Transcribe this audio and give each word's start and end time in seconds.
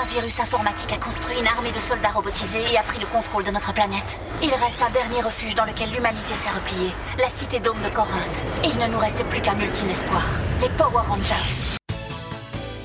Un 0.00 0.06
virus 0.06 0.40
informatique 0.40 0.90
a 0.94 0.96
construit 0.96 1.38
une 1.38 1.46
armée 1.46 1.72
de 1.72 1.78
soldats 1.78 2.08
robotisés 2.08 2.62
et 2.72 2.78
a 2.78 2.82
pris 2.82 2.98
le 2.98 3.06
contrôle 3.06 3.44
de 3.44 3.50
notre 3.50 3.74
planète. 3.74 4.18
Il 4.42 4.48
reste 4.48 4.80
un 4.80 4.90
dernier 4.90 5.20
refuge 5.20 5.54
dans 5.54 5.66
lequel 5.66 5.90
l'humanité 5.90 6.32
s'est 6.32 6.48
repliée, 6.48 6.90
la 7.18 7.28
cité 7.28 7.60
Dôme 7.60 7.82
de 7.84 7.90
Corinthe. 7.90 8.46
Et 8.64 8.68
il 8.68 8.78
ne 8.78 8.86
nous 8.86 8.98
reste 8.98 9.22
plus 9.24 9.42
qu'un 9.42 9.60
ultime 9.60 9.90
espoir, 9.90 10.24
les 10.62 10.70
Power 10.70 11.02
Rangers. 11.06 11.76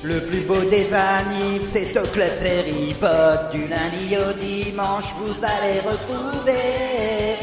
Le 0.02 0.20
plus 0.20 0.40
beau 0.40 0.60
des 0.68 0.92
animes, 0.92 1.62
c'est 1.72 1.98
au 1.98 2.06
club 2.08 2.30
série 2.38 2.94
Pod. 3.00 3.50
Du 3.50 3.66
lundi 3.66 4.14
au 4.18 4.34
dimanche, 4.34 5.06
vous 5.18 5.42
allez 5.42 5.80
retrouver. 5.80 7.36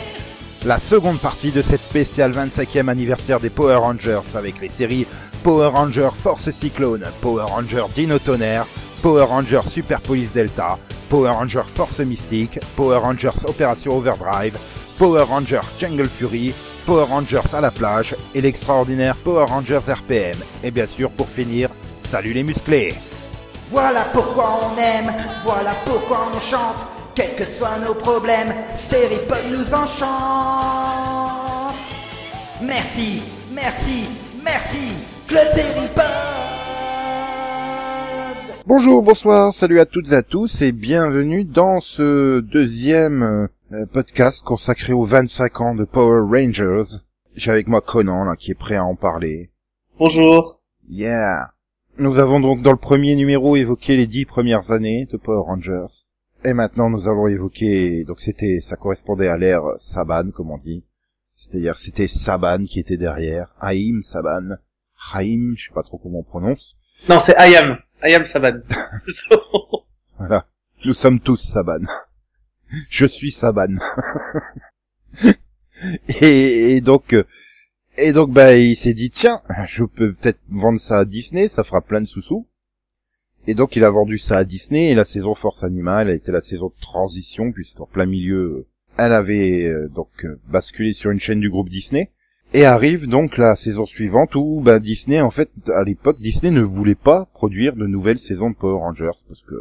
La 0.66 0.78
seconde 0.78 1.20
partie 1.20 1.52
de 1.52 1.64
cette 1.64 1.82
spéciale 1.82 2.32
25e 2.32 2.90
anniversaire 2.90 3.40
des 3.40 3.50
Power 3.50 3.78
Rangers 3.78 4.22
avec 4.36 4.62
les 4.62 4.70
séries 4.70 5.08
Power 5.42 5.70
Rangers 5.70 6.12
Force 6.22 6.52
Cyclone, 6.52 7.06
Power 7.22 7.46
Rangers 7.50 7.88
Dino 7.96 8.20
Tonnerre, 8.20 8.66
Power 9.04 9.26
Rangers 9.26 9.68
Super 9.70 10.00
Police 10.00 10.32
Delta, 10.32 10.80
Power 11.10 11.32
Rangers 11.32 11.68
Force 11.76 12.00
Mystique, 12.00 12.58
Power 12.78 13.00
Rangers 13.00 13.44
Opération 13.46 13.98
Overdrive, 13.98 14.58
Power 14.98 15.24
Rangers 15.24 15.68
Jungle 15.78 16.08
Fury, 16.08 16.54
Power 16.86 17.04
Rangers 17.04 17.54
à 17.54 17.60
la 17.60 17.70
plage 17.70 18.16
et 18.34 18.40
l'extraordinaire 18.40 19.18
Power 19.18 19.44
Rangers 19.50 19.82
RPM. 19.86 20.38
Et 20.64 20.72
bien 20.72 20.88
sûr, 20.88 21.12
pour 21.12 21.28
finir, 21.28 21.70
salut 22.00 22.32
les 22.32 22.44
musclés 22.44 22.94
Voilà 23.72 24.06
pourquoi 24.14 24.62
on 24.72 24.78
aime, 24.80 25.14
voilà 25.44 25.74
pourquoi 25.84 26.30
on 26.34 26.40
chante. 26.40 26.78
Quels 27.14 27.36
que 27.36 27.44
soient 27.44 27.80
nos 27.86 27.96
problèmes, 27.96 28.54
série 28.74 29.20
Pod 29.28 29.44
nous 29.52 29.74
enchante. 29.74 30.14
Merci, 32.62 33.22
merci, 33.52 34.08
merci, 34.42 34.98
Club 35.28 35.48
Série 35.54 35.90
Pod. 35.94 36.43
Bonjour, 38.66 39.04
bonsoir, 39.04 39.54
salut 39.54 39.82
à 39.82 39.86
toutes 39.86 40.14
et 40.14 40.16
à 40.16 40.24
tous 40.24 40.62
et 40.62 40.72
bienvenue 40.72 41.44
dans 41.44 41.82
ce 41.82 42.40
deuxième 42.40 43.50
euh, 43.74 43.86
podcast 43.92 44.42
consacré 44.42 44.94
aux 44.94 45.04
25 45.04 45.60
ans 45.60 45.76
de 45.76 45.84
Power 45.84 46.22
Rangers. 46.22 47.00
J'ai 47.36 47.52
avec 47.52 47.68
moi 47.68 47.82
Conan 47.82 48.24
là 48.24 48.38
qui 48.38 48.52
est 48.52 48.58
prêt 48.58 48.78
à 48.78 48.86
en 48.86 48.96
parler. 48.96 49.52
Bonjour. 50.00 50.62
Yeah. 50.88 51.52
Nous 51.98 52.18
avons 52.20 52.40
donc 52.40 52.62
dans 52.62 52.72
le 52.72 52.78
premier 52.78 53.18
numéro 53.18 53.58
évoqué 53.58 53.98
les 53.98 54.08
dix 54.08 54.24
premières 54.24 54.72
années 54.72 55.10
de 55.12 55.18
Power 55.18 55.44
Rangers. 55.46 56.06
Et 56.46 56.54
maintenant 56.54 56.90
nous 56.90 57.10
allons 57.10 57.28
évoquer, 57.28 58.06
donc 58.06 58.22
c'était, 58.22 58.62
ça 58.62 58.78
correspondait 58.78 59.28
à 59.28 59.36
l'ère 59.36 59.64
Saban 59.80 60.32
comme 60.32 60.52
on 60.52 60.58
dit. 60.58 60.86
C'est-à-dire 61.36 61.78
c'était 61.78 62.08
Saban 62.08 62.64
qui 62.64 62.80
était 62.80 62.96
derrière, 62.96 63.54
Haïm 63.60 64.02
Saban, 64.02 64.56
Haïm, 65.14 65.56
je 65.58 65.66
sais 65.66 65.74
pas 65.74 65.84
trop 65.84 65.98
comment 65.98 66.20
on 66.20 66.24
prononce. 66.24 66.78
Non, 67.10 67.20
c'est 67.26 67.36
Ayam. 67.36 67.78
Ayam 68.04 68.26
Saban. 68.26 68.60
Voilà. 70.20 70.46
Nous 70.86 70.94
sommes 70.94 71.20
tous 71.20 71.38
Saban. 71.38 71.86
Je 72.90 73.06
suis 73.06 73.32
Saban. 73.32 73.78
et, 76.22 76.76
et 76.76 76.82
donc, 76.82 77.14
euh, 77.14 77.24
et 77.98 78.12
donc, 78.12 78.32
bah, 78.32 78.56
il 78.56 78.76
s'est 78.76 78.94
dit, 78.94 79.10
tiens, 79.10 79.42
je 79.70 79.84
peux 79.84 80.14
peut-être 80.14 80.40
vendre 80.50 80.80
ça 80.80 81.00
à 81.00 81.06
Disney, 81.06 81.48
ça 81.48 81.64
fera 81.64 81.82
plein 81.82 82.02
de 82.02 82.06
sous-sous. 82.06 82.46
Et 83.48 83.56
donc, 83.56 83.76
il 83.76 83.84
a 83.84 83.90
vendu 83.90 84.18
ça 84.18 84.38
à 84.38 84.44
Disney, 84.44 84.90
et 84.90 84.96
la 84.96 85.06
saison 85.06 85.34
Force 85.36 85.64
Animale 85.64 86.10
a 86.10 86.14
été 86.14 86.32
la 86.32 86.42
saison 86.42 86.68
de 86.68 86.82
transition, 86.82 87.52
puisqu'en 87.52 87.86
plein 87.86 88.06
milieu, 88.06 88.68
elle 88.98 89.14
avait 89.14 89.64
euh, 89.66 89.88
donc 89.90 90.26
euh, 90.26 90.40
basculé 90.48 90.94
sur 90.94 91.12
une 91.12 91.20
chaîne 91.20 91.40
du 91.40 91.50
groupe 91.50 91.70
Disney. 91.70 92.12
Et 92.56 92.66
arrive 92.66 93.08
donc 93.08 93.38
la 93.38 93.56
saison 93.56 93.88
suivante 93.88 94.36
où 94.36 94.62
bah, 94.64 94.80
Disney, 94.80 95.20
en 95.20 95.32
fait, 95.32 95.50
à 95.76 95.84
l'époque, 95.84 96.20
Disney 96.20 96.52
ne 96.52 96.62
voulait 96.62 96.94
pas 96.94 97.28
produire 97.34 97.76
de 97.76 97.88
nouvelles 97.88 98.20
saisons 98.20 98.52
de 98.52 98.56
Power 98.56 98.78
Rangers, 98.78 99.18
parce 99.28 99.42
que, 99.42 99.56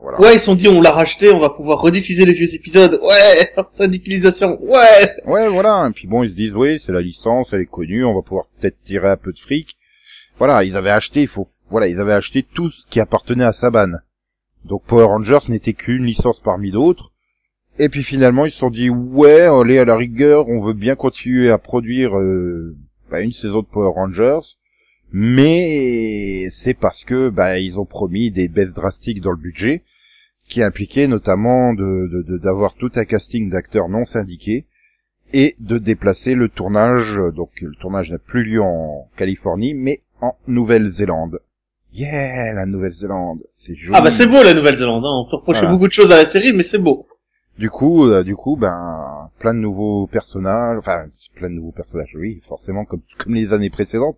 voilà. 0.00 0.18
ouais, 0.18 0.36
ils 0.36 0.38
se 0.38 0.46
sont 0.46 0.54
dit, 0.54 0.66
on 0.66 0.80
l'a 0.80 0.92
racheté, 0.92 1.30
on 1.30 1.40
va 1.40 1.50
pouvoir 1.50 1.78
rediffuser 1.82 2.24
les 2.24 2.32
vieux 2.32 2.54
épisodes. 2.54 2.98
Ouais, 3.02 3.64
syndicalisation. 3.72 4.58
Ouais. 4.62 5.10
Ouais, 5.26 5.48
voilà. 5.50 5.88
Et 5.90 5.92
puis 5.92 6.06
bon, 6.06 6.22
ils 6.22 6.30
se 6.30 6.36
disent, 6.36 6.54
oui, 6.54 6.80
c'est 6.84 6.92
la 6.92 7.02
licence, 7.02 7.52
elle 7.52 7.60
est 7.60 7.66
connue, 7.66 8.06
on 8.06 8.14
va 8.14 8.22
pouvoir 8.22 8.46
peut-être 8.58 8.82
tirer 8.82 9.10
un 9.10 9.18
peu 9.18 9.32
de 9.32 9.38
fric. 9.38 9.76
Voilà, 10.38 10.64
ils 10.64 10.76
avaient 10.76 10.90
acheté, 10.90 11.20
il 11.20 11.28
faut, 11.28 11.46
voilà, 11.68 11.86
ils 11.86 12.00
avaient 12.00 12.12
acheté 12.14 12.42
tout 12.42 12.70
ce 12.70 12.86
qui 12.86 12.98
appartenait 12.98 13.44
à 13.44 13.52
Saban. 13.52 13.98
Donc 14.64 14.84
Power 14.86 15.04
Rangers 15.04 15.50
n'était 15.50 15.74
qu'une 15.74 16.04
licence 16.04 16.40
parmi 16.40 16.70
d'autres. 16.70 17.12
Et 17.78 17.88
puis 17.88 18.02
finalement, 18.02 18.44
ils 18.46 18.50
se 18.50 18.58
sont 18.58 18.70
dit, 18.70 18.90
ouais, 18.90 19.42
allez, 19.42 19.78
à 19.78 19.84
la 19.84 19.96
rigueur, 19.96 20.48
on 20.48 20.60
veut 20.60 20.72
bien 20.74 20.96
continuer 20.96 21.48
à 21.50 21.58
produire 21.58 22.16
euh, 22.18 22.76
bah, 23.10 23.20
une 23.20 23.32
saison 23.32 23.60
de 23.60 23.66
Power 23.66 23.92
Rangers, 23.94 24.40
mais 25.12 26.48
c'est 26.50 26.74
parce 26.74 27.04
que 27.04 27.28
bah, 27.28 27.58
ils 27.58 27.78
ont 27.78 27.84
promis 27.84 28.30
des 28.30 28.48
baisses 28.48 28.74
drastiques 28.74 29.20
dans 29.20 29.30
le 29.30 29.36
budget, 29.36 29.82
qui 30.48 30.62
impliquaient 30.62 31.06
notamment 31.08 31.74
de 31.74 32.08
de- 32.10 32.22
de- 32.22 32.38
d'avoir 32.38 32.74
tout 32.74 32.90
un 32.94 33.04
casting 33.04 33.50
d'acteurs 33.50 33.88
non 33.88 34.04
syndiqués 34.06 34.66
et 35.34 35.54
de 35.60 35.76
déplacer 35.78 36.34
le 36.34 36.48
tournage. 36.48 37.16
Donc 37.36 37.50
le 37.60 37.74
tournage 37.80 38.10
n'a 38.10 38.18
plus 38.18 38.44
lieu 38.44 38.62
en 38.62 39.08
Californie, 39.16 39.74
mais 39.74 40.00
en 40.20 40.36
Nouvelle-Zélande. 40.46 41.40
Yeah, 41.92 42.52
la 42.54 42.66
Nouvelle-Zélande, 42.66 43.40
c'est 43.54 43.74
joli. 43.74 43.92
Ah 43.94 44.00
bah 44.00 44.10
c'est 44.10 44.26
beau 44.26 44.42
la 44.42 44.54
Nouvelle-Zélande. 44.54 45.04
Hein. 45.04 45.24
On 45.26 45.30
peut 45.30 45.36
reprocher 45.36 45.60
Voilà. 45.60 45.72
beaucoup 45.74 45.88
de 45.88 45.92
choses 45.92 46.10
à 46.12 46.16
la 46.16 46.26
série, 46.26 46.52
mais 46.52 46.62
c'est 46.62 46.78
beau. 46.78 47.06
Du 47.58 47.70
coup, 47.70 48.06
euh, 48.06 48.22
du 48.22 48.36
coup, 48.36 48.56
ben, 48.56 49.30
plein 49.40 49.52
de 49.52 49.58
nouveaux 49.58 50.06
personnages, 50.06 50.78
enfin, 50.78 51.06
plein 51.34 51.50
de 51.50 51.54
nouveaux 51.54 51.72
personnages, 51.72 52.14
oui, 52.14 52.40
forcément, 52.46 52.84
comme, 52.84 53.02
comme 53.18 53.34
les 53.34 53.52
années 53.52 53.70
précédentes, 53.70 54.16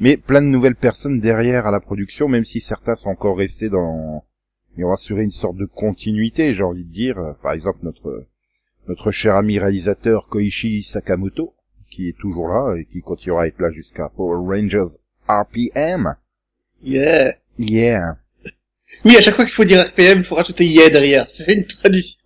mais 0.00 0.16
plein 0.16 0.40
de 0.40 0.46
nouvelles 0.46 0.74
personnes 0.74 1.20
derrière 1.20 1.66
à 1.66 1.70
la 1.70 1.80
production, 1.80 2.28
même 2.28 2.46
si 2.46 2.60
certains 2.60 2.94
sont 2.94 3.10
encore 3.10 3.36
restés 3.36 3.68
dans, 3.68 4.24
ils 4.78 4.84
ont 4.84 4.92
assuré 4.92 5.22
une 5.22 5.30
sorte 5.30 5.56
de 5.56 5.66
continuité, 5.66 6.54
j'ai 6.54 6.62
envie 6.62 6.84
de 6.84 6.92
dire, 6.92 7.16
par 7.42 7.52
exemple, 7.52 7.80
notre, 7.82 8.24
notre 8.88 9.10
cher 9.10 9.34
ami 9.36 9.58
réalisateur 9.58 10.26
Koichi 10.28 10.82
Sakamoto, 10.82 11.52
qui 11.90 12.08
est 12.08 12.16
toujours 12.18 12.48
là, 12.48 12.74
et 12.78 12.86
qui 12.86 13.02
continuera 13.02 13.42
à 13.42 13.46
être 13.48 13.60
là 13.60 13.70
jusqu'à 13.70 14.08
Power 14.08 14.38
Rangers 14.46 14.96
RPM. 15.28 16.14
Yeah. 16.82 17.34
Yeah. 17.58 18.16
Oui, 19.04 19.16
à 19.16 19.20
chaque 19.20 19.36
fois 19.36 19.44
qu'il 19.44 19.54
faut 19.54 19.64
dire 19.64 19.84
RPM, 19.88 20.20
il 20.20 20.24
faut 20.24 20.36
rajouter 20.36 20.64
yeah 20.64 20.88
derrière. 20.88 21.26
C'est 21.28 21.52
une 21.52 21.66
tradition. 21.66 22.18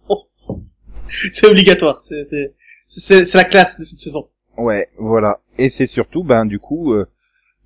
c'est 1.32 1.46
obligatoire. 1.46 2.00
C'est 2.02 3.34
la 3.34 3.44
classe 3.44 3.78
de 3.78 3.84
cette 3.84 4.00
saison. 4.00 4.28
Ouais, 4.56 4.88
voilà. 4.98 5.40
Et 5.58 5.70
c'est 5.70 5.86
surtout, 5.86 6.24
ben 6.24 6.44
du 6.44 6.58
coup, 6.58 6.92
euh, 6.92 7.06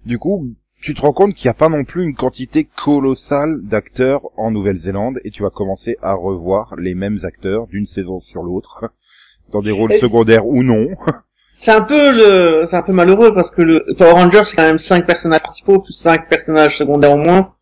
du 0.04 0.18
coup, 0.18 0.48
tu 0.80 0.94
te 0.94 1.00
rends 1.00 1.12
compte 1.12 1.34
qu'il 1.34 1.48
n'y 1.48 1.50
a 1.50 1.54
pas 1.54 1.68
non 1.68 1.84
plus 1.84 2.04
une 2.04 2.14
quantité 2.14 2.68
colossale 2.84 3.60
d'acteurs 3.62 4.22
en 4.36 4.50
Nouvelle-Zélande, 4.52 5.18
et 5.24 5.30
tu 5.30 5.42
vas 5.42 5.50
commencer 5.50 5.96
à 6.02 6.14
revoir 6.14 6.76
les 6.76 6.94
mêmes 6.94 7.18
acteurs 7.24 7.66
d'une 7.66 7.86
saison 7.86 8.20
sur 8.20 8.42
l'autre, 8.42 8.84
dans 9.52 9.62
des 9.62 9.72
rôles 9.72 9.92
Et- 9.94 9.98
secondaires 9.98 10.46
ou 10.46 10.62
non. 10.62 10.88
C'est 11.58 11.70
un 11.72 11.80
peu 11.80 12.12
le, 12.12 12.66
c'est 12.68 12.76
un 12.76 12.82
peu 12.82 12.92
malheureux 12.92 13.32
parce 13.32 13.50
que 13.50 13.62
le 13.62 13.82
Power 13.96 14.10
Rangers 14.12 14.42
c'est 14.44 14.54
quand 14.56 14.66
même 14.66 14.78
5 14.78 15.06
personnages 15.06 15.40
principaux 15.40 15.80
plus 15.80 15.94
5 15.94 16.28
personnages 16.28 16.76
secondaires 16.76 17.12
au 17.12 17.16
moins. 17.16 17.54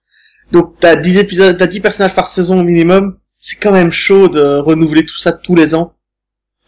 Donc 0.51 0.75
t'as 0.81 0.97
10 0.97 1.17
épisodes, 1.19 1.57
t'as 1.57 1.69
10 1.69 1.79
personnages 1.79 2.15
par 2.17 2.27
saison 2.27 2.59
au 2.59 2.65
minimum. 2.65 3.19
C'est 3.47 3.57
quand 3.57 3.73
même 3.73 3.93
chaud 3.93 4.29
de 4.29 4.57
renouveler 4.59 5.05
tout 5.05 5.19
ça 5.19 5.31
tous 5.31 5.55
les 5.55 5.75
ans. 5.75 5.93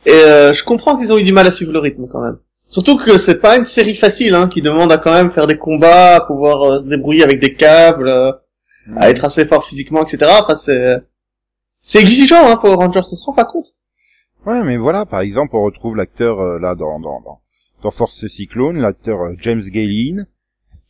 Et 0.05 0.11
euh, 0.13 0.53
je 0.53 0.63
comprends 0.63 0.99
qu'ils 0.99 1.11
ont 1.11 1.17
eu 1.17 1.23
du 1.23 1.33
mal 1.33 1.47
à 1.47 1.51
suivre 1.51 1.73
le 1.73 1.79
rythme 1.79 2.07
quand 2.07 2.21
même. 2.21 2.37
Surtout 2.69 2.99
que 2.99 3.17
c'est 3.17 3.41
pas 3.41 3.57
une 3.57 3.65
série 3.65 3.97
facile, 3.97 4.35
hein, 4.35 4.47
qui 4.53 4.61
demande 4.61 4.93
à 4.93 4.99
quand 4.99 5.15
même 5.15 5.33
faire 5.33 5.47
des 5.47 5.57
combats, 5.57 6.17
à 6.17 6.21
pouvoir 6.21 6.63
euh, 6.65 6.83
se 6.83 6.89
débrouiller 6.89 7.23
avec 7.23 7.41
des 7.41 7.55
câbles, 7.55 8.09
euh, 8.09 8.31
à 8.95 9.09
être 9.09 9.25
assez 9.25 9.47
fort 9.47 9.67
physiquement, 9.67 10.05
etc. 10.05 10.31
Enfin 10.43 10.55
c'est, 10.55 11.03
c'est 11.81 12.01
exigeant, 12.01 12.47
hein, 12.47 12.59
Power 12.59 12.75
Rangers, 12.75 13.09
ça 13.09 13.17
se 13.17 13.25
rend 13.25 13.33
pas 13.33 13.47
compte. 13.47 13.69
Ouais, 14.45 14.63
mais 14.63 14.77
voilà, 14.77 15.07
par 15.07 15.21
exemple, 15.21 15.57
on 15.57 15.63
retrouve 15.63 15.97
l'acteur 15.97 16.41
euh, 16.41 16.59
là 16.59 16.75
dans, 16.75 17.01
dans, 17.01 17.23
dans, 17.23 17.41
dans 17.83 17.91
Force 17.91 18.27
Cyclone, 18.27 18.77
l'acteur 18.77 19.23
euh, 19.23 19.35
James 19.39 19.63
Galen, 19.63 20.27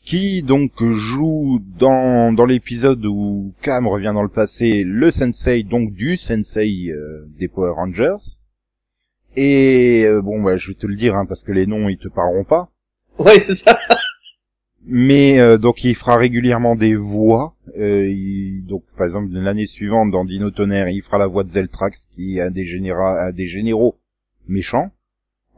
qui 0.06 0.42
donc 0.42 0.72
joue 0.82 1.60
dans, 1.78 2.32
dans 2.32 2.46
l'épisode 2.46 3.04
où 3.04 3.52
Cam 3.60 3.86
revient 3.86 4.12
dans 4.14 4.22
le 4.22 4.28
passé, 4.30 4.84
le 4.84 5.10
sensei, 5.10 5.64
donc 5.64 5.92
du 5.92 6.16
sensei 6.16 6.90
euh, 6.90 7.26
des 7.38 7.48
Power 7.48 7.72
Rangers. 7.72 8.16
Et 9.36 10.04
euh, 10.06 10.22
bon, 10.22 10.40
bah, 10.42 10.56
je 10.56 10.68
vais 10.68 10.74
te 10.74 10.86
le 10.86 10.94
dire, 10.96 11.14
hein, 11.16 11.26
parce 11.26 11.42
que 11.42 11.52
les 11.52 11.66
noms, 11.66 11.88
ils 11.88 11.98
te 11.98 12.08
parleront 12.08 12.44
pas. 12.44 12.70
Ouais, 13.18 13.40
c'est 13.40 13.56
ça. 13.56 13.78
Mais 14.88 15.40
euh, 15.40 15.58
donc 15.58 15.82
il 15.82 15.96
fera 15.96 16.16
régulièrement 16.16 16.76
des 16.76 16.94
voix. 16.94 17.56
Euh, 17.76 18.06
il- 18.08 18.64
donc 18.66 18.84
par 18.96 19.06
exemple 19.08 19.28
l'année 19.32 19.66
suivante 19.66 20.12
dans 20.12 20.24
Dino 20.24 20.50
Tonnerre, 20.52 20.88
il 20.88 21.02
fera 21.02 21.18
la 21.18 21.26
voix 21.26 21.42
de 21.42 21.50
Zeltrax 21.50 22.06
qui 22.12 22.36
est 22.36 22.40
un 22.42 22.50
des, 22.52 22.64
généra- 22.64 23.26
un 23.26 23.32
des 23.32 23.48
généraux 23.48 23.96
méchants. 24.46 24.92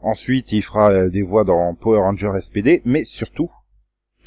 Ensuite 0.01 0.51
il 0.51 0.63
fera 0.63 0.89
euh, 0.91 1.09
des 1.09 1.21
voix 1.21 1.43
dans 1.43 1.75
Power 1.75 1.99
Ranger 1.99 2.31
SPD, 2.41 2.81
mais 2.85 3.03
surtout 3.05 3.51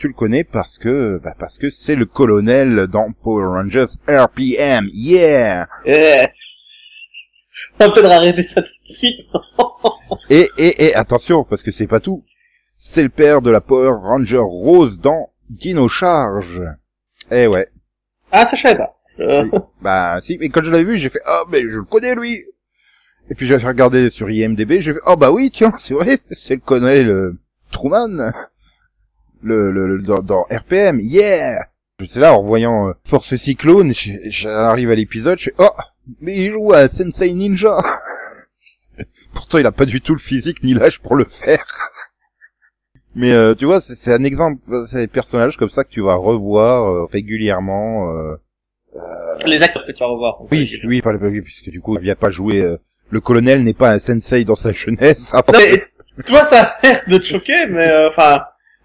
tu 0.03 0.09
le 0.09 0.15
connais 0.15 0.43
parce 0.43 0.79
que 0.79 1.21
bah, 1.23 1.37
parce 1.39 1.59
que 1.59 1.71
c'est 1.71 1.95
le 1.95 2.07
colonel 2.07 2.89
dans 2.89 3.13
Power 3.13 3.45
Rangers 3.45 3.87
RPM. 4.09 4.89
Yeah. 4.93 5.69
Yeah. 5.87 6.29
On 7.79 7.89
peut-être 7.89 8.11
arrêter 8.11 8.49
ça 8.49 8.63
tout 8.63 8.73
de 8.89 8.95
suite. 8.95 9.27
Et 10.29 10.49
et 10.59 10.87
et 10.87 10.95
attention 10.97 11.45
parce 11.45 11.63
que 11.63 11.71
c'est 11.71 11.87
pas 11.87 12.01
tout. 12.01 12.25
C'est 12.79 13.05
le 13.05 13.11
père 13.11 13.43
de 13.43 13.51
la 13.51 13.61
Power 13.61 13.93
Ranger 13.93 14.39
Rose 14.39 14.99
dans 14.99 15.29
Dino 15.49 15.89
Charge. 15.89 16.61
Eh 17.31 17.47
ouais. 17.47 17.69
Ah, 18.33 18.45
ça 18.49 18.57
je 18.57 18.63
savais 18.63 18.79
pas. 18.79 18.97
Euh, 19.21 19.49
Bah 19.83 20.19
si, 20.21 20.37
mais 20.41 20.49
quand 20.49 20.65
je 20.65 20.73
l'ai 20.73 20.83
vu, 20.83 20.99
j'ai 20.99 21.11
fait 21.11 21.23
ah 21.27 21.45
mais 21.49 21.61
je 21.61 21.77
le 21.77 21.85
connais 21.85 22.17
lui. 22.17 22.43
Et 23.31 23.37
puis 23.37 23.47
j'ai 23.47 23.57
regardé 23.57 24.11
sur 24.11 24.29
IMDb, 24.29 24.81
j'ai 24.81 24.95
fait 24.95 25.01
oh 25.07 25.15
bah 25.17 25.31
oui 25.31 25.53
tiens 25.53 25.73
c'est 25.79 25.95
vrai, 25.95 26.19
c'est 26.33 26.55
le 26.55 26.61
colonel 26.61 27.09
euh, 27.09 27.39
Truman, 27.71 28.33
le, 29.43 29.71
le, 29.73 29.97
le- 29.97 30.03
dans, 30.03 30.21
dans 30.23 30.43
RPM, 30.51 31.01
yeah. 31.01 31.67
C'est 32.09 32.21
là 32.21 32.35
en 32.35 32.43
voyant 32.43 32.89
euh, 32.89 32.93
Force 33.05 33.37
Cyclone, 33.37 33.93
j'arrive 34.27 34.91
à 34.91 34.95
l'épisode, 34.95 35.39
je 35.39 35.45
fais 35.51 35.55
oh 35.59 35.71
mais 36.21 36.35
il 36.37 36.53
joue 36.53 36.73
à 36.73 36.89
Sensei 36.89 37.33
Ninja. 37.33 37.79
Pourtant 39.35 39.59
il 39.59 39.67
a 39.67 39.73
pas 39.73 39.85
du 39.85 40.01
tout 40.01 40.13
le 40.15 40.19
physique 40.19 40.63
ni 40.65 40.75
l'âge 40.75 41.01
pour 41.01 41.15
le 41.17 41.25
faire. 41.25 41.65
Mais 43.15 43.31
euh, 43.33 43.55
tu 43.55 43.67
vois, 43.67 43.81
c'est 43.83 43.95
c'est 43.95 44.13
un 44.13 44.25
exemple, 44.25 44.59
c'est 44.91 44.97
des 44.99 45.07
personnages 45.07 45.57
comme 45.59 45.69
ça 45.69 45.85
que 45.85 45.91
tu 45.91 46.01
vas 46.01 46.15
revoir 46.15 46.91
euh, 46.91 47.05
régulièrement. 47.05 48.11
euh, 48.17 48.37
les 49.45 49.63
acteurs 49.63 49.85
que 49.87 49.93
tu 49.93 49.99
vas 50.01 50.07
revoir. 50.07 50.41
oui, 50.51 50.81
oui, 50.85 51.03
pas 51.03 51.13
puisque 51.19 51.69
du 51.71 51.81
coup, 51.81 51.97
il 51.99 52.03
vient 52.03 52.15
pas 52.15 52.31
jouer. 52.31 52.61
euh, 52.63 52.79
le 53.11 53.21
colonel 53.21 53.63
n'est 53.65 53.75
pas 53.75 53.91
un 53.93 53.99
sensei 53.99 54.45
dans 54.45 54.55
sa 54.57 54.73
jeunesse. 54.73 55.33
mais, 55.53 55.85
tu 56.25 56.33
vois, 56.33 56.47
ça 56.47 56.61
a 56.63 56.87
l'air 56.87 57.03
de 57.07 57.19
te 57.19 57.25
choquer, 57.25 57.67
mais 57.67 57.87
euh, 57.91 58.09
enfin, 58.09 58.39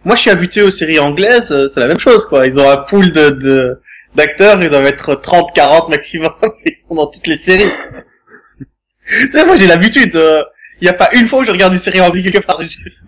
moi 0.08 0.16
je 0.16 0.22
suis 0.22 0.32
habitué 0.32 0.64
aux 0.64 0.72
séries 0.72 1.00
anglaises, 1.00 1.52
euh, 1.52 1.70
c'est 1.74 1.80
la 1.82 1.88
même 1.88 2.00
chose, 2.00 2.26
quoi. 2.26 2.48
Ils 2.48 2.58
ont 2.58 2.70
un 2.70 2.78
pool 2.90 3.12
de 3.14 3.30
de- 3.30 3.82
d'acteurs, 4.16 4.58
ils 4.64 4.70
doivent 4.70 4.86
être 4.88 5.16
30, 5.22 5.54
40 5.54 5.90
maximum, 5.90 6.32
ils 6.66 6.78
sont 6.88 6.96
dans 6.96 7.08
toutes 7.08 7.28
les 7.28 7.38
séries. 7.38 7.70
tu 9.10 9.32
sais, 9.32 9.46
moi 9.46 9.56
j'ai 9.58 9.68
l'habitude, 9.68 10.20
il 10.82 10.86
y 10.86 10.90
a 10.90 10.94
pas 10.94 11.10
une 11.14 11.28
fois 11.28 11.40
où 11.40 11.44
je 11.46 11.52
regarde 11.52 11.74
une 11.74 11.80
série 11.80 12.02
anglaise 12.02 12.24
quelque 12.32 12.46
part. 12.46 12.60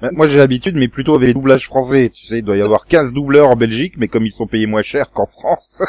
Bah, 0.02 0.10
Moi, 0.12 0.28
j'ai 0.28 0.38
l'habitude, 0.38 0.76
mais 0.76 0.88
plutôt 0.88 1.14
avec 1.16 1.28
les 1.28 1.34
doublages 1.36 1.66
français. 1.68 2.10
Tu 2.10 2.26
sais, 2.26 2.40
il 2.40 2.44
doit 2.44 2.58
y 2.58 2.62
avoir 2.64 2.88
15 2.88 3.14
doubleurs 3.14 3.48
en 3.48 3.56
Belgique, 3.56 3.94
mais 3.98 4.08
comme 4.08 4.26
ils 4.26 4.32
sont 4.32 4.48
payés 4.48 4.66
moins 4.66 4.82
cher 4.82 5.12
qu'en 5.12 5.28
France. 5.28 5.80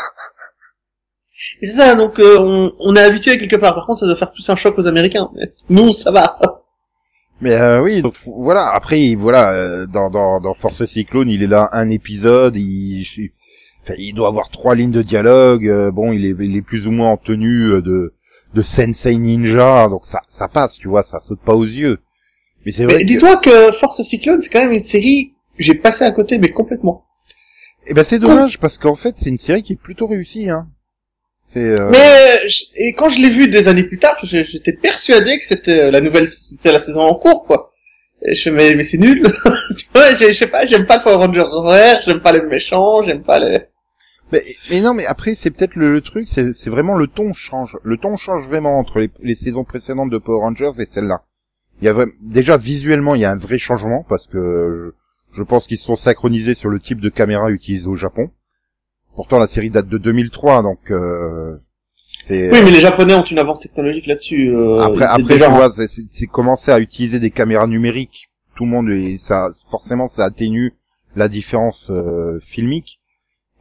Et 1.62 1.66
C'est 1.68 1.78
ça, 1.78 1.94
donc 1.94 2.18
euh, 2.20 2.36
on, 2.38 2.72
on 2.80 2.94
est 2.96 3.00
habitué 3.02 3.38
quelque 3.38 3.56
part. 3.56 3.74
Par 3.74 3.86
contre, 3.86 4.00
ça 4.00 4.06
doit 4.06 4.16
faire 4.16 4.30
plus 4.30 4.48
un 4.50 4.56
choc 4.56 4.78
aux 4.78 4.86
Américains. 4.86 5.30
Mais 5.34 5.54
nous, 5.70 5.94
ça 5.94 6.10
va. 6.10 6.38
Mais 7.40 7.52
euh, 7.52 7.80
oui, 7.82 8.02
donc 8.02 8.14
voilà. 8.26 8.68
Après, 8.74 9.00
il- 9.00 9.16
voilà, 9.16 9.52
euh, 9.52 9.86
dans, 9.86 10.10
dans, 10.10 10.40
dans 10.40 10.54
Force 10.54 10.84
Cyclone, 10.84 11.28
il 11.28 11.42
est 11.42 11.46
là 11.46 11.68
un 11.72 11.88
épisode. 11.88 12.56
Il, 12.56 13.00
il- 13.16 13.30
enfin, 13.82 13.94
il 13.98 14.12
doit 14.14 14.28
avoir 14.28 14.50
trois 14.50 14.74
lignes 14.74 14.90
de 14.90 15.02
dialogue. 15.02 15.66
euh, 15.66 15.90
bon, 15.90 16.12
il 16.12 16.24
est, 16.26 16.34
il 16.38 16.56
est 16.56 16.62
plus 16.62 16.86
ou 16.86 16.90
moins 16.90 17.10
en 17.10 17.16
tenue 17.16 17.70
euh, 17.72 17.80
de 17.82 18.14
de 18.52 18.62
Sensei 18.62 19.16
Ninja, 19.16 19.88
donc 19.88 20.04
ça, 20.06 20.22
ça 20.26 20.48
passe, 20.48 20.76
tu 20.76 20.88
vois, 20.88 21.04
ça 21.04 21.20
saute 21.20 21.38
pas 21.40 21.54
aux 21.54 21.64
yeux. 21.64 22.00
Mais 22.66 22.72
c'est 22.72 22.84
vrai. 22.84 22.94
Mais 22.96 23.02
que- 23.02 23.06
dis-toi 23.06 23.36
que 23.36 23.72
Force 23.78 24.02
Cyclone, 24.02 24.40
c'est 24.42 24.48
quand 24.48 24.60
même 24.62 24.72
une 24.72 24.80
série 24.80 25.34
j'ai 25.58 25.74
passé 25.74 26.04
à 26.04 26.10
côté, 26.10 26.36
mais 26.38 26.48
complètement. 26.50 27.04
Eh 27.86 27.94
ben 27.94 28.02
c'est 28.02 28.18
dommage 28.18 28.58
parce 28.58 28.76
qu'en 28.76 28.96
fait 28.96 29.14
c'est 29.16 29.30
une 29.30 29.38
série 29.38 29.62
qui 29.62 29.74
est 29.74 29.80
plutôt 29.80 30.06
réussie. 30.08 30.50
Hein. 30.50 30.66
Euh, 31.56 31.88
Mais 31.90 31.98
euh, 31.98 32.48
je- 32.48 32.64
et 32.76 32.94
quand 32.94 33.10
je 33.10 33.20
l'ai 33.20 33.30
vu 33.30 33.48
des 33.48 33.66
années 33.68 33.82
plus 33.84 33.98
tard, 33.98 34.16
j'étais 34.22 34.72
persuadé 34.72 35.38
que 35.40 35.46
c'était 35.46 35.84
euh, 35.84 35.90
la 35.90 36.00
nouvelle, 36.00 36.28
c'était 36.28 36.72
la 36.72 36.80
saison 36.80 37.00
en 37.00 37.14
cours, 37.14 37.44
quoi. 37.44 37.72
Et 38.22 38.36
je 38.36 38.50
mais, 38.50 38.74
mais 38.74 38.84
c'est 38.84 38.98
nul. 38.98 39.22
je 39.94 40.32
sais 40.34 40.46
pas, 40.46 40.66
j'aime 40.66 40.86
pas 40.86 40.98
le 40.98 41.02
Power 41.04 41.16
Rangers 41.26 41.40
vert, 41.66 42.02
j'aime 42.06 42.20
pas 42.20 42.32
les 42.32 42.42
méchants, 42.42 43.02
j'aime 43.04 43.22
pas 43.22 43.38
les. 43.38 43.58
Mais, 44.32 44.42
mais 44.70 44.80
non, 44.80 44.94
mais 44.94 45.06
après 45.06 45.34
c'est 45.34 45.50
peut-être 45.50 45.74
le, 45.74 45.92
le 45.92 46.00
truc, 46.02 46.28
c'est 46.28 46.68
vraiment 46.70 46.94
le 46.94 47.08
ton 47.08 47.32
change. 47.32 47.76
Le 47.82 47.96
ton 47.96 48.16
change 48.16 48.46
vraiment 48.46 48.78
entre 48.78 49.00
les, 49.00 49.10
les 49.22 49.34
saisons 49.34 49.64
précédentes 49.64 50.10
de 50.10 50.18
Power 50.18 50.40
Rangers 50.42 50.80
et 50.80 50.86
celle-là. 50.86 51.22
Il 51.82 51.86
y 51.86 51.88
a 51.88 51.92
vraiment, 51.94 52.12
déjà 52.20 52.56
visuellement 52.58 53.14
il 53.16 53.22
y 53.22 53.24
a 53.24 53.30
un 53.32 53.38
vrai 53.38 53.58
changement 53.58 54.04
parce 54.08 54.26
que 54.28 54.92
je, 55.32 55.38
je 55.38 55.42
pense 55.42 55.66
qu'ils 55.66 55.78
se 55.78 55.86
sont 55.86 55.96
synchronisés 55.96 56.54
sur 56.54 56.68
le 56.68 56.78
type 56.78 57.00
de 57.00 57.08
caméra 57.08 57.50
utilisé 57.50 57.88
au 57.88 57.96
Japon. 57.96 58.30
Pourtant 59.16 59.38
la 59.38 59.46
série 59.46 59.70
date 59.70 59.88
de 59.88 59.98
2003 59.98 60.62
donc 60.62 60.90
euh, 60.90 61.56
c'est. 62.26 62.50
Oui, 62.52 62.58
mais 62.64 62.70
les 62.70 62.80
Japonais 62.82 63.14
ont 63.14 63.24
une 63.24 63.38
avance 63.38 63.60
technologique 63.60 64.06
là-dessus. 64.06 64.54
euh, 64.54 64.80
Après, 64.80 65.04
après, 65.04 65.22
déjà- 65.34 65.46
tu 65.46 65.52
vois, 65.52 65.72
c'est- 65.72 65.88
c'est 65.88 66.02
c'est 66.10 66.26
commencer 66.26 66.70
à 66.70 66.78
utiliser 66.80 67.20
des 67.20 67.30
caméras 67.30 67.66
numériques. 67.66 68.28
Tout 68.56 68.64
le 68.64 68.70
monde, 68.70 68.90
et 68.90 69.16
ça, 69.18 69.48
forcément, 69.70 70.08
ça 70.08 70.24
atténue 70.24 70.74
la 71.16 71.28
différence 71.28 71.90
euh, 71.90 72.38
filmique. 72.40 73.00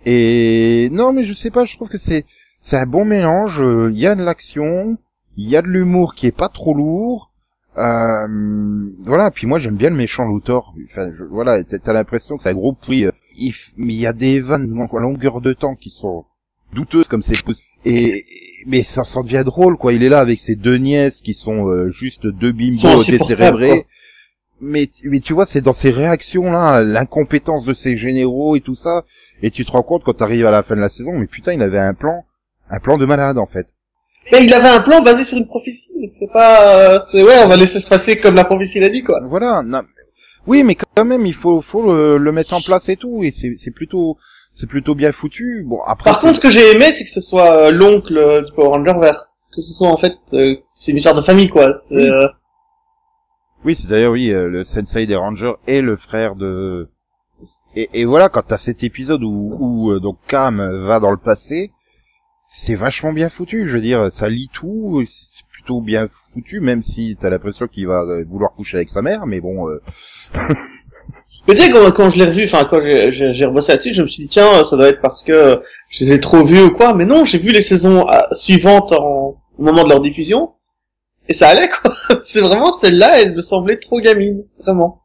Et 0.06 0.90
non, 0.92 1.14
mais 1.14 1.26
je 1.26 1.34
sais 1.34 1.52
pas, 1.52 1.66
je 1.66 1.76
trouve 1.76 1.90
que 1.90 1.98
c'est 1.98 2.26
c'est 2.62 2.78
un 2.78 2.86
bon 2.86 3.06
mélange. 3.06 3.62
euh, 3.62 3.90
Il 3.92 4.00
y 4.00 4.08
a 4.08 4.16
de 4.16 4.24
l'action, 4.24 4.98
il 5.38 5.50
y 5.50 5.56
a 5.58 5.62
de 5.62 5.68
l'humour 5.68 6.16
qui 6.16 6.28
est 6.28 6.32
pas 6.36 6.50
trop 6.50 6.74
lourd. 6.74 7.32
Euh, 7.78 8.28
voilà. 9.00 9.32
Puis 9.32 9.48
moi, 9.48 9.58
j'aime 9.60 9.76
bien 9.76 9.90
le 9.90 9.96
méchant 9.96 10.28
Luthor. 10.28 10.74
Enfin, 10.92 11.10
je- 11.18 11.24
voilà, 11.24 11.64
t'as 11.64 11.80
t'as 11.80 11.94
l'impression 11.94 12.38
que 12.38 12.44
c'est 12.44 12.50
un 12.50 12.54
gros 12.54 12.74
prix. 12.74 13.06
Il 13.40 13.54
mais 13.78 13.94
il 13.94 14.00
y 14.00 14.08
a 14.08 14.14
des 14.14 14.40
vannes 14.40 14.74
donc, 14.74 14.94
à 14.94 15.00
longueur 15.00 15.42
de 15.42 15.54
temps 15.54 15.76
qui 15.76 15.90
sont 15.90 16.26
douteuses 16.74 17.08
comme 17.08 17.24
c'est 17.24 17.42
possible. 17.44 17.68
Et 17.86 18.26
mais 18.66 18.84
ça 18.84 19.04
s'en 19.04 19.24
devient 19.24 19.44
drôle 19.46 19.78
quoi. 19.78 19.94
Il 19.94 20.04
est 20.04 20.10
là 20.10 20.20
avec 20.20 20.40
ses 20.40 20.56
deux 20.56 20.78
nièces 20.78 21.22
qui 21.22 21.34
sont 21.34 21.68
euh, 21.68 21.92
juste 21.92 22.28
deux 22.28 22.52
bimbos 22.52 23.04
décérébrés. 23.04 23.86
Mais, 24.62 24.90
mais 25.04 25.22
tu 25.22 25.32
vois, 25.32 25.46
c'est 25.46 25.62
dans 25.62 25.74
ces 25.74 25.90
réactions 25.90 26.52
là, 26.52 26.82
l'incompétence 26.82 27.64
de 27.64 27.74
ces 27.74 27.96
généraux 27.96 28.58
et 28.58 28.62
tout 28.62 28.76
ça, 28.76 29.06
et 29.42 29.52
tu 29.52 29.64
te 29.64 29.72
rends 29.72 29.84
compte 29.84 30.04
quand 30.04 30.16
t'arrives 30.16 30.46
à 30.46 30.52
la 30.52 30.64
fin 30.64 30.76
de 30.76 30.82
la 30.82 30.90
saison, 30.90 31.14
mais 31.14 31.28
putain, 31.28 31.54
il 31.54 31.62
avait 31.62 31.80
un 31.80 31.94
plan, 31.94 32.26
un 32.70 32.80
plan 32.80 32.98
de 32.98 33.06
malade 33.06 33.38
en 33.38 33.46
fait. 33.46 33.68
Mais 34.32 34.44
il 34.44 34.54
avait 34.54 34.68
un 34.68 34.82
plan 34.82 35.02
basé 35.02 35.24
sur 35.24 35.38
une 35.38 35.48
prophétie. 35.48 35.90
C'est 36.20 36.32
pas, 36.32 36.94
euh, 36.96 37.00
ouais, 37.14 37.42
on 37.44 37.48
va 37.48 37.58
laisser 37.58 37.80
se 37.80 37.88
passer 37.88 38.18
comme 38.18 38.36
la 38.36 38.44
prophétie 38.44 38.80
l'a 38.80 38.90
dit, 38.90 39.02
quoi. 39.02 39.22
Voilà. 39.28 39.64
non, 39.64 39.82
Oui, 40.50 40.64
mais 40.64 40.74
quand 40.74 41.06
même, 41.06 41.28
il 41.28 41.36
faut, 41.36 41.62
faut 41.62 41.94
le, 41.94 42.18
le 42.18 42.32
mettre 42.32 42.56
en 42.56 42.62
place 42.62 42.90
et 42.90 42.98
tout, 42.98 43.24
et 43.24 43.32
c'est, 43.32 43.72
plutôt, 43.72 44.18
c'est 44.56 44.66
plutôt 44.68 44.96
bien 44.96 45.12
foutu. 45.12 45.64
Bon, 45.64 45.80
après. 45.86 46.10
Par 46.10 46.20
contre, 46.20 46.38
ce 46.38 46.40
que 46.40 46.50
j'ai 46.50 46.72
aimé, 46.72 46.92
c'est 46.92 47.04
que 47.04 47.12
ce 47.12 47.22
soit 47.22 47.52
euh, 47.52 47.72
l'oncle 47.72 48.18
euh, 48.18 48.42
du 48.42 48.52
Power 48.54 48.70
Ranger 48.70 49.00
vert. 49.00 49.28
Que 49.56 49.62
ce 49.62 49.74
soit 49.74 49.90
en 49.90 49.98
fait, 49.98 50.18
euh, 50.34 50.56
c'est 50.74 50.90
une 50.92 50.98
histoire 50.98 51.14
de 51.14 51.22
famille, 51.22 51.50
quoi. 51.50 51.70
Euh, 51.92 52.28
Oui, 53.64 53.76
c'est 53.76 53.88
d'ailleurs 53.90 54.14
oui, 54.14 54.32
euh, 54.32 54.48
le 54.48 54.64
sensei 54.64 55.06
des 55.06 55.16
Rangers 55.16 55.54
est 55.68 55.82
le 55.82 55.98
frère 55.98 56.36
de. 56.36 56.90
Et, 57.76 58.02
et 58.02 58.06
voilà, 58.06 58.30
quand 58.30 58.42
t'as 58.42 58.58
cet 58.58 58.84
épisode 58.84 59.22
où, 59.24 59.56
où 59.60 60.00
donc 60.00 60.18
Cam 60.28 60.58
va 60.88 61.00
dans 61.00 61.12
le 61.12 61.18
passé, 61.18 61.72
c'est 62.48 62.74
vachement 62.74 63.14
bien 63.14 63.30
foutu. 63.30 63.68
Je 63.70 63.74
veux 63.76 63.82
dire, 63.82 64.12
ça 64.12 64.30
lit 64.30 64.50
tout, 64.52 65.04
c'est 65.06 65.46
plutôt 65.52 65.80
bien 65.80 66.08
foutu, 66.34 66.60
même 66.60 66.84
si 66.84 67.18
t'as 67.20 67.30
l'impression 67.30 67.68
qu'il 67.68 67.88
va 67.88 68.02
euh, 68.02 68.24
vouloir 68.28 68.52
coucher 68.54 68.78
avec 68.78 68.90
sa 68.90 69.02
mère, 69.02 69.26
mais 69.26 69.40
bon. 69.42 69.68
euh, 69.70 69.82
Mais 71.48 71.56
tu 71.56 71.62
sais, 71.62 71.72
quand, 71.72 71.90
quand 71.92 72.12
je 72.12 72.18
l'ai 72.18 72.26
revu, 72.26 72.46
enfin, 72.46 72.66
quand 72.70 72.80
j'ai- 72.84 73.46
rebossé 73.46 73.72
là-dessus, 73.72 73.94
je 73.94 74.04
me 74.04 74.08
suis 74.08 74.24
dit, 74.24 74.30
tiens, 74.30 74.64
ça 74.66 74.76
doit 74.76 74.88
être 74.90 75.02
parce 75.02 75.24
que 75.24 75.62
je 75.90 76.06
les 76.06 76.14
ai 76.16 76.20
trop 76.20 76.46
vus 76.46 76.62
ou 76.62 76.72
quoi. 76.72 76.94
Mais 76.94 77.06
non, 77.06 77.26
j'ai 77.26 77.40
vu 77.40 77.50
les 77.50 77.62
saisons 77.64 78.08
euh, 78.08 78.18
suivantes 78.34 78.92
en, 78.94 79.38
au 79.58 79.64
moment 79.64 79.84
de 79.84 79.90
leur 79.90 80.02
diffusion. 80.02 80.52
Et 81.28 81.34
ça 81.34 81.48
allait, 81.50 81.70
quoi. 81.70 81.96
C'est 82.24 82.42
vraiment 82.42 82.72
celle-là, 82.74 83.22
elle 83.22 83.34
me 83.36 83.42
semblait 83.42 83.78
trop 83.80 84.00
gamine. 84.00 84.44
Vraiment. 84.60 85.02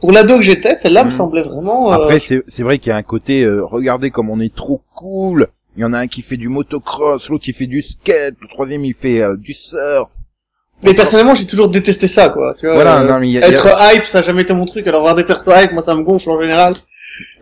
Pour 0.00 0.12
l'ado 0.12 0.36
que 0.38 0.42
j'étais, 0.42 0.76
celle-là 0.82 1.04
me 1.04 1.10
Mhm. 1.10 1.16
semblait 1.16 1.42
vraiment... 1.42 1.90
euh, 1.92 1.94
Après, 1.94 2.18
c'est 2.20 2.42
c'est 2.46 2.62
vrai 2.62 2.78
qu'il 2.78 2.88
y 2.90 2.92
a 2.92 2.96
un 2.96 3.02
côté, 3.02 3.42
euh, 3.42 3.64
regardez 3.64 4.10
comme 4.10 4.30
on 4.30 4.40
est 4.40 4.54
trop 4.54 4.82
cool. 4.94 5.48
Il 5.76 5.80
y 5.82 5.84
en 5.84 5.92
a 5.92 5.98
un 6.00 6.06
qui 6.08 6.22
fait 6.22 6.36
du 6.36 6.48
motocross, 6.48 7.28
l'autre 7.28 7.44
qui 7.44 7.52
fait 7.52 7.66
du 7.66 7.80
skate, 7.82 8.34
le 8.40 8.48
troisième 8.48 8.84
il 8.84 8.94
fait 8.94 9.22
euh, 9.22 9.36
du 9.36 9.54
surf. 9.54 10.10
Mais 10.82 10.94
personnellement, 10.94 11.34
j'ai 11.34 11.46
toujours 11.46 11.68
détesté 11.68 12.08
ça, 12.08 12.30
quoi. 12.30 12.54
Tu 12.58 12.66
vois, 12.66 12.74
Voilà, 12.74 13.00
euh, 13.02 13.04
non 13.04 13.20
mais 13.20 13.28
y 13.28 13.36
a- 13.38 13.46
il 13.48 13.52
y 13.52 13.56
a- 13.56 13.58
Être 13.58 13.94
hype, 13.94 14.06
ça 14.06 14.18
a 14.18 14.22
jamais 14.22 14.42
été 14.42 14.54
mon 14.54 14.64
truc. 14.66 14.86
Alors 14.86 15.02
voir 15.02 15.14
des 15.14 15.24
persos 15.24 15.46
hype, 15.54 15.72
moi 15.72 15.82
ça 15.82 15.94
me 15.94 16.02
gonfle 16.02 16.30
en 16.30 16.40
général. 16.40 16.74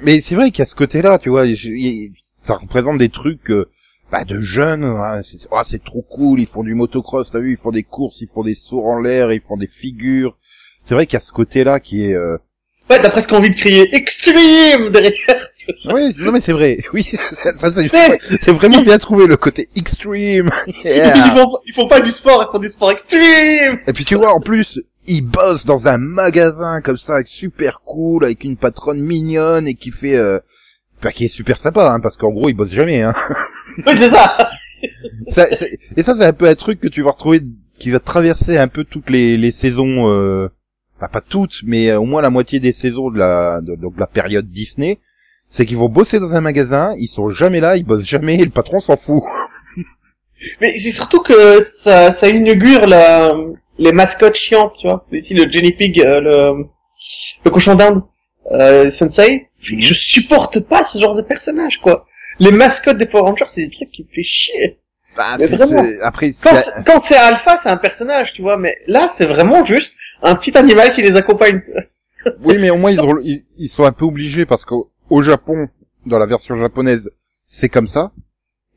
Mais 0.01 0.21
c'est 0.21 0.35
vrai 0.35 0.51
qu'il 0.51 0.59
y 0.61 0.63
a 0.63 0.67
ce 0.67 0.75
côté-là, 0.75 1.19
tu 1.19 1.29
vois, 1.31 1.47
je- 1.47 2.11
ça 2.43 2.55
représente 2.55 2.99
des 2.99 3.09
trucs 3.11 3.51
euh, 3.51 3.69
bah, 4.11 4.25
de 4.25 4.41
jeunes. 4.41 4.85
hein, 4.85 5.21
c'est 5.23 5.39
oh, 5.51 5.61
c'est 5.65 5.83
trop 5.85 6.03
cool, 6.03 6.41
ils 6.41 6.47
font 6.47 6.65
du 6.65 6.75
motocross, 6.75 7.31
t'as 7.31 7.39
vu, 7.39 7.53
ils 7.53 7.57
font 7.59 7.71
des 7.71 7.83
courses, 7.85 8.21
ils 8.21 8.29
font 8.29 8.43
des 8.43 8.55
sauts 8.55 8.83
en 8.85 8.99
l'air, 8.99 9.33
ils 9.33 9.41
font 9.41 9.57
des 9.57 9.69
figures. 9.69 10.37
C'est 10.85 10.95
vrai 10.95 11.07
qu'il 11.07 11.15
y 11.15 11.17
a 11.19 11.21
ce 11.21 11.33
côté-là 11.33 11.81
qui 11.81 12.05
est. 12.05 12.15
Euh... 12.15 12.39
Ouais, 12.91 13.01
t'as 13.01 13.11
presque 13.11 13.33
envie 13.33 13.51
de 13.51 13.55
crier 13.57 13.95
extreme 13.95 14.91
derrière. 14.91 15.48
Oui, 15.87 16.15
non 16.19 16.33
mais 16.33 16.41
c'est 16.41 16.53
vrai. 16.53 16.79
Oui, 16.93 17.05
c'est 17.05 18.53
vraiment 18.53 18.83
bien 18.83 18.99
trouvé 18.99 19.27
le 19.27 19.37
côté 19.37 19.69
extreme. 19.77 20.51
Yeah. 20.85 21.15
ils, 21.17 21.39
font, 21.39 21.57
ils 21.67 21.75
font 21.75 21.89
pas 21.89 22.01
du 22.01 22.11
sport, 22.11 22.47
ils 22.49 22.53
font 22.53 22.59
du 22.59 22.69
sport 22.69 22.93
extreme. 22.93 23.79
Et 23.87 23.93
puis 23.93 24.05
tu 24.05 24.15
vois, 24.15 24.33
en 24.33 24.41
plus, 24.41 24.81
ils 25.07 25.23
bossent 25.23 25.65
dans 25.65 25.89
un 25.89 25.99
magasin 25.99 26.81
comme 26.81 26.99
ça, 26.99 27.23
super 27.25 27.81
cool, 27.85 28.25
avec 28.25 28.45
une 28.45 28.57
patronne 28.57 29.01
mignonne 29.01 29.67
et 29.67 29.75
qui 29.75 29.91
fait, 29.91 30.17
euh... 30.17 30.39
bah, 31.03 31.13
qui 31.13 31.25
est 31.25 31.29
super 31.29 31.59
sympa, 31.59 31.91
hein, 31.91 32.01
parce 32.01 32.17
qu'en 32.17 32.31
gros, 32.31 32.49
ils 32.49 32.55
bossent 32.55 32.71
jamais. 32.73 33.03
Hein. 33.03 33.15
Oui, 33.87 33.95
c'est 33.97 34.11
ça. 34.11 34.51
Et 35.97 36.03
ça, 36.03 36.15
c'est 36.17 36.25
un 36.25 36.33
peu 36.33 36.49
un 36.49 36.55
truc 36.55 36.81
que 36.81 36.89
tu 36.89 37.03
vas 37.03 37.11
retrouver, 37.11 37.41
qui 37.79 37.91
va 37.91 38.01
traverser 38.01 38.59
un 38.59 38.69
peu 38.69 38.85
toutes 38.85 39.11
les, 39.11 39.37
les 39.37 39.51
saisons, 39.51 40.09
euh, 40.09 40.49
enfin, 40.97 41.09
pas 41.09 41.21
toutes, 41.21 41.63
mais 41.65 41.91
euh, 41.91 42.01
au 42.01 42.05
moins 42.05 42.23
la 42.23 42.31
moitié 42.31 42.61
des 42.61 42.73
saisons 42.73 43.11
de 43.11 43.19
la, 43.19 43.61
de, 43.61 43.75
donc, 43.77 43.95
de 43.95 44.01
la 44.01 44.07
période 44.07 44.49
Disney. 44.49 44.99
C'est 45.51 45.65
qu'ils 45.65 45.79
vont 45.79 45.89
bosser 45.89 46.21
dans 46.21 46.35
un 46.35 46.41
magasin, 46.41 46.93
ils 46.99 47.09
sont 47.09 47.31
jamais 47.31 47.61
là, 47.61 47.77
ils 47.77 47.85
bossent 47.85 48.05
jamais, 48.05 48.35
et 48.37 48.45
le 48.45 48.51
patron 48.51 48.81
s'en 48.81 48.97
fout. 48.97 49.23
Mais 50.61 50.79
c'est 50.79 50.93
surtout 50.93 51.21
que 51.21 51.67
ça, 51.83 52.13
ça 52.15 52.29
inaugure 52.29 52.87
la, 52.87 53.33
les 53.79 53.93
mascottes 53.93 54.37
chiantes, 54.37 54.73
tu 54.81 54.87
vois. 54.87 55.05
Ici, 55.13 55.35
le 55.35 55.51
Jenny 55.51 55.73
Pig, 55.73 56.01
euh, 56.01 56.21
le, 56.21 56.65
le 57.45 57.51
cochon 57.51 57.75
d'Inde, 57.75 58.03
euh, 58.53 58.91
Sensei. 58.91 59.47
Je 59.61 59.93
supporte 59.95 60.61
pas 60.61 60.85
ce 60.85 60.99
genre 60.99 61.17
de 61.17 61.23
personnage, 61.23 61.79
quoi. 61.83 62.07
Les 62.39 62.53
mascottes 62.53 62.99
des 62.99 63.07
Power 63.07 63.23
Rangers, 63.31 63.47
c'est 63.53 63.63
des 63.63 63.71
trucs 63.71 63.91
qui 63.91 64.03
me 64.05 64.09
fait 64.15 64.23
chier. 64.23 64.79
Bah, 65.17 65.35
Mais 65.39 65.47
vraiment. 65.47 65.83
après, 66.05 66.31
Quand, 66.41 66.55
c'est- 66.55 66.71
c'est- 66.71 66.85
quand 66.87 67.01
c'est 67.01 67.17
Alpha, 67.17 67.59
c'est 67.61 67.69
un 67.69 67.77
personnage, 67.77 68.33
tu 68.35 68.43
vois, 68.43 68.57
mais 68.57 68.77
là, 68.87 69.09
c'est 69.17 69.27
vraiment 69.27 69.65
juste 69.65 69.93
un 70.23 70.37
petit 70.37 70.57
animal 70.57 70.95
qui 70.95 71.03
les 71.03 71.17
accompagne. 71.17 71.61
oui, 72.45 72.57
mais 72.61 72.71
au 72.71 72.77
moins 72.77 72.93
ils, 72.93 73.01
ils, 73.25 73.43
ils 73.59 73.69
sont 73.69 73.85
un 73.85 73.91
peu 73.91 74.05
obligés 74.05 74.47
parce 74.47 74.65
qu'au 74.65 74.91
au 75.11 75.23
Japon, 75.23 75.69
dans 76.07 76.19
la 76.19 76.27
version 76.27 76.57
japonaise, 76.59 77.11
c'est 77.47 77.69
comme 77.69 77.89
ça. 77.89 78.13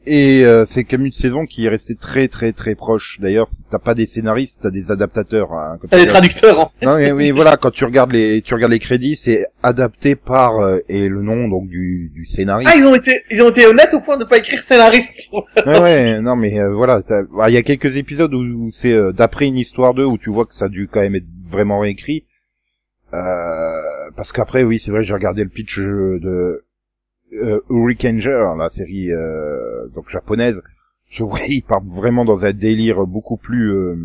Et 0.08 0.44
euh, 0.44 0.66
c'est 0.66 0.84
comme 0.84 1.06
une 1.06 1.12
saison 1.12 1.46
qui 1.46 1.66
est 1.66 1.70
restée 1.70 1.94
très 1.96 2.28
très 2.28 2.54
très 2.54 2.74
proche. 2.74 3.20
D'ailleurs, 3.22 3.48
t'as 3.70 3.78
pas 3.78 3.94
des 3.94 4.08
scénaristes, 4.08 4.58
t'as 4.60 4.72
des 4.72 4.90
adaptateurs. 4.90 5.54
hein, 5.54 5.78
T'as 5.92 6.00
des 6.00 6.08
traducteurs, 6.08 6.60
en 6.60 6.72
fait. 6.80 6.86
Non 6.88 6.96
mais 6.96 7.12
oui 7.12 7.30
voilà 7.30 7.56
quand 7.56 7.70
tu 7.70 7.86
regardes 7.86 8.12
les 8.12 8.42
tu 8.42 8.56
regardes 8.56 8.72
les 8.72 8.80
crédits 8.80 9.16
c'est 9.16 9.46
adapté 9.62 10.16
par 10.16 10.58
euh, 10.58 10.80
et 10.90 11.08
le 11.08 11.22
nom 11.22 11.48
donc 11.48 11.68
du 11.68 12.12
du 12.16 12.26
scénariste. 12.26 12.72
Ah, 12.74 12.78
ils 12.80 12.84
ont 12.84 12.96
été, 12.96 13.22
ils 13.30 13.44
ont 13.44 13.52
été 13.52 13.68
honnêtes 13.68 13.94
au 13.94 14.02
point 14.02 14.18
de 14.18 14.24
pas 14.24 14.38
écrire 14.40 14.64
scénariste. 14.64 15.12
ouais, 15.68 15.80
ouais 15.80 16.20
non 16.22 16.36
mais 16.36 16.60
euh, 16.60 16.74
voilà 16.74 17.04
bah, 17.38 17.50
il 17.52 17.54
y 17.54 17.58
a 17.58 17.62
quelques 17.62 17.96
épisodes 17.96 18.34
où, 18.34 18.40
où 18.40 18.72
c'est 18.74 18.94
euh, 18.94 19.12
d'après 19.12 19.46
une 19.46 19.58
histoire 19.58 19.94
d'eux 19.94 20.06
où 20.06 20.18
tu 20.18 20.32
vois 20.32 20.48
que 20.48 20.56
ça 20.56 20.66
a 20.66 20.70
dû 20.70 20.90
quand 20.92 21.02
même 21.02 21.14
être 21.14 21.28
vraiment 21.48 21.80
réécrit. 21.80 22.26
Euh, 23.14 24.12
parce 24.16 24.32
qu'après 24.32 24.64
oui 24.64 24.80
c'est 24.80 24.92
vrai 24.92 25.04
j'ai 25.04 25.14
regardé 25.14 25.44
le 25.44 25.50
pitch 25.50 25.78
de 25.80 26.64
euh, 27.34 27.60
la 28.58 28.70
série 28.70 29.12
euh, 29.12 29.88
donc 29.96 30.10
japonaise. 30.10 30.62
Je 31.10 31.24
vois 31.24 31.40
ils 31.48 31.62
partent 31.64 31.86
vraiment 31.88 32.24
dans 32.26 32.46
un 32.46 32.54
délire 32.54 33.06
beaucoup 33.06 33.38
plus 33.38 33.72
euh, 33.74 33.96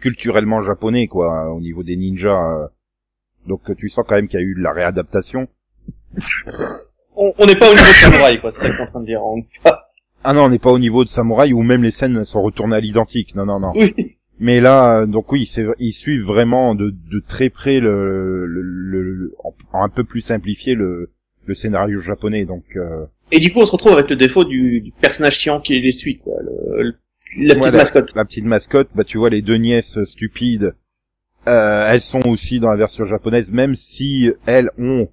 culturellement 0.00 0.60
japonais 0.60 1.06
quoi 1.08 1.52
au 1.52 1.60
niveau 1.60 1.82
des 1.82 1.96
ninjas. 1.96 2.58
euh. 2.62 2.66
Donc 3.46 3.74
tu 3.76 3.88
sens 3.88 4.04
quand 4.06 4.14
même 4.14 4.28
qu'il 4.28 4.38
y 4.38 4.42
a 4.42 4.46
eu 4.46 4.54
de 4.54 4.62
la 4.62 4.72
réadaptation. 4.72 5.48
On 7.16 7.32
on 7.38 7.46
n'est 7.46 7.56
pas 7.56 7.66
au 7.68 7.72
niveau 7.74 7.88
de 7.88 7.94
samouraï, 8.00 8.40
quoi, 8.40 8.52
c'est 8.52 8.58
ça 8.60 8.64
que 8.66 8.68
je 8.70 8.74
suis 8.74 8.82
en 8.82 8.86
train 8.86 9.00
de 9.00 9.06
dire. 9.06 9.22
On- 9.22 9.42
Ah 10.24 10.32
non, 10.32 10.44
on 10.44 10.48
n'est 10.48 10.58
pas 10.60 10.70
au 10.70 10.78
niveau 10.78 11.02
de 11.04 11.08
Samouraï 11.08 11.52
où 11.52 11.62
même 11.62 11.82
les 11.82 11.90
scènes 11.90 12.24
sont 12.24 12.42
retournées 12.42 12.76
à 12.76 12.80
l'identique. 12.80 13.34
Non, 13.34 13.44
non, 13.44 13.58
non. 13.58 13.72
Oui. 13.74 14.16
Mais 14.44 14.60
là, 14.60 15.02
euh, 15.02 15.06
donc 15.06 15.30
oui, 15.30 15.46
c'est 15.46 15.64
ils 15.78 15.92
suivent 15.92 16.24
vraiment 16.24 16.74
de, 16.74 16.90
de 16.90 17.20
très 17.20 17.48
près 17.48 17.78
le, 17.78 18.44
le, 18.44 18.60
le- 18.60 19.02
le- 19.02 19.34
en, 19.44 19.54
en 19.72 19.84
un 19.84 19.88
peu 19.88 20.02
plus 20.02 20.20
simplifié 20.20 20.74
le, 20.74 21.10
le 21.46 21.54
scénario 21.54 22.00
japonais. 22.00 22.44
Donc 22.44 22.64
euh, 22.74 23.04
Et 23.30 23.38
du 23.38 23.52
coup, 23.52 23.60
on 23.60 23.66
se 23.66 23.70
retrouve 23.70 23.92
avec 23.92 24.10
le 24.10 24.16
défaut 24.16 24.44
du, 24.44 24.80
du 24.80 24.90
personnage 25.00 25.38
chiant 25.38 25.60
qui 25.60 25.78
les 25.80 25.92
suit, 25.92 26.18
quoi. 26.18 26.34
Le, 26.42 26.82
le- 26.82 26.94
la 27.46 27.54
petite 27.54 27.62
Ouais, 27.62 27.70
mascotte. 27.78 28.12
la 28.16 28.24
petite 28.24 28.44
mascotte, 28.44 28.88
bah 28.96 29.04
tu 29.04 29.16
vois 29.16 29.30
les 29.30 29.42
deux 29.42 29.54
nièces 29.56 30.02
stupides, 30.04 30.74
euh, 31.46 31.86
elles 31.88 32.00
sont 32.00 32.26
aussi 32.28 32.58
dans 32.58 32.68
la 32.70 32.76
version 32.76 33.06
japonaise, 33.06 33.50
même 33.52 33.76
si 33.76 34.30
elles 34.44 34.70
ont 34.76 35.08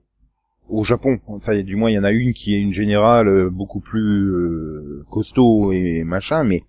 au 0.70 0.84
Japon, 0.84 1.20
enfin 1.28 1.62
du 1.62 1.76
moins 1.76 1.92
il 1.92 1.94
y 1.94 2.00
en 2.00 2.04
a 2.04 2.12
une 2.12 2.34
qui 2.34 2.56
est 2.56 2.60
une 2.60 2.74
générale 2.74 3.28
euh, 3.28 3.50
beaucoup 3.50 3.80
plus 3.80 4.32
euh, 4.32 5.06
costaud 5.12 5.72
et 5.72 6.04
machin, 6.04 6.44
mais 6.44 6.64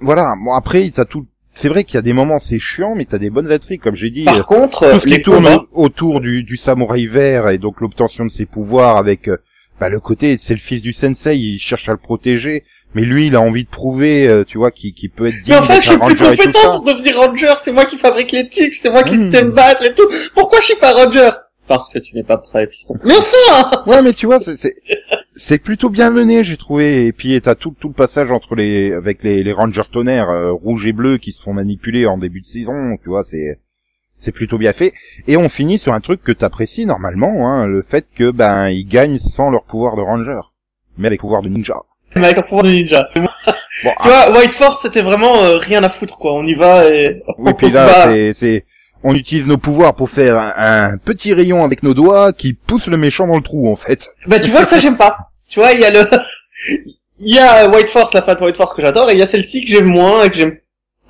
voilà. 0.00 0.34
Bon 0.44 0.52
après 0.52 0.90
t'as 0.90 1.04
tout. 1.06 1.26
C'est 1.60 1.68
vrai 1.68 1.82
qu'il 1.82 1.96
y 1.96 1.98
a 1.98 2.02
des 2.02 2.12
moments 2.12 2.38
c'est 2.38 2.60
chiant, 2.60 2.94
mais 2.94 3.04
t'as 3.04 3.18
des 3.18 3.30
bonnes 3.30 3.50
intrigues 3.50 3.80
comme 3.80 3.96
j'ai 3.96 4.10
dit. 4.10 4.24
Par 4.24 4.46
contre, 4.46 4.92
tout 4.92 5.00
ce 5.00 5.06
les 5.08 5.16
qui 5.16 5.22
tourne 5.22 5.44
combats, 5.44 5.64
autour 5.72 6.20
du, 6.20 6.44
du 6.44 6.56
samouraï 6.56 7.08
vert 7.08 7.48
et 7.48 7.58
donc 7.58 7.80
l'obtention 7.80 8.24
de 8.24 8.30
ses 8.30 8.46
pouvoirs 8.46 8.96
avec 8.96 9.28
euh, 9.28 9.38
bah, 9.80 9.88
le 9.88 9.98
côté 9.98 10.36
c'est 10.40 10.54
le 10.54 10.60
fils 10.60 10.82
du 10.82 10.92
sensei, 10.92 11.36
il 11.36 11.58
cherche 11.58 11.88
à 11.88 11.92
le 11.92 11.98
protéger, 11.98 12.62
mais 12.94 13.02
lui 13.02 13.26
il 13.26 13.34
a 13.34 13.40
envie 13.40 13.64
de 13.64 13.68
prouver, 13.68 14.28
euh, 14.28 14.44
tu 14.44 14.56
vois, 14.56 14.70
qu'il 14.70 14.94
qu'il 14.94 15.10
peut 15.10 15.26
être 15.26 15.34
Mais 15.34 15.42
digne 15.42 15.54
enfin, 15.56 15.74
d'être 15.74 15.82
je 15.82 15.90
suis 15.90 15.98
plus 15.98 16.16
compétent 16.36 16.76
pour 16.76 16.84
devenir 16.84 17.16
ranger, 17.18 17.54
c'est 17.64 17.72
moi 17.72 17.86
qui 17.86 17.98
fabrique 17.98 18.30
les 18.30 18.48
trucs, 18.48 18.76
c'est 18.76 18.90
moi 18.90 19.02
qui 19.02 19.18
Mmh. 19.18 19.32
sais 19.32 19.44
me 19.44 19.50
battre 19.50 19.82
et 19.84 19.94
tout. 19.94 20.08
Pourquoi 20.34 20.60
je 20.60 20.66
suis 20.66 20.76
pas 20.76 20.92
ranger? 20.92 21.30
Parce 21.66 21.88
que 21.90 21.98
tu 21.98 22.14
n'es 22.14 22.22
pas 22.22 22.38
prêt, 22.38 22.68
piston. 22.68 22.94
Mais 23.04 23.14
enfin 23.14 23.82
Ouais, 23.86 24.00
mais 24.00 24.12
tu 24.12 24.26
vois, 24.26 24.38
c'est 24.38 24.56
c'est 25.38 25.58
plutôt 25.58 25.88
bien 25.88 26.10
mené, 26.10 26.42
j'ai 26.44 26.56
trouvé. 26.56 27.06
Et 27.06 27.12
puis 27.12 27.40
t'as 27.40 27.54
tout 27.54 27.74
tout 27.78 27.88
le 27.88 27.94
passage 27.94 28.30
entre 28.30 28.54
les 28.54 28.92
avec 28.92 29.22
les, 29.22 29.42
les 29.42 29.52
rangers 29.52 29.82
tonnerres 29.90 30.30
euh, 30.30 30.52
rouges 30.52 30.86
et 30.86 30.92
bleus 30.92 31.18
qui 31.18 31.32
se 31.32 31.42
font 31.42 31.54
manipuler 31.54 32.06
en 32.06 32.18
début 32.18 32.40
de 32.40 32.46
saison, 32.46 32.96
tu 33.02 33.08
vois, 33.08 33.24
c'est 33.24 33.60
c'est 34.18 34.32
plutôt 34.32 34.58
bien 34.58 34.72
fait. 34.72 34.92
Et 35.28 35.36
on 35.36 35.48
finit 35.48 35.78
sur 35.78 35.92
un 35.94 36.00
truc 36.00 36.22
que 36.22 36.32
t'apprécies 36.32 36.86
normalement, 36.86 37.48
hein, 37.48 37.66
le 37.66 37.82
fait 37.82 38.06
que 38.14 38.30
ben 38.30 38.68
ils 38.68 38.86
gagnent 38.86 39.18
sans 39.18 39.50
leur 39.50 39.64
pouvoir 39.64 39.96
de 39.96 40.02
ranger, 40.02 40.40
mais 40.98 41.06
avec 41.06 41.20
pouvoir 41.20 41.42
de 41.42 41.48
ninja. 41.48 41.76
Mais 42.16 42.24
avec 42.24 42.38
un 42.38 42.42
pouvoir 42.42 42.64
de 42.64 42.70
ninja. 42.70 43.08
c'est 43.14 43.20
bon. 43.20 43.28
Tu 44.02 44.08
vois, 44.08 44.32
White 44.32 44.54
Force, 44.54 44.82
c'était 44.82 45.02
vraiment 45.02 45.36
euh, 45.36 45.56
rien 45.58 45.84
à 45.84 45.90
foutre, 45.90 46.18
quoi. 46.18 46.34
On 46.34 46.44
y 46.44 46.54
va 46.54 46.88
et... 46.92 47.22
Oui, 47.38 47.52
puis 47.56 47.68
on 47.68 47.74
là, 47.74 48.06
c'est, 48.06 48.32
c'est, 48.32 48.64
on 49.02 49.14
utilise 49.14 49.46
nos 49.46 49.58
pouvoirs 49.58 49.94
pour 49.94 50.10
faire 50.10 50.36
un, 50.36 50.92
un 50.92 50.98
petit 50.98 51.34
rayon 51.34 51.64
avec 51.64 51.82
nos 51.82 51.94
doigts 51.94 52.32
qui 52.32 52.52
pousse 52.54 52.86
le 52.88 52.96
méchant 52.96 53.26
dans 53.26 53.36
le 53.36 53.42
trou, 53.42 53.70
en 53.70 53.76
fait. 53.76 54.10
Bah, 54.26 54.38
tu 54.38 54.50
vois, 54.50 54.64
ça, 54.64 54.78
j'aime 54.80 54.96
pas. 54.96 55.16
Tu 55.48 55.60
vois, 55.60 55.72
il 55.72 55.80
y 55.80 55.84
a 55.84 55.90
le... 55.90 56.04
Il 57.20 57.34
y 57.34 57.38
a 57.38 57.68
White 57.68 57.88
Force, 57.88 58.14
la 58.14 58.22
patte 58.22 58.40
White 58.40 58.56
Force 58.56 58.74
que 58.74 58.82
j'adore, 58.84 59.10
et 59.10 59.14
il 59.14 59.18
y 59.18 59.22
a 59.22 59.26
celle-ci 59.26 59.64
que 59.64 59.72
j'aime 59.72 59.90
moins 59.90 60.22
et 60.22 60.30
que 60.30 60.38
j'aime 60.38 60.58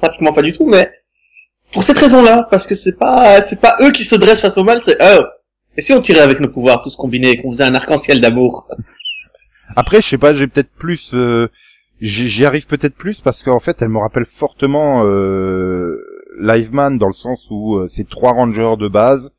pratiquement 0.00 0.32
pas 0.32 0.40
du 0.40 0.56
tout, 0.56 0.64
mais 0.64 0.90
pour 1.72 1.82
cette 1.82 1.98
raison-là, 1.98 2.48
parce 2.50 2.66
que 2.66 2.74
c'est 2.74 2.98
pas, 2.98 3.44
c'est 3.46 3.60
pas 3.60 3.76
eux 3.80 3.90
qui 3.90 4.04
se 4.04 4.14
dressent 4.14 4.40
face 4.40 4.56
au 4.56 4.64
mal, 4.64 4.80
c'est 4.82 4.96
eux. 5.02 5.26
Et 5.76 5.82
si 5.82 5.92
on 5.92 6.00
tirait 6.00 6.20
avec 6.20 6.40
nos 6.40 6.48
pouvoirs 6.48 6.80
tous 6.82 6.96
combinés 6.96 7.32
et 7.32 7.36
qu'on 7.36 7.52
faisait 7.52 7.64
un 7.64 7.74
arc-en-ciel 7.74 8.20
d'amour? 8.20 8.68
Après, 9.76 10.00
je 10.00 10.08
sais 10.08 10.18
pas, 10.18 10.34
j'ai 10.34 10.46
peut-être 10.46 10.72
plus, 10.78 11.10
euh, 11.12 11.48
j'y 12.00 12.28
j'y 12.30 12.46
arrive 12.46 12.66
peut-être 12.66 12.96
plus 12.96 13.20
parce 13.20 13.42
qu'en 13.42 13.60
fait, 13.60 13.82
elle 13.82 13.90
me 13.90 13.98
rappelle 13.98 14.26
fortement 14.38 15.04
euh, 15.04 16.00
Liveman 16.40 16.98
dans 16.98 17.08
le 17.08 17.12
sens 17.14 17.46
où 17.50 17.76
euh, 17.76 17.88
c'est 17.88 18.08
trois 18.08 18.32
rangers 18.32 18.74
de 18.78 18.88
base 18.88 19.32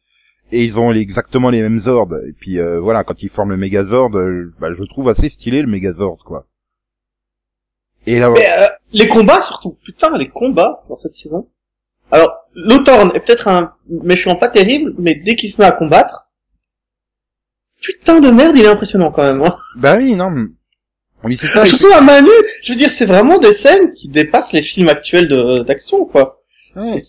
et 0.51 0.63
ils 0.65 0.79
ont 0.79 0.91
exactement 0.91 1.49
les 1.49 1.61
mêmes 1.61 1.81
ordres. 1.85 2.17
Et 2.27 2.33
puis 2.33 2.59
euh, 2.59 2.79
voilà, 2.79 3.03
quand 3.03 3.21
ils 3.21 3.29
forment 3.29 3.51
le 3.51 3.57
Megazord, 3.57 4.15
euh, 4.17 4.53
bah, 4.59 4.73
je 4.73 4.83
trouve 4.83 5.09
assez 5.09 5.29
stylé 5.29 5.61
le 5.61 5.67
Megazord, 5.67 6.23
quoi. 6.25 6.45
Et 8.07 8.19
là, 8.19 8.29
Mais 8.31 8.45
euh, 8.47 8.65
les 8.93 9.07
combats 9.07 9.41
surtout, 9.41 9.77
putain, 9.85 10.17
les 10.17 10.29
combats 10.29 10.83
dans 10.89 10.97
cette 10.99 11.15
saison. 11.15 11.47
Alors, 12.11 12.31
Lothorn 12.55 13.11
est 13.13 13.19
peut-être 13.19 13.47
un 13.47 13.73
méchant 13.89 14.35
pas 14.35 14.49
terrible, 14.49 14.95
mais 14.97 15.13
dès 15.15 15.35
qu'il 15.35 15.51
se 15.51 15.61
met 15.61 15.67
à 15.67 15.71
combattre, 15.71 16.27
putain 17.81 18.19
de 18.19 18.31
merde, 18.31 18.55
il 18.57 18.63
est 18.63 18.67
impressionnant 18.69 19.11
quand 19.11 19.23
même. 19.23 19.41
Hein. 19.43 19.55
bah 19.75 19.95
oui, 19.97 20.15
non. 20.15 20.31
mais- 20.31 21.35
c'est 21.35 21.47
ça. 21.47 21.65
Surtout 21.65 21.91
à 21.93 22.01
main 22.01 22.21
nue, 22.21 22.29
je 22.63 22.71
veux 22.71 22.77
dire, 22.77 22.91
c'est 22.91 23.05
vraiment 23.05 23.37
des 23.37 23.53
scènes 23.53 23.93
qui 23.93 24.07
dépassent 24.07 24.53
les 24.53 24.63
films 24.63 24.89
actuels 24.89 25.27
de- 25.27 25.63
d'action, 25.63 26.05
quoi. 26.05 26.38
Ouais. 26.75 27.01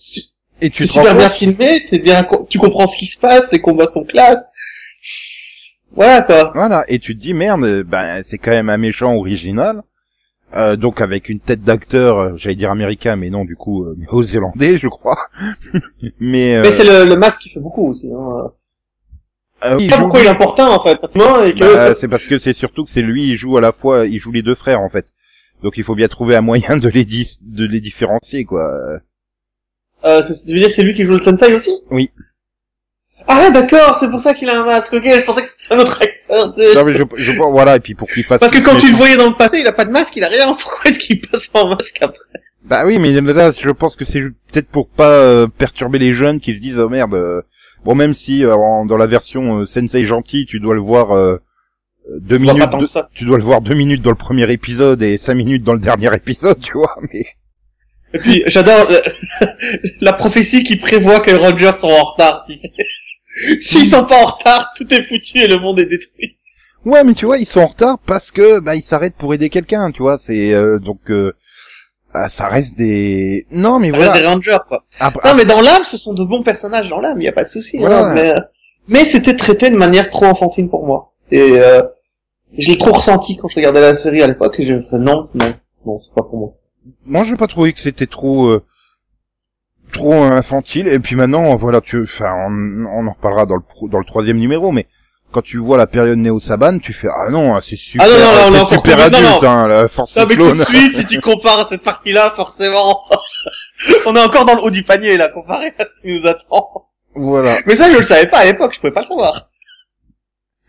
Et 0.63 0.71
tu 0.71 0.87
te 0.87 0.93
rends 0.93 1.01
super 1.03 1.17
bien 1.17 1.31
filmé, 1.31 1.79
c'est 1.81 1.99
bien, 1.99 2.27
tu 2.49 2.59
comprends 2.59 2.87
ce 2.87 2.97
qui 2.97 3.07
se 3.07 3.19
passe, 3.19 3.51
les 3.53 3.61
combats 3.61 3.87
sont 3.87 4.05
classe. 4.05 4.45
Voilà 5.93 6.23
quoi. 6.23 6.53
Voilà, 6.55 6.85
et 6.89 6.99
tu 6.99 7.17
te 7.17 7.21
dis 7.21 7.35
merde, 7.35 7.83
ben 7.83 8.23
c'est 8.25 8.39
quand 8.39 8.51
même 8.51 8.69
un 8.69 8.77
méchant 8.77 9.15
original, 9.17 9.83
euh, 10.55 10.77
donc 10.77 11.01
avec 11.01 11.29
une 11.29 11.41
tête 11.41 11.63
d'acteur, 11.63 12.19
euh, 12.19 12.33
j'allais 12.37 12.57
dire 12.57 12.71
américain, 12.71 13.17
mais 13.17 13.31
non 13.31 13.45
du 13.45 13.57
coup 13.57 13.85
euh, 13.85 13.97
néo-zélandais, 13.99 14.79
je 14.79 14.87
crois. 14.89 15.19
mais 16.21 16.57
euh, 16.57 16.63
Mais 16.63 16.73
c'est 16.73 16.85
le, 16.85 17.09
le 17.09 17.17
masque 17.17 17.41
qui 17.41 17.51
fait 17.51 17.61
beaucoup 17.61 17.89
aussi. 17.91 18.07
Hein. 18.07 18.51
euh, 19.65 19.79
joue- 19.89 20.01
pourquoi 20.03 20.21
il 20.21 20.27
est 20.27 20.31
important 20.31 20.75
en 20.75 20.83
fait. 20.83 20.99
Bah, 21.55 21.95
c'est 21.95 22.09
parce 22.09 22.27
que 22.27 22.39
c'est 22.39 22.55
surtout 22.55 22.85
que 22.85 22.91
c'est 22.91 23.03
lui, 23.03 23.29
il 23.29 23.37
joue 23.37 23.57
à 23.57 23.61
la 23.61 23.73
fois, 23.73 24.07
il 24.07 24.19
joue 24.19 24.31
les 24.33 24.43
deux 24.43 24.55
frères 24.55 24.81
en 24.81 24.91
fait. 24.91 25.07
Donc 25.63 25.77
il 25.77 25.85
faut 25.85 25.95
bien 25.95 26.09
trouver 26.09 26.37
un 26.37 26.41
moyen 26.43 26.77
de 26.77 26.89
les 26.89 27.05
de 27.05 27.67
les 27.67 27.81
différencier 27.81 28.45
quoi. 28.45 28.71
Euh, 30.05 30.21
ça 30.21 30.35
veut 30.47 30.59
dire 30.59 30.69
que 30.69 30.75
c'est 30.75 30.83
lui 30.83 30.95
qui 30.95 31.05
joue 31.05 31.13
le 31.19 31.23
sensei 31.23 31.55
aussi? 31.55 31.73
Oui. 31.91 32.11
Ah 33.29 33.51
d'accord, 33.51 33.99
c'est 34.01 34.11
pour 34.11 34.21
ça 34.21 34.35
qu'il 34.35 34.49
a 34.49 34.61
un 34.61 34.65
masque. 34.65 34.93
Ok, 34.93 35.03
je 35.05 35.21
pensais 35.23 35.43
que 35.43 35.49
c'était 35.61 35.75
un 35.75 35.79
autre 35.79 36.01
acteur. 36.03 36.53
c'est- 36.55 36.75
Non 36.75 36.85
mais 36.85 36.95
je, 36.97 37.03
je 37.17 37.33
voilà 37.37 37.77
et 37.77 37.81
puis 37.81 37.95
pour 37.95 38.09
qu'il 38.11 38.25
fasse. 38.25 38.41
Parce 38.41 38.53
que 38.53 38.65
quand 38.65 38.79
tu 38.79 38.91
le 38.91 38.97
voyais 38.97 39.17
dans 39.17 39.29
le 39.29 39.37
passé, 39.37 39.59
il 39.59 39.69
a 39.69 39.73
pas 39.73 39.85
de 39.85 39.91
masque, 39.91 40.15
il 40.17 40.25
a 40.25 40.29
rien. 40.29 40.47
Pourquoi 40.61 40.81
est-ce 40.91 40.99
qu'il 40.99 41.21
passe 41.21 41.49
en 41.55 41.69
masque 41.69 41.99
après? 42.01 42.19
Bah 42.65 42.83
oui, 42.87 42.99
mais 42.99 43.13
là, 43.33 43.53
je 43.53 43.71
pense 43.71 43.95
que 43.97 44.05
c'est 44.05 44.21
peut-être 44.21 44.69
pour 44.69 44.89
pas 44.89 45.11
euh, 45.11 45.47
perturber 45.47 45.99
les 45.99 46.13
jeunes 46.13 46.41
qui 46.41 46.55
se 46.55 46.61
disent 46.61 46.79
oh 46.79 46.89
merde. 46.89 47.15
euh, 47.15 47.43
bon, 47.85 47.95
même 47.95 48.15
si 48.15 48.45
euh, 48.45 48.55
en- 48.55 48.85
dans 48.87 48.97
la 48.97 49.07
version 49.07 49.61
euh, 49.61 49.67
Sensei 49.67 50.05
gentil, 50.05 50.47
tu 50.47 50.59
dois 50.61 50.75
le 50.75 50.81
voir 50.81 51.13
euh, 51.15 51.37
deux 52.21 52.37
On 52.37 52.43
voit 52.45 52.53
minutes, 52.55 52.65
pas 52.67 52.71
tant 52.73 52.79
de- 52.79 52.85
que 52.85 52.91
ça. 52.91 53.09
tu 53.15 53.25
dois 53.25 53.39
le 53.39 53.45
voir 53.45 53.61
deux 53.61 53.75
minutes 53.75 54.03
dans 54.03 54.11
le 54.11 54.17
premier 54.17 54.51
épisode 54.51 55.03
et 55.03 55.17
cinq 55.19 55.35
minutes 55.35 55.63
dans 55.63 55.75
le 55.75 55.79
dernier 55.81 56.09
épisode, 56.17 56.59
tu 56.59 56.73
vois. 56.73 56.97
Mais 57.13 57.25
Et 58.15 58.19
puis 58.19 58.43
j'adore 58.47 58.89
euh, 58.91 59.47
la 60.01 60.13
prophétie 60.13 60.65
qui 60.65 60.77
prévoit 60.77 61.21
que 61.21 61.31
les 61.31 61.37
Rangers 61.37 61.79
sont 61.81 61.87
en 61.89 62.05
retard. 62.05 62.47
S'ils 63.61 63.87
sont 63.91 64.05
pas 64.05 64.23
en 64.23 64.27
retard, 64.27 64.73
tout 64.77 64.93
est 64.93 65.07
foutu 65.07 65.39
et 65.39 65.47
le 65.47 65.57
monde 65.59 65.79
est 65.81 65.87
détruit. 65.87 66.37
ouais, 66.85 67.05
mais 67.05 67.15
tu 67.15 67.27
vois, 67.27 67.39
ils 67.39 67.47
sont 67.47 67.61
en 67.61 67.67
retard 67.69 67.99
parce 68.07 68.31
que 68.31 68.59
bah 68.61 68.75
ils 68.75 68.83
s'arrêtent 68.83 69.17
pour 69.17 69.33
aider 69.35 69.49
quelqu'un, 69.49 69.91
tu 69.93 70.03
vois. 70.03 70.19
C'est 70.19 70.53
euh, 70.53 70.79
donc 70.79 70.99
euh, 71.11 71.33
ah, 72.13 72.29
ça 72.29 72.49
reste 72.49 72.77
des 72.77 73.47
non, 73.53 73.79
mais 73.79 73.91
Voilà. 73.91 74.07
voilà. 74.07 74.21
des 74.21 74.27
Rangers 74.27 74.59
quoi. 74.69 74.85
Non 75.25 75.35
mais 75.37 75.45
dans 75.45 75.61
l'âme, 75.61 75.85
ce 75.85 75.97
sont 75.97 76.13
de 76.13 76.25
bons 76.25 76.43
personnages 76.43 76.89
dans 76.89 77.01
l'âme, 77.01 77.21
y 77.21 77.29
a 77.29 77.33
pas 77.33 77.45
de 77.45 77.49
souci. 77.49 77.79
Voilà. 77.79 78.07
hein, 78.11 78.15
mais 78.15 78.31
euh, 78.31 78.35
mais 78.89 79.05
c'était 79.05 79.37
traité 79.37 79.71
de 79.71 79.77
manière 79.77 80.11
trop 80.11 80.25
enfantine 80.27 80.69
pour 80.69 80.85
moi. 80.85 81.13
Et 81.31 81.53
euh, 81.61 81.81
je 82.59 82.67
l'ai 82.69 82.77
trop 82.79 82.93
ressenti 82.93 83.37
quand 83.37 83.47
je 83.49 83.55
regardais 83.55 83.81
la 83.81 83.95
série 83.95 84.23
à 84.23 84.27
l'époque 84.27 84.57
et 84.59 84.65
j'ai 84.65 84.73
fait 84.91 84.99
non, 84.99 85.29
non, 85.35 85.55
non, 85.87 86.01
c'est 86.01 86.13
pas 86.13 86.23
pour 86.25 86.37
moi. 86.37 86.55
Moi 87.07 87.25
j'ai 87.25 87.37
pas 87.37 87.47
trouvé 87.47 87.73
que 87.73 87.79
c'était 87.81 88.07
trop 88.07 88.49
euh, 88.51 88.65
trop 89.93 90.15
infantile 90.15 90.89
et 90.89 90.99
puis 90.99 91.17
maintenant 91.17 91.55
voilà 91.57 91.81
tu 91.81 92.03
enfin 92.05 92.33
on, 92.49 92.87
on 92.87 93.07
en 93.09 93.13
reparlera 93.13 93.47
dans 93.47 93.57
le 93.57 93.63
pro- 93.63 93.89
dans 93.89 93.99
le 93.99 94.05
troisième 94.05 94.39
numéro 94.39 94.71
mais 94.73 94.87
quand 95.33 95.43
tu 95.43 95.59
vois 95.59 95.79
la 95.79 95.87
période 95.87 96.19
Néo 96.19 96.41
Saban, 96.41 96.79
tu 96.81 96.93
fais 96.93 97.07
ah 97.09 97.31
non, 97.31 97.61
c'est 97.61 97.77
super, 97.77 98.05
Ah 98.05 98.09
non, 98.11 98.19
non, 98.19 98.21
là, 98.33 98.47
on 98.49 98.55
est 98.55 98.69
c'est 98.69 98.75
super 98.75 98.97
plus- 98.97 99.13
non, 99.13 99.29
adulte, 99.29 99.45
hein, 99.45 99.69
la 99.69 99.89
force 99.89 100.17
Non 100.17 100.25
mais 100.29 100.35
tout 100.35 100.55
de 100.57 100.65
suite, 100.65 100.97
si 100.99 101.07
tu 101.07 101.21
compares 101.21 101.61
à 101.61 101.67
cette 101.69 101.83
partie-là, 101.85 102.33
forcément, 102.35 103.03
on 104.07 104.17
est 104.17 104.21
encore 104.25 104.45
dans 104.45 104.57
le 104.57 104.63
haut 104.63 104.71
du 104.73 104.83
panier 104.83 105.17
là, 105.17 105.29
comparé 105.29 105.73
à 105.79 105.85
ce 105.85 106.03
qui 106.03 106.09
nous 106.19 106.27
attend. 106.27 106.89
Voilà. 107.15 107.59
Mais 107.67 107.77
ça, 107.77 107.89
je 107.93 107.99
le 107.99 108.05
savais 108.07 108.27
pas 108.27 108.39
à 108.39 108.45
l'époque, 108.47 108.73
je 108.75 108.81
pouvais 108.81 108.93
pas 108.93 109.03
le 109.03 109.07
savoir. 109.07 109.49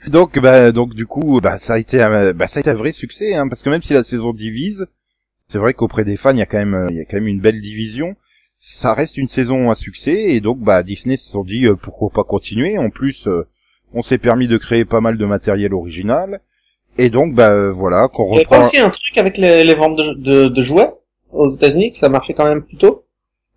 Donc, 0.07 0.37
bah, 0.39 0.71
donc 0.71 0.93
du 0.93 1.07
coup, 1.07 1.39
bah, 1.41 1.57
ça 1.57 1.73
a 1.73 1.77
été, 1.79 1.99
un, 1.99 2.31
bah, 2.33 2.45
ça 2.45 2.59
a 2.59 2.61
été 2.61 2.69
un 2.69 2.75
vrai 2.75 2.91
succès, 2.91 3.33
hein, 3.33 3.47
parce 3.47 3.63
que 3.63 3.69
même 3.71 3.81
si 3.81 3.93
la 3.93 4.03
saison 4.03 4.31
divise, 4.31 4.85
c'est 5.51 5.57
vrai 5.59 5.73
qu'auprès 5.73 6.05
des 6.05 6.15
fans, 6.17 6.31
il 6.31 6.37
y 6.39 6.41
a 6.41 6.45
quand 6.45 6.57
même, 6.59 6.87
il 6.91 6.95
y 6.95 7.01
a 7.01 7.05
quand 7.05 7.17
même 7.17 7.27
une 7.27 7.41
belle 7.41 7.59
division. 7.59 8.15
Ça 8.59 8.93
reste 8.93 9.17
une 9.17 9.27
saison 9.27 9.69
à 9.71 9.75
succès, 9.75 10.13
et 10.29 10.39
donc, 10.39 10.59
bah, 10.59 10.83
Disney 10.83 11.17
se 11.17 11.29
sont 11.31 11.43
dit 11.43 11.65
euh, 11.65 11.75
pourquoi 11.75 12.09
pas 12.13 12.23
continuer. 12.23 12.77
En 12.77 12.89
plus, 12.89 13.27
euh, 13.27 13.47
on 13.93 14.03
s'est 14.03 14.19
permis 14.19 14.47
de 14.47 14.57
créer 14.57 14.85
pas 14.85 15.01
mal 15.01 15.17
de 15.17 15.25
matériel 15.25 15.73
original, 15.73 16.39
et 16.97 17.09
donc, 17.09 17.33
bah, 17.33 17.51
euh, 17.51 17.71
voilà, 17.71 18.07
qu'on 18.07 18.29
Il 18.31 18.35
y 18.35 18.37
avait 18.37 18.45
pas 18.45 18.55
reprend. 18.57 18.67
aussi 18.67 18.77
un 18.77 18.89
truc 18.89 19.17
avec 19.17 19.37
les, 19.37 19.63
les 19.63 19.73
ventes 19.75 19.97
de, 19.97 20.13
de, 20.13 20.45
de 20.45 20.63
jouets 20.63 20.91
aux 21.31 21.53
États-Unis, 21.55 21.93
que 21.93 21.97
ça 21.97 22.09
marchait 22.09 22.33
quand 22.33 22.45
même 22.45 22.61
plutôt? 22.61 23.03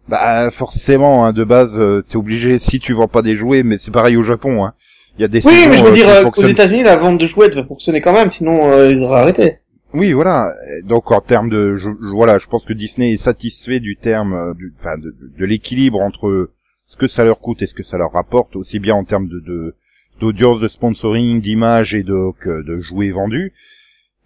Bah, 0.08 0.50
forcément, 0.50 1.24
hein, 1.26 1.32
de 1.32 1.44
base, 1.44 1.74
euh, 1.78 2.02
t'es 2.08 2.16
obligé 2.16 2.58
si 2.58 2.78
tu 2.80 2.92
vends 2.94 3.08
pas 3.08 3.22
des 3.22 3.36
jouets, 3.36 3.62
mais 3.62 3.78
c'est 3.78 3.90
pareil 3.90 4.16
au 4.16 4.22
Japon, 4.22 4.64
hein. 4.64 4.74
Il 5.18 5.22
y 5.22 5.24
a 5.24 5.28
des 5.28 5.46
Oui, 5.46 5.52
saisons, 5.54 5.70
mais 5.70 5.78
je 5.78 5.84
veux 5.84 5.92
dire, 5.94 6.08
euh, 6.08 6.24
aux 6.36 6.42
États-Unis, 6.42 6.82
la 6.82 6.96
vente 6.96 7.18
de 7.18 7.26
jouets 7.26 7.48
devait 7.48 7.62
fonctionner 7.64 8.00
quand 8.00 8.12
même, 8.12 8.32
sinon 8.32 8.68
euh, 8.70 8.90
ils 8.90 9.00
auraient 9.02 9.20
arrêté. 9.20 9.58
Oui, 9.94 10.12
voilà. 10.12 10.52
Donc 10.84 11.10
en 11.12 11.20
termes 11.20 11.48
de, 11.48 11.76
je, 11.76 11.88
je- 11.88 12.14
voilà, 12.14 12.38
je 12.38 12.46
pense 12.48 12.64
que 12.64 12.72
Disney 12.72 13.12
est 13.12 13.16
satisfait 13.16 13.80
du 13.80 13.96
terme, 13.96 14.34
euh, 14.34 14.54
du, 14.54 14.74
enfin, 14.80 14.98
de, 14.98 15.14
de- 15.38 15.44
l'équilibre 15.44 16.00
entre 16.02 16.50
ce 16.86 16.96
que 16.96 17.06
ça 17.06 17.24
leur 17.24 17.38
coûte 17.40 17.62
et 17.62 17.66
ce 17.66 17.74
que 17.74 17.84
ça 17.84 17.96
leur 17.96 18.12
rapporte, 18.12 18.56
aussi 18.56 18.78
bien 18.80 18.94
en 18.94 19.04
termes 19.04 19.28
de, 19.28 19.40
de 19.40 19.74
d'audience, 20.20 20.60
de 20.60 20.68
sponsoring, 20.68 21.40
d'image 21.40 21.94
et 21.94 22.02
de, 22.04 22.30
que 22.40 22.62
de 22.62 22.78
jouets 22.80 23.10
vendus. 23.10 23.52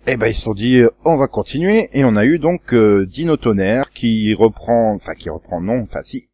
Et 0.06 0.16
ben 0.16 0.28
ils 0.28 0.34
se 0.34 0.42
sont 0.42 0.54
dit, 0.54 0.78
euh, 0.80 0.90
on 1.04 1.16
va 1.16 1.26
continuer 1.28 1.90
et 1.92 2.04
on 2.04 2.16
a 2.16 2.24
eu 2.24 2.38
donc 2.38 2.72
euh, 2.72 3.04
Dino 3.06 3.36
Tonnerre 3.36 3.90
qui 3.90 4.32
reprend, 4.34 4.94
enfin 4.94 5.14
qui 5.14 5.28
reprend 5.28 5.60
non, 5.60 5.82
enfin 5.82 6.00
si, 6.02 6.28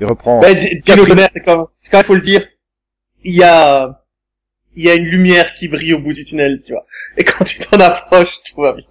il 0.00 0.06
reprend. 0.06 0.40
D- 0.40 0.80
Dino 0.84 1.04
Tonnerre, 1.06 1.30
c'est 1.32 1.40
quand 1.40 1.56
même, 1.58 1.66
c'est 1.80 1.90
quand 1.90 1.98
même, 1.98 2.06
faut 2.06 2.14
le 2.14 2.20
dire, 2.22 2.44
il 3.24 3.34
y 3.36 3.42
a, 3.44 3.99
il 4.76 4.84
y 4.84 4.90
a 4.90 4.94
une 4.94 5.06
lumière 5.06 5.54
qui 5.58 5.68
brille 5.68 5.94
au 5.94 5.98
bout 5.98 6.12
du 6.12 6.24
tunnel, 6.24 6.62
tu 6.64 6.72
vois. 6.72 6.86
Et 7.16 7.24
quand 7.24 7.44
tu 7.44 7.58
t'en 7.60 7.78
approches, 7.80 8.34
tout 8.48 8.60
va 8.60 8.72
bien. 8.72 8.84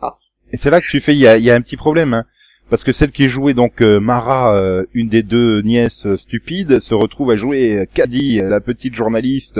Et 0.51 0.57
c'est 0.57 0.69
là 0.69 0.81
que 0.81 0.87
tu 0.87 0.99
fais, 0.99 1.13
il 1.13 1.19
y 1.19 1.27
a, 1.27 1.37
il 1.37 1.43
y 1.43 1.51
a 1.51 1.55
un 1.55 1.61
petit 1.61 1.77
problème, 1.77 2.13
hein. 2.13 2.25
Parce 2.69 2.83
que 2.83 2.91
celle 2.91 3.11
qui 3.11 3.29
jouait 3.29 3.55
donc 3.55 3.81
euh, 3.81 3.99
Mara, 3.99 4.55
euh, 4.55 4.85
une 4.93 5.09
des 5.09 5.23
deux 5.23 5.61
nièces 5.61 6.05
euh, 6.05 6.17
stupides, 6.17 6.79
se 6.81 6.93
retrouve 6.93 7.31
à 7.31 7.35
jouer 7.35 7.87
Caddy, 7.95 8.41
la 8.43 8.61
petite 8.61 8.93
journaliste 8.93 9.59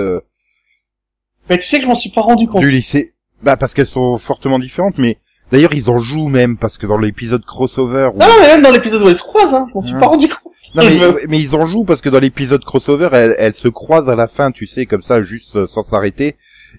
Mais 1.48 1.58
tu 1.58 1.66
sais 1.66 1.78
que 1.78 1.82
je 1.82 1.88
m'en 1.88 1.96
suis 1.96 2.10
pas 2.10 2.20
rendu 2.20 2.46
compte. 2.46 2.62
du 2.62 2.70
lycée. 2.70 3.14
Bah 3.42 3.56
parce 3.56 3.74
qu'elles 3.74 3.86
sont 3.86 4.18
fortement 4.18 4.58
différentes, 4.58 4.98
mais 4.98 5.18
d'ailleurs 5.52 5.74
ils 5.74 5.90
en 5.90 5.98
jouent 5.98 6.28
même 6.28 6.56
parce 6.56 6.78
que 6.78 6.86
dans 6.86 6.98
l'épisode 6.98 7.44
crossover. 7.44 8.10
où- 8.14 8.18
Non, 8.18 8.26
non, 8.26 8.34
mais 8.40 8.46
même 8.48 8.62
dans 8.62 8.70
l'épisode 8.70 9.02
où 9.02 9.08
elle 9.08 9.16
se 9.18 9.22
croise, 9.22 9.52
hein, 9.52 9.66
je 9.68 9.74
m'en 9.74 9.82
suis 9.82 9.94
Ouais. 9.94 10.00
pas 10.00 10.06
rendu 10.06 10.28
compte. 10.28 10.52
Non, 10.74 10.82
mais, 11.28 11.38
ils 11.40 11.54
en 11.56 11.66
jouent 11.66 11.84
parce 11.84 12.00
que 12.00 12.08
dans 12.08 12.20
l'épisode 12.20 12.64
crossover, 12.64 13.08
elles, 13.12 13.34
elles 13.38 13.54
se 13.54 13.68
croisent 13.68 14.08
à 14.08 14.14
la 14.16 14.28
fin, 14.28 14.52
tu 14.52 14.66
sais, 14.66 14.86
comme 14.86 15.02
ça, 15.02 15.22
juste 15.22 15.56
euh, 15.56 15.66
sans 15.66 15.82
s'arrêter. 15.82 16.36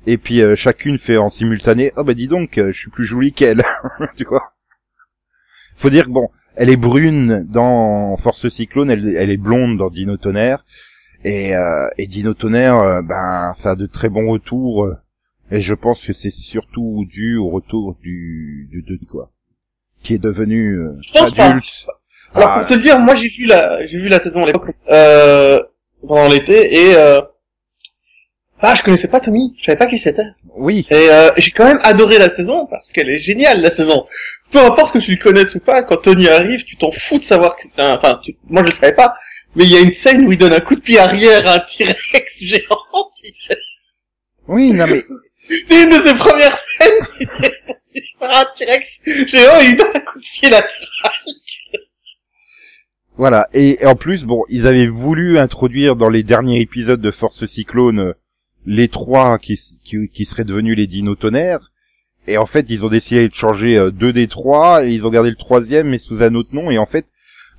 Et 0.08 0.18
puis 0.18 0.42
euh, 0.42 0.56
chacune 0.56 0.98
fait 0.98 1.18
en 1.18 1.30
simultané. 1.30 1.92
Oh 1.98 2.04
bah 2.06 2.14
dis 2.14 2.28
donc, 2.28 2.58
euh, 2.58 2.72
je 2.72 2.80
suis 2.80 2.90
plus 2.92 3.04
jolie 3.06 3.34
qu'elle, 3.34 3.62
tu 4.18 4.24
vois. 4.26 4.54
Faut 5.76 5.90
dire 5.90 6.06
que 6.06 6.12
bon, 6.12 6.30
elle 6.56 6.70
est 6.70 6.78
brune 6.78 7.46
dans 7.50 8.16
Force 8.18 8.48
Cyclone, 8.48 8.90
elle, 8.92 9.16
elle 9.18 9.30
est 9.32 9.38
blonde 9.38 9.78
dans 9.78 9.90
Dino 9.90 10.16
Tonnerre. 10.18 10.64
Et, 11.24 11.56
euh, 11.56 11.88
et 11.98 12.08
Dino 12.08 12.34
Tonnerre, 12.34 12.78
euh, 12.80 13.02
ben 13.02 13.52
ça 13.56 13.72
a 13.72 13.76
de 13.76 13.86
très 13.86 14.10
bons 14.10 14.30
retours. 14.32 14.88
Et 15.52 15.62
je 15.62 15.74
pense 15.74 16.06
que 16.06 16.14
c'est 16.14 16.32
surtout 16.32 17.06
dû 17.10 17.38
au 17.38 17.50
retour 17.50 17.96
du 18.02 18.68
du 18.72 18.82
de 18.84 18.98
quoi, 19.06 19.30
qui 20.02 20.14
est 20.16 20.20
devenu 20.24 20.78
euh, 20.78 20.94
Je 21.08 21.14
pense 21.20 21.34
pas. 21.36 21.46
adulte. 21.50 21.66
Alors 22.34 22.50
Ah, 22.50 22.60
pour 22.60 22.68
te 22.70 22.74
le 22.76 22.82
dire, 22.82 22.98
moi 23.00 23.16
j'ai 23.16 23.28
vu 23.30 23.46
la, 23.46 23.86
j'ai 23.88 23.98
vu 23.98 24.08
la 24.08 24.24
saison 24.24 24.42
à 24.42 24.46
l'époque, 24.46 24.74
euh, 24.90 25.60
pendant 26.08 26.30
l'été, 26.30 26.74
et 26.74 26.96
euh, 26.96 27.20
ah, 28.64 28.76
je 28.76 28.84
connaissais 28.84 29.08
pas 29.08 29.20
Tommy, 29.20 29.56
je 29.60 29.66
savais 29.66 29.78
pas 29.78 29.88
qui 29.88 29.98
c'était. 29.98 30.24
oui, 30.56 30.88
Et 30.92 31.10
euh, 31.10 31.32
j'ai 31.38 31.52
quand 31.52 31.66
même 31.66 31.80
adoré 31.84 32.20
la 32.20 32.34
saison 32.36 32.68
parce 32.68 32.90
qu'elle 32.92 33.10
est 33.10 33.20
géniale 33.20 33.60
la 33.62 33.76
saison. 33.76 34.06
Peu 34.52 34.60
importe 34.60 34.94
que 34.94 35.00
tu 35.00 35.12
le 35.12 35.18
connaisses 35.18 35.56
ou 35.56 35.60
pas, 35.60 35.82
quand 35.84 35.98
Tony 35.98 36.28
arrive, 36.28 36.64
tu 36.66 36.78
t'en 36.78 36.92
fous 36.92 37.18
de 37.20 37.24
savoir 37.24 37.56
que 37.56 37.64
c'est 37.64 37.82
un. 37.82 37.96
Enfin, 37.98 38.20
tu- 38.24 38.38
moi 38.48 38.62
je 38.64 38.72
le 38.72 38.76
savais 38.78 38.94
pas, 38.96 39.16
mais 39.56 39.64
il 39.66 39.72
y 39.72 39.76
a 39.78 39.82
une 39.82 39.94
scène 39.94 40.26
où 40.28 40.32
il 40.32 40.38
donne 40.38 40.54
un 40.54 40.60
coup 40.60 40.76
de 40.76 40.82
pied 40.82 41.00
arrière 41.00 41.46
à 41.48 41.56
un 41.56 41.60
T-Rex 41.60 42.38
géant. 42.42 42.78
oui, 44.48 44.72
non 44.74 44.86
mais 44.88 45.02
C'est 45.68 45.84
une 45.84 45.90
de 45.90 46.08
ses 46.08 46.16
premières 46.16 46.58
scènes. 46.58 47.08
Il 47.94 48.04
un 48.22 48.46
T-Rex 48.58 48.86
géant 49.28 49.60
et 49.60 49.66
il 49.66 49.78
donne 49.78 49.88
un 49.94 50.00
coup 50.00 50.20
de 50.20 50.40
pied 50.40 50.50
là. 50.50 50.64
Voilà, 53.18 53.50
et, 53.54 53.84
et 53.84 53.86
en 53.86 53.96
plus, 53.96 54.24
bon, 54.24 54.44
ils 54.48 54.66
avaient 54.66 54.88
voulu 54.88 55.38
introduire 55.38 55.96
dans 55.96 56.08
les 56.08 56.24
derniers 56.24 56.62
épisodes 56.62 57.02
de 57.02 57.12
Force 57.12 57.46
Cyclone 57.46 58.00
euh, 58.00 58.14
les 58.66 58.88
trois 58.88 59.38
qui, 59.38 59.60
qui, 59.84 60.08
qui 60.08 60.26
seraient 60.26 60.46
devenus 60.46 60.78
les 60.78 60.88
Dino 60.88 61.16
Tonnerres, 61.16 61.72
et 62.28 62.38
en 62.38 62.46
fait, 62.46 62.68
ils 62.70 62.86
ont 62.86 62.90
décidé 62.90 63.28
de 63.28 63.34
changer 63.34 63.78
euh, 63.78 63.92
deux 63.92 64.14
des 64.14 64.28
trois, 64.28 64.86
et 64.86 64.92
ils 64.92 65.06
ont 65.06 65.10
gardé 65.10 65.30
le 65.30 65.36
troisième, 65.36 65.90
mais 65.90 65.98
sous 65.98 66.24
un 66.24 66.34
autre 66.36 66.54
nom, 66.54 66.72
et 66.72 66.78
en 66.78 66.86
fait, 66.86 67.06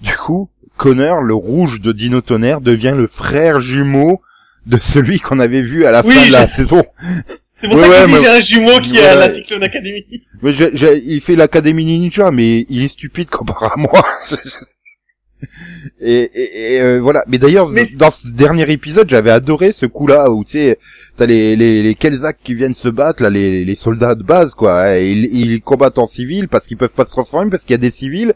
du 0.00 0.16
coup, 0.16 0.48
Connor, 0.78 1.20
le 1.20 1.35
rouge 1.35 1.81
de 1.81 1.92
Dino 1.92 2.22
Tonnerre, 2.22 2.61
devient 2.61 2.94
le 2.96 3.07
frère 3.07 3.61
jumeau 3.61 4.22
de 4.66 4.78
celui 4.78 5.20
qu'on 5.20 5.38
avait 5.38 5.62
vu 5.62 5.85
à 5.85 5.92
la 5.92 6.05
Oui, 6.05 6.14
fin 6.14 6.26
de 6.26 6.33
la 6.33 6.48
saison. 6.48 6.83
C'est 7.62 7.68
pour 7.68 7.77
Ouais, 7.79 7.85
ça 7.85 7.88
ouais, 7.90 7.96
qu'il 7.98 8.07
dit 8.07 8.12
mais- 8.14 8.20
j'ai 8.22 8.29
un 8.29 8.40
jumeau 8.42 8.81
qui 8.81 8.96
est 8.98 9.07
à 9.07 9.14
la 9.14 9.33
Cyclone 9.35 9.62
Academy. 9.62 10.05
Mais 10.42 10.53
je- 10.53 10.75
je- 10.75 10.98
il 11.05 11.20
fait 11.20 11.37
l'Académie 11.37 11.85
Ninja, 11.85 12.31
mais 12.33 12.66
il 12.68 12.83
est 12.83 12.88
stupide 12.88 13.31
comparé 13.31 13.66
à 13.66 13.77
moi. 13.77 14.05
et, 16.01 16.31
et- 16.35 16.75
et, 16.75 16.81
euh, 16.81 17.01
voilà. 17.01 17.25
Mais 17.29 17.38
d'ailleurs, 17.38 17.68
Mais- 17.68 17.88
dans 17.96 18.11
ce 18.11 18.29
dernier 18.29 18.70
épisode, 18.70 19.09
j'avais 19.09 19.31
adoré 19.31 19.72
ce 19.72 19.87
coup-là 19.87 20.31
où 20.31 20.44
tu 20.44 20.53
sais, 20.53 20.79
t'as 21.16 21.27
les 21.27 21.57
les 21.57 21.83
les 21.83 21.94
Kelzak 21.94 22.38
qui 22.42 22.55
viennent 22.55 22.75
se 22.75 22.88
battre 22.88 23.22
là, 23.22 23.31
les 23.31 23.64
les 23.64 23.75
soldats 23.77 24.14
de 24.16 24.22
base 24.22 24.55
quoi. 24.55 24.98
Et 24.98 25.11
ils, 25.12 25.25
ils 25.33 25.61
combattent 25.62 25.98
en 25.98 26.07
civil 26.07 26.48
parce 26.48 26.66
qu'ils 26.66 26.77
peuvent 26.77 26.90
pas 26.90 27.05
se 27.05 27.11
transformer 27.11 27.51
parce 27.51 27.62
qu'il 27.64 27.72
y 27.72 27.75
a 27.75 27.79
des 27.79 27.90
civils. 27.90 28.35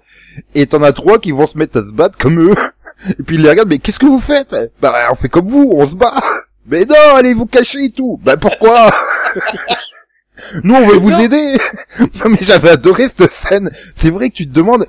Et 0.54 0.66
t'en 0.66 0.82
as 0.82 0.92
trois 0.92 1.18
qui 1.18 1.32
vont 1.32 1.46
se 1.46 1.58
mettre 1.58 1.78
à 1.78 1.82
se 1.82 1.90
battre 1.92 2.18
comme 2.18 2.40
eux. 2.40 2.54
Et 3.18 3.22
puis 3.24 3.36
ils 3.36 3.42
les 3.42 3.50
regardent. 3.50 3.68
Mais 3.70 3.78
qu'est-ce 3.78 3.98
que 3.98 4.06
vous 4.06 4.20
faites? 4.20 4.54
Bah 4.80 4.92
on 5.10 5.14
fait 5.16 5.28
comme 5.28 5.48
vous, 5.48 5.70
on 5.74 5.86
se 5.88 5.94
bat. 5.94 6.14
Mais 6.68 6.84
non, 6.84 6.94
allez 7.16 7.34
vous 7.34 7.46
cacher 7.46 7.84
et 7.84 7.90
tout. 7.90 8.20
Bah 8.22 8.36
pourquoi 8.36 8.90
Nous, 10.62 10.74
on 10.74 10.86
veut 10.86 10.96
vous 10.98 11.10
Non. 11.10 11.20
aider. 11.20 11.56
Non, 11.98 12.30
mais 12.30 12.38
j'avais 12.42 12.70
adoré 12.70 13.04
cette 13.08 13.30
scène. 13.32 13.70
C'est 13.94 14.10
vrai 14.10 14.28
que 14.30 14.34
tu 14.34 14.46
te 14.48 14.52
demandes, 14.52 14.84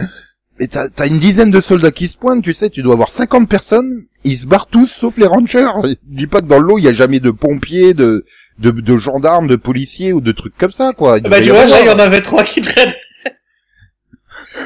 mais 0.59 0.67
t'as, 0.67 1.07
une 1.07 1.19
dizaine 1.19 1.51
de 1.51 1.61
soldats 1.61 1.91
qui 1.91 2.07
se 2.07 2.17
pointent, 2.17 2.43
tu 2.43 2.53
sais, 2.53 2.69
tu 2.69 2.81
dois 2.81 2.93
avoir 2.95 3.09
50 3.09 3.47
personnes, 3.47 4.05
ils 4.23 4.37
se 4.37 4.45
barrent 4.45 4.67
tous, 4.67 4.87
sauf 4.87 5.15
les 5.17 5.27
rangers. 5.27 5.65
Dis 6.03 6.27
pas 6.27 6.41
que 6.41 6.47
dans 6.47 6.59
l'eau, 6.59 6.77
il 6.79 6.83
y 6.85 6.89
a 6.89 6.93
jamais 6.93 7.19
de 7.19 7.31
pompiers, 7.31 7.93
de, 7.93 8.25
de, 8.59 8.71
de 8.71 8.97
gendarmes, 8.97 9.47
de 9.47 9.55
policiers 9.55 10.11
ou 10.13 10.19
de 10.21 10.31
trucs 10.31 10.57
comme 10.57 10.73
ça, 10.73 10.93
quoi. 10.93 11.19
Bah 11.19 11.39
tu 11.41 11.49
vois, 11.49 11.65
là 11.65 11.79
il 11.81 11.85
y 11.87 11.89
en 11.89 11.99
avait 11.99 12.21
trois 12.21 12.43
qui 12.43 12.61
traînent. 12.61 12.93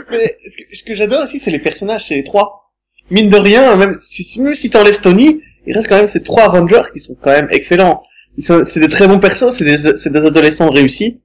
Mais 0.09 0.37
ce 0.73 0.83
que, 0.83 0.89
que 0.89 0.95
j'adore 0.95 1.23
aussi, 1.25 1.39
c'est 1.43 1.51
les 1.51 1.59
personnages, 1.59 2.03
c'est 2.07 2.15
les 2.15 2.23
trois. 2.23 2.71
Mine 3.09 3.29
de 3.29 3.37
rien, 3.37 3.75
même 3.75 3.97
si, 4.01 4.23
si- 4.23 4.39
même 4.41 4.55
si 4.55 4.69
t'enlèves 4.69 5.01
Tony, 5.01 5.41
il 5.65 5.73
reste 5.73 5.87
quand 5.87 5.97
même 5.97 6.07
ces 6.07 6.21
trois 6.23 6.47
Rangers 6.47 6.83
qui 6.93 6.99
sont 6.99 7.15
quand 7.21 7.31
même 7.31 7.47
excellents. 7.51 8.03
Ils 8.37 8.43
sont, 8.45 8.63
c'est 8.63 8.79
des 8.79 8.87
très 8.87 9.07
bons 9.07 9.19
persos, 9.19 9.51
c'est 9.51 9.65
des, 9.65 9.97
c'est 9.97 10.11
des 10.11 10.19
adolescents 10.25 10.69
réussis. 10.69 11.19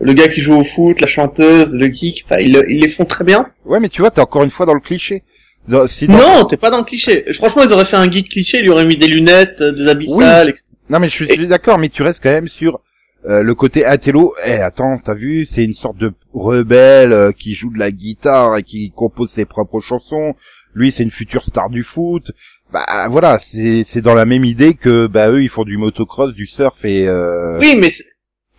Le 0.00 0.12
gars 0.14 0.28
qui 0.28 0.40
joue 0.40 0.54
au 0.54 0.64
foot, 0.64 1.00
la 1.00 1.06
chanteuse, 1.06 1.74
le 1.74 1.86
geek, 1.92 2.24
enfin, 2.24 2.40
ils, 2.40 2.60
ils 2.68 2.80
les 2.80 2.90
font 2.92 3.04
très 3.04 3.24
bien. 3.24 3.46
Ouais, 3.64 3.78
mais 3.80 3.88
tu 3.88 4.00
vois, 4.00 4.10
t'es 4.10 4.20
encore 4.20 4.42
une 4.42 4.50
fois 4.50 4.66
dans 4.66 4.74
le 4.74 4.80
cliché. 4.80 5.22
Dans- 5.68 5.86
Non, 6.08 6.44
t'es 6.46 6.56
pas 6.56 6.70
dans 6.70 6.78
le 6.78 6.84
cliché. 6.84 7.24
Franchement, 7.34 7.62
ils 7.64 7.72
auraient 7.72 7.84
fait 7.84 7.96
un 7.96 8.10
geek 8.10 8.28
cliché, 8.30 8.58
ils 8.58 8.62
lui 8.62 8.70
auraient 8.70 8.84
mis 8.86 8.96
des 8.96 9.06
lunettes, 9.06 9.60
euh, 9.60 9.70
des 9.72 9.88
habits 9.88 10.06
Oui. 10.08 10.24
sales, 10.24 10.48
etc. 10.48 10.62
Non 10.90 10.98
mais 10.98 11.08
je 11.08 11.24
suis, 11.24 11.46
d'accord, 11.46 11.78
mais 11.78 11.88
tu 11.88 12.02
restes 12.02 12.22
quand 12.22 12.32
même 12.32 12.48
sur 12.48 12.80
euh, 13.28 13.42
le 13.42 13.54
côté 13.54 13.86
intello. 13.86 14.34
Eh 14.44 14.54
attends, 14.54 14.98
t'as 15.04 15.14
vu, 15.14 15.46
c'est 15.46 15.62
une 15.64 15.72
sorte 15.74 15.96
de 15.98 16.12
rebelle 16.34 17.12
euh, 17.12 17.30
qui 17.32 17.54
joue 17.54 17.72
de 17.72 17.78
la 17.78 17.92
guitare 17.92 18.56
et 18.56 18.62
qui 18.64 18.90
compose 18.90 19.30
ses 19.30 19.44
propres 19.44 19.80
chansons. 19.80 20.34
Lui, 20.74 20.90
c'est 20.90 21.02
une 21.04 21.10
future 21.10 21.44
star 21.44 21.70
du 21.70 21.84
foot. 21.84 22.32
Bah 22.72 23.08
voilà, 23.10 23.38
c'est 23.38 23.84
c'est 23.84 24.00
dans 24.00 24.14
la 24.14 24.24
même 24.24 24.44
idée 24.44 24.74
que 24.74 25.06
bah 25.06 25.28
eux 25.30 25.42
ils 25.42 25.50
font 25.50 25.64
du 25.64 25.76
motocross, 25.76 26.34
du 26.34 26.46
surf 26.46 26.84
et 26.84 27.06
euh... 27.06 27.58
Oui, 27.60 27.76
mais 27.78 27.92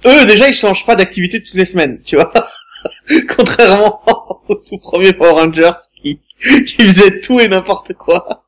eux, 0.05 0.25
déjà, 0.25 0.49
ils 0.49 0.55
changent 0.55 0.85
pas 0.85 0.95
d'activité 0.95 1.41
toutes 1.41 1.53
les 1.55 1.65
semaines, 1.65 1.99
tu 2.05 2.15
vois. 2.15 2.31
Contrairement 3.35 4.01
au 4.49 4.55
tout 4.55 4.77
premier 4.77 5.13
Power 5.13 5.31
Rangers 5.31 5.71
qui, 6.01 6.19
qui 6.41 6.83
faisait 6.85 7.21
tout 7.21 7.39
et 7.39 7.47
n'importe 7.47 7.93
quoi. 7.93 8.43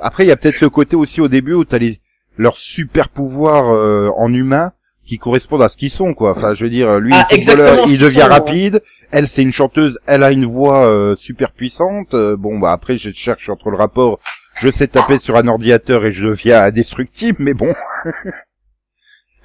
Après, 0.00 0.24
il 0.24 0.28
y 0.28 0.32
a 0.32 0.36
peut-être 0.36 0.60
le 0.60 0.70
côté 0.70 0.96
aussi 0.96 1.20
au 1.20 1.28
début 1.28 1.54
où 1.54 1.64
t'as 1.64 1.78
les 1.78 2.00
leurs 2.38 2.56
super 2.56 3.08
pouvoirs 3.08 3.70
euh, 3.74 4.08
en 4.16 4.32
humain 4.32 4.72
qui 5.06 5.18
correspondent 5.18 5.62
à 5.62 5.68
ce 5.68 5.76
qu'ils 5.76 5.90
sont 5.90 6.14
quoi. 6.14 6.30
Enfin, 6.36 6.54
je 6.54 6.64
veux 6.64 6.70
dire, 6.70 6.98
lui, 6.98 7.12
Ah, 7.14 7.26
il 7.32 7.44
footballeur, 7.44 7.86
devient 7.86 7.98
sont, 7.98 8.16
ouais. 8.18 8.22
rapide. 8.24 8.82
Elle, 9.10 9.28
c'est 9.28 9.42
une 9.42 9.52
chanteuse, 9.52 9.98
elle 10.06 10.22
a 10.22 10.30
une 10.30 10.46
voix 10.46 10.86
euh, 10.86 11.16
super 11.16 11.52
puissante. 11.52 12.14
Euh, 12.14 12.36
bon, 12.36 12.58
bah 12.58 12.72
après, 12.72 12.98
je 12.98 13.10
cherche 13.12 13.48
entre 13.48 13.70
le 13.70 13.76
rapport. 13.76 14.20
Je 14.62 14.70
sais 14.70 14.86
taper 14.86 15.18
sur 15.18 15.36
un 15.36 15.48
ordinateur 15.48 16.04
et 16.06 16.12
je 16.12 16.24
deviens 16.24 16.62
indestructible, 16.62 17.38
mais 17.40 17.54
bon. 17.54 17.74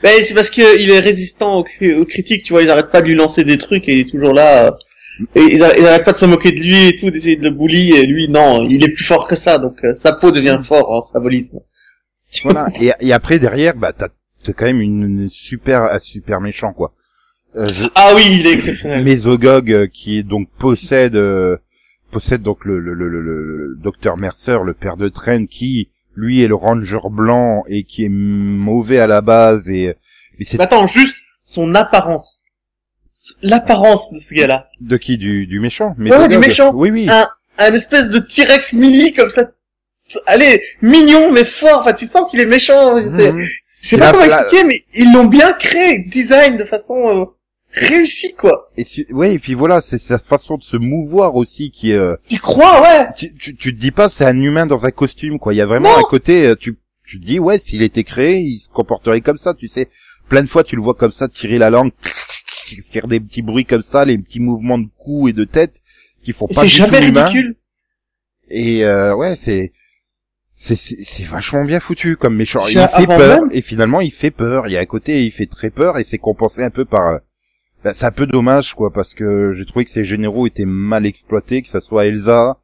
Ben, 0.03 0.11
c'est 0.23 0.35
parce 0.35 0.51
que 0.51 0.79
il 0.79 0.91
est 0.91 0.99
résistant 0.99 1.55
aux, 1.57 1.63
cri- 1.63 1.95
aux 1.95 2.05
critiques, 2.05 2.43
tu 2.43 2.53
vois, 2.53 2.61
ils 2.61 2.69
arrêtent 2.69 2.91
pas 2.91 3.01
de 3.01 3.07
lui 3.07 3.15
lancer 3.15 3.43
des 3.43 3.57
trucs 3.57 3.89
et 3.89 3.93
il 3.93 3.99
est 4.01 4.11
toujours 4.11 4.31
là. 4.33 4.67
euh, 4.67 4.71
et 5.35 5.41
ils, 5.55 5.63
arrêtent- 5.63 5.77
ils 5.79 5.87
arrêtent 5.87 6.05
pas 6.05 6.11
de 6.13 6.19
se 6.19 6.25
moquer 6.25 6.51
de 6.51 6.59
lui 6.59 6.85
et 6.87 6.95
tout, 6.95 7.09
d'essayer 7.09 7.35
de 7.35 7.41
le 7.43 7.49
bully 7.49 7.95
et 7.95 8.05
lui, 8.05 8.27
non, 8.29 8.63
il 8.69 8.83
est 8.83 8.89
plus 8.93 9.03
fort 9.05 9.27
que 9.27 9.35
ça, 9.35 9.57
donc 9.57 9.83
euh, 9.83 9.95
sa 9.95 10.13
peau 10.13 10.29
devient 10.31 10.61
fort 10.67 10.91
en 10.91 11.01
symbolisme. 11.01 11.59
Voilà. 12.43 12.67
Et, 12.79 12.91
et 12.99 13.13
après 13.13 13.39
derrière, 13.39 13.75
bah 13.75 13.93
t'as 13.93 14.09
t'as 14.43 14.53
quand 14.53 14.65
même 14.65 14.81
une, 14.81 15.03
une 15.21 15.29
super 15.29 15.81
un 15.83 15.97
super 15.99 16.41
méchant 16.41 16.73
quoi. 16.73 16.93
Euh, 17.55 17.73
je- 17.73 17.85
Ah 17.95 18.11
oui, 18.15 18.23
il 18.29 18.45
est 18.45 18.51
exceptionnel. 18.51 19.03
Mésogog 19.03 19.87
qui 19.93 20.19
est 20.19 20.23
donc 20.23 20.47
possède 20.59 21.15
possède 22.11 22.41
donc 22.41 22.65
le, 22.65 22.79
le, 22.79 22.93
le, 22.93 23.09
le, 23.09 23.21
le 23.21 23.75
docteur 23.77 24.17
Mercer, 24.17 24.57
le 24.65 24.73
père 24.73 24.97
de 24.97 25.09
Train, 25.09 25.45
qui 25.45 25.89
lui 26.15 26.41
est 26.41 26.47
le 26.47 26.55
ranger 26.55 26.99
blanc 27.11 27.63
et 27.67 27.83
qui 27.83 28.05
est 28.05 28.09
mauvais 28.09 28.99
à 28.99 29.07
la 29.07 29.21
base 29.21 29.69
et, 29.69 29.95
et 30.39 30.43
c'est 30.43 30.57
Mais 30.57 30.63
attends, 30.63 30.87
juste 30.87 31.15
son 31.45 31.75
apparence. 31.75 32.43
L'apparence 33.41 34.11
de 34.13 34.19
ce 34.19 34.33
gars-là. 34.33 34.67
de 34.79 34.97
qui 34.97 35.17
du, 35.17 35.47
du 35.47 35.59
méchant? 35.59 35.95
Ouais, 35.99 36.27
du 36.27 36.37
méchant. 36.37 36.71
Oui 36.73 36.91
oui. 36.91 37.07
Un, 37.09 37.27
un 37.57 37.73
espèce 37.73 38.05
de 38.05 38.19
T-Rex 38.19 38.73
mini 38.73 39.13
comme 39.13 39.29
ça. 39.31 39.51
Allez, 40.25 40.61
mignon 40.81 41.31
mais 41.33 41.43
fort, 41.43 41.81
enfin 41.81 41.93
tu 41.93 42.07
sens 42.07 42.31
qu'il 42.31 42.39
est 42.39 42.45
méchant. 42.45 42.99
Mhm. 43.01 43.45
Je 43.81 43.89
sais 43.89 43.97
pas 43.97 44.05
la- 44.05 44.11
comment 44.13 44.25
la- 44.25 44.39
expliquer, 44.41 44.63
mais 44.65 44.83
ils 44.93 45.11
l'ont 45.13 45.25
bien 45.25 45.51
créé, 45.53 45.99
design 46.09 46.57
de 46.57 46.63
façon 46.63 46.95
euh, 47.09 47.25
réussie 47.79 48.33
quoi. 48.33 48.69
Et 48.77 48.83
si- 48.83 49.05
ouais 49.11 49.33
et 49.35 49.39
puis 49.39 49.53
voilà 49.53 49.81
c'est 49.81 49.97
sa 49.99 50.19
façon 50.19 50.57
de 50.57 50.63
se 50.63 50.77
mouvoir 50.77 51.35
aussi 51.35 51.71
qui 51.71 51.91
est 51.91 51.95
euh, 51.95 52.15
Tu 52.29 52.39
crois, 52.39 52.81
ouais. 52.81 53.05
tu, 53.15 53.33
tu, 53.35 53.55
tu 53.55 53.73
te 53.75 53.79
dis 53.79 53.91
pas 53.91 54.09
c'est 54.09 54.25
un 54.25 54.39
humain 54.39 54.65
dans 54.65 54.85
un 54.85 54.91
costume 54.91 55.39
quoi. 55.39 55.53
Il 55.53 55.57
y 55.57 55.61
a 55.61 55.65
vraiment 55.65 55.91
Non. 55.93 55.99
un 55.99 56.09
côté 56.09 56.45
euh, 56.47 56.55
tu 56.55 56.77
tu 57.05 57.19
te 57.19 57.25
dis 57.25 57.39
ouais 57.39 57.57
s'il 57.59 57.81
était 57.83 58.03
créé 58.03 58.39
il 58.39 58.59
se 58.59 58.69
comporterait 58.69 59.21
comme 59.21 59.37
ça 59.37 59.53
tu 59.53 59.67
sais. 59.67 59.87
Plein 60.29 60.41
de 60.43 60.47
fois 60.49 60.63
tu 60.65 60.75
le 60.75 60.81
vois 60.81 60.93
comme 60.95 61.13
ça 61.13 61.29
tirer 61.29 61.57
la 61.57 61.69
langue, 61.69 61.91
faire 62.91 63.07
des 63.07 63.19
petits 63.21 63.41
bruits 63.41 63.63
comme 63.65 63.81
ça, 63.81 64.03
les 64.03 64.17
petits 64.17 64.41
mouvements 64.41 64.77
de 64.77 64.87
cou 64.97 65.27
et 65.29 65.33
de 65.33 65.45
tête 65.45 65.81
qui 66.21 66.33
font 66.33 66.47
Et 66.49 66.53
pas 66.53 66.65
du 66.65 66.71
tout 66.71 66.75
jamais 66.77 67.05
humain. 67.07 67.27
ridicule. 67.27 67.55
Et 68.49 68.83
euh, 68.85 69.15
ouais 69.15 69.35
c'est 69.37 69.71
c'est 70.55 70.75
c'est 70.75 70.97
c'est 71.03 71.23
vachement 71.25 71.63
bien 71.63 71.79
foutu 71.79 72.17
comme 72.17 72.35
méchant. 72.35 72.67
Il 72.67 72.77
fait 72.77 73.05
peur 73.07 73.41
même- 73.41 73.49
et 73.53 73.61
finalement 73.61 74.01
il 74.01 74.11
fait 74.11 74.31
peur. 74.31 74.67
Il 74.67 74.73
y 74.73 74.77
a 74.77 74.81
un 74.81 74.85
côté 74.85 75.23
il 75.23 75.31
fait 75.31 75.45
très 75.45 75.69
peur 75.69 75.97
et 75.97 76.03
c'est 76.03 76.17
compensé 76.17 76.61
un 76.63 76.71
peu 76.71 76.83
par. 76.83 77.19
Bah, 77.83 77.93
c'est 77.93 78.05
un 78.05 78.11
peu 78.11 78.25
dommage 78.27 78.73
quoi 78.73 78.91
parce 78.91 79.13
que 79.13 79.53
j'ai 79.57 79.65
trouvé 79.65 79.85
que 79.85 79.91
ces 79.91 80.05
généraux 80.05 80.47
étaient 80.47 80.65
mal 80.65 81.05
exploités, 81.05 81.61
que 81.61 81.69
ça 81.69 81.81
soit 81.81 82.05
Elsa 82.07 82.59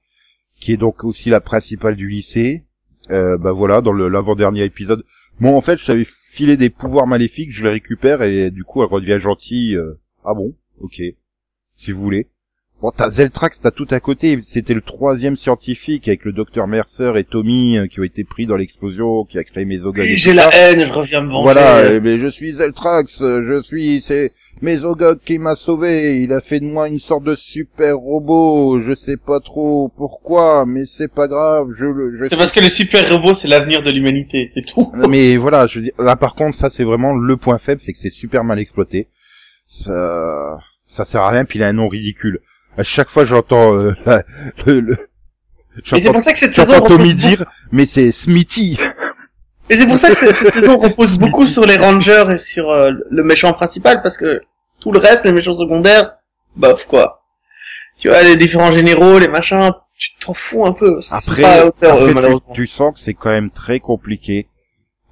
qui 0.56 0.72
est 0.74 0.78
donc 0.78 1.04
aussi 1.04 1.30
la 1.30 1.42
principale 1.42 1.96
du 1.96 2.08
lycée. 2.08 2.64
Euh, 3.12 3.38
bah 3.38 3.52
voilà 3.52 3.82
dans 3.82 3.92
l'avant-dernier 3.92 4.64
épisode. 4.64 5.04
Bon 5.40 5.56
en 5.58 5.62
fait 5.62 5.78
je 5.78 5.86
t'avais 5.86 6.08
filé 6.32 6.58
des 6.58 6.70
pouvoirs 6.70 7.08
maléfiques, 7.08 7.52
je 7.52 7.64
les 7.64 7.70
récupère 7.70 8.22
et 8.22 8.50
du 8.50 8.64
coup 8.64 8.82
elle 8.82 8.90
redevient 8.90 9.20
gentille. 9.20 9.76
euh, 9.76 10.00
Ah 10.26 10.34
bon? 10.34 10.56
Ok 10.80 11.02
si 11.78 11.92
vous 11.92 12.02
voulez. 12.02 12.28
Bon, 12.84 12.92
t'as 12.92 13.10
Zeltrax, 13.12 13.62
t'as 13.62 13.72
tout 13.72 13.88
à 13.92 14.02
côté. 14.02 14.38
C'était 14.44 14.74
le 14.74 14.82
troisième 14.82 15.38
scientifique 15.38 16.06
avec 16.10 16.26
le 16.26 16.34
docteur 16.34 16.68
Mercer 16.68 17.14
et 17.16 17.24
Tommy 17.24 17.78
euh, 17.78 17.88
qui 17.88 18.02
ont 18.02 18.04
été 18.04 18.26
pris 18.26 18.46
dans 18.46 18.58
l'explosion, 18.58 19.24
qui 19.24 19.38
a 19.38 19.46
créé 19.46 19.64
Mesogog. 19.64 20.06
et 20.06 20.18
J'ai 20.18 20.34
la 20.34 20.52
ça. 20.52 20.58
haine, 20.72 20.86
je 20.86 20.92
reviens 20.92 21.22
me 21.22 21.30
venger. 21.30 21.44
Voilà, 21.44 21.78
euh, 21.78 22.02
mais 22.04 22.20
je 22.20 22.28
suis 22.28 22.52
Zeltrax, 22.52 23.22
euh, 23.22 23.42
je 23.48 23.62
suis, 23.64 24.02
c'est 24.02 24.34
Mesogog 24.62 25.20
qui 25.24 25.40
m'a 25.40 25.56
sauvé. 25.56 26.20
Il 26.24 26.34
a 26.34 26.42
fait 26.42 26.60
de 26.60 26.66
moi 26.66 26.90
une 26.90 27.00
sorte 27.00 27.24
de 27.24 27.38
super 27.38 27.96
robot. 27.98 28.82
Je 28.86 28.94
sais 28.96 29.16
pas 29.16 29.40
trop 29.40 29.90
pourquoi, 29.96 30.66
mais 30.66 30.86
c'est 30.86 31.08
pas 31.10 31.30
grave. 31.30 31.68
Je, 31.78 31.86
le- 31.86 32.18
je 32.20 32.26
C'est 32.30 32.36
parce 32.36 32.52
que 32.52 32.60
le 32.60 32.70
super 32.70 33.10
robot, 33.10 33.34
c'est 33.34 33.48
l'avenir 33.48 33.82
de 33.82 33.92
l'humanité, 33.92 34.52
c'est 34.54 34.66
tout. 34.66 34.92
mais 35.08 35.38
voilà, 35.38 35.68
je 35.68 35.80
veux 35.80 35.86
dire, 35.86 35.94
là 36.00 36.18
par 36.18 36.36
contre, 36.36 36.58
ça 36.58 36.70
c'est 36.70 36.84
vraiment 36.84 37.16
le 37.16 37.38
point 37.38 37.60
faible, 37.60 37.80
c'est 37.80 37.94
que 37.94 38.00
c'est 38.00 38.12
super 38.12 38.44
mal 38.44 38.60
exploité. 38.60 39.08
Ça, 39.68 40.58
ça 40.86 41.06
sert 41.06 41.22
à 41.22 41.30
rien, 41.30 41.46
puis 41.46 41.60
il 41.60 41.64
a 41.64 41.68
un 41.70 41.74
nom 41.74 41.88
ridicule. 41.88 42.42
À 42.78 42.84
chaque 42.84 43.10
fois, 43.10 43.26
j'entends 43.26 43.74
euh, 43.76 43.94
le, 44.66 44.80
le- 44.80 44.98
c'est 45.86 46.02
pour 46.12 46.22
ça 46.22 46.34
que 46.34 46.40
cette 46.40 46.54
saison 46.56 46.82
Tommy 46.86 47.14
dire, 47.16 47.46
mais 47.72 47.86
c'est 47.86 48.12
Smithy. 48.12 48.78
Et 49.70 49.78
c'est 49.78 49.88
pour 49.88 49.98
ça 49.98 50.10
que 50.10 50.16
cette 50.16 50.36
cette 50.36 50.54
saison 50.56 50.78
repose 50.78 51.18
beaucoup 51.18 51.48
sur 51.48 51.66
les 51.66 51.78
Rangers 51.78 52.26
et 52.34 52.38
sur 52.38 52.70
euh, 52.70 52.92
le 53.10 53.24
méchant 53.24 53.54
principal, 53.54 54.02
parce 54.04 54.18
que 54.18 54.42
tout 54.82 54.92
le 54.92 55.00
reste, 55.00 55.24
les 55.24 55.32
méchants 55.32 55.56
secondaires, 55.56 56.16
bof 56.58 56.82
quoi. 56.88 57.24
Tu 57.98 58.10
vois, 58.10 58.22
les 58.24 58.36
différents 58.36 58.74
généraux, 58.74 59.20
les 59.20 59.30
machins, 59.30 59.72
tu 59.98 60.10
t'en 60.20 60.34
fous 60.34 60.66
un 60.66 60.74
peu. 60.74 61.00
Après, 61.10 61.42
pas 61.42 61.66
hauteur, 61.66 61.94
après, 61.94 62.34
tu, 62.34 62.54
tu 62.56 62.68
sens 62.68 62.94
que 62.94 63.00
c'est 63.00 63.14
quand 63.14 63.30
même 63.30 63.52
très 63.52 63.80
compliqué 63.80 64.48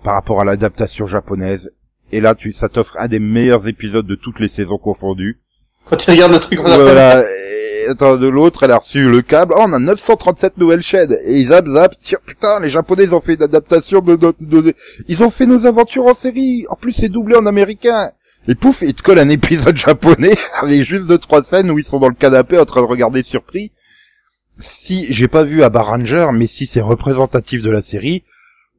par 0.04 0.15
rapport 0.15 0.41
à 0.41 0.43
l'adaptation 0.45 1.08
japonaise. 1.08 1.71
Et 2.12 2.19
là, 2.19 2.36
tu, 2.36 2.52
ça 2.52 2.67
t'offre 2.67 2.97
un 3.00 3.08
des 3.08 3.19
meilleurs 3.19 3.69
épisodes 3.69 4.06
de 4.06 4.15
toutes 4.15 4.41
les 4.41 4.50
saisons 4.50 4.78
confondues. 4.78 5.39
Quand 5.91 5.97
tu 5.97 6.10
regardes 6.12 6.32
le 6.32 6.39
truc 6.39 6.60
ça, 6.65 6.77
Voilà. 6.77 7.23
Et, 7.30 7.88
attends, 7.89 8.15
de 8.15 8.27
l'autre, 8.27 8.63
elle 8.63 8.71
a 8.71 8.77
reçu 8.77 9.04
le 9.10 9.21
câble. 9.21 9.54
Oh, 9.58 9.63
on 9.67 9.73
a 9.73 9.80
937 9.80 10.58
nouvelles 10.58 10.82
chaînes. 10.82 11.15
Et 11.25 11.45
zap, 11.45 11.67
zap. 11.67 11.93
Tiens, 12.01 12.17
putain, 12.25 12.60
les 12.60 12.69
Japonais, 12.69 13.04
ils 13.04 13.13
ont 13.13 13.21
fait 13.21 13.34
une 13.36 13.43
adaptation 13.43 13.99
de 13.99 14.15
notre, 14.15 14.43
de- 14.43 14.73
ils 15.08 15.21
ont 15.23 15.30
fait 15.30 15.45
nos 15.45 15.65
aventures 15.65 16.06
en 16.08 16.15
série. 16.15 16.65
En 16.69 16.75
plus, 16.75 16.93
c'est 16.93 17.10
doublé 17.10 17.36
en 17.36 17.45
américain. 17.45 18.12
Et 18.47 18.56
pouf, 18.56 18.82
ils 18.82 18.93
te 18.95 19.01
collent 19.04 19.19
un 19.19 19.30
épisode 19.30 19.77
japonais 19.88 20.36
avec 20.60 20.84
juste 20.84 21.08
deux, 21.08 21.17
trois 21.19 21.43
scènes 21.43 21.69
où 21.69 21.77
ils 21.77 21.84
sont 21.86 21.99
dans 21.99 22.08
le 22.10 22.15
canapé 22.15 22.58
en 22.58 22.65
train 22.65 22.82
de 22.82 22.88
regarder 22.88 23.21
surpris. 23.23 23.71
Si, 24.60 25.08
j'ai 25.12 25.27
pas 25.27 25.43
vu 25.43 25.63
à 25.63 25.69
Ranger, 25.69 26.27
mais 26.34 26.47
si 26.47 26.65
c'est 26.67 26.82
représentatif 26.82 27.62
de 27.63 27.69
la 27.71 27.82
série, 27.82 28.23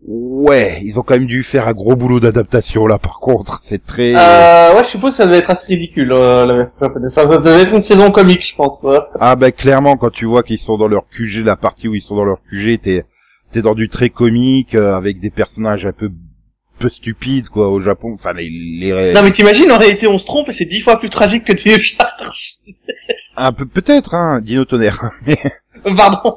ouais, 0.06 0.80
ils 0.82 0.98
ont 0.98 1.02
quand 1.02 1.14
même 1.14 1.26
dû 1.26 1.42
faire 1.42 1.68
un 1.68 1.72
gros 1.72 1.96
boulot 1.96 2.20
d'adaptation 2.20 2.86
là, 2.86 2.98
par 2.98 3.18
contre. 3.20 3.60
C'est 3.62 3.84
très... 3.84 4.14
Euh, 4.14 4.74
ouais, 4.74 4.84
je 4.84 4.90
suppose 4.90 5.10
que 5.12 5.16
ça 5.18 5.26
devait 5.26 5.38
être 5.38 5.50
assez 5.50 5.66
ridicule, 5.66 6.10
euh, 6.12 6.46
la. 6.46 6.70
Enfin, 6.80 7.00
ça 7.14 7.38
devait 7.38 7.62
être 7.62 7.74
une 7.74 7.82
saison 7.82 8.10
comique, 8.10 8.44
je 8.48 8.56
pense. 8.56 8.82
ouais. 8.82 8.98
Ah 9.20 9.36
ben 9.36 9.52
clairement 9.52 9.96
quand 9.96 10.10
tu 10.10 10.24
vois 10.26 10.42
qu'ils 10.42 10.58
sont 10.58 10.76
dans 10.78 10.88
leur 10.88 11.04
QG, 11.08 11.44
la 11.44 11.56
partie 11.56 11.88
où 11.88 11.94
ils 11.94 12.02
sont 12.02 12.16
dans 12.16 12.24
leur 12.24 12.38
QG, 12.50 12.80
t'es 12.82 13.04
t'es 13.52 13.62
dans 13.62 13.74
du 13.74 13.88
très 13.88 14.08
comique 14.08 14.74
euh, 14.74 14.94
avec 14.96 15.20
des 15.20 15.30
personnages 15.30 15.84
un 15.86 15.92
peu 15.92 16.10
peu 16.78 16.88
stupides 16.88 17.48
quoi 17.48 17.68
au 17.70 17.80
Japon. 17.80 18.12
Enfin 18.14 18.32
les, 18.32 18.48
les... 18.50 19.12
Non 19.12 19.22
mais 19.22 19.30
t'imagines, 19.30 19.70
en 19.70 19.78
réalité, 19.78 20.06
on 20.08 20.18
se 20.18 20.24
trompe 20.24 20.48
et 20.48 20.52
c'est 20.52 20.64
dix 20.64 20.80
fois 20.80 20.98
plus 20.98 21.10
tragique 21.10 21.44
que 21.44 21.52
Dino 21.52 21.76
Charge. 21.78 22.58
un 23.36 23.52
peu 23.52 23.66
peut-être 23.66 24.14
hein 24.14 24.40
Dino 24.40 24.64
Tonnerre. 24.64 25.10
Mais, 25.26 25.36
Pardon. 25.96 26.34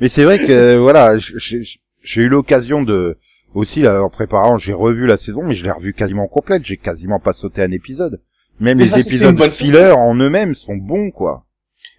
mais 0.00 0.08
c'est 0.08 0.24
vrai 0.24 0.38
que 0.38 0.76
voilà 0.76 1.18
j- 1.18 1.34
j- 1.36 1.80
j'ai 2.06 2.22
eu 2.22 2.28
l'occasion 2.28 2.82
de 2.82 3.18
aussi 3.54 3.82
là, 3.82 4.02
en 4.02 4.08
préparant 4.08 4.56
j'ai 4.56 4.72
revu 4.72 5.06
la 5.06 5.18
saison 5.18 5.42
mais 5.42 5.54
je 5.54 5.64
l'ai 5.64 5.70
revu 5.70 5.92
quasiment 5.92 6.28
complète. 6.28 6.64
J'ai 6.64 6.78
quasiment 6.78 7.20
pas 7.20 7.34
sauté 7.34 7.60
un 7.62 7.72
épisode. 7.72 8.22
Même 8.60 8.78
Mais 8.78 8.84
les 8.84 9.00
épisodes 9.00 9.38
filler 9.50 9.90
en 9.90 10.14
eux-mêmes 10.14 10.54
sont 10.54 10.76
bons 10.76 11.10
quoi. 11.10 11.42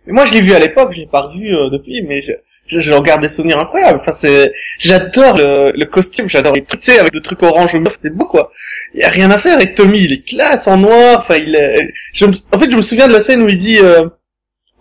Mais 0.08 0.13
moi, 0.13 0.26
je 0.26 0.34
l'ai 0.34 0.41
vu 0.41 0.54
à 0.54 0.60
l'époque, 0.60 0.91
je 0.93 1.02
l'ai 1.02 1.08
pas 1.08 1.24
revu 1.24 1.54
euh, 1.54 1.70
depuis, 1.70 2.02
mais 2.08 2.22
je, 2.22 2.32
je, 2.67 2.80
je 2.80 2.91
regarde 2.93 3.22
des 3.22 3.28
souvenirs 3.28 3.60
incroyables. 3.60 4.00
Enfin, 4.02 4.13
c'est, 4.13 4.54
j'adore 4.80 5.38
le, 5.38 5.74
le 5.76 5.86
costume, 5.86 6.30
j'adore 6.30 6.54
les 6.56 6.63
trucs, 6.63 6.80
tu 6.80 6.91
sais, 6.91 7.00
avec 7.00 7.13
le 7.13 7.20
truc 7.22 7.43
orange 7.43 7.74
ou 7.74 7.80
neuf, 7.80 7.96
c'est 8.02 8.15
beau, 8.15 8.26
quoi. 8.26 8.52
Il 8.93 9.02
y 9.02 9.04
a 9.04 9.10
rien 9.10 9.30
à 9.32 9.38
faire. 9.38 9.60
Et 9.60 9.74
Tommy, 9.74 10.00
il 10.00 10.13
est 10.13 10.26
classe 10.26 10.65
en 10.67 10.78
noir. 10.78 11.26
Enfin, 11.26 11.36
il 11.46 11.54
est, 11.56 11.93
je, 12.13 12.26
en 12.26 12.60
fait, 12.60 12.72
je 12.72 12.78
me 12.78 12.84
souviens 12.84 13.08
de 13.08 13.13
la 13.13 13.20
scène 13.20 13.41
où 13.41 13.50
il 13.50 13.58
dit, 13.58 13.80
euh, 13.82 14.08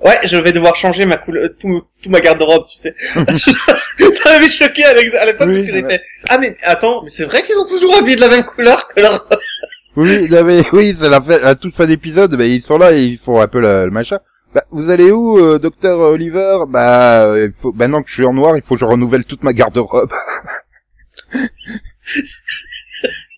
ouais, 0.05 0.19
je 0.25 0.37
vais 0.37 0.53
devoir 0.53 0.77
changer 0.77 1.07
ma 1.07 1.17
couleur, 1.17 1.49
tout, 1.61 1.83
tout 2.03 2.11
ma 2.11 2.21
garde-robe, 2.21 2.65
tu 2.73 2.79
sais. 2.79 2.95
Ça 3.15 4.33
m'avait 4.33 4.51
choqué 4.51 4.85
avec, 4.85 5.13
à 5.15 5.25
l'époque, 5.27 5.49
Oui, 5.49 5.55
parce 5.57 5.67
que 5.67 5.73
j'étais, 5.73 6.03
ah, 6.29 6.39
mais 6.39 6.57
attends, 6.63 7.03
mais 7.03 7.11
c'est 7.11 7.25
vrai 7.25 7.45
qu'ils 7.47 7.57
ont 7.57 7.67
toujours 7.69 7.97
habillé 7.97 8.17
de 8.17 8.21
la 8.21 8.29
même 8.29 8.45
couleur 8.45 8.89
que 8.89 9.01
leur, 9.01 9.29
Oui, 9.97 10.29
non, 10.31 10.45
mais, 10.45 10.63
oui, 10.73 10.95
c'est 10.99 11.09
la, 11.09 11.21
la 11.43 11.55
toute 11.55 11.75
fin 11.75 11.87
d'épisode, 11.87 12.37
ben, 12.37 12.45
ils 12.45 12.63
sont 12.63 12.79
là 12.79 12.93
et 12.93 13.03
ils 13.03 13.19
font 13.19 13.41
un 13.41 13.49
peu 13.49 13.61
le, 13.61 13.87
le 13.87 13.91
machin. 13.91 14.19
Bah, 14.55 14.63
vous 14.71 14.91
allez 14.91 15.11
où, 15.11 15.39
euh, 15.39 15.59
docteur 15.59 15.99
Oliver? 15.99 16.59
Bah, 16.69 17.25
euh, 17.25 17.47
il 17.49 17.53
faut, 17.61 17.73
maintenant 17.73 18.03
que 18.03 18.09
je 18.09 18.15
suis 18.15 18.25
en 18.25 18.33
noir, 18.33 18.57
il 18.57 18.63
faut 18.63 18.75
que 18.75 18.81
je 18.81 18.85
renouvelle 18.85 19.25
toute 19.25 19.43
ma 19.43 19.53
garde-robe. 19.53 20.11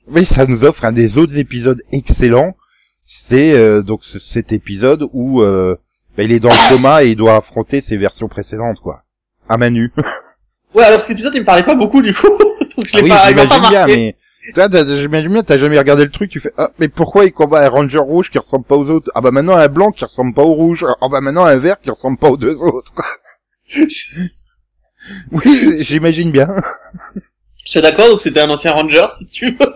oui, 0.09 0.25
ça 0.25 0.47
nous 0.47 0.65
offre 0.65 0.85
un 0.85 0.93
des 0.93 1.19
autres 1.19 1.37
épisodes 1.39 1.81
excellents. 1.93 2.57
C'est 3.05 3.53
euh, 3.55 3.83
donc 3.83 4.05
ce- 4.05 4.19
cet 4.19 4.53
épisode 4.53 5.05
où 5.13 5.43
euh, 5.43 5.77
bah, 6.19 6.25
il 6.25 6.33
est 6.33 6.41
dans 6.41 6.49
le 6.49 6.69
coma 6.69 7.05
et 7.05 7.11
il 7.11 7.17
doit 7.17 7.37
affronter 7.37 7.81
ses 7.81 7.97
versions 7.97 8.27
précédentes, 8.27 8.81
quoi. 8.81 9.05
À 9.49 9.57
Manu. 9.57 9.93
ouais, 10.75 10.83
alors 10.83 11.01
cet 11.01 11.11
épisode, 11.11 11.33
il 11.37 11.43
me 11.43 11.47
parlait 11.47 11.63
pas 11.63 11.77
beaucoup, 11.77 12.03
du 12.03 12.13
coup. 12.13 12.27
Donc, 12.77 12.87
je 12.93 12.99
Ah 12.99 13.03
oui, 13.05 13.13
j'imagine 13.29 13.69
bien, 13.71 13.87
mais 13.87 14.17
j'imagine 14.97 15.33
bien, 15.33 15.43
t'as 15.45 15.61
jamais 15.61 15.79
regardé 15.79 16.03
le 16.03 16.11
truc, 16.11 16.29
tu 16.33 16.41
fais, 16.41 16.53
ah, 16.59 16.71
mais 16.81 16.89
pourquoi 16.89 17.25
il 17.25 17.33
combat 17.33 17.65
un 17.65 17.69
ranger 17.69 17.99
rouge 17.99 18.31
qui 18.31 18.39
ressemble 18.39 18.65
pas 18.65 18.75
aux 18.75 18.91
autres? 18.91 19.13
Ah 19.15 19.21
bah 19.21 19.31
maintenant 19.31 19.57
un 19.57 19.69
blanc 19.69 19.93
qui 19.93 20.05
ressemble 20.05 20.35
pas 20.35 20.43
au 20.43 20.55
rouge. 20.55 20.85
Ah 21.01 21.07
bah 21.09 21.21
maintenant 21.21 21.45
un 21.45 21.57
vert 21.57 21.81
qui 21.81 21.91
ressemble 21.91 22.19
pas 22.19 22.31
aux 22.31 22.37
deux 22.37 22.57
autres. 22.57 22.93
oui, 25.31 25.85
j'imagine 25.85 26.33
bien. 26.33 26.49
Je 27.65 27.71
suis 27.71 27.81
d'accord, 27.81 28.09
donc 28.09 28.23
c'était 28.23 28.41
un 28.41 28.51
ancien 28.51 28.73
ranger, 28.73 29.07
si 29.19 29.27
tu 29.27 29.51
veux. 29.53 29.75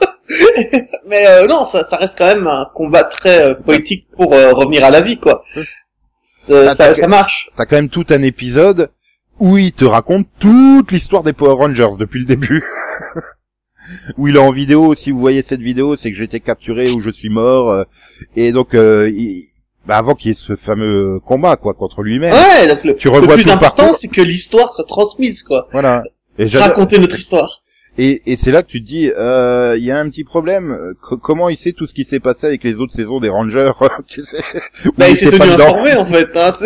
Mais 1.06 1.26
euh, 1.26 1.46
non, 1.46 1.64
ça, 1.64 1.86
ça 1.88 1.96
reste 1.98 2.16
quand 2.18 2.26
même 2.26 2.48
un 2.48 2.66
combat 2.74 3.04
très 3.04 3.50
euh, 3.50 3.54
poétique 3.54 4.08
pour 4.16 4.32
euh, 4.32 4.52
revenir 4.52 4.84
à 4.84 4.90
la 4.90 5.02
vie, 5.02 5.18
quoi. 5.18 5.44
Euh, 6.50 6.64
Ah, 6.66 6.70
ça, 6.70 6.76
t'as- 6.76 6.94
ça 6.94 7.08
marche. 7.08 7.48
T'as 7.56 7.66
quand 7.66 7.76
même 7.76 7.88
tout 7.88 8.06
un 8.10 8.22
épisode 8.22 8.90
où 9.38 9.58
il 9.58 9.72
te 9.72 9.84
raconte 9.84 10.26
toute 10.38 10.90
l'histoire 10.92 11.22
des 11.22 11.32
Power 11.32 11.54
Rangers 11.54 11.96
depuis 11.98 12.20
le 12.20 12.26
début. 12.26 12.62
où 14.16 14.28
il 14.28 14.36
est 14.36 14.40
en 14.40 14.52
vidéo. 14.52 14.94
Si 14.94 15.10
vous 15.10 15.20
voyez 15.20 15.42
cette 15.42 15.60
vidéo, 15.60 15.96
c'est 15.96 16.10
que 16.10 16.16
j'ai 16.16 16.24
été 16.24 16.40
capturé 16.40 16.90
ou 16.90 17.00
je 17.00 17.10
suis 17.10 17.28
mort. 17.28 17.70
euh, 17.70 17.84
et 18.36 18.52
donc, 18.52 18.74
euh, 18.74 19.10
il- 19.10 19.44
bah, 19.86 19.96
avant 19.96 20.14
qu'il 20.14 20.28
y 20.28 20.32
ait 20.32 20.34
ce 20.34 20.54
fameux 20.54 21.18
combat 21.26 21.56
quoi 21.56 21.74
contre 21.74 22.02
lui-même. 22.02 22.32
Ouais, 22.32 22.68
donc 22.68 22.84
le, 22.84 22.96
Tu 22.96 23.08
le 23.08 23.26
plus 23.26 23.50
important, 23.50 23.92
c'est 23.98 24.08
que 24.08 24.20
l'histoire 24.22 24.72
soit 24.72 24.86
transmise, 24.86 25.42
quoi. 25.42 25.68
Voilà. 25.72 26.04
Et 26.38 26.46
Raconter 26.46 26.98
notre 26.98 27.16
histoire. 27.18 27.61
Et, 27.98 28.22
et 28.32 28.36
c'est 28.36 28.52
là 28.52 28.62
que 28.62 28.68
tu 28.68 28.80
te 28.82 28.86
dis, 28.86 29.10
euh, 29.16 29.74
il 29.76 29.84
y 29.84 29.90
a 29.90 29.98
un 29.98 30.08
petit 30.08 30.24
problème. 30.24 30.70
Euh, 30.72 30.94
co- 31.02 31.18
comment 31.18 31.50
il 31.50 31.58
sait 31.58 31.72
tout 31.72 31.86
ce 31.86 31.92
qui 31.92 32.06
s'est 32.06 32.20
passé 32.20 32.46
avec 32.46 32.64
les 32.64 32.74
autres 32.76 32.94
saisons 32.94 33.20
des 33.20 33.28
Rangers 33.28 33.70
tu 34.06 34.22
sais, 34.22 34.42
Bah, 34.96 35.10
il 35.10 35.16
s'est 35.16 35.26
tenu 35.30 35.42
informé, 35.42 35.94
en 35.94 36.06
fait, 36.10 36.28
hein. 36.34 36.56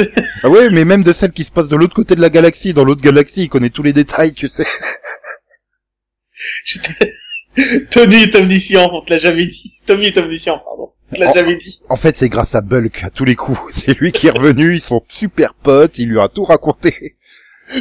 Ah 0.45 0.49
ouais, 0.49 0.71
mais 0.71 0.85
même 0.85 1.03
de 1.03 1.13
celles 1.13 1.33
qui 1.33 1.43
se 1.43 1.51
passent 1.51 1.69
de 1.69 1.75
l'autre 1.77 1.97
côté 1.97 2.15
de 2.15 2.21
la 2.21 2.31
galaxie, 2.31 2.75
dans 2.75 2.85
l'autre 2.85 3.01
galaxie, 3.03 3.43
il 3.45 3.49
connaît 3.49 3.71
tous 3.71 3.83
les 3.83 3.93
détails, 3.93 4.35
tu 4.35 4.47
sais. 4.49 4.65
Tony 7.91 8.17
est 8.25 8.35
omniscient, 8.35 8.89
on 8.93 9.01
te 9.03 9.11
l'a 9.15 9.19
jamais 9.19 9.47
dit. 9.47 9.73
Tommy 9.87 10.07
est 10.07 10.19
omniscient, 10.19 10.59
pardon. 10.59 10.91
On 11.11 11.15
te 11.17 11.21
l'a 11.21 11.33
jamais 11.35 11.57
dit. 11.57 11.81
En 11.89 11.97
fait, 11.97 12.17
c'est 12.17 12.29
grâce 12.29 12.55
à 12.55 12.61
Bulk 12.61 13.03
à 13.03 13.11
tous 13.11 13.25
les 13.25 13.35
coups. 13.35 13.59
C'est 13.71 13.99
lui 13.99 14.13
qui 14.13 14.27
est 14.27 14.31
revenu, 14.39 14.75
ils 14.75 14.81
sont 14.83 15.03
super 15.09 15.55
potes, 15.55 15.99
il 15.99 16.09
lui 16.09 16.21
a 16.21 16.29
tout 16.29 16.45
raconté. 16.45 17.17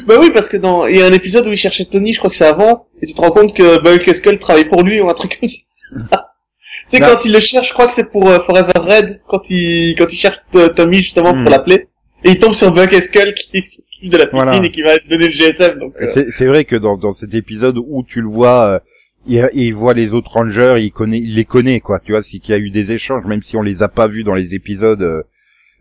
Bah 0.07 0.15
oui, 0.19 0.31
parce 0.33 0.49
que 0.49 0.57
dans, 0.57 0.87
il 0.87 0.97
y 0.97 1.01
a 1.01 1.05
un 1.05 1.11
épisode 1.11 1.45
où 1.47 1.51
il 1.51 1.57
cherchait 1.57 1.85
Tony, 1.85 2.13
je 2.13 2.19
crois 2.19 2.29
que 2.29 2.35
c'est 2.35 2.45
avant, 2.45 2.87
et 3.01 3.07
tu 3.07 3.13
te 3.13 3.21
rends 3.21 3.31
compte 3.31 3.55
que 3.55 3.81
Bulk 3.81 4.07
et 4.07 4.15
Skull 4.15 4.39
travaillent 4.39 4.69
pour 4.69 4.83
lui 4.83 4.99
ou 4.99 5.09
un 5.09 5.13
truc 5.13 5.37
comme 5.39 5.49
ça. 5.49 5.59
tu 6.89 6.97
sais, 6.97 6.99
quand 6.99 7.23
il 7.25 7.31
le 7.31 7.39
cherche, 7.39 7.67
je 7.69 7.73
crois 7.73 7.87
que 7.87 7.93
c'est 7.93 8.09
pour 8.09 8.27
euh, 8.27 8.39
Forever 8.45 8.71
Red, 8.75 9.21
quand 9.27 9.41
il, 9.49 9.95
quand 9.97 10.07
il 10.11 10.17
cherche 10.17 10.37
euh, 10.55 10.69
Tommy 10.69 10.97
justement 10.97 11.33
pour 11.33 11.49
l'appeler. 11.51 11.87
Et 12.23 12.31
il 12.31 12.39
tombe 12.39 12.55
sur 12.55 12.71
Buck 12.71 12.91
et 12.93 13.01
Skull 13.01 13.33
qui 13.51 13.61
s'occupe 13.61 14.11
de 14.11 14.17
la 14.17 14.25
piscine 14.25 14.43
Voilà. 14.43 14.65
et 14.65 14.71
qui 14.71 14.81
va 14.81 14.97
donner 15.09 15.27
le 15.27 15.33
GSM, 15.33 15.77
donc, 15.79 15.93
euh, 16.01 16.07
C'est 16.13 16.25
c'est 16.31 16.47
vrai 16.47 16.65
que 16.65 16.75
dans, 16.75 16.97
dans 16.97 17.13
cet 17.13 17.33
épisode 17.35 17.77
où 17.77 18.03
tu 18.03 18.21
le 18.21 18.27
vois, 18.27 18.65
euh, 18.67 18.79
il, 19.27 19.47
il 19.53 19.75
voit 19.75 19.93
les 19.93 20.13
autres 20.13 20.31
Rangers, 20.31 20.77
il 20.79 20.91
connaît, 20.91 21.19
il 21.19 21.35
les 21.35 21.45
connaît, 21.45 21.79
quoi. 21.79 21.99
Tu 22.03 22.11
vois, 22.13 22.23
c'est 22.23 22.39
qu'il 22.39 22.53
y 22.53 22.57
a 22.57 22.59
eu 22.59 22.71
des 22.71 22.91
échanges, 22.91 23.25
même 23.25 23.43
si 23.43 23.55
on 23.55 23.61
les 23.61 23.83
a 23.83 23.87
pas 23.87 24.07
vus 24.07 24.23
dans 24.23 24.33
les 24.35 24.55
épisodes. 24.55 25.25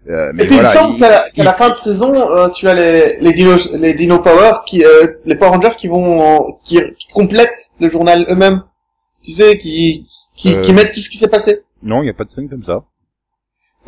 Euh, 0.08 0.32
mais 0.34 0.44
Et 0.44 0.46
puis 0.46 0.54
voilà. 0.56 0.74
il 0.74 0.78
me 0.78 0.78
semble 0.86 0.98
qu'à 0.98 1.08
la, 1.08 1.20
qu'à 1.30 1.42
il- 1.42 1.44
la 1.44 1.54
fin 1.54 1.68
de 1.70 1.76
saison, 1.78 2.14
euh, 2.14 2.48
tu 2.50 2.68
as 2.68 2.74
les, 2.74 3.16
les 3.20 3.32
Dino, 3.32 3.56
les 3.74 3.94
Dino 3.94 4.18
Power 4.20 4.52
qui, 4.66 4.84
euh, 4.84 5.06
les 5.24 5.34
Power 5.36 5.52
Rangers 5.56 5.76
qui 5.78 5.88
vont, 5.88 6.20
en- 6.20 6.60
qui, 6.64 6.76
qui 6.98 7.06
complètent 7.12 7.48
le 7.80 7.90
journal 7.90 8.24
eux-mêmes. 8.28 8.62
Tu 9.24 9.32
sais, 9.32 9.58
qui, 9.58 10.06
qui, 10.36 10.60
qui 10.60 10.72
mettent 10.72 10.92
tout 10.92 11.00
ce 11.00 11.08
qui 11.08 11.16
s'est 11.18 11.28
passé. 11.28 11.62
Non, 11.82 12.02
il 12.02 12.06
y 12.06 12.10
a 12.10 12.14
pas 12.14 12.24
de 12.24 12.30
scène 12.30 12.48
comme 12.50 12.64
ça. 12.64 12.84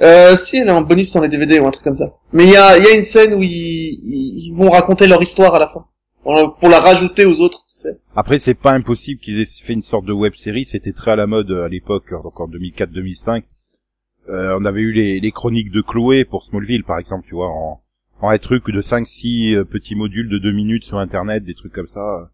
Euh, 0.03 0.37
si, 0.37 0.59
elle 0.59 0.69
est 0.69 0.73
en 0.73 0.83
bonus 0.83 1.13
dans 1.13 1.23
les 1.23 1.29
DVD 1.29 1.59
ou 1.59 1.67
un 1.67 1.71
truc 1.71 1.85
comme 1.85 1.97
ça. 1.97 2.13
Mais 2.33 2.45
il 2.45 2.51
y 2.51 2.57
a, 2.57 2.77
y 2.79 2.87
a 2.87 2.95
une 2.95 3.03
scène 3.05 3.33
où 3.35 3.43
ils, 3.43 3.51
ils 3.51 4.53
vont 4.55 4.71
raconter 4.71 5.07
leur 5.07 5.23
histoire 5.23 5.55
à 5.55 5.59
la 5.59 5.69
fin. 5.69 5.87
Pour 6.23 6.69
la 6.69 6.81
rajouter 6.81 7.25
aux 7.25 7.41
autres, 7.41 7.61
tu 7.77 7.83
sais. 7.83 7.97
Après, 8.15 8.39
c'est 8.39 8.55
pas 8.55 8.73
impossible 8.73 9.21
qu'ils 9.21 9.41
aient 9.41 9.47
fait 9.65 9.73
une 9.73 9.83
sorte 9.83 10.05
de 10.05 10.13
web 10.13 10.35
série. 10.35 10.65
C'était 10.65 10.93
très 10.93 11.13
à 11.13 11.17
la 11.17 11.27
mode 11.27 11.51
à 11.51 11.69
l'époque, 11.69 12.11
donc 12.11 12.39
en 12.41 12.49
2004-2005. 12.49 13.45
Euh, 14.29 14.57
on 14.61 14.65
avait 14.65 14.81
eu 14.81 14.93
les, 14.93 15.21
les 15.21 15.31
chroniques 15.33 15.71
de 15.71 15.81
Chloé 15.81 16.25
pour 16.25 16.43
Smallville, 16.45 16.85
par 16.85 16.99
exemple, 16.99 17.27
tu 17.29 17.35
vois, 17.35 17.49
en, 17.49 17.81
en 18.21 18.29
un 18.29 18.39
truc 18.39 18.69
de 18.71 18.81
5-6 18.81 19.55
euh, 19.55 19.65
petits 19.65 19.95
modules 19.95 20.29
de 20.29 20.39
2 20.39 20.53
minutes 20.53 20.85
sur 20.85 20.99
Internet, 20.99 21.45
des 21.45 21.55
trucs 21.55 21.73
comme 21.73 21.87
ça. 21.87 22.31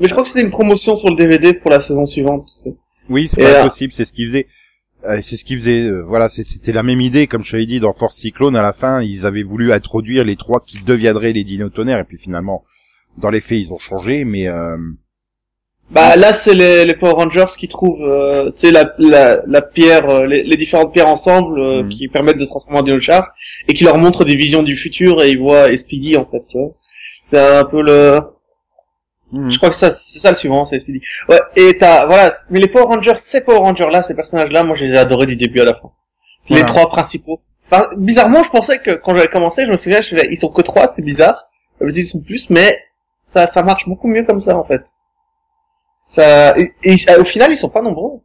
Mais 0.00 0.06
je 0.06 0.12
crois 0.12 0.22
que 0.22 0.28
c'était 0.28 0.42
une 0.42 0.50
promotion 0.52 0.94
sur 0.96 1.10
le 1.10 1.16
DVD 1.16 1.52
pour 1.54 1.70
la 1.70 1.80
saison 1.80 2.06
suivante. 2.06 2.48
Oui, 3.08 3.28
c'est 3.28 3.42
pas 3.42 3.52
là- 3.52 3.64
impossible, 3.64 3.92
c'est 3.92 4.04
ce 4.04 4.12
qu'ils 4.12 4.28
faisaient. 4.28 4.46
Euh, 5.04 5.20
c'est 5.22 5.36
ce 5.36 5.44
qu'ils 5.44 5.58
faisaient, 5.58 5.84
euh, 5.86 6.02
voilà, 6.02 6.28
c'était 6.28 6.72
la 6.72 6.82
même 6.82 7.00
idée, 7.00 7.26
comme 7.26 7.42
je 7.42 7.50
t'avais 7.52 7.66
dit, 7.66 7.80
dans 7.80 7.94
Force 7.94 8.16
Cyclone, 8.16 8.54
à 8.54 8.62
la 8.62 8.72
fin, 8.74 9.02
ils 9.02 9.24
avaient 9.26 9.42
voulu 9.42 9.72
introduire 9.72 10.24
les 10.24 10.36
trois 10.36 10.60
qui 10.60 10.78
deviendraient 10.82 11.32
les 11.32 11.42
dinotonnerres, 11.42 12.00
et 12.00 12.04
puis 12.04 12.18
finalement, 12.18 12.64
dans 13.16 13.30
les 13.30 13.40
faits, 13.40 13.58
ils 13.60 13.72
ont 13.72 13.78
changé, 13.78 14.24
mais... 14.24 14.46
Euh, 14.48 14.76
Bah 15.90 16.14
là 16.16 16.32
c'est 16.32 16.54
les, 16.54 16.84
les 16.84 16.94
Power 16.94 17.14
Rangers 17.14 17.52
qui 17.58 17.66
trouvent 17.66 18.02
euh, 18.02 18.52
tu 18.52 18.68
sais 18.68 18.70
la, 18.72 18.92
la, 18.98 19.40
la 19.44 19.60
pierre 19.60 20.08
euh, 20.08 20.24
les, 20.26 20.44
les 20.44 20.56
différentes 20.56 20.92
pierres 20.92 21.08
ensemble 21.08 21.58
euh, 21.58 21.82
Mhm. 21.82 21.88
qui 21.88 22.06
permettent 22.08 22.38
de 22.38 22.44
se 22.44 22.50
transformer 22.50 22.78
en 22.78 22.82
dinochar 22.82 23.26
et 23.66 23.74
qui 23.74 23.82
leur 23.82 23.98
montrent 23.98 24.24
des 24.24 24.36
visions 24.36 24.62
du 24.62 24.76
futur 24.76 25.20
et 25.22 25.30
ils 25.30 25.38
voient 25.40 25.76
Speedy 25.76 26.16
en 26.16 26.24
fait 26.26 26.44
tu 26.48 26.58
vois. 26.58 26.70
C'est 27.24 27.40
un 27.40 27.64
peu 27.64 27.82
le 27.82 28.20
Mhm. 29.32 29.50
je 29.50 29.56
crois 29.58 29.70
que 29.70 29.76
ça 29.76 29.90
c'est 29.92 30.20
ça 30.20 30.30
le 30.30 30.36
suivant 30.36 30.64
c'est 30.64 30.78
Speedy. 30.80 31.00
Ouais 31.28 31.40
et 31.56 31.76
t'as 31.76 32.06
voilà 32.06 32.38
mais 32.50 32.60
les 32.60 32.68
Power 32.68 32.84
Rangers 32.84 33.18
ces 33.18 33.40
Power 33.40 33.58
Rangers 33.58 33.90
là 33.90 34.04
ces 34.06 34.14
personnages 34.14 34.50
là 34.52 34.62
moi 34.62 34.76
je 34.76 34.84
les 34.84 34.94
ai 34.94 34.98
adorés 34.98 35.26
du 35.26 35.36
début 35.36 35.60
à 35.60 35.64
la 35.64 35.74
fin. 35.74 35.90
Les 36.50 36.62
trois 36.62 36.88
principaux. 36.88 37.40
Enfin, 37.70 37.88
bizarrement 37.96 38.42
je 38.44 38.50
pensais 38.50 38.78
que 38.78 38.92
quand 38.92 39.16
j'avais 39.16 39.28
commencé 39.28 39.64
je 39.66 39.70
me 39.70 39.78
souviens 39.78 40.02
je 40.02 40.10
faisais, 40.10 40.28
ils 40.30 40.38
sont 40.38 40.48
que 40.50 40.62
trois 40.62 40.86
c'est 40.94 41.02
bizarre. 41.02 41.48
Ça 41.78 41.84
veut 41.84 41.92
dire 41.92 42.02
qu'ils 42.02 42.10
sont 42.10 42.20
plus 42.20 42.48
mais 42.50 42.78
ça 43.34 43.46
ça 43.48 43.62
marche 43.62 43.88
beaucoup 43.88 44.06
mieux 44.08 44.24
comme 44.24 44.40
ça 44.40 44.56
en 44.56 44.64
fait. 44.64 44.82
Ça, 46.16 46.58
et, 46.58 46.72
et 46.82 46.96
au 47.18 47.24
final, 47.24 47.52
ils 47.52 47.56
sont 47.58 47.68
pas 47.70 47.82
nombreux. 47.82 48.20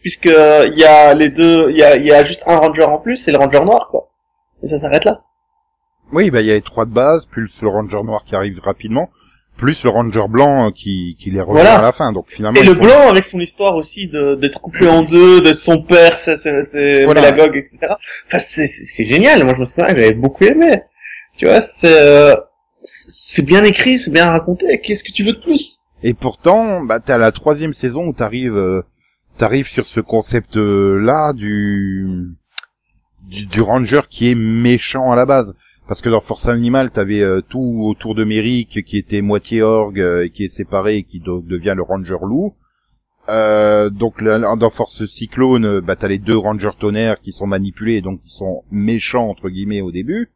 Puisque 0.00 0.26
il 0.26 0.74
y 0.78 0.84
a 0.84 1.14
les 1.14 1.28
deux, 1.28 1.70
il 1.70 1.78
y 1.78 1.82
a, 1.82 1.96
y 1.96 2.10
a 2.12 2.24
juste 2.24 2.42
un 2.46 2.56
ranger 2.56 2.84
en 2.84 2.98
plus, 2.98 3.18
c'est 3.18 3.32
le 3.32 3.38
ranger 3.38 3.60
noir, 3.64 3.88
quoi. 3.90 4.08
Et 4.62 4.68
ça 4.68 4.78
s'arrête 4.80 5.04
là. 5.04 5.22
Oui, 6.12 6.30
bah 6.30 6.40
il 6.40 6.46
y 6.46 6.50
a 6.50 6.54
les 6.54 6.62
trois 6.62 6.86
de 6.86 6.90
base, 6.92 7.26
plus 7.26 7.52
le 7.62 7.68
ranger 7.68 8.02
noir 8.02 8.24
qui 8.24 8.34
arrive 8.34 8.58
rapidement, 8.60 9.10
plus 9.58 9.84
le 9.84 9.90
ranger 9.90 10.26
blanc 10.28 10.68
euh, 10.68 10.70
qui, 10.70 11.16
qui 11.18 11.30
les 11.30 11.42
Voilà. 11.42 11.78
à 11.78 11.82
la 11.82 11.92
fin, 11.92 12.12
donc 12.12 12.26
finalement... 12.28 12.58
Et 12.60 12.64
le 12.64 12.74
font- 12.74 12.80
blanc, 12.80 13.08
avec 13.10 13.24
son 13.24 13.38
histoire 13.40 13.76
aussi 13.76 14.08
de 14.08 14.34
d'être 14.36 14.60
coupé 14.60 14.88
en 14.88 15.02
deux, 15.02 15.40
de 15.42 15.52
son 15.52 15.82
père, 15.82 16.18
c'est 16.18 16.36
c'est 16.38 16.64
c'est 16.64 17.04
Voilà. 17.04 17.20
pédagogue, 17.30 17.56
etc. 17.56 17.92
Enfin, 18.26 18.38
c'est 18.40 18.66
c'est 18.68 19.04
génial. 19.06 19.44
Moi, 19.44 19.52
je 19.54 19.60
me 19.60 19.66
souviens, 19.66 19.88
j'avais 19.88 20.12
beaucoup 20.14 20.44
aimé. 20.44 20.82
Tu 21.36 21.44
vois, 21.46 21.60
c'est 21.60 21.84
euh, 22.00 22.34
c'est 22.84 23.44
bien 23.44 23.64
écrit, 23.64 23.98
c'est 23.98 24.10
bien 24.10 24.30
raconté. 24.30 24.80
Qu'est-ce 24.80 25.04
que 25.04 25.12
tu 25.12 25.24
veux 25.24 25.32
de 25.34 25.40
plus? 25.42 25.79
Et 26.02 26.14
pourtant, 26.14 26.82
bah, 26.84 27.00
t'as 27.00 27.18
la 27.18 27.32
troisième 27.32 27.74
saison 27.74 28.06
où 28.06 28.12
t'arrives, 28.12 28.56
euh, 28.56 28.82
t'arrives 29.36 29.68
sur 29.68 29.86
ce 29.86 30.00
concept-là 30.00 31.32
du, 31.34 32.30
du 33.28 33.60
ranger 33.60 34.00
qui 34.08 34.30
est 34.30 34.34
méchant 34.34 35.12
à 35.12 35.16
la 35.16 35.26
base. 35.26 35.54
Parce 35.88 36.00
que 36.00 36.08
dans 36.08 36.20
Force 36.20 36.48
Animal, 36.48 36.90
t'avais 36.90 37.20
euh, 37.20 37.42
tout 37.42 37.82
autour 37.84 38.14
de 38.14 38.24
Merrick 38.24 38.82
qui 38.84 38.96
était 38.96 39.20
moitié 39.20 39.60
orgue, 39.60 40.00
euh, 40.00 40.24
et 40.24 40.30
qui 40.30 40.44
est 40.44 40.54
séparé 40.54 40.98
et 40.98 41.02
qui 41.02 41.20
devient 41.20 41.74
le 41.76 41.82
ranger 41.82 42.18
loup. 42.22 42.54
Donc 43.28 44.20
là, 44.22 44.56
dans 44.56 44.70
Force 44.70 45.04
Cyclone, 45.06 45.80
bah, 45.80 45.96
t'as 45.96 46.08
les 46.08 46.18
deux 46.18 46.36
rangers 46.36 46.76
tonnerres 46.78 47.20
qui 47.20 47.32
sont 47.32 47.46
manipulés, 47.46 48.00
donc 48.00 48.20
qui 48.22 48.30
sont 48.30 48.64
méchants 48.72 49.28
entre 49.28 49.50
guillemets 49.50 49.82
au 49.82 49.92
début. 49.92 50.30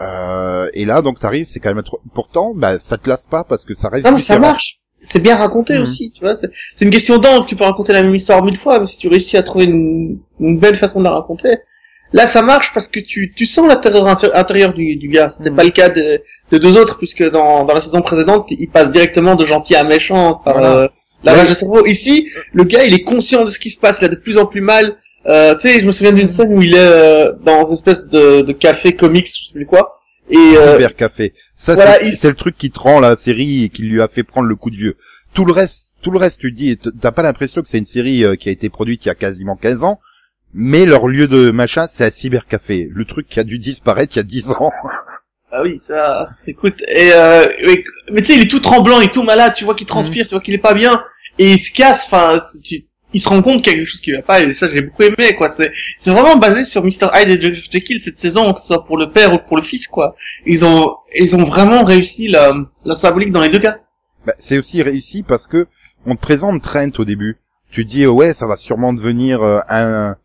Euh, 0.00 0.68
et 0.74 0.84
là, 0.84 1.02
donc 1.02 1.18
t'arrives, 1.18 1.46
c'est 1.48 1.60
quand 1.60 1.74
même 1.74 1.82
trop... 1.84 2.00
pourtant, 2.14 2.52
bah, 2.54 2.78
ça 2.78 2.96
te 2.96 3.08
lasse 3.08 3.26
pas 3.30 3.44
parce 3.44 3.64
que 3.64 3.74
ça 3.74 3.88
reste 3.88 4.04
Non, 4.06 4.12
mais 4.12 4.18
ça 4.18 4.38
marche. 4.38 4.78
C'est 5.02 5.20
bien 5.20 5.36
raconté 5.36 5.74
Mhm. 5.74 5.82
aussi, 5.82 6.12
tu 6.12 6.20
vois. 6.20 6.36
C'est 6.36 6.48
c'est 6.76 6.84
une 6.84 6.90
question 6.90 7.18
d'angle. 7.18 7.46
Tu 7.46 7.56
peux 7.56 7.64
raconter 7.64 7.92
la 7.92 8.02
même 8.02 8.14
histoire 8.14 8.42
mille 8.44 8.56
fois, 8.56 8.78
mais 8.78 8.86
si 8.86 8.98
tu 8.98 9.08
réussis 9.08 9.36
à 9.36 9.42
trouver 9.42 9.64
une, 9.64 10.18
une 10.40 10.58
belle 10.58 10.78
façon 10.78 11.00
de 11.00 11.04
la 11.04 11.10
raconter, 11.10 11.50
là, 12.12 12.26
ça 12.28 12.40
marche 12.40 12.70
parce 12.72 12.86
que 12.88 13.00
tu, 13.00 13.34
tu 13.36 13.44
sens 13.46 13.66
l'intérieur 13.68 14.06
inté- 14.06 14.30
intérieur 14.32 14.72
du, 14.72 14.96
du 14.96 15.08
gars. 15.08 15.28
C'était 15.30 15.50
Mhm. 15.50 15.56
pas 15.56 15.64
le 15.64 15.70
cas 15.70 15.88
de, 15.88 16.22
de 16.52 16.58
deux 16.58 16.78
autres, 16.78 16.98
puisque 16.98 17.28
dans, 17.30 17.64
dans 17.64 17.74
la 17.74 17.80
saison 17.82 18.00
précédente, 18.00 18.46
il 18.50 18.70
passe 18.70 18.90
directement 18.92 19.34
de 19.34 19.44
gentil 19.44 19.74
à 19.74 19.82
méchant 19.84 20.34
par 20.44 20.54
Voilà. 20.54 20.76
euh, 20.76 20.88
lavage 21.24 21.44
Ouais. 21.44 21.50
de 21.50 21.54
cerveau. 21.56 21.84
Ici, 21.86 22.28
le 22.52 22.62
gars, 22.64 22.84
il 22.84 22.94
est 22.94 23.02
conscient 23.02 23.44
de 23.44 23.50
ce 23.50 23.58
qui 23.58 23.70
se 23.70 23.80
passe. 23.80 23.98
Il 24.00 24.04
a 24.04 24.08
de 24.08 24.14
plus 24.16 24.38
en 24.38 24.46
plus 24.46 24.60
mal. 24.60 24.96
Euh, 25.26 25.54
tu 25.54 25.68
sais, 25.68 25.80
je 25.80 25.86
me 25.86 25.92
souviens 25.92 26.12
d'une 26.12 26.28
scène 26.28 26.52
où 26.54 26.62
il 26.62 26.74
est 26.74 26.78
euh, 26.78 27.32
dans 27.44 27.68
une 27.68 27.74
espèce 27.74 28.04
de, 28.06 28.40
de 28.42 28.52
café 28.52 28.92
comics, 28.96 29.26
je 29.26 29.46
sais 29.48 29.52
plus 29.54 29.66
quoi. 29.66 29.98
Et 30.30 30.36
euh, 30.36 30.72
Cyber 30.74 30.96
Café. 30.96 31.34
Ça, 31.54 31.74
voilà, 31.74 31.94
c'est 31.98 32.08
il- 32.24 32.28
le 32.28 32.34
truc 32.34 32.56
qui 32.56 32.70
te 32.70 32.78
rend 32.78 33.00
la 33.00 33.16
série 33.16 33.64
et 33.64 33.68
qui 33.68 33.82
lui 33.82 34.00
a 34.00 34.08
fait 34.08 34.22
prendre 34.24 34.48
le 34.48 34.56
coup 34.56 34.70
de 34.70 34.76
vieux. 34.76 34.96
Tout 35.34 35.44
le 35.44 35.52
reste, 35.52 35.96
tout 36.02 36.10
le 36.10 36.18
reste, 36.18 36.40
tu 36.40 36.50
dis, 36.52 36.78
t'as 37.00 37.12
pas 37.12 37.22
l'impression 37.22 37.62
que 37.62 37.68
c'est 37.68 37.78
une 37.78 37.84
série 37.84 38.24
euh, 38.24 38.34
qui 38.36 38.48
a 38.48 38.52
été 38.52 38.68
produite 38.68 39.04
il 39.04 39.08
y 39.08 39.10
a 39.10 39.14
quasiment 39.14 39.56
15 39.56 39.82
ans, 39.84 40.00
mais 40.54 40.86
leur 40.86 41.06
lieu 41.08 41.26
de 41.28 41.50
machin, 41.50 41.86
c'est 41.86 42.04
à 42.04 42.10
Cyber 42.10 42.46
Café. 42.46 42.88
Le 42.90 43.04
truc 43.04 43.28
qui 43.28 43.38
a 43.40 43.44
dû 43.44 43.58
disparaître 43.58 44.14
il 44.16 44.18
y 44.18 44.20
a 44.20 44.24
10 44.24 44.50
ans. 44.50 44.72
Ah 45.54 45.60
oui, 45.62 45.76
ça, 45.76 46.30
écoute, 46.46 46.76
et 46.88 47.10
euh, 47.12 47.44
mais, 47.66 47.84
mais 48.10 48.22
tu 48.22 48.32
sais, 48.32 48.38
il 48.38 48.46
est 48.46 48.50
tout 48.50 48.60
tremblant, 48.60 49.00
il 49.00 49.08
est 49.08 49.12
tout 49.12 49.22
malade, 49.22 49.52
tu 49.54 49.64
vois 49.66 49.74
qu'il 49.74 49.86
transpire, 49.86 50.24
tu 50.24 50.30
vois 50.30 50.40
qu'il 50.40 50.54
est 50.54 50.58
pas 50.58 50.72
bien, 50.72 51.04
et 51.38 51.52
il 51.52 51.60
se 51.62 51.70
casse, 51.74 52.00
enfin, 52.06 52.38
tu- 52.64 52.86
il 53.12 53.20
se 53.20 53.28
rend 53.28 53.42
compte 53.42 53.62
qu'il 53.62 53.72
y 53.72 53.76
a 53.76 53.78
quelque 53.78 53.90
chose 53.90 54.00
qui 54.00 54.12
va 54.12 54.22
pas, 54.22 54.40
et 54.40 54.54
ça 54.54 54.68
j'ai 54.74 54.82
beaucoup 54.82 55.02
aimé, 55.02 55.32
quoi. 55.36 55.54
C'est, 55.58 55.70
c'est 56.02 56.10
vraiment 56.10 56.36
basé 56.36 56.64
sur 56.64 56.82
Mr. 56.84 57.08
Hyde 57.14 57.30
et 57.30 57.42
Jeff 57.44 57.64
Jekyll 57.72 58.00
cette 58.00 58.20
saison, 58.20 58.52
que 58.52 58.60
ce 58.60 58.68
soit 58.68 58.84
pour 58.84 58.96
le 58.98 59.10
père 59.10 59.32
ou 59.32 59.38
pour 59.48 59.56
le 59.56 59.62
fils, 59.64 59.86
quoi. 59.86 60.16
Ils 60.46 60.64
ont, 60.64 60.94
ils 61.18 61.34
ont 61.34 61.44
vraiment 61.44 61.84
réussi 61.84 62.28
la, 62.28 62.52
la 62.84 62.96
symbolique 62.96 63.32
dans 63.32 63.42
les 63.42 63.48
deux 63.50 63.58
cas. 63.60 63.78
Bah, 64.26 64.34
c'est 64.38 64.58
aussi 64.58 64.82
réussi 64.82 65.22
parce 65.22 65.46
que 65.46 65.66
on 66.06 66.16
te 66.16 66.20
présente 66.20 66.62
Trent 66.62 66.90
au 66.98 67.04
début. 67.04 67.38
Tu 67.70 67.84
dis, 67.84 68.04
euh, 68.04 68.10
ouais, 68.10 68.32
ça 68.34 68.46
va 68.46 68.56
sûrement 68.56 68.92
devenir 68.92 69.42
euh, 69.42 69.58
un... 69.68 70.16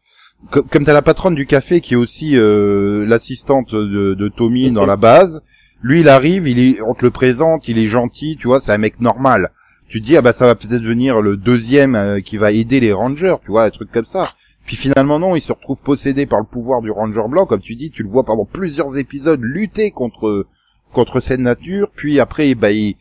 co- 0.51 0.63
Comme 0.63 0.83
t'as 0.85 0.93
la 0.93 1.01
patronne 1.01 1.35
du 1.35 1.45
café 1.45 1.81
qui 1.81 1.93
est 1.93 1.97
aussi 1.97 2.33
euh, 2.35 3.05
l'assistante 3.07 3.73
de, 3.73 4.13
de 4.13 4.27
Tommy 4.29 4.71
dans 4.71 4.85
la 4.85 4.97
base, 4.97 5.41
lui 5.81 6.01
il 6.01 6.09
arrive, 6.09 6.47
il 6.47 6.59
est, 6.59 6.81
on 6.81 6.93
te 6.93 7.03
le 7.05 7.11
présente, 7.11 7.67
il 7.67 7.77
est 7.77 7.87
gentil, 7.87 8.37
tu 8.39 8.47
vois, 8.47 8.59
c'est 8.59 8.71
un 8.73 8.77
mec 8.77 8.99
normal. 8.99 9.49
Tu 9.89 10.01
te 10.01 10.05
dis, 10.05 10.17
ah 10.17 10.21
bah 10.21 10.33
ça 10.33 10.45
va 10.45 10.55
peut-être 10.55 10.81
devenir 10.81 11.21
le 11.21 11.37
deuxième 11.37 11.95
euh, 11.95 12.19
qui 12.19 12.37
va 12.37 12.51
aider 12.51 12.79
les 12.79 12.93
rangers, 12.93 13.35
tu 13.43 13.51
vois, 13.51 13.63
un 13.63 13.69
truc 13.69 13.91
comme 13.91 14.05
ça. 14.05 14.33
Puis 14.65 14.75
finalement 14.75 15.19
non, 15.19 15.35
il 15.35 15.41
se 15.41 15.53
retrouve 15.53 15.77
possédé 15.81 16.25
par 16.25 16.39
le 16.39 16.45
pouvoir 16.45 16.81
du 16.81 16.91
ranger 16.91 17.27
blanc, 17.29 17.45
comme 17.45 17.61
tu 17.61 17.75
dis, 17.75 17.89
tu 17.89 18.03
le 18.03 18.09
vois 18.09 18.25
pendant 18.25 18.45
plusieurs 18.45 18.97
épisodes 18.97 19.39
lutter 19.41 19.91
contre 19.91 20.45
contre 20.93 21.19
cette 21.19 21.39
nature, 21.39 21.91
puis 21.95 22.19
après, 22.19 22.55
bah, 22.55 22.71
il, 22.71 22.95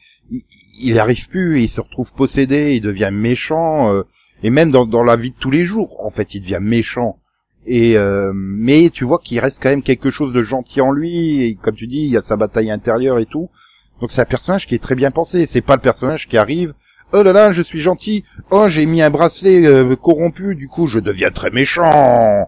il, 0.81 0.99
arrive 0.99 1.29
plus, 1.29 1.63
il 1.63 1.69
se 1.69 1.81
retrouve 1.81 2.13
possédé, 2.13 2.75
il 2.77 2.81
devient 2.81 3.11
méchant, 3.13 3.93
euh, 3.93 4.03
et 4.43 4.51
même 4.51 4.71
dans, 4.71 4.87
dans 4.87 5.03
la 5.03 5.17
vie 5.17 5.31
de 5.31 5.37
tous 5.37 5.51
les 5.51 5.65
jours, 5.65 6.05
en 6.05 6.11
fait, 6.11 6.35
il 6.35 6.41
devient 6.41 6.59
méchant. 6.61 7.19
Et 7.65 7.97
euh, 7.97 8.33
mais 8.35 8.91
tu 8.91 9.05
vois 9.05 9.19
qu'il 9.19 9.41
reste 9.41 9.61
quand 9.61 9.71
même 9.71 9.83
quelque 9.83 10.11
chose 10.11 10.33
de 10.33 10.43
gentil 10.43 10.81
en 10.81 10.93
lui, 10.93 11.43
et 11.43 11.55
comme 11.57 11.75
tu 11.75 11.87
dis, 11.87 12.05
il 12.05 12.11
y 12.11 12.17
a 12.17 12.23
sa 12.23 12.37
bataille 12.37 12.71
intérieure 12.71 13.19
et 13.19 13.27
tout. 13.27 13.51
Donc 14.01 14.13
c'est 14.13 14.21
un 14.21 14.25
personnage 14.27 14.67
qui 14.67 14.75
est 14.75 14.83
très 14.83 14.95
bien 14.95 15.11
pensé. 15.11 15.47
C'est 15.47 15.61
pas 15.63 15.75
le 15.77 15.81
personnage 15.81 16.29
qui 16.29 16.37
arrive. 16.37 16.75
Oh 17.13 17.23
là 17.23 17.33
là, 17.33 17.53
je 17.53 17.63
suis 17.63 17.81
gentil. 17.81 18.25
Oh, 18.51 18.69
j'ai 18.69 18.85
mis 18.87 19.01
un 19.01 19.11
bracelet 19.11 19.65
euh, 19.67 19.95
corrompu, 19.97 20.55
du 20.55 20.69
coup 20.69 20.87
je 20.87 20.99
deviens 20.99 21.31
très 21.31 21.51
méchant. 21.51 22.47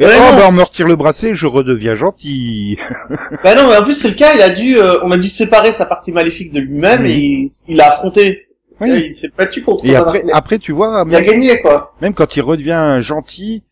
Et 0.00 0.04
oh, 0.04 0.08
bah, 0.08 0.40
c'est- 0.48 0.52
me 0.52 0.62
retire 0.62 0.86
le 0.86 0.96
bracelet, 0.96 1.34
je 1.34 1.46
redeviens 1.46 1.94
gentil. 1.94 2.78
Bah 3.44 3.54
non, 3.54 3.68
mais 3.68 3.76
en 3.76 3.82
plus 3.82 3.94
c'est 3.94 4.08
le 4.08 4.14
cas, 4.14 4.32
il 4.34 4.40
a 4.40 4.50
dû, 4.50 4.78
euh, 4.78 4.98
on 5.02 5.10
a 5.10 5.18
dû 5.18 5.28
séparer 5.28 5.72
sa 5.72 5.86
partie 5.86 6.12
maléfique 6.12 6.52
de 6.52 6.60
lui-même 6.60 7.04
et 7.04 7.14
il, 7.14 7.48
il 7.68 7.80
a 7.80 7.94
affronté. 7.94 8.46
Oui. 8.80 9.08
Il 9.10 9.16
s'est 9.18 9.30
battu 9.36 9.62
contre 9.62 9.84
Et 9.84 9.96
après, 9.96 10.22
après 10.32 10.58
tu 10.58 10.70
vois, 10.72 11.04
il 11.06 11.14
a 11.16 11.18
même, 11.20 11.26
gagné 11.26 11.60
quoi. 11.60 11.94
même 12.00 12.14
quand 12.14 12.36
il 12.36 12.42
redevient 12.42 12.98
gentil, 13.00 13.64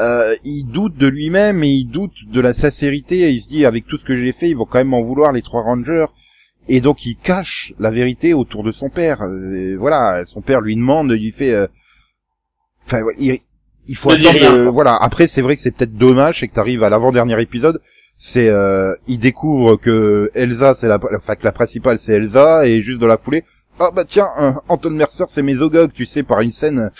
euh, 0.00 0.34
il 0.44 0.64
doute 0.64 0.96
de 0.98 1.06
lui-même 1.06 1.64
et 1.64 1.68
il 1.68 1.86
doute 1.86 2.12
de 2.30 2.40
la 2.40 2.52
sincérité. 2.52 3.20
Et 3.20 3.30
il 3.30 3.40
se 3.40 3.48
dit, 3.48 3.64
avec 3.64 3.86
tout 3.86 3.96
ce 3.98 4.04
que 4.04 4.16
j'ai 4.16 4.32
fait, 4.32 4.50
ils 4.50 4.56
vont 4.56 4.66
quand 4.66 4.78
même 4.78 4.88
m'en 4.88 5.02
vouloir 5.02 5.32
les 5.32 5.40
trois 5.42 5.62
rangers. 5.62 6.04
Et 6.72 6.80
donc 6.80 7.04
il 7.04 7.16
cache 7.16 7.72
la 7.80 7.90
vérité 7.90 8.32
autour 8.32 8.62
de 8.62 8.70
son 8.70 8.90
père. 8.90 9.22
Euh, 9.22 9.76
voilà, 9.76 10.24
son 10.24 10.40
père 10.40 10.60
lui 10.60 10.76
demande, 10.76 11.10
il 11.10 11.22
lui 11.24 11.32
fait, 11.32 11.52
euh, 11.52 11.66
enfin, 12.86 13.00
il, 13.18 13.40
il 13.88 13.96
faut 13.96 14.12
attendre. 14.12 14.44
euh, 14.54 14.70
voilà. 14.70 14.94
Après, 14.94 15.26
c'est 15.26 15.42
vrai 15.42 15.56
que 15.56 15.60
c'est 15.62 15.72
peut-être 15.72 15.94
dommage, 15.94 16.38
c'est 16.38 16.46
que 16.48 16.54
t'arrives 16.54 16.84
à 16.84 16.88
l'avant-dernier 16.88 17.40
épisode. 17.42 17.80
C'est, 18.16 18.48
euh, 18.48 18.94
il 19.08 19.18
découvre 19.18 19.76
que 19.76 20.30
Elsa, 20.34 20.74
c'est 20.74 20.86
la, 20.86 21.00
enfin 21.16 21.34
que 21.34 21.44
la 21.44 21.52
principale, 21.52 21.98
c'est 21.98 22.12
Elsa, 22.12 22.66
et 22.68 22.82
juste 22.82 23.00
de 23.00 23.06
la 23.06 23.16
foulée. 23.18 23.42
Ah 23.82 23.90
bah 23.96 24.04
tiens, 24.06 24.28
euh, 24.38 24.52
Anton 24.68 24.90
Mercer, 24.90 25.24
c'est 25.28 25.40
Mésogog, 25.40 25.92
tu 25.94 26.04
sais, 26.04 26.22
par 26.22 26.42
une 26.42 26.52
scène 26.52 26.90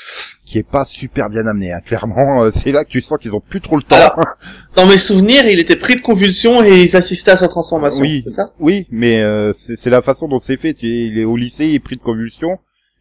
qui 0.46 0.56
est 0.56 0.66
pas 0.66 0.86
super 0.86 1.28
bien 1.28 1.46
amenée. 1.46 1.74
Hein. 1.74 1.80
Clairement, 1.84 2.44
euh, 2.44 2.50
c'est 2.50 2.72
là 2.72 2.86
que 2.86 2.90
tu 2.90 3.02
sens 3.02 3.18
qu'ils 3.18 3.34
ont 3.34 3.42
plus 3.42 3.60
trop 3.60 3.76
le 3.76 3.82
temps. 3.82 3.96
Alors, 3.96 4.18
Dans 4.76 4.86
mes 4.86 4.96
souvenirs, 4.96 5.44
il 5.44 5.60
était 5.60 5.76
pris 5.76 5.96
de 5.96 6.00
convulsions 6.00 6.64
et 6.64 6.84
il 6.84 6.96
assistait 6.96 7.32
à 7.32 7.36
sa 7.36 7.48
transformation. 7.48 8.00
Oui. 8.00 8.24
Ça? 8.34 8.54
Oui, 8.58 8.86
mais 8.90 9.20
euh, 9.20 9.52
c'est 9.52 9.90
la 9.90 10.00
façon 10.00 10.26
dont 10.26 10.40
c'est 10.40 10.56
fait. 10.56 10.82
Il 10.82 11.18
est 11.18 11.24
au 11.24 11.36
lycée, 11.36 11.66
il 11.66 11.74
est 11.74 11.80
pris 11.80 11.96
de 11.96 12.02
convulsions. 12.02 12.58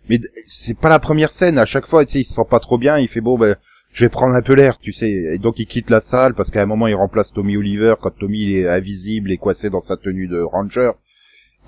Mais 0.09 0.19
c'est 0.49 0.77
pas 0.77 0.89
la 0.89 0.99
première 0.99 1.31
scène. 1.31 1.57
À 1.57 1.65
chaque 1.65 1.87
fois, 1.87 2.05
tu 2.05 2.11
sais, 2.11 2.19
il 2.19 2.25
se 2.25 2.33
sent 2.33 2.47
pas 2.49 2.59
trop 2.59 2.77
bien. 2.77 2.97
Il 2.97 3.07
fait 3.07 3.21
bon, 3.21 3.37
ben, 3.37 3.55
je 3.93 4.03
vais 4.03 4.09
prendre 4.09 4.35
un 4.35 4.41
peu 4.41 4.55
l'air, 4.55 4.77
tu 4.77 4.91
sais. 4.91 5.09
Et 5.09 5.37
donc 5.37 5.57
il 5.57 5.67
quitte 5.67 5.89
la 5.89 6.01
salle 6.01 6.33
parce 6.33 6.51
qu'à 6.51 6.61
un 6.61 6.65
moment 6.65 6.87
il 6.87 6.95
remplace 6.95 7.31
Tommy 7.31 7.55
Oliver 7.55 7.95
quand 8.01 8.11
Tommy 8.11 8.41
il 8.41 8.57
est 8.57 8.67
invisible 8.67 9.31
et 9.31 9.37
coincé 9.37 9.69
dans 9.69 9.81
sa 9.81 9.95
tenue 9.95 10.27
de 10.27 10.41
ranger. 10.41 10.91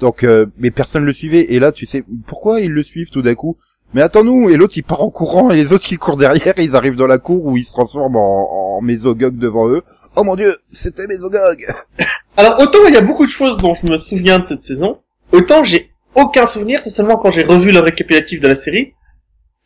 Donc, 0.01 0.23
euh, 0.23 0.47
mais 0.57 0.71
personne 0.71 1.05
le 1.05 1.13
suivait. 1.13 1.53
Et 1.53 1.59
là, 1.59 1.71
tu 1.71 1.85
sais, 1.85 2.03
pourquoi 2.27 2.59
ils 2.59 2.71
le 2.71 2.83
suivent 2.83 3.11
tout 3.11 3.21
d'un 3.21 3.35
coup? 3.35 3.55
Mais 3.93 4.01
attends-nous 4.01 4.49
Et 4.49 4.57
l'autre 4.57 4.73
il 4.77 4.83
part 4.83 5.01
en 5.01 5.09
courant 5.09 5.51
et 5.51 5.55
les 5.55 5.71
autres 5.71 5.85
ils 5.91 5.97
courent 5.97 6.17
derrière. 6.17 6.57
Et 6.57 6.63
ils 6.63 6.75
arrivent 6.75 6.95
dans 6.95 7.07
la 7.07 7.17
cour 7.17 7.45
où 7.45 7.55
ils 7.55 7.65
se 7.65 7.71
transforment 7.71 8.15
en, 8.17 8.77
en 8.77 8.81
devant 8.81 9.69
eux. 9.69 9.83
Oh 10.15 10.23
mon 10.23 10.35
dieu, 10.35 10.55
c'était 10.71 11.07
Mésogog 11.07 11.67
Alors 12.37 12.59
autant 12.59 12.79
il 12.87 12.93
y 12.93 12.97
a 12.97 13.01
beaucoup 13.01 13.25
de 13.25 13.31
choses 13.31 13.57
dont 13.57 13.75
je 13.81 13.91
me 13.91 13.97
souviens 13.97 14.39
de 14.39 14.47
cette 14.47 14.63
saison, 14.63 14.99
autant 15.31 15.63
j'ai 15.63 15.91
aucun 16.15 16.45
souvenir, 16.45 16.81
c'est 16.83 16.89
seulement 16.89 17.17
quand 17.17 17.31
j'ai 17.31 17.43
revu 17.43 17.69
le 17.69 17.79
récapitulatif 17.79 18.41
de 18.41 18.47
la 18.47 18.55
série 18.55 18.93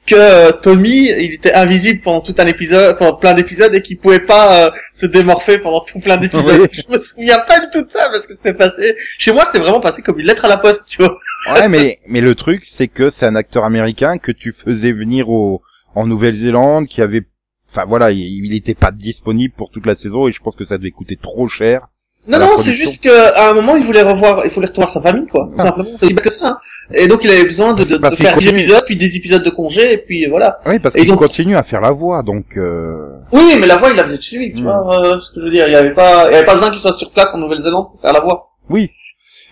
que 0.06 0.16
euh, 0.16 0.52
Tommy, 0.52 1.10
il 1.10 1.34
était 1.34 1.54
invisible 1.54 2.02
pendant 2.02 2.22
tout 2.22 2.36
un 2.38 2.46
épisode, 2.46 2.98
pendant 2.98 3.16
plein 3.16 3.34
d'épisodes 3.34 3.74
et 3.74 3.82
qu'il 3.82 3.98
pouvait 3.98 4.20
pas 4.20 4.68
euh, 4.68 4.72
se 4.94 5.06
démorpher 5.06 5.60
pendant 5.60 5.82
tout 5.82 6.00
plein 6.00 6.18
d'épisodes. 6.18 6.46
Oui. 6.62 6.68
Je 6.88 6.98
me 6.98 7.04
souviens 7.04 7.40
pas 7.40 7.60
du 7.60 7.68
tout 7.72 7.82
de 7.82 7.92
ça 7.92 8.08
parce 8.12 8.26
que 8.26 8.34
c'était 8.34 8.54
passé. 8.54 8.96
Chez 9.18 9.32
moi, 9.32 9.46
c'est 9.52 9.60
vraiment 9.60 9.82
passé 9.82 10.02
comme 10.02 10.20
une 10.20 10.28
lettre 10.28 10.46
à 10.46 10.50
la 10.50 10.58
poste, 10.58 10.84
tu 10.88 10.98
vois. 10.98 11.18
Ouais, 11.52 11.68
mais 11.68 12.00
mais 12.08 12.22
le 12.22 12.36
truc, 12.36 12.64
c'est 12.66 12.88
que 12.88 13.10
c'est 13.10 13.26
un 13.26 13.36
acteur 13.36 13.66
américain 13.66 14.18
que 14.18 14.32
tu 14.32 14.54
faisais 14.54 14.92
venir 14.92 15.30
au 15.30 15.62
en 15.96 16.06
Nouvelle-Zélande, 16.08 16.88
qui 16.88 17.02
avait, 17.02 17.24
enfin 17.72 17.86
voilà, 17.86 18.12
il, 18.12 18.46
il 18.46 18.54
était 18.54 18.74
pas 18.74 18.92
disponible 18.92 19.54
pour 19.56 19.72
toute 19.72 19.86
la 19.86 19.96
saison 19.96 20.28
et 20.28 20.34
je 20.34 20.42
pense 20.42 20.56
que 20.56 20.66
ça 20.66 20.78
devait 20.78 20.92
coûter 20.92 21.16
trop 21.16 21.48
cher. 21.48 21.88
Non, 22.28 22.40
non, 22.40 22.58
c'est 22.58 22.74
juste 22.74 23.02
qu'à 23.02 23.50
un 23.50 23.54
moment, 23.54 23.76
il 23.76 23.86
voulait 23.86 24.02
revoir, 24.02 24.42
il 24.46 24.52
voulait 24.54 24.68
retrouver 24.68 24.88
sa 24.94 25.02
famille, 25.02 25.28
quoi. 25.28 25.50
Ah. 25.58 25.66
simplement. 25.66 25.90
C'est 26.02 26.14
que 26.16 26.30
ça. 26.32 26.48
hein. 26.48 26.58
Et 26.94 27.08
donc, 27.08 27.20
il 27.24 27.30
avait 27.30 27.46
besoin 27.46 27.74
de, 27.74 27.84
de, 27.84 27.90
de 27.90 27.98
Parce 27.98 28.16
qu'il 28.16 28.26
faire 28.26 28.38
des 28.38 28.50
épisodes, 28.50 28.84
puis 28.86 28.96
des 28.96 29.16
épisodes 29.16 29.44
de 29.44 29.50
congé, 29.52 29.94
et 29.94 29.98
puis 29.98 30.26
voilà. 30.28 30.58
Oui, 30.66 30.80
parce 30.80 30.96
qu'il 30.96 31.08
donc- 31.08 31.20
continue 31.20 31.56
à 31.56 31.64
faire 31.64 31.82
la 31.82 31.92
voix, 31.92 32.24
donc. 32.24 32.58
Euh... 32.58 33.10
Oui, 33.32 33.56
mais 33.60 33.68
la 33.68 33.78
voix, 33.78 33.90
il 33.92 33.96
la 33.96 34.06
faisait 34.06 34.18
de 34.18 34.22
chez 34.24 34.36
lui, 34.38 34.54
tu 34.54 34.62
Mm. 34.62 34.64
vois, 34.64 35.00
euh, 35.06 35.20
ce 35.22 35.34
que 35.36 35.42
je 35.42 35.46
veux 35.46 35.52
dire. 35.52 35.68
Il 35.68 35.76
avait 35.76 35.94
pas, 35.94 36.28
il 36.32 36.36
avait 36.36 36.46
pas 36.46 36.56
besoin 36.56 36.72
qu'il 36.72 36.80
soit 36.80 36.96
sur 36.96 37.12
place 37.12 37.30
en 37.34 37.38
Nouvelle-Zélande 37.38 37.88
pour 37.92 38.02
faire 38.02 38.14
la 38.14 38.22
voix. 38.22 38.50
Oui. 38.70 38.90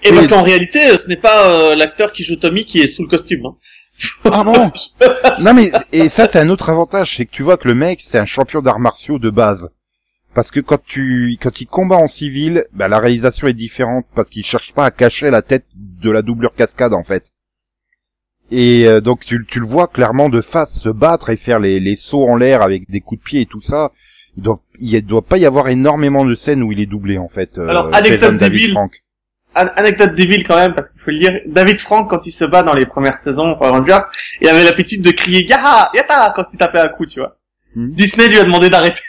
Et 0.04 0.10
Oui. 0.10 0.16
parce 0.16 0.28
qu'en 0.28 0.42
réalité, 0.42 0.80
euh, 0.90 0.98
ce 0.98 1.08
n'est 1.08 1.16
pas 1.16 1.48
euh, 1.50 1.76
l'acteur 1.76 2.12
qui 2.12 2.24
joue 2.24 2.36
Tommy 2.36 2.66
qui 2.66 2.80
est 2.80 2.88
sous 2.88 3.04
le 3.04 3.08
costume. 3.10 3.46
Hein. 3.46 3.56
Ah 4.26 4.44
bon 4.44 4.72
Non 5.40 5.54
mais 5.54 5.70
et 5.92 6.10
ça 6.10 6.28
c'est 6.28 6.40
un 6.40 6.50
autre 6.50 6.70
avantage, 6.72 7.16
c'est 7.16 7.26
que 7.26 7.32
tu 7.32 7.44
vois 7.44 7.58
que 7.58 7.68
le 7.68 7.76
mec 7.76 8.02
c'est 8.02 8.18
un 8.18 8.26
champion 8.26 8.60
d'arts 8.62 8.80
martiaux 8.80 9.20
de 9.20 9.30
base. 9.30 9.70
Parce 10.36 10.50
que 10.50 10.60
quand 10.60 10.84
tu 10.84 11.38
quand 11.42 11.62
il 11.62 11.68
combat 11.68 11.98
en 11.98 12.08
civil, 12.08 12.66
bah, 12.74 12.88
la 12.88 13.00
réalisation 13.00 13.48
est 13.48 13.54
différente 13.54 14.06
parce 14.16 14.30
qu'il 14.30 14.44
cherche 14.46 14.74
pas 14.74 14.86
à 14.86 14.92
cacher 14.92 15.30
la 15.30 15.42
tête 15.44 15.66
de 15.76 16.10
la 16.10 16.22
doublure 16.24 16.56
cascade 16.56 16.94
en 16.94 17.04
fait. 17.04 17.26
Et 18.52 18.88
euh, 18.88 19.00
donc 19.00 19.26
tu, 19.26 19.46
tu 19.48 19.60
le 19.60 19.66
vois 19.66 19.88
clairement 19.88 20.30
de 20.30 20.42
face 20.42 20.80
se 20.80 20.90
battre 20.90 21.30
et 21.30 21.38
faire 21.38 21.60
les, 21.60 21.80
les 21.80 21.96
sauts 21.96 22.28
en 22.28 22.36
l'air 22.36 22.62
avec 22.62 22.90
des 22.90 23.00
coups 23.02 23.20
de 23.22 23.24
pied 23.26 23.42
et 23.42 23.46
tout 23.46 23.62
ça. 23.62 23.92
Il 24.36 24.44
doit 24.44 24.60
il 24.80 25.00
doit 25.06 25.22
pas 25.22 25.38
y 25.38 25.46
avoir 25.46 25.70
énormément 25.70 26.26
de 26.26 26.34
scènes 26.34 26.64
où 26.64 26.72
il 26.72 26.80
est 26.80 26.88
doublé 26.88 27.18
en 27.20 27.30
fait. 27.30 27.58
euh, 27.58 27.68
Alors, 27.68 27.94
anecdote 27.94 28.38
débile. 28.38 28.76
Anecdote 29.56 30.16
débile 30.16 30.48
quand 30.48 30.56
même, 30.56 30.74
parce 30.74 30.90
qu'il 30.90 31.00
faut 31.02 31.12
le 31.12 31.20
dire. 31.20 31.32
David 31.46 31.80
Frank, 31.80 32.10
quand 32.10 32.22
il 32.26 32.32
se 32.32 32.44
bat 32.44 32.64
dans 32.64 32.74
les 32.74 32.88
premières 32.88 33.20
saisons 33.24 33.56
Power 33.60 33.70
Rangers, 33.70 34.00
il 34.42 34.48
avait 34.48 34.64
l'habitude 34.64 35.04
de 35.04 35.12
crier 35.12 35.46
Yaha, 35.46 35.92
Yata 35.94 36.34
quand 36.36 36.46
il 36.52 36.58
tapait 36.58 36.80
un 36.80 36.88
coup, 36.88 37.06
tu 37.06 37.20
vois. 37.20 37.38
Hmm. 37.76 37.92
Disney 37.92 38.28
lui 38.30 38.40
a 38.40 38.46
demandé 38.46 38.72
d'arrêter. 38.72 39.00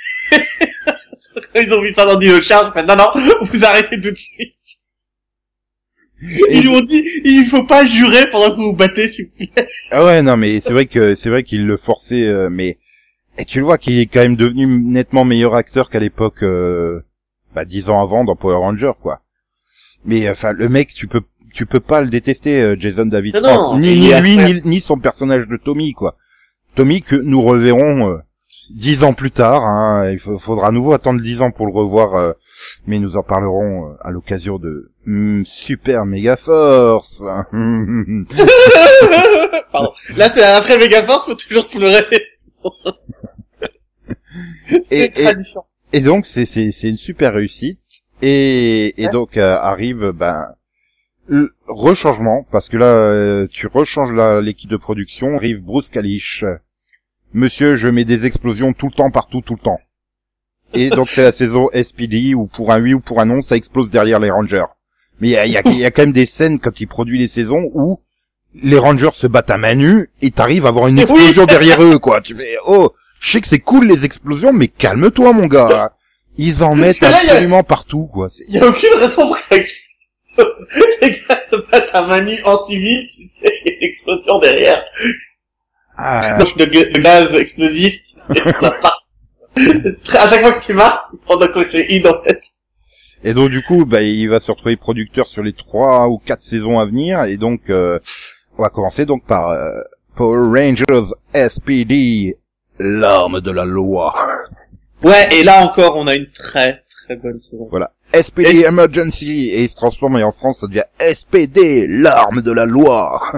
Ils 1.55 1.73
ont 1.73 1.81
vu 1.83 1.93
ça 1.93 2.05
dans 2.05 2.19
Dino 2.19 2.43
Charge, 2.43 2.73
fait, 2.75 2.83
non, 2.83 2.97
non, 2.97 3.47
vous 3.53 3.65
arrêtez 3.65 4.01
tout 4.01 4.11
de 4.11 4.17
suite. 4.17 4.55
Ils 6.51 6.63
lui 6.63 6.69
ont 6.69 6.81
dit, 6.81 7.05
il 7.25 7.49
faut 7.51 7.65
pas 7.65 7.87
jurer 7.87 8.31
pendant 8.31 8.51
que 8.51 8.57
vous 8.57 8.71
vous 8.71 8.77
battez, 8.77 9.09
s'il 9.09 9.27
vous 9.27 9.47
plaît. 9.47 9.69
Ah 9.91 10.05
ouais, 10.05 10.23
non, 10.23 10.37
mais 10.37 10.61
c'est 10.61 10.73
vrai 10.73 10.87
que 10.87 11.15
c'est 11.15 11.29
vrai 11.29 11.43
qu'il 11.43 11.67
le 11.67 11.77
forçait, 11.77 12.27
euh, 12.27 12.49
mais 12.51 12.79
et 13.37 13.45
tu 13.45 13.59
le 13.59 13.65
vois 13.65 13.79
qu'il 13.79 13.99
est 13.99 14.07
quand 14.07 14.21
même 14.21 14.37
devenu 14.37 14.67
nettement 14.67 15.25
meilleur 15.25 15.55
acteur 15.55 15.91
qu'à 15.91 15.99
l'époque, 15.99 16.43
euh, 16.43 17.01
bah 17.55 17.65
dix 17.65 17.91
ans 17.91 18.01
avant 18.03 18.25
dans 18.25 18.37
Power 18.37 18.57
Ranger, 18.57 18.93
quoi. 19.01 19.21
Mais 20.05 20.29
enfin, 20.31 20.53
le 20.53 20.69
mec, 20.69 20.95
tu 20.95 21.09
peux 21.09 21.23
tu 21.53 21.67
peux 21.67 21.81
pas 21.81 22.01
le 22.01 22.09
détester, 22.09 22.61
euh, 22.61 22.77
Jason 22.79 23.07
David 23.07 23.37
Non, 23.37 23.43
Frank. 23.43 23.75
non, 23.75 23.79
ni 23.79 23.95
lui, 23.95 24.37
ni, 24.37 24.61
ni 24.65 24.81
son 24.81 24.99
personnage 24.99 25.47
de 25.47 25.57
Tommy, 25.57 25.93
quoi. 25.93 26.17
Tommy 26.75 27.01
que 27.03 27.17
nous 27.17 27.43
reverrons 27.43 28.11
euh, 28.11 28.19
dix 28.75 29.05
ans 29.05 29.15
plus 29.15 29.31
tard. 29.31 29.65
Hein, 29.65 30.11
il 30.11 30.19
fa- 30.19 30.37
faudra 30.39 30.69
à 30.69 30.73
nouveau 30.73 30.93
attendre 30.93 31.23
dix 31.23 31.41
ans 31.41 31.51
pour 31.51 31.67
le 31.67 31.73
revoir, 31.73 32.15
euh, 32.15 32.33
mais 32.87 32.99
nous 32.99 33.17
en 33.17 33.23
parlerons 33.23 33.91
euh, 33.91 33.95
à 34.03 34.11
l'occasion 34.11 34.59
de 34.59 34.91
Super 35.45 36.05
Mega 36.05 36.37
Force. 36.37 37.19
Pardon. 39.73 39.93
Là, 40.17 40.29
c'est 40.31 40.43
après 40.43 40.79
Megaforce, 40.79 41.27
faut 41.27 41.35
toujours 41.35 41.69
pleurer. 41.69 42.05
et, 44.91 45.11
et. 45.23 45.29
Et 45.93 46.01
donc 46.01 46.27
c'est 46.27 46.45
c'est 46.47 46.73
c'est 46.73 46.89
une 46.91 46.97
super 46.97 47.35
réussite 47.35 47.79
et 48.21 49.01
et 49.01 49.07
Ouais. 49.07 49.13
donc 49.13 49.37
euh, 49.37 49.57
arrive 49.61 50.11
ben 50.11 50.45
le 51.27 51.55
rechangement 51.69 52.45
parce 52.51 52.69
que 52.69 52.77
là 52.77 52.87
euh, 52.87 53.47
tu 53.49 53.69
rechanges 53.69 54.13
la 54.13 54.41
l'équipe 54.41 54.69
de 54.71 54.77
production 54.77 55.37
arrive 55.37 55.61
Bruce 55.63 55.91
Kalish. 55.91 56.45
Monsieur, 57.35 57.77
je 57.77 57.89
mets 57.89 58.05
des 58.05 58.25
explosions 58.27 58.73
tout 58.73 58.87
le 58.87 58.93
temps 58.93 59.11
partout 59.11 59.41
tout 59.43 59.55
le 59.55 59.61
temps. 59.65 59.81
Et 60.73 60.89
donc 60.91 61.11
c'est 61.11 61.23
la 61.23 61.33
saison 61.33 61.69
SPD 61.75 62.35
où 62.35 62.47
pour 62.47 62.73
un 62.73 62.81
oui 62.81 62.95
ou 62.95 63.01
pour 63.01 63.21
un 63.21 63.27
non 63.27 63.43
ça 63.43 63.57
explose 63.57 63.91
derrière 63.91 64.19
les 64.21 64.31
Rangers. 64.31 64.65
Mais 65.21 65.29
il 65.29 65.33
y 65.33 65.37
a, 65.37 65.47
y, 65.47 65.57
a, 65.57 65.63
y 65.69 65.85
a 65.85 65.91
quand 65.91 66.03
même 66.03 66.13
des 66.13 66.27
scènes 66.27 66.59
quand 66.59 66.81
il 66.81 66.87
produit 66.87 67.19
les 67.19 67.29
saisons 67.29 67.71
où 67.75 68.01
les 68.55 68.79
Rangers 68.79 69.11
se 69.15 69.27
battent 69.27 69.51
à 69.51 69.57
main 69.59 69.75
nue 69.75 70.09
et 70.23 70.31
t'arrives 70.31 70.67
à 70.67 70.71
avoir 70.71 70.89
une 70.89 70.97
Oui. 70.97 71.03
explosion 71.03 71.45
derrière 71.47 71.83
eux 71.83 71.99
quoi. 71.99 72.21
Tu 72.21 72.35
fais 72.37 72.57
oh 72.67 72.93
je 73.21 73.31
sais 73.33 73.41
que 73.41 73.47
c'est 73.49 73.59
cool 73.61 73.87
les 73.87 74.05
explosions, 74.05 74.53
mais 74.53 74.69
calme-toi 74.69 75.33
mon 75.33 75.47
gars. 75.47 75.93
Ils 76.37 76.63
en 76.65 76.75
mettent 76.75 77.01
là, 77.01 77.09
a- 77.15 77.21
absolument 77.21 77.63
partout, 77.63 78.07
quoi. 78.13 78.27
Il 78.49 78.57
y 78.57 78.59
a 78.59 78.67
aucune 78.67 78.93
raison 78.97 79.27
pour 79.29 79.39
que 79.39 79.45
ça 79.45 79.57
explose. 79.57 79.87
Les 81.01 81.11
gars 81.11 81.41
se 81.51 81.57
battent 81.71 81.91
à 81.95 82.07
main 82.07 82.23
nue 82.23 82.43
en 82.45 82.67
civil, 82.67 83.07
tu 83.07 83.25
sais, 83.25 83.39
il 83.65 83.71
y 83.71 83.75
a 83.75 83.77
une 83.79 83.89
explosion 83.89 84.39
derrière. 84.41 84.83
Ah, 85.97 86.39
Donc, 86.39 86.57
de, 86.59 86.65
de 86.65 87.01
gaz 87.01 87.33
explosif. 87.35 88.01
À 89.57 90.29
chaque 90.29 90.43
fois 90.43 90.53
que 90.53 90.65
tu 90.65 90.73
marques, 90.75 91.11
tu 91.13 91.19
prends 91.25 91.37
de 91.37 91.47
in, 91.47 92.11
en 92.11 92.23
fait. 92.25 92.41
Et 93.23 93.33
donc 93.35 93.51
du 93.51 93.63
coup, 93.63 93.85
bah, 93.87 94.03
il 94.03 94.29
va 94.29 94.41
se 94.41 94.51
retrouver 94.51 94.77
producteur 94.77 95.27
sur 95.27 95.43
les 95.43 95.53
trois 95.53 96.09
ou 96.09 96.19
quatre 96.19 96.43
saisons 96.43 96.79
à 96.79 96.85
venir. 96.85 97.25
Et 97.25 97.37
donc, 97.37 97.71
euh, 97.71 97.99
on 98.59 98.63
va 98.63 98.69
commencer 98.69 99.07
donc 99.07 99.25
par 99.25 99.51
euh, 99.51 99.71
Power 100.17 100.61
Rangers 100.61 101.13
SPD, 101.35 102.37
l'arme 102.79 103.41
de 103.41 103.51
la 103.51 103.65
loi. 103.65 104.15
Ouais, 105.03 105.29
et 105.35 105.43
là 105.43 105.65
encore, 105.65 105.97
on 105.97 106.07
a 106.07 106.15
une 106.15 106.31
très, 106.33 106.83
très 107.05 107.17
bonne 107.17 107.41
saison. 107.41 107.69
Voilà. 107.71 107.93
SPD 108.13 108.65
Emergency 108.65 109.51
et 109.51 109.63
il 109.63 109.69
se 109.69 109.77
transforme 109.77 110.19
et 110.19 110.23
en 110.23 110.33
France 110.33 110.61
ça 110.61 110.67
devient 110.67 110.85
SPD, 110.99 111.87
l'arme 111.89 112.43
de 112.43 112.53
la 112.53 112.67
loi. 112.67 113.21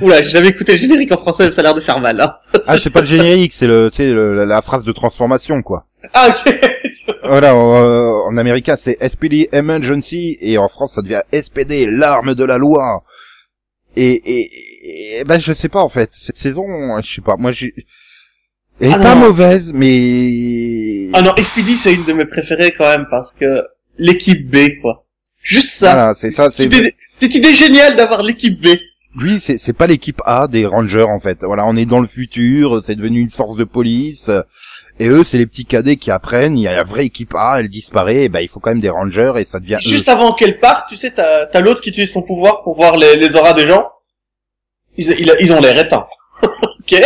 Oula, 0.00 0.22
j'ai 0.22 0.30
jamais 0.30 0.48
écouté 0.48 0.72
le 0.74 0.78
générique 0.80 1.12
en 1.12 1.20
français, 1.22 1.52
ça 1.52 1.60
a 1.60 1.62
l'air 1.64 1.74
de 1.74 1.80
faire 1.80 2.00
mal, 2.00 2.20
hein. 2.20 2.34
ah 2.66 2.78
c'est 2.80 2.90
pas 2.90 3.00
le 3.00 3.06
générique, 3.06 3.52
c'est 3.52 3.66
le, 3.68 3.90
le- 3.98 4.34
la, 4.34 4.44
la 4.44 4.62
phrase 4.62 4.82
de 4.84 4.92
transformation 4.92 5.62
quoi. 5.62 5.86
Ah, 6.12 6.28
ok. 6.28 6.54
Voilà, 7.26 7.54
en, 7.56 7.76
euh, 7.82 8.10
en 8.28 8.36
américain 8.36 8.76
c'est 8.78 8.96
SPD 9.06 9.48
Emergency 9.52 10.36
et 10.40 10.58
en 10.58 10.68
France 10.68 10.94
ça 10.94 11.02
devient 11.02 11.22
SPD, 11.32 11.86
l'arme 11.88 12.34
de 12.34 12.44
la 12.44 12.58
loi. 12.58 13.02
Et, 13.96 14.12
et, 14.12 15.20
et 15.20 15.24
ben 15.24 15.38
je 15.40 15.52
sais 15.52 15.68
pas 15.68 15.80
en 15.80 15.88
fait, 15.88 16.10
cette 16.12 16.36
saison, 16.36 16.64
je 17.02 17.14
sais 17.14 17.20
pas, 17.22 17.36
moi 17.38 17.52
j'ai, 17.52 17.72
elle 18.80 18.88
est 18.90 18.94
Ah, 18.94 18.98
pas 18.98 19.14
non. 19.14 19.22
mauvaise 19.22 19.72
mais 19.74 21.08
Ah 21.14 21.22
non, 21.22 21.34
SPD 21.36 21.76
c'est 21.76 21.92
une 21.92 22.04
de 22.04 22.12
mes 22.12 22.24
préférées 22.26 22.72
quand 22.76 22.88
même 22.88 23.06
parce 23.10 23.32
que 23.34 23.62
l'équipe 23.98 24.50
B, 24.50 24.80
quoi. 24.82 25.06
Juste 25.42 25.76
ça. 25.78 25.94
voilà, 25.94 26.14
c'est 26.14 26.30
ça, 26.30 26.50
c'est 26.50 26.72
C'est 26.72 26.94
cette 27.20 27.34
idée 27.34 27.54
géniale 27.54 27.96
d'avoir 27.96 28.22
l'équipe 28.22 28.60
B. 28.60 28.68
lui 29.16 29.40
c'est 29.40 29.58
c'est 29.58 29.72
pas 29.72 29.86
l'équipe 29.86 30.20
A 30.24 30.48
des 30.48 30.66
Rangers 30.66 31.02
en 31.08 31.20
fait. 31.20 31.38
Voilà, 31.42 31.64
on 31.66 31.76
est 31.76 31.86
dans 31.86 32.00
le 32.00 32.08
futur, 32.08 32.82
c'est 32.84 32.94
devenu 32.96 33.20
une 33.20 33.30
force 33.30 33.56
de 33.56 33.64
police. 33.64 34.30
Et 35.00 35.08
eux, 35.08 35.24
c'est 35.24 35.38
les 35.38 35.46
petits 35.46 35.64
cadets 35.64 35.96
qui 35.96 36.10
apprennent. 36.12 36.56
Il 36.56 36.62
y 36.62 36.68
a 36.68 36.76
la 36.76 36.84
vraie 36.84 37.06
équipe 37.06 37.34
A, 37.34 37.56
elle 37.58 37.68
disparaît. 37.68 38.24
Et 38.24 38.28
ben, 38.28 38.40
il 38.40 38.48
faut 38.48 38.60
quand 38.60 38.70
même 38.70 38.80
des 38.80 38.90
Rangers 38.90 39.32
et 39.38 39.44
ça 39.44 39.58
devient 39.58 39.78
eux. 39.84 39.88
Juste 39.88 40.08
avant 40.08 40.32
qu'elle 40.34 40.60
parte, 40.60 40.88
tu 40.88 40.96
sais, 40.96 41.12
t'as 41.12 41.46
t'as 41.46 41.60
l'autre 41.60 41.80
qui 41.80 41.90
utilise 41.90 42.12
son 42.12 42.22
pouvoir 42.22 42.62
pour 42.62 42.76
voir 42.76 42.96
les, 42.96 43.16
les 43.16 43.34
auras 43.34 43.54
des 43.54 43.68
gens. 43.68 43.84
Ils, 44.96 45.10
ils, 45.10 45.34
ils 45.40 45.52
ont 45.52 45.60
l'air 45.60 45.76
éteints. 45.78 46.06
ok 46.42 46.90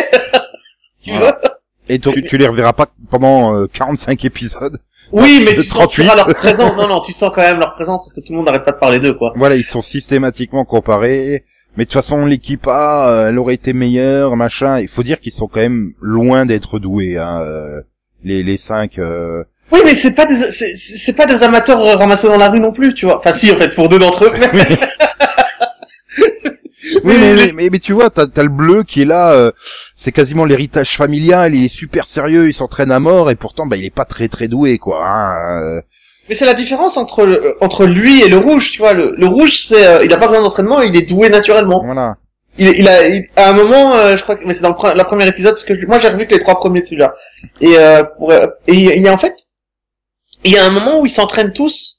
Tu 1.03 1.11
Voilà. 1.11 1.19
vois 1.41 1.41
Et 1.89 1.97
donc, 1.99 2.15
tu, 2.15 2.23
tu 2.25 2.37
les 2.37 2.47
reverras 2.47 2.75
pas 2.75 2.87
pendant 3.11 3.55
euh, 3.55 3.67
45 3.73 4.23
épisodes. 4.27 4.79
Oui, 5.13 5.41
mais 5.43 5.55
tu 5.55 5.67
38. 5.67 6.03
sentiras 6.05 6.17
leur 6.17 6.27
présence. 6.35 6.77
Non, 6.77 6.87
non, 6.89 7.01
tu 7.01 7.13
sens 7.13 7.31
quand 7.35 7.41
même 7.41 7.59
leur 7.59 7.75
présence 7.75 8.05
parce 8.05 8.13
que 8.13 8.21
tout 8.21 8.33
le 8.33 8.37
monde 8.37 8.47
n'arrête 8.47 8.65
pas 8.67 8.73
de 8.73 8.79
parler 8.79 8.99
d'eux, 8.99 9.15
quoi. 9.15 9.33
Voilà, 9.37 9.57
ils 9.57 9.65
sont 9.65 9.81
systématiquement 9.81 10.67
comparés. 10.67 11.45
Mais 11.77 11.85
de 11.85 11.91
toute 11.91 12.01
façon, 12.01 12.27
l'équipe 12.27 12.67
A, 12.67 13.09
euh, 13.09 13.29
elle 13.29 13.39
aurait 13.39 13.55
été 13.55 13.73
meilleure, 13.73 14.35
machin. 14.37 14.81
Il 14.81 14.89
faut 14.89 15.03
dire 15.05 15.21
qu'ils 15.21 15.33
sont 15.33 15.47
quand 15.47 15.61
même 15.61 15.93
loin 16.01 16.45
d'être 16.47 16.79
doués, 16.79 17.17
hein, 17.19 17.41
euh, 17.43 17.81
les 18.25 18.43
les 18.43 18.57
cinq. 18.57 18.99
euh. 18.99 19.45
Oui, 19.71 19.81
mais 19.85 19.95
c'est 19.95 20.13
pas 20.13 20.27
des, 20.27 20.37
c'est 20.51 20.75
c'est 20.77 21.13
pas 21.13 21.27
des 21.27 21.43
amateurs 21.43 21.81
euh, 21.85 21.95
ramassés 21.95 22.27
dans 22.27 22.39
la 22.39 22.49
rue 22.49 22.59
non 22.61 22.73
plus, 22.73 22.95
tu 22.95 23.07
vois. 23.07 23.19
Enfin, 23.19 23.37
si, 23.37 23.53
en 23.53 23.57
fait, 23.57 23.75
pour 23.75 23.89
deux 23.89 23.99
d'entre 23.99 24.25
eux. 24.25 24.33
Oui, 27.05 27.15
mais, 27.19 27.35
mais, 27.35 27.53
mais, 27.53 27.69
mais 27.71 27.79
tu 27.81 27.93
vois, 27.93 28.09
t'as 28.09 28.27
as 28.35 28.43
le 28.43 28.49
bleu 28.49 28.83
qui 28.83 29.03
est 29.03 29.05
là. 29.05 29.33
euh, 29.33 29.51
c'est 29.95 30.13
quasiment 30.13 30.45
l'héritage 30.45 30.97
familial. 30.97 31.55
Il 31.55 31.65
est 31.65 31.69
super 31.69 32.07
sérieux, 32.07 32.49
il 32.49 32.55
s'entraîne 32.55 32.91
à 32.93 33.01
mort, 33.01 33.31
et 33.31 33.35
pourtant, 33.35 33.67
bah, 33.67 33.77
il 33.77 33.85
est 33.85 33.95
pas 33.95 34.05
très 34.05 34.29
très 34.29 34.49
doué, 34.49 34.79
quoi. 34.79 35.07
Hein, 35.07 35.63
euh. 35.63 35.81
Mais 36.29 36.35
c'est 36.35 36.45
la 36.45 36.55
différence 36.55 36.97
entre 36.97 37.25
le- 37.25 37.43
euh, 37.43 37.55
entre 37.61 37.87
lui 37.87 38.23
et 38.23 38.29
le 38.29 38.37
rouge, 38.39 38.73
tu 38.73 38.79
vois. 38.79 38.93
Le, 38.93 39.15
le 39.17 39.27
rouge, 39.27 39.65
c'est, 39.67 39.87
euh, 39.87 40.05
il 40.05 40.13
a 40.13 40.19
pas 40.19 40.29
besoin 40.29 40.43
d'entraînement, 40.43 40.81
il 40.83 40.97
est 40.97 41.03
doué 41.09 41.29
naturellement. 41.29 41.83
Voilà. 41.85 42.17
Il, 42.59 42.69
il 42.69 42.89
a, 42.89 43.09
il- 43.09 43.25
à 43.37 43.51
un 43.51 43.53
moment, 43.55 43.95
euh, 43.95 44.17
je 44.17 44.23
crois 44.23 44.37
que, 44.37 44.45
mais 44.45 44.55
c'est 44.55 44.61
dans 44.61 44.77
le, 44.77 44.95
la 44.97 45.05
premier 45.05 45.27
épisode, 45.27 45.55
parce 45.55 45.65
que 45.67 45.79
je- 45.81 45.87
moi 45.87 46.01
j'ai 46.01 46.09
revu 46.09 46.27
que 46.27 46.35
les 46.35 46.43
trois 46.43 46.57
premiers 46.59 46.85
celui-là. 46.85 47.15
Et, 47.61 47.79
euh, 47.79 48.03
pour, 48.19 48.31
euh, 48.33 48.47
et 48.67 48.75
il 48.75 49.03
y 49.03 49.09
a 49.09 49.13
en 49.13 49.19
fait, 49.19 49.35
il 50.45 50.53
y 50.53 50.59
a 50.59 50.65
un 50.67 50.71
moment 50.71 51.01
où 51.01 51.07
ils 51.07 51.11
s'entraînent 51.11 51.53
tous, 51.53 51.99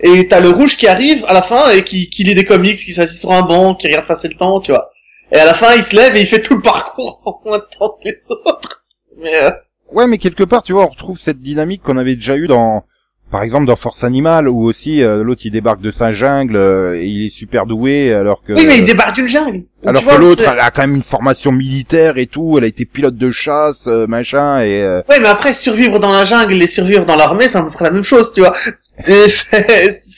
et 0.00 0.26
t'as 0.28 0.40
le 0.40 0.50
rouge 0.50 0.76
qui 0.76 0.86
arrive 0.88 1.24
à 1.26 1.32
la 1.34 1.42
fin 1.42 1.70
et 1.70 1.82
qui, 1.84 2.10
qui 2.10 2.24
lit 2.24 2.34
des 2.34 2.44
comics, 2.44 2.78
qui 2.78 2.92
s'assit 2.92 3.18
sur 3.20 3.32
un 3.32 3.42
banc, 3.42 3.74
qui 3.74 3.86
regarde 3.86 4.06
passer 4.06 4.28
le 4.28 4.34
temps, 4.36 4.60
tu 4.60 4.72
vois. 4.72 4.90
Et 5.32 5.36
à 5.38 5.46
la 5.46 5.54
fin, 5.54 5.74
il 5.74 5.84
se 5.84 5.94
lève 5.96 6.14
et 6.16 6.20
il 6.20 6.26
fait 6.26 6.42
tout 6.42 6.56
le 6.56 6.62
parcours 6.62 7.22
en 7.24 7.40
moins 7.48 7.58
de 7.58 7.64
temps 7.78 7.96
que 8.02 8.08
les 8.08 8.18
autres. 8.28 8.84
Mais 9.18 9.42
euh, 9.44 9.50
Ouais, 9.92 10.06
mais 10.06 10.18
quelque 10.18 10.44
part, 10.44 10.62
tu 10.62 10.72
vois, 10.72 10.84
on 10.84 10.88
retrouve 10.90 11.18
cette 11.18 11.40
dynamique 11.40 11.82
qu'on 11.82 11.96
avait 11.98 12.16
déjà 12.16 12.36
eu 12.36 12.46
dans, 12.48 12.84
par 13.32 13.42
exemple, 13.42 13.66
dans 13.66 13.74
Force 13.74 14.04
Animale, 14.04 14.48
où 14.48 14.62
aussi 14.64 15.02
euh, 15.02 15.24
l'autre 15.24 15.40
il 15.44 15.50
débarque 15.50 15.80
de 15.80 15.90
Saint-Jungle 15.90 16.54
euh, 16.54 16.94
et 16.94 17.06
il 17.06 17.26
est 17.26 17.30
super 17.30 17.66
doué, 17.66 18.12
alors 18.12 18.44
que 18.44 18.52
oui, 18.52 18.64
mais 18.66 18.78
il 18.78 18.84
débarque 18.84 19.16
d'une 19.16 19.26
jungle. 19.28 19.62
Donc, 19.82 19.88
alors 19.88 20.04
que 20.06 20.14
l'autre, 20.14 20.42
elle 20.46 20.60
a 20.60 20.70
quand 20.70 20.82
même 20.82 20.94
une 20.94 21.02
formation 21.02 21.50
militaire 21.50 22.18
et 22.18 22.26
tout. 22.26 22.54
Elle 22.58 22.64
a 22.64 22.68
été 22.68 22.84
pilote 22.84 23.16
de 23.16 23.30
chasse, 23.32 23.86
euh, 23.88 24.06
machin, 24.06 24.60
et 24.60 24.80
euh, 24.82 25.00
Ouais, 25.08 25.18
mais 25.18 25.28
après, 25.28 25.52
survivre 25.54 25.98
dans 25.98 26.12
la 26.12 26.24
jungle 26.24 26.62
et 26.62 26.66
survivre 26.68 27.04
dans 27.04 27.16
l'armée, 27.16 27.48
c'est 27.48 27.58
à 27.58 27.62
peu 27.62 27.70
près 27.70 27.86
la 27.86 27.90
même 27.90 28.04
chose, 28.04 28.30
tu 28.32 28.40
vois. 28.42 28.54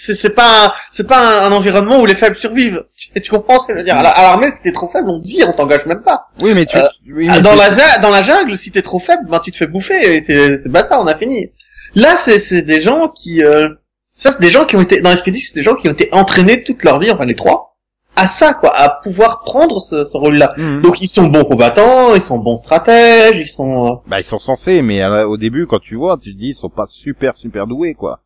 C'est, 0.07 0.35
pas, 0.35 0.67
un- 0.67 0.73
c'est 0.93 1.07
pas 1.07 1.45
un, 1.45 1.47
un 1.47 1.53
environnement 1.53 2.01
où 2.01 2.05
les 2.07 2.17
faibles 2.17 2.37
survivent. 2.37 2.83
Tu, 3.15 3.21
tu 3.23 3.31
comprends 3.31 3.63
ce 3.63 3.67
que 3.69 3.73
je 3.73 3.79
veux 3.79 3.85
dire? 3.85 3.97
À 3.97 4.03
la- 4.03 4.11
à 4.11 4.23
l'armée, 4.23 4.51
si 4.51 4.61
t'es 4.63 4.73
trop 4.73 4.89
faible, 4.89 5.09
on 5.09 5.21
te 5.23 5.27
vire, 5.27 5.47
on 5.49 5.53
t'engage 5.53 5.87
même 5.87 6.03
pas. 6.03 6.27
oui, 6.41 6.53
mais 6.55 6.67
tu, 6.67 6.77
Euh, 6.77 6.83
oui, 7.11 7.29
mais 7.31 7.41
dans 7.41 7.53
c'est- 7.53 7.77
la, 7.79 7.99
dans 8.03 8.11
la 8.11 8.23
jungle, 8.23 8.57
si 8.59 8.71
t'es 8.71 8.83
trop 8.83 8.99
faible, 8.99 9.23
ben, 9.31 9.41
tu 9.43 9.51
te 9.53 9.57
fais 9.57 9.67
bouffer 9.67 9.95
et 10.17 10.23
c'est, 10.27 10.61
c'est 10.63 10.69
basta, 10.69 11.01
on 11.01 11.07
a 11.07 11.17
fini. 11.17 11.47
Là, 11.95 12.17
c'est, 12.25 12.39
c'est 12.41 12.63
des 12.63 12.83
gens 12.83 13.09
qui, 13.09 13.43
euh, 13.45 13.69
ça, 14.17 14.33
c'est 14.33 14.41
des 14.41 14.51
gens 14.53 14.65
qui 14.65 14.77
ont 14.77 14.83
été, 14.83 15.01
dans 15.01 15.11
Expedition, 15.11 15.53
c'est 15.55 15.61
des 15.61 15.65
gens 15.65 15.75
qui 15.75 15.89
ont 15.89 15.93
été 15.93 16.09
entraînés 16.13 16.63
toute 16.65 16.83
leur 16.83 16.99
vie, 17.01 17.11
enfin 17.11 17.25
les 17.25 17.37
trois, 17.37 17.77
à 18.17 18.29
ça, 18.29 18.55
quoi, 18.55 18.73
à 18.77 19.01
pouvoir 19.03 19.41
prendre 19.45 19.81
ce, 19.81 20.05
ce 20.05 20.17
rôle-là. 20.17 20.55
Mhm. 20.57 20.83
Donc, 20.83 21.01
ils 21.01 21.09
sont 21.09 21.27
bons 21.27 21.45
combattants, 21.45 22.15
ils 22.15 22.23
sont 22.23 22.39
bons 22.39 22.59
stratèges, 22.59 23.35
ils 23.37 23.49
sont, 23.49 23.85
euh, 23.87 23.91
Bah 24.07 24.21
ils 24.21 24.25
sont 24.25 24.39
censés, 24.39 24.83
mais 24.83 25.01
à 25.03 25.09
la- 25.09 25.29
au 25.29 25.37
début 25.37 25.67
quand 25.67 25.81
tu 25.81 25.97
vois, 25.97 26.17
tu 26.21 26.33
te 26.35 26.39
dis 26.39 26.51
ils 26.51 26.55
sont 26.55 26.69
pas 26.71 26.87
super 26.89 27.37
super 27.37 27.67
doués 27.67 27.95
quoi. 27.95 28.21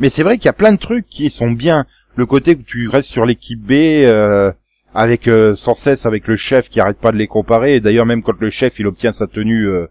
Mais 0.00 0.08
c'est 0.10 0.22
vrai 0.22 0.36
qu'il 0.36 0.46
y 0.46 0.48
a 0.48 0.52
plein 0.54 0.72
de 0.72 0.78
trucs 0.78 1.06
qui 1.06 1.30
sont 1.30 1.50
bien. 1.50 1.84
Le 2.16 2.26
côté 2.26 2.56
que 2.56 2.62
tu 2.62 2.88
restes 2.88 3.08
sur 3.08 3.24
l'équipe 3.24 3.60
B 3.60 3.72
euh, 3.72 4.50
avec 4.94 5.28
euh, 5.28 5.54
sans 5.54 5.74
cesse 5.74 6.06
avec 6.06 6.26
le 6.26 6.34
chef 6.36 6.68
qui 6.68 6.80
arrête 6.80 6.98
pas 6.98 7.12
de 7.12 7.16
les 7.16 7.26
comparer. 7.28 7.74
Et 7.76 7.80
d'ailleurs 7.80 8.06
même 8.06 8.22
quand 8.22 8.40
le 8.40 8.50
chef 8.50 8.78
il 8.80 8.86
obtient 8.88 9.12
sa 9.12 9.26
tenue 9.28 9.66
euh, 9.68 9.86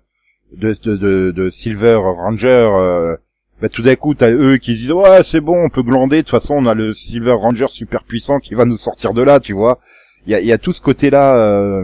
de, 0.55 0.75
de, 0.83 0.95
de, 0.95 1.31
de 1.31 1.49
Silver 1.49 1.95
Ranger, 1.95 2.47
euh, 2.73 3.15
bah, 3.61 3.69
tout 3.69 3.81
d'un 3.81 3.95
coup 3.95 4.13
t'as 4.15 4.31
eux 4.31 4.57
qui 4.57 4.75
disent 4.75 4.91
ouais 4.91 5.21
c'est 5.23 5.41
bon 5.41 5.63
on 5.65 5.69
peut 5.69 5.83
glander. 5.83 6.17
De 6.17 6.21
toute 6.21 6.31
façon 6.31 6.55
on 6.55 6.65
a 6.65 6.73
le 6.73 6.93
Silver 6.93 7.33
Ranger 7.33 7.67
super 7.69 8.03
puissant 8.03 8.39
qui 8.39 8.53
va 8.55 8.65
nous 8.65 8.77
sortir 8.77 9.13
de 9.13 9.21
là, 9.21 9.39
tu 9.39 9.53
vois. 9.53 9.79
Il 10.25 10.31
y 10.31 10.35
a, 10.35 10.41
y 10.41 10.51
a 10.51 10.57
tout 10.57 10.73
ce 10.73 10.81
côté 10.81 11.09
là. 11.09 11.83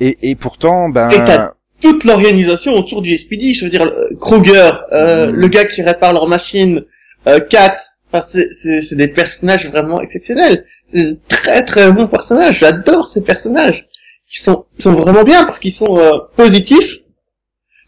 et, 0.00 0.30
et 0.30 0.34
pourtant 0.34 0.88
ben 0.88 1.10
Et 1.10 1.16
t'as- 1.16 1.54
toute 1.80 2.04
l'organisation 2.04 2.72
autour 2.74 3.00
du 3.00 3.16
SPD, 3.16 3.54
je 3.54 3.64
veux 3.64 3.70
dire, 3.70 3.82
euh, 3.86 4.14
Kruger, 4.20 4.70
euh, 4.92 5.28
Mhm. 5.28 5.34
le 5.34 5.48
gars 5.48 5.64
qui 5.64 5.80
répare 5.80 6.12
leur 6.12 6.28
machine, 6.28 6.84
euh, 7.26 7.38
Kat, 7.40 7.78
enfin, 8.12 8.22
c'est, 8.28 8.94
des 8.94 9.08
personnages 9.08 9.66
vraiment 9.66 9.98
exceptionnels. 10.02 10.66
C'est 10.92 10.98
des 11.02 11.18
très 11.28 11.64
très 11.64 11.90
bons 11.90 12.06
personnages. 12.06 12.58
J'adore 12.60 13.08
ces 13.08 13.22
personnages. 13.22 13.86
Ils 14.30 14.38
sont, 14.40 14.66
ils 14.78 14.82
sont 14.82 14.92
vraiment 14.92 15.22
bien 15.24 15.44
parce 15.44 15.58
qu'ils 15.58 15.72
sont 15.72 15.96
euh, 15.98 16.18
positifs, 16.36 16.98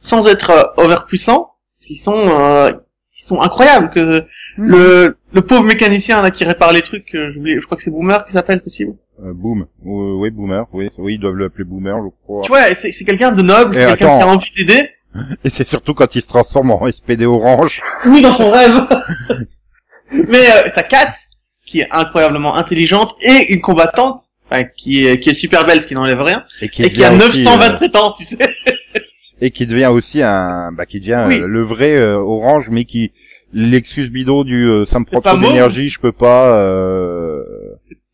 sans 0.03 0.26
être 0.28 0.50
euh, 0.50 0.84
overpuissants. 0.84 1.48
Ils 1.88 1.98
sont, 1.98 2.12
euh, 2.14 2.72
ils 3.16 3.26
sont 3.26 3.40
incroyables. 3.40 3.90
Que 3.90 4.24
le, 4.57 5.16
le 5.32 5.40
pauvre 5.40 5.64
mécanicien 5.64 6.22
là 6.22 6.30
qui 6.30 6.44
répare 6.44 6.72
les 6.72 6.82
trucs, 6.82 7.14
euh, 7.14 7.32
j'oublie, 7.32 7.55
je 7.61 7.64
crois 7.64 7.76
que 7.76 7.82
c'est 7.82 7.90
Boomer 7.90 8.24
qui 8.26 8.32
s'appelle, 8.32 8.59
c'est 8.59 8.64
possible? 8.64 8.92
Euh, 9.24 9.32
boom. 9.32 9.62
Euh, 9.86 10.14
oui, 10.18 10.30
Boomer. 10.30 10.66
Oui, 10.72 10.90
oui, 10.98 11.14
ils 11.14 11.18
doivent 11.20 11.36
l'appeler 11.36 11.64
Boomer, 11.64 11.96
je 12.03 12.09
crois. 12.24 12.42
Tu 12.42 12.48
vois, 12.48 12.74
c'est, 12.74 12.92
c'est 12.92 13.05
quelqu'un 13.05 13.30
de 13.32 13.42
noble, 13.42 13.76
Et 13.76 13.80
c'est 13.80 13.86
quelqu'un 13.96 14.18
qui 14.18 14.22
a 14.24 14.28
envie 14.28 14.50
d'aider. 14.57 14.90
Et 15.44 15.50
c'est 15.50 15.66
surtout 15.66 15.94
quand 15.94 16.14
il 16.14 16.22
se 16.22 16.28
transforme 16.28 16.70
en 16.70 16.90
SPD 16.90 17.24
orange. 17.26 17.80
Oui, 18.07 18.22
dans 18.22 18.32
son 18.32 18.50
rêve. 18.50 18.80
Mais 20.12 20.50
euh, 20.50 20.68
t'as 20.74 20.82
Kat, 20.82 21.12
qui 21.66 21.80
est 21.80 21.88
incroyablement 21.90 22.57
intelligente 22.57 23.14
et 23.22 23.53
une 23.53 23.61
combattante, 23.61 24.24
enfin, 24.50 24.64
qui 24.64 25.07
est 25.07 25.18
qui 25.20 25.30
est 25.30 25.34
super 25.34 25.64
belle, 25.64 25.82
ce 25.82 25.86
qui 25.86 25.94
n'enlève 25.94 26.20
rien, 26.20 26.44
Et 26.61 26.68
qui, 26.68 26.82
et 26.84 26.90
qui 26.90 27.03
a 27.03 27.11
devient 27.11 27.24
aussi, 27.24 27.44
927 27.44 27.96
ans, 27.96 28.14
tu 28.18 28.24
sais. 28.26 28.36
et 29.45 29.51
qui 29.51 29.66
devient 29.66 29.90
aussi 29.93 30.22
un, 30.22 30.70
bah, 30.72 30.86
qui 30.86 31.01
devient 31.01 31.24
Oui. 31.26 31.38
euh, 31.40 31.47
le 31.47 31.62
vrai 31.62 32.01
euh, 32.01 32.16
orange, 32.16 32.68
mais 32.70 32.84
qui, 32.84 33.12
l'excuse 33.53 34.09
bidon 34.11 34.45
du, 34.45 34.64
euh, 34.66 34.84
ça 34.86 34.99
me 35.01 35.05
prend 35.05 35.20
trop 35.20 35.36
d'énergie, 35.36 35.88
je 35.90 36.01
peux 36.01 36.12
pas, 36.12 36.55
euh... 36.57 37.43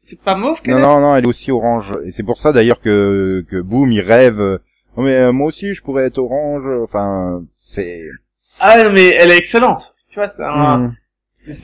C'est 0.09 0.19
pas 0.21 0.35
mauve 0.35 0.57
Non, 0.67 0.81
non, 0.81 1.01
non, 1.01 1.15
elle 1.17 1.25
est 1.25 1.29
aussi 1.29 1.51
orange. 1.53 1.93
Et 2.07 2.13
c'est 2.13 2.23
pour 2.23 2.41
ça 2.41 2.53
d'ailleurs 2.53 2.81
que, 2.81 3.45
que 3.51 3.61
Boom, 3.61 3.93
il 3.93 4.01
rêve, 4.01 4.41
euh, 4.41 4.59
Oh, 4.97 5.03
mais 5.03 5.15
euh, 5.15 5.33
moi 5.33 5.47
aussi, 5.49 5.75
je 5.75 5.83
pourrais 5.83 6.07
être 6.07 6.19
orange, 6.19 6.65
enfin, 6.83 7.43
c'est... 7.59 8.05
Ah 8.59 8.83
non, 8.83 8.91
mais 8.93 9.11
elle 9.21 9.31
est 9.31 9.37
excellente. 9.37 9.83
Tu 10.11 10.19
vois, 10.19 10.29
c'est 10.35 10.43
un... 10.43 10.79
Hmm. 10.79 10.95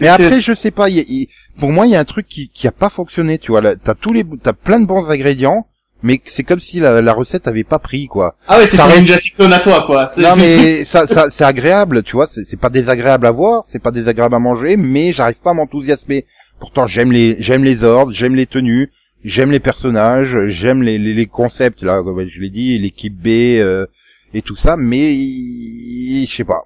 Mais 0.01 0.07
après, 0.09 0.41
je 0.41 0.55
sais 0.55 0.71
pas. 0.71 0.89
y 0.89 1.01
a- 1.01 1.05
il- 1.09 1.27
pour 1.59 1.73
moi, 1.73 1.87
il 1.87 1.93
y 1.93 1.97
a 1.97 2.01
un 2.01 2.05
truc 2.05 2.27
qui 2.29 2.49
qui 2.49 2.69
a 2.69 2.73
pas 2.73 2.89
fonctionné. 2.91 3.39
Tu 3.39 3.51
vois, 3.51 3.61
là, 3.61 3.75
t'as 3.77 3.95
tous 3.95 4.13
les, 4.13 4.25
t'as 4.43 4.53
plein 4.53 4.79
de 4.79 4.87
bons 4.87 5.05
ingrédients, 5.11 5.67
mais 6.05 6.21
c'est 6.27 6.45
comme 6.45 6.61
si 6.61 6.79
la, 6.79 7.03
la 7.03 7.13
recette 7.13 7.49
avait 7.49 7.65
pas 7.65 7.81
pris, 7.81 8.07
quoi. 8.07 8.37
Ah 8.47 8.59
ouais, 8.59 8.69
c'est 8.69 8.77
ça 8.77 8.85
reste- 8.85 9.53
à 9.53 9.59
toi, 9.59 9.83
quoi. 9.87 10.11
Non, 10.17 10.37
mais 10.37 10.85
ça, 10.85 11.09
ça, 11.09 11.31
c'est 11.31 11.45
agréable, 11.45 12.03
tu 12.05 12.13
vois. 12.13 12.29
C'est 12.29 12.59
pas 12.61 12.69
désagréable 12.71 13.27
à 13.27 13.33
voir, 13.33 13.65
c'est 13.69 13.83
pas 13.83 13.91
désagréable 13.91 14.37
à 14.37 14.39
manger, 14.39 14.77
mais 14.77 15.13
j'arrive 15.13 15.41
pas 15.43 15.51
à 15.51 15.55
m'enthousiasmer. 15.55 16.27
Pourtant, 16.61 16.87
j'aime 16.87 17.11
les, 17.11 17.37
j'aime 17.41 17.65
les 17.65 17.83
ordres, 17.83 18.13
j'aime 18.13 18.37
les 18.37 18.47
tenues, 18.47 18.93
j'aime 19.25 19.51
les 19.51 19.61
personnages, 19.61 20.37
j'aime 20.47 20.83
les, 20.83 20.99
les, 20.99 21.15
les 21.15 21.27
concepts. 21.27 21.83
Là, 21.83 22.01
comme 22.03 22.25
je 22.29 22.41
l'ai 22.41 22.51
dit, 22.51 22.79
l'équipe 22.79 23.15
B 23.15 23.29
euh, 23.59 23.87
et 24.35 24.43
tout 24.43 24.57
ça, 24.57 24.77
mais 24.77 25.13
je 25.15 26.33
sais 26.35 26.45
pas. 26.45 26.65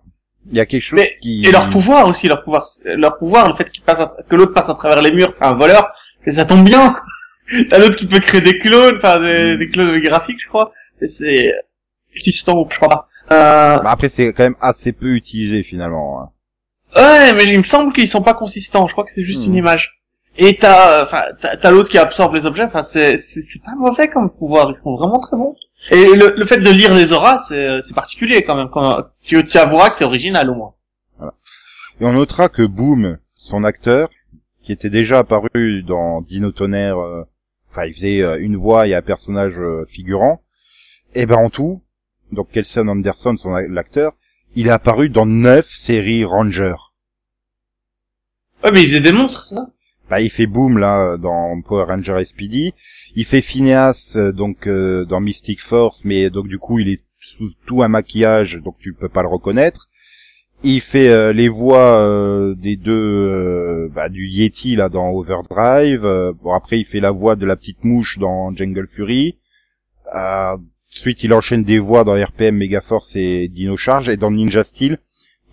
Il 0.50 0.56
y 0.56 0.60
a 0.60 0.66
quelque 0.66 0.82
chose 0.82 0.98
Mais- 0.98 1.16
qui. 1.20 1.44
Et 1.46 1.52
leur 1.52 1.68
pouvoir 1.70 2.08
aussi, 2.08 2.26
leur 2.26 2.42
pouvoir, 2.42 2.66
leur 2.84 3.18
pouvoir, 3.18 3.48
le 3.48 3.54
fait 3.56 3.70
qu'il 3.70 3.82
passe, 3.82 3.98
à- 4.00 4.14
que 4.28 4.34
l'autre 4.36 4.52
passe 4.54 4.68
à 4.68 4.74
travers 4.74 5.02
les 5.02 5.12
murs, 5.12 5.32
c'est 5.38 5.44
un 5.46 5.54
voleur, 5.54 5.86
et 6.26 6.32
ça 6.32 6.44
tombe 6.44 6.64
bien. 6.64 6.96
T'as 7.70 7.78
l'autre 7.78 7.96
qui 7.96 8.06
peut 8.06 8.20
créer 8.20 8.40
des 8.40 8.58
clones, 8.58 8.96
enfin 8.98 9.20
des, 9.20 9.56
des 9.56 9.68
clones 9.70 9.98
graphiques, 10.00 10.40
je 10.42 10.48
crois. 10.48 10.72
Et 11.00 11.06
c'est 11.08 11.54
existant, 12.14 12.66
je 12.70 12.76
crois 12.76 12.88
pas. 12.88 13.08
Euh, 13.30 13.78
Bah, 13.82 13.90
après, 13.92 14.08
c'est 14.08 14.32
quand 14.32 14.42
même 14.44 14.56
assez 14.60 14.92
peu 14.92 15.14
utilisé 15.14 15.62
finalement. 15.62 16.22
hein. 16.22 16.30
ouais, 16.96 17.32
mais 17.34 17.44
il 17.52 17.58
me 17.58 17.64
semble 17.64 17.92
qu'ils 17.92 18.08
sont 18.08 18.22
pas 18.22 18.34
consistants. 18.34 18.86
Je 18.86 18.92
crois 18.92 19.04
que 19.04 19.10
c'est 19.14 19.24
juste 19.24 19.40
Hmm. 19.42 19.50
une 19.50 19.54
image. 19.56 19.94
Et 20.40 20.56
t'as, 20.56 21.04
enfin, 21.04 21.24
t'as, 21.40 21.70
l'autre 21.70 21.88
qui 21.88 21.98
absorbe 21.98 22.34
les 22.34 22.44
objets. 22.46 22.62
Enfin, 22.64 22.84
c'est, 22.84 23.24
c'est, 23.34 23.62
pas 23.64 23.72
mauvais 23.76 24.08
comme 24.08 24.30
pouvoir. 24.30 24.70
Ils 24.70 24.76
sont 24.82 24.94
vraiment 24.96 25.18
très 25.20 25.36
bons. 25.36 25.56
Et 25.90 26.14
le, 26.14 26.34
le 26.36 26.46
fait 26.46 26.58
de 26.58 26.70
lire 26.70 26.94
les 26.94 27.12
auras, 27.12 27.44
c'est, 27.48 27.80
c'est 27.86 27.94
particulier 27.94 28.42
quand 28.42 28.54
même. 28.54 28.68
Quand, 28.70 29.02
tu, 29.24 29.44
tu 29.46 29.58
avoueras 29.58 29.90
que 29.90 29.96
c'est 29.96 30.04
original 30.04 30.48
au 30.50 30.54
moins. 30.54 30.74
Et 32.00 32.04
on 32.04 32.12
notera 32.12 32.48
que 32.48 32.62
Boom, 32.62 33.18
son 33.34 33.64
acteur, 33.64 34.10
qui 34.62 34.70
était 34.72 34.90
déjà 34.90 35.18
apparu 35.18 35.82
dans 35.82 36.20
Dino 36.20 36.52
Tonnerre, 36.52 36.98
euh, 37.00 37.24
enfin 37.70 37.86
il 37.86 37.94
faisait 37.94 38.22
euh, 38.22 38.38
une 38.40 38.56
voix 38.56 38.86
et 38.86 38.94
un 38.94 39.02
personnage 39.02 39.58
euh, 39.58 39.84
figurant, 39.88 40.42
et 41.14 41.26
ben 41.26 41.36
en 41.36 41.50
tout, 41.50 41.82
donc 42.32 42.50
Kelson 42.50 42.88
Anderson, 42.88 43.36
son 43.36 43.50
l'acteur, 43.50 44.14
il 44.54 44.66
est 44.66 44.70
apparu 44.70 45.08
dans 45.08 45.26
neuf 45.26 45.68
séries 45.70 46.24
Ranger. 46.24 46.74
Ouais, 48.64 48.70
mais 48.72 48.82
ils 48.82 48.88
faisaient 48.88 49.00
des 49.00 49.12
monstres, 49.12 49.46
ça. 49.48 49.70
Bah, 50.10 50.22
il 50.22 50.30
fait 50.30 50.46
Boom 50.46 50.78
là 50.78 51.18
dans 51.18 51.60
Power 51.60 51.84
Ranger 51.84 52.24
SPD, 52.24 52.72
il 53.14 53.26
fait 53.26 53.42
Phineas 53.42 54.14
euh, 54.16 54.32
donc 54.32 54.66
euh, 54.66 55.04
dans 55.04 55.20
Mystic 55.20 55.60
Force, 55.60 56.02
mais 56.04 56.30
donc 56.30 56.48
du 56.48 56.58
coup 56.58 56.78
il 56.78 56.88
est 56.88 57.02
sous 57.20 57.50
tout 57.66 57.82
un 57.82 57.88
maquillage, 57.88 58.56
donc 58.56 58.76
tu 58.80 58.94
peux 58.94 59.10
pas 59.10 59.22
le 59.22 59.28
reconnaître. 59.28 59.88
Il 60.64 60.80
fait 60.80 61.08
euh, 61.08 61.32
les 61.32 61.48
voix 61.48 62.00
euh, 62.00 62.54
des 62.56 62.76
deux 62.76 62.92
euh, 62.92 63.88
bah, 63.94 64.08
du 64.08 64.26
Yeti 64.26 64.74
là 64.74 64.88
dans 64.88 65.10
Overdrive. 65.10 66.04
Euh, 66.04 66.32
bon 66.42 66.52
après 66.52 66.80
il 66.80 66.84
fait 66.84 67.00
la 67.00 67.12
voix 67.12 67.36
de 67.36 67.46
la 67.46 67.54
petite 67.54 67.84
mouche 67.84 68.18
dans 68.18 68.52
Jungle 68.54 68.88
Fury. 68.92 69.38
Euh, 70.14 70.56
ensuite 70.92 71.22
il 71.22 71.32
enchaîne 71.32 71.62
des 71.62 71.78
voix 71.78 72.02
dans 72.02 72.14
RPM 72.14 72.56
Megaforce 72.56 73.14
et 73.14 73.46
Dino 73.46 73.76
Charge 73.76 74.08
et 74.08 74.16
dans 74.16 74.32
Ninja 74.32 74.64
Steel 74.64 74.98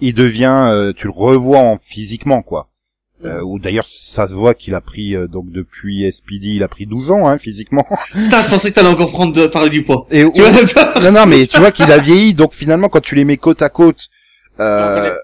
il 0.01 0.15
devient 0.15 0.69
euh, 0.71 0.91
tu 0.93 1.05
le 1.05 1.13
revois 1.13 1.59
en 1.59 1.77
physiquement 1.77 2.41
quoi. 2.41 2.69
Euh, 3.23 3.41
ou 3.41 3.59
d'ailleurs 3.59 3.87
ça 3.87 4.27
se 4.27 4.33
voit 4.33 4.55
qu'il 4.55 4.73
a 4.73 4.81
pris 4.81 5.15
euh, 5.15 5.27
donc 5.27 5.49
depuis 5.49 6.11
SPD 6.11 6.55
il 6.55 6.63
a 6.63 6.67
pris 6.67 6.85
12 6.87 7.11
ans 7.11 7.27
hein, 7.27 7.37
physiquement. 7.37 7.85
Putain, 8.11 8.43
je 8.43 8.49
pensais 8.49 8.71
que 8.71 8.75
t'allais 8.75 8.89
encore 8.89 9.11
prendre 9.11 9.33
de 9.33 9.45
parler 9.45 9.69
du 9.69 9.83
poids. 9.83 10.07
Et 10.09 10.25
pas 10.25 10.99
non 11.01 11.11
non 11.11 11.25
mais 11.27 11.45
tu 11.45 11.59
vois 11.59 11.71
qu'il 11.71 11.91
a 11.91 11.99
vieilli 11.99 12.33
donc 12.33 12.53
finalement 12.53 12.89
quand 12.89 13.01
tu 13.01 13.13
les 13.13 13.23
mets 13.23 13.37
côte 13.37 13.61
à 13.61 13.69
côte 13.69 14.09
euh, 14.59 15.15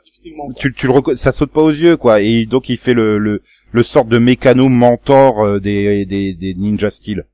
tu, 0.57 0.73
tu 0.73 0.88
le 0.88 1.15
ça 1.15 1.32
saute 1.32 1.51
pas 1.51 1.61
aux 1.61 1.71
yeux 1.71 1.97
quoi. 1.97 2.21
Et 2.21 2.45
donc 2.45 2.69
il 2.69 2.77
fait 2.77 2.93
le 2.93 3.17
le, 3.17 3.41
le 3.71 3.84
sort 3.84 4.05
de 4.05 4.17
mécano 4.17 4.69
mentor 4.69 5.45
euh, 5.45 5.59
des, 5.59 6.05
des 6.05 6.34
des 6.34 6.53
Ninja 6.53 6.89
Steel 6.89 7.25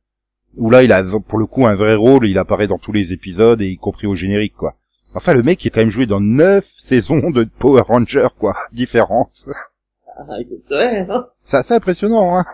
où 0.56 0.70
là 0.70 0.84
il 0.84 0.92
a 0.92 1.04
pour 1.28 1.38
le 1.40 1.46
coup 1.46 1.66
un 1.68 1.76
vrai 1.76 1.96
rôle. 1.96 2.28
Il 2.28 2.38
apparaît 2.38 2.68
dans 2.68 2.78
tous 2.80 2.92
les 2.92 3.14
épisodes 3.14 3.62
et 3.62 3.68
y 3.68 3.78
compris 3.78 4.08
au 4.08 4.16
générique 4.16 4.56
quoi. 4.56 4.76
Enfin 5.16 5.34
le 5.34 5.44
mec 5.44 5.64
il 5.64 5.68
a 5.68 5.72
quand 5.72 5.82
même 5.82 5.90
joué 5.92 6.06
dans 6.06 6.20
neuf 6.20 6.66
saisons 6.78 7.30
de 7.32 7.44
Power 7.60 7.82
Rangers 7.88 8.28
quoi. 8.40 8.56
Différentes 8.72 9.46
Ah, 10.18 10.24
ouais, 10.72 11.06
hein. 11.10 11.26
c'est 11.44 11.58
assez 11.58 11.74
impressionnant 11.74 12.38
hein. 12.38 12.46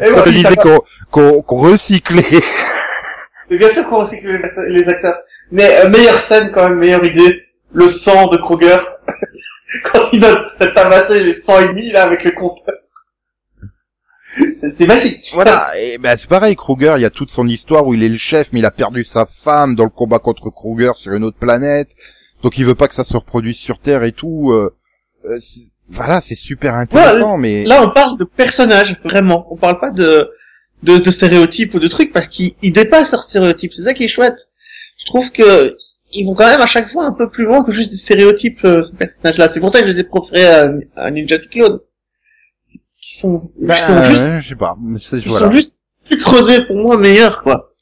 Et 0.00 0.10
ouais, 0.10 0.22
je 0.26 0.30
disais 0.32 0.56
qu'on 1.10 1.42
qu'on 1.42 1.58
recyclait. 1.60 2.40
Mais 3.50 3.58
bien 3.58 3.70
sûr 3.70 3.86
qu'on 3.88 4.04
recycle 4.04 4.26
les, 4.26 4.70
les 4.80 4.88
acteurs. 4.88 5.16
Mais 5.50 5.84
euh, 5.84 5.90
meilleure 5.90 6.16
scène 6.18 6.50
quand 6.50 6.66
même, 6.70 6.78
meilleure 6.78 7.04
idée, 7.04 7.42
le 7.72 7.88
sang 7.88 8.28
de 8.28 8.36
Kruger. 8.36 8.78
quand 9.92 10.02
il 10.12 10.20
doit 10.20 10.50
tabasser 10.58 11.24
les 11.24 11.34
100 11.34 11.60
et 11.60 11.68
demi 11.68 11.90
là 11.90 12.04
avec 12.04 12.24
le 12.24 12.32
compteur. 12.32 12.74
C'est 14.58 14.86
magique. 14.86 15.30
Voilà, 15.34 15.72
et 15.78 15.98
ben 15.98 16.16
c'est 16.16 16.28
pareil, 16.28 16.56
Kruger, 16.56 16.94
il 16.96 17.02
y 17.02 17.06
a 17.06 17.10
toute 17.10 17.30
son 17.30 17.46
histoire 17.46 17.86
où 17.86 17.92
il 17.92 18.02
est 18.02 18.08
le 18.08 18.16
chef, 18.16 18.48
mais 18.52 18.60
il 18.60 18.64
a 18.64 18.70
perdu 18.70 19.04
sa 19.04 19.26
femme 19.26 19.74
dans 19.76 19.84
le 19.84 19.90
combat 19.90 20.18
contre 20.20 20.48
Kruger 20.48 20.92
sur 20.94 21.12
une 21.12 21.24
autre 21.24 21.36
planète, 21.38 21.90
donc 22.42 22.56
il 22.56 22.64
veut 22.64 22.74
pas 22.74 22.88
que 22.88 22.94
ça 22.94 23.04
se 23.04 23.14
reproduise 23.14 23.56
sur 23.58 23.78
Terre 23.78 24.04
et 24.04 24.12
tout. 24.12 24.50
euh, 24.52 24.74
euh, 25.26 25.38
voilà, 25.90 26.22
c'est 26.22 26.34
super 26.34 26.74
intéressant, 26.74 27.36
mais 27.36 27.64
Là, 27.64 27.82
on 27.82 27.90
parle 27.90 28.16
de 28.16 28.24
personnages, 28.24 28.96
vraiment. 29.04 29.46
On 29.50 29.56
parle 29.56 29.78
pas 29.78 29.90
de, 29.90 30.30
de, 30.82 30.96
de 30.96 31.10
stéréotypes 31.10 31.74
ou 31.74 31.78
de 31.78 31.88
trucs 31.88 32.12
parce 32.14 32.28
qu'ils 32.28 32.52
ils 32.62 32.72
dépassent 32.72 33.12
leurs 33.12 33.24
stéréotypes. 33.24 33.72
C'est 33.74 33.82
ça 33.84 33.92
qui 33.92 34.04
est 34.04 34.08
chouette. 34.08 34.36
Je 34.98 35.06
trouve 35.06 35.30
que 35.32 35.76
ils 36.12 36.26
vont 36.26 36.34
quand 36.34 36.46
même 36.46 36.60
à 36.60 36.66
chaque 36.66 36.90
fois 36.92 37.04
un 37.06 37.12
peu 37.12 37.28
plus 37.30 37.44
loin 37.44 37.64
que 37.64 37.72
juste 37.72 37.90
des 37.90 37.96
stéréotypes, 37.98 38.64
euh, 38.64 38.82
ces 38.82 38.92
personnages-là. 38.96 39.50
C'est 39.52 39.60
pour 39.60 39.74
ça 39.74 39.80
que 39.80 39.88
je 39.88 39.92
les 39.92 40.00
ai 40.00 40.04
préférés 40.04 40.46
à, 40.46 40.72
à 40.96 41.10
Ninja 41.10 41.40
Cyclone. 41.40 41.80
Qui 43.00 43.18
sont, 43.18 43.50
qui 43.58 43.66
sont 43.66 44.02
juste 44.04 44.42
je 44.42 44.48
sais 44.50 44.54
pas, 44.56 44.76
mais 44.80 45.00
Ils 45.00 45.28
voilà. 45.28 45.46
sont 45.46 45.52
juste 45.52 45.76
plus 46.04 46.18
creusés 46.20 46.64
pour 46.66 46.76
moi, 46.76 46.96
meilleurs 46.96 47.42
quoi. 47.42 47.72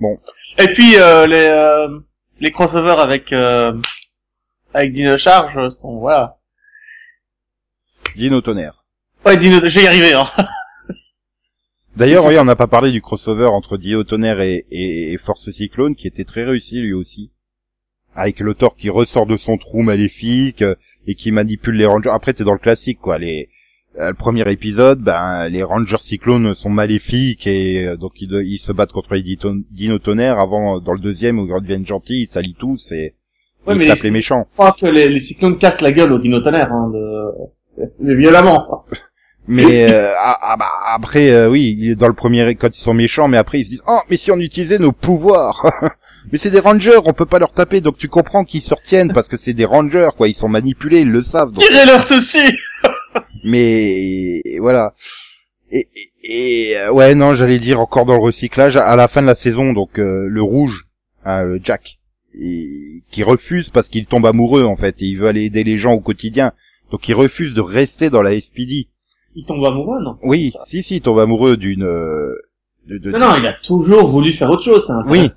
Bon. 0.00 0.18
Et 0.58 0.68
puis 0.74 0.96
euh, 0.96 1.26
les 1.26 1.48
euh, 1.50 1.98
les 2.40 2.52
crossovers 2.52 3.00
avec 3.00 3.32
euh, 3.32 3.72
avec 4.72 4.92
Dino 4.92 5.18
Charge 5.18 5.74
sont 5.80 5.98
voilà. 5.98 6.36
Dino 8.14 8.40
Tonnerre. 8.40 8.84
Ouais, 9.26 9.36
Dino, 9.36 9.58
y 9.58 9.86
arriver. 9.86 10.12
Hein. 10.12 10.30
D'ailleurs, 11.96 12.26
oui, 12.26 12.36
on 12.38 12.44
n'a 12.44 12.56
pas 12.56 12.66
parlé 12.66 12.92
du 12.92 13.00
crossover 13.00 13.46
entre 13.46 13.76
Dino 13.76 14.04
Tonnerre 14.04 14.40
et, 14.40 14.66
et, 14.70 15.12
et 15.12 15.18
Force 15.18 15.50
Cyclone, 15.50 15.94
qui 15.94 16.06
était 16.06 16.24
très 16.24 16.44
réussi 16.44 16.80
lui 16.80 16.92
aussi. 16.92 17.32
Avec 18.16 18.40
le 18.40 18.54
Thor 18.54 18.76
qui 18.76 18.90
ressort 18.90 19.26
de 19.26 19.36
son 19.36 19.56
trou 19.58 19.82
maléfique 19.82 20.62
euh, 20.62 20.74
et 21.06 21.14
qui 21.14 21.32
manipule 21.32 21.74
les 21.76 21.86
Rangers. 21.86 22.10
Après, 22.12 22.32
t'es 22.32 22.44
dans 22.44 22.52
le 22.52 22.58
classique, 22.58 22.98
quoi. 23.00 23.18
Les, 23.18 23.48
euh, 23.98 24.08
le 24.08 24.14
premier 24.14 24.48
épisode, 24.50 25.00
ben, 25.00 25.48
les 25.48 25.62
Rangers 25.62 25.98
Cyclones 25.98 26.54
sont 26.54 26.70
maléfiques 26.70 27.46
et 27.46 27.86
euh, 27.86 27.96
donc 27.96 28.12
ils, 28.20 28.58
se 28.58 28.72
battent 28.72 28.92
contre 28.92 29.14
les 29.14 29.22
Dito- 29.22 29.62
Dino 29.70 29.98
Tonnerre. 29.98 30.38
Avant, 30.38 30.80
dans 30.80 30.92
le 30.92 31.00
deuxième, 31.00 31.38
où 31.38 31.46
ils 31.46 31.52
redeviennent 31.52 31.86
gentils, 31.86 32.22
ils 32.22 32.28
salient 32.28 32.56
tous 32.58 32.92
et 32.92 33.14
Ouais, 33.66 33.74
ils 33.74 33.78
mais 33.78 33.86
tapent 33.86 33.96
les- 33.98 34.02
les 34.04 34.10
méchants. 34.10 34.46
Je 34.52 34.56
crois 34.58 34.76
que 34.78 34.86
les, 34.86 35.08
les 35.08 35.20
cyclones 35.22 35.58
cassent 35.58 35.80
la 35.80 35.90
gueule 35.90 36.12
au 36.12 36.18
Dino 36.18 36.40
Tonnerre, 36.40 36.70
hein, 36.72 36.90
de... 36.92 37.84
de 38.06 38.14
violemment. 38.14 38.84
Mais 39.46 39.92
euh, 39.92 40.12
ah, 40.18 40.38
ah, 40.40 40.56
bah, 40.58 40.70
après, 40.94 41.30
euh, 41.30 41.50
oui, 41.50 41.94
dans 41.96 42.08
le 42.08 42.14
premier 42.14 42.54
quand 42.54 42.74
ils 42.74 42.80
sont 42.80 42.94
méchants, 42.94 43.28
mais 43.28 43.36
après 43.36 43.60
ils 43.60 43.64
se 43.64 43.68
disent 43.70 43.82
oh 43.86 43.98
mais 44.08 44.16
si 44.16 44.30
on 44.30 44.38
utilisait 44.38 44.78
nos 44.78 44.92
pouvoirs, 44.92 45.66
mais 46.32 46.38
c'est 46.38 46.50
des 46.50 46.60
rangers, 46.60 46.96
on 47.04 47.12
peut 47.12 47.26
pas 47.26 47.38
leur 47.38 47.52
taper, 47.52 47.80
donc 47.80 47.98
tu 47.98 48.08
comprends 48.08 48.44
qu'ils 48.44 48.62
se 48.62 48.74
retiennent 48.74 49.12
parce 49.12 49.28
que 49.28 49.36
c'est 49.36 49.54
des 49.54 49.64
rangers 49.64 50.08
quoi, 50.16 50.28
ils 50.28 50.34
sont 50.34 50.48
manipulés, 50.48 51.00
ils 51.00 51.10
le 51.10 51.22
savent. 51.22 51.52
Donc... 51.52 51.64
Tirez-leur 51.64 52.06
dessus 52.06 52.58
Mais 53.44 54.40
voilà. 54.60 54.94
Et, 55.70 55.88
et, 56.22 56.70
et, 56.70 56.76
euh, 56.78 56.92
ouais 56.92 57.14
non, 57.14 57.34
j'allais 57.34 57.58
dire 57.58 57.80
encore 57.80 58.06
dans 58.06 58.14
le 58.16 58.22
recyclage 58.22 58.76
à 58.76 58.96
la 58.96 59.08
fin 59.08 59.22
de 59.22 59.26
la 59.26 59.34
saison, 59.34 59.72
donc 59.72 59.98
euh, 59.98 60.26
le 60.28 60.42
rouge, 60.42 60.86
hein, 61.24 61.44
euh, 61.44 61.58
Jack, 61.62 61.98
et- 62.34 63.02
qui 63.10 63.22
refuse 63.22 63.70
parce 63.70 63.88
qu'il 63.88 64.06
tombe 64.06 64.26
amoureux 64.26 64.64
en 64.64 64.76
fait 64.76 64.96
et 65.00 65.06
il 65.06 65.18
veut 65.18 65.26
aller 65.28 65.44
aider 65.44 65.64
les 65.64 65.78
gens 65.78 65.92
au 65.92 66.00
quotidien, 66.00 66.52
donc 66.90 67.08
il 67.08 67.14
refuse 67.14 67.54
de 67.54 67.60
rester 67.60 68.10
dans 68.10 68.22
la 68.22 68.38
SPD. 68.40 68.88
Il 69.36 69.44
tombe 69.46 69.64
amoureux, 69.66 70.00
non? 70.02 70.16
Oui, 70.22 70.52
si, 70.64 70.82
si, 70.84 70.96
il 70.96 71.00
tombe 71.00 71.18
amoureux 71.18 71.56
d'une... 71.56 71.82
euh, 71.82 72.34
de- 72.88 72.98
de- 72.98 73.10
Non, 73.12 73.18
non, 73.18 73.34
il 73.38 73.46
a 73.46 73.54
toujours 73.66 74.10
voulu 74.10 74.32
faire 74.34 74.50
autre 74.50 74.64
chose. 74.64 74.84
ça 74.86 74.94
Oui. 75.06 75.30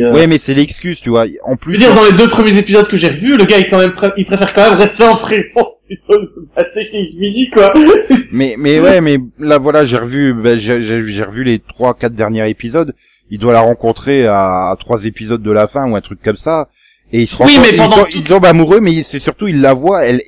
euh, 0.00 0.12
Ouais, 0.12 0.26
mais 0.26 0.38
c'est 0.38 0.54
l'excuse, 0.54 1.00
tu 1.00 1.10
vois. 1.10 1.24
En 1.44 1.52
Je 1.54 1.58
plus, 1.58 1.72
veux 1.74 1.78
dire, 1.78 1.94
dans 1.94 2.04
les 2.04 2.12
deux 2.16 2.28
premiers 2.28 2.56
épisodes 2.58 2.88
que 2.88 2.96
j'ai 2.96 3.08
revus, 3.08 3.34
le 3.36 3.44
gars, 3.44 3.58
il, 3.58 3.68
quand 3.68 3.78
même 3.78 3.92
pré- 3.94 4.12
il 4.16 4.24
préfère 4.26 4.54
quand 4.54 4.70
même 4.70 4.78
rester 4.78 5.04
en 5.04 5.16
prison 5.16 5.44
plutôt 5.86 6.18
que 6.18 6.46
passer 6.54 6.88
chez 6.90 7.50
quoi. 7.52 7.72
mais 8.32 8.54
mais 8.58 8.80
ouais, 8.80 9.00
mais 9.00 9.18
là 9.38 9.58
voilà, 9.58 9.84
j'ai 9.86 9.96
revu, 9.98 10.32
ben, 10.34 10.58
j'ai 10.58 10.82
j'ai- 10.86 11.06
j'ai 11.12 11.22
revu 11.24 11.44
les 11.44 11.58
trois, 11.58 11.94
quatre 11.94 12.14
derniers 12.14 12.48
épisodes. 12.48 12.94
Il 13.30 13.38
doit 13.38 13.52
la 13.52 13.60
rencontrer 13.60 14.26
à, 14.26 14.70
à 14.70 14.76
trois 14.80 15.04
épisodes 15.04 15.42
de 15.42 15.50
la 15.50 15.68
fin 15.68 15.90
ou 15.90 15.94
un 15.96 16.00
truc 16.00 16.20
comme 16.22 16.36
ça, 16.36 16.68
et 17.12 17.20
il 17.22 17.26
se 17.26 17.36
rend 17.36 17.44
Oui, 17.44 17.56
compte- 17.56 17.64
mais 17.64 17.70
il, 17.72 17.76
pendant 17.76 18.06
il 18.14 18.24
tombe 18.24 18.44
amoureux, 18.46 18.80
mais 18.80 19.02
c'est 19.02 19.18
surtout 19.18 19.46
il 19.48 19.60
la 19.60 19.74
voit, 19.74 20.04
elle 20.06 20.22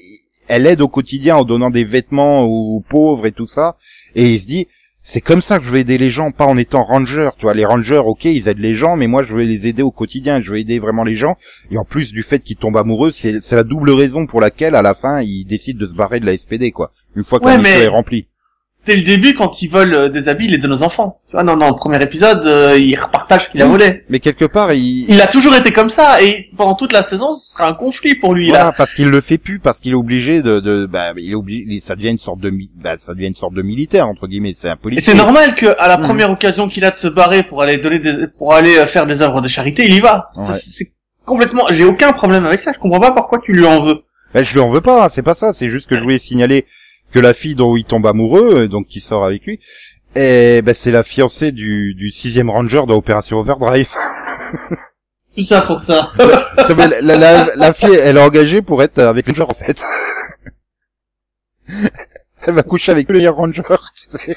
elle 0.49 0.67
aide 0.67 0.81
au 0.83 0.89
quotidien 0.89 1.37
en 1.37 1.45
donnant 1.45 1.71
des 1.71 1.85
vêtements 1.85 2.43
aux 2.45 2.81
pauvres 2.87 3.25
et 3.27 3.33
tout 3.33 3.47
ça, 3.47 3.77
et 4.15 4.27
il 4.35 4.39
se 4.39 4.47
dit. 4.47 4.67
C'est 5.13 5.21
comme 5.21 5.43
ça 5.43 5.59
que 5.59 5.65
je 5.65 5.71
vais 5.73 5.81
aider 5.81 5.99
les 5.99 6.13
gens, 6.13 6.31
pas 6.31 6.47
en 6.47 6.57
étant 6.57 6.85
ranger, 6.85 7.31
tu 7.37 7.43
vois. 7.43 7.53
Les 7.55 7.65
rangers, 7.65 7.97
ok, 7.99 8.27
ils 8.27 8.47
aident 8.47 8.61
les 8.61 8.77
gens, 8.77 8.95
mais 8.95 9.09
moi, 9.09 9.25
je 9.29 9.35
vais 9.35 9.45
les 9.45 9.67
aider 9.67 9.83
au 9.83 9.91
quotidien, 9.91 10.41
je 10.41 10.53
vais 10.53 10.61
aider 10.61 10.79
vraiment 10.79 11.03
les 11.03 11.17
gens. 11.17 11.35
Et 11.73 11.79
en 11.79 11.85
plus 11.85 12.13
du 12.13 12.23
fait 12.23 12.39
qu'il 12.39 12.57
tombe 12.57 12.77
amoureux, 12.77 13.11
c'est 13.11 13.51
la 13.51 13.65
double 13.65 13.91
raison 13.91 14.29
pour 14.29 14.41
laquelle, 14.41 14.77
à 14.77 14.83
la 14.83 14.95
fin, 14.95 15.21
il 15.21 15.47
décide 15.47 15.79
de 15.79 15.89
se 15.89 15.95
barrer 15.95 16.21
de 16.21 16.27
la 16.27 16.37
SPD, 16.37 16.71
quoi. 16.71 16.93
Une 17.17 17.25
fois 17.25 17.41
que 17.41 17.45
Ouais, 17.47 17.57
la 17.57 17.59
mission 17.59 17.79
mais- 17.81 17.85
est 17.87 17.89
remplie. 17.89 18.29
Dès 18.87 18.97
le 18.97 19.03
début, 19.03 19.35
quand 19.35 19.61
ils 19.61 19.69
volent 19.69 19.95
euh, 19.95 20.09
des 20.09 20.27
habits, 20.27 20.47
il 20.47 20.53
les 20.53 20.59
donne 20.59 20.73
aux 20.73 20.83
enfants. 20.83 21.19
Tu 21.29 21.33
vois, 21.33 21.43
non, 21.45 21.55
non, 21.55 21.69
le 21.69 21.77
premier 21.77 22.03
épisode, 22.03 22.47
euh, 22.47 22.79
il 22.81 22.99
repartage 22.99 23.43
ce 23.47 23.53
qu'il 23.53 23.63
a 23.63 23.67
Oui. 23.67 23.73
volé. 23.73 24.05
Mais 24.09 24.21
quelque 24.21 24.47
part, 24.47 24.73
il... 24.73 25.05
Il 25.09 25.21
a 25.21 25.27
toujours 25.27 25.55
été 25.55 25.71
comme 25.71 25.91
ça, 25.91 26.23
et 26.23 26.49
pendant 26.57 26.75
toute 26.75 26.93
la 26.95 27.03
saison, 27.03 27.35
ce 27.35 27.51
sera 27.53 27.69
un 27.69 27.75
conflit 27.75 28.15
pour 28.15 28.35
lui, 28.35 28.49
Voilà, 28.49 28.65
là. 28.65 28.73
parce 28.77 28.95
qu'il 28.95 29.11
le 29.11 29.21
fait 29.21 29.37
plus, 29.37 29.59
parce 29.59 29.81
qu'il 29.81 29.93
est 29.93 29.97
obligé 29.97 30.41
de, 30.41 30.61
de 30.61 30.87
bah, 30.87 31.13
il 31.19 31.31
est 31.31 31.35
obligé, 31.35 31.81
ça 31.81 31.95
devient 31.95 32.09
une 32.09 32.19
sorte 32.19 32.41
de, 32.41 32.51
bah, 32.83 32.95
ça 32.97 33.13
devient 33.13 33.27
une 33.29 33.35
sorte 33.35 33.53
de 33.55 33.61
militaire 33.63 34.09
entre 34.09 34.27
guillemets, 34.27 34.55
c'est 34.57 34.69
un 34.71 34.75
Et 34.75 34.77
policier. 34.77 35.13
c'est 35.13 35.19
normal 35.19 35.55
que, 35.57 35.67
à 35.79 35.87
la 35.87 35.99
Mhm. 35.99 36.05
première 36.05 36.31
occasion 36.31 36.67
qu'il 36.69 36.85
a 36.87 36.91
de 36.91 36.99
se 36.99 37.09
barrer 37.09 37.43
pour 37.43 37.63
aller 37.63 37.77
donner 37.77 37.99
des, 37.99 38.27
pour 38.39 38.55
aller 38.55 38.79
euh, 38.79 38.87
faire 38.87 39.07
des 39.07 39.21
œuvres 39.21 39.43
de 39.43 39.49
charité, 39.49 39.85
il 39.87 39.95
y 39.95 40.01
va. 40.01 40.31
Ouais. 40.37 40.59
C'est- 40.75 40.91
complètement, 41.27 41.67
j'ai 41.71 41.85
aucun 41.85 42.13
problème 42.13 42.47
avec 42.47 42.63
ça, 42.63 42.73
je 42.75 42.79
comprends 42.81 42.99
pas 43.01 43.13
pourquoi 43.13 43.39
tu 43.45 43.53
lui 43.53 43.67
en 43.67 43.85
veux. 43.85 44.03
Ben, 44.33 44.45
je 44.45 44.55
lui 44.55 44.61
en 44.61 44.71
veux 44.71 44.81
pas, 44.81 45.09
c'est 45.11 45.23
pas 45.23 45.35
ça, 45.35 45.53
c'est 45.53 45.71
juste 45.71 45.89
que 45.89 45.97
je 45.99 46.03
voulais 46.03 46.19
signaler 46.19 46.65
que 47.13 47.19
la 47.19 47.35
fille 47.35 47.55
dont 47.55 47.77
il 47.77 47.85
tombe 47.85 48.07
amoureux, 48.07 48.63
euh, 48.63 48.69
donc 48.69 48.87
qui 48.87 49.01
sort 49.01 49.25
avec 49.25 49.45
lui, 49.47 49.61
et 50.17 50.63
ben 50.63 50.75
c'est 50.75 50.91
la 50.91 51.03
fiancée 51.03 51.53
du, 51.53 51.95
du 51.95 52.11
sixième 52.11 52.51
ranger 52.51 52.83
dans 52.87 52.97
Opération 52.97 53.39
Overdrive. 53.39 53.91
Tout 55.37 55.45
ça 55.45 55.63
pour 55.63 55.83
ça. 55.85 56.13
Mais 56.77 56.89
la, 56.89 57.01
la, 57.01 57.17
la, 57.17 57.47
la 57.55 57.73
fille, 57.73 57.95
elle 57.95 58.17
est 58.17 58.21
engagée 58.23 58.63
pour 58.63 58.83
être 58.83 58.99
avec 58.99 59.29
le 59.29 59.35
genre 59.35 59.51
en 59.51 59.55
fait. 59.65 59.81
elle 62.43 62.55
va 62.55 62.63
coucher 62.63 62.93
avec 62.93 63.09
le 63.09 63.29
Ranger. 63.29 63.63
tu 63.95 64.19
sais. 64.19 64.37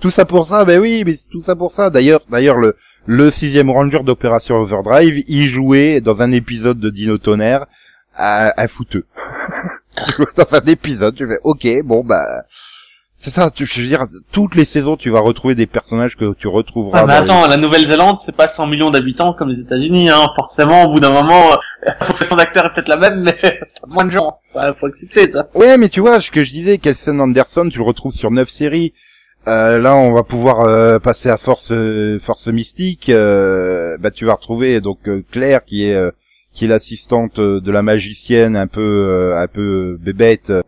Tout 0.00 0.10
ça 0.10 0.24
pour 0.26 0.46
ça, 0.46 0.64
ben 0.64 0.78
oui, 0.80 1.02
mais 1.06 1.16
c'est 1.16 1.28
tout 1.30 1.40
ça 1.40 1.56
pour 1.56 1.72
ça. 1.72 1.88
D'ailleurs, 1.88 2.20
d'ailleurs 2.28 2.58
le 2.58 2.76
le 3.06 3.30
sixième 3.30 3.70
Ranger 3.70 4.02
d'Opération 4.02 4.56
Overdrive, 4.56 5.22
il 5.28 5.48
jouait 5.48 6.00
dans 6.00 6.22
un 6.22 6.32
épisode 6.32 6.80
de 6.80 6.90
Dino 6.90 7.18
Tonnerre 7.18 7.66
à, 8.14 8.58
à 8.60 8.68
fouteux. 8.68 9.06
dans 10.36 10.56
un 10.58 10.66
épisode, 10.66 11.14
tu 11.14 11.26
fais, 11.26 11.38
ok, 11.44 11.66
bon 11.84 12.02
bah, 12.04 12.24
c'est 13.16 13.30
ça. 13.30 13.50
Tu, 13.50 13.64
je 13.66 13.80
veux 13.80 13.86
dire, 13.86 14.04
toutes 14.32 14.54
les 14.54 14.64
saisons, 14.64 14.96
tu 14.96 15.08
vas 15.10 15.20
retrouver 15.20 15.54
des 15.54 15.66
personnages 15.66 16.14
que 16.16 16.34
tu 16.34 16.46
retrouveras. 16.48 17.00
Ah, 17.00 17.06
mais 17.06 17.12
les- 17.20 17.30
attends, 17.30 17.46
la 17.46 17.56
Nouvelle-Zélande, 17.56 18.18
c'est 18.26 18.34
pas 18.36 18.48
100 18.48 18.66
millions 18.66 18.90
d'habitants 18.90 19.32
comme 19.32 19.48
les 19.50 19.62
États-Unis, 19.62 20.10
hein. 20.10 20.26
Forcément, 20.36 20.84
au 20.84 20.92
bout 20.92 21.00
d'un 21.00 21.12
moment, 21.12 21.52
euh, 21.52 21.56
la 21.86 21.94
profession 22.06 22.36
d'acteur 22.36 22.66
est 22.66 22.74
peut-être 22.74 22.88
la 22.88 22.96
même, 22.96 23.22
mais 23.22 23.36
moins 23.86 24.04
de 24.04 24.10
gens. 24.10 24.38
Ouais, 24.54 24.72
faut 24.78 24.86
accepter 24.86 25.30
ça. 25.30 25.48
Ouais, 25.54 25.78
mais 25.78 25.88
tu 25.88 26.00
vois, 26.00 26.20
ce 26.20 26.30
que 26.30 26.44
je 26.44 26.52
disais, 26.52 26.78
Kelsen 26.78 27.20
Anderson, 27.20 27.68
tu 27.70 27.78
le 27.78 27.84
retrouves 27.84 28.12
sur 28.12 28.30
neuf 28.30 28.50
séries. 28.50 28.92
Euh, 29.46 29.78
là, 29.78 29.94
on 29.94 30.12
va 30.12 30.22
pouvoir 30.22 30.60
euh, 30.60 30.98
passer 30.98 31.28
à 31.28 31.36
Force 31.36 31.70
euh, 31.70 32.18
Force 32.18 32.46
Mystique. 32.48 33.10
Euh, 33.10 33.96
bah, 34.00 34.10
tu 34.10 34.24
vas 34.24 34.34
retrouver 34.34 34.80
donc 34.80 35.00
Claire 35.30 35.64
qui 35.66 35.84
est 35.86 35.94
euh, 35.94 36.10
qui 36.54 36.64
est 36.64 36.68
l'assistante 36.68 37.38
euh, 37.38 37.60
de 37.60 37.70
la 37.72 37.82
magicienne, 37.82 38.56
un 38.56 38.66
peu 38.68 38.80
euh, 38.80 39.36
un 39.42 39.48
peu 39.48 39.98
bébête. 40.00 40.50
euh, 40.50 40.62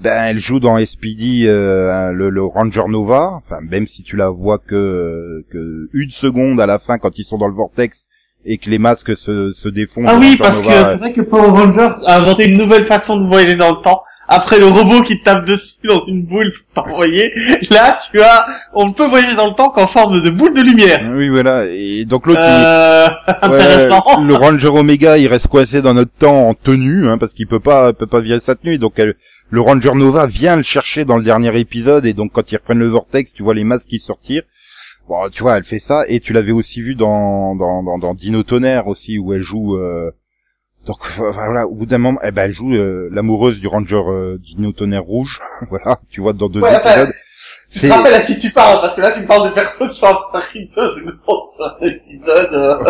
ben, 0.00 0.24
elle 0.24 0.40
joue 0.40 0.58
dans 0.58 0.76
SPD 0.84 1.44
euh, 1.46 2.10
le, 2.12 2.28
le 2.28 2.42
Ranger 2.44 2.88
Nova. 2.88 3.34
Enfin, 3.46 3.60
même 3.62 3.86
si 3.86 4.02
tu 4.02 4.16
la 4.16 4.28
vois 4.28 4.58
que 4.58 5.44
que 5.50 5.88
une 5.92 6.10
seconde 6.10 6.60
à 6.60 6.66
la 6.66 6.78
fin 6.80 6.98
quand 6.98 7.16
ils 7.18 7.24
sont 7.24 7.38
dans 7.38 7.46
le 7.48 7.54
vortex 7.54 8.08
et 8.44 8.58
que 8.58 8.68
les 8.70 8.78
masques 8.78 9.16
se 9.16 9.52
se 9.52 9.68
défont. 9.68 10.02
Ah 10.06 10.16
oui, 10.18 10.36
Ranger 10.36 10.38
parce 10.38 10.60
que 10.60 10.68
c'est 10.68 10.96
vrai 10.96 11.12
que 11.12 11.20
Power 11.22 11.48
Rangers 11.48 11.94
a 12.06 12.18
inventé 12.18 12.48
une 12.50 12.58
nouvelle 12.58 12.86
façon 12.88 13.16
de 13.20 13.28
voyager 13.28 13.54
dans 13.54 13.70
le 13.70 13.82
temps. 13.82 14.02
Après 14.26 14.58
le 14.58 14.66
robot 14.66 15.02
qui 15.02 15.18
te 15.20 15.24
tape 15.24 15.44
dessus 15.44 15.76
dans 15.88 16.06
une 16.06 16.22
boule 16.24 16.52
pour 16.74 16.84
t'envoyer, 16.84 17.32
là 17.70 17.98
tu 18.10 18.20
as, 18.20 18.46
on 18.72 18.86
ne 18.88 18.92
peut 18.94 19.06
voyager 19.08 19.34
dans 19.36 19.48
le 19.48 19.54
temps 19.54 19.68
qu'en 19.68 19.86
forme 19.88 20.20
de 20.22 20.30
boule 20.30 20.54
de 20.54 20.62
lumière. 20.62 21.10
Oui, 21.14 21.28
voilà. 21.28 21.66
Et 21.66 22.04
donc 22.06 22.26
l'autre, 22.26 22.40
il- 22.40 22.64
Euh, 22.64 23.08
Ouais, 23.50 23.88
le 24.26 24.34
Ranger 24.34 24.68
Omega, 24.68 25.18
il 25.18 25.26
reste 25.28 25.48
coincé 25.48 25.82
dans 25.82 25.92
notre 25.94 26.12
temps 26.12 26.48
en 26.48 26.54
tenue, 26.54 27.06
hein, 27.08 27.18
parce 27.18 27.34
qu'il 27.34 27.46
peut 27.46 27.60
pas, 27.60 27.92
peut 27.92 28.06
pas 28.06 28.20
virer 28.20 28.40
sa 28.40 28.54
tenue. 28.54 28.78
Donc 28.78 28.94
elle- 28.96 29.14
le 29.50 29.60
Ranger 29.60 29.92
Nova 29.94 30.26
vient 30.26 30.56
le 30.56 30.62
chercher 30.62 31.04
dans 31.04 31.16
le 31.18 31.22
dernier 31.24 31.58
épisode, 31.58 32.06
et 32.06 32.14
donc 32.14 32.32
quand 32.32 32.50
ils 32.50 32.56
reprennent 32.56 32.78
le 32.78 32.88
vortex, 32.88 33.32
tu 33.34 33.42
vois 33.42 33.54
les 33.54 33.64
masques 33.64 33.88
qui 33.88 33.98
sortir. 33.98 34.42
Bon, 35.06 35.28
tu 35.30 35.42
vois, 35.42 35.58
elle 35.58 35.64
fait 35.64 35.78
ça, 35.78 36.04
et 36.08 36.20
tu 36.20 36.32
l'avais 36.32 36.52
aussi 36.52 36.80
vu 36.80 36.94
dans 36.94 37.54
dans 37.56 37.82
dans, 37.82 37.98
dans 37.98 38.14
Dino 38.14 38.42
Tonnerre 38.42 38.86
aussi, 38.86 39.18
où 39.18 39.34
elle 39.34 39.42
joue. 39.42 39.76
euh, 39.76 40.10
donc 40.86 40.98
voilà, 41.18 41.66
au 41.66 41.74
bout 41.74 41.86
d'un 41.86 41.98
moment, 41.98 42.18
eh 42.22 42.30
ben 42.30 42.42
elle 42.44 42.52
joue 42.52 42.72
euh, 42.74 43.08
l'amoureuse 43.12 43.60
du 43.60 43.66
Ranger 43.68 44.02
euh, 44.08 44.38
Dino 44.38 44.72
Tonnerre 44.72 45.02
rouge. 45.04 45.40
voilà, 45.70 46.00
tu 46.10 46.20
vois 46.20 46.32
dans 46.32 46.48
deux 46.48 46.60
Ouais, 46.60 46.74
épisodes. 46.76 47.12
Tu 47.70 47.78
C'est 47.80 47.88
te 47.88 47.92
rappelles 47.92 48.14
à 48.14 48.20
qui 48.20 48.38
tu 48.38 48.50
parles, 48.50 48.80
parce 48.80 48.94
que 48.96 49.00
là 49.00 49.12
tu 49.12 49.20
me 49.20 49.26
parles 49.26 49.48
de 49.50 49.54
personnes 49.54 49.90
qui 49.90 49.98
sont 49.98 50.06
apparues 50.06 50.68
deux 50.76 50.94
secondes 50.94 51.18
sur 51.56 51.64
un 51.64 51.86
épisode. 51.86 52.54
euh. 52.54 52.84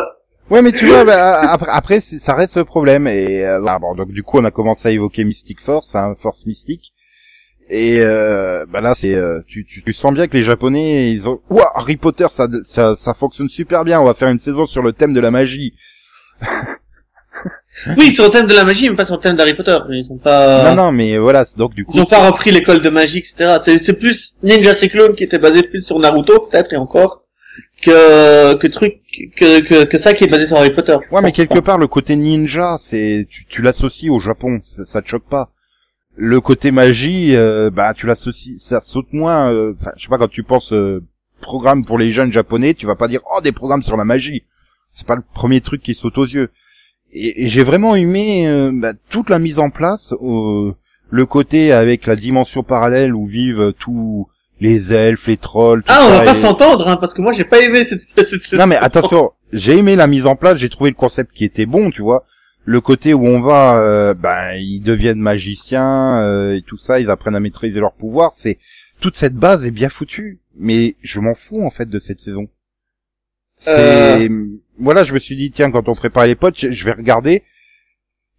Ouais, 0.51 0.61
mais 0.61 0.73
tu 0.73 0.85
vois, 0.85 1.05
bah, 1.05 1.41
après, 1.51 1.71
après 1.73 2.01
ça 2.01 2.35
reste 2.35 2.57
le 2.57 2.65
problème. 2.65 3.07
Et 3.09 3.45
euh, 3.47 3.61
voilà, 3.61 3.79
bon, 3.79 3.95
donc 3.95 4.11
du 4.11 4.23
coup, 4.23 4.39
on 4.39 4.45
a 4.45 4.51
commencé 4.51 4.89
à 4.89 4.91
évoquer 4.91 5.25
Mystic 5.25 5.61
Force, 5.61 5.95
hein, 5.95 6.15
Force 6.21 6.45
Mystique. 6.47 6.93
Et 7.71 8.01
euh, 8.03 8.67
bah 8.69 8.83
là, 8.83 8.95
c'est, 8.95 9.15
euh, 9.15 9.41
tu, 9.47 9.65
tu, 9.65 9.83
tu 9.83 9.93
sens 9.95 10.13
bien 10.13 10.29
que 10.29 10.37
les 10.37 10.43
Japonais, 10.45 11.13
ils 11.13 11.27
ont, 11.27 11.41
ouah, 11.49 11.73
Harry 11.75 11.97
Potter, 11.97 12.27
ça, 12.31 12.47
ça, 12.65 12.95
ça 12.95 13.15
fonctionne 13.15 13.49
super 13.49 13.85
bien. 13.85 13.99
On 14.01 14.05
va 14.05 14.13
faire 14.13 14.29
une 14.29 14.39
saison 14.39 14.67
sur 14.67 14.83
le 14.83 14.93
thème 14.93 15.15
de 15.15 15.21
la 15.21 15.31
magie. 15.31 15.73
Oui, 17.99 18.13
sur 18.13 18.25
le 18.25 18.31
thème 18.31 18.47
de 18.47 18.55
la 18.55 18.65
magie, 18.65 18.89
mais 18.89 18.97
pas 18.97 19.05
sur 19.05 19.17
le 19.17 19.21
thème 19.21 19.37
d'Harry 19.37 19.55
Potter. 19.55 19.77
Ils 19.91 20.07
sont 20.07 20.19
pas... 20.19 20.75
Non, 20.75 20.85
non, 20.85 20.93
mais 20.93 21.19
voilà, 21.19 21.45
donc 21.57 21.75
du 21.75 21.85
coup. 21.85 21.93
Ils 21.95 22.01
ont 22.03 22.07
pas 22.07 22.27
repris 22.31 22.51
l'école 22.51 22.81
de 22.81 22.89
magie, 22.91 23.19
etc. 23.19 23.59
C'est, 23.65 23.79
c'est 23.81 23.95
plus 23.95 24.35
Ninja 24.43 24.75
Cyclone 24.75 25.15
qui 25.15 25.25
était 25.25 25.39
basé 25.39 25.61
plus 25.63 25.83
sur 25.83 25.99
Naruto, 25.99 26.49
peut-être, 26.51 26.73
et 26.73 26.77
encore, 26.77 27.23
que, 27.83 28.55
que 28.55 28.67
truc, 28.69 29.01
que, 29.37 29.61
que, 29.61 29.85
que 29.85 29.99
ça 29.99 30.15
qui 30.15 30.25
est 30.25 30.29
basé 30.29 30.47
sur 30.47 30.57
Harry 30.57 30.71
Potter. 30.75 30.97
Ouais, 31.11 31.21
mais 31.21 31.33
quelque 31.33 31.59
part, 31.59 31.79
le 31.79 31.87
côté 31.87 32.17
ninja, 32.17 32.77
c'est, 32.81 33.27
tu, 33.29 33.45
tu 33.47 33.63
l'associes 33.63 34.11
au 34.11 34.19
Japon, 34.21 34.61
ça, 34.65 34.85
ça 34.85 35.03
te 35.03 35.09
choque 35.09 35.29
pas. 35.29 35.51
Le 36.17 36.41
côté 36.41 36.71
magie, 36.71 37.35
euh, 37.35 37.71
bah, 37.71 37.93
tu 37.93 38.07
l'associes, 38.07 38.59
ça 38.61 38.81
saute 38.81 39.13
moins. 39.13 39.53
euh, 39.53 39.75
Enfin, 39.81 39.91
je 39.97 40.03
sais 40.05 40.09
pas 40.09 40.19
quand 40.19 40.29
tu 40.31 40.45
penses 40.45 40.73
euh, 40.73 41.03
programme 41.41 41.85
pour 41.85 41.99
les 41.99 42.13
jeunes 42.13 42.33
japonais, 42.33 42.75
tu 42.75 42.87
vas 42.87 42.95
pas 42.95 43.09
dire 43.09 43.21
oh 43.37 43.41
des 43.41 43.51
programmes 43.53 43.83
sur 43.83 43.97
la 43.97 44.05
magie. 44.05 44.45
C'est 44.93 45.07
pas 45.09 45.17
le 45.17 45.25
premier 45.35 45.61
truc 45.61 45.83
qui 45.83 45.95
saute 45.97 46.17
aux 46.19 46.25
yeux. 46.25 46.51
Et, 47.15 47.45
et 47.45 47.49
j'ai 47.49 47.63
vraiment 47.65 47.95
aimé 47.95 48.47
euh, 48.49 48.71
bah, 48.75 48.93
toute 49.09 49.31
la 49.31 49.39
mise 49.39 49.59
en 49.59 49.71
place, 49.71 50.13
euh, 50.21 50.73
le 51.11 51.27
côté 51.27 51.73
avec 51.73 52.07
la 52.07 52.17
dimension 52.17 52.63
parallèle 52.63 53.15
où 53.15 53.27
vivent 53.27 53.73
tous 53.79 54.29
les 54.61 54.93
elfes, 54.93 55.27
les 55.29 55.37
trolls. 55.37 55.83
Tout 55.83 55.93
Ah, 55.95 56.05
on 56.07 56.09
ça, 56.13 56.19
va 56.19 56.25
pas 56.25 56.39
et- 56.39 56.41
s'entendre, 56.43 56.89
hein, 56.89 56.97
parce 56.97 57.15
que 57.15 57.23
moi 57.23 57.33
j'ai 57.33 57.45
pas 57.45 57.61
aimé 57.61 57.85
cette, 57.85 58.03
cette, 58.17 58.29
cette- 58.43 58.53
non 58.59 58.67
mais 58.67 58.77
attention, 58.77 59.31
j'ai 59.53 59.77
aimé 59.79 59.95
la 59.97 60.07
mise 60.07 60.27
en 60.27 60.37
place, 60.37 60.59
j'ai 60.59 60.69
trouvé 60.69 60.91
le 60.91 60.97
concept 60.97 61.33
qui 61.33 61.45
était 61.45 61.67
bon, 61.67 61.91
tu 61.91 62.03
vois. 62.03 62.25
Le 62.67 62.81
côté 62.81 63.13
où 63.15 63.27
on 63.27 63.41
va, 63.41 63.77
euh, 63.77 64.15
ben 64.15 64.55
ils 64.57 64.81
deviennent 64.81 65.19
magiciens 65.21 66.23
euh, 66.23 66.57
et 66.57 66.63
tout 66.63 66.79
ça, 66.79 66.99
ils 66.99 67.11
apprennent 67.11 67.37
à 67.37 67.41
maîtriser 67.41 67.79
leur 67.79 67.93
pouvoir. 67.93 68.33
C'est 68.33 68.59
toute 69.01 69.17
cette 69.17 69.35
base 69.35 69.67
est 69.67 69.71
bien 69.71 69.91
foutue, 69.91 70.41
mais 70.57 70.97
je 71.03 71.21
m'en 71.21 71.35
fous 71.35 71.63
en 71.65 71.71
fait 71.71 71.89
de 71.89 71.99
cette 71.99 72.21
saison. 72.21 72.49
C'est 73.59 74.29
voilà, 74.79 75.05
je 75.05 75.13
me 75.13 75.19
suis 75.19 75.37
dit 75.37 75.51
tiens 75.51 75.71
quand 75.71 75.89
on 75.89 75.95
prépare 75.95 76.27
les 76.27 76.35
potes, 76.35 76.57
je, 76.71 76.85
vais 76.85 76.93
regarder. 76.93 77.43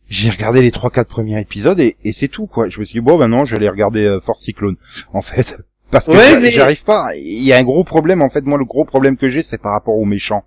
J'ai 0.09 0.29
regardé 0.29 0.61
les 0.61 0.71
trois 0.71 0.91
quatre 0.91 1.07
premiers 1.07 1.39
épisodes 1.41 1.79
et, 1.79 1.95
et 2.03 2.11
c'est 2.13 2.27
tout 2.27 2.45
quoi. 2.45 2.69
Je 2.69 2.79
me 2.79 2.85
suis 2.85 2.99
dit 2.99 3.05
bon 3.05 3.17
ben 3.17 3.27
non, 3.27 3.43
je 3.45 3.51
vais 3.51 3.57
aller 3.57 3.69
regarder 3.69 4.03
euh, 4.05 4.19
Force 4.21 4.41
Cyclone 4.43 4.75
en 5.13 5.21
fait 5.21 5.57
parce 5.91 6.05
que 6.07 6.11
Ouais, 6.11 6.31
j'a- 6.31 6.39
mais- 6.39 6.51
j'arrive 6.51 6.83
pas. 6.83 7.15
Il 7.15 7.41
y 7.43 7.53
a 7.53 7.57
un 7.57 7.63
gros 7.63 7.83
problème 7.83 8.21
en 8.21 8.29
fait. 8.29 8.41
Moi 8.41 8.57
le 8.59 8.65
gros 8.65 8.85
problème 8.85 9.17
que 9.17 9.29
j'ai 9.29 9.41
c'est 9.43 9.57
par 9.57 9.71
rapport 9.71 9.95
aux 9.95 10.05
méchants. 10.05 10.43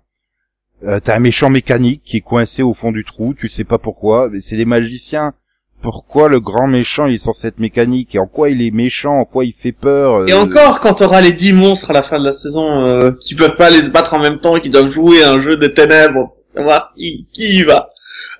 Euh, 0.85 1.01
T'as 1.01 1.15
un 1.17 1.19
méchant 1.19 1.49
mécanique 1.49 2.03
qui 2.05 2.17
est 2.17 2.21
coincé 2.21 2.61
au 2.63 2.73
fond 2.73 2.93
du 2.93 3.03
trou, 3.03 3.33
tu 3.33 3.49
sais 3.49 3.65
pas 3.65 3.77
pourquoi. 3.79 4.29
mais 4.29 4.39
C'est 4.39 4.55
des 4.55 4.63
magiciens. 4.65 5.33
Pourquoi 5.81 6.27
le 6.27 6.39
grand 6.39 6.67
méchant 6.67 7.05
il 7.05 7.15
est 7.15 7.19
censé 7.19 7.47
être 7.47 7.59
mécanique? 7.59 8.15
Et 8.15 8.19
en 8.19 8.27
quoi 8.27 8.49
il 8.49 8.61
est 8.61 8.71
méchant, 8.71 9.19
en 9.19 9.25
quoi 9.25 9.45
il 9.45 9.53
fait 9.53 9.71
peur? 9.71 10.27
Et 10.27 10.33
euh, 10.33 10.39
encore, 10.39 10.81
quand 10.81 10.95
t'auras 10.95 11.21
les 11.21 11.31
10 11.31 11.53
monstres 11.53 11.89
à 11.91 11.93
la 11.93 12.03
fin 12.03 12.19
de 12.19 12.25
la 12.25 12.37
saison, 12.37 12.85
euh, 12.85 13.11
qui 13.23 13.35
peuvent 13.35 13.55
pas 13.55 13.67
aller 13.67 13.83
se 13.83 13.89
battre 13.89 14.13
en 14.13 14.19
même 14.19 14.39
temps 14.39 14.57
et 14.57 14.61
qui 14.61 14.69
doivent 14.69 14.91
jouer 14.91 15.23
à 15.23 15.31
un 15.33 15.41
jeu 15.41 15.55
de 15.55 15.67
ténèbres, 15.67 16.33
voir 16.55 16.91
qui, 16.95 17.27
qui 17.33 17.59
y 17.59 17.63
va. 17.63 17.89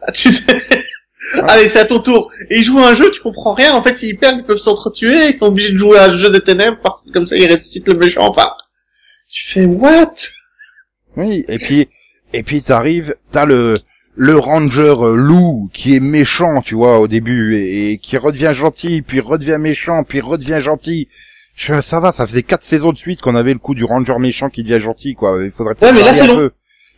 Ah, 0.02 0.12
tu 0.12 0.32
sais. 0.32 0.62
Allez, 1.48 1.68
c'est 1.68 1.80
à 1.80 1.86
ton 1.86 2.00
tour. 2.00 2.32
Et 2.50 2.60
ils 2.60 2.66
jouent 2.66 2.80
à 2.80 2.90
un 2.90 2.96
jeu, 2.96 3.12
tu 3.12 3.22
comprends 3.22 3.54
rien. 3.54 3.74
En 3.74 3.84
fait, 3.84 3.98
s'ils 3.98 4.18
perdent, 4.18 4.40
ils 4.40 4.46
peuvent 4.46 4.58
s'entretuer. 4.58 5.28
Ils 5.28 5.38
sont 5.38 5.46
obligés 5.46 5.72
de 5.72 5.78
jouer 5.78 5.98
à 5.98 6.06
un 6.06 6.18
jeu 6.18 6.30
de 6.30 6.40
ténèbres 6.40 6.80
parce 6.82 7.04
que 7.04 7.12
comme 7.12 7.28
ça, 7.28 7.36
ils 7.36 7.52
ressuscitent 7.52 7.88
le 7.88 8.00
méchant. 8.00 8.28
Enfin, 8.30 8.52
tu 9.30 9.54
fais 9.54 9.66
what? 9.66 10.14
Oui, 11.16 11.46
et 11.48 11.60
puis 11.60 11.88
et 12.34 12.44
puis 12.44 12.62
t'arrives, 12.62 13.16
t'as 13.32 13.46
le 13.46 13.74
le 14.22 14.38
ranger 14.38 14.95
euh, 14.99 15.15
loup 15.15 15.70
qui 15.72 15.95
est 15.95 16.01
méchant, 16.01 16.61
tu 16.61 16.76
vois, 16.76 16.99
au 16.99 17.07
début 17.07 17.55
et, 17.55 17.91
et 17.93 17.97
qui 17.97 18.17
redevient 18.17 18.51
gentil, 18.53 19.01
puis 19.01 19.22
redevient 19.22 19.57
méchant, 19.57 20.03
puis 20.03 20.20
redevient 20.20 20.59
gentil. 20.59 21.07
Je 21.55 21.74
fais, 21.74 21.82
ça 21.82 22.01
va, 22.01 22.11
ça 22.11 22.28
faisait 22.28 22.43
quatre 22.43 22.63
saisons 22.63 22.91
de 22.91 22.97
suite 22.97 23.22
qu'on 23.22 23.36
avait 23.36 23.53
le 23.53 23.59
coup 23.59 23.74
du 23.76 23.86
ranger 23.86 24.20
méchant 24.20 24.49
qui 24.49 24.63
devient 24.63 24.82
gentil, 24.82 25.13
quoi. 25.15 25.38
Il 25.41 25.51
faudrait 25.51 25.74
peut-être 25.76 25.93
Ouais, 25.93 25.99
mais 26.01 26.05
là, 26.05 26.13
c'est 26.13 26.28
long. 26.28 26.36
peu. 26.36 26.51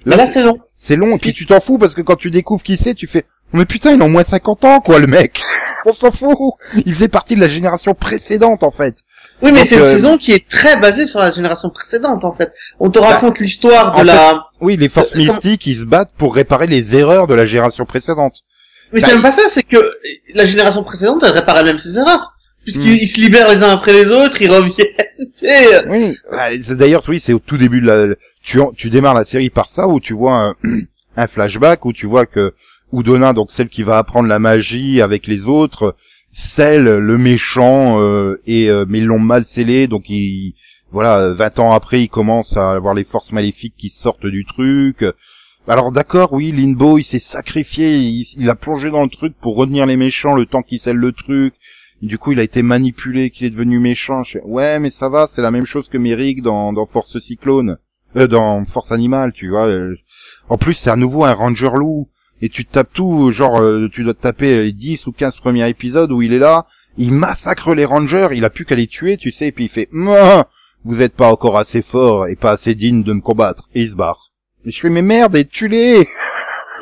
Mais 0.07 0.15
là, 0.15 0.25
c'est 0.25 0.41
long. 0.41 0.57
c'est 0.77 0.95
long, 0.95 1.15
et 1.15 1.19
puis 1.19 1.31
tu 1.33 1.45
t'en 1.45 1.59
fous 1.61 1.77
parce 1.77 1.93
que 1.93 2.01
quand 2.01 2.15
tu 2.15 2.31
découvres 2.31 2.63
qui 2.63 2.75
c'est, 2.75 2.95
tu 2.95 3.05
fais, 3.05 3.23
mais 3.53 3.65
putain, 3.65 3.93
il 3.93 4.01
a 4.01 4.05
au 4.05 4.09
moins 4.09 4.23
50 4.23 4.65
ans, 4.65 4.79
quoi, 4.79 4.97
le 4.97 5.05
mec. 5.05 5.43
On 5.85 5.93
s'en 5.93 6.11
fout. 6.11 6.35
Il 6.87 6.93
faisait 6.95 7.07
partie 7.07 7.35
de 7.35 7.41
la 7.41 7.49
génération 7.49 7.93
précédente, 7.93 8.63
en 8.63 8.71
fait. 8.71 8.95
Oui, 9.41 9.51
mais 9.51 9.65
c'est 9.65 9.75
une 9.75 9.81
euh, 9.81 9.93
saison 9.95 10.17
qui 10.17 10.31
est 10.33 10.47
très 10.47 10.77
basée 10.79 11.05
sur 11.07 11.19
la 11.19 11.31
génération 11.31 11.69
précédente, 11.69 12.23
en 12.23 12.33
fait. 12.33 12.51
On 12.79 12.89
te 12.91 12.99
raconte 12.99 13.39
l'histoire 13.39 13.95
de 13.99 14.05
la... 14.05 14.47
Oui, 14.61 14.77
les 14.77 14.89
forces 14.89 15.13
Euh, 15.15 15.17
mystiques, 15.19 15.65
ils 15.67 15.77
se 15.79 15.83
battent 15.85 16.11
pour 16.17 16.35
réparer 16.35 16.67
les 16.67 16.95
erreurs 16.95 17.27
de 17.27 17.33
la 17.33 17.45
génération 17.45 17.85
précédente. 17.85 18.35
Mais 18.93 19.01
Bah, 19.01 19.07
c'est 19.07 19.13
même 19.13 19.23
pas 19.23 19.31
ça, 19.31 19.43
c'est 19.49 19.63
que 19.63 19.77
la 20.33 20.45
génération 20.45 20.83
précédente, 20.83 21.23
elle 21.25 21.31
répare 21.31 21.63
même 21.63 21.79
ses 21.79 21.97
erreurs. 21.97 22.33
Puisqu'ils 22.63 23.01
Hmm. 23.01 23.05
se 23.07 23.19
libèrent 23.21 23.49
les 23.49 23.63
uns 23.63 23.69
après 23.73 23.93
les 23.93 24.05
autres, 24.11 24.39
ils 24.39 24.51
reviennent. 24.51 24.75
Et, 25.41 25.87
Oui, 25.89 26.15
c'est- 26.61 26.75
d'ailleurs, 26.75 27.03
oui, 27.07 27.19
c'est 27.19 27.33
au 27.33 27.39
tout 27.39 27.57
début 27.57 27.81
de 27.81 27.87
la, 27.87 28.15
tu, 28.43 28.59
en- 28.59 28.71
tu 28.73 28.91
démarres 28.91 29.15
la 29.15 29.25
série 29.25 29.49
par 29.49 29.67
ça, 29.67 29.87
où 29.87 29.99
tu 29.99 30.13
vois 30.13 30.35
un, 30.35 30.55
un 31.17 31.25
flashback, 31.27 31.83
où 31.85 31.93
tu 31.93 32.05
vois 32.05 32.27
que 32.27 32.53
Udona, 32.93 33.33
donc 33.33 33.51
celle 33.51 33.69
qui 33.69 33.81
va 33.81 33.97
apprendre 33.97 34.27
la 34.29 34.37
magie 34.37 35.01
avec 35.01 35.25
les 35.25 35.45
autres, 35.45 35.95
celle, 36.31 36.83
le 36.97 37.17
méchant, 37.17 37.99
euh, 38.01 38.39
et, 38.45 38.69
euh, 38.69 38.85
mais 38.87 38.99
ils 38.99 39.05
l'ont 39.05 39.19
mal 39.19 39.45
scellé, 39.45 39.87
donc 39.87 40.09
il, 40.09 40.53
voilà, 40.91 41.29
20 41.33 41.59
ans 41.59 41.71
après, 41.73 42.01
il 42.01 42.09
commence 42.09 42.55
à 42.57 42.71
avoir 42.71 42.93
les 42.93 43.03
forces 43.03 43.31
maléfiques 43.31 43.75
qui 43.77 43.89
sortent 43.89 44.25
du 44.25 44.45
truc. 44.45 45.05
Alors 45.67 45.91
d'accord, 45.91 46.33
oui, 46.33 46.51
Linbo, 46.51 46.97
il 46.97 47.03
s'est 47.03 47.19
sacrifié, 47.19 47.97
il, 47.97 48.49
a 48.49 48.55
plongé 48.55 48.89
dans 48.89 49.03
le 49.03 49.09
truc 49.09 49.33
pour 49.41 49.55
retenir 49.55 49.85
les 49.85 49.95
méchants 49.97 50.33
le 50.33 50.45
temps 50.45 50.63
qu'il 50.63 50.79
scelle 50.79 50.97
le 50.97 51.11
truc. 51.11 51.53
Du 52.01 52.17
coup, 52.17 52.31
il 52.31 52.39
a 52.39 52.43
été 52.43 52.63
manipulé, 52.63 53.29
qu'il 53.29 53.45
est 53.45 53.51
devenu 53.51 53.77
méchant. 53.79 54.23
Ouais, 54.43 54.79
mais 54.79 54.89
ça 54.89 55.07
va, 55.07 55.27
c'est 55.29 55.43
la 55.43 55.51
même 55.51 55.67
chose 55.67 55.87
que 55.87 55.99
Merrick 55.99 56.41
dans, 56.41 56.73
dans 56.73 56.87
Force 56.87 57.19
Cyclone. 57.19 57.77
euh, 58.15 58.25
dans 58.27 58.65
Force 58.65 58.91
Animale, 58.91 59.33
tu 59.33 59.49
vois. 59.49 59.67
euh, 59.67 59.95
En 60.49 60.57
plus, 60.57 60.73
c'est 60.73 60.89
à 60.89 60.95
nouveau 60.95 61.25
un 61.25 61.33
ranger 61.33 61.69
loup. 61.75 62.07
Et 62.41 62.49
tu 62.49 62.65
te 62.65 62.73
tapes 62.73 62.93
tout, 62.93 63.31
genre, 63.31 63.61
euh, 63.61 63.87
tu 63.93 64.03
dois 64.03 64.13
te 64.13 64.21
taper 64.21 64.61
les 64.63 64.71
10 64.71 65.07
ou 65.07 65.11
15 65.11 65.37
premiers 65.37 65.67
épisodes 65.69 66.11
où 66.11 66.21
il 66.21 66.33
est 66.33 66.39
là, 66.39 66.65
il 66.97 67.13
massacre 67.13 67.73
les 67.73 67.85
rangers, 67.85 68.29
il 68.33 68.45
a 68.45 68.49
plus 68.49 68.65
qu'à 68.65 68.75
les 68.75 68.87
tuer, 68.87 69.17
tu 69.17 69.31
sais, 69.31 69.47
et 69.47 69.51
puis 69.51 69.65
il 69.65 69.69
fait, 69.69 69.89
vous 70.83 71.01
êtes 71.01 71.15
pas 71.15 71.31
encore 71.31 71.57
assez 71.57 71.81
fort 71.81 72.27
et 72.27 72.35
pas 72.35 72.51
assez 72.51 72.75
digne 72.75 73.03
de 73.03 73.13
me 73.13 73.21
combattre. 73.21 73.69
Et 73.75 73.83
il 73.83 73.89
se 73.89 73.95
barre. 73.95 74.31
Et 74.65 74.71
je 74.71 74.79
fais, 74.79 74.89
mais 74.89 75.01
merde, 75.01 75.35
et 75.35 75.45
tue-les! 75.45 76.07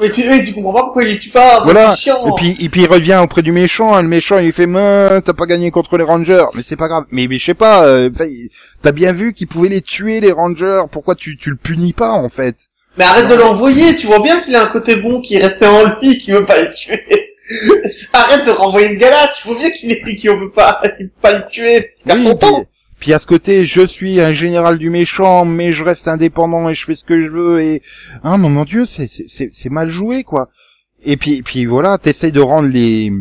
Mais 0.01 0.09
tu, 0.11 0.25
mais 0.29 0.45
tu 0.45 0.53
comprends 0.53 0.73
pas 0.73 0.83
pourquoi 0.83 1.03
il 1.03 1.09
les 1.09 1.19
tue 1.19 1.29
pas. 1.29 1.61
Voilà. 1.63 1.97
Et 2.05 2.31
puis, 2.37 2.55
et 2.61 2.69
puis 2.69 2.81
il 2.81 2.87
revient 2.87 3.19
auprès 3.21 3.41
du 3.41 3.51
méchant, 3.51 3.99
et 3.99 4.01
le 4.01 4.07
méchant 4.07 4.37
il 4.37 4.53
fait 4.53 4.65
mais 4.65 5.19
t'as 5.21 5.33
pas 5.33 5.45
gagné 5.45 5.71
contre 5.71 5.97
les 5.97 6.05
rangers, 6.05 6.45
mais 6.53 6.63
c'est 6.63 6.77
pas 6.77 6.87
grave. 6.87 7.03
Mais, 7.11 7.27
mais 7.27 7.37
je 7.37 7.43
sais 7.43 7.53
pas, 7.53 7.85
euh, 7.85 8.09
t'as 8.81 8.93
bien 8.93 9.11
vu 9.11 9.33
qu'ils 9.33 9.47
pouvaient 9.47 9.67
les 9.67 9.81
tuer 9.81 10.21
les 10.21 10.31
rangers, 10.31 10.83
pourquoi 10.91 11.15
tu 11.15 11.37
tu 11.37 11.49
le 11.49 11.57
punis 11.57 11.91
pas 11.91 12.13
en 12.13 12.29
fait? 12.29 12.68
Mais 12.97 13.05
arrête 13.05 13.29
de 13.29 13.35
l'envoyer, 13.35 13.95
tu 13.95 14.07
vois 14.07 14.19
bien 14.19 14.41
qu'il 14.41 14.55
a 14.55 14.63
un 14.63 14.71
côté 14.71 14.95
bon 14.97 15.21
qui 15.21 15.35
est 15.35 15.45
resté 15.45 15.65
en 15.65 15.85
lui, 15.99 16.19
qui 16.19 16.31
veut 16.31 16.45
pas 16.45 16.61
le 16.61 16.73
tuer. 16.73 17.03
arrête 18.13 18.45
de 18.45 18.51
renvoyer 18.51 18.95
ce 18.95 18.99
gars-là, 18.99 19.31
tu 19.37 19.47
vois 19.47 19.57
bien 19.57 19.69
qu'il 19.71 19.91
est, 19.91 20.15
qu'il 20.15 20.29
veut 20.29 20.51
pas, 20.51 20.81
qu'il 20.97 21.07
veut 21.07 21.11
pas 21.21 21.31
le 21.31 21.47
tuer. 21.49 21.91
Il 22.05 22.13
Oui, 22.13 22.65
puis, 22.99 23.13
à 23.13 23.19
ce 23.19 23.25
côté, 23.25 23.65
je 23.65 23.85
suis 23.87 24.19
un 24.19 24.33
général 24.33 24.77
du 24.77 24.89
méchant, 24.89 25.45
mais 25.45 25.71
je 25.71 25.83
reste 25.83 26.07
indépendant 26.09 26.67
et 26.67 26.75
je 26.75 26.83
fais 26.83 26.95
ce 26.95 27.05
que 27.05 27.21
je 27.21 27.29
veux 27.29 27.61
et 27.61 27.81
ah 28.23 28.37
mon 28.37 28.49
mon 28.49 28.65
dieu, 28.65 28.85
c'est 28.85 29.07
c'est 29.07 29.27
c'est 29.29 29.49
c'est 29.53 29.69
mal 29.69 29.89
joué 29.89 30.23
quoi. 30.23 30.49
Et 31.05 31.15
puis 31.15 31.41
puis 31.41 31.65
voilà, 31.65 31.97
t'essayes 31.97 32.33
de 32.33 32.41
rendre 32.41 32.67
les 32.67 33.11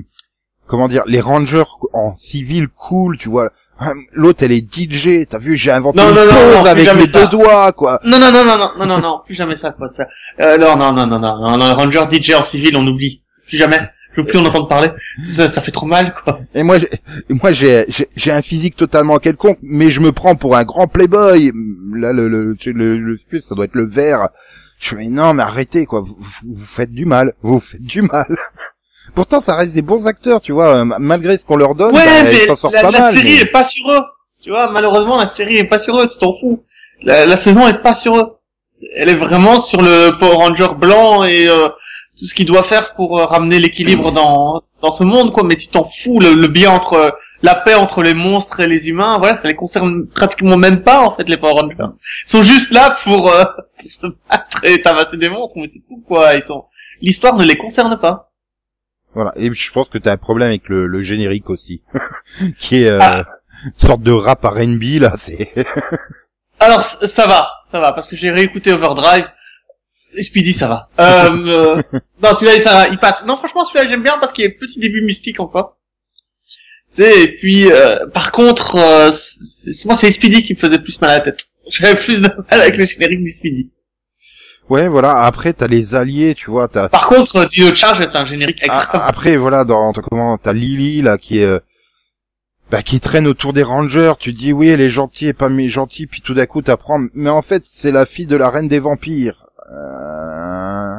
comment 0.67 0.89
dire 0.89 1.05
les 1.07 1.21
rangers 1.21 1.63
en 1.93 2.17
civil 2.17 2.67
cool, 2.69 3.19
tu 3.19 3.29
vois. 3.29 3.53
L'autre 4.13 4.43
elle 4.43 4.53
est 4.53 4.67
DJ, 4.75 5.27
t'as 5.29 5.39
vu, 5.39 5.57
j'ai 5.57 5.71
inventé 5.71 5.99
Non, 5.99 6.09
une 6.11 6.15
non, 6.17 6.65
avec 6.65 6.95
mes 6.95 7.07
ça. 7.07 7.25
deux 7.27 7.27
doigts 7.29 7.73
quoi. 7.73 8.01
Non, 8.05 8.19
non, 8.19 8.33
non, 8.33 8.45
non, 8.45 8.57
non, 8.59 8.71
non, 8.79 8.87
non, 8.87 8.99
non, 9.01 9.21
plus 9.25 9.35
jamais 9.35 9.57
ça, 9.57 9.71
quoi, 9.71 9.91
ça. 9.97 10.05
Euh, 10.41 10.59
non, 10.59 10.77
non, 10.77 10.93
non, 10.93 11.07
non, 11.07 11.19
non, 11.19 11.39
non, 11.49 11.57
non, 11.57 11.75
Ranger 11.77 12.05
DJ 12.13 12.35
en 12.35 12.43
civil, 12.43 12.77
on 12.77 12.87
oublie. 12.87 13.23
Plus 13.47 13.59
jamais. 13.59 13.79
Je 14.17 14.23
veux 14.23 14.27
plus 14.27 14.39
en 14.39 14.45
entendre 14.47 14.67
parler. 14.69 14.89
Ça, 15.37 15.53
ça 15.53 15.63
fait 15.63 15.71
trop 15.71 15.87
mal, 15.87 16.13
quoi. 16.25 16.41
Et 16.55 16.65
moi, 16.65 16.79
moi, 17.29 17.53
j'ai, 17.53 17.87
j'ai, 18.17 18.33
un 18.33 18.43
physique 18.43 18.75
totalement 18.75 19.19
quelconque, 19.19 19.59
mais 19.63 19.91
je 19.93 20.01
me 20.01 20.11
prends 20.11 20.35
pour 20.35 20.57
un 20.57 20.65
grand 20.65 20.89
playboy. 20.89 21.53
Là, 21.95 22.13
le, 22.13 22.27
le, 22.27 22.57
le, 22.65 22.73
le, 22.73 22.99
le- 23.31 23.41
ça 23.41 23.55
doit 23.55 23.67
être 23.67 23.77
le 23.77 23.87
vert. 23.87 24.29
Je 24.81 24.89
fais, 24.89 24.97
mais 24.97 25.09
non, 25.09 25.35
mais 25.35 25.45
arrêtez, 25.45 25.87
quoi. 25.87 26.01
Vous- 26.01 26.19
vous 26.45 26.65
faites 26.65 26.91
du 26.93 27.05
mal. 27.05 27.35
Vous 27.43 27.61
faites 27.61 27.83
du 27.83 28.03
mal. 28.03 28.27
Pourtant, 29.15 29.41
ça 29.41 29.57
reste 29.57 29.73
des 29.73 29.83
bons 29.83 30.07
acteurs, 30.07 30.41
tu 30.41 30.53
vois. 30.53 30.77
euh, 30.77 30.85
Malgré 30.85 31.37
ce 31.39 31.45
qu'on 31.45 31.57
leur 31.57 31.75
donne, 31.75 31.95
Ouais, 31.95 32.05
bah, 32.05 32.25
mais 32.25 32.57
sortent 32.57 32.73
la, 32.75 32.83
pas 32.83 32.91
la 32.91 32.99
mal. 33.01 33.15
série 33.17 33.35
mais- 33.37 33.41
est 33.43 33.47
pas 33.53 33.65
sur 33.65 33.91
eux. 33.91 34.01
Tu 34.43 34.51
vois, 34.51 34.71
malheureusement, 34.71 35.19
la 35.19 35.27
série 35.29 35.57
est 35.57 35.65
pas 35.65 35.79
sur 35.81 35.97
eux, 36.01 36.07
tu 36.09 36.19
t'en 36.19 36.35
fous. 36.41 36.63
La, 37.03 37.27
la 37.27 37.37
saison 37.37 37.67
est 37.67 37.83
pas 37.83 37.95
sur 37.95 38.17
eux. 38.17 38.37
Elle 38.97 39.11
est 39.11 39.17
vraiment 39.19 39.61
sur 39.61 39.83
le 39.83 40.17
Power 40.21 40.35
Ranger 40.37 40.75
blanc 40.79 41.25
et 41.25 41.49
euh, 41.49 41.67
tout 42.19 42.25
ce 42.27 42.35
qu'il 42.35 42.47
doit 42.47 42.63
faire 42.63 42.95
pour 42.95 43.19
euh, 43.19 43.25
ramener 43.25 43.59
l'équilibre 43.59 44.13
dans 44.13 44.63
dans 44.81 44.93
ce 44.93 45.03
monde, 45.03 45.33
quoi. 45.33 45.43
Mais 45.43 45.57
tu 45.57 45.67
t'en 45.69 45.91
fous, 46.05 46.21
le, 46.21 46.35
le 46.35 46.47
bien 46.47 46.71
entre 46.71 47.17
la 47.43 47.57
paix 47.57 47.75
entre 47.75 48.03
les 48.05 48.15
monstres 48.15 48.61
et 48.61 48.69
les 48.69 48.87
humains, 48.89 49.17
voilà, 49.19 49.39
ça 49.43 49.49
les 49.49 49.55
concerne 49.57 50.07
pratiquement 50.07 50.57
même 50.57 50.83
pas 50.83 51.01
en 51.03 51.17
fait 51.17 51.25
les 51.29 51.37
Power 51.37 51.55
Rangers. 51.61 51.75
Ils 52.27 52.31
sont 52.31 52.45
juste 52.45 52.71
là 52.71 52.97
pour, 53.03 53.33
euh, 53.33 53.43
pour 53.83 53.93
se 53.93 54.07
battre 54.31 54.61
et 54.63 54.81
tabasser 54.81 55.17
des 55.17 55.29
monstres, 55.29 55.57
mais 55.57 55.67
c'est 55.73 55.83
tout 55.89 56.01
quoi. 56.07 56.35
Ils 56.35 56.45
sont 56.47 56.65
l'histoire 57.03 57.35
ne 57.35 57.45
les 57.45 57.57
concerne 57.57 57.99
pas. 57.99 58.28
Voilà. 59.15 59.33
Et 59.37 59.53
je 59.53 59.73
pense 59.73 59.89
que 59.89 59.99
t'as 59.99 60.13
un 60.13 60.17
problème 60.17 60.49
avec 60.49 60.69
le, 60.69 60.87
le 60.87 61.03
générique 61.03 61.51
aussi, 61.51 61.83
qui 62.59 62.83
est 62.83 62.89
euh, 62.89 62.99
Ah. 63.01 63.25
une 63.65 63.87
sorte 63.89 64.03
de 64.03 64.13
rap 64.13 64.45
R&B 64.45 65.01
là. 65.01 65.15
C'est 65.17 65.53
Alors 66.61 66.83
ça 66.83 67.27
va, 67.27 67.49
ça 67.73 67.81
va, 67.81 67.93
parce 67.93 68.07
que 68.07 68.17
j'ai 68.17 68.31
réécouté 68.31 68.73
Overdrive. 68.73 69.25
Et 70.15 70.23
Speedy, 70.23 70.55
ça 70.55 70.69
va. 70.69 70.89
Euh, 70.99 71.29
euh, 71.31 71.83
non, 72.23 72.35
celui-là, 72.35 72.61
ça, 72.63 72.87
il 72.91 72.99
passe. 72.99 73.23
Non, 73.27 73.37
franchement, 73.37 73.65
celui-là, 73.67 73.91
j'aime 73.91 74.03
bien 74.03 74.17
parce 74.19 74.33
qu'il 74.33 74.43
y 74.45 74.49
a 74.49 74.51
un 74.51 74.59
petit 74.59 74.81
début 74.81 75.03
mystique 75.03 75.39
encore. 75.39 75.77
Tu 76.97 77.03
sais, 77.03 77.23
et 77.25 77.37
puis, 77.37 77.71
euh, 77.71 78.07
par 78.15 78.33
contre, 78.33 78.75
euh, 78.77 79.11
c'est- 79.13 79.85
moi, 79.85 79.97
c'est 80.01 80.11
Speedy 80.11 80.43
qui 80.45 80.55
me 80.55 80.59
faisait 80.59 80.79
plus 80.79 80.99
mal 81.03 81.11
à 81.11 81.19
la 81.19 81.21
tête. 81.21 81.41
J'avais 81.71 81.95
plus 82.01 82.23
de 82.23 82.27
mal 82.29 82.45
avec 82.63 82.77
le 82.79 82.87
générique 82.87 83.23
du 83.23 83.31
Speedy. 83.31 83.71
Ouais, 84.71 84.89
voilà. 84.89 85.23
Après, 85.23 85.53
t'as 85.53 85.67
les 85.67 85.95
alliés, 85.95 86.35
tu 86.35 86.51
vois. 86.51 86.69
T'as 86.69 86.89
Par 86.89 87.07
contre, 87.07 87.49
Dino 87.49 87.75
Charge 87.75 88.01
est 88.01 88.15
un 88.17 88.27
générique 88.27 88.59
Ah, 88.69 88.81
extrêmement... 88.83 89.07
après 89.07 89.37
voilà 89.37 89.65
dans 89.65 89.93
comment 89.93 90.39
t'as 90.39 90.53
Lily 90.53 91.03
là 91.03 91.19
qui 91.19 91.39
est 91.41 91.45
euh, 91.45 91.59
bah, 92.71 92.83
qui 92.83 93.01
traîne 93.01 93.27
autour 93.27 93.53
des 93.55 93.63
rangers 93.63 94.13
tu 94.19 94.33
dis 94.33 94.53
oui 94.53 94.69
elle 94.69 94.81
est 94.83 94.91
gentille 94.91 95.29
et 95.29 95.33
pas 95.33 95.49
mais 95.49 95.69
gentille 95.71 96.07
puis 96.07 96.21
tout 96.21 96.35
d'un 96.35 96.45
coup 96.47 96.61
t'apprends 96.61 96.99
mais 97.15 97.31
en 97.31 97.41
fait 97.43 97.63
c'est 97.65 97.91
la 97.93 98.05
fille 98.05 98.27
de 98.27 98.37
la 98.37 98.51
reine 98.51 98.69
des 98.69 98.79
vampires 98.79 99.47
Euh, 99.73 100.97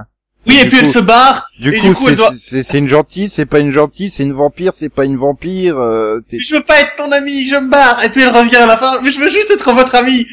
oui, 0.48 0.58
et 0.64 0.68
puis 0.70 0.80
coup- 0.80 0.86
elle 0.86 0.92
se 0.92 1.00
barre. 1.00 1.48
du 1.60 1.70
Et 1.76 1.80
coup, 1.80 1.94
coup, 1.94 2.08
c'est 2.10 2.16
doit- 2.16 2.80
une 2.80 2.88
gentille 2.90 3.30
c'est 3.30 3.46
pas 3.46 3.60
une 3.60 3.72
gentille 3.72 4.10
c'est 4.10 4.24
une 4.24 4.34
vampire 4.34 4.74
c'est 4.74 4.90
pas 4.90 5.06
une 5.06 5.18
vampire 5.18 5.78
euh, 5.78 6.20
Je 6.32 6.56
veux 6.56 6.64
pas 6.64 6.80
être 6.82 6.96
ton 6.98 7.12
ami, 7.12 7.48
je 7.50 7.56
me 7.58 7.70
barre. 7.70 8.04
Et 8.04 8.10
puis 8.10 8.24
elle 8.24 8.36
revient 8.36 8.56
à 8.58 8.66
la 8.66 8.78
fin. 8.78 9.00
Mais 9.04 9.12
je 9.12 9.20
veux 9.20 9.30
juste 9.32 9.52
être 9.52 9.72
votre 9.74 9.94
ami. 9.96 10.26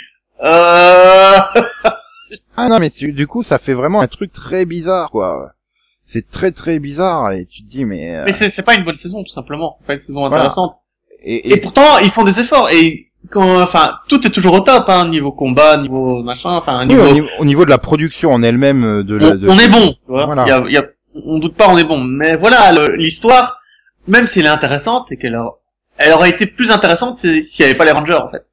Euh... 0.43 1.37
ah 2.57 2.69
non 2.69 2.79
mais 2.79 2.91
tu- 2.91 3.13
du 3.13 3.27
coup 3.27 3.43
ça 3.43 3.59
fait 3.59 3.75
vraiment 3.75 4.01
un 4.01 4.07
truc 4.09 4.33
très 4.33 4.65
bizarre 4.65 5.11
quoi 5.11 5.53
c'est 6.05 6.29
très 6.31 6.53
très 6.53 6.79
bizarre 6.79 7.33
et 7.33 7.47
tu 7.47 7.63
te 7.65 7.69
dis 7.69 7.85
mais, 7.85 8.15
euh, 8.17 8.23
Mais 8.27 8.33
c'est 8.33 8.49
c'est 8.51 8.63
pas 8.63 8.75
une 8.77 8.85
bonne 8.85 8.97
saison, 8.97 9.25
tout 9.25 9.33
simplement. 9.33 9.77
C'est 9.81 9.87
pas 9.89 9.95
une 9.95 10.01
saison 10.07 10.21
Voilà. 10.21 10.37
intéressante. 10.37 10.77
et, 11.21 11.49
Et 11.49 11.55
et- 11.55 11.61
pourtant, 11.61 11.99
ils 12.01 12.13
font 12.13 12.23
des 12.23 12.39
efforts. 12.39 12.71
Et 12.71 13.09
quand, 13.29 13.61
enfin, 13.61 13.89
tout 14.09 14.25
est 14.25 14.31
toujours 14.31 14.55
au 14.55 14.61
top, 14.61 14.85
hein, 14.87 15.09
niveau 15.09 15.33
combat, 15.33 15.77
niveau 15.79 16.23
machin, 16.23 16.51
enfin, 16.51 16.83
oui, 16.83 16.95
niveau. 16.95 17.03
au, 17.09 17.13
niveau, 17.13 17.29
au 17.41 17.45
niveau 17.45 17.65
de 17.65 17.71
la 17.71 17.79
production 17.79 18.31
en 18.31 18.45
elle-même 18.45 18.85
euh, 18.85 19.03
de, 19.03 19.17
la- 19.17 19.31
on, 19.31 19.35
de- 19.35 19.49
on 19.49 19.59
est 19.59 19.69
bon. 19.69 19.97
Voilà. 20.07 20.45
Il 20.47 20.51
y 20.51 20.53
a, 20.53 20.69
y 20.69 20.77
a- 20.77 20.87
on 21.25 21.41
doute 21.41 21.57
pas, 21.57 21.67
on 21.69 21.77
est 21.77 21.83
bon. 21.85 21.99
Mais 21.99 22.37
voilà, 22.37 22.71
l'histoire, 22.97 23.59
même 24.07 24.29
si 24.29 24.39
elle 24.39 24.47
est 24.47 24.49
intéressante, 24.49 25.11
et 25.11 25.17
qu'elle 25.17 25.35
a- 25.35 25.51
elle 25.99 26.13
aurait 26.13 26.31
été 26.31 26.47
plus 26.47 26.71
intéressante 26.71 27.19
si- 27.21 27.49
s'il 27.51 27.65
n'y 27.65 27.71
avait 27.71 27.75
pas 27.77 27.85
les 27.85 27.91
Rangers, 27.91 28.15
en 28.23 28.31
fait. 28.31 28.46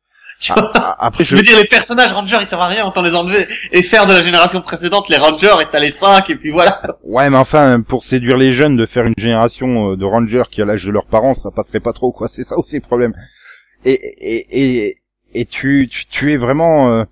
Tu 0.43 0.51
vois 0.51 0.71
Ah, 0.75 0.97
après 0.99 1.23
je 1.23 1.35
veux 1.37 1.41
dire, 1.41 1.57
les 1.57 1.67
personnages 1.67 2.11
Rangers, 2.11 2.37
ils 2.41 2.47
servent 2.47 2.63
à 2.63 2.67
rien, 2.67 2.85
autant 2.85 3.01
les 3.01 3.15
enlever 3.15 3.47
et 3.71 3.83
faire 3.83 4.05
de 4.05 4.11
la 4.13 4.21
génération 4.21 4.61
précédente 4.61 5.05
les 5.09 5.17
Rangers 5.17 5.61
et 5.61 5.65
t'as 5.71 5.79
les 5.79 5.91
5 5.91 6.29
et 6.29 6.35
puis 6.35 6.51
voilà. 6.51 6.81
Ouais, 7.03 7.29
mais 7.29 7.37
enfin, 7.37 7.81
pour 7.81 8.03
séduire 8.03 8.35
les 8.35 8.51
jeunes, 8.51 8.75
de 8.75 8.85
faire 8.85 9.05
une 9.05 9.13
génération 9.17 9.91
euh, 9.91 9.95
de 9.95 10.03
rangers 10.03 10.43
qui 10.51 10.61
a 10.61 10.65
l'âge 10.65 10.83
de 10.83 10.91
leurs 10.91 11.05
parents, 11.05 11.33
ça 11.33 11.49
passerait 11.49 11.79
pas 11.79 11.93
trop, 11.93 12.11
quoi. 12.11 12.27
C'est 12.31 12.43
ça 12.43 12.57
aussi 12.57 12.75
le 12.75 12.81
problème. 12.81 13.13
Et 13.85 13.93
et 13.93 14.45
et 14.51 14.95
et 15.33 15.45
tu 15.45 15.87
tu, 15.89 16.05
tu 16.07 16.33
es 16.33 16.37
vraiment, 16.37 16.91
euh, 16.91 17.03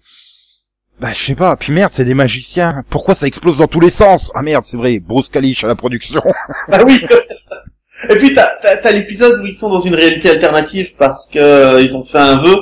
bah 1.00 1.10
je 1.14 1.24
sais 1.24 1.36
pas. 1.36 1.56
Puis 1.56 1.72
merde, 1.72 1.92
c'est 1.94 2.06
des 2.06 2.14
magiciens. 2.14 2.84
Pourquoi 2.90 3.16
ça 3.16 3.28
explose 3.28 3.58
dans 3.58 3.68
tous 3.68 3.80
les 3.80 3.90
sens? 3.90 4.32
Ah 4.36 4.42
merde, 4.42 4.66
c'est 4.66 4.78
vrai. 4.78 5.00
Bruce 5.00 5.30
Kalish 5.30 5.64
à 5.64 5.68
la 5.68 5.76
production. 5.76 6.22
Ah 6.72 6.84
oui. 6.86 7.02
Et 8.10 8.16
puis 8.16 8.34
t'as 8.34 8.50
t'as, 8.62 8.78
t'as 8.78 8.92
l'épisode 8.92 9.42
où 9.42 9.46
ils 9.46 9.54
sont 9.54 9.70
dans 9.70 9.82
une 9.82 9.96
réalité 9.96 10.30
alternative 10.30 10.90
parce 10.98 11.28
que 11.28 11.40
euh, 11.40 11.82
ils 11.82 11.96
ont 11.96 12.04
fait 12.06 12.18
un 12.18 12.42
vœu 12.42 12.56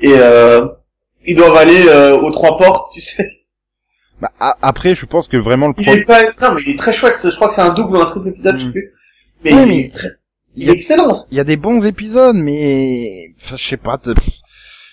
et 0.00 0.12
euh, 0.16 0.66
ils 1.26 1.36
doivent 1.36 1.56
aller 1.56 1.84
euh, 1.88 2.16
aux 2.16 2.30
trois 2.30 2.56
portes, 2.58 2.92
tu 2.94 3.00
sais. 3.00 3.28
bah, 4.20 4.30
a- 4.40 4.56
après, 4.62 4.94
je 4.94 5.06
pense 5.06 5.28
que 5.28 5.36
vraiment 5.36 5.68
le 5.68 5.74
Il 5.78 5.88
est 5.88 6.04
pas 6.04 6.22
non 6.42 6.54
mais 6.54 6.62
il 6.66 6.74
est 6.74 6.78
très 6.78 6.92
chouette. 6.92 7.18
Je 7.22 7.34
crois 7.36 7.48
que 7.48 7.54
c'est 7.54 7.60
un 7.62 7.74
double 7.74 7.96
ou 7.96 8.00
un 8.00 8.06
triple 8.10 8.28
épisode, 8.28 8.56
je 8.56 8.62
sais 8.62 8.68
Mm. 8.68 8.72
plus. 8.72 8.92
Mais, 9.44 9.50
il, 9.52 9.66
mais- 9.68 9.78
est 9.86 9.94
très- 9.94 10.08
il 10.56 10.62
Il 10.64 10.68
est 10.70 10.72
excellent. 10.72 11.24
il 11.30 11.36
y 11.36 11.40
a 11.40 11.44
des 11.44 11.56
bons 11.56 11.84
épisodes, 11.86 12.36
mais 12.36 13.32
enfin, 13.42 13.56
je 13.56 13.64
sais 13.68 13.76
pas. 13.76 13.98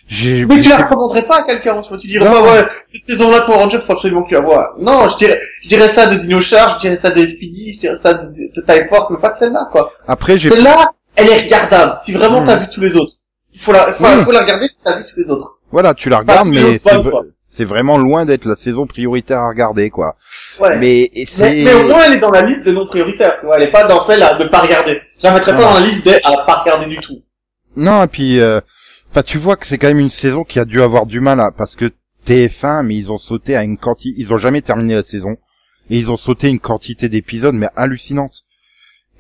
J'ai. 0.10 0.46
Mais 0.46 0.62
tu 0.62 0.70
la 0.70 0.86
recommanderais 0.86 1.24
pas 1.24 1.40
à 1.40 1.44
quelqu'un, 1.44 1.82
tu 1.82 1.90
vois. 1.90 1.98
Tu 1.98 2.08
dirais 2.08 2.24
pas 2.26 2.42
ouais 2.42 2.64
cette 2.86 3.04
saison-là 3.04 3.42
pour 3.42 3.56
Ranger 3.56 3.80
faut 3.86 3.92
absolument 3.92 4.24
que 4.24 4.30
tu 4.30 4.36
la 4.36 4.40
vois. 4.42 4.74
Non, 4.80 5.10
je 5.12 5.18
dirais 5.18 5.42
je 5.64 5.68
dirais 5.68 5.90
ça 5.90 6.08
de 6.08 6.20
Dino 6.22 6.42
Charge, 6.42 6.76
je 6.78 6.88
dirais 6.88 6.96
ça 6.98 7.10
de 7.10 7.26
Speedy, 7.26 7.74
je 7.76 7.80
dirais 7.82 7.98
ça 8.02 8.14
de, 8.14 8.28
de 8.30 8.62
Time 8.66 8.88
Force, 8.88 9.10
mais 9.12 9.18
pas 9.18 9.32
de 9.32 9.38
celle-là 9.38 9.68
quoi. 9.70 9.92
Après, 10.08 10.38
j'ai. 10.38 10.48
Celle-là, 10.48 10.94
elle 11.18 11.28
est 11.28 11.42
regardable. 11.44 12.00
Si 12.06 12.14
vraiment 12.14 12.42
Mm. 12.42 12.46
t'as 12.48 12.56
vu 12.60 12.68
tous 12.74 12.80
les 12.80 12.96
autres, 12.96 13.16
faut 13.60 13.72
la, 13.72 13.94
faut, 13.94 14.04
Oui. 14.04 14.24
faut 14.24 14.32
la 14.32 14.42
regarder 14.42 14.68
si 14.68 14.76
t'as 14.84 14.98
vu 14.98 15.06
tous 15.14 15.20
les 15.20 15.30
autres. 15.30 15.60
Voilà, 15.72 15.94
tu 15.94 16.10
la 16.10 16.20
regardes, 16.20 16.48
mais 16.50 16.80
c'est 16.80 17.02
quoi. 17.04 17.24
vraiment 17.66 17.98
loin 17.98 18.26
d'être 18.26 18.46
la 18.46 18.56
saison 18.56 18.88
prioritaire 18.88 19.40
à 19.40 19.50
regarder, 19.50 19.90
quoi. 19.90 20.16
Ouais. 20.60 20.78
Mais, 20.80 21.10
Mais 21.40 21.64
mais, 21.66 21.74
au 21.74 21.88
moins, 21.88 22.04
elle 22.06 22.14
est 22.14 22.18
dans 22.20 22.32
la 22.32 22.42
liste 22.42 22.64
des 22.66 22.72
non 22.72 22.88
prioritaires. 22.88 23.38
Tu 23.40 23.46
vois, 23.46 23.58
elle 23.58 23.68
est 23.68 23.72
pas 23.72 23.84
dans 23.84 24.04
celle 24.06 24.24
à 24.24 24.38
ne 24.38 24.48
pas 24.48 24.62
regarder. 24.62 25.02
Je 25.18 25.24
la 25.24 25.34
mettrais 25.34 25.56
pas 25.56 25.62
dans 25.62 25.74
la 25.80 25.86
liste 25.86 26.04
des 26.06 26.20
à 26.24 26.44
pas 26.46 26.62
regarder 26.62 26.86
du 26.86 26.98
tout. 27.02 27.18
Non, 27.76 28.04
et 28.04 28.08
puis, 28.08 28.40
euh, 28.40 28.60
tu 29.26 29.38
vois 29.38 29.56
que 29.56 29.66
c'est 29.66 29.78
quand 29.78 29.88
même 29.88 30.00
une 30.00 30.10
saison 30.10 30.44
qui 30.44 30.60
a 30.60 30.66
dû 30.66 30.82
avoir 30.82 31.06
du 31.06 31.20
mal 31.20 31.40
à, 31.40 31.52
parce 31.52 31.76
que 31.76 31.92
TF1, 32.26 32.84
mais 32.84 32.96
ils 32.96 33.12
ont 33.12 33.18
sauté 33.18 33.56
à 33.56 33.64
une 33.64 33.78
quantité, 33.78 34.20
ils 34.20 34.34
ont 34.34 34.38
jamais 34.38 34.62
terminé 34.62 34.96
la 34.96 35.04
saison, 35.04 35.38
et 35.90 35.98
ils 35.98 36.10
ont 36.12 36.18
sauté 36.18 36.50
une 36.50 36.60
quantité 36.60 37.10
d'épisodes, 37.10 37.56
mais 37.56 37.70
hallucinante. 37.76 38.44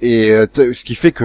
Et 0.01 0.31
euh, 0.31 0.45
ce 0.55 0.83
qui 0.83 0.95
fait 0.95 1.11
que, 1.11 1.23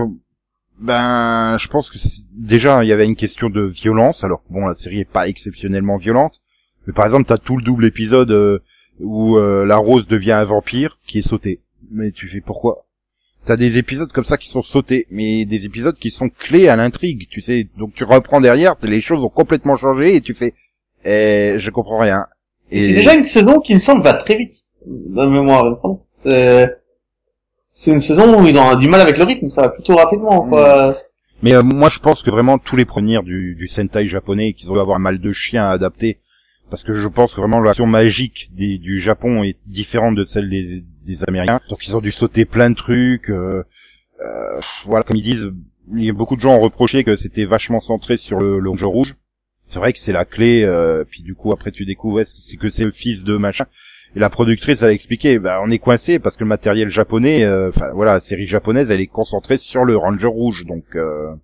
ben, 0.79 1.57
je 1.59 1.69
pense 1.69 1.91
que 1.91 1.99
déjà 2.33 2.83
il 2.83 2.89
y 2.89 2.93
avait 2.93 3.05
une 3.05 3.17
question 3.17 3.51
de 3.51 3.63
violence, 3.63 4.25
alors 4.25 4.43
bon, 4.51 4.67
la 4.67 4.75
série 4.75 5.01
est 5.01 5.11
pas 5.11 5.29
exceptionnellement 5.29 5.97
violente, 5.97 6.41
mais 6.87 6.93
par 6.93 7.05
exemple, 7.07 7.27
t'as 7.27 7.39
tout 7.39 7.57
le 7.57 7.63
double 7.63 7.85
épisode 7.85 8.31
euh, 8.31 8.59
où 9.01 9.37
euh, 9.37 9.65
la 9.65 9.77
rose 9.77 10.07
devient 10.07 10.33
un 10.33 10.45
vampire 10.45 10.99
qui 11.07 11.19
est 11.19 11.29
sauté. 11.29 11.61
Mais 11.91 12.11
tu 12.11 12.29
fais 12.29 12.41
pourquoi? 12.41 12.87
T'as 13.45 13.57
des 13.57 13.77
épisodes 13.77 14.13
comme 14.13 14.25
ça 14.25 14.37
qui 14.37 14.49
sont 14.49 14.63
sautés, 14.63 15.07
mais 15.11 15.45
des 15.45 15.65
épisodes 15.65 15.97
qui 15.97 16.11
sont 16.11 16.29
clés 16.29 16.69
à 16.69 16.77
l'intrigue, 16.77 17.27
tu 17.29 17.41
sais. 17.41 17.69
Donc 17.77 17.95
tu 17.95 18.05
reprends 18.05 18.41
derrière, 18.41 18.77
les 18.83 19.01
choses 19.01 19.23
ont 19.23 19.29
complètement 19.29 19.77
changé 19.77 20.15
et 20.15 20.21
tu 20.21 20.35
fais 20.35 20.55
et 21.05 21.57
je 21.59 21.71
comprends 21.71 21.99
rien. 21.99 22.27
C'est 22.71 22.95
déjà 22.95 23.15
une 23.15 23.25
saison 23.25 23.61
qui 23.61 23.75
me 23.75 23.81
semble 23.81 24.03
va 24.03 24.15
très 24.15 24.37
vite, 24.37 24.65
de 24.87 25.29
mémoire. 25.29 25.79
C'est 26.03 26.82
c'est 27.73 27.91
une 27.91 28.01
saison 28.01 28.41
où 28.41 28.47
ils 28.47 28.57
ont 28.59 28.75
du 28.77 28.89
mal 28.89 29.01
avec 29.01 29.17
le 29.17 29.25
rythme, 29.25 29.49
ça 29.51 29.63
va 29.63 29.69
plutôt 29.71 29.97
rapidement. 29.97 30.49
Quoi. 30.49 30.99
Mais 31.43 31.55
euh, 31.55 31.63
moi 31.63 31.89
je 31.89 31.99
pense 31.99 32.23
que 32.23 32.31
vraiment 32.31 32.59
tous 32.59 32.77
les 32.77 32.85
premiers 32.85 33.21
du, 33.23 33.55
du 33.55 33.67
Sentai 33.67 34.07
japonais 34.07 34.53
qu'ils 34.53 34.71
ont 34.71 34.75
dû 34.75 34.81
avoir 34.81 35.01
mal 35.01 35.19
de 35.19 35.33
chien 35.33 35.65
à 35.65 35.71
adapter 35.71 36.19
parce 36.73 36.85
que 36.85 36.95
je 36.95 37.07
pense 37.07 37.35
que 37.35 37.41
vraiment 37.43 37.59
la 37.59 37.65
version 37.65 37.87
magique 37.87 38.51
du 38.55 38.99
Japon 38.99 39.45
est 39.45 39.59
différente 39.67 40.15
de 40.15 40.25
celle 40.25 40.49
des, 40.49 40.83
des 41.05 41.23
Américains. 41.25 41.61
Donc 41.69 41.87
ils 41.87 41.95
ont 41.95 42.01
dû 42.01 42.11
sauter 42.11 42.47
plein 42.47 42.71
de 42.71 42.75
trucs. 42.75 43.29
Euh, 43.29 43.63
euh, 44.25 44.61
voilà, 44.87 45.05
comme 45.05 45.17
ils 45.17 45.23
disent, 45.23 45.51
il 45.95 46.05
y 46.05 46.09
a 46.09 46.15
beaucoup 46.15 46.35
de 46.35 46.41
gens 46.41 46.57
ont 46.57 46.61
reproché 46.61 47.05
que 47.05 47.15
c'était 47.15 47.45
vachement 47.45 47.81
centré 47.81 48.17
sur 48.17 48.41
le, 48.41 48.59
le 48.59 48.75
jeu 48.75 48.87
rouge. 48.87 49.17
C'est 49.67 49.81
vrai 49.81 49.93
que 49.93 49.99
c'est 49.99 50.13
la 50.13 50.25
clé. 50.25 50.63
Euh, 50.65 51.05
puis 51.05 51.23
du 51.23 51.35
coup 51.35 51.53
après 51.53 51.73
tu 51.73 51.85
découvres 51.85 52.23
c'est 52.25 52.57
que 52.57 52.71
c'est 52.71 52.85
le 52.85 52.91
fils 52.91 53.23
de 53.23 53.37
machin. 53.37 53.67
Et 54.15 54.19
la 54.19 54.29
productrice 54.29 54.83
elle 54.83 54.91
a 54.91 54.93
expliqué, 54.93 55.39
bah 55.39 55.61
on 55.65 55.71
est 55.71 55.79
coincé 55.79 56.19
parce 56.19 56.37
que 56.37 56.45
le 56.45 56.49
matériel 56.49 56.91
japonais, 56.91 57.45
euh, 57.45 57.71
enfin 57.71 57.91
voilà, 57.95 58.15
la 58.15 58.21
série 58.21 58.47
japonaise, 58.47 58.91
elle 58.91 59.01
est 59.01 59.07
concentrée 59.07 59.59
sur 59.59 59.85
le 59.85 59.97
Ranger 59.97 60.27
rouge, 60.27 60.65
donc. 60.67 60.85
Euh... 60.95 61.35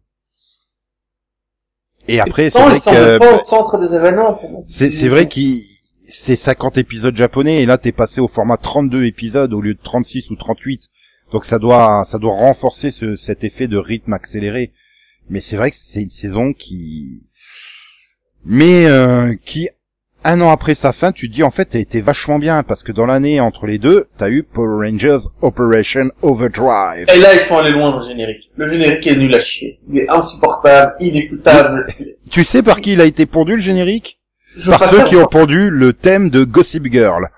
Et 2.08 2.20
après, 2.20 2.50
c'est 2.50 2.62
vrai 2.62 2.78
que 2.80 3.18
pas 3.18 3.36
au 3.36 3.38
centre 3.38 3.78
des 3.78 3.94
événements. 3.94 4.40
C'est 4.66 4.90
c'est 4.90 5.08
vrai 5.08 5.26
qu'il 5.26 5.60
c'est 6.08 6.36
50 6.36 6.78
épisodes 6.78 7.16
japonais 7.16 7.62
et 7.62 7.66
là 7.66 7.76
t'es 7.78 7.92
passé 7.92 8.20
au 8.20 8.28
format 8.28 8.56
32 8.56 9.04
épisodes 9.04 9.52
au 9.52 9.60
lieu 9.60 9.74
de 9.74 9.82
36 9.82 10.30
ou 10.30 10.36
38. 10.36 10.88
Donc 11.32 11.44
ça 11.44 11.58
doit 11.58 12.04
ça 12.06 12.18
doit 12.18 12.32
renforcer 12.32 12.90
ce, 12.90 13.16
cet 13.16 13.44
effet 13.44 13.68
de 13.68 13.76
rythme 13.76 14.14
accéléré. 14.14 14.72
Mais 15.28 15.40
c'est 15.40 15.56
vrai 15.56 15.70
que 15.70 15.76
c'est 15.76 16.02
une 16.02 16.10
saison 16.10 16.54
qui 16.54 17.26
mais 18.44 18.86
euh, 18.86 19.34
qui 19.44 19.68
un 20.24 20.40
an 20.40 20.50
après 20.50 20.74
sa 20.74 20.92
fin, 20.92 21.12
tu 21.12 21.28
te 21.28 21.34
dis 21.34 21.42
en 21.42 21.50
fait, 21.50 21.74
a 21.74 21.78
été 21.78 22.00
vachement 22.00 22.38
bien 22.38 22.62
parce 22.62 22.82
que 22.82 22.92
dans 22.92 23.06
l'année 23.06 23.40
entre 23.40 23.66
les 23.66 23.78
deux, 23.78 24.08
t'as 24.18 24.30
eu 24.30 24.42
Power 24.42 24.86
Rangers 24.88 25.28
Operation 25.42 26.10
Overdrive. 26.22 27.06
Et 27.14 27.20
là, 27.20 27.34
ils 27.34 27.40
sont 27.46 27.56
allés 27.56 27.70
loin 27.70 27.90
dans 27.90 28.00
le 28.00 28.08
générique. 28.08 28.50
Le 28.56 28.70
générique 28.70 29.06
est 29.06 29.16
nul 29.16 29.34
à 29.34 29.40
chier. 29.42 29.78
Il 29.90 29.98
est 29.98 30.10
insupportable, 30.10 30.94
inécoutable. 31.00 31.86
Tu 32.30 32.44
sais 32.44 32.62
par 32.62 32.80
qui 32.80 32.92
il 32.92 33.00
a 33.00 33.04
été 33.04 33.26
pondu 33.26 33.54
le 33.54 33.62
générique? 33.62 34.18
Par 34.66 34.82
ceux 34.90 35.04
qui 35.04 35.16
ont 35.16 35.26
pondu 35.26 35.70
le 35.70 35.92
thème 35.92 36.30
de 36.30 36.42
Gossip 36.44 36.86
Girl. 36.90 37.28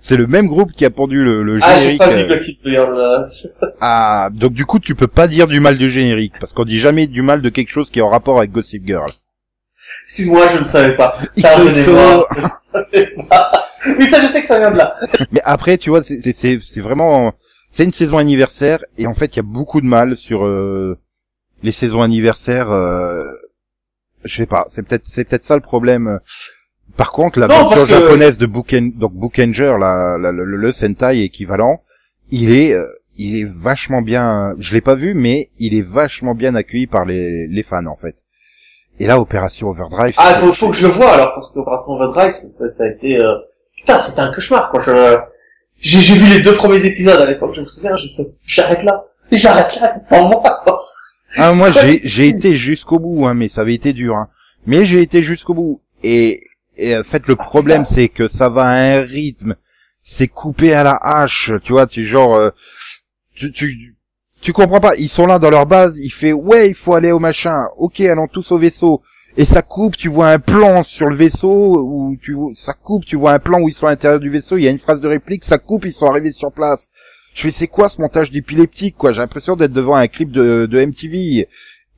C'est 0.00 0.16
le 0.16 0.26
même 0.26 0.46
groupe 0.46 0.72
qui 0.72 0.84
a 0.84 0.90
pondu 0.90 1.22
le, 1.22 1.42
le 1.42 1.58
générique. 1.58 2.00
Ah, 2.04 2.10
j'ai 2.16 2.26
pas 2.26 2.32
euh, 2.32 2.38
Gossip 2.38 2.60
Girl. 2.64 2.96
Là. 2.96 3.28
ah, 3.80 4.28
donc 4.32 4.52
du 4.52 4.64
coup, 4.64 4.78
tu 4.78 4.94
peux 4.94 5.08
pas 5.08 5.28
dire 5.28 5.46
du 5.48 5.60
mal 5.60 5.76
du 5.76 5.90
générique 5.90 6.34
parce 6.40 6.52
qu'on 6.52 6.64
dit 6.64 6.78
jamais 6.78 7.06
du 7.06 7.22
mal 7.22 7.42
de 7.42 7.48
quelque 7.48 7.70
chose 7.70 7.90
qui 7.90 7.98
est 7.98 8.02
en 8.02 8.08
rapport 8.08 8.38
avec 8.38 8.50
Gossip 8.52 8.84
Girl. 8.86 9.10
Excuse-moi, 10.12 10.48
je 10.52 10.58
ne 10.58 10.68
savais 10.68 10.96
pas. 10.96 11.18
Ça, 11.38 11.56
je 11.56 11.68
ne 11.70 13.22
pas. 13.28 13.52
Oui, 13.84 14.08
ça, 14.10 14.22
je 14.22 14.28
sais 14.32 14.42
que 14.42 14.46
ça 14.46 14.60
vient 14.60 14.70
de 14.70 14.76
là. 14.76 14.96
Mais 15.32 15.40
après, 15.44 15.76
tu 15.76 15.90
vois, 15.90 16.02
c'est 16.04 16.80
vraiment, 16.80 17.34
c'est 17.72 17.82
une 17.82 17.92
saison 17.92 18.16
anniversaire 18.16 18.84
et 18.96 19.08
en 19.08 19.14
fait, 19.14 19.34
il 19.34 19.38
y 19.38 19.40
a 19.40 19.42
beaucoup 19.42 19.80
de 19.80 19.86
mal 19.86 20.16
sur 20.16 20.44
euh, 20.44 20.98
les 21.64 21.72
saisons 21.72 22.00
anniversaires. 22.00 22.70
Euh, 22.70 23.24
je 24.22 24.36
sais 24.36 24.46
pas, 24.46 24.66
c'est 24.68 24.86
peut-être, 24.86 25.06
c'est 25.10 25.24
peut-être 25.24 25.44
ça 25.44 25.56
le 25.56 25.62
problème. 25.62 26.20
Par 26.96 27.10
contre, 27.10 27.40
la 27.40 27.48
version 27.48 27.84
japonaise 27.86 28.38
de 28.38 28.46
Booken, 28.46 28.92
donc 28.92 29.14
Bookenger, 29.14 29.74
la, 29.80 30.16
la, 30.16 30.30
le, 30.30 30.44
le, 30.44 30.72
Sentai 30.72 31.22
équivalent, 31.22 31.82
il 32.30 32.56
est, 32.56 32.74
euh, 32.74 32.86
il 33.16 33.36
est 33.36 33.50
vachement 33.52 34.02
bien. 34.02 34.54
Je 34.60 34.74
l'ai 34.74 34.80
pas 34.80 34.94
vu, 34.94 35.14
mais 35.14 35.50
il 35.58 35.74
est 35.74 35.82
vachement 35.82 36.36
bien 36.36 36.54
accueilli 36.54 36.86
par 36.86 37.04
les, 37.04 37.48
les 37.48 37.62
fans 37.64 37.86
en 37.86 37.96
fait. 37.96 38.21
Et 38.98 39.06
là, 39.06 39.18
Opération 39.18 39.68
Overdrive. 39.68 40.14
Ah, 40.16 40.34
faut, 40.40 40.52
faut 40.52 40.70
que 40.70 40.76
je 40.76 40.86
le 40.86 40.92
vois 40.92 41.12
alors 41.12 41.34
parce 41.34 41.52
que 41.52 41.58
Opération 41.58 41.92
Overdrive, 41.92 42.34
ça, 42.58 42.64
ça 42.76 42.84
a 42.84 42.88
été 42.88 43.22
euh... 43.22 43.38
putain, 43.76 43.98
c'était 44.00 44.20
un 44.20 44.32
cauchemar 44.32 44.70
quoi. 44.70 44.82
Je... 44.86 45.16
J'ai, 45.80 46.00
j'ai 46.00 46.14
vu 46.14 46.32
les 46.32 46.40
deux 46.40 46.54
premiers 46.54 46.84
épisodes 46.84 47.20
à 47.20 47.26
l'époque, 47.26 47.54
je 47.56 47.62
me 47.62 47.66
souviens, 47.66 47.96
j'ai 47.96 48.14
fait, 48.16 48.28
j'arrête 48.46 48.84
là, 48.84 49.04
j'arrête 49.32 49.74
là, 49.80 49.92
c'est 49.94 50.14
sans 50.14 50.28
moi. 50.28 50.60
Quoi. 50.64 50.86
Ah 51.36 51.52
moi 51.52 51.70
j'ai 51.82 52.00
j'ai 52.04 52.28
été 52.28 52.54
jusqu'au 52.54 53.00
bout, 53.00 53.26
hein, 53.26 53.34
mais 53.34 53.48
ça 53.48 53.62
avait 53.62 53.74
été 53.74 53.92
dur. 53.92 54.14
Hein. 54.14 54.28
Mais 54.66 54.86
j'ai 54.86 55.00
été 55.00 55.22
jusqu'au 55.24 55.54
bout. 55.54 55.82
Et, 56.04 56.44
et 56.76 56.96
en 56.96 57.02
fait 57.02 57.26
le 57.26 57.34
problème 57.34 57.84
c'est 57.84 58.08
que 58.08 58.28
ça 58.28 58.48
va 58.48 58.66
à 58.66 58.74
un 58.74 59.00
rythme, 59.00 59.56
c'est 60.02 60.28
coupé 60.28 60.74
à 60.74 60.84
la 60.84 60.98
hache, 61.00 61.50
tu 61.64 61.72
vois, 61.72 61.86
tu 61.86 62.06
genre, 62.06 62.34
euh, 62.34 62.50
tu, 63.34 63.52
tu 63.52 63.96
tu 64.42 64.52
comprends 64.52 64.80
pas, 64.80 64.96
ils 64.96 65.08
sont 65.08 65.26
là 65.26 65.38
dans 65.38 65.50
leur 65.50 65.66
base, 65.66 65.96
il 65.98 66.10
fait 66.10 66.32
ouais, 66.32 66.68
il 66.68 66.74
faut 66.74 66.94
aller 66.94 67.12
au 67.12 67.20
machin. 67.20 67.68
OK, 67.78 68.00
allons 68.00 68.26
tous 68.26 68.50
au 68.50 68.58
vaisseau. 68.58 69.00
Et 69.36 69.46
ça 69.46 69.62
coupe, 69.62 69.96
tu 69.96 70.08
vois 70.08 70.28
un 70.28 70.38
plan 70.38 70.82
sur 70.82 71.06
le 71.06 71.16
vaisseau 71.16 71.48
où 71.48 72.18
tu 72.20 72.36
ça 72.54 72.74
coupe, 72.74 73.06
tu 73.06 73.16
vois 73.16 73.32
un 73.32 73.38
plan 73.38 73.60
où 73.60 73.68
ils 73.68 73.72
sont 73.72 73.86
à 73.86 73.90
l'intérieur 73.90 74.20
du 74.20 74.28
vaisseau, 74.28 74.58
il 74.58 74.64
y 74.64 74.68
a 74.68 74.70
une 74.70 74.78
phrase 74.78 75.00
de 75.00 75.08
réplique, 75.08 75.44
ça 75.44 75.56
coupe, 75.56 75.86
ils 75.86 75.92
sont 75.92 76.06
arrivés 76.06 76.32
sur 76.32 76.52
place. 76.52 76.90
Je 77.34 77.42
fais 77.42 77.50
c'est 77.50 77.66
quoi 77.66 77.88
ce 77.88 77.98
montage 78.00 78.30
d'épileptique 78.30 78.96
quoi? 78.98 79.12
J'ai 79.12 79.20
l'impression 79.20 79.56
d'être 79.56 79.72
devant 79.72 79.94
un 79.94 80.08
clip 80.08 80.30
de, 80.32 80.66
de 80.66 80.84
MTV. 80.84 81.48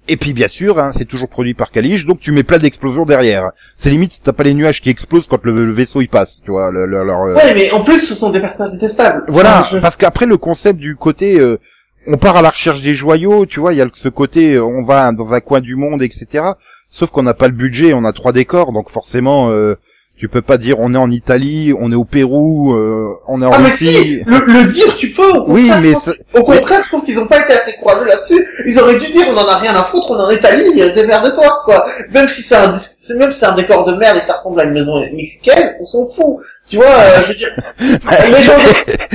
Et 0.06 0.16
puis 0.18 0.34
bien 0.34 0.48
sûr, 0.48 0.78
hein, 0.78 0.92
c'est 0.96 1.06
toujours 1.06 1.28
produit 1.28 1.54
par 1.54 1.70
Calige, 1.70 2.04
donc 2.04 2.20
tu 2.20 2.30
mets 2.30 2.42
plein 2.42 2.58
d'explosions 2.58 3.06
derrière. 3.06 3.50
C'est 3.76 3.88
limite 3.88 4.12
si 4.12 4.22
t'as 4.22 4.32
pas 4.32 4.44
les 4.44 4.52
nuages 4.52 4.82
qui 4.82 4.90
explosent 4.90 5.26
quand 5.26 5.42
le, 5.44 5.72
vaisseau 5.72 6.02
y 6.02 6.08
passe, 6.08 6.42
tu 6.44 6.50
vois. 6.50 6.70
Le, 6.70 6.84
leur, 6.84 7.22
euh, 7.22 7.34
Ouais, 7.34 7.54
mais 7.54 7.70
en 7.70 7.82
plus 7.82 8.00
ce 8.00 8.14
sont 8.14 8.30
des 8.30 8.40
personnages 8.40 8.74
détestables. 8.74 9.24
Voilà, 9.28 9.70
parce 9.80 9.96
qu'après 9.96 10.26
le 10.26 10.36
concept 10.36 10.78
du 10.78 10.94
côté 10.94 11.40
euh, 11.40 11.58
on 12.06 12.16
part 12.16 12.36
à 12.36 12.42
la 12.42 12.50
recherche 12.50 12.82
des 12.82 12.94
joyaux, 12.94 13.46
tu 13.46 13.60
vois, 13.60 13.72
il 13.72 13.78
y 13.78 13.82
a 13.82 13.88
ce 13.92 14.08
côté, 14.08 14.58
on 14.58 14.84
va 14.84 15.12
dans 15.12 15.32
un 15.32 15.40
coin 15.40 15.60
du 15.60 15.76
monde, 15.76 16.02
etc. 16.02 16.44
Sauf 16.90 17.10
qu'on 17.10 17.22
n'a 17.22 17.34
pas 17.34 17.48
le 17.48 17.54
budget, 17.54 17.94
on 17.94 18.04
a 18.04 18.12
trois 18.12 18.32
décors, 18.32 18.72
donc 18.72 18.90
forcément, 18.90 19.50
euh, 19.50 19.76
tu 20.16 20.28
peux 20.28 20.42
pas 20.42 20.58
dire 20.58 20.76
on 20.78 20.94
est 20.94 20.98
en 20.98 21.10
Italie, 21.10 21.74
on 21.78 21.90
est 21.90 21.96
au 21.96 22.04
Pérou, 22.04 22.74
euh, 22.74 23.14
on 23.26 23.42
est 23.42 23.46
en 23.46 23.52
ah, 23.52 23.58
Russie. 23.58 24.22
Mais 24.26 24.36
si, 24.36 24.46
le, 24.46 24.72
dire 24.72 24.96
tu 24.96 25.10
peux. 25.10 25.40
oui, 25.48 25.70
mais 25.82 25.94
au 26.34 26.44
contraire, 26.44 26.82
je 26.84 26.88
trouve 26.88 27.04
qu'ils 27.04 27.18
ont 27.18 27.26
pas 27.26 27.40
été 27.40 27.52
assez 27.52 27.74
courageux 27.74 28.06
là-dessus. 28.06 28.46
Ils 28.66 28.78
auraient 28.78 28.98
dû 28.98 29.10
dire 29.10 29.26
on 29.28 29.36
en 29.36 29.46
a 29.48 29.58
rien 29.58 29.74
à 29.74 29.84
foutre, 29.84 30.10
on 30.10 30.18
est 30.18 30.24
en 30.24 30.30
Italie, 30.30 30.72
de 30.74 31.34
toi, 31.34 31.62
quoi. 31.64 31.86
Même 32.12 32.28
si 32.28 32.42
c'est 32.42 32.56
un 32.56 32.78
même 33.16 33.32
si 33.32 33.40
c'est 33.40 33.46
un 33.46 33.54
décor 33.54 33.84
de 33.84 33.96
merde 33.96 34.16
et 34.16 34.26
ça 34.26 34.38
ressemble 34.38 34.60
à 34.60 34.64
une 34.64 34.72
maison 34.72 34.98
mexicaine, 35.14 35.74
on 35.80 35.86
s'en 35.86 36.08
fout. 36.14 36.38
Tu 36.70 36.76
vois, 36.76 36.86
euh, 36.86 37.22
je 37.22 37.28
veux 37.28 37.34
dire, 37.34 37.50
les 38.38 38.42
gens 38.42 38.56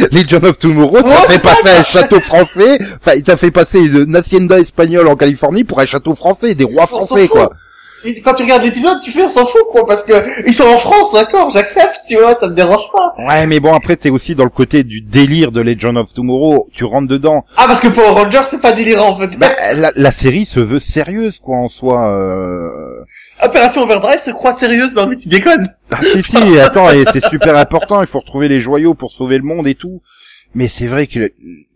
Legion 0.11 0.43
of 0.43 0.59
Tomorrow, 0.59 0.97
ça 0.97 1.29
fait 1.29 1.41
passer 1.41 1.79
un 1.79 1.83
château 1.83 2.19
français, 2.19 2.77
enfin, 2.97 3.13
il 3.15 3.23
t'a 3.23 3.37
fait 3.37 3.51
passer 3.51 3.79
une 3.79 4.15
hacienda 4.15 4.59
espagnole 4.59 5.07
en 5.07 5.15
Californie 5.15 5.63
pour 5.63 5.79
un 5.79 5.85
château 5.85 6.13
français, 6.13 6.53
des 6.53 6.65
rois 6.65 6.85
français, 6.85 7.27
quoi. 7.27 7.49
Quand 8.23 8.33
tu 8.33 8.43
regardes 8.43 8.63
l'épisode, 8.63 8.99
tu 9.03 9.11
fais 9.11 9.23
on 9.23 9.29
s'en 9.29 9.45
fout 9.45 9.61
quoi, 9.71 9.85
parce 9.85 10.03
que 10.03 10.13
ils 10.47 10.53
sont 10.53 10.65
en 10.65 10.77
France, 10.77 11.13
d'accord, 11.13 11.49
j'accepte, 11.51 12.01
tu 12.07 12.15
vois, 12.15 12.37
ça 12.39 12.47
me 12.47 12.55
dérange 12.55 12.85
pas. 12.93 13.13
Ouais, 13.17 13.45
mais 13.47 13.59
bon 13.59 13.73
après 13.73 13.95
t'es 13.97 14.09
aussi 14.09 14.35
dans 14.35 14.43
le 14.43 14.49
côté 14.49 14.83
du 14.83 15.01
délire 15.01 15.51
de 15.51 15.61
Legend 15.61 15.97
of 15.97 16.13
Tomorrow, 16.13 16.69
tu 16.73 16.85
rentres 16.85 17.07
dedans. 17.07 17.45
Ah 17.57 17.65
parce 17.67 17.79
que 17.79 17.87
pour 17.87 18.03
Rangers 18.05 18.47
c'est 18.49 18.61
pas 18.61 18.71
délirant 18.71 19.15
en 19.15 19.19
fait. 19.19 19.37
Bah, 19.37 19.49
la, 19.75 19.91
la, 19.95 20.11
série 20.11 20.45
se 20.45 20.59
veut 20.59 20.79
sérieuse 20.79 21.39
quoi 21.39 21.57
en 21.57 21.69
soi. 21.69 22.09
Euh... 22.11 23.03
Opération 23.41 23.81
Overdrive 23.81 24.19
se 24.19 24.31
croit 24.31 24.53
sérieuse, 24.55 24.93
non 24.95 25.07
mais 25.07 25.17
tu 25.17 25.27
déconnes. 25.27 25.69
Ah 25.91 25.97
si 26.01 26.23
si, 26.23 26.59
attends, 26.59 26.89
et 26.89 27.03
c'est 27.11 27.25
super 27.25 27.57
important, 27.57 28.01
il 28.01 28.07
faut 28.07 28.19
retrouver 28.19 28.47
les 28.47 28.59
joyaux 28.59 28.93
pour 28.93 29.11
sauver 29.11 29.37
le 29.37 29.43
monde 29.43 29.67
et 29.67 29.75
tout. 29.75 30.01
Mais 30.55 30.67
c'est 30.67 30.87
vrai 30.87 31.07
que 31.07 31.31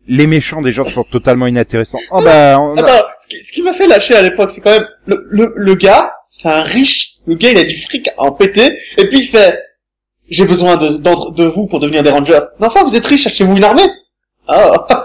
les 0.07 0.28
méchants 0.28 0.61
déjà 0.61 0.84
sont 0.84 1.03
totalement 1.03 1.47
inintéressants. 1.47 1.99
Oh 2.11 2.21
bah, 2.24 2.53
Attends, 2.78 3.05
ce 3.30 3.51
qui, 3.51 3.61
m'a 3.61 3.74
fait 3.74 3.88
lâcher 3.88 4.15
à 4.15 4.21
l'époque, 4.21 4.51
c'est 4.53 4.61
quand 4.61 4.71
même 4.71 4.88
le, 5.05 5.26
le, 5.30 5.53
le 5.55 5.76
gars, 5.76 6.12
c'est 6.43 6.49
un 6.49 6.61
riche. 6.61 7.13
Le 7.25 7.35
gars, 7.35 7.51
il 7.51 7.57
a 7.57 7.63
du 7.63 7.81
fric 7.81 8.09
à 8.09 8.23
en 8.23 8.31
péter, 8.31 8.77
et 8.97 9.07
puis 9.07 9.19
il 9.19 9.27
fait, 9.29 9.57
j'ai 10.29 10.45
besoin 10.45 10.75
de, 10.75 10.97
de 10.97 11.45
vous 11.45 11.67
pour 11.67 11.79
devenir 11.79 12.03
des 12.03 12.11
rangers. 12.11 12.39
Non, 12.59 12.67
enfin, 12.67 12.83
vous 12.83 12.95
êtes 12.95 13.05
riche, 13.05 13.25
achetez-vous 13.25 13.55
une 13.55 13.63
armée. 13.63 13.87
Ah. 14.47 14.87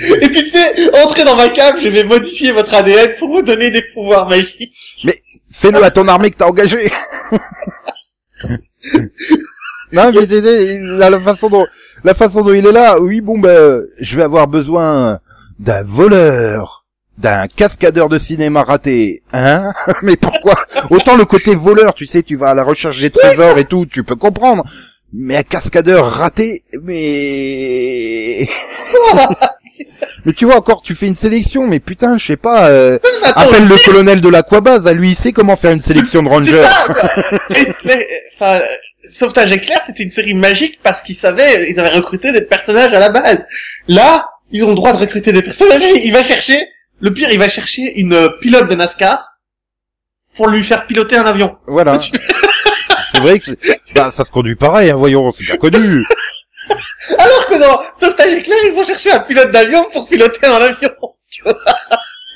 Et 0.00 0.28
puis 0.28 0.42
tu 0.42 0.50
sais, 0.50 0.90
entrez 1.04 1.22
dans 1.24 1.36
ma 1.36 1.48
cave, 1.50 1.76
je 1.80 1.88
vais 1.88 2.02
modifier 2.02 2.50
votre 2.50 2.74
ADN 2.74 3.16
pour 3.18 3.28
vous 3.28 3.42
donner 3.42 3.70
des 3.70 3.82
pouvoirs 3.94 4.28
magiques. 4.28 4.74
Mais 5.04 5.14
fais-le 5.52 5.82
à 5.84 5.90
ton 5.92 6.08
armée 6.08 6.32
que 6.32 6.36
t'as 6.36 6.48
engagée. 6.48 6.90
non, 9.92 10.10
mais 10.12 10.26
la, 10.80 11.10
la 11.10 11.20
façon 11.20 11.48
dont 11.48 11.64
la 12.02 12.14
façon 12.14 12.42
dont 12.42 12.52
il 12.52 12.66
est 12.66 12.72
là, 12.72 12.98
oui, 13.00 13.20
bon 13.20 13.38
ben, 13.38 13.84
je 14.00 14.16
vais 14.16 14.24
avoir 14.24 14.48
besoin 14.48 15.20
d'un 15.60 15.84
voleur, 15.84 16.83
d'un 17.18 17.46
cascadeur 17.46 18.08
de 18.08 18.18
cinéma 18.18 18.62
raté, 18.62 19.22
hein 19.32 19.72
Mais 20.02 20.16
pourquoi 20.16 20.54
Autant 20.90 21.16
le 21.16 21.24
côté 21.24 21.54
voleur, 21.54 21.94
tu 21.94 22.06
sais, 22.06 22.22
tu 22.22 22.36
vas 22.36 22.50
à 22.50 22.54
la 22.54 22.64
recherche 22.64 22.98
des 22.98 23.10
trésors 23.10 23.58
et 23.58 23.64
tout, 23.64 23.86
tu 23.86 24.02
peux 24.04 24.16
comprendre. 24.16 24.64
Mais 25.12 25.36
un 25.36 25.42
cascadeur 25.42 26.10
raté, 26.10 26.64
mais 26.82 28.48
mais 30.24 30.32
tu 30.32 30.44
vois 30.44 30.56
encore, 30.56 30.82
tu 30.82 30.94
fais 30.94 31.06
une 31.06 31.14
sélection, 31.14 31.66
mais 31.66 31.78
putain, 31.78 32.18
je 32.18 32.26
sais 32.26 32.36
pas. 32.36 32.68
Euh, 32.68 32.98
appelle 33.22 33.68
le 33.68 33.84
colonel 33.84 34.20
de 34.20 34.28
l'aquabase, 34.28 34.86
à 34.86 34.92
lui, 34.92 35.10
il 35.10 35.14
sait 35.14 35.32
comment 35.32 35.56
faire 35.56 35.70
une 35.70 35.82
sélection 35.82 36.22
de 36.22 36.28
rangers. 36.28 36.64
enfin, 38.40 38.58
Sauvetage 39.08 39.52
éclair, 39.52 39.82
c'était 39.86 40.02
une 40.02 40.10
série 40.10 40.34
magique 40.34 40.78
parce 40.82 41.02
qu'ils 41.02 41.16
savaient, 41.16 41.70
ils 41.70 41.78
avaient 41.78 41.96
recruté 41.96 42.32
des 42.32 42.42
personnages 42.42 42.92
à 42.92 42.98
la 42.98 43.10
base. 43.10 43.46
Là, 43.86 44.26
ils 44.50 44.64
ont 44.64 44.70
le 44.70 44.74
droit 44.74 44.92
de 44.92 44.98
recruter 44.98 45.32
des 45.32 45.42
personnages. 45.42 45.82
Il 46.02 46.12
va 46.12 46.22
chercher, 46.22 46.68
le 47.04 47.12
pire, 47.12 47.28
il 47.30 47.38
va 47.38 47.50
chercher 47.50 47.82
une 47.96 48.30
pilote 48.40 48.66
de 48.70 48.74
NASCAR 48.74 49.36
pour 50.36 50.48
lui 50.48 50.64
faire 50.64 50.86
piloter 50.86 51.16
un 51.16 51.24
avion. 51.24 51.58
Voilà. 51.66 51.98
c'est 53.12 53.20
vrai 53.20 53.38
que 53.38 53.44
c'est- 53.44 53.58
bah, 53.94 54.10
ça 54.10 54.24
se 54.24 54.30
conduit 54.30 54.56
pareil, 54.56 54.90
hein, 54.90 54.96
voyons, 54.96 55.30
c'est 55.32 55.44
bien 55.44 55.58
connu. 55.58 56.02
Alors 57.18 57.46
que 57.46 57.60
dans 57.60 57.78
Sauvetage 58.00 58.32
éclair, 58.32 58.56
ils 58.64 58.72
vont 58.72 58.86
chercher 58.86 59.12
un 59.12 59.20
pilote 59.20 59.50
d'avion 59.52 59.84
pour 59.92 60.08
piloter 60.08 60.46
un 60.46 60.56
avion. 60.56 60.90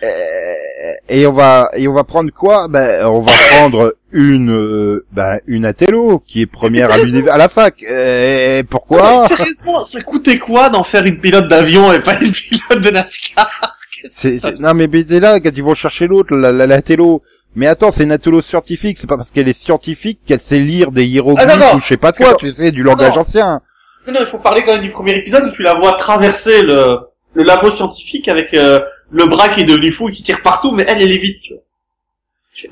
Euh, 0.00 0.92
et 1.08 1.26
on 1.26 1.32
va 1.32 1.70
et 1.74 1.88
on 1.88 1.92
va 1.92 2.04
prendre 2.04 2.30
quoi? 2.30 2.68
Ben 2.68 3.04
on 3.06 3.20
va 3.20 3.32
prendre 3.50 3.96
une 4.12 4.52
euh, 4.52 5.04
ben, 5.10 5.40
une 5.48 5.64
Atello 5.64 6.22
qui 6.24 6.42
est 6.42 6.46
première 6.46 6.92
à 6.92 6.98
l'univers 6.98 7.34
à 7.34 7.36
la 7.36 7.48
fac. 7.48 7.82
Euh, 7.82 8.62
pourquoi? 8.70 9.26
Sérieusement, 9.26 9.82
ça 9.84 10.00
coûtait 10.02 10.38
quoi 10.38 10.68
d'en 10.68 10.84
faire 10.84 11.04
une 11.04 11.18
pilote 11.20 11.48
d'avion 11.48 11.92
et 11.92 11.98
pas 11.98 12.14
une 12.20 12.30
pilote 12.30 12.80
de 12.80 12.90
NASCAR? 12.90 13.78
C'est, 14.20 14.38
c'est- 14.38 14.58
Non 14.58 14.74
mais 14.74 14.86
là 15.20 15.40
quand 15.40 15.50
ils 15.54 15.62
vont 15.62 15.74
chercher 15.74 16.06
l'autre 16.06 16.34
la, 16.34 16.52
la, 16.52 16.66
la 16.66 16.82
Tello. 16.82 17.22
Mais 17.54 17.66
attends, 17.66 17.92
c'est 17.92 18.04
une 18.04 18.12
scientifique, 18.42 18.98
c'est 18.98 19.06
pas 19.06 19.16
parce 19.16 19.30
qu'elle 19.30 19.48
est 19.48 19.58
scientifique 19.58 20.20
qu'elle 20.26 20.38
sait 20.38 20.58
lire 20.60 20.92
des 20.92 21.06
hiéroglyphes 21.06 21.46
Ah, 21.50 21.56
non, 21.56 21.64
non. 21.72 21.76
ou 21.76 21.80
je 21.80 21.86
sais 21.88 21.96
pas 21.96 22.12
quoi, 22.12 22.32
Non. 22.32 22.36
tu 22.38 22.50
sais, 22.52 22.70
du 22.72 22.82
langage 22.82 23.16
ancien. 23.16 23.60
Non, 24.06 24.12
non, 24.12 24.20
il 24.20 24.26
faut 24.26 24.38
parler 24.38 24.62
quand 24.64 24.74
même 24.74 24.82
du 24.82 24.90
premier 24.92 25.12
épisode 25.16 25.44
où 25.44 25.50
tu 25.52 25.62
la 25.62 25.74
vois 25.74 25.92
traverser 25.94 26.62
le, 26.62 26.98
le 27.34 27.42
labo 27.42 27.70
scientifique 27.70 28.28
avec 28.28 28.52
euh, 28.54 28.78
le 29.10 29.24
bras 29.26 29.48
qui 29.48 29.62
est 29.62 29.64
devenu 29.64 29.90
fou 29.92 30.08
et 30.10 30.12
qui 30.12 30.22
tire 30.22 30.42
partout, 30.42 30.72
mais 30.72 30.84
elle, 30.86 31.02
elle 31.02 31.10
évite. 31.12 31.40
Tu 31.42 31.54
vois. 31.54 31.62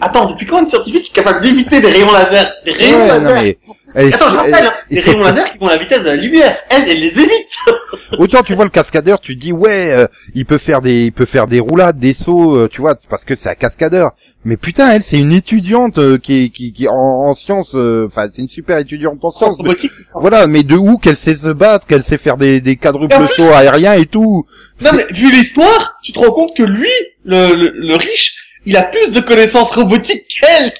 Attends, 0.00 0.30
depuis 0.30 0.46
quand 0.46 0.58
une 0.60 0.66
scientifique 0.66 1.10
est 1.10 1.14
capable 1.14 1.40
d'éviter 1.42 1.80
des 1.80 1.88
rayons 1.90 2.10
laser? 2.12 2.52
Des 2.64 2.72
rayons 2.72 2.98
Ouais, 2.98 3.06
laser 3.06 3.22
non, 3.22 3.34
mais, 3.42 3.58
elle- 3.94 4.14
Attends, 4.14 4.28
je 4.28 4.30
elle- 4.34 4.36
rappelle, 4.52 4.66
hein, 4.66 4.72
des 4.90 4.96
faut- 5.00 5.10
rayons 5.12 5.22
laser 5.24 5.52
qui 5.52 5.58
vont 5.58 5.66
à 5.68 5.70
la 5.70 5.76
vitesse 5.78 6.00
de 6.02 6.06
la 6.10 6.16
lumière. 6.16 6.56
Elle, 6.70 6.88
elle 6.88 6.98
les 7.00 7.18
évite. 7.20 7.30
Autant 8.18 8.42
tu 8.42 8.54
vois 8.54 8.64
le 8.64 8.70
cascadeur, 8.70 9.20
tu 9.20 9.36
te 9.36 9.40
dis 9.40 9.52
ouais, 9.52 9.92
euh, 9.92 10.06
il 10.34 10.44
peut 10.44 10.58
faire 10.58 10.80
des, 10.80 11.04
il 11.06 11.12
peut 11.12 11.24
faire 11.24 11.46
des 11.46 11.60
roulades, 11.60 11.98
des 11.98 12.14
sauts, 12.14 12.56
euh, 12.56 12.68
tu 12.68 12.80
vois, 12.80 12.94
parce 13.08 13.24
que 13.24 13.36
c'est 13.36 13.48
un 13.48 13.54
cascadeur. 13.54 14.10
Mais 14.44 14.56
putain, 14.56 14.90
elle, 14.90 15.02
c'est 15.02 15.18
une 15.18 15.32
étudiante 15.32 15.98
euh, 15.98 16.18
qui 16.18 16.50
qui, 16.50 16.72
qui 16.72 16.88
en, 16.88 16.92
en 16.94 17.34
sciences, 17.34 17.72
euh, 17.74 18.06
enfin, 18.06 18.28
c'est 18.30 18.42
une 18.42 18.48
super 18.48 18.78
étudiante 18.78 19.18
en 19.22 19.30
sciences. 19.30 19.56
mais- 19.62 19.74
voilà, 20.14 20.46
mais 20.46 20.62
de 20.62 20.74
où 20.76 20.98
qu'elle 20.98 21.16
sait 21.16 21.36
se 21.36 21.48
battre, 21.48 21.86
qu'elle 21.86 22.02
sait 22.02 22.18
faire 22.18 22.36
des, 22.36 22.60
des 22.60 22.76
quadruples 22.76 23.14
sauts 23.36 23.52
aériens 23.52 23.94
et 23.94 24.06
tout. 24.06 24.46
Non, 24.80 24.90
mais 24.94 25.06
vu 25.14 25.30
l'histoire, 25.30 25.94
tu 26.02 26.12
te 26.12 26.18
rends 26.18 26.32
compte 26.32 26.56
que 26.56 26.62
lui, 26.64 26.90
le, 27.24 27.54
le, 27.54 27.70
le 27.74 27.94
riche, 27.96 28.34
il 28.66 28.76
a 28.76 28.82
plus 28.82 29.10
de 29.10 29.20
connaissances 29.20 29.70
robotiques 29.74 30.26
qu'elle. 30.40 30.72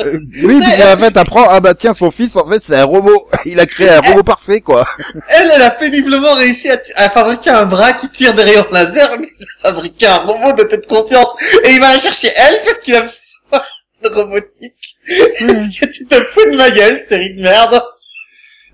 Euh, 0.00 0.20
oui, 0.44 0.60
puis 0.60 0.82
en 0.82 0.96
fait, 0.96 1.16
apprend, 1.16 1.46
ah 1.48 1.58
bah 1.58 1.74
tiens, 1.74 1.92
son 1.92 2.10
fils, 2.10 2.36
en 2.36 2.48
fait, 2.48 2.60
c'est 2.62 2.76
un 2.76 2.84
robot. 2.84 3.28
Il 3.44 3.58
a 3.58 3.66
créé 3.66 3.90
un 3.90 4.00
robot 4.00 4.22
parfait, 4.22 4.60
quoi. 4.60 4.86
Elle, 5.28 5.50
elle 5.52 5.62
a 5.62 5.72
péniblement 5.72 6.34
réussi 6.34 6.70
à, 6.70 6.80
à 6.94 7.10
fabriquer 7.10 7.50
un 7.50 7.64
bras 7.64 7.94
qui 7.94 8.08
tire 8.10 8.32
des 8.34 8.44
rayons 8.44 8.66
laser, 8.70 9.18
mais 9.18 9.28
il 9.36 9.44
a 9.44 9.68
fabriqué 9.70 10.06
un 10.06 10.18
robot 10.18 10.52
de 10.52 10.62
tête 10.64 10.86
conscience. 10.86 11.26
Et 11.64 11.72
il 11.72 11.80
va 11.80 11.94
la 11.94 12.00
chercher 12.00 12.30
elle 12.36 12.62
parce 12.64 12.78
qu'il 12.78 12.94
a 12.94 13.00
besoin 13.00 13.64
de 14.04 14.08
robotique. 14.08 14.96
Est-ce 15.08 15.80
que 15.80 15.92
tu 15.92 16.06
te 16.06 16.14
fous 16.14 16.48
de 16.48 16.56
ma 16.56 16.70
gueule, 16.70 17.00
série 17.08 17.34
de 17.34 17.42
merde? 17.42 17.82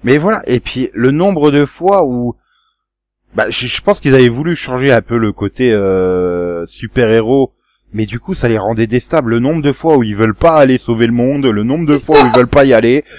Mais 0.02 0.18
voilà, 0.18 0.42
et 0.46 0.60
puis 0.60 0.90
le 0.92 1.10
nombre 1.10 1.50
de 1.50 1.64
fois 1.64 2.04
où 2.04 2.36
bah 3.34 3.46
je, 3.48 3.66
je 3.66 3.80
pense 3.80 4.00
qu'ils 4.00 4.14
avaient 4.14 4.28
voulu 4.28 4.54
changer 4.54 4.92
un 4.92 5.00
peu 5.00 5.16
le 5.16 5.32
côté 5.32 5.72
euh, 5.72 6.66
super-héros, 6.66 7.54
mais 7.94 8.04
du 8.04 8.20
coup 8.20 8.34
ça 8.34 8.48
les 8.48 8.58
rendait 8.58 8.86
déstables. 8.86 9.30
Le 9.30 9.38
nombre 9.38 9.62
de 9.62 9.72
fois 9.72 9.96
où 9.96 10.02
ils 10.02 10.14
veulent 10.16 10.34
pas 10.34 10.56
aller 10.56 10.76
sauver 10.76 11.06
le 11.06 11.12
monde, 11.12 11.46
le 11.46 11.62
nombre 11.62 11.86
de 11.86 11.96
fois 11.96 12.20
où 12.22 12.26
ils 12.26 12.36
veulent 12.36 12.46
pas 12.48 12.64
y 12.66 12.74
aller. 12.74 13.04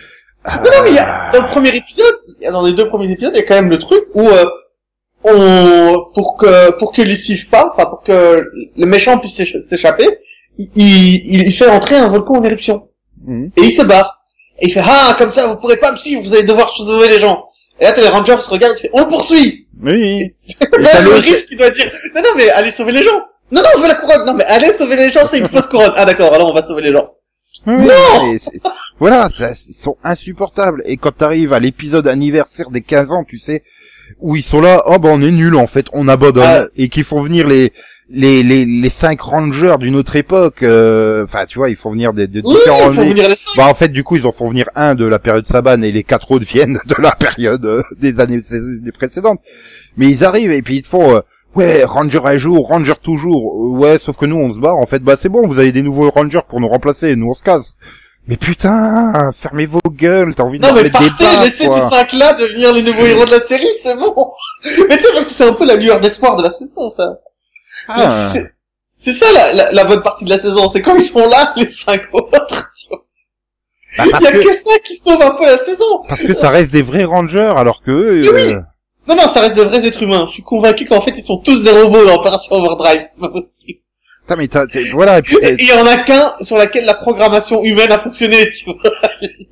Non, 0.47 0.61
non, 0.61 0.83
mais 0.83 0.89
il 0.91 0.95
y 0.95 0.99
a, 0.99 1.31
dans 1.33 1.41
le 1.41 1.47
premier 1.47 1.75
épisode, 1.75 2.13
il 2.39 2.43
y 2.43 2.45
a- 2.45 2.51
dans 2.51 2.63
les 2.63 2.73
deux 2.73 2.87
premiers 2.87 3.11
épisodes, 3.11 3.31
il 3.33 3.39
y 3.39 3.43
a 3.43 3.47
quand 3.47 3.55
même 3.55 3.71
le 3.71 3.79
truc 3.79 4.03
où 4.13 4.27
euh, 4.29 4.45
on, 5.23 6.05
pour 6.13 6.37
que 6.37 6.71
pour 6.77 6.91
que 6.93 7.01
les 7.01 7.15
suivent 7.15 7.47
pas, 7.49 7.73
enfin 7.73 7.89
pour 7.89 8.03
que 8.03 8.45
le 8.77 8.85
méchant 8.85 9.17
puisse 9.17 9.33
s'écha- 9.35 9.57
s'échapper, 9.69 10.05
il, 10.59 10.69
il, 10.75 11.47
il 11.47 11.53
fait 11.53 11.67
entrer 11.67 11.95
un 11.95 12.09
volcan 12.09 12.35
en 12.35 12.43
éruption 12.43 12.87
Mhm. 13.25 13.51
et 13.57 13.61
il 13.61 13.71
se 13.71 13.81
barre. 13.81 14.21
Et 14.59 14.67
il 14.67 14.73
fait 14.73 14.83
ah 14.85 15.15
comme 15.17 15.33
ça 15.33 15.47
vous 15.47 15.59
pourrez 15.59 15.77
pas 15.77 15.91
me 15.91 15.97
suivre, 15.97 16.21
vous 16.21 16.33
allez 16.33 16.43
devoir 16.43 16.69
sauver 16.75 17.07
les 17.07 17.19
gens. 17.19 17.45
Et 17.79 17.85
là 17.85 17.91
t'as 17.93 18.01
les 18.01 18.07
rangers 18.09 18.39
se 18.39 18.49
regardent 18.49 18.75
et 18.77 18.81
fait 18.81 18.89
on 18.93 18.99
le 19.01 19.07
poursuit. 19.09 19.67
Oui. 19.81 20.35
Et 20.47 20.55
Là, 20.79 20.89
t'as 20.91 21.01
le 21.01 21.15
riche 21.15 21.45
qui 21.47 21.55
doit 21.55 21.71
dire 21.71 21.91
non 22.13 22.21
non 22.21 22.29
mais 22.37 22.49
allez 22.51 22.69
sauver 22.71 22.91
les 22.91 23.01
gens. 23.03 23.21
Non 23.51 23.61
non 23.61 23.69
on 23.77 23.81
veut 23.81 23.87
la 23.87 23.95
couronne. 23.95 24.25
Non 24.25 24.33
mais 24.33 24.45
allez 24.45 24.71
sauver 24.73 24.95
les 24.95 25.11
gens 25.11 25.25
c'est 25.29 25.39
une 25.39 25.49
fausse 25.49 25.67
couronne. 25.67 25.93
Ah 25.95 26.05
d'accord 26.05 26.33
alors 26.33 26.51
on 26.51 26.53
va 26.55 26.65
sauver 26.65 26.81
les 26.83 26.89
gens. 26.93 27.09
Oui, 27.67 27.73
Non 27.87 28.35
Voilà, 28.99 29.29
ça, 29.29 29.51
ils 29.51 29.73
sont 29.73 29.95
insupportables. 30.03 30.81
Et 30.85 30.97
quand 30.97 31.11
t'arrives 31.15 31.53
à 31.53 31.59
l'épisode 31.59 32.05
anniversaire 32.07 32.69
des 32.69 32.81
15 32.81 33.11
ans, 33.11 33.23
tu 33.23 33.37
sais, 33.37 33.63
où 34.19 34.35
ils 34.35 34.43
sont 34.43 34.59
là, 34.61 34.83
oh 34.87 34.99
ben 34.99 35.09
on 35.13 35.21
est 35.21 35.31
nul 35.31 35.55
en 35.55 35.65
fait, 35.67 35.85
on 35.93 36.07
abandonne, 36.09 36.43
Ah. 36.45 36.65
et 36.75 36.89
qu'ils 36.89 37.05
font 37.05 37.21
venir 37.23 37.47
les 37.47 37.71
les 38.09 38.43
les 38.43 38.65
les 38.65 38.89
cinq 38.89 39.21
rangers 39.21 39.75
d'une 39.79 39.95
autre 39.95 40.15
époque. 40.17 40.63
euh, 40.63 41.23
Enfin, 41.23 41.45
tu 41.45 41.57
vois, 41.57 41.69
ils 41.69 41.75
font 41.77 41.91
venir 41.91 42.13
des, 42.13 42.27
de 42.27 42.41
Oui, 42.43 42.53
différents. 42.55 42.91
il 42.91 42.95
faut 42.97 43.01
venir 43.05 43.29
les 43.29 43.35
sauver. 43.35 43.57
Bah 43.57 43.67
en 43.67 43.73
fait, 43.73 43.87
du 43.89 44.03
coup, 44.03 44.17
ils 44.17 44.25
en 44.27 44.31
font 44.33 44.49
venir 44.49 44.69
un 44.75 44.93
de 44.93 45.05
la 45.05 45.17
période 45.19 45.47
Saban 45.47 45.81
et 45.81 45.91
les 45.93 46.03
quatre 46.03 46.29
autres 46.31 46.45
viennent 46.45 46.79
de 46.87 46.95
la 47.01 47.11
période 47.15 47.65
euh, 47.65 47.83
des 47.97 48.19
années 48.19 48.41
des 48.51 48.91
précédentes. 48.91 49.39
Mais 49.97 50.07
ils 50.09 50.25
arrivent 50.25 50.51
et 50.51 50.61
puis 50.61 50.75
ils 50.77 50.81
te 50.81 50.87
font. 50.89 51.15
euh, 51.15 51.21
Ouais, 51.55 51.83
Ranger 51.85 52.21
à 52.25 52.37
jour, 52.37 52.67
Ranger 52.67 52.93
toujours. 53.01 53.53
Euh, 53.53 53.65
Ouais, 53.77 53.99
sauf 53.99 54.15
que 54.17 54.25
nous 54.25 54.37
on 54.37 54.51
se 54.51 54.57
barre. 54.57 54.77
En 54.77 54.85
fait, 54.85 54.99
bah 54.99 55.15
c'est 55.19 55.29
bon, 55.29 55.45
vous 55.47 55.59
avez 55.59 55.71
des 55.71 55.81
nouveaux 55.81 56.09
Rangers 56.09 56.41
pour 56.47 56.59
nous 56.61 56.67
remplacer. 56.67 57.15
Nous 57.15 57.27
on 57.29 57.33
se 57.33 57.43
casse. 57.43 57.75
Mais 58.27 58.37
putain, 58.37 59.31
fermez 59.33 59.65
vos 59.67 59.79
gueules, 59.89 60.33
t'as 60.33 60.43
envie 60.43 60.57
de 60.59 60.65
Non 60.65 60.73
mais 60.73 60.83
mettre 60.83 60.99
des 60.99 61.09
partez, 61.09 61.45
laissez 61.45 61.65
quoi. 61.67 61.89
ces 61.91 61.95
cinq-là 61.97 62.33
devenir 62.33 62.73
les 62.73 62.81
nouveaux 62.81 63.05
héros 63.05 63.25
de 63.25 63.31
la 63.31 63.39
série, 63.39 63.67
c'est 63.83 63.95
bon. 63.95 64.13
Mais 64.89 64.97
tu 64.97 65.03
sais, 65.03 65.13
parce 65.13 65.25
que 65.25 65.31
c'est 65.31 65.47
un 65.47 65.53
peu 65.53 65.65
la 65.65 65.75
lueur 65.75 65.99
d'espoir 65.99 66.35
de 66.35 66.41
la 66.43 66.51
saison, 66.51 66.89
ça. 66.97 67.19
Ah. 67.89 68.33
C'est- 68.33 69.13
ça 69.13 69.25
la, 69.31 69.53
la, 69.53 69.71
la 69.71 69.83
bonne 69.85 70.01
partie 70.01 70.25
de 70.25 70.29
la 70.31 70.39
saison, 70.39 70.67
c'est 70.69 70.81
quand 70.81 70.95
ils 70.95 71.03
sont 71.03 71.27
là, 71.27 71.53
les 71.57 71.67
cinq 71.67 72.01
autres. 72.13 72.31
Bah, 73.97 74.05
Il 74.05 74.23
y 74.23 74.27
a 74.27 74.31
que, 74.31 74.39
que 74.43 74.55
ça 74.55 74.79
qui 74.87 74.97
sauve 74.97 75.21
un 75.21 75.31
peu 75.35 75.45
la 75.45 75.59
saison. 75.63 76.01
parce 76.07 76.21
que 76.23 76.33
ça 76.33 76.49
reste 76.49 76.71
des 76.71 76.81
vrais 76.81 77.03
Rangers, 77.03 77.53
alors 77.55 77.81
que 77.83 77.91
oui. 77.91 78.55
Non, 79.07 79.15
non, 79.15 79.33
ça 79.33 79.41
reste 79.41 79.55
de 79.57 79.61
vrais 79.63 79.85
êtres 79.85 80.01
humains. 80.01 80.25
Je 80.29 80.33
suis 80.33 80.43
convaincu 80.43 80.85
qu'en 80.85 81.01
fait, 81.01 81.13
ils 81.17 81.25
sont 81.25 81.37
tous 81.37 81.61
des 81.63 81.71
robots 81.71 82.05
dans 82.05 82.15
Opération 82.19 82.53
Overdrive. 82.55 83.03
C'est 83.11 83.19
pas 83.19 83.29
possible. 83.29 83.79
putain, 84.21 84.35
mais 84.37 84.47
t'as- 84.47 84.65
voilà, 84.93 85.19
et 85.19 85.21
puis, 85.21 85.37
t'as- 85.39 85.51
Et 85.51 85.57
il 85.59 85.67
y 85.67 85.73
en 85.73 85.85
a 85.85 85.97
qu'un 85.97 86.33
sur 86.41 86.57
laquelle 86.57 86.85
la 86.85 86.95
programmation 86.95 87.63
humaine 87.63 87.91
a 87.91 87.99
fonctionné, 88.01 88.51
tu 88.51 88.65
vois. 88.65 88.75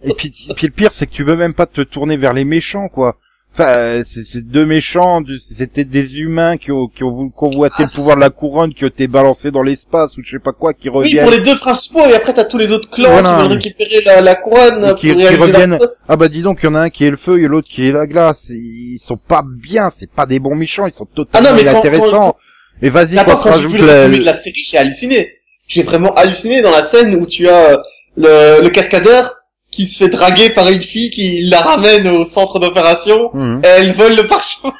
Et 0.03 0.13
puis, 0.13 0.31
puis 0.55 0.67
le 0.67 0.73
pire, 0.73 0.91
c'est 0.91 1.05
que 1.05 1.11
tu 1.13 1.23
veux 1.23 1.35
même 1.35 1.53
pas 1.53 1.67
te 1.67 1.81
tourner 1.81 2.17
vers 2.17 2.33
les 2.33 2.45
méchants, 2.45 2.87
quoi. 2.89 3.17
Enfin, 3.55 4.01
c'est 4.03 4.47
deux 4.47 4.65
méchants, 4.65 5.21
du- 5.21 5.37
c'était 5.37 5.83
des 5.85 6.17
humains 6.19 6.57
qui 6.57 6.71
ont, 6.71 6.87
qui 6.87 7.03
ont 7.03 7.11
voulu 7.11 7.29
convoiter 7.29 7.83
le 7.83 7.89
pouvoir 7.93 8.15
de 8.15 8.21
la 8.21 8.31
couronne, 8.31 8.73
qui 8.73 8.83
ont 8.83 8.87
été 8.87 9.07
balancés 9.07 9.51
dans 9.51 9.61
l'espace 9.61 10.17
ou 10.17 10.21
je 10.25 10.31
sais 10.31 10.39
pas 10.43 10.53
quoi, 10.53 10.73
qui 10.73 10.89
Oui, 10.89 10.95
reviennent, 10.95 11.23
pour 11.25 11.31
les 11.31 11.39
deux 11.43 11.59
principaux, 11.59 12.03
et 12.09 12.15
après 12.15 12.33
t'as 12.33 12.45
tous 12.45 12.57
les 12.57 12.71
autres 12.71 12.89
clans 12.89 13.11
Voilà. 13.11 13.35
qui 13.35 13.41
veulent 13.43 13.57
récupérer 13.57 14.01
la, 14.05 14.21
la 14.21 14.35
couronne 14.35 14.85
Et 14.89 14.95
qui- 14.95 15.13
pour 15.13 15.21
qui 15.21 15.35
reviennent. 15.35 15.77
ah 16.09 16.15
bah 16.15 16.29
dis 16.29 16.41
donc, 16.41 16.61
il 16.63 16.65
y 16.65 16.69
en 16.69 16.73
a 16.73 16.79
un 16.81 16.89
qui 16.89 17.05
est 17.05 17.11
le 17.11 17.17
feu 17.17 17.39
et 17.43 17.47
l'autre 17.47 17.67
qui 17.69 17.87
est 17.87 17.91
la 17.91 18.07
glace. 18.07 18.47
Ils 18.49 18.97
sont 19.03 19.17
pas 19.17 19.43
bien, 19.45 19.91
c'est 19.95 20.09
pas 20.11 20.25
des 20.25 20.39
bons 20.39 20.55
méchants, 20.55 20.87
ils 20.87 20.93
sont 20.93 21.05
totalement 21.05 21.49
Ah 21.49 21.51
non, 21.51 21.57
mais 21.57 21.63
quand- 21.63 21.71
inintéressants. 21.73 22.35
Et 22.81 22.89
vas-y, 22.89 23.17
quand 23.17 23.23
quand 23.37 23.51
rajoutes 23.51 23.79
le 23.79 23.85
la... 23.85 24.07
de 24.09 24.15
la 24.23 24.33
série, 24.33 24.63
j'ai 24.67 24.79
halluciné. 24.79 25.29
J'ai 25.67 25.83
vraiment 25.83 26.11
halluciné 26.15 26.63
dans 26.63 26.71
la 26.71 26.87
scène 26.89 27.13
où 27.15 27.27
tu 27.27 27.47
as 27.47 27.73
euh, 27.73 27.77
le, 28.17 28.63
le 28.63 28.69
cascadeur 28.69 29.35
qui 29.75 29.87
se 29.87 30.03
fait 30.03 30.09
draguer 30.09 30.49
par 30.51 30.69
une 30.69 30.83
fille 30.83 31.09
qui 31.11 31.41
la 31.49 31.59
ramène 31.61 32.07
au 32.07 32.25
centre 32.25 32.59
d'opération. 32.59 33.29
Mhm. 33.33 33.61
Et 33.63 33.67
elle 33.67 33.95
vole 33.97 34.15
le 34.15 34.27
parchemin. 34.27 34.73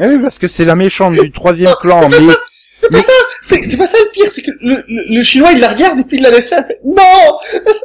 Eh 0.00 0.06
oui, 0.06 0.18
parce 0.22 0.38
que 0.38 0.48
c'est 0.48 0.64
la 0.64 0.74
méchante 0.74 1.14
du 1.14 1.30
troisième 1.30 1.74
clan, 1.80 2.08
mais... 2.08 2.18
Mais- 2.90 2.98
C'est 3.42 3.70
c'est 3.70 3.76
pas 3.78 3.86
ça 3.86 3.96
le 3.98 4.10
pire, 4.10 4.30
c'est 4.30 4.42
que 4.42 4.50
le, 4.60 4.84
le, 4.88 5.16
le 5.18 5.22
chinois 5.22 5.52
il 5.52 5.60
la 5.60 5.68
regarde 5.68 5.98
et 6.00 6.04
puis 6.04 6.18
il 6.18 6.22
la 6.22 6.30
laisse 6.30 6.48
faire. 6.50 6.64
Non 6.84 7.38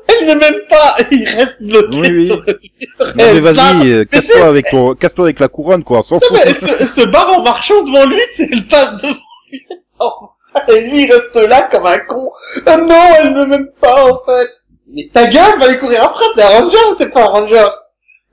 Elle 0.09 0.27
ne 0.27 0.33
m'aime 0.33 0.59
pas 0.69 0.95
Et 0.99 1.15
il 1.15 1.25
reste 1.29 1.55
bloqué 1.61 1.87
Oui, 1.91 2.09
oui. 2.09 2.25
sur 2.25 2.43
le. 2.45 2.59
Non, 3.15 3.33
mais 3.33 3.39
vas-y, 3.39 3.91
euh, 3.93 4.03
casse-toi 4.05 4.45
avec 4.47 4.65
ton, 4.69 4.95
casse-toi 4.95 5.25
avec 5.25 5.39
la 5.39 5.47
couronne, 5.47 5.83
quoi, 5.85 6.03
Non, 6.11 6.19
mais 6.33 6.39
elle 6.45 6.59
se, 6.59 6.65
elle 6.81 6.87
se 6.87 7.05
barre 7.05 7.37
en 7.39 7.43
marchant 7.43 7.81
devant 7.83 8.05
lui, 8.07 8.19
c'est 8.35 8.49
elle 8.51 8.65
passe 8.67 8.95
devant 9.01 9.13
lui, 9.51 9.65
et 10.75 10.81
lui 10.81 11.03
il 11.03 11.11
reste 11.13 11.35
là 11.49 11.69
comme 11.71 11.85
un 11.85 11.97
con. 12.07 12.31
Ah 12.65 12.77
non, 12.77 12.95
elle 13.19 13.33
ne 13.33 13.45
m'aime 13.45 13.69
pas 13.79 14.03
en 14.05 14.19
fait. 14.25 14.49
Mais 14.93 15.09
ta 15.13 15.27
gueule, 15.27 15.59
va 15.59 15.65
aller 15.67 15.79
courir 15.79 16.03
après, 16.03 16.25
t'es 16.35 16.41
un 16.43 16.47
ranger 16.61 16.77
ou 16.91 16.95
t'es 16.95 17.07
pas 17.09 17.23
un 17.23 17.27
ranger? 17.27 17.65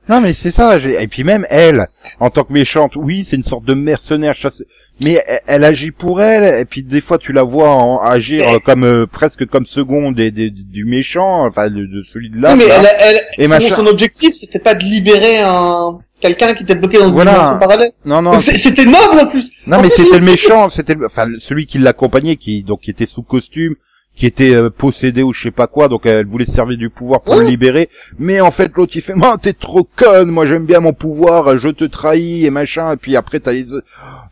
Non, 0.08 0.20
mais 0.20 0.32
c'est 0.34 0.52
ça. 0.52 0.76
Et 0.78 1.08
puis 1.08 1.24
même 1.24 1.44
elle, 1.50 1.86
en 2.20 2.30
tant 2.30 2.44
que 2.44 2.52
méchante, 2.52 2.92
oui, 2.94 3.24
c'est 3.24 3.34
une 3.34 3.42
sorte 3.42 3.64
de 3.64 3.74
mercenaire 3.74 4.36
chasse. 4.36 4.62
Mais 5.00 5.20
elle, 5.26 5.40
elle 5.48 5.64
agit 5.64 5.90
pour 5.90 6.22
elle. 6.22 6.60
Et 6.60 6.64
puis 6.64 6.84
des 6.84 7.00
fois, 7.00 7.18
tu 7.18 7.32
la 7.32 7.42
vois 7.42 7.70
en- 7.70 7.98
agir 7.98 8.44
Mais- 8.52 8.60
comme 8.60 8.84
euh, 8.84 9.06
presque 9.06 9.46
comme 9.46 9.66
seconde 9.66 10.14
des, 10.14 10.30
des- 10.30 10.50
du 10.50 10.84
méchant, 10.84 11.44
enfin 11.46 11.70
de, 11.70 11.86
de 11.86 12.04
celui 12.12 12.30
de 12.30 12.40
là. 12.40 12.52
Oui, 12.52 12.58
mais 12.60 12.68
là. 12.68 12.82
elle, 13.00 13.16
elle, 13.16 13.44
Et 13.44 13.48
machin. 13.48 13.74
son 13.74 13.86
objectif 13.88 14.34
c'était 14.38 14.60
pas 14.60 14.74
de 14.74 14.84
libérer 14.84 15.38
un, 15.40 15.98
quelqu'un 16.20 16.54
qui 16.54 16.62
était 16.62 16.76
bloqué 16.76 16.98
dans 16.98 17.08
une 17.08 17.12
Voilà. 17.14 17.32
dimension 17.32 17.58
parallèle. 17.58 17.92
Non, 18.04 18.22
non, 18.22 18.38
c'était 18.38 18.84
noble 18.84 19.18
en 19.20 19.26
plus. 19.26 19.50
non, 19.66 19.78
en 19.78 19.82
mais 19.82 19.88
c'était 19.90 20.20
le 20.20 20.24
méchant. 20.24 20.68
C'était 20.68 20.94
le- 20.94 21.06
enfin 21.06 21.26
celui 21.40 21.66
qui 21.66 21.78
l'accompagnait, 21.78 22.36
qui 22.36 22.62
donc 22.62 22.82
qui 22.82 22.92
était 22.92 23.06
sous 23.06 23.24
costume, 23.24 23.74
qui 24.16 24.26
était 24.26 24.54
euh, 24.54 24.70
possédé 24.70 25.22
ou 25.22 25.32
je 25.32 25.42
sais 25.42 25.50
pas 25.50 25.66
quoi. 25.66 25.88
Donc 25.88 26.06
elle 26.06 26.26
voulait 26.26 26.46
se 26.46 26.52
servir 26.52 26.78
du 26.78 26.90
pouvoir 26.90 27.20
pour 27.22 27.36
le 27.36 27.44
libérer. 27.44 27.88
Mais 28.18 28.40
en 28.40 28.50
fait, 28.50 28.72
l'autre 28.74 28.92
il 28.96 29.02
fait, 29.02 29.14
moi 29.14 29.36
t'es 29.40 29.52
trop 29.52 29.86
conne. 29.96 30.30
Moi 30.30 30.46
j'aime 30.46 30.64
bien 30.66 30.80
mon 30.80 30.92
pouvoir. 30.94 31.58
Je 31.58 31.68
te 31.68 31.84
trahis 31.84 32.46
et 32.46 32.50
machin. 32.50 32.94
Et 32.94 32.96
puis 32.96 33.14
après 33.16 33.40
t'as 33.40 33.52
les. 33.52 33.66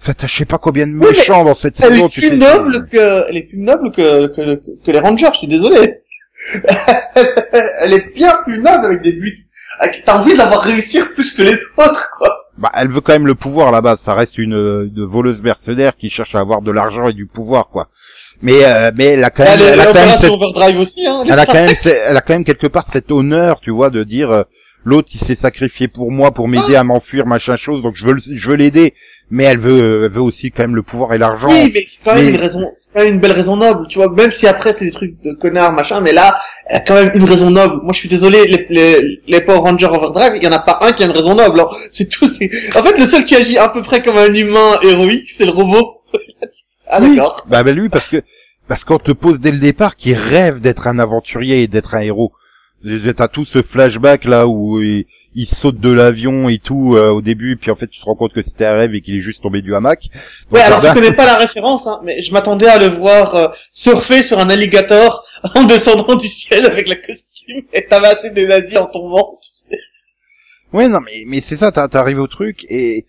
Enfin, 0.01 0.15
t'as 0.17 0.27
je 0.27 0.35
sais 0.35 0.45
pas 0.47 0.59
combien 0.59 0.87
de 0.87 0.95
Oui, 0.95 1.07
méchants 1.11 1.45
dans 1.45 1.55
cette 1.55 1.79
Elle 1.83 1.95
saison. 1.95 2.07
est 2.07 2.11
tu 2.11 2.21
plus 2.21 2.31
sais, 2.31 2.37
noble 2.37 2.89
que, 2.91 3.25
elle 3.29 3.37
est 3.37 3.43
plus 3.49 3.59
noble 3.59 3.93
que, 3.93 4.35
que, 4.35 4.61
que 4.85 4.91
les 4.91 4.99
rangers, 4.99 5.27
je 5.35 5.39
suis 5.39 5.49
désolé. 5.49 6.01
elle 7.81 7.93
est 7.95 8.15
bien 8.15 8.33
plus 8.45 8.59
noble 8.59 8.87
avec 8.87 9.03
des 9.03 9.13
buts. 9.13 9.47
T'as 10.05 10.19
envie 10.19 10.33
de 10.33 10.39
l'avoir 10.39 10.63
réussir 10.63 11.13
plus 11.15 11.33
que 11.35 11.43
les 11.43 11.55
autres, 11.77 12.09
quoi. 12.19 12.29
Bah, 12.57 12.71
elle 12.75 12.89
veut 12.89 13.01
quand 13.01 13.13
même 13.13 13.27
le 13.27 13.35
pouvoir 13.35 13.73
là-bas. 13.73 13.97
Ça 13.97 14.15
reste 14.15 14.39
une, 14.39 14.53
une 14.55 15.05
voleuse 15.05 15.43
mercenaire 15.43 15.97
qui 15.97 16.11
cherche 16.11 16.35
à 16.35 16.39
avoir 16.41 16.63
de 16.63 16.71
l'argent 16.71 17.09
et 17.09 17.13
du 17.13 17.27
pouvoir, 17.27 17.69
quoi. 17.69 17.89
Mais 18.43 18.65
euh, 18.65 18.91
mais 18.97 19.05
elle 19.05 19.25
a 19.25 19.31
quand 19.31 19.45
même, 19.45 19.59
Elle, 19.61 19.81
a 19.81 19.87
quand 19.87 19.95
même, 19.95 20.19
cette- 20.19 20.77
aussi, 20.79 21.07
hein. 21.07 21.23
elle 21.27 21.39
a 21.39 21.47
quand 21.47 21.55
même, 21.55 21.75
c'est- 21.77 22.01
elle 22.09 22.17
a 22.17 22.21
quand 22.21 22.35
même 22.35 22.45
quelque 22.45 22.67
part 22.67 22.87
cet 22.93 23.11
honneur, 23.11 23.61
tu 23.61 23.71
vois, 23.71 23.91
de 23.91 24.05
dire 24.05 24.31
euh, 24.31 24.43
l'autre 24.85 25.09
il 25.15 25.21
s'est 25.21 25.35
sacrifié 25.35 25.89
pour 25.89 26.11
moi, 26.11 26.33
pour 26.33 26.47
m'aider 26.49 26.77
à 26.77 26.85
m'enfuir, 26.85 27.27
machin 27.27 27.57
chose. 27.57 27.83
Donc 27.83 27.95
je 27.97 28.07
veux, 28.07 28.17
je 28.19 28.49
veux 28.51 28.57
l'aider. 28.57 28.95
Mais 29.31 29.45
elle 29.45 29.59
veut, 29.59 30.05
elle 30.05 30.11
veut 30.13 30.21
aussi 30.21 30.51
quand 30.51 30.65
même 30.65 30.77
le 30.77 30.83
pouvoir 30.83 31.15
et 31.15 31.19
l'argent. 31.19 31.49
Oui, 31.49 31.71
mais 31.75 31.81
c'est 31.87 31.99
quand 32.05 32.15
même 32.15 32.25
Mais- 32.27 32.31
une 32.33 32.37
raison, 32.41 32.61
c'est 32.79 32.91
quand 32.93 33.03
même 33.05 33.15
une 33.15 33.21
belle 33.21 33.33
raison 33.33 33.57
noble, 33.57 33.87
tu 33.89 33.99
vois, 33.99 34.11
même 34.13 34.31
si 34.31 34.47
après 34.47 34.75
c'est 34.75 34.85
des 34.85 34.91
trucs 34.91 35.15
de 35.25 35.33
connards, 35.33 35.73
machin, 35.73 36.03
mais 36.03 36.13
là, 36.13 36.37
elle 36.69 36.77
a 36.77 36.81
quand 36.81 36.95
même 36.95 37.11
une 37.15 37.25
raison 37.25 37.51
noble. 37.51 37.77
Moi, 37.83 37.95
je 37.95 38.01
suis 38.01 38.09
désolé, 38.11 38.45
les, 38.45 38.67
les, 38.69 39.21
les 39.27 39.41
Power 39.41 39.61
Rangers 39.61 39.87
Overdrive, 39.87 40.33
il 40.37 40.45
y 40.45 40.47
en 40.47 40.53
a 40.53 40.59
pas 40.59 40.79
un 40.83 40.93
qui 40.93 41.03
a 41.03 41.07
une 41.07 41.13
raison 41.13 41.35
noble, 41.35 41.59
hein. 41.59 41.67
c'est 41.91 42.07
tous 42.11 42.31
En 42.77 42.83
fait, 42.83 42.99
le 42.99 43.07
seul 43.07 43.25
qui 43.25 43.35
agit 43.35 43.57
à 43.57 43.71
peu 43.71 43.83
près 43.83 44.03
comme 44.03 44.19
un 44.19 44.33
humain 44.33 44.79
héroïque, 44.83 45.31
c'est 45.35 45.47
le 45.47 45.53
robot. 45.53 46.03
Ah, 46.87 47.01
Oui. 47.01 47.17
d'accord. 47.17 47.45
Bah, 47.49 47.63
bah 47.63 47.73
lui 47.73 47.89
parce 47.89 48.09
que 48.09 48.23
parce 48.69 48.85
qu'on 48.85 48.99
te 48.99 49.13
pose 49.13 49.41
dès 49.41 49.53
le 49.53 49.59
départ 49.61 49.97
qu'il 49.97 50.17
rêve 50.17 50.61
d'être 50.61 50.87
un 50.87 50.99
aventurier 50.99 51.63
et 51.63 51.67
d'être 51.69 51.95
un 51.95 52.01
héros. 52.01 52.33
T'as 53.17 53.29
tout 53.29 53.47
ce 53.47 53.63
flashback 53.63 54.25
là 54.25 54.47
où 54.47 54.79
il, 54.83 55.07
il 55.35 55.47
saute 55.49 55.81
de 55.81 55.91
l'avion 55.91 56.51
et 56.51 56.59
tout 56.59 56.95
euh, 56.97 57.09
au 57.11 57.23
début, 57.23 57.57
puis 57.57 57.71
en 57.71 57.77
fait 57.77 57.87
tu 57.87 57.99
te 57.99 58.05
rends 58.05 58.15
compte 58.15 58.35
que 58.35 58.43
c'était 58.43 58.67
un 58.67 58.75
rêve 58.75 58.95
et 58.95 59.01
qu'il 59.01 59.15
est 59.17 59.21
juste 59.21 59.43
tombé 59.43 59.63
du 59.63 59.75
hamac. 59.75 60.09
Ouais, 60.51 60.61
alors 60.61 60.83
Jordan- 60.83 60.95
connais 61.03 61.17
pas 61.17 61.25
la 61.25 61.37
référence, 61.37 61.87
hein, 61.87 62.01
mais 62.05 62.23
je 62.23 62.31
m'attendais 62.33 62.69
à 62.69 62.79
le 62.79 62.95
voir 62.99 63.35
euh, 63.35 63.49
surfer 63.73 64.23
sur 64.23 64.39
un 64.39 64.51
alligator 64.51 65.25
en 65.55 65.65
descendant 65.65 66.15
du 66.17 66.29
ciel 66.29 66.67
avec 66.67 66.87
le 66.89 66.97
costume 66.97 67.63
et 67.73 67.87
tabasser 67.87 68.29
des 68.31 68.47
nazis 68.47 68.77
en 68.77 68.87
tombant. 68.87 69.39
tu 69.43 69.51
sais. 69.71 69.79
Ouais, 70.75 70.89
non, 70.89 71.01
mais, 71.01 71.25
mais 71.27 71.41
c'est 71.41 71.57
ça, 71.57 71.73
t'as- 71.73 71.89
t'arrives 71.89 72.21
au 72.21 72.27
truc 72.27 72.67
et, 72.69 73.07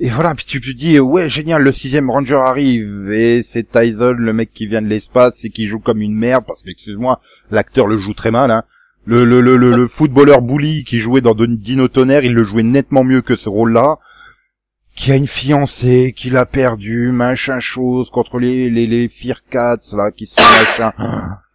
et 0.00 0.10
voilà, 0.10 0.34
puis 0.34 0.46
tu 0.46 0.60
te 0.60 0.70
dis, 0.70 1.00
ouais, 1.00 1.28
génial, 1.28 1.62
le 1.62 1.72
sixième 1.72 2.08
Ranger 2.08 2.40
arrive 2.44 3.10
et 3.10 3.42
c'est 3.42 3.68
Tyson, 3.70 4.14
le 4.16 4.32
mec 4.32 4.52
qui 4.52 4.66
vient 4.66 4.82
de 4.82 4.86
l'espace 4.86 5.44
et 5.44 5.50
qui 5.50 5.66
joue 5.66 5.80
comme 5.80 6.00
une 6.00 6.14
merde, 6.14 6.44
parce 6.46 6.62
que, 6.62 6.70
excuse-moi, 6.70 7.20
l'acteur 7.50 7.88
le 7.88 7.98
joue 7.98 8.14
très 8.14 8.30
mal, 8.30 8.50
hein. 8.50 8.62
Le, 9.06 9.24
le, 9.24 9.40
le, 9.40 9.56
le, 9.56 9.74
le 9.74 9.88
footballeur 9.88 10.42
bully 10.42 10.84
qui 10.84 11.00
jouait 11.00 11.22
dans 11.22 11.34
Dino 11.34 11.88
Tonnerre, 11.88 12.24
il 12.24 12.34
le 12.34 12.44
jouait 12.44 12.62
nettement 12.62 13.04
mieux 13.04 13.22
que 13.22 13.36
ce 13.36 13.48
rôle-là. 13.48 13.96
Qui 14.94 15.12
a 15.12 15.16
une 15.16 15.26
fiancée, 15.26 16.12
qui 16.14 16.28
l'a 16.28 16.44
perdu, 16.44 17.10
machin 17.10 17.58
chose, 17.58 18.10
contre 18.10 18.38
les, 18.38 18.68
les, 18.68 18.86
les 18.86 19.08
Fear 19.08 19.40
là, 19.52 20.10
qui 20.14 20.26
sont 20.26 20.42
machin. 20.58 20.92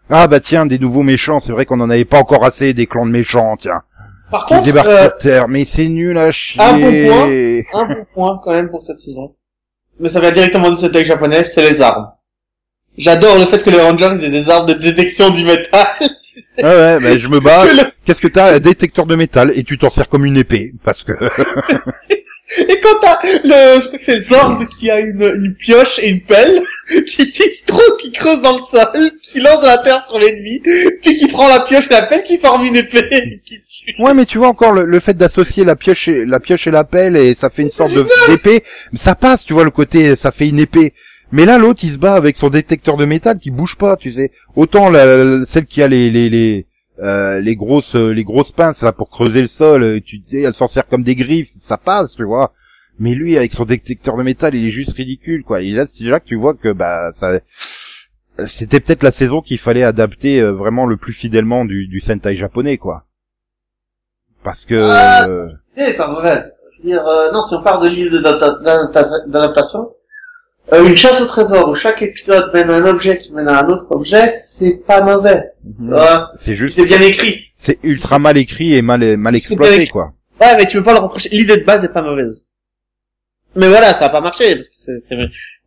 Ah 0.09 0.27
bah 0.27 0.39
tiens, 0.39 0.65
des 0.65 0.79
nouveaux 0.79 1.03
méchants, 1.03 1.39
c'est 1.39 1.51
vrai 1.51 1.65
qu'on 1.65 1.79
en 1.79 1.89
avait 1.91 2.05
pas 2.05 2.19
encore 2.19 2.43
assez 2.43 2.73
des 2.73 2.87
clans 2.87 3.05
de 3.05 3.11
méchants, 3.11 3.55
tiens 3.57 3.83
Par 4.33 4.45
contre, 4.47 4.63
débarque 4.63 4.87
euh, 4.89 5.01
sur 5.03 5.17
Terre, 5.17 5.47
mais 5.47 5.63
c'est 5.63 5.87
nul 5.87 6.17
à 6.17 6.31
chier. 6.31 6.61
un 6.61 6.73
bon 6.77 7.63
un 7.79 7.85
bon 7.85 8.05
point 8.13 8.41
quand 8.43 8.51
même 8.51 8.69
pour 8.69 8.83
cette 8.83 8.99
saison. 8.99 9.35
Mais 9.99 10.09
ça 10.09 10.19
vient 10.19 10.31
directement 10.31 10.71
de 10.71 10.75
cette 10.75 10.91
deck 10.91 11.05
japonaise, 11.07 11.51
c'est 11.53 11.69
les 11.69 11.79
armes. 11.81 12.09
J'adore 12.97 13.37
le 13.37 13.45
fait 13.45 13.63
que 13.63 13.69
les 13.69 13.79
Rangers 13.79 14.09
aient 14.23 14.29
des 14.29 14.49
armes 14.49 14.67
de 14.67 14.73
détection 14.73 15.29
du 15.29 15.43
métal. 15.43 15.85
Ouais, 16.57 16.63
ouais, 16.63 16.99
mais 16.99 17.19
je 17.19 17.27
me 17.27 17.39
bats. 17.39 17.65
Que 17.67 17.75
le- 17.77 17.91
Qu'est-ce 18.05 18.19
que 18.21 18.27
t'as? 18.27 18.55
Un 18.55 18.59
détecteur 18.59 19.05
de 19.05 19.15
métal 19.15 19.51
et 19.55 19.63
tu 19.63 19.77
t'en 19.77 19.89
sers 19.91 20.09
comme 20.09 20.25
une 20.25 20.37
épée, 20.37 20.73
parce 20.83 21.03
que 21.03 21.13
Et 22.57 22.79
quand 22.81 22.99
t'as 23.01 23.19
le, 23.23 23.81
je 23.81 23.87
crois 23.87 23.99
que 23.99 24.05
c'est 24.05 24.15
le 24.15 24.21
Zord 24.21 24.63
qui 24.79 24.89
a 24.91 24.99
une, 24.99 25.21
une 25.23 25.55
pioche 25.55 25.99
et 25.99 26.09
une 26.09 26.21
pelle, 26.21 26.61
qui, 27.07 27.31
qui, 27.31 27.43
trouve, 27.65 27.97
qui 28.01 28.11
creuse 28.11 28.41
dans 28.41 28.53
le 28.53 28.61
sol, 28.71 29.11
qui 29.31 29.39
lance 29.39 29.61
de 29.61 29.65
la 29.67 29.77
terre 29.79 30.03
sur 30.07 30.19
l'ennemi, 30.19 30.61
puis 31.01 31.15
qui 31.17 31.27
prend 31.27 31.47
la 31.47 31.61
pioche 31.61 31.85
et 31.89 31.93
la 31.93 32.03
pelle, 32.03 32.23
qui 32.23 32.37
forme 32.37 32.65
une 32.65 32.75
épée, 32.75 33.07
et 33.11 33.41
qui 33.45 33.55
tue. 33.59 33.95
ouais, 34.03 34.13
mais 34.13 34.25
tu 34.25 34.37
vois 34.37 34.47
encore 34.49 34.71
le, 34.73 34.85
le 34.85 34.99
fait 34.99 35.15
d'associer 35.17 35.63
la 35.65 35.75
pioche 35.75 36.07
et 36.07 36.25
la 36.25 36.39
pioche 36.39 36.67
et 36.67 36.71
la 36.71 36.83
pelle 36.83 37.15
et 37.17 37.33
ça 37.33 37.49
fait 37.49 37.61
une 37.63 37.69
sorte 37.69 37.93
de 37.93 38.05
d'épée, 38.27 38.63
ça 38.93 39.15
passe, 39.15 39.45
tu 39.45 39.53
vois 39.53 39.63
le 39.63 39.71
côté, 39.71 40.15
ça 40.15 40.31
fait 40.31 40.47
une 40.49 40.59
épée. 40.59 40.93
Mais 41.31 41.45
là, 41.45 41.57
l'autre, 41.57 41.79
il 41.83 41.91
se 41.91 41.97
bat 41.97 42.13
avec 42.13 42.35
son 42.35 42.49
détecteur 42.49 42.95
de 42.95 43.05
métal 43.05 43.39
qui 43.39 43.49
bouge 43.49 43.75
pas, 43.79 43.95
tu 43.97 44.11
sais. 44.11 44.31
Autant 44.55 44.91
la, 44.91 45.05
la- 45.05 45.45
celle 45.47 45.65
qui 45.65 45.81
a 45.81 45.87
les 45.87 46.11
les 46.11 46.29
les 46.29 46.67
euh, 46.99 47.39
les 47.39 47.55
grosses 47.55 47.95
euh, 47.95 48.11
les 48.13 48.23
grosses 48.23 48.51
pinces 48.51 48.81
là 48.83 48.91
pour 48.91 49.09
creuser 49.09 49.41
le 49.41 49.47
sol, 49.47 49.83
euh, 49.83 49.99
tu 49.99 50.21
elle 50.31 50.53
s'en 50.53 50.67
sert 50.67 50.87
comme 50.87 51.03
des 51.03 51.15
griffes, 51.15 51.51
ça 51.61 51.77
passe, 51.77 52.15
tu 52.15 52.23
vois. 52.23 52.53
Mais 52.99 53.15
lui, 53.15 53.35
avec 53.37 53.51
son 53.53 53.65
détecteur 53.65 54.15
de 54.17 54.23
métal, 54.23 54.53
il 54.53 54.67
est 54.67 54.71
juste 54.71 54.93
ridicule, 54.95 55.43
quoi. 55.43 55.61
Et 55.61 55.71
là, 55.71 55.87
c'est 55.87 56.03
déjà 56.03 56.19
que 56.19 56.25
tu 56.27 56.35
vois 56.35 56.53
que 56.53 56.71
bah 56.71 57.11
ça 57.13 57.39
c'était 58.45 58.79
peut-être 58.79 59.03
la 59.03 59.11
saison 59.11 59.41
qu'il 59.41 59.59
fallait 59.59 59.83
adapter 59.83 60.39
euh, 60.41 60.51
vraiment 60.53 60.85
le 60.85 60.97
plus 60.97 61.13
fidèlement 61.13 61.65
du, 61.65 61.87
du 61.87 61.99
Sentai 61.99 62.35
japonais, 62.35 62.77
quoi. 62.77 63.05
Parce 64.43 64.65
que 64.65 64.89
Ah. 64.91 65.27
euh, 65.27 65.47
C'est 65.75 65.93
pas 65.97 66.07
mauvaise. 66.07 66.51
Je 66.77 66.83
veux 66.83 66.89
dire, 66.89 67.07
euh, 67.07 67.31
non, 67.31 67.47
si 67.47 67.53
on 67.55 67.63
parle 67.63 67.83
de 67.87 67.89
livre 67.93 68.17
d'adapta- 68.17 68.61
d'adapta- 68.63 69.27
d'adaptation, 69.27 69.89
euh, 70.71 70.87
une 70.87 70.95
chasse 70.95 71.19
au 71.21 71.25
trésor 71.25 71.69
où 71.69 71.75
chaque 71.75 72.01
épisode 72.01 72.49
mène 72.53 72.71
un 72.71 72.85
objet 72.85 73.17
qui 73.19 73.31
mène 73.33 73.49
à 73.49 73.63
un 73.63 73.67
autre 73.67 73.87
objet, 73.89 74.33
c'est 74.57 74.85
pas 74.87 75.01
mauvais. 75.01 75.43
Mhm. 75.79 75.95
C'est 76.39 76.55
juste 76.55 76.75
C'est 76.77 76.85
bien 76.85 77.01
écrit. 77.01 77.41
c'est 77.57 77.79
ultra 77.83 78.17
mal 78.19 78.37
écrit 78.37 78.73
et 78.75 78.81
mal 78.81 79.17
mal 79.17 79.35
exploité, 79.35 79.87
quoi. 79.87 80.13
Ouais, 80.41 80.55
mais 80.57 80.65
tu 80.65 80.77
peux 80.77 80.83
pas 80.83 80.93
le 80.93 80.99
reprocher. 80.99 81.29
L'idée 81.29 81.57
de 81.57 81.63
base 81.63 81.83
est 81.83 81.89
pas 81.93 82.01
mauvaise. 82.01 82.41
Mais 83.55 83.67
voilà, 83.67 83.93
ça 83.93 84.05
a 84.05 84.09
pas 84.09 84.21
marché. 84.21 84.55
Parce 84.55 84.67
que 84.67 84.99
c'est. 85.09 85.15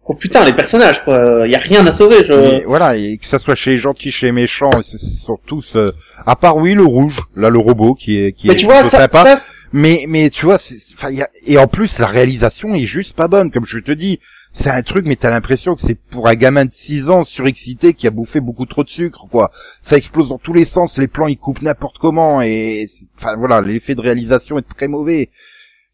Oh 0.08 0.14
putain, 0.14 0.44
les 0.44 0.52
personnages, 0.52 1.02
quoi. 1.04 1.46
Y 1.48 1.54
a 1.56 1.58
rien 1.58 1.84
à 1.86 1.92
sauver. 1.92 2.18
Je... 2.28 2.32
Et 2.60 2.64
voilà, 2.64 2.96
et 2.96 3.18
que 3.18 3.26
ça 3.26 3.38
soit 3.40 3.56
chez 3.56 3.70
les 3.72 3.78
gentils, 3.78 4.12
chez 4.12 4.26
les 4.26 4.32
méchants, 4.32 4.70
ce 4.82 4.98
sont 4.98 5.36
tous, 5.46 5.74
euh, 5.76 5.90
à 6.26 6.36
part 6.36 6.56
oui 6.58 6.74
le 6.74 6.84
rouge, 6.84 7.18
là 7.34 7.50
le 7.50 7.58
robot 7.58 7.94
qui 7.94 8.16
est 8.18 8.32
qui 8.32 8.46
mais 8.46 8.54
est 8.54 8.56
tu 8.56 8.66
vois, 8.66 8.84
ça, 8.84 9.00
sympa. 9.00 9.24
ça, 9.24 9.38
Mais 9.72 10.04
mais 10.08 10.30
tu 10.30 10.46
vois, 10.46 10.58
enfin, 10.94 11.08
a- 11.20 11.28
et 11.46 11.58
en 11.58 11.66
plus 11.66 11.98
la 11.98 12.06
réalisation 12.06 12.72
est 12.76 12.86
juste 12.86 13.16
pas 13.16 13.26
bonne, 13.26 13.50
comme 13.50 13.66
je 13.66 13.78
te 13.78 13.90
dis. 13.92 14.20
C'est 14.58 14.70
un 14.70 14.80
truc, 14.80 15.04
mais 15.04 15.16
t'as 15.16 15.28
l'impression 15.28 15.74
que 15.74 15.82
c'est 15.82 15.94
pour 15.94 16.28
un 16.28 16.34
gamin 16.34 16.64
de 16.64 16.72
6 16.72 17.10
ans 17.10 17.26
surexcité 17.26 17.92
qui 17.92 18.06
a 18.06 18.10
bouffé 18.10 18.40
beaucoup 18.40 18.64
trop 18.64 18.84
de 18.84 18.88
sucre, 18.88 19.26
quoi. 19.30 19.50
Ça 19.82 19.98
explose 19.98 20.30
dans 20.30 20.38
tous 20.38 20.54
les 20.54 20.64
sens, 20.64 20.96
les 20.96 21.08
plans 21.08 21.26
ils 21.26 21.36
coupent 21.36 21.60
n'importe 21.60 21.98
comment, 21.98 22.40
et 22.40 22.86
enfin 23.18 23.36
voilà, 23.36 23.60
l'effet 23.60 23.94
de 23.94 24.00
réalisation 24.00 24.58
est 24.58 24.62
très 24.62 24.88
mauvais. 24.88 25.28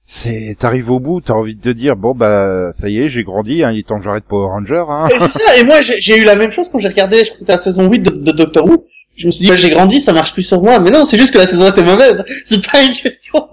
C'est, 0.06 0.54
t'arrives 0.60 0.92
au 0.92 1.00
bout, 1.00 1.20
t'as 1.20 1.32
envie 1.32 1.56
de 1.56 1.60
te 1.60 1.70
dire 1.70 1.96
bon 1.96 2.14
bah 2.14 2.70
ça 2.72 2.88
y 2.88 3.00
est, 3.00 3.08
j'ai 3.08 3.24
grandi, 3.24 3.64
hein, 3.64 3.72
il 3.72 3.80
est 3.80 3.86
temps 3.86 3.98
que 3.98 4.04
j'arrête 4.04 4.24
Power 4.28 4.46
Ranger. 4.46 4.84
Hein. 4.88 5.08
Et 5.08 5.18
c'est 5.18 5.40
ça, 5.40 5.56
et 5.58 5.64
moi 5.64 5.82
j'ai, 5.82 6.16
eu 6.16 6.24
la 6.24 6.36
même 6.36 6.52
chose 6.52 6.68
quand 6.70 6.78
j'ai 6.78 6.88
regardé, 6.88 7.24
je 7.24 7.32
crois 7.32 7.46
que 7.46 7.52
la 7.52 7.58
saison 7.58 7.90
8 7.90 7.98
de, 7.98 8.30
Doctor 8.30 8.64
Who. 8.64 8.84
Je 9.16 9.26
me 9.26 9.32
suis 9.32 9.44
dit, 9.44 9.52
j'ai 9.58 9.70
grandi, 9.70 10.00
ça 10.00 10.12
marche 10.12 10.32
plus 10.32 10.44
sur 10.44 10.62
moi. 10.62 10.80
Mais 10.80 10.90
non, 10.90 11.04
c'est 11.04 11.18
juste 11.18 11.34
que 11.34 11.38
la 11.38 11.46
saison 11.46 11.68
était 11.68 11.82
mauvaise. 11.82 12.24
C'est 12.46 12.66
pas 12.66 12.82
une 12.82 12.94
question. 12.94 13.46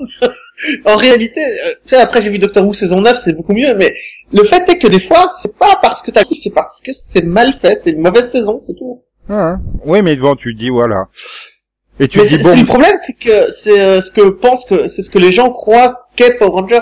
En 0.86 0.98
réalité, 0.98 1.42
euh, 1.42 2.00
après 2.00 2.22
j'ai 2.22 2.30
vu 2.30 2.40
Doctor 2.40 2.66
Who 2.66 2.74
saison 2.74 3.02
9, 3.02 3.22
c'est 3.24 3.34
beaucoup 3.34 3.54
mieux, 3.54 3.74
mais 3.76 3.94
le 4.34 4.44
fait 4.44 4.70
est 4.70 4.78
que 4.78 4.88
des 4.88 5.08
fois, 5.08 5.34
c'est 5.42 5.56
pas 5.56 5.80
parce 5.82 6.02
que 6.02 6.12
t'as 6.12 6.24
vu, 6.24 6.36
c'est 6.36 6.50
parce 6.50 6.82
que 6.82 6.92
c'est 6.92 7.24
mal 7.24 7.58
fait, 7.62 7.82
c'est 7.84 7.92
une 7.92 8.02
mauvaise 8.02 8.30
saison, 8.32 8.62
c'est 8.68 8.76
tout. 8.76 9.02
Hein. 9.30 9.60
Oui, 9.86 10.02
mais 10.02 10.16
bon, 10.16 10.36
tu 10.36 10.54
dis 10.54 10.70
voilà. 10.70 11.08
Et 12.00 12.08
tu 12.08 12.20
Mais 12.20 12.28
dis 12.28 12.38
bon, 12.38 12.56
le 12.56 12.66
problème, 12.66 12.96
c'est 13.06 13.14
que 13.14 13.52
c'est 13.52 13.80
euh, 13.80 14.02
ce 14.02 14.12
que 14.12 14.30
pense 14.30 14.66
que 14.66 14.88
c'est 14.88 15.02
ce 15.02 15.10
que 15.10 15.20
les 15.20 15.34
gens 15.34 15.50
croient 15.50 16.08
qu'est 16.16 16.34
Power 16.34 16.62
Rangers. 16.62 16.80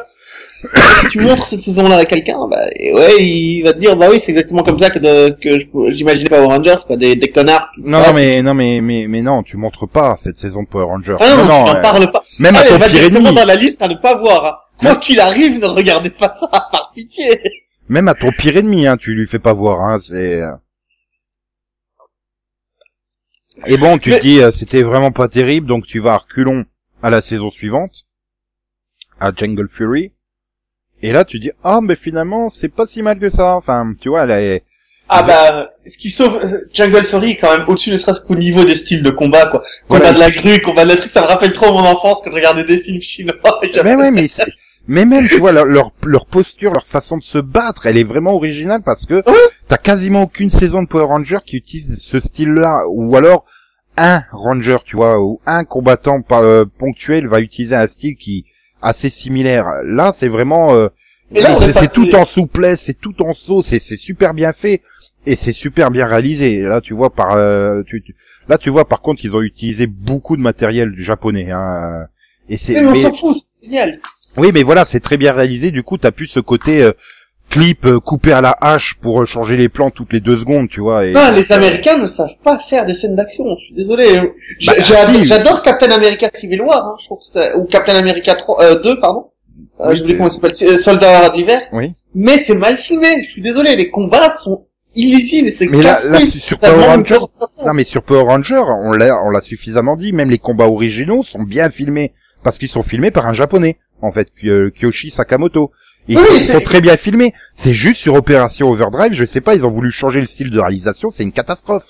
Si 0.64 1.08
tu 1.12 1.20
montres 1.20 1.46
cette 1.48 1.62
saison-là 1.62 1.98
à 1.98 2.06
quelqu'un, 2.06 2.48
bah 2.50 2.66
et 2.76 2.92
ouais, 2.94 3.16
il 3.24 3.62
va 3.64 3.74
te 3.74 3.80
dire 3.80 3.96
bah 3.96 4.08
oui, 4.10 4.20
c'est 4.20 4.32
exactement 4.32 4.64
comme 4.64 4.80
ça 4.80 4.90
que 4.90 5.00
de, 5.00 5.30
que 5.42 5.94
j'imaginais 5.94 6.30
Power 6.30 6.46
Rangers, 6.48 6.76
quoi, 6.86 6.98
des, 6.98 7.16
des 7.16 7.32
connards. 7.32 7.68
non, 7.78 8.00
non, 8.00 8.14
mais 8.14 8.42
non, 8.42 8.54
mais 8.54 8.82
mais 8.82 9.06
mais 9.08 9.22
non, 9.22 9.44
tu 9.44 9.56
montres 9.58 9.88
pas 9.88 10.16
cette 10.18 10.38
saison 10.38 10.64
de 10.64 10.68
Power 10.68 10.86
Ranger. 10.86 11.18
Ah 11.20 11.36
non, 11.36 11.46
non, 11.46 11.66
tu 11.66 11.76
euh, 11.78 11.82
parles 11.82 12.12
pas. 12.12 12.24
même 12.40 12.56
Ah, 12.56 12.62
à 12.62 12.64
ton 12.64 12.78
va 12.78 12.90
pire 12.90 13.04
ennemi, 13.04 13.36
dans 13.36 13.46
la 13.46 13.56
liste 13.56 13.82
à 13.82 13.88
ne 13.88 13.96
pas 13.96 14.16
voir. 14.16 14.46
hein. 14.46 14.56
Quoi 14.80 14.96
qu'il 14.98 15.20
arrive, 15.20 15.60
ne 15.60 15.66
regardez 15.68 16.10
pas 16.10 16.34
ça, 16.40 16.48
par 16.72 16.92
pitié. 16.94 17.30
même 17.90 18.08
à 18.08 18.14
ton 18.16 18.32
pire 18.32 18.58
ennemi, 18.58 18.88
hein, 18.88 18.98
tu 18.98 19.12
lui 19.14 19.28
fais 19.28 19.40
pas 19.40 19.54
voir, 19.54 19.82
hein, 19.82 20.00
c'est. 20.00 20.42
euh. 20.42 20.52
Et 23.66 23.78
bon, 23.78 23.98
tu 23.98 24.10
Mais- 24.12 24.18
te 24.18 24.22
dis, 24.24 24.42
euh, 24.42 24.52
c'était 24.52 24.84
vraiment 24.84 25.12
pas 25.12 25.28
terrible, 25.28 25.68
donc 25.68 25.86
tu 25.88 26.00
vas 26.00 26.14
à 26.14 26.18
reculons 26.18 26.66
à 27.02 27.10
la 27.10 27.22
saison 27.22 27.50
suivante, 27.50 28.06
à 29.20 29.32
Jungle 29.36 29.68
Fury, 29.72 30.12
et 31.02 31.12
là 31.12 31.26
tu 31.26 31.40
dis, 31.40 31.52
ah, 31.64 31.80
mais 31.82 31.96
finalement, 31.96 32.50
c'est 32.50 32.70
pas 32.74 32.86
si 32.86 33.02
mal 33.02 33.20
que 33.20 33.30
ça. 33.30 33.56
Enfin, 33.56 33.94
tu 34.00 34.10
vois, 34.10 34.24
elle 34.24 34.32
est. 34.32 34.64
Ah 35.10 35.24
bah, 35.24 35.70
ce 35.90 35.98
qui 35.98 36.10
sauve 36.10 36.36
euh, 36.44 36.68
Jungle 36.74 37.06
Fury 37.08 37.32
est 37.32 37.38
quand 37.38 37.58
même 37.58 37.66
au-dessus 37.70 37.92
ne 37.92 37.98
serait-ce 37.98 38.20
qu'au 38.22 38.36
niveau 38.36 38.66
des 38.66 38.76
styles 38.76 39.04
de 39.04 39.10
combat, 39.10 39.46
quoi. 39.46 39.64
Combat 39.88 40.12
Voilà, 40.12 40.14
de 40.14 40.20
la 40.20 40.30
grue, 40.32 40.62
combat 40.62 40.84
de 40.84 40.90
la 40.90 40.96
truc, 40.98 41.12
ça 41.14 41.22
me 41.22 41.28
rappelle 41.28 41.54
trop 41.54 41.72
mon 41.72 41.80
enfance 41.80 42.20
quand 42.24 42.30
je 42.32 42.36
regardais 42.36 42.66
des 42.66 42.82
films 42.84 43.00
chinois. 43.02 43.36
Mais 43.86 43.96
ouais, 43.96 44.12
mais 44.12 44.28
c'est- 44.28 44.52
mais 44.90 45.06
même 45.06 45.28
tu 45.30 45.38
vois 45.40 45.52
leur, 45.54 45.66
leur 45.66 45.92
leur 46.06 46.26
posture, 46.26 46.74
leur 46.74 46.86
façon 46.88 47.18
de 47.18 47.24
se 47.24 47.38
battre, 47.38 47.86
elle 47.88 47.98
est 47.98 48.04
vraiment 48.06 48.34
originale 48.36 48.82
parce 48.86 49.06
que 49.06 49.22
t'as 49.68 49.78
quasiment 49.78 50.24
aucune 50.24 50.50
saison 50.50 50.82
de 50.82 50.88
Power 50.88 51.06
Ranger 51.06 51.40
qui 51.46 51.58
utilise 51.58 52.00
ce 52.02 52.20
style-là, 52.22 52.84
ou 52.90 53.16
alors 53.18 53.46
un 53.98 54.24
Ranger, 54.32 54.78
tu 54.86 54.96
vois, 54.98 55.20
ou 55.22 55.40
un 55.46 55.64
combattant 55.66 56.22
pas, 56.22 56.42
euh, 56.42 56.66
ponctuel 56.80 57.28
va 57.28 57.40
utiliser 57.40 57.76
un 57.76 57.88
style 57.88 58.16
qui 58.16 58.46
assez 58.82 59.10
similaire. 59.10 59.66
Là, 59.84 60.14
c'est 60.16 60.28
vraiment 60.28 60.74
euh, 60.74 60.88
c'est 61.74 61.92
tout 61.92 62.16
en 62.16 62.26
souplesse, 62.26 62.84
c'est 62.86 63.00
tout 63.00 63.22
en 63.24 63.34
saut, 63.34 63.62
c'est 63.64 63.80
c'est 63.80 63.98
super 63.98 64.34
bien 64.34 64.54
fait 64.54 64.82
et 65.26 65.36
c'est 65.36 65.54
super 65.54 65.92
bien 65.92 66.06
réalisé. 66.06 66.62
Là, 66.62 66.80
tu 66.82 66.94
vois 66.94 67.10
par 67.14 67.34
euh, 67.36 67.84
tu, 67.86 68.02
tu- 68.02 68.16
Là, 68.50 68.58
tu 68.58 68.70
vois, 68.70 68.88
par 68.88 69.02
contre, 69.02 69.26
ils 69.26 69.36
ont 69.36 69.42
utilisé 69.42 69.88
beaucoup 69.88 70.38
de 70.38 70.42
matériel 70.42 70.94
japonais. 70.98 71.52
Hein. 71.52 72.06
Et 72.48 72.56
c'est. 72.58 72.82
Mais 72.82 72.92
mais- 73.04 73.18
fout, 73.20 73.36
c'est 73.36 73.66
génial. 73.66 74.00
Oui, 74.38 74.52
mais 74.54 74.64
voilà, 74.64 74.86
c'est 74.86 75.00
très 75.02 75.18
bien 75.18 75.34
réalisé. 75.34 75.72
Du 75.72 75.84
coup, 75.84 75.98
t'as 75.98 76.12
plus 76.12 76.28
ce 76.28 76.40
côté 76.40 76.82
euh, 76.84 76.92
clip 77.50 77.86
euh, 77.86 78.00
coupé 78.00 78.34
à 78.34 78.42
la 78.42 78.56
hache 78.62 78.96
pour 79.02 79.22
euh, 79.22 79.26
changer 79.26 79.56
les 79.58 79.70
plans 79.70 79.90
toutes 79.90 80.14
les 80.14 80.20
deux 80.20 80.38
secondes, 80.38 80.68
tu 80.70 80.82
vois. 80.82 81.06
Et, 81.06 81.14
Non, 81.14 81.32
les 81.34 81.52
Américains 81.52 81.98
ne 81.98 82.08
savent 82.08 82.36
pas 82.44 82.60
faire 82.70 82.86
des 82.86 82.94
scènes 82.94 83.16
d'action. 83.16 83.46
Je 83.60 83.66
suis 83.66 83.76
désolé. 83.76 84.18
Bah, 84.66 84.74
si. 85.10 85.28
J'adore 85.28 85.64
Captain 85.64 85.92
America 85.92 86.30
Civil 86.34 86.62
War, 86.62 86.86
hein, 86.86 86.96
je 87.02 87.06
trouve 87.06 87.20
que 87.20 87.26
c'est- 87.34 87.54
ou 87.56 87.66
Captain 87.66 87.96
America 87.96 88.36
3, 88.36 88.64
euh, 88.64 88.76
2, 88.82 89.00
pardon. 89.00 89.28
Euh, 89.80 89.90
Oui, 89.92 90.00
je 90.02 90.06
sais 90.06 90.18
comment 90.18 90.30
s'appelle, 90.30 90.54
euh, 90.64 90.78
Soldat 90.80 91.30
d'hiver. 91.30 91.62
Oui. 91.72 91.94
Mais 92.16 92.38
c'est 92.40 92.56
mal 92.56 92.78
filmé. 92.78 93.08
Je 93.28 93.32
suis 93.34 93.42
désolé, 93.42 93.76
les 93.76 93.90
combats 93.90 94.32
sont 94.36 94.66
illisibles. 94.96 95.52
C'est 95.52 95.68
Mais 95.68 95.82
là, 95.84 95.98
sur 96.26 96.58
Ça 96.60 96.72
Power 96.72 96.86
Rangers, 96.86 97.18
non 97.66 97.74
mais 97.74 97.84
sur 97.84 98.02
Power 98.02 98.24
Rangers, 98.24 98.64
on 98.68 98.92
l'a, 98.94 99.24
on 99.24 99.30
l'a 99.30 99.42
suffisamment 99.42 99.96
dit. 99.96 100.14
Même 100.14 100.30
les 100.32 100.40
combats 100.40 100.68
originaux 100.68 101.24
sont 101.24 101.44
bien 101.44 101.70
filmés 101.70 102.12
parce 102.44 102.58
qu'ils 102.58 102.70
sont 102.70 102.82
filmés 102.84 103.12
par 103.12 103.28
un 103.28 103.34
japonais, 103.34 103.78
en 104.02 104.12
fait, 104.12 104.30
Ky- 104.40 104.50
euh, 104.50 104.72
Kyoshi 104.72 105.12
Sakamoto. 105.12 105.72
Oui, 106.16 106.24
ils 106.38 106.46
sont 106.46 106.60
très 106.62 106.82
bien 106.82 106.96
filmés. 106.98 107.34
C'est 107.56 107.74
juste 107.74 108.02
sur 108.02 108.14
Opération 108.16 108.70
Overdrive, 108.70 109.14
je 109.14 109.26
sais 109.26 109.42
pas, 109.42 109.56
ils 109.56 109.66
ont 109.66 109.72
voulu 109.72 109.92
changer 109.92 110.20
le 110.20 110.26
style 110.26 110.50
de 110.52 110.60
réalisation, 110.60 111.12
c'est 111.12 111.24
une 111.24 111.34
catastrophe. 111.34 111.86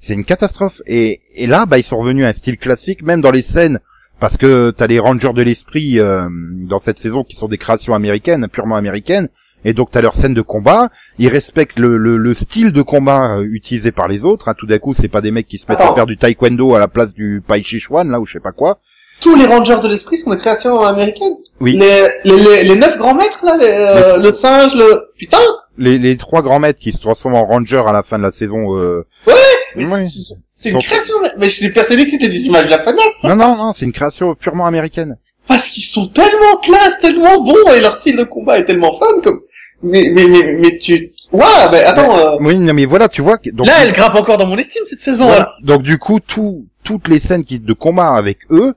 C'est 0.00 0.14
une 0.14 0.24
catastrophe. 0.24 0.80
Et, 0.86 1.20
et 1.36 1.46
là, 1.46 1.66
bah, 1.66 1.76
ils 1.78 1.82
sont 1.82 1.98
revenus 1.98 2.24
à 2.24 2.28
un 2.28 2.32
style 2.32 2.56
classique, 2.56 3.02
même 3.02 3.20
dans 3.20 3.30
les 3.30 3.42
scènes, 3.42 3.80
parce 4.18 4.38
que 4.38 4.70
t'as 4.70 4.86
les 4.86 4.98
Rangers 4.98 5.32
de 5.34 5.42
l'esprit 5.42 5.98
euh, 5.98 6.26
dans 6.30 6.78
cette 6.78 6.98
saison 6.98 7.22
qui 7.22 7.36
sont 7.36 7.48
des 7.48 7.58
créations 7.58 7.94
américaines, 7.94 8.48
purement 8.48 8.76
américaines, 8.76 9.28
et 9.66 9.74
donc 9.74 9.90
t'as 9.90 10.00
leurs 10.00 10.14
scènes 10.14 10.32
de 10.32 10.40
combat. 10.40 10.88
Ils 11.18 11.28
respectent 11.28 11.78
le, 11.78 11.98
le, 11.98 12.16
le 12.16 12.32
style 12.32 12.72
de 12.72 12.80
combat 12.80 13.36
euh, 13.36 13.42
utilisé 13.50 13.92
par 13.92 14.08
les 14.08 14.24
autres. 14.24 14.48
hein. 14.48 14.54
Tout 14.56 14.66
d'un 14.66 14.78
coup, 14.78 14.94
c'est 14.94 15.08
pas 15.08 15.20
des 15.20 15.32
mecs 15.32 15.48
qui 15.48 15.58
se 15.58 15.66
mettent 15.68 15.82
à 15.82 15.94
faire 15.94 16.06
du 16.06 16.16
taekwondo 16.16 16.74
à 16.74 16.78
la 16.78 16.88
place 16.88 17.12
du 17.12 17.42
Pai 17.46 17.62
Chi 17.62 17.78
Chuan, 17.78 18.10
là 18.10 18.20
ou 18.20 18.24
je 18.24 18.32
sais 18.32 18.40
pas 18.40 18.52
quoi. 18.52 18.78
Tous 19.20 19.34
les 19.36 19.44
Rangers 19.46 19.76
de 19.82 19.88
l'esprit 19.88 20.18
sont 20.24 20.30
des 20.30 20.38
créations 20.38 20.80
américaines. 20.80 21.34
Oui. 21.60 21.72
Les, 21.78 22.02
les, 22.24 22.36
les, 22.36 22.64
les 22.64 22.76
neuf 22.76 22.96
grands 22.98 23.14
maîtres, 23.14 23.38
là, 23.42 23.56
les, 23.60 23.68
euh, 23.68 24.16
le 24.16 24.32
singe, 24.32 24.72
le... 24.74 25.10
Putain! 25.18 25.38
Les, 25.78 25.98
les 25.98 26.16
trois 26.16 26.42
grands 26.42 26.58
maîtres 26.58 26.78
qui 26.80 26.92
se 26.92 27.00
transforment 27.00 27.34
en 27.36 27.44
Rangers 27.46 27.82
à 27.86 27.92
la 27.92 28.02
fin 28.02 28.18
de 28.18 28.22
la 28.22 28.32
saison. 28.32 28.76
Euh... 28.76 29.06
Ouais. 29.26 30.06
c'est- 30.06 30.34
C'est 30.58 30.70
une 30.70 30.82
création, 30.82 31.14
mais- 31.38 31.48
je 31.50 31.56
suis 31.56 31.70
persuadé 31.72 32.04
que 32.04 32.10
c'était 32.10 32.28
des 32.28 32.46
images 32.46 32.68
japonaises. 32.68 33.02
Non, 33.24 33.36
non, 33.36 33.56
non, 33.56 33.72
c'est 33.72 33.84
une 33.86 33.92
création 33.92 34.34
purement 34.34 34.66
américaine. 34.66 35.16
Parce 35.48 35.68
qu'ils 35.68 35.82
sont 35.84 36.06
tellement 36.08 36.56
classe, 36.62 36.98
tellement 37.00 37.40
bons, 37.42 37.72
et 37.76 37.80
leur 37.80 38.00
style 38.00 38.16
de 38.16 38.24
combat 38.24 38.58
est 38.58 38.64
tellement 38.66 38.98
fun, 38.98 39.06
comme... 39.24 39.40
Mais, 39.82 40.10
mais, 40.14 40.26
mais, 40.28 40.56
mais 40.58 40.78
tu... 40.78 41.12
Ouais, 41.32 41.42
ben 41.72 41.82
attends, 41.86 42.18
euh, 42.18 42.36
Oui, 42.40 42.56
non, 42.56 42.74
mais 42.74 42.84
voilà, 42.84 43.08
tu 43.08 43.22
vois. 43.22 43.38
Donc, 43.52 43.66
là, 43.66 43.74
elle 43.82 43.92
grimpe 43.92 44.14
encore 44.16 44.36
dans 44.36 44.46
mon 44.46 44.58
estime, 44.58 44.82
cette 44.88 45.00
saison, 45.00 45.24
Voilà. 45.26 45.40
là. 45.40 45.52
Donc 45.62 45.82
du 45.82 45.96
coup, 45.98 46.20
tout, 46.20 46.66
toutes 46.84 47.08
les 47.08 47.18
scènes 47.18 47.44
qui, 47.44 47.58
de 47.60 47.72
combat 47.72 48.08
avec 48.14 48.38
eux, 48.50 48.74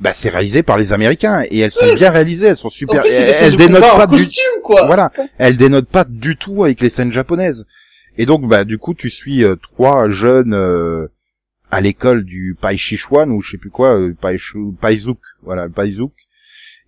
bah 0.00 0.12
c'est 0.12 0.28
réalisé 0.28 0.62
par 0.62 0.76
les 0.76 0.92
Américains 0.92 1.42
et 1.50 1.60
elles 1.60 1.70
sont 1.70 1.94
bien 1.94 2.10
réalisées, 2.10 2.46
elles 2.46 2.56
sont 2.56 2.66
En 2.66 2.70
super. 2.70 3.02
plus, 3.02 3.12
elles, 3.12 3.56
dénotent 3.56 3.80
pas 3.80 4.06
du, 4.06 4.26
quoi. 4.62 4.86
voilà, 4.86 5.12
elles 5.38 5.56
dénotent 5.56 5.88
pas 5.88 6.04
du 6.04 6.36
tout 6.36 6.64
avec 6.64 6.80
les 6.80 6.90
scènes 6.90 7.12
japonaises. 7.12 7.66
Et 8.18 8.26
donc 8.26 8.46
bah 8.46 8.64
du 8.64 8.78
coup, 8.78 8.94
tu 8.94 9.10
suis 9.10 9.44
euh, 9.44 9.56
trois 9.56 10.08
jeunes 10.08 10.54
euh, 10.54 11.08
à 11.70 11.80
l'école 11.80 12.24
du 12.24 12.56
Pai 12.60 12.76
Chichuan 12.76 13.30
ou 13.30 13.40
je 13.42 13.52
sais 13.52 13.58
plus 13.58 13.70
quoi, 13.70 13.94
euh, 13.98 14.14
Paizuk, 14.80 15.18
voilà, 15.42 15.68
Paizuk. 15.68 16.12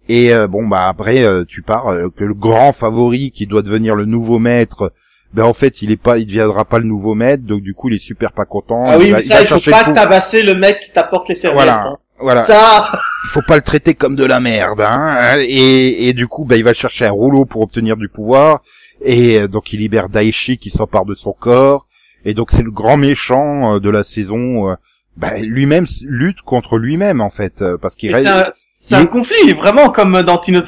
Et 0.08 0.32
euh, 0.32 0.46
bon 0.46 0.66
bah 0.66 0.86
après 0.86 1.24
euh, 1.24 1.44
tu 1.44 1.62
pars 1.62 1.88
euh, 1.88 2.08
que 2.16 2.22
le 2.22 2.34
grand 2.34 2.72
favori 2.72 3.32
qui 3.32 3.46
doit 3.46 3.62
devenir 3.62 3.96
le 3.96 4.04
nouveau 4.04 4.38
maître 4.38 4.92
ben 5.34 5.42
en 5.42 5.52
fait 5.52 5.82
il 5.82 5.90
est 5.90 6.00
pas 6.00 6.18
il 6.18 6.26
deviendra 6.26 6.64
pas 6.64 6.78
le 6.78 6.84
nouveau 6.84 7.14
maître 7.16 7.42
donc 7.42 7.60
du 7.62 7.74
coup 7.74 7.88
il 7.88 7.96
est 7.96 7.98
super 7.98 8.30
pas 8.30 8.44
content 8.44 8.84
Ah 8.86 8.98
oui, 8.98 9.06
il 9.06 9.10
va, 9.10 9.18
mais 9.18 9.24
il 9.24 9.32
ça, 9.32 9.42
il 9.42 9.48
faut 9.48 9.70
pas 9.70 9.92
tabasser 9.92 10.42
le 10.42 10.54
mec 10.54 10.78
qui 10.78 10.92
t'apporte 10.92 11.28
les 11.28 11.34
serviettes. 11.34 11.56
voilà 11.56 11.86
hein. 11.86 11.96
Voilà. 12.18 12.44
Ça, 12.44 12.92
il 13.24 13.30
faut 13.30 13.42
pas 13.46 13.56
le 13.56 13.62
traiter 13.62 13.94
comme 13.94 14.16
de 14.16 14.24
la 14.24 14.40
merde 14.40 14.80
hein. 14.80 15.36
Et, 15.40 16.08
et 16.08 16.12
du 16.14 16.26
coup 16.28 16.44
ben 16.44 16.56
il 16.56 16.64
va 16.64 16.74
chercher 16.74 17.06
un 17.06 17.10
rouleau 17.10 17.44
pour 17.44 17.62
obtenir 17.62 17.96
du 17.96 18.08
pouvoir. 18.08 18.62
Et 19.02 19.40
euh, 19.40 19.48
donc 19.48 19.72
il 19.72 19.80
libère 19.80 20.08
Daichi 20.08 20.58
qui 20.58 20.70
s'empare 20.70 21.04
de 21.04 21.14
son 21.14 21.32
corps. 21.32 21.86
Et 22.24 22.34
donc 22.34 22.50
c'est 22.50 22.62
le 22.62 22.70
grand 22.70 22.96
méchant 22.96 23.74
euh, 23.76 23.80
de 23.80 23.90
la 23.90 24.04
saison 24.04 24.70
euh, 24.70 24.74
ben, 25.16 25.42
lui-même 25.44 25.86
lutte 26.02 26.40
contre 26.42 26.78
lui-même 26.78 27.20
en 27.20 27.30
fait 27.30 27.62
euh, 27.62 27.76
parce 27.76 27.94
qu'il 27.96 28.10
c'est 28.10 28.16
reste 28.16 28.28
un, 28.28 28.44
c'est 28.80 28.90
il 28.90 28.94
un 28.96 29.04
est- 29.04 29.08
conflit, 29.10 29.52
vraiment, 29.54 29.88
comme 29.90 30.22
dans 30.22 30.40
Dino, 30.44 30.60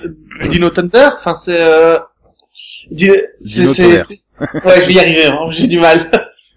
Dino 0.50 0.70
Thunder, 0.70 1.08
enfin, 1.20 1.36
c'est, 1.44 1.52
euh, 1.52 1.98
Dino 2.90 3.14
Thunder. 3.74 4.02
Ouais, 4.40 4.80
je 4.80 4.86
vais 4.86 4.92
y 4.92 4.98
arriver, 5.00 5.26
hein, 5.26 5.50
j'ai 5.56 5.66
du 5.66 5.78
mal. 5.78 6.10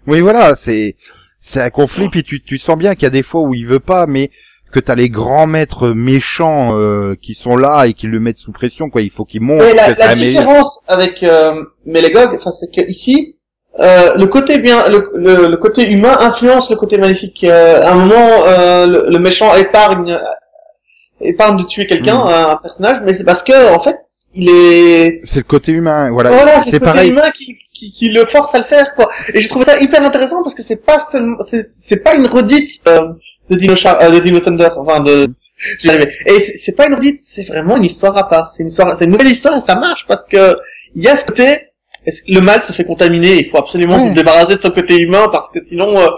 Oui, 0.06 0.20
voilà, 0.20 0.56
c'est 0.56 0.96
c'est 1.40 1.60
un 1.60 1.70
conflit, 1.70 2.08
puis 2.08 2.22
tu, 2.22 2.42
tu 2.42 2.56
sens 2.58 2.76
bien 2.78 2.94
qu'il 2.94 3.02
y 3.04 3.06
a 3.06 3.10
des 3.10 3.22
fois 3.24 3.42
où 3.42 3.54
il 3.54 3.66
veut 3.66 3.80
pas, 3.80 4.06
mais 4.06 4.30
que 4.72 4.80
t'as 4.80 4.94
les 4.94 5.08
grands 5.10 5.46
maîtres 5.46 5.88
méchants 5.90 6.78
euh, 6.78 7.14
qui 7.20 7.34
sont 7.34 7.56
là 7.56 7.86
et 7.86 7.92
qui 7.94 8.06
le 8.06 8.18
mettent 8.20 8.38
sous 8.38 8.52
pression, 8.52 8.90
quoi. 8.90 9.02
Il 9.02 9.10
faut 9.10 9.24
qu'ils 9.24 9.42
montrent 9.42 9.64
Mais 9.64 9.74
la, 9.74 9.92
que 9.92 9.98
la 9.98 10.14
meilleur. 10.16 10.42
différence 10.42 10.80
avec 10.88 11.22
euh, 11.22 11.62
enfin, 11.86 12.50
c'est 12.58 12.70
que 12.74 12.90
ici, 12.90 13.36
euh, 13.80 14.14
le 14.16 14.26
côté 14.26 14.58
bien, 14.58 14.88
le, 14.88 15.10
le, 15.14 15.48
le 15.48 15.56
côté 15.56 15.88
humain 15.90 16.16
influence 16.20 16.70
le 16.70 16.76
côté 16.76 16.98
maléfique. 16.98 17.44
Euh, 17.44 17.82
à 17.82 17.92
un 17.92 17.94
moment, 17.96 18.28
euh, 18.46 18.86
le, 18.86 19.10
le 19.10 19.18
méchant 19.18 19.54
épargne, 19.54 20.18
épargne 21.20 21.58
de 21.62 21.66
tuer 21.68 21.86
quelqu'un, 21.86 22.18
Mhm. 22.18 22.26
un, 22.26 22.56
personnage, 22.56 23.02
mais 23.04 23.16
c'est 23.16 23.24
parce 23.24 23.42
que 23.42 23.74
en 23.74 23.82
fait, 23.82 23.96
il 24.34 24.48
est, 24.50 25.20
C'est 25.24 25.40
le 25.40 25.44
côté 25.44 25.72
humain, 25.72 26.10
voilà. 26.10 26.30
voilà, 26.30 26.62
c'est 26.62 26.70
c'est 26.70 26.72
le 26.72 26.78
côté 26.80 26.92
pareil. 26.92 27.10
humain 27.10 27.30
qui, 27.36 27.56
qui, 27.74 27.92
qui 27.92 28.08
le 28.10 28.24
force 28.26 28.54
à 28.54 28.58
le 28.58 28.64
faire, 28.64 28.94
quoi. 28.94 29.10
Et 29.34 29.42
j'ai 29.42 29.48
trouvé 29.48 29.64
ça 29.66 29.78
hyper 29.80 30.02
intéressant 30.02 30.42
parce 30.42 30.54
que 30.54 30.62
c'est 30.62 30.84
pas 30.84 30.98
seulement, 31.10 31.36
c'est, 31.50 31.66
c'est 31.78 31.96
pas 32.02 32.14
une 32.14 32.26
redite 32.26 32.80
euh, 32.88 32.98
de 33.50 33.56
Dino, 33.58 33.76
Char- 33.76 33.98
euh, 34.02 34.10
de 34.10 34.18
Dino 34.20 34.38
Thunder, 34.40 34.68
enfin 34.76 35.00
de. 35.00 35.28
Et 36.26 36.40
c'est, 36.40 36.72
pas 36.76 36.86
une 36.88 36.94
redite, 36.94 37.20
c'est 37.22 37.44
vraiment 37.44 37.76
une 37.76 37.84
histoire 37.84 38.16
à 38.18 38.28
part. 38.28 38.52
C'est 38.56 38.62
une 38.64 38.70
histoire, 38.70 38.96
c'est 38.98 39.04
une 39.04 39.12
nouvelle 39.12 39.30
histoire 39.30 39.56
et 39.56 39.62
ça 39.70 39.78
marche 39.78 40.04
parce 40.08 40.24
que 40.28 40.54
il 40.96 41.02
y 41.02 41.08
a 41.08 41.16
ce 41.16 41.24
côté. 41.24 41.68
Le 42.26 42.40
mal 42.40 42.64
se 42.64 42.72
fait 42.72 42.82
contaminer, 42.82 43.38
il 43.38 43.48
faut 43.50 43.58
absolument 43.58 43.94
Ouais. 44.02 44.10
se 44.10 44.14
débarrasser 44.14 44.56
de 44.56 44.60
son 44.60 44.70
côté 44.72 44.98
humain 44.98 45.28
parce 45.30 45.48
que 45.50 45.60
sinon, 45.68 45.96
euh, 46.00 46.08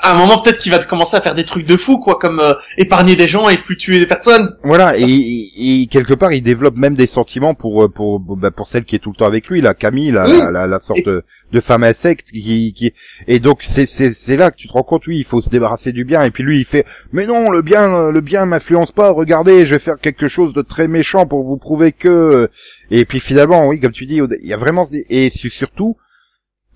à 0.00 0.12
un 0.12 0.16
moment 0.16 0.40
peut-être 0.42 0.58
qu'il 0.58 0.70
va 0.72 0.78
commencer 0.84 1.16
à 1.16 1.20
faire 1.20 1.34
des 1.34 1.44
trucs 1.44 1.66
de 1.66 1.76
fou, 1.76 1.98
quoi, 1.98 2.18
comme 2.20 2.40
euh, 2.40 2.54
épargner 2.76 3.16
des 3.16 3.28
gens 3.28 3.48
et 3.48 3.58
plus 3.58 3.76
tuer 3.76 3.98
des 3.98 4.06
personnes. 4.06 4.56
Voilà, 4.62 4.96
et, 4.96 5.02
et- 5.02 5.86
quelque 5.88 6.14
part, 6.14 6.32
il 6.32 6.42
développe 6.42 6.76
même 6.76 6.94
des 6.94 7.06
sentiments 7.06 7.54
pour 7.54 7.84
euh, 7.84 7.88
pour 7.88 8.20
bah, 8.20 8.50
pour 8.50 8.68
celle 8.68 8.84
qui 8.84 8.94
est 8.96 8.98
tout 9.00 9.10
le 9.10 9.16
temps 9.16 9.26
avec 9.26 9.48
lui, 9.48 9.60
la 9.60 9.74
Camille, 9.74 10.10
la, 10.12 10.26
Oui. 10.26 10.38
la, 10.38 10.50
la, 10.50 10.66
la 10.66 10.80
sorte 10.80 11.04
de, 11.04 11.24
de 11.52 11.60
femme 11.60 11.82
insecte 11.82 12.30
qui, 12.30 12.72
qui 12.74 12.92
et 13.26 13.40
donc 13.40 13.62
c'est 13.64 13.86
c'est 13.86 14.12
c'est 14.12 14.36
là 14.36 14.50
que 14.50 14.56
tu 14.56 14.68
te 14.68 14.72
rends 14.72 14.82
compte, 14.82 15.06
oui, 15.06 15.18
il 15.18 15.24
faut 15.24 15.40
se 15.42 15.48
débarrasser 15.50 15.92
du 15.92 16.04
bien. 16.04 16.22
Et 16.22 16.30
puis 16.30 16.42
lui, 16.44 16.58
il 16.60 16.64
fait, 16.64 16.86
mais 17.12 17.26
non, 17.26 17.50
le 17.50 17.62
bien 17.62 18.10
le 18.10 18.20
bien 18.20 18.46
m'influence 18.46 18.92
pas. 18.92 19.10
Regardez, 19.10 19.66
je 19.66 19.74
vais 19.74 19.80
faire 19.80 19.98
quelque 19.98 20.28
chose 20.28 20.52
de 20.54 20.62
très 20.62 20.86
méchant 20.88 21.26
pour 21.26 21.44
vous 21.44 21.56
prouver 21.56 21.92
que. 21.92 22.50
Et 22.90 23.04
puis 23.04 23.20
finalement, 23.20 23.66
oui, 23.66 23.80
comme 23.80 23.92
tu 23.92 24.06
dis, 24.06 24.20
il 24.42 24.46
y 24.48 24.52
a 24.52 24.56
vraiment 24.56 24.86
et 25.10 25.30
su- 25.30 25.50
surtout. 25.50 25.96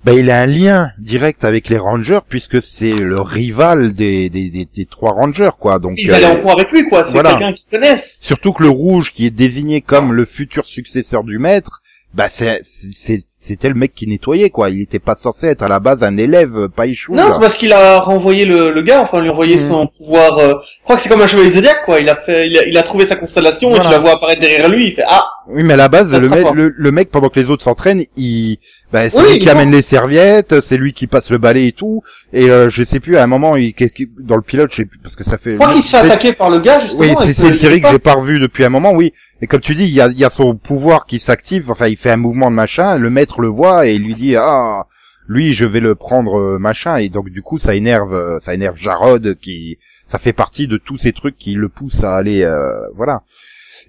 Ben, 0.04 0.14
il 0.18 0.30
a 0.32 0.40
un 0.42 0.46
lien 0.46 0.90
direct 0.98 1.44
avec 1.44 1.68
les 1.68 1.78
Rangers 1.78 2.18
puisque 2.28 2.60
c'est 2.60 2.92
le 2.94 3.20
rival 3.20 3.92
des, 3.94 4.28
des, 4.30 4.50
des, 4.50 4.66
des 4.74 4.86
trois 4.86 5.12
Rangers 5.12 5.50
quoi. 5.60 5.78
Donc 5.78 5.94
Ils 5.98 6.10
euh, 6.10 6.14
allaient 6.16 6.26
en 6.26 6.36
cours 6.40 6.52
avec 6.52 6.70
lui, 6.72 6.88
quoi. 6.88 7.04
C'est 7.04 7.12
voilà. 7.12 7.30
quelqu'un 7.30 7.52
qu'ils 7.52 7.66
connaissent. 7.70 8.18
Surtout 8.20 8.52
que 8.52 8.64
le 8.64 8.68
rouge, 8.68 9.12
qui 9.12 9.26
est 9.26 9.30
désigné 9.30 9.80
comme 9.80 10.12
le 10.12 10.24
futur 10.24 10.66
successeur 10.66 11.22
du 11.22 11.38
maître, 11.38 11.82
bah 12.14 12.28
c'est 12.28 12.60
c'est- 12.64 13.24
c'était 13.26 13.68
le 13.68 13.74
mec 13.74 13.94
qui 13.94 14.06
nettoyait 14.06 14.50
quoi. 14.50 14.70
Il 14.70 14.80
était 14.82 14.98
pas 14.98 15.14
censé 15.14 15.46
être 15.46 15.62
à 15.62 15.68
la 15.68 15.78
base 15.80 16.02
un 16.02 16.16
élève, 16.16 16.56
euh, 16.56 16.68
pas 16.68 16.86
échou. 16.86 17.14
Non, 17.14 17.32
c'est 17.32 17.40
parce 17.40 17.56
qu'il 17.56 17.72
a 17.72 18.00
renvoyé 18.00 18.44
le, 18.44 18.72
le 18.72 18.82
gars, 18.82 19.02
enfin, 19.02 19.20
lui 19.22 19.28
a 19.28 19.32
envoyé 19.32 19.56
Mhm. 19.56 19.70
son 19.70 19.86
pouvoir. 19.86 20.36
euh, 20.38 20.52
crois 20.93 20.97
que 20.97 21.02
c'est 21.02 21.09
comme 21.09 21.23
un 21.23 21.27
chevalier 21.27 21.52
zodiaque, 21.52 21.85
quoi. 21.85 22.01
Il 22.01 22.09
a 22.09 22.16
fait, 22.16 22.48
il 22.48 22.59
a, 22.59 22.66
il 22.66 22.78
a 22.78 22.82
trouvé 22.82 23.06
sa 23.06 23.16
constellation 23.16 23.70
et 23.70 23.81
tu 23.81 23.89
la 23.89 23.98
vois 23.98 24.12
apparaître 24.12 24.40
derrière 24.40 24.69
lui. 24.69 24.89
Il 24.89 24.94
fait 24.94 25.05
ah, 25.06 25.27
Oui, 25.48 25.62
mais 25.62 25.74
à 25.74 25.77
la 25.77 25.89
base, 25.89 26.12
le 26.12 26.28
mec, 26.28 26.47
le, 26.55 26.74
le 26.77 26.93
mec 26.93 27.10
pendant 27.10 27.28
que 27.28 27.40
les 27.40 27.51
autres 27.51 27.64
s'entraînent, 27.64 28.02
il, 28.16 28.59
bah, 28.93 29.09
c'est 29.09 29.19
Oui, 29.19 29.32
lui 29.32 29.39
qui 29.39 29.48
amène 29.48 29.70
les 29.70 29.82
serviettes, 29.82 30.60
c'est 30.60 30.77
lui 30.77 30.93
qui 30.93 31.06
passe 31.06 31.31
le 31.31 31.39
balai 31.39 31.69
et 31.69 31.73
tout. 31.73 32.02
Et 32.32 32.51
euh, 32.51 32.69
je 32.69 32.82
sais 32.82 33.01
plus 33.01 33.16
à 33.16 33.23
un 33.23 33.27
moment, 33.27 33.56
il, 33.56 33.74
dans 34.20 34.36
le 34.36 34.43
pilote, 34.43 34.70
je 34.70 34.77
sais 34.77 34.85
plus 34.85 34.98
parce 34.98 35.16
que 35.16 35.24
ça 35.24 35.39
fait. 35.39 35.52
je 35.52 35.56
crois 35.56 35.73
qu'il 35.73 35.82
se 35.82 35.89
fait 35.89 35.97
attaquer 35.97 36.32
par 36.32 36.51
le 36.51 36.59
gars 36.59 36.81
justement. 36.81 37.01
Oui, 37.01 37.32
c'est 37.32 37.48
une 37.48 37.56
série 37.56 37.81
que 37.81 37.89
j'ai 37.89 37.98
pas 37.98 38.14
revue 38.14 38.39
depuis 38.39 38.64
un 38.64 38.70
moment, 38.70 38.93
oui. 38.93 39.12
Et 39.40 39.47
comme 39.47 39.60
tu 39.60 39.74
dis, 39.74 39.85
il 39.85 39.94
y 39.94 40.01
a, 40.01 40.09
il 40.09 40.19
y 40.19 40.24
a 40.24 40.31
son 40.31 40.55
pouvoir 40.55 41.06
qui 41.06 41.19
s'active, 41.19 41.70
enfin, 41.70 41.89
il 41.89 41.97
fait 41.97 42.10
un 42.10 42.16
mouvement 42.16 42.51
de 42.51 42.56
machin, 42.56 42.98
le 42.98 43.10
maître 43.10 43.40
le 43.40 43.48
voit 43.48 43.86
et 43.86 43.94
il 43.94 44.02
lui 44.02 44.14
dit, 44.14 44.36
ah, 44.36 44.86
lui, 45.28 45.55
je 45.55 45.64
vais 45.64 45.81
le 45.81 45.94
prendre, 45.94 46.39
euh, 46.39 46.59
machin, 46.59 46.97
et 46.97 47.09
donc, 47.09 47.31
du 47.31 47.43
coup, 47.43 47.59
ça 47.59 47.74
énerve, 47.74 48.14
euh, 48.14 48.39
ça 48.40 48.55
énerve 48.55 48.77
Jarod, 48.77 49.36
qui, 49.40 49.78
ça 50.12 50.18
fait 50.18 50.34
partie 50.34 50.66
de 50.68 50.76
tous 50.76 50.98
ces 50.98 51.12
trucs 51.12 51.36
qui 51.39 51.55
le 51.55 51.68
poussent 51.70 52.05
à 52.05 52.14
aller, 52.16 52.43
euh, 52.43 52.86
voilà. 52.94 53.22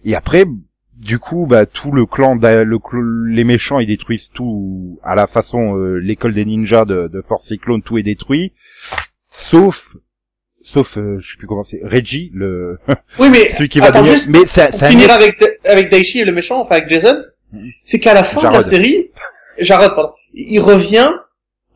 Et 0.06 0.16
après, 0.16 0.46
du 0.96 1.20
coup, 1.20 1.46
bah, 1.50 1.66
tout 1.66 1.92
le 1.92 2.06
clan, 2.06 2.38
d'a- 2.38 2.64
le, 2.64 2.78
cl- 2.78 3.28
les 3.28 3.44
méchants, 3.44 3.80
ils 3.80 3.88
détruisent 3.88 4.30
tout 4.34 5.00
à 5.04 5.16
la 5.16 5.28
façon, 5.28 5.78
euh, 5.78 5.98
l'école 5.98 6.34
des 6.34 6.46
ninjas 6.46 6.86
de, 6.86 7.10
de 7.12 7.22
Force 7.22 7.46
Cyclone, 7.48 7.82
tout 7.82 7.98
est 7.98 8.04
détruit. 8.04 8.54
Sauf, 9.30 9.96
sauf, 10.62 10.98
euh, 10.98 11.18
je 11.20 11.32
sais 11.32 11.38
plus 11.38 11.48
comment 11.48 11.64
c'est, 11.64 11.82
Reggie, 11.84 12.32
le, 12.34 12.80
Oui, 13.20 13.30
mais 13.30 13.52
celui 13.52 13.68
qui 13.68 13.80
va 13.82 13.92
devenir, 13.92 14.14
juste 14.14 14.28
mais 14.30 14.46
c'est 14.48 14.84
un 14.84 14.90
finir 14.90 15.12
avec 15.12 15.44
avec 15.66 15.90
Daichi 15.92 16.20
et 16.20 16.26
le 16.26 16.32
méchant, 16.32 16.62
enfin 16.62 16.76
avec 16.78 16.90
Jason, 16.90 17.22
Mhm. 17.52 17.70
c'est 17.84 18.00
qu'à 18.00 18.14
la 18.14 18.24
fin 18.24 18.48
de 18.50 18.54
la 18.54 18.64
série, 18.64 19.12
Jarod, 19.60 19.94
pardon, 19.94 20.14
il 20.34 20.60
revient 20.60 21.12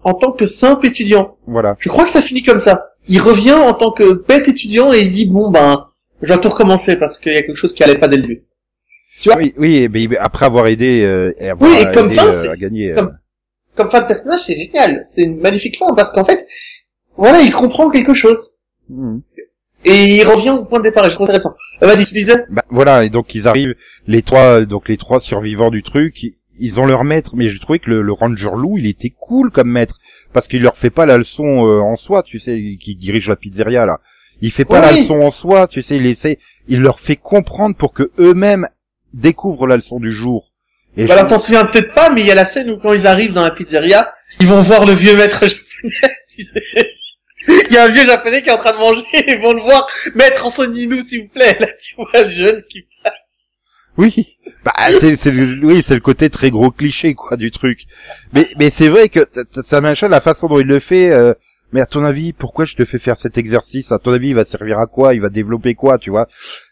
en 0.04 0.14
tant 0.16 0.32
que 0.32 0.46
simple 0.48 0.88
étudiant. 0.88 1.38
voilà. 1.46 1.76
Je 1.80 1.90
crois 1.90 2.06
que 2.06 2.12
ça 2.12 2.22
finit 2.24 2.42
comme 2.44 2.62
ça. 2.62 2.94
Il 3.10 3.22
revient 3.22 3.54
en 3.54 3.74
tant 3.74 3.92
que 3.92 4.14
bête 4.28 4.48
étudiant 4.48 4.92
et 4.94 5.00
il 5.00 5.12
dit 5.12 5.26
bon 5.26 5.50
ben 5.50 5.88
je 6.22 6.28
dois 6.28 6.38
tout 6.38 6.50
recommencer 6.50 6.96
parce 6.96 7.20
qu'il 7.20 7.34
y 7.34 7.38
a 7.38 7.42
quelque 7.44 7.58
chose 7.58 7.74
qui 7.74 7.84
allait 7.84 7.98
pas 7.98 8.08
dès 8.08 8.18
le 8.18 8.24
début. 8.24 8.44
Tu 9.22 9.30
vois? 9.30 9.38
Oui, 9.38 9.54
oui, 9.58 9.88
mais 9.92 10.18
après 10.18 10.46
avoir 10.46 10.68
aidé 10.68 11.04
euh, 11.04 11.34
et 11.40 11.50
avoir 11.50 11.70
Oui, 11.70 11.78
et 11.80 11.92
comme 11.94 12.08
aidé, 12.08 12.18
ça, 12.18 12.26
euh, 12.26 12.52
à 12.52 12.56
gagner. 12.56 12.94
comme- 12.94 13.08
euh, 13.08 13.12
Comme 13.76 13.92
fin 13.92 14.02
de 14.02 14.08
personnage, 14.08 14.42
c'est 14.46 14.56
génial. 14.56 15.06
C'est 15.14 15.22
une 15.24 15.40
magnifique 15.40 15.78
fin 15.78 15.94
parce 15.96 16.12
qu'en 16.12 16.26
fait, 16.26 16.46
voilà, 17.16 17.42
il 17.42 17.52
comprend 17.52 17.90
quelque 17.90 18.16
chose 18.16 18.38
mhm. 18.90 19.22
et 19.86 20.18
il 20.18 20.24
revient 20.28 20.52
au 20.52 20.66
point 20.66 20.80
de 20.80 20.84
départ. 20.84 21.06
Et 21.06 21.10
je 21.10 21.16
trouve 21.16 21.30
intéressant. 21.30 21.56
Euh, 21.84 21.88
Vas-y, 21.88 22.06
tu 22.06 22.14
disais? 22.14 22.46
Bah, 22.50 22.64
voilà, 22.70 23.06
et 23.06 23.10
donc 23.10 23.34
ils 23.36 23.48
arrivent, 23.48 23.76
les 24.08 24.22
trois, 24.22 24.62
donc 24.66 24.88
les 24.90 24.98
trois 24.98 25.20
survivants 25.20 25.70
du 25.72 25.84
truc, 25.84 26.16
ils, 26.60 26.80
ont 26.80 26.86
leur 26.86 27.04
maître, 27.04 27.32
mais 27.36 27.50
j'ai 27.50 27.60
trouvé 27.60 27.80
que 27.80 27.90
le, 27.90 28.02
le 28.02 28.14
ranger 28.14 28.50
loup, 28.56 28.78
il 28.78 28.88
était 28.88 29.14
cool 29.20 29.52
comme 29.52 29.70
maître, 29.72 30.00
parce 30.34 30.48
qu'il 30.48 30.62
leur 30.62 30.78
fait 30.78 30.90
pas 30.90 31.06
la 31.06 31.18
leçon 31.18 31.44
euh, 31.66 31.80
en 31.82 31.96
soi, 31.96 32.24
tu 32.24 32.40
sais, 32.40 32.58
qui 32.80 32.96
dirige 32.96 33.28
la 33.30 33.36
pizzeria 33.36 33.86
là. 33.86 34.00
Il 34.42 34.52
fait 34.52 34.66
pas 34.66 34.82
la 34.82 34.92
leçon 34.92 35.20
en 35.22 35.32
soi, 35.32 35.68
tu 35.68 35.82
sais, 35.82 35.98
il 35.98 36.06
essaie, 36.06 36.38
il 36.68 36.82
leur 36.82 37.00
fait 37.00 37.16
comprendre 37.16 37.76
pour 37.76 37.94
que 37.94 38.12
eux-mêmes 38.20 38.68
découvrent 39.14 39.66
la 39.68 39.78
leçon 39.78 40.00
du 40.00 40.14
jour. 40.14 40.52
Et 40.96 41.06
Bah 41.06 41.14
je- 41.16 41.20
alors 41.20 41.28
t'en 41.32 41.40
souviens 41.40 41.66
peut-être 41.66 41.94
pas, 41.94 42.10
mais 42.12 42.22
il 42.22 42.28
y 42.28 42.32
a 42.32 42.36
la 42.36 42.46
scène 42.46 42.70
où 42.70 42.78
quand 42.80 42.94
ils 42.94 43.08
arrivent 43.08 43.34
dans 43.34 43.44
la 43.44 43.52
pizzeria, 43.52 44.12
ils 44.40 44.48
vont 44.48 44.62
voir 44.62 44.86
le 44.86 44.94
vieux 44.94 45.16
maître 45.16 45.42
japonais. 45.42 46.14
Il 47.70 47.74
y 47.74 47.78
a 47.78 47.84
un 47.86 47.90
vieux 47.90 48.06
japonais 48.06 48.42
qui 48.42 48.50
est 48.50 48.52
en 48.52 48.58
train 48.58 48.74
de 48.74 48.78
manger, 48.78 49.06
ils 49.14 49.40
vont 49.42 49.54
le 49.54 49.62
voir, 49.62 49.88
maître 50.16 50.44
enseignez-nous 50.46 51.08
s'il 51.08 51.22
vous 51.22 51.28
plaît. 51.30 51.56
Là 51.60 51.68
tu 51.82 51.96
vois 51.96 52.24
le 52.24 52.30
jeune 52.30 52.64
qui 52.70 52.86
Oui, 53.98 54.38
bah 54.64 54.74
c'est 55.00 55.16
c'est 55.16 55.32
le 55.32 55.66
oui 55.66 55.84
c'est 55.86 55.96
le 55.96 56.00
côté 56.02 56.30
très 56.30 56.52
gros 56.52 56.72
cliché 56.72 57.14
quoi 57.16 57.36
du 57.38 57.52
truc. 57.52 57.86
Mais 58.34 58.46
mais 58.60 58.70
c'est 58.70 58.90
vrai 58.90 59.10
que 59.10 59.22
ça 59.66 59.82
machin 59.82 60.08
la 60.08 60.22
façon 60.22 60.48
dont 60.48 60.60
il 60.60 60.68
le 60.68 60.80
fait. 60.80 61.10
euh, 61.12 61.34
mais 61.74 61.82
à 61.82 61.86
ton 61.86 62.04
avis, 62.06 62.32
pourquoi 62.32 62.64
je 62.64 62.76
te 62.76 62.86
fais 62.86 62.98
faire 62.98 63.18
cet 63.20 63.38
exercice? 63.38 63.92
À 63.92 64.00
ton 64.00 64.14
avis, 64.14 64.30
il 64.30 64.36
va 64.36 64.46
servir 64.46 64.80
à 64.80 64.88
quoi? 64.88 65.14
Il 65.16 65.20
va 65.22 65.30
développer 65.30 65.74
quoi 65.76 65.98
Tu 65.98 66.10
vois? 66.12 66.28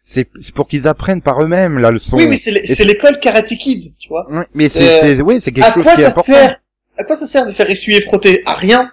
C'est 0.05 0.29
c'est 0.39 0.53
pour 0.55 0.67
qu'ils 0.69 0.87
apprennent 0.87 1.21
par 1.21 1.41
eux-mêmes 1.41 1.79
la 1.79 1.91
leçon. 1.91 2.15
Oui 2.15 2.27
mais 2.27 2.37
c'est 2.37 2.85
l'école 2.85 3.19
Karate 3.19 3.47
Kid, 3.57 3.93
tu 3.99 4.07
vois. 4.07 4.25
Ouais, 4.31 4.45
mais 4.53 4.69
c'est 4.69 4.87
Euh, 4.87 4.99
c'est 5.01 5.21
oui 5.21 5.41
c'est 5.41 5.51
quelque 5.51 5.73
chose 5.73 5.83
qui 5.95 6.01
est 6.01 6.03
ça 6.05 6.09
important. 6.11 6.33
sert 6.33 6.59
À 6.97 7.03
quoi 7.03 7.15
ça 7.17 7.27
sert 7.27 7.45
de 7.45 7.51
faire 7.53 7.69
essuyer 7.69 8.01
frotter? 8.03 8.43
À 8.45 8.53
rien. 8.53 8.89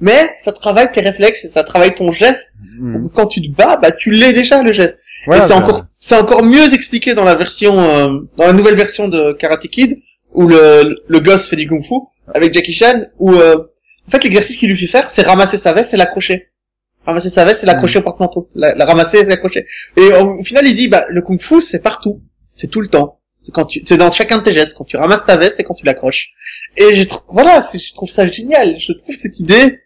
Mais 0.00 0.28
ça 0.44 0.50
travaille 0.52 0.90
tes 0.90 1.02
réflexes 1.02 1.46
ça 1.54 1.62
travaille 1.62 1.94
ton 1.94 2.10
geste. 2.12 2.44
Mhm. 2.80 3.10
Quand 3.14 3.26
tu 3.26 3.40
te 3.42 3.54
bats, 3.54 3.76
bah 3.76 3.92
tu 3.92 4.10
l'es 4.10 4.32
déjà 4.32 4.60
le 4.60 4.72
geste. 4.72 4.96
Voilà, 5.26 5.44
et 5.44 5.48
c'est 5.48 5.54
encore, 5.54 5.86
c'est 5.98 6.16
encore 6.16 6.42
mieux 6.42 6.72
expliqué 6.74 7.14
dans 7.14 7.24
la 7.24 7.34
version, 7.34 7.76
euh, 7.78 8.08
dans 8.36 8.46
la 8.46 8.52
nouvelle 8.52 8.76
version 8.76 9.08
de 9.08 9.32
Karate 9.32 9.66
Kid, 9.68 9.98
où 10.32 10.46
le, 10.48 11.02
le 11.06 11.20
gosse 11.20 11.48
fait 11.48 11.56
du 11.56 11.68
kung 11.68 11.84
fu, 11.84 11.94
avec 12.34 12.52
Jackie 12.54 12.72
Chan, 12.74 13.06
où, 13.18 13.32
euh, 13.32 13.56
en 14.06 14.10
fait, 14.10 14.22
l'exercice 14.24 14.56
qu'il 14.56 14.68
lui 14.70 14.78
fait 14.78 14.86
faire, 14.90 15.08
c'est 15.10 15.22
ramasser 15.22 15.58
sa 15.58 15.72
veste 15.72 15.94
et 15.94 15.96
l'accrocher. 15.96 16.48
Ramasser 17.06 17.30
sa 17.30 17.44
veste 17.44 17.62
et 17.62 17.66
l'accrocher 17.66 17.98
au 17.98 18.02
porte-manteau. 18.02 18.50
La, 18.54 18.74
la 18.74 18.84
ramasser 18.84 19.18
et 19.20 19.24
l'accrocher. 19.24 19.66
Et 19.96 20.12
au, 20.12 20.38
au 20.40 20.44
final, 20.44 20.66
il 20.66 20.74
dit, 20.74 20.88
bah, 20.88 21.04
le 21.08 21.22
kung 21.22 21.40
fu, 21.40 21.62
c'est 21.62 21.80
partout. 21.82 22.20
C'est 22.56 22.68
tout 22.70 22.80
le 22.80 22.88
temps. 22.88 23.20
C'est 23.44 23.52
quand 23.52 23.66
tu, 23.66 23.82
c'est 23.86 23.98
dans 23.98 24.10
chacun 24.10 24.38
de 24.38 24.42
tes 24.42 24.54
gestes, 24.54 24.74
quand 24.74 24.84
tu 24.84 24.96
ramasses 24.96 25.24
ta 25.26 25.36
veste 25.36 25.56
et 25.60 25.64
quand 25.64 25.74
tu 25.74 25.84
l'accroches. 25.84 26.28
Et 26.78 26.96
je 26.96 27.04
trouve, 27.04 27.20
voilà, 27.28 27.62
je 27.72 27.94
trouve 27.94 28.08
ça 28.10 28.26
génial. 28.28 28.76
Je 28.80 28.92
trouve 28.94 29.14
cette 29.14 29.38
idée, 29.38 29.80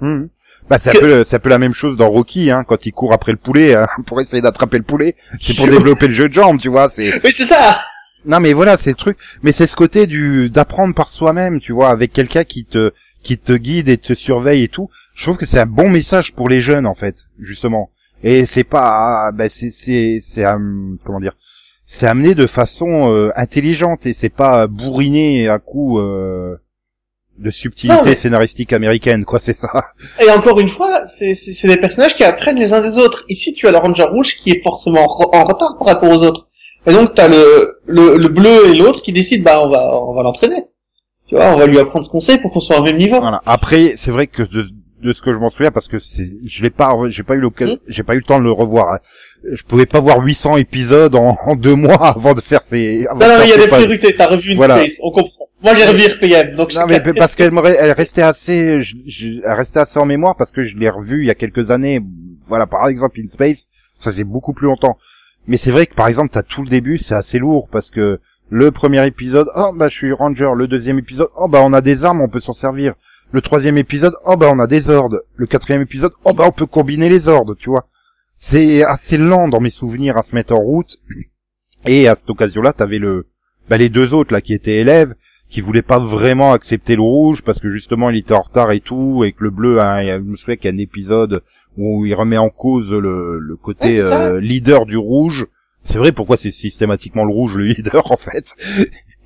Mhm. 0.00 0.28
Bah 0.68 0.78
c'est 0.78 0.90
un 0.90 0.92
Que- 0.94 0.98
peu 1.00 1.24
c'est 1.24 1.36
un 1.36 1.40
peu 1.40 1.50
la 1.50 1.58
même 1.58 1.74
chose 1.74 1.96
dans 1.96 2.08
Rocky 2.08 2.50
hein, 2.50 2.64
quand 2.64 2.86
il 2.86 2.92
court 2.92 3.12
après 3.12 3.32
le 3.32 3.38
poulet 3.38 3.74
hein, 3.74 3.86
pour 4.06 4.20
essayer 4.20 4.40
d'attraper 4.42 4.78
le 4.78 4.84
poulet, 4.84 5.14
c'est 5.40 5.54
pour 5.54 5.66
développer 5.68 6.08
le 6.08 6.14
jeu 6.14 6.28
de 6.28 6.34
jambes, 6.34 6.58
tu 6.60 6.68
vois, 6.68 6.88
c'est 6.88 7.12
oui, 7.24 7.32
c'est 7.34 7.44
ça. 7.46 7.80
Non 8.26 8.40
mais 8.40 8.54
voilà, 8.54 8.78
c'est 8.78 8.90
le 8.90 8.96
truc. 8.96 9.18
Mais 9.42 9.52
c'est 9.52 9.66
ce 9.66 9.76
côté 9.76 10.06
du 10.06 10.48
d'apprendre 10.48 10.94
par 10.94 11.10
soi-même, 11.10 11.60
tu 11.60 11.72
vois, 11.72 11.90
avec 11.90 12.12
quelqu'un 12.12 12.44
qui 12.44 12.64
te 12.64 12.92
qui 13.22 13.36
te 13.36 13.52
guide 13.52 13.88
et 13.90 13.98
te 13.98 14.14
surveille 14.14 14.62
et 14.62 14.68
tout. 14.68 14.88
Je 15.14 15.24
trouve 15.24 15.36
que 15.36 15.44
c'est 15.46 15.60
un 15.60 15.66
bon 15.66 15.90
message 15.90 16.32
pour 16.32 16.48
les 16.48 16.60
jeunes 16.62 16.86
en 16.86 16.94
fait, 16.94 17.16
justement. 17.38 17.90
Et 18.22 18.46
c'est 18.46 18.64
pas, 18.64 19.30
bah 19.32 19.50
c'est 19.50 19.70
c'est 19.70 20.20
c'est 20.22 20.46
euh, 20.46 20.56
comment 21.04 21.20
dire, 21.20 21.36
c'est 21.84 22.06
amené 22.06 22.34
de 22.34 22.46
façon 22.46 23.12
euh, 23.12 23.30
intelligente 23.36 24.06
et 24.06 24.14
c'est 24.14 24.30
pas 24.30 24.66
bourriné 24.66 25.48
à 25.50 25.58
coup 25.58 25.98
euh, 25.98 26.56
de 27.38 27.50
subtilité 27.50 27.96
Non, 27.96 28.02
mais- 28.04 28.14
scénaristique 28.14 28.72
américaine, 28.72 29.24
quoi, 29.24 29.38
c'est 29.40 29.56
ça. 29.56 29.68
Et 30.24 30.30
encore 30.30 30.60
une 30.60 30.70
fois, 30.70 31.02
c'est 31.18 31.34
des 31.66 31.76
personnages 31.76 32.14
qui 32.14 32.24
apprennent 32.24 32.58
les 32.58 32.72
uns 32.72 32.80
des 32.80 32.96
autres. 32.98 33.24
Ici, 33.28 33.54
tu 33.54 33.66
as 33.66 33.72
le 33.72 33.78
Ranger 33.78 34.04
rouge 34.04 34.36
qui 34.42 34.50
est 34.50 34.62
forcément 34.62 35.04
en, 35.04 35.44
retard 35.44 35.76
par 35.78 35.88
rapport 35.88 36.10
aux 36.10 36.22
autres. 36.22 36.46
Et 36.86 36.92
donc, 36.92 37.14
tu 37.14 37.20
as 37.20 37.28
le, 37.28 37.78
le, 37.86 38.16
le 38.16 38.28
bleu 38.28 38.68
et 38.70 38.74
l'autre 38.76 39.02
qui 39.02 39.12
décident, 39.12 39.42
bah, 39.44 39.60
on 39.64 39.68
va, 39.68 40.00
on 40.00 40.14
va 40.14 40.22
l'entraîner. 40.22 40.64
Tu 41.26 41.34
vois, 41.34 41.46
on 41.52 41.56
va 41.56 41.66
lui 41.66 41.78
apprendre 41.78 42.04
ce 42.04 42.10
qu'on 42.10 42.20
sait 42.20 42.38
pour 42.38 42.52
qu'on 42.52 42.60
soit 42.60 42.78
au 42.78 42.82
même 42.82 42.98
niveau. 42.98 43.18
Voilà. 43.20 43.40
Après, 43.46 43.94
c'est 43.96 44.10
vrai 44.10 44.26
que 44.26 44.42
de, 44.42 44.68
de 45.02 45.12
ce 45.14 45.22
que 45.22 45.32
je 45.32 45.38
m'en 45.38 45.48
souviens, 45.50 45.70
parce 45.70 45.88
que 45.88 45.98
c'est, 45.98 46.28
je 46.46 46.62
l'ai 46.62 46.70
pas, 46.70 46.94
j'ai 47.08 47.22
pas 47.22 47.34
eu 47.34 47.40
l'occasion, 47.40 47.74
Hmm. 47.76 47.78
j'ai 47.88 48.02
pas 48.02 48.12
eu 48.14 48.18
le 48.18 48.22
temps 48.24 48.38
de 48.38 48.44
le 48.44 48.52
revoir. 48.52 48.92
hein. 48.92 48.98
Je 49.52 49.62
pouvais 49.64 49.86
pas 49.86 50.00
voir 50.00 50.20
800 50.20 50.56
épisodes 50.58 51.14
en, 51.16 51.36
en 51.46 51.56
deux 51.56 51.74
mois 51.74 52.06
avant 52.16 52.34
de 52.34 52.40
faire 52.42 52.62
ces. 52.62 53.06
avant 53.06 53.18
Non, 53.26 53.38
non, 53.38 53.44
il 53.44 53.50
y 53.50 53.52
a 53.54 53.56
des 53.58 53.66
priorités. 53.68 54.14
T'as 54.16 54.26
revu 54.28 54.50
une 54.50 54.56
Voilà. 54.56 54.76
place, 54.76 54.92
on 55.02 55.10
comprend. 55.10 55.43
Moi, 55.64 55.74
j'ai 55.74 55.86
revu 55.86 56.02
RPM, 56.02 56.54
donc 56.56 56.74
Non 56.74 56.86
mais 56.86 57.00
parce 57.14 57.34
qu'elle 57.34 57.50
elle 57.80 57.92
restait 57.92 58.22
assez, 58.22 58.82
je- 58.82 58.96
je- 59.06 59.40
elle 59.44 59.52
restait 59.54 59.80
assez 59.80 59.98
en 59.98 60.04
mémoire 60.04 60.36
parce 60.36 60.52
que 60.52 60.64
je 60.66 60.76
l'ai 60.76 60.90
revu 60.90 61.22
il 61.22 61.26
y 61.26 61.30
a 61.30 61.34
quelques 61.34 61.70
années. 61.70 62.00
Voilà, 62.48 62.66
par 62.66 62.86
exemple 62.86 63.18
In 63.20 63.26
Space, 63.28 63.68
ça 63.98 64.10
faisait 64.10 64.24
beaucoup 64.24 64.52
plus 64.52 64.66
longtemps. 64.66 64.98
Mais 65.46 65.56
c'est 65.56 65.70
vrai 65.70 65.86
que 65.86 65.94
par 65.94 66.06
exemple, 66.08 66.30
t'as 66.32 66.42
tout 66.42 66.62
le 66.62 66.68
début, 66.68 66.98
c'est 66.98 67.14
assez 67.14 67.38
lourd 67.38 67.68
parce 67.72 67.90
que 67.90 68.20
le 68.50 68.70
premier 68.70 69.06
épisode, 69.06 69.48
oh 69.56 69.72
bah 69.74 69.88
je 69.88 69.94
suis 69.94 70.12
ranger. 70.12 70.50
Le 70.54 70.68
deuxième 70.68 70.98
épisode, 70.98 71.28
oh 71.36 71.48
bah 71.48 71.60
on 71.62 71.72
a 71.72 71.80
des 71.80 72.04
armes, 72.04 72.20
on 72.20 72.28
peut 72.28 72.40
s'en 72.40 72.52
servir. 72.52 72.94
Le 73.32 73.40
troisième 73.40 73.78
épisode, 73.78 74.14
oh 74.26 74.36
bah 74.36 74.50
on 74.52 74.58
a 74.58 74.66
des 74.66 74.90
ordres. 74.90 75.22
Le 75.34 75.46
quatrième 75.46 75.80
épisode, 75.82 76.12
oh 76.24 76.34
bah 76.34 76.44
on 76.46 76.52
peut 76.52 76.66
combiner 76.66 77.08
les 77.08 77.26
ordres, 77.26 77.54
tu 77.54 77.70
vois. 77.70 77.88
C'est 78.36 78.84
assez 78.84 79.16
lent 79.16 79.48
dans 79.48 79.60
mes 79.60 79.70
souvenirs 79.70 80.18
à 80.18 80.22
se 80.22 80.34
mettre 80.34 80.52
en 80.52 80.58
route. 80.60 80.98
Et 81.86 82.06
à 82.06 82.16
cette 82.16 82.28
occasion-là, 82.28 82.72
t'avais 82.74 82.98
le, 82.98 83.28
bah 83.68 83.78
les 83.78 83.88
deux 83.88 84.12
autres 84.12 84.32
là 84.32 84.40
qui 84.42 84.52
étaient 84.52 84.76
élèves 84.76 85.14
qui 85.48 85.60
voulait 85.60 85.82
pas 85.82 85.98
vraiment 85.98 86.52
accepter 86.52 86.96
le 86.96 87.02
rouge 87.02 87.42
parce 87.42 87.60
que 87.60 87.70
justement 87.70 88.10
il 88.10 88.16
était 88.16 88.34
en 88.34 88.40
retard 88.40 88.72
et 88.72 88.80
tout 88.80 89.22
et 89.24 89.32
que 89.32 89.44
le 89.44 89.50
bleu 89.50 89.80
hein, 89.80 90.00
il 90.02 90.08
y 90.08 90.10
a- 90.10 90.18
je 90.18 90.22
me 90.22 90.36
souviens 90.36 90.56
qu'il 90.56 90.70
y 90.70 90.74
a 90.74 90.76
un 90.76 90.78
épisode 90.80 91.42
où 91.76 92.06
il 92.06 92.14
remet 92.14 92.38
en 92.38 92.50
cause 92.50 92.90
le, 92.92 93.38
le 93.38 93.56
côté 93.56 94.00
Ouais, 94.02 94.10
euh, 94.12 94.40
leader 94.40 94.86
du 94.86 94.96
rouge. 94.96 95.46
C'est 95.84 95.98
vrai 95.98 96.12
pourquoi 96.12 96.36
c'est 96.38 96.50
systématiquement 96.50 97.24
le 97.24 97.32
rouge 97.32 97.56
le 97.56 97.64
leader 97.64 98.02
en 98.12 98.16
fait? 98.16 98.54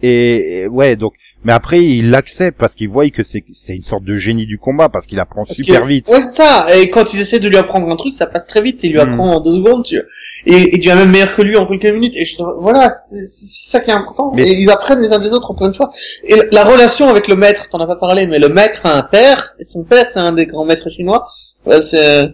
Et, 0.02 0.60
et 0.60 0.66
ouais 0.68 0.96
donc 0.96 1.14
mais 1.44 1.52
après 1.52 1.82
il 1.84 2.10
l'accepte 2.10 2.58
parce 2.58 2.74
qu'il 2.74 2.88
voit 2.88 3.08
que 3.10 3.22
c'est 3.22 3.44
c'est 3.52 3.74
une 3.76 3.82
sorte 3.82 4.04
de 4.04 4.16
génie 4.16 4.46
du 4.46 4.58
combat 4.58 4.88
parce 4.88 5.06
qu'il 5.06 5.18
apprend 5.20 5.44
Parce 5.44 5.56
super 5.56 5.82
que- 5.82 5.86
vite 5.88 6.08
Ouais, 6.08 6.20
c'est 6.22 6.42
ça. 6.42 6.66
Et 6.76 6.90
quand 6.90 7.12
ils 7.14 7.20
essaient 7.20 7.38
de 7.40 7.48
lui 7.48 7.56
apprendre 7.56 7.86
un 7.92 7.96
truc, 7.96 8.14
ça 8.18 8.26
passe 8.26 8.46
très 8.46 8.62
vite. 8.62 8.78
Il 8.82 8.90
lui 8.92 8.98
Mm. 8.98 9.12
apprend 9.12 9.34
en 9.36 9.40
deux 9.40 9.56
secondes, 9.56 9.84
tu 9.84 9.96
vois. 9.96 10.04
Et, 10.46 10.74
et 10.74 10.80
tu 10.80 10.88
es 10.88 10.94
même 10.94 11.10
meilleur 11.10 11.34
que 11.36 11.42
lui 11.42 11.56
en 11.56 11.66
quelques 11.66 11.92
minutes. 11.92 12.14
Et 12.16 12.26
je, 12.26 12.36
voilà, 12.60 12.90
c'est 13.10 13.70
ça 13.70 13.80
qui 13.80 13.90
est 13.90 13.94
important. 13.94 14.32
Mais- 14.34 14.48
et 14.48 14.54
ils 14.60 14.70
apprennent 14.70 15.00
les 15.00 15.12
uns 15.12 15.18
des 15.18 15.28
autres 15.30 15.50
encore 15.50 15.68
une 15.68 15.74
fois. 15.74 15.90
Et 16.24 16.34
la, 16.36 16.44
la 16.50 16.64
relation 16.64 17.08
avec 17.08 17.28
le 17.28 17.36
maître, 17.36 17.66
t'en 17.70 17.78
as 17.80 17.86
pas 17.86 17.96
parlé, 17.96 18.26
mais 18.26 18.38
le 18.38 18.48
maître 18.48 18.80
a 18.84 18.98
un 18.98 19.02
père, 19.02 19.54
et 19.60 19.64
son 19.64 19.84
père, 19.84 20.06
c'est 20.12 20.18
un 20.20 20.32
des 20.32 20.46
grands 20.46 20.64
maîtres 20.64 20.90
chinois. 20.90 21.26
Ouais, 21.66 21.82
c'est- 21.82 22.28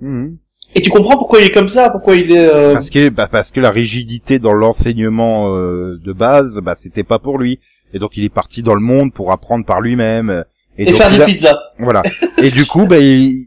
Mhm. 0.00 0.36
Et 0.74 0.80
tu 0.80 0.90
comprends 0.90 1.16
pourquoi 1.16 1.40
il 1.40 1.46
est 1.46 1.54
comme 1.54 1.68
ça, 1.68 1.90
pourquoi 1.90 2.14
il 2.16 2.30
est... 2.32 2.52
euh, 2.54 2.74
parce 2.74 2.90
que 2.90 3.08
bah, 3.08 3.28
parce 3.30 3.50
que 3.50 3.60
la 3.60 3.70
rigidité 3.70 4.38
dans 4.38 4.52
l'enseignement 4.52 5.54
euh, 5.54 5.98
de 6.04 6.12
base 6.12 6.58
bah 6.62 6.74
c'était 6.78 7.04
pas 7.04 7.18
pour 7.18 7.38
lui 7.38 7.58
et 7.94 7.98
donc 7.98 8.16
il 8.16 8.24
est 8.24 8.28
parti 8.28 8.62
dans 8.62 8.74
le 8.74 8.80
monde 8.80 9.12
pour 9.12 9.32
apprendre 9.32 9.64
par 9.64 9.80
lui-même 9.80 10.44
et, 10.76 10.82
Et, 10.82 10.86
donc 10.92 11.00
faire 11.00 11.10
des 11.10 11.20
a- 11.22 11.26
pizzas. 11.26 11.58
Voilà. 11.78 12.02
Et 12.38 12.50
du 12.50 12.64
coup, 12.66 12.86
ben, 12.86 13.02
il, 13.02 13.46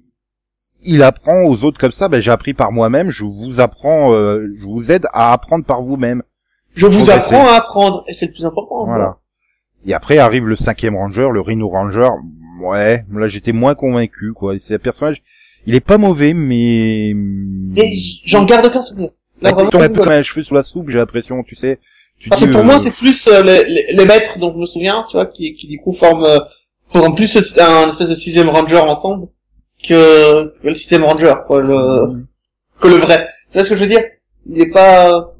il 0.83 1.01
apprend 1.03 1.43
aux 1.43 1.63
autres 1.63 1.79
comme 1.79 1.93
ça. 1.93 2.09
Ben, 2.09 2.21
j'ai 2.21 2.31
appris 2.31 2.53
par 2.53 2.73
moi-même. 2.73 3.09
Je 3.09 3.23
vous 3.23 3.61
apprends, 3.61 4.13
euh, 4.13 4.47
je 4.59 4.65
vous 4.65 4.91
aide 4.91 5.05
à 5.13 5.31
apprendre 5.31 5.63
par 5.63 5.81
vous-même. 5.81 6.23
Je 6.75 6.87
vous 6.87 6.91
progresser. 7.05 7.33
apprends 7.35 7.47
à 7.47 7.53
apprendre, 7.55 8.03
et 8.09 8.13
c'est 8.13 8.25
le 8.25 8.33
plus 8.33 8.45
important. 8.45 8.85
Voilà. 8.85 9.17
Et 9.85 9.93
après 9.93 10.17
arrive 10.17 10.45
le 10.45 10.55
cinquième 10.57 10.95
ranger, 10.97 11.29
le 11.31 11.39
Rhino 11.39 11.69
Ranger. 11.69 12.09
Ouais, 12.61 13.05
là 13.13 13.27
j'étais 13.27 13.53
moins 13.53 13.75
convaincu, 13.75 14.33
quoi. 14.33 14.55
C'est 14.59 14.75
un 14.75 14.79
personnage. 14.79 15.21
Il 15.67 15.75
est 15.75 15.85
pas 15.85 15.97
mauvais, 15.97 16.33
mais. 16.33 17.09
Et 17.75 17.97
j'en 18.25 18.45
garde 18.45 18.65
aucun 18.65 18.81
souvenir. 18.81 19.11
Là, 19.41 19.51
vraiment, 19.51 19.69
un 19.73 19.89
peu 19.89 19.99
comme 19.99 20.09
un 20.09 20.23
cheveu 20.23 20.43
sous 20.43 20.53
la 20.53 20.63
soupe, 20.63 20.89
j'ai 20.89 20.97
l'impression, 20.97 21.43
tu 21.43 21.55
sais. 21.55 21.79
Tu 22.19 22.29
Parce 22.29 22.41
dis, 22.41 22.47
que 22.47 22.51
pour 22.51 22.61
euh, 22.61 22.65
moi, 22.65 22.77
c'est 22.77 22.91
plus 22.91 23.27
euh, 23.27 23.41
les, 23.41 23.63
les, 23.63 23.93
les 23.93 24.05
maîtres 24.05 24.37
dont 24.37 24.53
je 24.53 24.59
me 24.59 24.65
souviens, 24.67 25.05
tu 25.09 25.17
vois, 25.17 25.25
qui, 25.25 25.55
qui 25.55 25.67
du 25.67 25.79
coup 25.79 25.93
forment, 25.93 26.25
euh, 26.25 26.37
forment 26.89 27.15
plus 27.15 27.35
un 27.59 27.89
espèce 27.89 28.09
de 28.09 28.15
sixième 28.15 28.49
ranger 28.49 28.77
ensemble 28.77 29.27
que, 29.87 30.53
que 30.61 30.67
le 30.67 30.75
sixième 30.75 31.03
ranger, 31.03 31.33
quoi, 31.47 31.61
le, 31.61 32.23
que 32.79 32.87
le 32.87 32.97
vrai. 32.97 33.27
Tu 33.51 33.57
vois 33.57 33.63
ce 33.63 33.69
que 33.69 33.75
je 33.75 33.81
veux 33.81 33.89
dire? 33.89 34.03
Il 34.47 34.61
est 34.61 34.69
pas... 34.69 35.33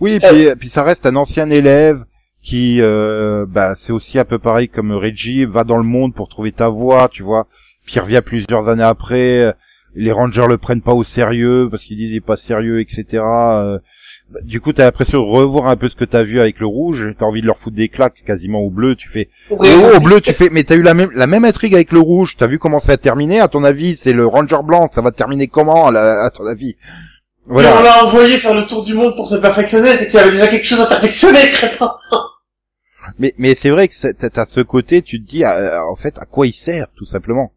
Oui, 0.00 0.14
et 0.14 0.20
puis, 0.20 0.48
puis 0.58 0.68
ça 0.68 0.82
reste 0.82 1.06
un 1.06 1.14
ancien 1.16 1.48
élève 1.50 2.04
qui, 2.42 2.78
euh, 2.80 3.46
bah, 3.48 3.74
c'est 3.74 3.92
aussi 3.92 4.18
un 4.18 4.24
peu 4.24 4.38
pareil 4.38 4.68
comme 4.68 4.92
Reggie, 4.92 5.44
va 5.44 5.64
dans 5.64 5.76
le 5.76 5.84
monde 5.84 6.14
pour 6.14 6.28
trouver 6.28 6.50
ta 6.52 6.68
voie, 6.68 7.08
tu 7.08 7.22
vois. 7.22 7.46
Puis 7.88 7.96
il 7.96 8.00
revient 8.00 8.20
plusieurs 8.22 8.68
années 8.68 8.82
après. 8.82 9.54
Les 9.94 10.12
rangers 10.12 10.44
le 10.46 10.58
prennent 10.58 10.82
pas 10.82 10.92
au 10.92 11.04
sérieux 11.04 11.68
parce 11.70 11.84
qu'ils 11.84 11.96
disent 11.96 12.10
il 12.12 12.16
est 12.16 12.20
pas 12.20 12.36
sérieux, 12.36 12.80
etc. 12.82 13.06
Euh, 13.14 13.78
Bah, 14.30 14.40
Du 14.44 14.60
coup, 14.60 14.74
t'as 14.74 14.84
l'impression 14.84 15.16
de 15.16 15.24
revoir 15.24 15.68
un 15.68 15.76
peu 15.76 15.88
ce 15.88 15.96
que 15.96 16.04
t'as 16.04 16.22
vu 16.22 16.38
avec 16.38 16.60
le 16.60 16.66
rouge. 16.66 17.14
T'as 17.18 17.24
envie 17.24 17.40
de 17.40 17.46
leur 17.46 17.56
foutre 17.56 17.76
des 17.76 17.88
claques 17.88 18.22
quasiment 18.26 18.58
au 18.60 18.68
bleu. 18.68 18.94
Tu 18.94 19.08
fais 19.08 19.30
Et 19.64 19.96
au, 19.96 20.00
bleu, 20.00 20.20
tu 20.20 20.34
fais, 20.34 20.50
mais 20.52 20.64
t'as 20.64 20.74
eu 20.76 20.82
la 20.82 20.92
même, 20.92 21.08
la 21.14 21.26
même 21.26 21.46
intrigue 21.46 21.74
avec 21.74 21.90
le 21.92 22.00
rouge. 22.00 22.36
T'as 22.36 22.46
vu 22.46 22.58
comment 22.58 22.78
ça 22.78 22.92
a 22.92 22.96
terminé 22.98 23.40
À 23.40 23.48
ton 23.48 23.64
avis, 23.64 23.96
c'est 23.96 24.12
le 24.12 24.26
Ranger 24.26 24.62
blanc. 24.62 24.90
Ça 24.92 25.00
va 25.00 25.12
terminer 25.12 25.46
comment, 25.46 25.86
à, 25.88 26.30
ton 26.30 26.44
avis? 26.44 26.76
On 27.48 27.54
Voilà. 27.54 27.80
l'a 27.82 28.04
envoyé 28.04 28.36
faire 28.36 28.52
le 28.52 28.66
tour 28.66 28.84
du 28.84 28.92
monde 28.92 29.16
pour 29.16 29.26
se 29.26 29.36
perfectionner, 29.36 29.96
c'est 29.96 30.10
qu'il 30.10 30.16
y 30.16 30.22
avait 30.22 30.32
déjà 30.32 30.48
quelque 30.48 30.66
chose 30.66 30.80
à 30.82 30.86
perfectionner, 30.86 31.48
crétin. 31.50 31.92
Mais, 33.18 33.32
mais 33.38 33.54
c'est 33.54 33.70
vrai 33.70 33.88
que 33.88 34.28
t'as 34.28 34.44
ce 34.46 34.60
côté, 34.60 35.00
tu 35.00 35.24
te 35.24 35.26
dis, 35.30 35.42
euh, 35.42 35.80
en 35.90 35.96
fait, 35.96 36.18
à 36.18 36.26
quoi 36.26 36.46
il 36.46 36.52
sert, 36.52 36.88
tout 36.94 37.06
simplement? 37.06 37.52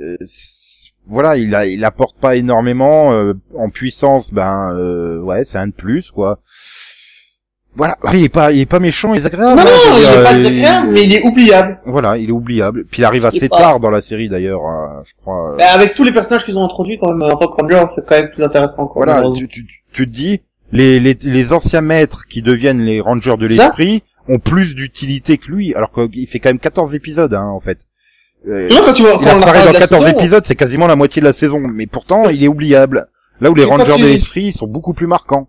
Euh, 0.00 0.16
voilà, 1.06 1.36
il 1.36 1.54
a, 1.54 1.66
il 1.66 1.84
apporte 1.84 2.18
pas 2.18 2.36
énormément 2.36 3.12
euh, 3.12 3.32
en 3.56 3.70
puissance. 3.70 4.32
Ben, 4.32 4.72
euh, 4.74 5.20
ouais, 5.20 5.44
c'est 5.44 5.58
un 5.58 5.68
de 5.68 5.72
plus, 5.72 6.10
quoi. 6.10 6.40
Voilà, 7.74 7.96
il 8.12 8.24
est 8.24 8.28
pas, 8.28 8.52
il 8.52 8.60
est 8.60 8.66
pas 8.66 8.80
méchant, 8.80 9.14
il 9.14 9.20
est 9.20 9.26
agréable. 9.26 9.60
non, 9.60 9.66
hein, 9.66 9.70
non, 9.88 9.94
veux 9.94 10.00
il 10.00 10.04
est 10.04 10.24
pas 10.24 10.34
désagréable, 10.34 10.88
mais 10.90 11.04
il 11.04 11.14
est 11.14 11.22
oubliable. 11.22 11.80
Voilà, 11.86 12.16
il 12.16 12.28
est 12.28 12.32
oubliable. 12.32 12.84
Puis 12.90 13.02
il 13.02 13.04
arrive 13.04 13.24
assez 13.24 13.48
tard 13.48 13.78
dans 13.78 13.90
la 13.90 14.00
série 14.00 14.28
d'ailleurs, 14.28 14.62
hein, 14.66 15.02
je 15.04 15.12
crois. 15.20 15.54
Mais 15.56 15.64
avec 15.64 15.94
tous 15.94 16.02
les 16.02 16.12
personnages 16.12 16.44
qu'ils 16.44 16.58
ont 16.58 16.64
introduits, 16.64 16.98
quand 17.00 17.12
même, 17.12 17.22
en 17.22 17.36
tant 17.36 17.46
que 17.46 17.60
Ranger, 17.62 17.84
c'est 17.94 18.04
quand 18.04 18.20
même 18.20 18.30
plus 18.30 18.42
intéressant, 18.42 18.86
quoi. 18.86 19.06
Voilà, 19.06 19.22
tu, 19.34 19.48
tu 19.48 19.66
te 19.92 20.10
dis, 20.10 20.40
les, 20.72 20.98
les, 20.98 21.16
les 21.22 21.52
anciens 21.52 21.80
maîtres 21.80 22.26
qui 22.26 22.42
deviennent 22.42 22.80
les 22.80 23.00
rangers 23.00 23.36
de 23.38 23.46
l'esprit 23.46 24.02
ont 24.28 24.38
plus 24.38 24.74
d'utilité 24.74 25.38
que 25.38 25.50
lui, 25.50 25.74
alors 25.74 25.90
qu'il 25.92 26.26
fait 26.26 26.38
quand 26.38 26.50
même 26.50 26.58
14 26.58 26.94
épisodes, 26.94 27.32
hein, 27.32 27.46
en 27.46 27.60
fait. 27.60 27.78
Euh, 28.46 28.68
Tu 28.68 28.76
vois, 28.76 28.86
quand 28.86 28.92
tu 28.92 29.02
vois, 29.02 29.18
il 29.20 29.28
apparaît 29.28 29.64
dans 29.64 29.68
de 29.70 29.74
la 29.74 29.80
14 29.80 30.04
saison, 30.04 30.18
épisodes, 30.18 30.44
c'est 30.44 30.54
quasiment 30.56 30.86
la 30.86 30.96
moitié 30.96 31.20
de 31.20 31.26
la 31.26 31.32
saison, 31.32 31.58
mais 31.60 31.86
pourtant, 31.86 32.28
il 32.28 32.42
est 32.44 32.48
oubliable. 32.48 33.08
Là 33.40 33.50
où 33.50 33.54
les 33.54 33.64
rangers 33.64 33.94
tu- 33.96 34.02
de 34.02 34.06
l'esprit 34.06 34.52
sont 34.52 34.66
beaucoup 34.66 34.94
plus 34.94 35.06
marquants. 35.06 35.48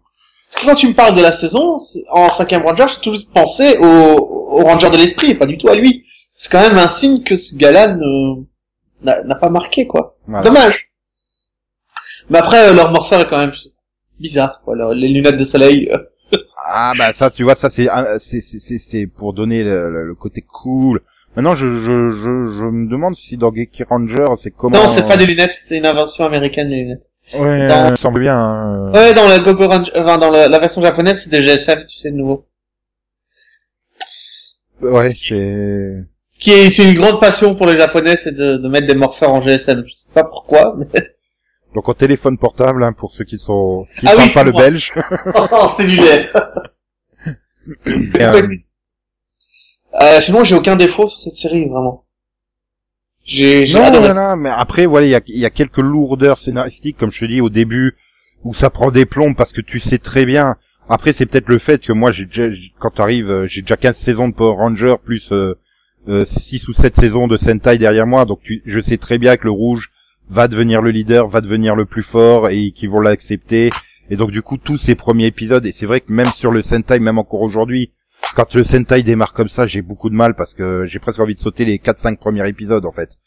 Parce 0.51 0.63
que 0.63 0.69
quand 0.69 0.75
tu 0.75 0.87
me 0.87 0.93
parles 0.93 1.15
de 1.15 1.21
la 1.21 1.31
saison, 1.31 1.79
en 2.09 2.27
cinquième 2.29 2.63
Ranger, 2.63 2.85
j'ai 2.95 3.01
toujours 3.01 3.19
pensé 3.33 3.77
au, 3.79 3.85
au 3.85 4.63
Ranger 4.63 4.89
de 4.89 4.97
l'esprit, 4.97 5.35
pas 5.35 5.45
du 5.45 5.57
tout 5.57 5.67
à 5.69 5.75
lui. 5.75 6.05
C'est 6.35 6.51
quand 6.51 6.61
même 6.61 6.77
un 6.77 6.87
signe 6.87 7.23
que 7.23 7.37
ce 7.37 7.53
gars-là 7.55 7.95
n'a 9.03 9.35
pas 9.35 9.49
marqué, 9.49 9.85
quoi. 9.87 10.15
Voilà. 10.27 10.43
Dommage. 10.43 10.89
Mais 12.29 12.37
après, 12.39 12.69
euh, 12.69 12.73
leur 12.73 12.91
morpheur 12.91 13.21
est 13.21 13.29
quand 13.29 13.37
même 13.39 13.53
bizarre, 14.19 14.61
quoi. 14.63 14.75
les 14.93 15.07
lunettes 15.07 15.37
de 15.37 15.45
soleil. 15.45 15.89
euh. 15.95 15.97
Ah 16.71 16.93
bah 16.97 17.13
ça, 17.13 17.31
tu 17.31 17.43
vois, 17.43 17.55
ça 17.55 17.71
c'est- 17.71 17.89
c'est 18.19 19.07
pour 19.07 19.33
donner 19.33 19.63
le, 19.63 19.89
le- 19.89 20.05
le 20.07 20.13
côté 20.15 20.41
cool. 20.47 21.01
Maintenant, 21.41 21.55
je, 21.55 21.67
je 21.67 22.09
je 22.09 22.59
je 22.59 22.65
me 22.65 22.89
demande 22.89 23.15
si 23.15 23.37
dans 23.37 23.53
Geeky 23.53 23.83
Ranger, 23.83 24.25
c'est 24.37 24.51
comment. 24.51 24.75
Non, 24.77 24.89
c'est 24.89 25.07
pas 25.07 25.15
des 25.15 25.25
lunettes, 25.25 25.55
c'est 25.63 25.77
une 25.77 25.87
invention 25.87 26.25
américaine, 26.25 26.67
les 26.67 26.81
lunettes. 26.83 27.05
Ouais, 27.33 27.67
dans- 27.67 27.85
ça 27.85 27.91
me 27.91 27.95
semble 27.95 28.19
bien. 28.19 28.35
hein. 28.37 28.91
Ouais, 28.93 29.13
dans 29.13 29.25
le 29.27 29.39
Gogo 29.43 29.67
Ranger, 29.69 29.91
enfin, 29.95 30.17
dans 30.17 30.31
le- 30.31 30.49
la 30.51 30.59
version 30.59 30.81
japonaise, 30.81 31.21
c'est 31.23 31.29
des 31.29 31.45
GSM, 31.47 31.85
tu 31.87 31.97
sais, 31.97 32.11
de 32.11 32.15
nouveau. 32.17 32.45
Ouais, 34.81 35.13
c'est. 35.17 36.03
Ce 36.27 36.39
qui 36.39 36.51
est, 36.51 36.71
c'est 36.71 36.91
une 36.91 36.99
grande 36.99 37.19
passion 37.21 37.55
pour 37.55 37.67
les 37.67 37.77
japonais, 37.79 38.17
c'est 38.21 38.33
de, 38.35 38.57
de 38.57 38.67
mettre 38.67 38.87
des 38.87 38.95
morpheurs 38.95 39.33
en 39.33 39.41
GSM. 39.41 39.83
Je 39.87 39.93
sais 39.93 40.07
pas 40.13 40.23
pourquoi, 40.25 40.75
mais... 40.77 40.87
Donc 41.75 41.87
en 41.87 41.93
téléphone 41.93 42.37
portable, 42.37 42.83
hein, 42.83 42.91
pour 42.93 43.13
ceux 43.13 43.23
qui 43.25 43.37
sont 43.37 43.85
qui 43.97 44.07
Ah 44.09 44.15
parlent 44.15 44.27
oui, 44.27 44.33
pas 44.33 44.43
le 44.43 44.51
moi. 44.51 44.61
belge. 44.63 44.93
Oh, 45.35 45.69
cellulaire. 45.77 46.33
Et, 47.85 48.23
euh, 48.23 48.47
Euh, 49.95 50.21
sinon, 50.21 50.43
j'ai 50.43 50.55
aucun 50.55 50.75
défaut 50.75 51.07
sur 51.07 51.21
cette 51.21 51.35
série, 51.35 51.67
vraiment. 51.67 52.05
J'ai, 53.25 53.67
j'ai 53.67 53.73
non, 53.73 53.83
adoré. 53.83 54.09
non, 54.09 54.13
non, 54.15 54.35
mais 54.35 54.49
après, 54.49 54.85
voilà, 54.85 55.05
il 55.05 55.09
y 55.09 55.15
a, 55.15 55.21
y 55.27 55.45
a 55.45 55.49
quelques 55.49 55.77
lourdeurs 55.77 56.37
scénaristiques, 56.37 56.97
comme 56.97 57.11
je 57.11 57.19
te 57.19 57.25
dis 57.25 57.41
au 57.41 57.49
début, 57.49 57.95
où 58.43 58.53
ça 58.53 58.69
prend 58.69 58.91
des 58.91 59.05
plombs 59.05 59.33
parce 59.33 59.51
que 59.51 59.61
tu 59.61 59.79
sais 59.79 59.97
très 59.97 60.25
bien. 60.25 60.55
Après, 60.87 61.13
c'est 61.13 61.25
peut-être 61.27 61.49
le 61.49 61.59
fait 61.59 61.83
que 61.83 61.93
moi, 61.93 62.11
j'ai 62.11 62.25
déjà, 62.25 62.47
quand 62.79 62.89
t'arrives, 62.91 63.29
euh, 63.29 63.47
j'ai 63.47 63.61
déjà 63.61 63.77
15 63.77 63.95
saisons 63.95 64.29
de 64.29 64.33
Power 64.33 64.55
Ranger 64.55 64.95
plus 65.03 65.31
euh, 65.31 65.53
euh, 66.07 66.25
6 66.25 66.67
ou 66.67 66.73
7 66.73 66.95
saisons 66.95 67.27
de 67.27 67.37
Sentai 67.37 67.77
derrière 67.77 68.07
moi, 68.07 68.25
donc 68.25 68.39
tu, 68.41 68.63
je 68.65 68.79
sais 68.79 68.97
très 68.97 69.19
bien 69.19 69.37
que 69.37 69.43
le 69.43 69.51
rouge 69.51 69.91
va 70.29 70.47
devenir 70.47 70.81
le 70.81 70.89
leader, 70.89 71.27
va 71.27 71.41
devenir 71.41 71.75
le 71.75 71.85
plus 71.85 72.03
fort 72.03 72.49
et 72.49 72.71
qu'ils 72.71 72.89
vont 72.89 73.01
l'accepter. 73.01 73.69
Et 74.09 74.15
donc 74.15 74.31
du 74.31 74.41
coup, 74.41 74.57
tous 74.57 74.77
ces 74.77 74.95
premiers 74.95 75.25
épisodes, 75.25 75.65
et 75.65 75.71
c'est 75.71 75.85
vrai 75.85 76.01
que 76.01 76.11
même 76.11 76.31
sur 76.31 76.49
le 76.49 76.63
Sentai, 76.63 76.99
même 76.99 77.19
encore 77.19 77.41
aujourd'hui, 77.41 77.91
quand 78.35 78.53
le 78.53 78.63
Sentai 78.63 79.03
démarre 79.03 79.33
comme 79.33 79.49
ça, 79.49 79.67
j'ai 79.67 79.81
beaucoup 79.81 80.09
de 80.09 80.15
mal 80.15 80.35
parce 80.35 80.53
que 80.53 80.85
j'ai 80.85 80.99
presque 80.99 81.19
envie 81.19 81.35
de 81.35 81.39
sauter 81.39 81.65
les 81.65 81.77
4-5 81.77 82.17
premiers 82.17 82.47
épisodes 82.47 82.85
en 82.85 82.91
fait. 82.91 83.17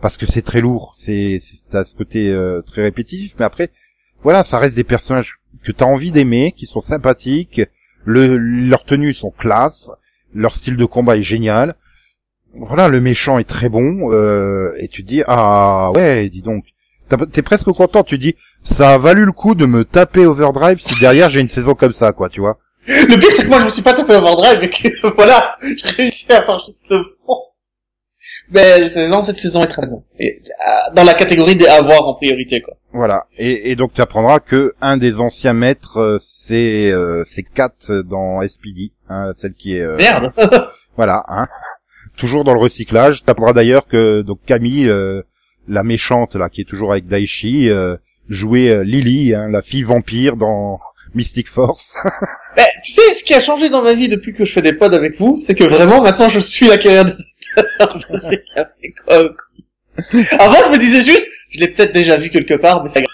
Parce 0.00 0.16
que 0.16 0.26
c'est 0.26 0.42
très 0.42 0.60
lourd, 0.60 0.94
c'est 0.96 1.40
à 1.72 1.84
ce 1.84 1.94
côté 1.96 2.30
euh, 2.30 2.62
très 2.62 2.82
répétitif, 2.82 3.34
mais 3.38 3.44
après, 3.44 3.70
voilà, 4.22 4.44
ça 4.44 4.58
reste 4.58 4.74
des 4.74 4.84
personnages 4.84 5.38
que 5.64 5.72
t'as 5.72 5.86
envie 5.86 6.12
d'aimer, 6.12 6.52
qui 6.52 6.66
sont 6.66 6.80
sympathiques, 6.80 7.62
le, 8.04 8.36
leurs 8.36 8.84
tenues 8.84 9.14
sont 9.14 9.32
classe, 9.32 9.90
leur 10.34 10.54
style 10.54 10.76
de 10.76 10.84
combat 10.84 11.16
est 11.16 11.22
génial, 11.22 11.74
voilà, 12.54 12.88
le 12.88 13.00
méchant 13.00 13.38
est 13.38 13.48
très 13.48 13.68
bon, 13.68 14.12
euh, 14.12 14.72
et 14.78 14.88
tu 14.88 15.02
dis, 15.02 15.22
ah 15.26 15.90
ouais, 15.94 16.28
dis 16.28 16.42
donc, 16.42 16.64
t'es 17.32 17.42
presque 17.42 17.70
content, 17.72 18.04
tu 18.04 18.18
dis, 18.18 18.36
ça 18.62 18.94
a 18.94 18.98
valu 18.98 19.24
le 19.24 19.32
coup 19.32 19.54
de 19.54 19.66
me 19.66 19.84
taper 19.84 20.26
Overdrive 20.26 20.80
si 20.80 20.98
derrière 21.00 21.28
j'ai 21.30 21.40
une 21.40 21.48
saison 21.48 21.74
comme 21.74 21.92
ça, 21.92 22.12
quoi, 22.12 22.28
tu 22.28 22.40
vois. 22.40 22.58
Le 22.88 23.20
pire, 23.20 23.30
c'est 23.34 23.44
que 23.44 23.48
moi, 23.48 23.60
je 23.60 23.66
me 23.66 23.70
suis 23.70 23.82
pas 23.82 23.94
tapé 23.94 24.14
Overdrive, 24.14 24.62
et 24.62 24.70
que, 24.70 25.14
voilà, 25.16 25.56
j'ai 25.60 25.94
réussi 25.96 26.26
à 26.32 26.42
faire 26.42 26.60
juste 26.66 26.84
le 26.88 27.04
fond. 27.26 27.36
Mais, 28.50 29.08
non, 29.08 29.22
cette 29.22 29.38
saison 29.38 29.62
est 29.62 29.68
très 29.68 29.86
bonne. 29.86 30.02
Et, 30.18 30.40
euh, 30.46 30.94
dans 30.94 31.04
la 31.04 31.14
catégorie 31.14 31.54
des 31.54 31.66
à 31.66 31.82
voir 31.82 32.08
en 32.08 32.14
priorité, 32.14 32.62
quoi. 32.62 32.74
Voilà. 32.92 33.26
Et, 33.36 33.70
et 33.70 33.76
donc 33.76 33.92
tu 33.92 34.00
apprendras 34.00 34.40
que 34.40 34.74
un 34.80 34.96
des 34.96 35.20
anciens 35.20 35.52
maîtres, 35.52 35.98
euh, 35.98 36.18
c'est 36.20 36.90
euh, 36.90 37.24
c'est 37.34 37.42
Kat 37.42 37.74
dans 38.04 38.40
SPD, 38.46 38.92
hein, 39.10 39.32
celle 39.36 39.52
qui 39.52 39.76
est 39.76 39.82
euh, 39.82 39.96
Merde. 39.96 40.32
voilà, 40.96 41.24
hein, 41.28 41.48
toujours 42.16 42.44
dans 42.44 42.54
le 42.54 42.60
recyclage. 42.60 43.22
Tu 43.24 43.30
apprendras 43.30 43.52
d'ailleurs 43.52 43.86
que 43.86 44.22
donc 44.22 44.38
Camille, 44.46 44.88
euh, 44.88 45.22
la 45.68 45.82
méchante 45.82 46.34
là, 46.34 46.48
qui 46.48 46.62
est 46.62 46.68
toujours 46.68 46.92
avec 46.92 47.06
Daichi, 47.06 47.68
euh, 47.68 47.96
jouait 48.30 48.84
Lily, 48.84 49.34
hein, 49.34 49.48
la 49.50 49.60
fille 49.60 49.82
vampire 49.82 50.36
dans 50.36 50.80
Mystic 51.14 51.48
Force. 51.48 51.96
Mais, 52.56 52.66
tu 52.84 52.92
sais, 52.92 53.14
ce 53.14 53.24
qui 53.24 53.34
a 53.34 53.40
changé 53.40 53.70
dans 53.70 53.82
ma 53.82 53.94
vie 53.94 54.08
depuis 54.08 54.34
que 54.34 54.44
je 54.44 54.52
fais 54.52 54.62
des 54.62 54.72
pods 54.72 54.94
avec 54.94 55.18
vous, 55.18 55.36
c'est 55.36 55.54
que 55.54 55.64
vraiment, 55.64 56.02
maintenant, 56.02 56.28
je 56.28 56.40
suis 56.40 56.68
la 56.68 56.78
carrière 56.78 57.04
de. 57.04 57.16
Avant, 60.38 60.58
je 60.66 60.70
me 60.72 60.78
disais 60.78 61.02
juste, 61.02 61.26
je 61.50 61.60
l'ai 61.60 61.68
peut-être 61.68 61.92
déjà 61.92 62.16
vu 62.18 62.30
quelque 62.30 62.54
part, 62.54 62.84
mais 62.84 62.90
grave. 62.90 63.04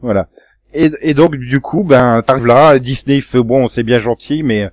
voilà. 0.00 0.28
Et, 0.74 0.90
et 1.00 1.14
donc 1.14 1.36
du 1.36 1.60
coup, 1.60 1.84
ben 1.84 2.22
t'arrives 2.22 2.46
là, 2.46 2.78
Disney 2.78 3.20
fait 3.20 3.42
bon, 3.42 3.68
c'est 3.68 3.82
bien 3.82 4.00
gentil, 4.00 4.42
mais 4.42 4.70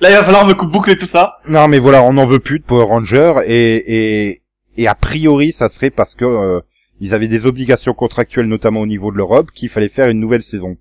Là, 0.00 0.10
il 0.10 0.14
va 0.14 0.24
falloir 0.24 0.46
me 0.46 0.54
couper 0.54 0.72
boucler 0.72 0.96
tout 0.96 1.06
ça. 1.06 1.36
Non, 1.46 1.68
mais 1.68 1.78
voilà, 1.78 2.02
on 2.02 2.14
n'en 2.14 2.26
veut 2.26 2.38
plus 2.38 2.58
de 2.58 2.64
Power 2.64 2.84
Ranger 2.84 3.34
et 3.46 4.28
et 4.28 4.42
et 4.76 4.86
a 4.86 4.94
priori, 4.94 5.52
ça 5.52 5.68
serait 5.68 5.90
parce 5.90 6.14
que 6.14 6.24
euh, 6.24 6.60
ils 7.00 7.14
avaient 7.14 7.28
des 7.28 7.44
obligations 7.44 7.92
contractuelles, 7.92 8.46
notamment 8.46 8.80
au 8.80 8.86
niveau 8.86 9.12
de 9.12 9.18
l'Europe, 9.18 9.50
qu'il 9.54 9.68
fallait 9.68 9.88
faire 9.90 10.08
une 10.08 10.20
nouvelle 10.20 10.42
saison. 10.42 10.76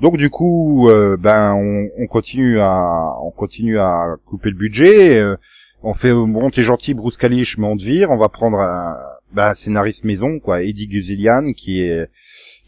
Donc 0.00 0.16
du 0.16 0.28
coup, 0.30 0.88
euh, 0.90 1.16
ben 1.16 1.54
on, 1.54 1.88
on 2.02 2.06
continue 2.06 2.58
à 2.60 3.10
on 3.22 3.30
continue 3.30 3.78
à 3.78 4.16
couper 4.26 4.50
le 4.50 4.56
budget. 4.56 5.18
euh, 5.18 5.36
on 5.82 5.94
fait 5.94 6.12
bon, 6.12 6.50
t'es 6.50 6.62
gentil, 6.62 6.94
Bruce 6.94 7.16
Kalish, 7.16 7.58
mais 7.58 7.66
on 7.66 7.76
te 7.76 7.82
vire. 7.82 8.10
On 8.10 8.16
va 8.16 8.28
prendre 8.28 8.58
un, 8.58 8.96
ben, 9.32 9.48
un 9.48 9.54
scénariste 9.54 10.04
maison, 10.04 10.40
quoi, 10.40 10.62
Eddie 10.62 10.88
Guzelian, 10.88 11.52
qui 11.52 11.82
est 11.82 12.08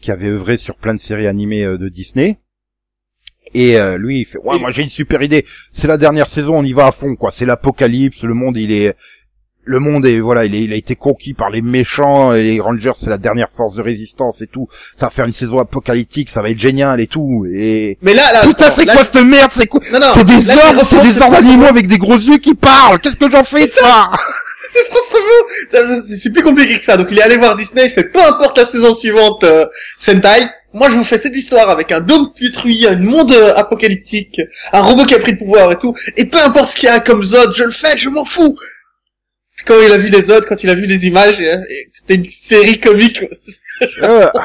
qui 0.01 0.11
avait 0.11 0.27
œuvré 0.27 0.57
sur 0.57 0.75
plein 0.77 0.93
de 0.93 0.99
séries 0.99 1.27
animées 1.27 1.63
euh, 1.65 1.77
de 1.77 1.89
Disney. 1.89 2.37
Et 3.53 3.77
euh, 3.77 3.97
lui, 3.97 4.21
il 4.21 4.25
fait, 4.25 4.37
ouais, 4.39 4.59
moi 4.59 4.71
j'ai 4.71 4.83
une 4.83 4.89
super 4.89 5.23
idée. 5.23 5.45
C'est 5.71 5.87
la 5.87 5.97
dernière 5.97 6.27
saison, 6.27 6.55
on 6.57 6.63
y 6.63 6.73
va 6.73 6.87
à 6.87 6.91
fond, 6.91 7.15
quoi. 7.15 7.31
C'est 7.31 7.45
l'apocalypse, 7.45 8.23
le 8.23 8.33
monde, 8.33 8.57
il 8.57 8.71
est, 8.71 8.95
le 9.67 9.79
monde 9.79 10.05
est, 10.05 10.19
voilà, 10.19 10.45
il, 10.45 10.55
est, 10.55 10.63
il 10.63 10.73
a 10.73 10.75
été 10.77 10.95
conquis 10.95 11.33
par 11.33 11.49
les 11.49 11.61
méchants 11.61 12.33
et 12.33 12.41
les 12.43 12.59
Rangers, 12.59 12.93
c'est 12.95 13.09
la 13.09 13.17
dernière 13.17 13.49
force 13.55 13.75
de 13.75 13.81
résistance 13.81 14.41
et 14.41 14.47
tout. 14.47 14.67
Ça 14.95 15.07
va 15.07 15.09
faire 15.09 15.25
une 15.25 15.33
saison 15.33 15.59
apocalyptique, 15.59 16.29
ça 16.29 16.41
va 16.41 16.49
être 16.49 16.59
génial 16.59 16.99
et 17.01 17.07
tout. 17.07 17.45
Et 17.53 17.97
Mais 18.01 18.13
là, 18.13 18.31
là, 18.33 18.41
putain, 18.43 18.71
c'est 18.71 18.85
quoi 18.85 19.03
cette 19.03 19.15
merde 19.23 19.51
C'est 19.53 19.67
quoi 19.67 19.81
Non, 19.91 19.99
non. 19.99 20.07
C'est 20.13 20.25
des 20.25 20.49
ordres, 20.49 20.85
c'est 20.85 21.01
des 21.01 21.21
ordres 21.21 21.37
animaux 21.37 21.65
avec 21.65 21.87
des 21.87 21.97
gros 21.97 22.15
yeux 22.17 22.37
qui 22.37 22.55
parlent. 22.55 22.99
Qu'est-ce 22.99 23.17
que 23.17 23.29
j'en 23.29 23.43
fais 23.43 23.67
de 23.67 23.71
ça 23.71 24.09
C'est 24.73 24.87
proprement- 24.89 26.01
ça, 26.03 26.15
C'est 26.21 26.29
plus 26.31 26.43
compliqué 26.43 26.79
que 26.79 26.85
ça. 26.85 26.97
Donc 26.97 27.07
il 27.11 27.19
est 27.19 27.23
allé 27.23 27.37
voir 27.37 27.55
Disney, 27.57 27.85
il 27.85 27.91
fait 27.91 28.05
peu 28.11 28.21
importe 28.21 28.57
la 28.57 28.65
saison 28.67 28.95
suivante, 28.95 29.43
euh, 29.43 29.65
Sentai. 29.99 30.47
Moi, 30.73 30.89
je 30.91 30.95
vous 30.97 31.05
fais 31.05 31.17
cette 31.17 31.35
histoire 31.35 31.69
avec 31.69 31.91
un 31.91 32.01
dôme 32.01 32.29
détruit, 32.39 32.85
un 32.87 32.97
monde 32.97 33.31
euh, 33.31 33.53
apocalyptique, 33.55 34.39
un 34.73 34.81
robot 34.81 35.05
qui 35.05 35.15
a 35.15 35.19
pris 35.19 35.31
le 35.31 35.37
pouvoir 35.39 35.71
et 35.71 35.77
tout. 35.77 35.95
Et 36.17 36.25
peu 36.25 36.37
importe 36.39 36.71
ce 36.71 36.75
qu'il 36.75 36.87
y 36.89 36.91
a 36.91 36.99
comme 36.99 37.23
Zod, 37.23 37.53
je 37.55 37.63
le 37.63 37.71
fais, 37.71 37.97
je 37.97 38.09
m'en 38.09 38.25
fous. 38.25 38.55
Quand 39.65 39.75
il 39.85 39.91
a 39.91 39.97
vu 39.97 40.09
les 40.09 40.21
Zod, 40.21 40.45
quand 40.45 40.63
il 40.63 40.69
a 40.69 40.75
vu 40.75 40.85
les 40.85 41.05
images, 41.07 41.39
et 41.39 41.87
c'était 41.89 42.15
une 42.15 42.29
série 42.31 42.79
comique. 42.79 43.19
Euh, 44.03 44.27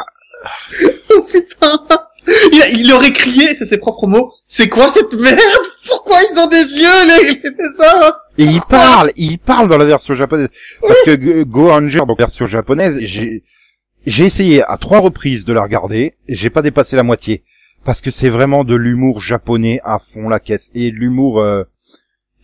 Oh 1.14 1.22
putain 1.30 1.78
il, 2.26 2.80
il 2.80 2.92
aurait 2.92 3.12
crié, 3.12 3.54
c'est 3.58 3.66
ses 3.66 3.78
propres 3.78 4.06
mots. 4.06 4.32
C'est 4.46 4.68
quoi 4.68 4.88
cette 4.92 5.12
merde? 5.12 5.38
Pourquoi 5.86 6.18
ils 6.22 6.38
ont 6.38 6.46
des 6.46 6.56
yeux, 6.62 7.06
les, 7.08 7.32
les 7.34 7.68
ça? 7.78 8.22
Et 8.38 8.44
il 8.44 8.60
parle, 8.62 9.10
il 9.16 9.38
parle 9.38 9.68
dans 9.68 9.76
la 9.78 9.84
version 9.84 10.14
japonaise. 10.14 10.48
Parce 10.80 11.02
que 11.04 11.42
Go- 11.42 11.68
Ranger, 11.68 12.00
donc 12.06 12.18
version 12.18 12.46
japonaise, 12.46 12.98
j'ai 13.00 13.42
j'ai 14.06 14.24
essayé 14.24 14.62
à 14.64 14.76
trois 14.78 14.98
reprises 15.00 15.44
de 15.44 15.52
la 15.52 15.62
regarder, 15.62 16.14
j'ai 16.28 16.50
pas 16.50 16.62
dépassé 16.62 16.96
la 16.96 17.02
moitié. 17.04 17.42
parce 17.84 18.00
que 18.00 18.10
c'est 18.12 18.30
vraiment 18.30 18.62
de 18.64 18.74
l'humour 18.76 19.20
japonais 19.20 19.80
à 19.84 19.98
fond 20.00 20.28
la 20.28 20.38
caisse 20.40 20.70
et 20.74 20.90
l'humour 20.90 21.40
euh, 21.40 21.64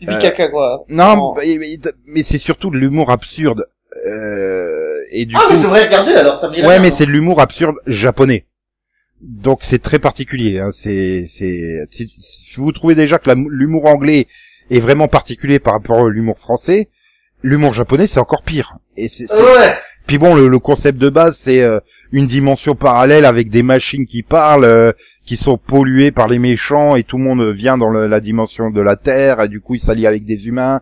Caca, 0.06 0.48
quoi. 0.48 0.84
non 0.88 1.34
mais, 1.36 1.58
mais- 2.06 2.22
c'est 2.22 2.38
surtout 2.38 2.70
de 2.70 2.76
l'humour 2.76 3.10
absurde 3.10 3.64
euh, 4.06 5.00
et 5.10 5.26
du 5.26 5.34
Ah, 5.36 5.42
mais 5.48 5.54
je 5.54 5.56
coup 5.56 5.62
devrais 5.64 5.86
regarder, 5.86 6.12
alors, 6.14 6.38
ça 6.38 6.48
me 6.48 6.54
ouais 6.56 6.78
mais 6.80 6.88
hein. 6.88 6.94
c'est 6.94 7.06
de 7.06 7.10
l'humour 7.10 7.40
absurde 7.40 7.76
japonais 7.86 8.46
donc 9.20 9.60
c'est 9.62 9.80
très 9.80 9.98
particulier 9.98 10.60
hein. 10.60 10.70
c'est 10.72 11.26
c'est 11.28 11.86
si, 11.90 12.06
vous 12.56 12.70
trouvez 12.72 12.94
déjà 12.94 13.18
que 13.18 13.30
l'humour 13.30 13.86
anglais 13.86 14.28
est 14.70 14.78
vraiment 14.80 15.08
particulier 15.08 15.58
par 15.58 15.74
rapport 15.74 16.06
à 16.06 16.08
l'humour 16.08 16.38
français 16.38 16.88
l'humour 17.42 17.72
japonais 17.72 18.06
c'est 18.06 18.20
encore 18.20 18.42
pire 18.44 18.76
et 18.96 19.08
c'est 19.08 19.26
c'est- 19.26 19.34
Ouais. 19.34 19.74
Puis 20.08 20.16
bon, 20.16 20.34
le, 20.34 20.58
concept 20.58 20.98
de 20.98 21.10
base, 21.10 21.36
c'est 21.36 21.62
euh, 21.62 21.80
une 22.12 22.26
dimension 22.26 22.74
parallèle 22.74 23.26
avec 23.26 23.50
des 23.50 23.62
machines 23.62 24.06
qui 24.06 24.22
parlent, 24.22 24.64
euh, 24.64 24.92
qui 25.26 25.36
sont 25.36 25.58
polluées 25.58 26.12
par 26.12 26.28
les 26.28 26.38
méchants, 26.38 26.96
et 26.96 27.02
tout 27.02 27.18
le 27.18 27.24
monde 27.24 27.54
vient 27.54 27.76
dans 27.76 27.90
la 27.90 28.20
dimension 28.20 28.70
de 28.70 28.80
la 28.80 28.96
Terre, 28.96 29.42
et 29.42 29.48
du 29.48 29.60
coup, 29.60 29.74
il 29.74 29.80
s'allie 29.80 30.06
avec 30.06 30.24
des 30.24 30.48
humains. 30.48 30.80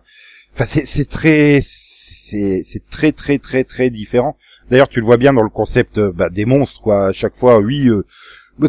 Enfin, 0.53 0.63
c'est 0.85 1.09
très, 1.09 1.59
c'est 1.61 2.63
très 2.89 3.11
très 3.11 3.37
très 3.37 3.65
très 3.65 3.89
différent. 3.89 4.37
D'ailleurs, 4.71 4.87
tu 4.87 5.01
le 5.01 5.05
vois 5.05 5.17
bien 5.17 5.33
dans 5.33 5.43
le 5.43 5.49
concept 5.49 5.97
euh, 5.97 6.13
bah, 6.15 6.29
des 6.29 6.45
monstres, 6.45 6.79
quoi. 6.81 7.07
À 7.07 7.13
chaque 7.13 7.35
fois, 7.35 7.59
oui. 7.59 7.89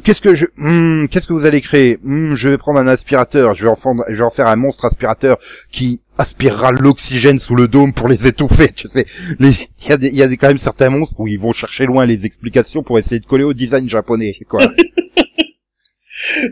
Qu'est-ce 0.05 0.21
que 0.21 0.35
je, 0.35 0.47
hmm, 0.57 1.09
qu'est-ce 1.09 1.27
que 1.27 1.33
vous 1.33 1.47
allez 1.47 1.61
créer? 1.61 1.99
Hmm, 2.03 2.35
Je 2.35 2.49
vais 2.49 2.59
prendre 2.59 2.79
un 2.79 2.87
aspirateur. 2.87 3.55
Je 3.55 3.65
vais 3.65 3.71
en 3.71 3.77
fendre- 3.77 4.05
je 4.09 4.15
vais 4.17 4.23
en 4.23 4.31
faire 4.31 4.47
un 4.49 4.57
monstre 4.57 4.85
aspirateur 4.85 5.39
qui 5.71 6.01
aspirera 6.19 6.73
l'oxygène 6.73 7.39
sous 7.39 7.55
le 7.55 7.69
dôme 7.69 7.93
pour 7.93 8.09
les 8.09 8.27
étouffer. 8.27 8.69
Tu 8.75 8.89
sais, 8.89 9.07
il 9.41 9.55
y 9.89 9.93
a 9.93 9.97
des, 9.97 10.09
il 10.09 10.17
y 10.17 10.23
a 10.23 10.27
des, 10.29 10.37
quand 10.37 10.49
même 10.49 10.59
certains 10.59 10.91
monstres 10.91 11.19
où 11.21 11.27
ils 11.29 11.39
vont 11.39 11.53
chercher 11.53 11.85
loin 11.87 12.05
les 12.07 12.25
explications 12.25 12.83
pour 12.83 12.99
essayer 12.99 13.21
de 13.21 13.27
coller 13.27 13.45
au 13.45 13.55
design 13.55 13.89
japonais. 13.89 14.35
Quoi. 14.49 14.61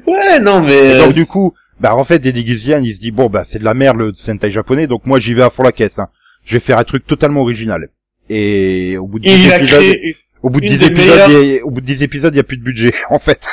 Ouais, 0.07 0.39
non, 0.41 0.63
mais... 0.63 0.73
Et 0.75 0.93
euh, 0.93 1.05
donc 1.07 1.15
du 1.15 1.27
coup, 1.27 1.53
bah 1.81 1.95
en 1.97 2.05
fait, 2.05 2.25
Eddie 2.25 2.47
Gizian, 2.47 2.81
il 2.83 2.95
se 2.95 3.01
dit 3.01 3.11
bon 3.11 3.27
bah 3.29 3.45
c'est 3.45 3.59
de 3.59 3.65
la 3.65 3.75
merde 3.75 3.99
le 3.99 4.13
Sentai 4.15 4.51
japonais, 4.51 4.87
donc 4.87 5.05
moi 5.07 5.19
j'y 5.21 5.35
vais 5.35 5.43
à 5.43 5.51
fond 5.51 5.63
la 5.63 5.73
caisse. 5.73 5.99
Hein. 5.99 6.09
Je 6.45 6.55
vais 6.55 6.61
faire 6.61 6.79
un 6.79 6.85
truc 6.85 7.07
totalement 7.07 7.41
original. 7.43 7.91
Et 8.31 8.97
au 8.97 9.07
bout 9.07 9.19
de 9.19 9.27
et 9.29 9.35
10 9.35 9.45
il 9.45 9.53
a 9.53 9.57
épisodes, 9.57 9.81
créé... 9.81 10.17
au 10.43 10.51
bout 10.51 10.61
de 10.61 10.67
une 10.67 10.73
10 10.73 10.79
des 10.79 10.87
épisodes, 10.87 11.07
meilleures- 11.13 11.31
il 11.43 11.55
y 11.55 11.59
a- 11.59 11.65
au 11.67 11.71
bout 11.71 11.81
de 11.81 11.87
10 11.87 12.03
épisodes, 12.03 12.35
il 12.35 12.37
y 12.37 12.41
a 12.41 12.45
plus 12.45 12.57
de 12.59 12.63
budget 12.63 12.93
en 13.11 13.19
fait. 13.19 13.47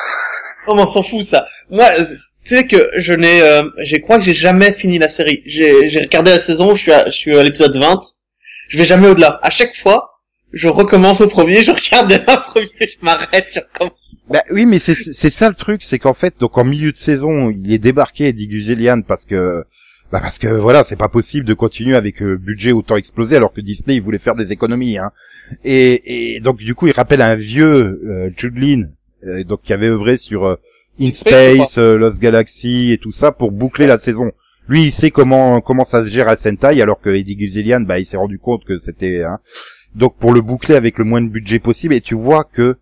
Oh, 0.68 0.76
mais 0.76 0.84
on 0.84 0.88
s'en 0.90 1.04
fout, 1.04 1.24
ça. 1.26 1.46
Moi, 1.70 1.86
euh, 2.00 2.06
tu 2.46 2.56
sais 2.56 2.68
que 2.68 2.90
je 2.98 3.14
n'ai... 3.14 3.42
Euh, 3.42 3.62
je 3.84 3.96
crois 3.98 4.18
que 4.20 4.26
j'ai 4.26 4.36
jamais 4.36 4.74
fini 4.74 4.98
la 5.00 5.10
série. 5.10 5.44
J'ai 5.46 5.90
j'ai 5.90 6.00
regardé 6.00 6.32
la 6.32 6.40
saison, 6.40 6.76
je 6.76 6.82
suis 6.82 6.92
à, 6.94 7.06
je 7.08 7.12
suis 7.16 7.38
à 7.38 7.44
l'épisode 7.44 7.76
20. 7.78 8.02
Je 8.70 8.78
vais 8.78 8.86
jamais 8.86 9.08
au-delà. 9.10 9.40
À 9.44 9.50
chaque 9.50 9.76
fois, 9.82 10.20
je 10.54 10.68
recommence 10.68 11.20
au 11.22 11.28
premier, 11.28 11.64
je 11.64 11.72
regarde 11.72 12.12
la 12.12 12.38
première, 12.38 12.70
je 12.80 12.88
m'arrête, 13.02 13.48
je 13.54 13.60
recommence. 13.60 13.98
Bah 14.30 14.42
oui, 14.52 14.66
mais 14.66 14.80
c'est 14.80 14.96
c'est 14.96 15.30
ça 15.30 15.50
le 15.50 15.54
truc, 15.56 15.84
c'est 15.84 16.00
qu'en 16.00 16.14
fait, 16.14 16.36
donc 16.40 16.58
en 16.58 16.64
milieu 16.64 16.94
de 16.94 16.98
saison, 16.98 17.50
il 17.50 17.74
est 17.74 17.78
débarqué 17.78 18.28
Eddie 18.28 18.48
Guzelian 18.48 19.02
parce 19.02 19.26
que 19.26 19.66
bah 20.14 20.20
parce 20.22 20.38
que 20.38 20.48
voilà, 20.48 20.84
c'est 20.84 20.96
pas 20.96 21.10
possible 21.10 21.44
de 21.44 21.56
continuer 21.56 21.96
avec 21.96 22.22
un 22.22 22.36
budget 22.36 22.72
autant 22.72 22.98
explosé 22.98 23.36
alors 23.36 23.52
que 23.52 23.62
Disney 23.62 23.96
il 23.96 24.02
voulait 24.04 24.20
faire 24.20 24.36
des 24.36 24.52
économies 24.52 25.00
hein. 25.00 25.12
Et, 25.64 26.36
et 26.36 26.40
donc 26.40 26.58
du 26.58 26.76
coup, 26.76 26.86
il 26.86 26.94
rappelle 26.94 27.24
un 27.24 27.34
vieux 27.34 28.00
euh, 28.06 28.30
Jude 28.38 28.92
euh, 29.26 29.44
donc 29.44 29.64
qui 29.64 29.74
avait 29.74 29.88
œuvré 29.88 30.18
sur 30.18 30.46
euh, 30.46 30.56
In 31.02 31.12
Space, 31.12 31.80
euh, 31.80 31.98
Lost 31.98 32.20
Galaxy 32.20 32.92
et 32.92 33.00
tout 33.00 33.12
ça 33.12 33.32
pour 33.32 33.52
boucler 33.52 33.88
la 33.88 33.98
saison. 33.98 34.32
Lui, 34.68 34.84
il 34.84 34.92
sait 34.92 35.10
comment 35.10 35.62
comment 35.62 35.84
ça 35.84 36.04
se 36.04 36.10
gère 36.12 36.30
à 36.30 36.38
Sentai 36.38 36.80
alors 36.80 37.02
que 37.02 37.10
Eddie 37.10 37.36
Guzelian, 37.36 37.82
bah 37.82 37.98
il 37.98 38.06
s'est 38.06 38.16
rendu 38.18 38.38
compte 38.38 38.66
que 38.66 38.78
c'était 38.82 39.24
hein. 39.24 39.40
donc 39.96 40.16
pour 40.18 40.32
le 40.32 40.42
boucler 40.42 40.76
avec 40.76 41.00
le 41.00 41.06
moins 41.06 41.22
de 41.22 41.30
budget 41.30 41.58
possible 41.58 41.96
et 41.96 42.02
tu 42.02 42.14
vois 42.14 42.44
que 42.44 42.78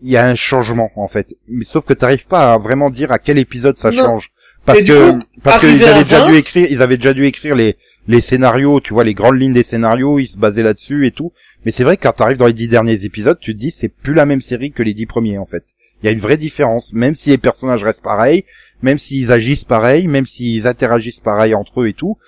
il 0.00 0.10
y 0.10 0.16
a 0.16 0.26
un 0.26 0.36
changement 0.36 0.90
en 0.96 1.06
fait. 1.06 1.36
Mais 1.48 1.66
sauf 1.66 1.84
que 1.84 1.92
t'arrives 1.92 2.26
pas 2.26 2.54
à 2.54 2.58
vraiment 2.58 2.88
dire 2.88 3.12
à 3.12 3.18
quel 3.18 3.38
épisode 3.38 3.76
ça 3.76 3.90
Non. 3.90 4.04
change. 4.06 4.31
Parce 4.64 4.80
Et 4.80 4.84
que 4.84 5.10
coup, 5.12 5.18
parce 5.42 5.60
qu'ils 5.60 5.82
avaient 5.84 6.04
déjà 6.04 6.20
20, 6.20 6.30
dû 6.30 6.36
écrire, 6.36 6.66
ils 6.70 6.82
avaient 6.82 6.96
déjà 6.96 7.14
dû 7.14 7.26
écrire 7.26 7.54
les 7.54 7.76
les 8.08 8.20
scénarios, 8.20 8.80
tu 8.80 8.94
vois 8.94 9.04
les 9.04 9.14
grandes 9.14 9.40
lignes 9.40 9.52
des 9.52 9.62
scénarios, 9.62 10.18
ils 10.18 10.26
se 10.26 10.36
basaient 10.36 10.62
là-dessus 10.62 11.06
et 11.06 11.12
tout. 11.12 11.32
Mais 11.64 11.72
c'est 11.72 11.84
vrai 11.84 11.96
que 11.96 12.02
quand 12.02 12.12
t'arrives 12.12 12.36
dans 12.36 12.46
les 12.46 12.52
dix 12.52 12.68
derniers 12.68 13.04
épisodes, 13.04 13.38
tu 13.40 13.54
te 13.54 13.58
dis 13.58 13.70
c'est 13.70 13.88
plus 13.88 14.14
la 14.14 14.26
même 14.26 14.42
série 14.42 14.72
que 14.72 14.82
les 14.82 14.94
dix 14.94 15.06
premiers 15.06 15.38
en 15.38 15.46
fait. 15.46 15.64
Il 16.02 16.06
y 16.06 16.08
a 16.08 16.12
une 16.12 16.20
vraie 16.20 16.36
différence, 16.36 16.92
même 16.92 17.14
si 17.14 17.30
les 17.30 17.38
personnages 17.38 17.84
restent 17.84 18.02
pareils, 18.02 18.44
même 18.82 18.98
s'ils 18.98 19.30
agissent 19.30 19.62
pareil, 19.64 20.08
même 20.08 20.26
s'ils 20.26 20.66
interagissent 20.66 21.20
pareil 21.20 21.54
entre 21.54 21.82
eux 21.82 21.88
et 21.88 21.92
tout. 21.92 22.18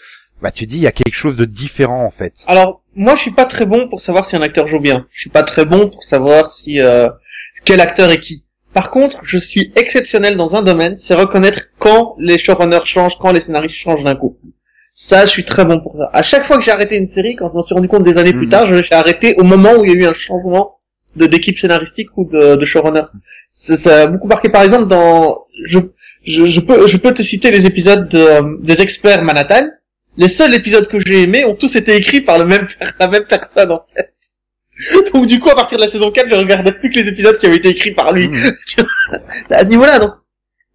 Bah 0.42 0.52
tu 0.52 0.64
te 0.64 0.70
dis 0.70 0.76
il 0.76 0.82
y 0.82 0.86
a 0.86 0.92
quelque 0.92 1.14
chose 1.14 1.36
de 1.36 1.44
différent 1.44 2.04
en 2.04 2.10
fait. 2.10 2.34
Alors, 2.46 2.82
moi, 2.96 3.16
je 3.16 3.22
suis 3.22 3.30
pas 3.32 3.46
très 3.46 3.66
bon 3.66 3.88
pour 3.88 4.00
savoir 4.00 4.26
si 4.26 4.36
un 4.36 4.42
acteur 4.42 4.68
joue 4.68 4.80
bien. 4.80 5.06
Je 5.12 5.22
suis 5.22 5.30
pas 5.30 5.42
très 5.42 5.64
bon 5.64 5.90
pour 5.90 6.04
savoir 6.04 6.50
si 6.52 6.80
euh, 6.80 7.08
quel 7.64 7.80
acteur 7.80 8.10
est 8.10 8.20
qui. 8.20 8.44
Par 8.74 8.90
contre, 8.90 9.18
je 9.24 9.38
suis 9.38 9.72
exceptionnel 9.76 10.36
dans 10.36 10.54
un 10.56 10.62
domaine, 10.62 10.96
c'est 10.98 11.14
reconnaître 11.14 11.60
quand 11.78 12.16
les 12.18 12.38
showrunners 12.38 12.84
changent, 12.86 13.16
quand 13.20 13.32
les 13.32 13.40
scénaristes 13.44 13.76
changent 13.84 14.04
d'un 14.04 14.16
coup. 14.16 14.36
Ça, 14.96 15.26
je 15.26 15.30
suis 15.30 15.44
très 15.44 15.64
bon 15.64 15.80
pour 15.80 15.96
ça. 15.96 16.10
À 16.12 16.22
chaque 16.22 16.46
fois 16.46 16.56
que 16.58 16.64
j'ai 16.64 16.70
arrêté 16.70 16.96
une 16.96 17.08
série, 17.08 17.34
quand 17.36 17.48
je 17.50 17.54
m'en 17.54 17.62
suis 17.62 17.74
rendu 17.74 17.88
compte 17.88 18.04
des 18.04 18.16
années 18.18 18.32
plus 18.32 18.46
Mhm. 18.46 18.50
tard, 18.50 18.72
je 18.72 18.78
l'ai 18.78 18.86
arrêté 18.92 19.34
au 19.38 19.44
moment 19.44 19.72
où 19.78 19.84
il 19.84 19.90
y 19.92 19.94
a 19.94 20.00
eu 20.00 20.06
un 20.06 20.14
changement 20.14 20.78
de 21.16 21.26
d'équipe 21.26 21.58
scénaristique 21.58 22.08
ou 22.16 22.24
de, 22.28 22.56
de 22.56 22.66
showrunner. 22.66 23.02
Ça, 23.52 23.76
ça 23.76 24.02
a 24.02 24.06
beaucoup 24.08 24.28
marqué. 24.28 24.48
Par 24.50 24.62
exemple, 24.62 24.86
dans 24.88 25.46
je, 25.66 25.78
je, 26.26 26.48
je 26.48 26.60
peux 26.60 26.86
je 26.88 26.96
peux 26.96 27.12
te 27.12 27.22
citer 27.22 27.50
les 27.52 27.66
épisodes 27.66 28.08
de- 28.08 28.64
des 28.64 28.80
experts 28.82 29.22
Manhattan. 29.24 29.66
Les 30.16 30.28
seuls 30.28 30.54
épisodes 30.54 30.86
que 30.88 30.98
j'ai 31.04 31.22
aimés 31.24 31.44
ont 31.44 31.54
tous 31.56 31.74
été 31.76 31.94
écrits 31.96 32.20
par 32.20 32.38
le 32.38 32.44
même 32.44 32.66
la 33.00 33.08
même 33.08 33.24
personne 33.28 33.72
en 33.72 33.82
fait. 33.96 34.13
Donc 35.14 35.26
du 35.26 35.40
coup, 35.40 35.50
à 35.50 35.54
partir 35.54 35.78
de 35.78 35.84
la 35.84 35.90
saison 35.90 36.10
4, 36.10 36.28
je 36.30 36.36
regardais 36.36 36.72
plus 36.80 36.90
que 36.90 36.98
les 37.00 37.08
épisodes 37.08 37.38
qui 37.38 37.46
avaient 37.46 37.56
été 37.56 37.68
écrits 37.68 37.92
par 37.92 38.12
lui. 38.12 38.28
Mhm. 38.28 38.52
C'est 39.48 39.54
à 39.54 39.60
ce 39.60 39.68
niveau-là, 39.68 39.98
donc. 39.98 40.12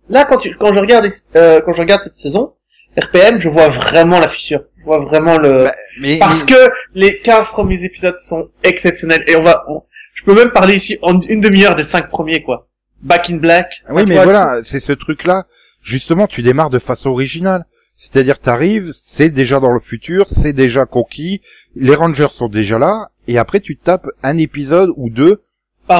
Là, 0.09 0.25
quand, 0.25 0.37
tu, 0.39 0.55
quand 0.57 0.73
je 0.75 0.79
regarde, 0.79 1.07
euh, 1.35 1.61
quand 1.63 1.73
je 1.73 1.79
regarde 1.81 2.01
cette 2.03 2.15
saison, 2.15 2.53
RPM, 2.99 3.39
je 3.43 3.47
vois 3.49 3.69
vraiment 3.69 4.19
la 4.19 4.29
fissure. 4.29 4.61
Je 4.79 4.83
vois 4.83 4.99
vraiment 4.99 5.37
le, 5.37 5.65
Bah, 5.65 5.73
mais 6.01 6.17
parce 6.17 6.43
que 6.45 6.55
les 6.95 7.19
15 7.19 7.47
premiers 7.49 7.83
épisodes 7.83 8.19
sont 8.19 8.49
exceptionnels. 8.63 9.23
Et 9.27 9.35
on 9.35 9.43
va, 9.43 9.63
on- 9.67 9.83
je 10.15 10.23
peux 10.23 10.33
même 10.33 10.49
parler 10.49 10.75
ici 10.77 10.97
en 11.03 11.19
une 11.21 11.41
demi-heure 11.41 11.75
des 11.75 11.83
5 11.83 12.09
premiers, 12.09 12.41
quoi. 12.41 12.67
Back 13.03 13.29
in 13.29 13.35
Black. 13.37 13.71
Oui, 13.91 14.03
mais 14.07 14.15
vois, 14.15 14.23
voilà, 14.23 14.61
c'est 14.63 14.79
ce 14.79 14.93
truc-là. 14.93 15.45
Justement, 15.83 16.25
tu 16.25 16.41
démarres 16.41 16.71
de 16.71 16.79
façon 16.79 17.09
originale. 17.11 17.65
C'est-à-dire, 17.95 18.39
t'arrives, 18.39 18.91
c'est 18.93 19.29
déjà 19.29 19.59
dans 19.59 19.71
le 19.71 19.79
futur, 19.81 20.25
c'est 20.27 20.53
déjà 20.53 20.85
conquis, 20.85 21.41
les 21.75 21.95
Rangers 21.95 22.29
sont 22.31 22.47
déjà 22.47 22.79
là, 22.79 23.09
et 23.31 23.37
après 23.37 23.59
tu 23.59 23.77
tapes 23.77 24.07
un 24.23 24.37
épisode 24.37 24.91
ou 24.97 25.09
deux 25.09 25.43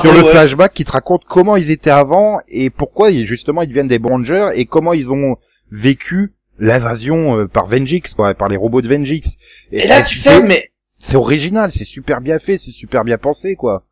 sur 0.04 0.14
le 0.14 0.22
ouais. 0.22 0.32
flashback 0.32 0.74
qui 0.74 0.86
te 0.86 0.92
raconte 0.92 1.24
comment 1.28 1.56
ils 1.56 1.72
étaient 1.72 1.90
avant 1.90 2.40
et 2.48 2.70
pourquoi 2.70 3.12
justement 3.12 3.62
ils 3.64 3.70
deviennent 3.70 3.88
des 3.88 3.98
Rangers 4.04 4.50
et 4.56 4.66
comment 4.66 4.94
ils 4.94 5.10
ont 5.10 5.38
vécu 5.72 6.34
l'invasion 6.60 7.40
euh, 7.40 7.48
par 7.48 7.68
Vengix, 7.68 8.14
quoi, 8.14 8.34
par 8.34 8.50
les 8.50 8.58
robots 8.58 8.82
de 8.82 8.88
Vengix. 8.90 9.38
Et 9.72 9.88
là, 9.88 10.04
tu 10.04 10.20
fais, 10.20 10.42
mais 10.44 10.72
c'est 11.00 11.16
original, 11.16 11.72
c'est 11.72 11.86
super 11.86 12.22
bien 12.22 12.38
fait, 12.38 12.58
c'est 12.58 12.72
super 12.72 13.04
bien 13.04 13.18
pensé, 13.18 13.56
quoi. 13.56 13.86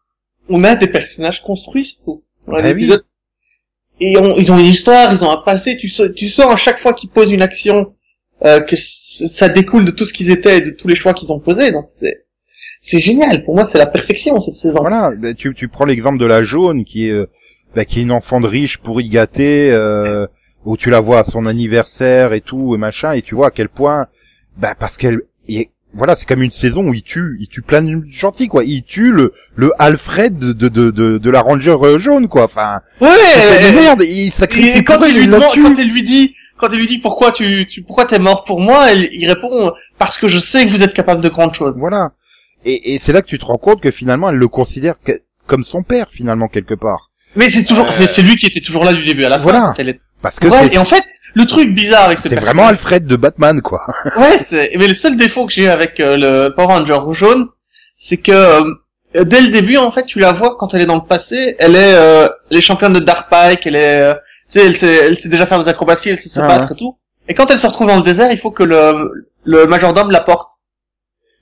on 0.49 0.63
a 0.63 0.75
des 0.75 0.87
personnages 0.87 1.41
construits, 1.43 1.85
surtout. 1.85 2.23
Dans 2.47 2.57
les 2.57 2.73
oui. 2.73 2.91
Et 3.99 4.17
on- 4.17 4.37
ils 4.37 4.51
ont 4.51 4.59
une 4.59 4.65
histoire, 4.65 5.11
ils 5.13 5.23
ont 5.23 5.31
un 5.31 5.37
passé. 5.37 5.77
Tu, 5.77 5.89
tu 6.15 6.29
sens 6.29 6.53
à 6.53 6.57
chaque 6.57 6.79
fois 6.81 6.93
qu'ils 6.93 7.09
posent 7.09 7.31
une 7.31 7.41
action 7.41 7.93
euh, 8.45 8.59
que 8.59 8.75
ça 8.75 9.49
découle 9.49 9.85
de 9.85 9.91
tout 9.91 10.05
ce 10.05 10.13
qu'ils 10.13 10.29
étaient 10.29 10.57
et 10.59 10.61
de 10.61 10.69
tous 10.71 10.87
les 10.87 10.95
choix 10.95 11.13
qu'ils 11.13 11.31
ont 11.31 11.39
posés. 11.39 11.71
Donc 11.71 11.87
c'est 11.99 12.25
c'est 12.81 13.01
génial. 13.01 13.43
Pour 13.43 13.55
moi, 13.55 13.67
c'est 13.71 13.77
la 13.77 13.85
perfection 13.87 14.39
cette 14.41 14.55
saison. 14.55 14.77
Voilà, 14.81 15.11
bah, 15.17 15.33
tu, 15.33 15.53
tu 15.53 15.67
prends 15.67 15.85
l'exemple 15.85 16.17
de 16.19 16.25
la 16.25 16.43
jaune 16.43 16.85
qui 16.85 17.07
est 17.07 17.11
euh, 17.11 17.29
bah, 17.75 17.85
qui 17.85 17.99
est 17.99 18.03
une 18.03 18.11
enfant 18.11 18.39
de 18.39 18.47
riche 18.47 18.77
pourri 18.77 19.09
gâtée 19.09 19.69
euh, 19.71 20.25
où 20.65 20.77
tu 20.77 20.89
la 20.89 20.99
vois 20.99 21.19
à 21.19 21.23
son 21.23 21.45
anniversaire 21.45 22.33
et 22.33 22.41
tout 22.41 22.75
et 22.75 22.77
machin 22.77 23.13
et 23.13 23.21
tu 23.21 23.35
vois 23.35 23.47
à 23.47 23.51
quel 23.51 23.69
point 23.69 24.07
bah 24.57 24.73
parce 24.79 24.97
qu'elle 24.97 25.21
et 25.47 25.69
voilà 25.93 26.15
c'est 26.15 26.25
comme 26.27 26.41
une 26.43 26.51
saison 26.51 26.87
où 26.89 26.93
il 26.93 27.03
tue 27.03 27.37
il 27.39 27.47
tue 27.47 27.61
plein 27.61 27.81
de 27.81 28.01
gentils 28.09 28.47
quoi 28.47 28.63
il 28.63 28.83
tue 28.83 29.11
le 29.11 29.33
le 29.55 29.71
Alfred 29.79 30.37
de 30.37 30.51
de 30.53 30.67
de, 30.69 31.17
de, 31.17 31.29
la 31.29 31.41
Ranger 31.41 31.75
euh, 31.83 31.99
jaune 31.99 32.27
quoi 32.27 32.45
enfin 32.45 32.81
Ouais. 32.99 33.07
de 33.09 33.75
merde 33.75 34.01
il 34.03 34.31
sacrifie 34.31 34.69
et 34.79 34.83
quand 34.83 35.01
il 35.05 35.13
lui 35.15 35.21
il 35.23 35.27
demande, 35.27 35.43
quand 35.53 35.75
il 35.77 35.89
lui 35.91 36.03
dit, 36.03 36.35
quand 36.57 36.69
il 36.71 36.79
lui 36.79 36.87
dit 36.87 36.97
pourquoi 36.99 37.31
tu, 37.31 37.67
tu 37.69 37.83
pourquoi 37.83 38.05
t'es 38.05 38.19
mort 38.19 38.43
pour 38.43 38.59
moi, 38.59 38.91
elle- 38.91 39.09
il 39.11 39.27
répond 39.29 39.71
parce 39.99 40.17
que 40.17 40.27
je 40.27 40.39
sais 40.39 40.65
que 40.65 40.71
vous 40.71 40.81
êtes 40.81 40.93
capable 40.93 41.21
de 41.21 41.29
grandes 41.29 41.53
choses. 41.53 41.75
voilà 41.77 42.11
et, 42.65 42.93
et 42.93 42.99
c'est 42.99 43.13
là 43.13 43.21
que 43.21 43.27
tu 43.27 43.37
te 43.39 43.45
rends 43.45 43.57
compte 43.57 43.81
que 43.81 43.91
finalement 43.91 44.29
elle 44.29 44.35
le 44.37 44.47
considère 44.47 44.95
que- 45.03 45.13
comme 45.45 45.63
son 45.63 45.83
père 45.83 46.07
finalement 46.11 46.47
quelque 46.47 46.73
part 46.73 47.11
Mais 47.35 47.49
c'est 47.49 47.63
toujours, 47.65 47.85
Euh, 47.87 48.05
c'est 48.11 48.21
lui 48.21 48.35
qui 48.35 48.47
était 48.47 48.61
toujours 48.61 48.83
là 48.83 48.93
du 48.93 49.05
début 49.05 49.23
à 49.23 49.29
la 49.29 49.37
voilà. 49.37 49.73
fin. 49.75 49.83
est- 49.85 49.99
parce 50.21 50.39
que 50.39 50.47
Ouais, 50.47 50.73
et 50.73 50.77
en 50.77 50.85
fait, 50.85 51.03
le 51.35 51.45
truc 51.45 51.73
bizarre 51.73 52.05
avec 52.05 52.19
ce 52.19 52.29
c'est 52.29 52.39
vraiment 52.39 52.67
Alfred 52.67 53.05
de 53.05 53.15
Batman 53.15 53.61
quoi 53.61 53.81
Ouais, 54.17 54.39
c'est... 54.49 54.71
mais 54.79 54.87
le 54.87 54.95
seul 54.95 55.15
défaut 55.17 55.45
que 55.45 55.53
j'ai 55.53 55.69
avec 55.69 55.99
euh, 55.99 56.17
le 56.17 56.55
Power 56.55 56.67
Ranger 56.67 57.13
jaune, 57.13 57.47
c'est 57.97 58.17
que 58.17 58.31
euh, 58.31 59.23
dès 59.23 59.41
le 59.41 59.47
début, 59.47 59.77
en 59.77 59.91
fait, 59.91 60.05
tu 60.05 60.19
la 60.19 60.33
vois 60.33 60.55
quand 60.59 60.73
elle 60.73 60.81
est 60.81 60.85
dans 60.87 60.95
le 60.95 61.07
passé, 61.07 61.55
elle 61.59 61.75
est, 61.75 61.93
euh, 61.95 62.27
est 62.51 62.61
championne 62.61 62.93
de 62.93 62.99
Dark 62.99 63.29
Pike, 63.29 63.65
elle 63.65 63.75
est, 63.75 63.99
euh, 64.01 64.13
tu 64.51 64.59
sais, 64.59 64.65
elle 64.65 64.77
sait, 64.77 64.95
elle 65.07 65.19
sait 65.19 65.29
déjà 65.29 65.45
faire 65.47 65.63
des 65.63 65.69
acrobaties, 65.69 66.09
elle 66.09 66.19
sait 66.19 66.29
se 66.29 66.39
Ah, 66.39 66.47
battre 66.47 66.71
et 66.73 66.75
tout. 66.75 66.97
Et 67.29 67.33
quand 67.33 67.49
elle 67.51 67.59
se 67.59 67.67
retrouve 67.67 67.87
dans 67.87 67.95
le 67.97 68.01
désert, 68.01 68.31
il 68.31 68.39
faut 68.39 68.51
que 68.51 68.63
le, 68.63 69.27
le 69.43 69.65
majordome 69.67 70.11
la 70.11 70.21
porte. 70.21 70.49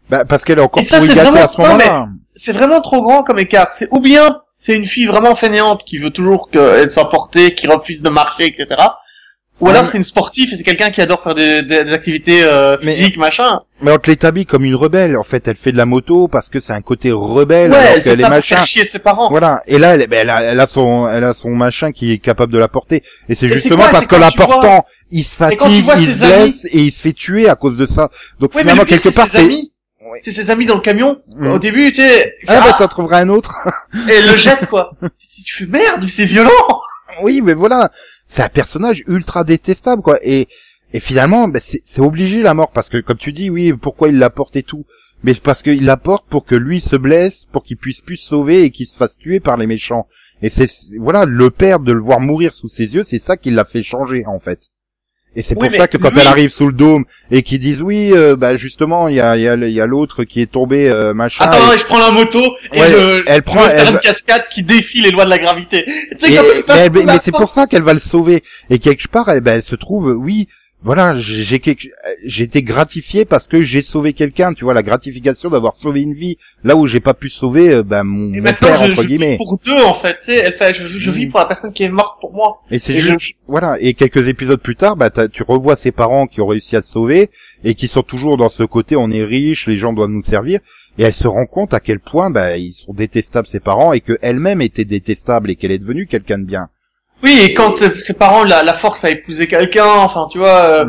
Bah, 0.10 0.24
parce 0.28 0.44
qu'elle 0.44 0.60
est 0.60 0.62
encore 0.62 0.84
ça, 0.84 0.98
pourri 0.98 1.10
c'est 1.10 1.16
gâtée 1.16 1.40
à 1.40 1.48
ce 1.48 1.60
moment-là. 1.62 2.08
C'est 2.36 2.54
vraiment 2.54 2.82
trop 2.82 3.02
grand 3.02 3.24
comme 3.24 3.40
écart. 3.40 3.68
C'est 3.72 3.88
ou 3.92 4.00
bien 4.00 4.40
c'est 4.60 4.74
une 4.74 4.88
fille 4.88 5.06
vraiment 5.08 5.36
fainéante 5.36 5.84
qui 5.86 5.98
veut 6.00 6.12
toujours 6.12 6.50
qu'elle 6.52 6.92
soit 6.92 7.10
portée, 7.10 7.54
qui 7.56 7.68
refuse 7.68 8.02
de 8.02 8.10
marcher, 8.10 8.46
etc. 8.48 8.68
Ou 9.62 9.70
alors 9.70 9.84
Ouais. 9.84 9.90
c'est 9.90 9.98
une 9.98 10.04
sportive 10.04 10.50
et 10.52 10.58
c'est 10.58 10.64
quelqu'un 10.64 10.90
qui 10.90 11.00
adore 11.00 11.24
faire 11.24 11.34
des, 11.34 11.62
des- 11.62 11.78
activités 11.94 12.42
euh, 12.44 12.76
Mais- 12.84 12.96
physiques, 12.98 13.16
machin. 13.18 13.62
Mais 13.82 13.92
on 13.94 13.98
te 13.98 14.10
l'établit 14.12 14.46
comme 14.46 14.66
une 14.66 14.76
rebelle. 14.76 15.16
En 15.18 15.24
fait, 15.24 15.48
elle 15.48 15.56
fait 15.56 15.72
de 15.72 15.78
la 15.78 15.86
moto 15.86 16.28
parce 16.28 16.50
que 16.50 16.60
c'est 16.60 16.74
un 16.74 16.82
côté 16.82 17.14
rebelle 17.14 17.72
Ouais, 17.72 17.78
alors 17.78 18.04
qu'elle 18.04 18.20
est 18.20 18.30
machin. 18.30 18.58
faire 18.58 18.66
chier 18.68 18.84
ses 18.84 19.00
parents. 19.00 19.30
Voilà. 19.30 19.62
Et 19.66 19.78
là, 19.78 19.96
elle, 19.96 20.08
ben, 20.10 20.20
elle, 20.24 20.30
a, 20.30 20.42
elle 20.44 20.60
a 20.60 20.68
son, 20.68 21.08
elle 21.08 21.24
a 21.24 21.34
son 21.34 21.52
machin 21.52 21.94
qui 21.94 22.12
est 22.12 22.18
capable 22.18 22.52
de 22.52 22.60
la 22.60 22.68
porter. 22.68 22.98
Et 23.30 23.36
c'est 23.36 23.48
c'est 23.48 23.54
justement 23.54 23.84
quoi, 23.84 23.92
parce 23.92 24.04
c'est 24.04 24.10
qu'en 24.10 24.16
quand 24.18 24.22
la 24.26 24.32
tu 24.32 24.38
vois- 24.40 24.48
portant, 24.48 24.86
il 25.10 25.24
se 25.24 25.36
fatigue, 25.38 25.86
il 26.00 26.12
se 26.12 26.18
blesse 26.18 26.66
amis- 26.66 26.74
et 26.74 26.80
il 26.82 26.92
se 26.92 27.00
fait 27.02 27.14
tuer 27.14 27.48
à 27.48 27.56
cause 27.56 27.78
de 27.78 27.86
ça. 27.86 28.10
Donc 28.42 28.54
Ouais, 28.56 28.62
finalement, 28.62 28.84
quelque 28.84 29.04
c'est 29.10 29.16
part, 29.16 29.28
ses 29.30 29.40
c'est... 30.24 30.32
ses 30.34 30.50
amis 30.50 30.66
dans 30.66 30.76
le 30.76 30.82
camion. 30.82 31.22
Mhm. 31.36 31.48
Au 31.52 31.60
début, 31.60 31.92
tu 31.92 32.02
sais, 32.02 32.36
Ah 32.48 32.60
bah 32.62 32.72
ah, 32.72 32.76
t'en 32.78 32.88
trouveras 32.88 33.20
un 33.20 33.30
autre. 33.30 33.56
et 34.10 34.22
le 34.22 34.38
jette 34.38 34.68
quoi. 34.68 34.92
Si 35.20 35.44
tu 35.46 35.56
fais 35.66 35.66
merde, 35.66 36.08
c'est 36.08 36.26
violent. 36.26 36.50
oui, 37.24 37.42
mais 37.44 37.54
voilà. 37.54 37.92
C'est 38.28 38.44
un 38.44 38.50
personnage 38.50 39.04
ultra 39.08 39.44
détestable, 39.44 40.02
quoi. 40.02 40.18
Et, 40.24 40.48
et 40.94 41.00
finalement, 41.00 41.48
ben, 41.48 41.62
c'est 41.64 41.82
c'est 41.86 42.02
obligé 42.02 42.42
la 42.42 42.54
mort 42.54 42.72
parce 42.72 42.90
que, 42.90 42.98
comme 42.98 43.18
tu 43.18 43.32
dis, 43.32 43.50
oui, 43.50 43.74
pourquoi 43.74 44.10
il 44.10 44.18
la 44.18 44.30
porte 44.30 44.56
et 44.56 44.64
tout. 44.64 44.86
Mais 45.24 45.34
parce 45.34 45.64
qu'il 45.64 45.86
la 45.86 45.98
porte 45.98 46.28
pour 46.30 46.46
que 46.46 46.56
lui 46.56 46.82
se 46.82 46.96
blesse, 46.96 47.46
pour 47.52 47.64
qu'il 47.64 47.78
puisse 47.78 48.02
plus 48.02 48.18
se 48.18 48.28
sauver 48.28 48.64
et 48.64 48.72
qu'il 48.72 48.86
se 48.88 48.98
fasse 48.98 49.18
tuer 49.18 49.40
par 49.40 49.58
les 49.58 49.66
méchants. 49.66 50.08
Et 50.42 50.50
c'est, 50.50 50.70
voilà, 51.00 51.26
le 51.26 51.50
père 51.50 51.80
de 51.80 51.94
le 51.94 52.02
voir 52.02 52.20
mourir 52.20 52.54
sous 52.54 52.68
ses 52.68 52.94
yeux, 52.94 53.04
c'est 53.04 53.24
ça 53.24 53.38
qui 53.38 53.50
l'a 53.52 53.66
fait 53.66 53.82
changer, 53.82 54.26
en 54.28 54.40
fait. 54.40 54.60
Et 55.36 55.42
c'est 55.42 55.56
Oui, 55.58 55.68
pour 55.68 55.78
ça 55.78 55.88
que 55.88 55.98
quand 55.98 56.12
lui- 56.14 56.22
elle 56.22 56.28
arrive 56.28 56.52
sous 56.52 56.68
le 56.68 56.74
dôme 56.74 57.04
et 57.30 57.42
qu'ils 57.42 57.60
disent 57.60 57.82
oui, 57.82 58.12
euh, 58.14 58.36
bah 58.38 58.56
justement, 58.56 59.08
il 59.10 59.16
y 59.16 59.20
a, 59.20 59.36
il 59.36 59.42
y 59.44 59.48
a, 59.48 59.56
le- 59.56 59.68
il 59.68 59.74
y 59.74 59.82
a 59.82 59.86
l'autre 59.86 60.24
qui 60.24 60.40
est 60.42 60.50
tombé, 60.52 60.90
euh, 60.90 61.14
machin. 61.14 61.44
Attends, 61.46 61.74
et- 61.74 61.78
je 61.80 61.84
prends 61.86 62.00
la 62.00 62.12
moto 62.12 62.42
et 62.74 62.80
Ouais, 62.80 63.24
elle 63.28 63.44
prend- 63.44 63.68
elle 63.68 63.90
une 63.94 64.00
cascade 64.00 64.44
qui 64.54 64.64
défie 64.64 65.02
les 65.02 65.12
lois 65.12 65.26
de 65.26 65.30
la 65.30 65.38
gravité. 65.38 65.86
Et- 65.88 66.90
mais, 66.90 67.18
c'est 67.22 67.32
pour 67.32 67.50
ça 67.50 67.68
qu'elle 67.68 67.84
va 67.84 67.94
le 67.94 68.00
sauver. 68.00 68.44
Et 68.70 68.80
quelque 68.80 69.08
part, 69.10 69.30
elle, 69.30 69.42
ben, 69.42 69.56
elle 69.56 69.62
se 69.62 69.76
trouve, 69.76 70.16
oui, 70.18 70.48
voilà, 70.86 71.18
j'ai 71.18 71.44
j'ai 72.24 72.44
été 72.44 72.62
gratifié 72.62 73.26
parce 73.26 73.48
que 73.48 73.64
j'ai 73.64 73.82
sauvé 73.82 74.14
quelqu'un, 74.14 74.54
tu 74.54 74.64
vois, 74.66 74.76
la 74.76 74.84
gratification 74.84 75.50
d'avoir 75.50 75.74
sauvé 75.74 76.04
une 76.04 76.14
vie. 76.14 76.38
Là 76.64 76.76
où 76.76 76.86
j'ai 76.86 77.00
pas 77.00 77.16
pu 77.16 77.28
sauver, 77.28 77.74
euh, 77.74 77.84
ben, 77.84 78.04
mon, 78.04 78.32
père, 78.60 78.84
je, 78.84 78.92
entre 78.92 79.02
je 79.02 79.08
guillemets. 79.08 79.32
vis 79.32 79.38
pour 79.38 79.60
deux, 79.66 79.84
en 79.84 80.00
fait, 80.02 80.16
tu 80.24 80.38
sais, 80.38 80.44
elle 80.46 80.56
fait, 80.62 80.76
je, 80.76 81.00
je 81.00 81.10
vis 81.12 81.26
Mm. 81.26 81.32
pour 81.32 81.40
la 81.40 81.48
personne 81.48 81.74
qui 81.74 81.84
est 81.84 81.90
morte 81.90 82.20
pour 82.22 82.34
moi. 82.34 82.62
Et 82.70 82.78
c'est 82.78 83.02
voilà. 83.48 83.78
Et 83.82 83.96
quelques 83.96 84.28
épisodes 84.28 84.62
plus 84.62 84.76
tard, 84.76 84.96
bah, 84.96 85.10
tu 85.10 85.42
revois 85.42 85.76
ses 85.76 85.92
parents 85.92 86.28
qui 86.28 86.40
ont 86.42 86.48
réussi 86.48 86.76
à 86.76 86.82
te 86.84 86.88
sauver 86.88 87.32
et 87.64 87.74
qui 87.74 87.88
sont 87.88 88.04
toujours 88.04 88.38
dans 88.38 88.50
ce 88.50 88.62
côté, 88.64 88.96
on 88.96 89.10
est 89.10 89.24
riche, 89.24 89.66
les 89.66 89.78
gens 89.78 89.92
doivent 89.92 90.12
nous 90.12 90.22
servir. 90.22 90.60
Et 91.00 91.04
elle 91.04 91.14
se 91.14 91.28
rend 91.28 91.48
compte 91.48 91.74
à 91.74 91.80
quel 91.80 92.00
point, 92.00 92.30
bah, 92.30 92.58
ils 92.58 92.74
sont 92.74 92.94
détestables 92.94 93.48
ses 93.48 93.60
parents 93.60 93.92
et 93.92 94.02
que 94.02 94.20
elle-même 94.22 94.62
était 94.62 94.86
détestable 94.86 95.50
et 95.50 95.56
qu'elle 95.56 95.72
est 95.72 95.80
devenue 95.80 96.06
quelqu'un 96.06 96.38
de 96.38 96.46
bien. 96.46 96.70
Oui, 97.26 97.40
et 97.44 97.54
quand 97.54 97.82
euh, 97.82 97.90
ses 98.06 98.14
parents 98.14 98.44
la, 98.44 98.64
la 98.64 98.78
force 98.80 99.00
à 99.04 99.10
épouser 99.10 99.48
quelqu'un, 99.48 99.86
enfin, 99.86 100.28
tu 100.32 100.38
vois, 100.38 100.70
euh, 100.70 100.86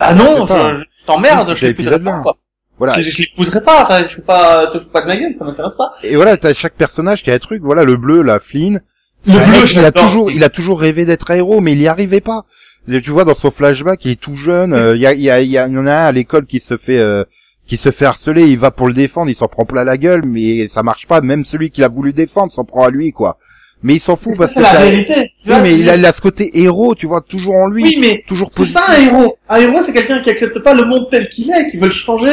bah 0.00 0.14
non, 0.14 0.44
je, 0.46 0.52
je 1.00 1.06
t'emmerde, 1.06 1.46
je 1.56 1.66
l'épouserai 1.66 1.98
pas, 2.04 2.20
quoi. 2.22 2.36
Voilà. 2.78 2.94
Je, 3.02 3.10
je 3.10 3.18
l'épouserai 3.18 3.60
pas, 3.62 3.84
enfin, 3.84 4.06
je 4.08 4.14
fais 4.16 4.22
pas, 4.22 4.66
te 4.72 4.78
fous 4.78 4.88
pas 4.92 5.00
de 5.02 5.06
ma 5.06 5.16
gueule, 5.16 5.34
ça 5.38 5.44
m'intéresse 5.44 5.74
pas. 5.76 5.92
Et 6.02 6.16
voilà, 6.16 6.36
t'as 6.36 6.54
chaque 6.54 6.74
personnage 6.74 7.22
qui 7.22 7.30
a 7.30 7.34
un 7.34 7.38
truc. 7.38 7.60
Voilà, 7.62 7.84
le 7.84 7.96
bleu, 7.96 8.22
la 8.22 8.38
Flynn. 8.40 8.80
Le 9.26 9.32
bleu, 9.32 9.62
mec, 9.62 9.72
il 9.72 9.84
a 9.84 9.90
toujours, 9.92 10.30
il 10.30 10.44
a 10.44 10.48
toujours 10.48 10.80
rêvé 10.80 11.04
d'être 11.04 11.30
un 11.32 11.34
héros, 11.34 11.60
mais 11.60 11.72
il 11.72 11.80
y 11.82 11.88
arrivait 11.88 12.20
pas. 12.20 12.44
Tu 12.88 13.10
vois, 13.10 13.24
dans 13.24 13.34
son 13.34 13.50
flashback, 13.50 14.04
il 14.04 14.12
est 14.12 14.20
tout 14.20 14.36
jeune. 14.36 14.72
euh, 14.72 14.94
Il 14.96 15.02
y, 15.02 15.06
a, 15.06 15.12
y, 15.12 15.28
a, 15.28 15.40
y, 15.42 15.58
a- 15.58 15.66
y 15.66 15.76
en 15.76 15.86
a 15.86 15.92
un 15.92 16.06
à 16.06 16.12
l'école 16.12 16.46
qui 16.46 16.60
se 16.60 16.76
fait, 16.78 16.98
euh, 16.98 17.24
qui 17.66 17.76
se 17.76 17.90
fait 17.90 18.06
harceler. 18.06 18.46
Il 18.46 18.58
va 18.58 18.70
pour 18.70 18.86
le 18.86 18.94
défendre, 18.94 19.28
il 19.28 19.34
s'en 19.34 19.48
prend 19.48 19.64
plein 19.66 19.84
la 19.84 19.98
gueule, 19.98 20.22
mais 20.24 20.68
ça 20.68 20.82
marche 20.84 21.06
pas. 21.06 21.20
Même 21.20 21.44
celui 21.44 21.70
qui 21.70 21.80
l'a 21.82 21.88
voulu 21.88 22.12
défendre 22.14 22.52
s'en 22.52 22.64
prend 22.64 22.84
à 22.84 22.90
lui, 22.90 23.10
quoi. 23.12 23.36
Mais 23.82 23.94
il 23.94 24.00
s'en 24.00 24.16
fout 24.16 24.34
parce 24.36 24.52
C'est 24.52 24.58
que 24.58 24.64
la 24.64 24.70
ça- 24.72 24.84
vérité. 24.84 25.14
Oui, 25.46 25.54
mais 25.62 25.74
il 25.74 25.88
a, 25.88 25.96
il 25.96 26.04
a 26.04 26.12
ce 26.12 26.20
côté 26.20 26.50
héros, 26.60 26.94
tu 26.96 27.06
vois, 27.06 27.20
toujours 27.20 27.54
en 27.54 27.68
lui, 27.68 27.84
Oui, 27.84 27.96
mais 28.00 28.24
toujours 28.26 28.50
c'est 28.52 28.64
ça 28.64 28.82
un 28.88 29.00
héros. 29.00 29.36
Un 29.48 29.60
héros, 29.60 29.82
c'est 29.84 29.92
quelqu'un 29.92 30.20
qui 30.24 30.30
accepte 30.30 30.58
pas 30.60 30.74
le 30.74 30.84
monde 30.84 31.08
tel 31.12 31.28
qu'il 31.28 31.50
est, 31.50 31.70
qui 31.70 31.76
veut 31.76 31.86
le 31.86 31.92
changer. 31.92 32.32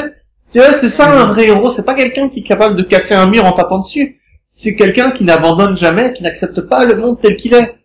Tu 0.51 0.59
vois, 0.59 0.73
c'est 0.81 0.89
ça 0.89 1.11
un 1.11 1.27
vrai 1.27 1.47
héros. 1.47 1.72
C'est 1.72 1.85
pas 1.85 1.93
quelqu'un 1.93 2.30
qui 2.30 2.39
est 2.39 2.47
capable 2.47 2.76
de 2.77 2.84
casser 2.84 3.13
un 3.13 3.27
mur 3.27 3.43
en 3.45 3.51
tapant 3.51 3.80
dessus. 3.80 4.19
C'est 4.49 4.76
quelqu'un 4.76 5.11
qui 5.11 5.23
n'abandonne 5.23 5.77
jamais, 5.77 6.13
qui 6.13 6.23
n'accepte 6.23 6.61
pas 6.61 6.85
le 6.85 6.95
monde 6.95 7.19
tel 7.22 7.35
qu'il 7.35 7.53
est. 7.53 7.76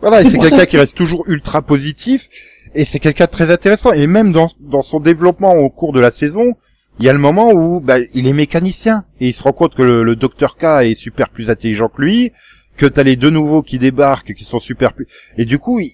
Voilà, 0.00 0.22
et 0.22 0.24
C'est 0.24 0.38
quelqu'un 0.38 0.64
qui 0.64 0.78
reste 0.78 0.94
toujours 0.96 1.24
ultra 1.28 1.60
positif, 1.60 2.28
et 2.74 2.86
c'est 2.86 3.00
quelqu'un 3.00 3.24
de 3.26 3.30
très 3.30 3.50
intéressant. 3.50 3.92
Et 3.92 4.06
même 4.06 4.32
dans, 4.32 4.48
dans 4.60 4.80
son 4.82 4.98
développement 5.00 5.54
au 5.56 5.68
cours 5.68 5.92
de 5.92 6.00
la 6.00 6.10
saison, 6.10 6.54
il 6.98 7.04
y 7.04 7.08
a 7.08 7.12
le 7.12 7.18
moment 7.18 7.50
où 7.52 7.80
bah, 7.80 7.96
il 8.14 8.26
est 8.26 8.32
mécanicien, 8.32 9.04
et 9.20 9.28
il 9.28 9.34
se 9.34 9.42
rend 9.42 9.52
compte 9.52 9.74
que 9.74 9.82
le, 9.82 10.02
le 10.04 10.16
docteur 10.16 10.56
K 10.56 10.64
est 10.84 10.94
super 10.94 11.28
plus 11.28 11.50
intelligent 11.50 11.88
que 11.88 12.00
lui, 12.00 12.32
que 12.80 12.86
t'as 12.86 13.02
les 13.02 13.16
deux 13.16 13.28
nouveaux 13.30 13.62
qui 13.62 13.78
débarquent, 13.78 14.32
qui 14.34 14.44
sont 14.44 14.58
super. 14.58 14.92
Et 15.36 15.44
du 15.44 15.58
coup, 15.58 15.80
il- 15.80 15.92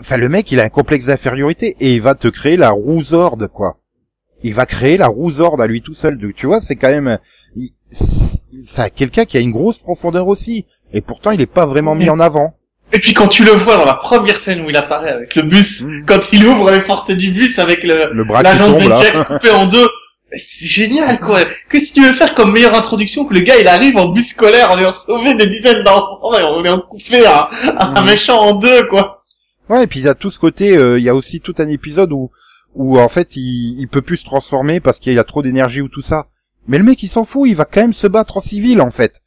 enfin 0.00 0.18
le 0.18 0.28
mec, 0.28 0.52
il 0.52 0.60
a 0.60 0.64
un 0.64 0.68
complexe 0.68 1.06
d'infériorité, 1.06 1.74
et 1.80 1.94
il 1.94 2.02
va 2.02 2.14
te 2.14 2.28
créer 2.28 2.56
la 2.58 2.70
rousorde, 2.70 3.48
quoi. 3.48 3.78
Il 4.42 4.52
va 4.54 4.66
créer 4.66 4.98
la 4.98 5.06
rousorde 5.08 5.60
à 5.60 5.66
lui 5.66 5.80
tout 5.82 5.94
seul. 5.94 6.18
Donc, 6.18 6.34
tu 6.34 6.46
vois, 6.46 6.60
c'est 6.60 6.76
quand 6.76 6.90
même... 6.90 7.18
il- 7.56 7.72
C'est 8.66 8.90
quelqu'un 8.94 9.24
qui 9.24 9.36
a 9.36 9.40
une 9.40 9.52
grosse 9.52 9.78
profondeur 9.78 10.26
aussi, 10.28 10.66
et 10.92 11.00
pourtant 11.00 11.30
il 11.30 11.40
est 11.40 11.46
pas 11.46 11.66
vraiment 11.66 11.94
mis 11.94 12.08
en 12.10 12.20
avant. 12.20 12.54
Et 12.92 12.98
puis 12.98 13.12
quand 13.12 13.28
tu 13.28 13.44
le 13.44 13.50
vois 13.64 13.76
dans 13.76 13.84
la 13.84 13.94
première 13.94 14.38
scène 14.40 14.60
où 14.62 14.70
il 14.70 14.76
apparaît 14.76 15.10
avec 15.12 15.34
le 15.36 15.42
bus, 15.42 15.84
quand 16.06 16.32
il 16.32 16.46
ouvre 16.46 16.70
les 16.70 16.80
portes 16.82 17.12
du 17.12 17.30
bus 17.32 17.58
avec 17.58 17.82
le, 17.82 18.10
Le 18.12 18.24
bras 18.24 18.38
qui 18.42 18.44
l'agent 18.44 18.72
de 18.72 18.78
tombe, 18.78 18.88
là. 18.88 19.00
Jax 19.00 19.24
coupé 19.24 19.50
en 19.50 19.66
deux, 19.66 19.88
c'est 20.36 20.66
génial 20.66 21.20
quoi. 21.20 21.40
Qu'est-ce 21.70 21.88
que 21.90 21.94
tu 21.94 22.02
veux 22.02 22.14
faire 22.14 22.34
comme 22.34 22.52
meilleure 22.52 22.74
introduction 22.74 23.24
que 23.24 23.34
le 23.34 23.40
gars 23.40 23.58
il 23.58 23.66
arrive 23.68 23.96
en 23.96 24.08
bus 24.08 24.28
scolaire 24.28 24.70
en 24.70 24.78
ayant 24.78 24.92
sauvé 24.92 25.34
des 25.34 25.46
dizaines 25.46 25.82
d'enfants 25.84 26.34
et 26.38 26.42
en 26.42 26.64
ayant 26.64 26.80
coupé 26.80 27.26
un, 27.26 27.48
un 27.78 28.02
méchant 28.04 28.38
en 28.38 28.52
deux 28.52 28.86
quoi. 28.88 29.24
Ouais, 29.68 29.84
et 29.84 29.86
puis 29.86 30.00
il 30.00 30.06
y 30.06 30.08
a 30.08 30.14
tout 30.14 30.30
ce 30.30 30.38
côté, 30.38 30.76
euh, 30.76 30.98
il 30.98 31.04
y 31.04 31.08
a 31.08 31.14
aussi 31.14 31.40
tout 31.40 31.54
un 31.58 31.68
épisode 31.68 32.12
où, 32.12 32.30
où 32.74 32.98
en 32.98 33.08
fait 33.08 33.36
il, 33.36 33.78
il 33.78 33.88
peut 33.88 34.02
plus 34.02 34.18
se 34.18 34.24
transformer 34.24 34.80
parce 34.80 34.98
qu'il 34.98 35.12
y 35.12 35.18
a 35.18 35.24
trop 35.24 35.42
d'énergie 35.42 35.80
ou 35.80 35.88
tout 35.88 36.02
ça. 36.02 36.26
Mais 36.66 36.78
le 36.78 36.84
mec 36.84 37.02
il 37.02 37.08
s'en 37.08 37.24
fout, 37.24 37.48
il 37.48 37.56
va 37.56 37.64
quand 37.64 37.80
même 37.80 37.94
se 37.94 38.06
battre 38.06 38.36
en 38.36 38.40
civil 38.40 38.80
en 38.80 38.90
fait. 38.90 39.22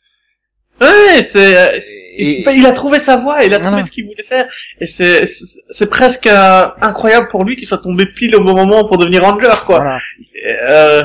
Ouais, 0.80 1.30
c'est, 1.34 1.58
euh, 1.58 1.80
Et- 2.18 2.44
il 2.56 2.66
a 2.66 2.72
trouvé 2.72 3.00
sa 3.00 3.18
voie, 3.18 3.44
il 3.44 3.54
a 3.54 3.60
trouvé 3.60 3.84
ce 3.86 3.92
qu'il 3.92 4.06
voulait 4.06 4.24
faire, 4.28 4.46
et 4.80 4.86
c'est, 4.86 5.28
c'est, 5.72 5.86
presque 5.90 6.28
euh, 6.28 6.64
incroyable 6.82 7.28
pour 7.30 7.44
lui 7.46 7.56
qu'il 7.56 7.68
soit 7.68 7.78
tombé 7.82 8.06
pile 8.06 8.36
au 8.36 8.42
bon 8.44 8.56
moment 8.56 8.86
pour 8.88 8.98
devenir 8.98 9.24
Ranger 9.24 9.64
quoi. 9.66 9.78
Voilà. 9.80 10.00
Euh, 10.70 11.02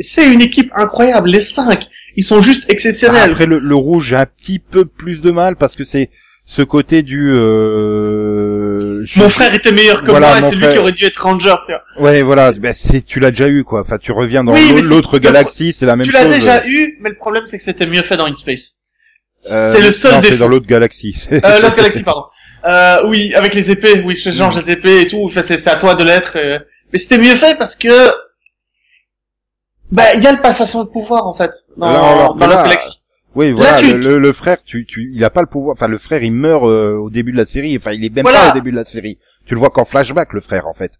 c'est 0.00 0.30
une 0.32 0.42
équipe 0.42 0.70
incroyable, 0.76 1.30
les 1.30 1.40
cinq, 1.40 1.86
ils 2.16 2.24
sont 2.24 2.40
juste 2.40 2.64
exceptionnels. 2.68 3.30
après 3.32 3.46
le, 3.46 3.58
le 3.58 3.74
rouge, 3.74 4.08
j'ai 4.08 4.16
un 4.16 4.26
petit 4.26 4.58
peu 4.58 4.84
plus 4.84 5.20
de 5.22 5.30
mal 5.30 5.56
parce 5.56 5.76
que 5.76 5.84
c'est 5.84 6.10
ce 6.46 6.62
côté 6.62 7.02
du. 7.02 7.32
Euh, 7.34 9.02
je- 9.04 9.18
Mon 9.20 9.28
frère 9.28 9.54
était 9.54 9.72
meilleur 9.72 10.02
que 10.02 10.10
Voilà, 10.10 10.40
moi, 10.40 10.48
et 10.48 10.50
c'est 10.50 10.56
lui 10.56 10.72
qui 10.72 10.78
aurait 10.78 10.92
dû 10.92 11.04
être 11.04 11.22
Ranger. 11.22 11.54
tu. 11.66 12.02
Ouais, 12.02 12.22
voilà. 12.22 12.52
Ben, 12.52 12.72
c'est 12.72 13.02
tu 13.04 13.20
l'as 13.20 13.30
déjà 13.30 13.48
eu 13.48 13.64
quoi. 13.64 13.80
Enfin, 13.80 13.98
tu 13.98 14.12
reviens 14.12 14.44
dans 14.44 14.52
Oui, 14.52 14.80
l'autre 14.82 15.18
galaxie, 15.18 15.72
c'est 15.72 15.86
la 15.86 15.96
même 15.96 16.06
Tu 16.06 16.12
chose. 16.12 16.22
l'as 16.22 16.28
déjà 16.38 16.66
eu, 16.66 16.98
mais 17.00 17.10
le 17.10 17.16
problème 17.16 17.44
c'est 17.50 17.58
que 17.58 17.64
c'était 17.64 17.86
mieux 17.86 18.02
fait 18.02 18.16
dans 18.16 18.26
InSpace. 18.26 18.74
Euh, 19.50 19.74
c'est 19.74 19.82
le 19.82 19.92
seul 19.92 20.14
non, 20.14 20.20
c'est 20.22 20.36
dans 20.36 20.48
l'autre 20.48 20.66
galaxie. 20.66 21.14
Euh, 21.32 21.60
Lost 21.60 21.76
Galaxy, 21.76 22.02
pardon. 22.02 22.24
Euh, 22.66 22.96
oui, 23.06 23.34
avec 23.34 23.54
les 23.54 23.70
épées, 23.70 24.00
oui, 24.04 24.16
ce 24.16 24.30
genre 24.30 24.56
Mm. 24.56 24.62
d'épées 24.62 25.00
et 25.02 25.06
tout, 25.06 25.22
enfin, 25.30 25.42
c'est 25.46 25.66
à 25.68 25.76
toi 25.76 25.94
de 25.94 26.04
l'être. 26.04 26.32
euh. 26.36 26.58
Mais 26.92 26.98
c'était 26.98 27.18
mieux 27.18 27.36
fait 27.36 27.56
parce 27.58 27.76
que, 27.76 28.10
bah, 29.92 30.14
il 30.14 30.22
y 30.22 30.26
a 30.26 30.32
le 30.32 30.40
passation 30.40 30.82
de 30.84 30.88
pouvoir, 30.88 31.26
en 31.26 31.34
fait, 31.34 31.50
dans, 31.76 31.86
Alors, 31.86 32.04
alors, 32.04 32.34
dans 32.36 32.46
là, 32.46 32.54
Lost 32.56 32.64
Galaxy. 32.66 33.00
Oui, 33.34 33.50
voilà, 33.52 33.80
le, 33.82 33.96
le, 33.96 34.18
le 34.18 34.32
frère, 34.32 34.58
tu, 34.64 34.86
tu, 34.86 35.10
il 35.12 35.24
a 35.24 35.30
pas 35.30 35.40
le 35.40 35.48
pouvoir. 35.48 35.74
Enfin, 35.76 35.88
le 35.88 35.98
frère, 35.98 36.22
il 36.22 36.32
meurt 36.32 36.64
euh, 36.64 36.94
au 36.96 37.10
début 37.10 37.32
de 37.32 37.36
la 37.36 37.46
série. 37.46 37.76
Enfin, 37.76 37.90
il 37.92 38.04
est 38.04 38.14
même 38.14 38.22
Voilà. 38.22 38.38
pas 38.42 38.50
au 38.50 38.54
début 38.54 38.70
de 38.70 38.76
la 38.76 38.84
série. 38.84 39.18
Tu 39.44 39.54
le 39.54 39.60
vois 39.60 39.70
qu'en 39.70 39.84
flashback, 39.84 40.32
le 40.32 40.40
frère, 40.40 40.68
en 40.68 40.74
fait. 40.74 40.92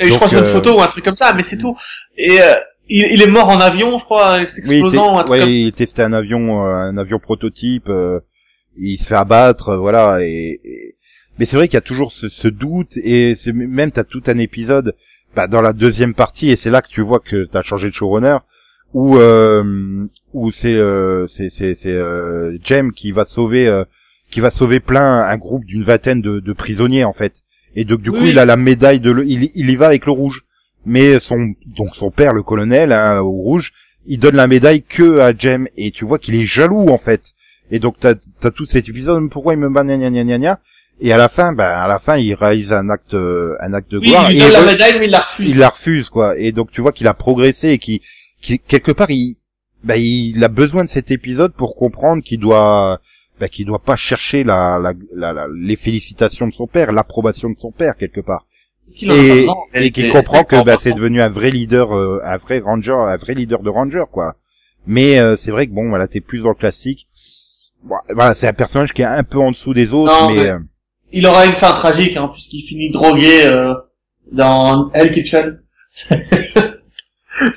Et 0.00 0.06
je 0.06 0.10
donc, 0.10 0.18
crois 0.20 0.30
que 0.30 0.36
une 0.36 0.44
euh, 0.46 0.54
photo 0.54 0.76
ou 0.78 0.80
un 0.82 0.86
truc 0.86 1.04
comme 1.04 1.16
ça, 1.16 1.34
mais 1.34 1.42
c'est 1.48 1.58
tout. 1.58 1.76
Et 2.16 2.40
euh, 2.40 2.54
il, 2.88 3.06
il 3.12 3.22
est 3.22 3.30
mort 3.30 3.48
en 3.48 3.58
avion, 3.58 3.98
je 3.98 4.04
crois, 4.04 4.36
Oui, 4.38 4.46
il, 4.66 4.72
explosant, 4.72 5.16
un 5.16 5.22
té- 5.22 5.28
truc 5.28 5.40
comme 5.40 5.48
ouais, 5.48 5.60
il 5.62 5.72
testait 5.72 6.02
un 6.02 6.12
avion, 6.12 6.66
euh, 6.66 6.74
un 6.74 6.96
avion 6.98 7.18
prototype. 7.18 7.88
euh, 7.88 8.20
il 8.76 8.98
se 8.98 9.06
fait 9.06 9.14
abattre, 9.14 9.70
euh, 9.70 9.76
voilà. 9.78 10.18
Et, 10.22 10.60
et- 10.64 10.96
mais 11.38 11.44
c'est 11.46 11.56
vrai 11.56 11.68
qu'il 11.68 11.74
y 11.74 11.78
a 11.78 11.82
toujours 11.82 12.12
ce, 12.12 12.28
ce 12.28 12.48
doute 12.48 12.96
et 12.96 13.34
c'est 13.34 13.52
même 13.52 13.90
t'as 13.90 14.04
tout 14.04 14.22
un 14.28 14.38
épisode 14.38 14.94
bah, 15.34 15.48
dans 15.48 15.62
la 15.62 15.72
deuxième 15.72 16.14
partie 16.14 16.48
et 16.50 16.56
c'est 16.56 16.70
là 16.70 16.80
que 16.80 16.88
tu 16.88 17.00
vois 17.00 17.18
que 17.18 17.44
t'as 17.46 17.62
changé 17.62 17.88
de 17.88 17.94
showrunner 17.94 18.36
où 18.92 19.16
euh, 19.16 20.06
où 20.32 20.52
c'est 20.52 20.74
euh, 20.74 21.26
c'est 21.26 21.50
c'est 21.50 21.74
c'est 21.74 21.92
euh, 21.92 22.56
Jem 22.62 22.92
qui 22.92 23.10
va 23.10 23.24
sauver 23.24 23.66
euh, 23.66 23.82
qui 24.30 24.38
va 24.38 24.50
sauver 24.52 24.78
plein 24.78 25.22
un 25.22 25.36
groupe 25.36 25.64
d'une 25.64 25.82
vingtaine 25.82 26.20
de, 26.20 26.38
de 26.38 26.52
prisonniers 26.52 27.02
en 27.02 27.12
fait 27.12 27.32
et 27.74 27.84
donc 27.84 28.00
du 28.02 28.12
coup 28.12 28.18
Oui. 28.18 28.28
il 28.30 28.38
a 28.38 28.44
la 28.44 28.56
médaille 28.56 29.00
de 29.00 29.10
le, 29.10 29.26
il, 29.26 29.50
il 29.56 29.70
y 29.70 29.74
va 29.74 29.86
avec 29.86 30.06
le 30.06 30.12
rouge 30.12 30.44
mais 30.86 31.18
son 31.20 31.52
donc 31.66 31.94
son 31.94 32.10
père 32.10 32.32
le 32.32 32.42
colonel 32.42 32.92
hein, 32.92 33.20
au 33.20 33.30
rouge 33.30 33.72
il 34.06 34.18
donne 34.18 34.36
la 34.36 34.46
médaille 34.46 34.82
que 34.82 35.18
à 35.20 35.32
Jem. 35.36 35.66
Et 35.78 35.90
tu 35.90 36.04
vois 36.04 36.18
qu'il 36.18 36.34
est 36.34 36.44
jaloux 36.44 36.88
en 36.90 36.98
fait. 36.98 37.22
Et 37.70 37.78
donc 37.78 37.96
t'as 37.98 38.14
as 38.42 38.50
tout 38.50 38.66
cet 38.66 38.88
épisode 38.88 39.30
pourquoi 39.30 39.54
il 39.54 39.58
me 39.60 39.70
bat 39.70 39.82
gna 39.84 39.96
gna 39.96 40.10
gna 40.10 40.38
gna 40.38 40.60
et 41.00 41.12
à 41.12 41.16
la 41.16 41.28
fin 41.28 41.52
ben 41.52 41.64
à 41.64 41.88
la 41.88 41.98
fin 41.98 42.16
il 42.18 42.34
réalise 42.34 42.72
un 42.72 42.88
acte 42.90 43.14
euh, 43.14 43.56
un 43.60 43.72
acte 43.72 43.90
de 43.90 43.98
Oui, 43.98 44.08
gloire. 44.08 44.30
il 44.30 44.36
lui 44.36 44.42
et 44.42 44.50
donne 44.50 44.52
la 44.52 44.60
re- 44.62 44.66
médaille, 44.72 44.98
mais 45.00 45.06
il 45.06 45.10
la 45.10 45.18
refuse. 45.20 45.48
il 45.50 45.58
la 45.58 45.68
refuse 45.70 46.08
quoi. 46.10 46.38
Et 46.38 46.52
donc 46.52 46.70
tu 46.70 46.80
vois 46.82 46.92
qu'il 46.92 47.08
a 47.08 47.14
progressé 47.14 47.70
et 47.70 47.78
qu'il 47.78 48.00
qu'il- 48.42 48.60
quelque 48.60 48.92
part 48.92 49.10
il 49.10 49.36
ben, 49.82 49.96
il 49.96 50.42
a 50.44 50.48
besoin 50.48 50.84
de 50.84 50.88
cet 50.88 51.10
épisode 51.10 51.52
pour 51.54 51.74
comprendre 51.76 52.22
qu'il 52.22 52.38
doit 52.40 53.00
bah, 53.40 53.48
qui 53.48 53.64
doit 53.64 53.82
pas 53.82 53.96
chercher 53.96 54.44
la, 54.44 54.78
la, 54.80 54.92
la, 55.14 55.32
la- 55.32 55.46
les 55.54 55.76
félicitations 55.76 56.46
de 56.46 56.52
son 56.54 56.66
père, 56.66 56.92
l'approbation 56.92 57.50
de 57.50 57.56
son 57.58 57.72
père 57.72 57.96
quelque 57.96 58.20
part, 58.20 58.46
Et, 59.00 59.46
et 59.74 59.90
qui 59.90 60.08
comprend 60.08 60.44
que 60.44 60.62
bah, 60.64 60.76
c'est 60.78 60.92
devenu 60.92 61.20
un 61.20 61.28
vrai 61.28 61.50
leader, 61.50 61.94
euh, 61.96 62.20
un 62.24 62.36
vrai 62.36 62.60
ranger, 62.60 62.92
un 62.92 63.16
vrai 63.16 63.34
leader 63.34 63.62
de 63.62 63.70
ranger 63.70 64.04
quoi. 64.10 64.36
Mais 64.86 65.18
euh, 65.18 65.36
c'est 65.36 65.50
vrai 65.50 65.66
que 65.66 65.72
bon, 65.72 65.88
voilà, 65.88 66.06
t'es 66.08 66.20
plus 66.20 66.42
dans 66.42 66.50
le 66.50 66.54
classique. 66.54 67.08
Bon, 67.82 67.96
voilà, 68.14 68.34
c'est 68.34 68.48
un 68.48 68.52
personnage 68.52 68.92
qui 68.92 69.02
est 69.02 69.06
un 69.06 69.24
peu 69.24 69.38
en 69.38 69.50
dessous 69.50 69.74
des 69.74 69.92
autres, 69.92 70.12
Non, 70.12 70.28
mais, 70.28 70.42
mais- 70.42 70.48
euh, 70.50 70.58
Il 71.12 71.26
aura 71.26 71.46
une 71.46 71.56
fin 71.56 71.72
tragique, 71.72 72.16
hein, 72.16 72.30
puisqu'il 72.32 72.66
finit 72.68 72.90
drogué 72.92 73.46
euh, 73.46 73.74
dans 74.32 74.90
Hell 74.92 75.12
Kitchen. 75.12 75.60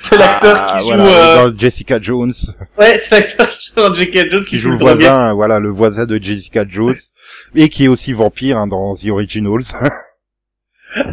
c'est 0.00 0.16
l'acteur 0.16 0.56
ah, 0.56 0.78
qui 0.80 0.84
voilà, 0.84 1.04
joue... 1.04 1.10
Euh... 1.10 1.50
dans 1.50 1.58
Jessica 1.58 2.00
Jones, 2.00 2.32
Ouais, 2.78 2.98
c'est 2.98 3.20
l'acteur 3.20 3.48
qui 3.58 3.66
joue 3.68 3.88
dans 3.88 3.94
J.K. 3.94 4.32
Jones 4.32 4.44
qui 4.44 4.58
joue 4.58 4.70
le 4.70 4.78
drogué. 4.78 5.04
voisin, 5.04 5.32
voilà, 5.34 5.58
le 5.58 5.70
voisin 5.70 6.06
de 6.06 6.18
Jessica 6.22 6.64
Jones, 6.68 6.94
et 7.54 7.68
qui 7.68 7.84
est 7.84 7.88
aussi 7.88 8.12
vampire 8.12 8.58
hein, 8.58 8.66
dans 8.66 8.94
The 8.94 9.08
Originals. 9.08 9.64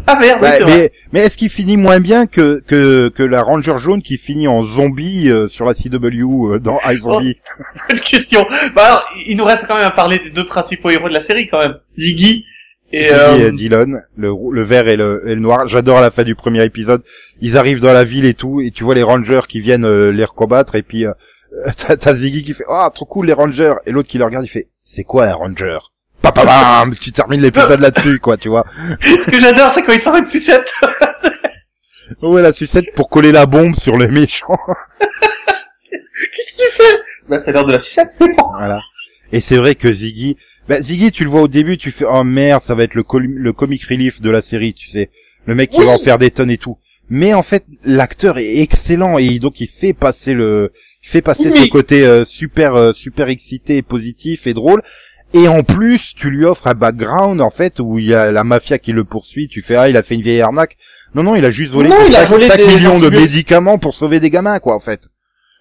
Ah 0.07 0.17
merde, 0.19 0.39
Bah, 0.41 0.57
mais 0.65 0.91
mais 1.13 1.19
est-ce 1.21 1.37
qu'il 1.37 1.49
finit 1.49 1.77
moins 1.77 1.99
bien 1.99 2.27
que 2.27 2.61
que 2.67 3.09
que 3.09 3.23
la 3.23 3.41
Ranger 3.41 3.77
jaune 3.77 4.01
qui 4.01 4.17
finit 4.17 4.47
en 4.47 4.63
zombie 4.63 5.29
euh, 5.29 5.47
sur 5.47 5.65
la 5.65 5.73
CW 5.73 6.53
euh, 6.53 6.59
dans 6.59 6.79
iZombie 6.85 7.37
Bonne 7.89 7.99
question. 8.01 8.45
Bah 8.75 8.83
alors, 8.85 9.05
il 9.27 9.37
nous 9.37 9.43
reste 9.43 9.65
quand 9.67 9.75
même 9.75 9.85
à 9.87 9.91
parler 9.91 10.17
des 10.23 10.31
deux 10.31 10.45
principaux 10.45 10.89
héros 10.89 11.09
de 11.09 11.13
la 11.13 11.21
série 11.21 11.47
quand 11.49 11.59
même. 11.59 11.75
Ziggy 11.97 12.45
et... 12.93 12.99
Ziggy 12.99 13.11
Euh... 13.13 13.47
et 13.47 13.51
Dylan, 13.51 14.01
le 14.15 14.31
le 14.51 14.63
vert 14.63 14.87
et 14.87 14.95
le, 14.95 15.23
et 15.27 15.35
le 15.35 15.41
noir. 15.41 15.67
J'adore 15.67 16.01
la 16.01 16.11
fin 16.11 16.23
du 16.23 16.35
premier 16.35 16.63
épisode. 16.63 17.03
Ils 17.41 17.57
arrivent 17.57 17.81
dans 17.81 17.93
la 17.93 18.03
ville 18.03 18.25
et 18.25 18.33
tout, 18.35 18.61
et 18.61 18.71
tu 18.71 18.83
vois 18.83 18.95
les 18.95 19.03
Rangers 19.03 19.41
qui 19.49 19.59
viennent 19.59 19.85
euh, 19.85 20.11
les 20.11 20.25
recombattre, 20.25 20.75
et 20.75 20.83
puis 20.83 21.05
euh, 21.05 21.13
t'as 21.77 21.97
t'as 21.97 22.15
Ziggy 22.15 22.43
qui 22.43 22.53
fait 22.53 22.65
ah 22.69 22.89
trop 22.93 23.05
cool 23.05 23.25
les 23.27 23.33
Rangers, 23.33 23.73
et 23.85 23.91
l'autre 23.91 24.07
qui 24.09 24.17
le 24.17 24.25
regarde 24.25 24.45
il 24.45 24.49
fait 24.49 24.67
c'est 24.81 25.03
quoi 25.03 25.25
un 25.25 25.33
Ranger? 25.33 25.79
Papa 26.33 26.43
bam, 26.45 26.95
tu 26.95 27.11
termines 27.11 27.41
l'épisode 27.41 27.79
là-dessus 27.79 28.19
quoi, 28.19 28.35
tu 28.35 28.49
vois. 28.49 28.65
Ce 29.01 29.29
que 29.29 29.39
j'adore, 29.39 29.71
c'est 29.73 29.83
quand 29.83 29.93
il 29.93 29.99
sort 29.99 30.15
une 30.15 30.25
sucette. 30.25 30.65
Ouais 32.21 32.41
la 32.41 32.51
sucette 32.53 32.93
pour 32.95 33.09
coller 33.09 33.31
la 33.31 33.45
bombe 33.45 33.75
sur 33.75 33.95
les 33.97 34.07
méchants. 34.07 34.57
Qu'est-ce 35.91 36.53
qu'il 36.55 36.71
fait 36.77 36.99
Bah 37.29 37.41
c'est 37.45 37.51
l'heure 37.51 37.65
de 37.65 37.73
la 37.73 37.79
sucette. 37.81 38.09
Voilà. 38.57 38.81
Et 39.31 39.39
c'est 39.41 39.57
vrai 39.57 39.75
que 39.75 39.91
Ziggy, 39.91 40.37
bah 40.67 40.81
Ziggy, 40.81 41.11
tu 41.11 41.23
le 41.23 41.29
vois 41.29 41.41
au 41.41 41.47
début, 41.47 41.77
tu 41.77 41.91
fais 41.91 42.05
oh 42.05 42.23
merde, 42.23 42.61
ça 42.63 42.73
va 42.75 42.83
être 42.83 42.93
le, 42.95 43.03
col- 43.03 43.25
le 43.25 43.53
comic 43.53 43.83
relief 43.85 44.21
de 44.21 44.29
la 44.29 44.41
série, 44.41 44.73
tu 44.73 44.87
sais, 44.89 45.09
le 45.45 45.55
mec 45.55 45.69
qui 45.71 45.79
Oui. 45.79 45.85
va 45.85 45.91
en 45.93 45.99
faire 45.99 46.17
des 46.17 46.31
tonnes 46.31 46.51
et 46.51 46.57
tout. 46.57 46.77
Mais 47.09 47.35
en 47.35 47.43
fait, 47.43 47.65
l'acteur 47.83 48.39
est 48.39 48.57
excellent 48.61 49.19
et 49.19 49.37
donc 49.37 49.59
il 49.61 49.67
fait 49.67 49.93
passer 49.93 50.33
le, 50.33 50.71
il 51.03 51.09
fait 51.09 51.21
passer 51.21 51.51
Oui. 51.51 51.65
ce 51.65 51.69
côté 51.69 52.03
euh, 52.05 52.25
super 52.25 52.73
euh, 52.75 52.93
super 52.93 53.29
excité, 53.29 53.81
positif 53.83 54.47
et 54.47 54.53
drôle. 54.55 54.81
Et 55.33 55.47
en 55.49 55.63
plus, 55.63 56.13
tu 56.15 56.29
lui 56.29 56.45
offres 56.45 56.67
un 56.67 56.73
background 56.73 57.41
en 57.41 57.49
fait 57.49 57.79
où 57.79 57.99
il 57.99 58.05
y 58.05 58.13
a 58.13 58.31
la 58.31 58.43
mafia 58.43 58.77
qui 58.79 58.93
le 58.93 59.03
poursuit. 59.03 59.47
Tu 59.49 59.61
fais 59.61 59.75
ah 59.75 59.89
il 59.89 59.97
a 59.97 60.03
fait 60.03 60.15
une 60.15 60.21
vieille 60.21 60.41
arnaque. 60.41 60.77
Non 61.13 61.23
non, 61.23 61.35
il 61.35 61.43
a 61.45 61.51
juste 61.51 61.73
volé 61.73 61.89
Non, 61.89 61.95
il 62.07 62.15
a 62.15 62.21
5, 62.21 62.29
volé 62.29 62.47
des 62.49 62.65
millions 62.67 62.99
de 62.99 63.09
médicaments 63.09 63.77
pour 63.77 63.95
sauver 63.95 64.19
des 64.19 64.29
gamins 64.29 64.59
quoi 64.59 64.75
en 64.75 64.79
fait. 64.79 65.01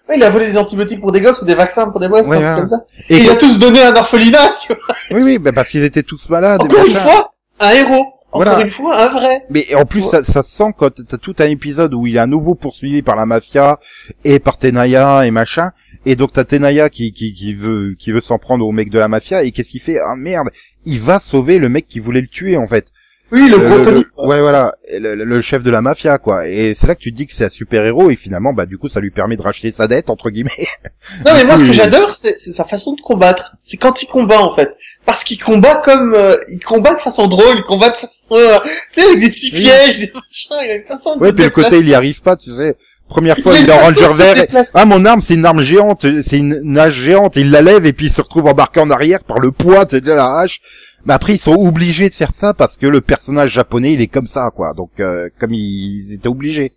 Ouais, 0.07 0.15
il 0.17 0.23
a 0.23 0.29
volé 0.29 0.51
des 0.51 0.57
antibiotiques 0.57 1.01
pour 1.01 1.11
des 1.11 1.19
gosses 1.19 1.41
ou 1.41 1.45
des 1.45 1.55
vaccins 1.55 1.87
pour 1.89 1.99
des 1.99 2.07
gosses, 2.07 2.27
Ouais, 2.27 2.37
voilà. 2.37 2.55
comme 2.57 2.69
ça. 2.69 2.75
Et 3.09 3.15
Et 3.15 3.19
il 3.23 3.29
a 3.29 3.35
tous 3.35 3.57
donné 3.59 3.81
un 3.81 3.95
orphelinat, 3.95 4.55
tu 4.61 4.67
vois. 4.73 4.95
oui 5.11 5.23
oui, 5.23 5.37
bah, 5.39 5.51
parce 5.51 5.69
qu'ils 5.69 5.83
étaient 5.83 6.03
tous 6.03 6.29
malades. 6.29 6.61
Encore 6.61 6.85
une 6.85 6.93
fois, 6.97 7.31
un 7.59 7.71
héros. 7.71 8.05
Encore 8.31 8.51
Voilà. 8.53 8.65
une 8.65 8.71
fois, 8.73 9.01
un 9.01 9.07
vrai. 9.13 9.45
Mais 9.49 9.73
en 9.75 9.85
plus, 9.85 10.03
Ouais. 10.03 10.09
ça, 10.09 10.23
ça 10.25 10.43
se 10.43 10.55
sent 10.55 10.73
quand 10.77 10.89
t'as 11.07 11.17
tout 11.17 11.33
un 11.39 11.45
épisode 11.45 11.93
où 11.93 12.05
il 12.05 12.17
est 12.17 12.19
à 12.19 12.27
nouveau 12.27 12.53
poursuivi 12.53 13.01
par 13.01 13.15
la 13.15 13.25
mafia 13.25 13.79
et 14.25 14.39
par 14.39 14.57
Tenaya 14.57 15.25
et 15.25 15.31
machin. 15.31 15.71
Et 16.05 16.15
donc 16.15 16.33
t'as 16.33 16.43
Tenaya 16.45 16.89
qui, 16.89 17.11
qui, 17.13 17.33
qui 17.33 17.53
veut, 17.55 17.95
qui 17.97 18.11
veut 18.11 18.21
s'en 18.21 18.37
prendre 18.37 18.65
au 18.67 18.71
mec 18.71 18.89
de 18.89 18.99
la 18.99 19.07
mafia. 19.07 19.43
Et 19.43 19.51
qu'est-ce 19.51 19.69
qu'il 19.71 19.81
fait? 19.81 19.97
Ah 19.99 20.15
merde 20.15 20.49
Il 20.85 20.99
va 20.99 21.19
sauver 21.19 21.57
le 21.59 21.69
mec 21.69 21.87
qui 21.87 21.99
voulait 21.99 22.21
le 22.21 22.27
tuer 22.27 22.57
en 22.57 22.67
fait. 22.67 22.87
Oui, 23.31 23.49
le 23.49 23.57
gros 23.57 23.77
Le- 23.79 23.83
Tony. 23.83 24.05
le- 24.17 24.27
ouais 24.27 24.39
voilà, 24.39 24.75
le, 24.93 25.15
le 25.15 25.41
chef 25.41 25.63
de 25.63 25.71
la 25.71 25.81
mafia 25.81 26.19
quoi. 26.19 26.47
Et 26.47 26.75
c'est 26.75 26.85
là 26.85 26.93
que 26.93 26.99
tu 27.01 27.11
te 27.11 27.17
dis 27.17 27.25
que 27.25 27.33
c'est 27.33 27.45
un 27.45 27.49
super 27.49 27.83
héros 27.83 28.11
et 28.11 28.15
finalement 28.15 28.53
bah 28.53 28.67
du 28.67 28.77
coup 28.77 28.87
ça 28.87 28.99
lui 28.99 29.09
permet 29.09 29.35
de 29.35 29.41
racheter 29.41 29.71
sa 29.71 29.87
dette 29.87 30.11
entre 30.11 30.29
guillemets. 30.29 30.51
Non, 31.25 31.33
mais 31.33 31.43
moi, 31.43 31.57
ce 31.59 31.65
que 31.65 31.73
j'adore, 31.73 32.13
c'est 32.13 32.35
sa 32.37 32.65
façon 32.65 32.93
de 32.93 33.01
combattre. 33.01 33.55
C'est 33.67 33.77
quand 33.77 34.01
il 34.01 34.07
combat, 34.07 34.41
en 34.41 34.55
fait. 34.55 34.69
Parce 35.05 35.23
qu'il 35.23 35.39
combat 35.39 35.81
comme, 35.85 36.15
euh, 36.15 36.35
il 36.51 36.59
combat 36.63 36.93
de 36.95 36.99
façon 37.01 37.27
drôle, 37.27 37.55
il 37.57 37.63
combat 37.63 37.89
de 37.89 37.95
façon, 37.95 38.25
euh, 38.31 38.57
tu 38.93 39.01
sais, 39.01 39.07
avec 39.07 39.19
des 39.19 39.29
petits 39.29 39.51
Oui. 39.53 39.61
pièges, 39.63 39.99
des 39.99 40.07
machins, 40.11 40.65
il 40.65 40.71
a 40.71 40.75
une 40.77 40.83
façon 40.85 41.15
de 41.15 41.21
Ouais 41.21 41.31
puis 41.31 41.43
le 41.43 41.51
côté 41.51 41.77
il 41.79 41.87
y 41.87 41.93
arrive 41.93 42.21
pas 42.21 42.35
tu 42.35 42.49
sais. 42.55 42.75
Première 43.07 43.37
fois 43.37 43.53
Il 43.53 43.57
a 43.57 43.59
il 43.59 43.63
une 43.65 43.69
est 43.69 43.73
en 43.73 43.77
façon 43.77 43.91
de 43.91 44.05
ranger 44.05 44.13
se 44.13 44.17
vert. 44.51 44.63
et-. 44.63 44.67
Ah 44.73 44.85
mon 44.85 45.05
arme 45.05 45.21
c'est 45.21 45.35
une 45.35 45.45
arme 45.45 45.61
géante, 45.63 46.05
c'est 46.23 46.37
une 46.37 46.59
nage 46.63 46.93
géante, 46.95 47.35
il 47.35 47.51
la 47.51 47.61
lève 47.61 47.85
et 47.85 47.93
puis 47.93 48.07
il 48.07 48.11
se 48.11 48.21
retrouve 48.21 48.47
embarqué 48.47 48.79
en 48.79 48.89
arrière 48.89 49.23
par 49.23 49.39
le 49.39 49.51
poids 49.51 49.85
de 49.85 49.99
la 50.11 50.39
hache. 50.39 50.59
Mais 51.05 51.13
après 51.13 51.33
ils 51.33 51.39
sont 51.39 51.53
obligés 51.53 52.09
de 52.09 52.15
faire 52.15 52.31
ça 52.35 52.53
parce 52.55 52.77
que 52.77 52.87
le 52.87 53.01
personnage 53.01 53.51
japonais 53.51 53.93
il 53.93 54.01
est 54.01 54.07
comme 54.07 54.27
ça 54.27 54.49
quoi. 54.55 54.73
Donc 54.75 54.89
euh, 54.99 55.29
comme 55.39 55.53
ils, 55.53 56.13
étaient 56.13 56.27
obligés. 56.27 56.73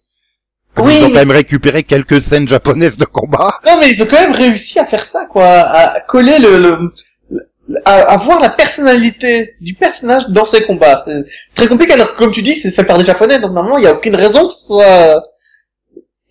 Oui, 0.76 0.96
ils 0.98 1.02
ont 1.04 1.08
mais- 1.08 1.12
quand 1.14 1.18
même 1.20 1.30
récupéré 1.32 1.82
quelques 1.82 2.22
scènes 2.22 2.46
japonaises 2.46 2.98
de 2.98 3.04
combat. 3.06 3.58
Non, 3.66 3.78
mais 3.80 3.90
ils 3.90 4.00
ont 4.02 4.06
quand 4.06 4.20
même 4.20 4.34
réussi 4.34 4.78
à 4.78 4.86
faire 4.86 5.06
ça, 5.10 5.24
quoi, 5.28 5.44
à 5.44 6.00
coller 6.02 6.38
le, 6.38 6.58
le, 6.58 6.92
le- 7.30 7.42
à 7.84 7.94
avoir 8.12 8.38
la 8.38 8.50
personnalité 8.50 9.54
du 9.60 9.74
personnage 9.74 10.22
dans 10.28 10.46
ses 10.46 10.62
combats. 10.64 11.04
C'est 11.06 11.24
très 11.56 11.66
compliqué, 11.68 11.94
alors 11.94 12.14
que, 12.14 12.22
comme 12.22 12.32
tu 12.32 12.42
dis, 12.42 12.54
c'est 12.54 12.70
fait 12.70 12.84
par 12.84 12.96
des 12.98 13.04
japonais, 13.06 13.40
donc 13.40 13.52
normalement, 13.54 13.78
il 13.78 13.82
n'y 13.82 13.86
a 13.88 13.92
aucune 13.94 14.14
raison 14.14 14.46
que 14.48 14.54
ce 14.54 14.66
soit... 14.66 15.24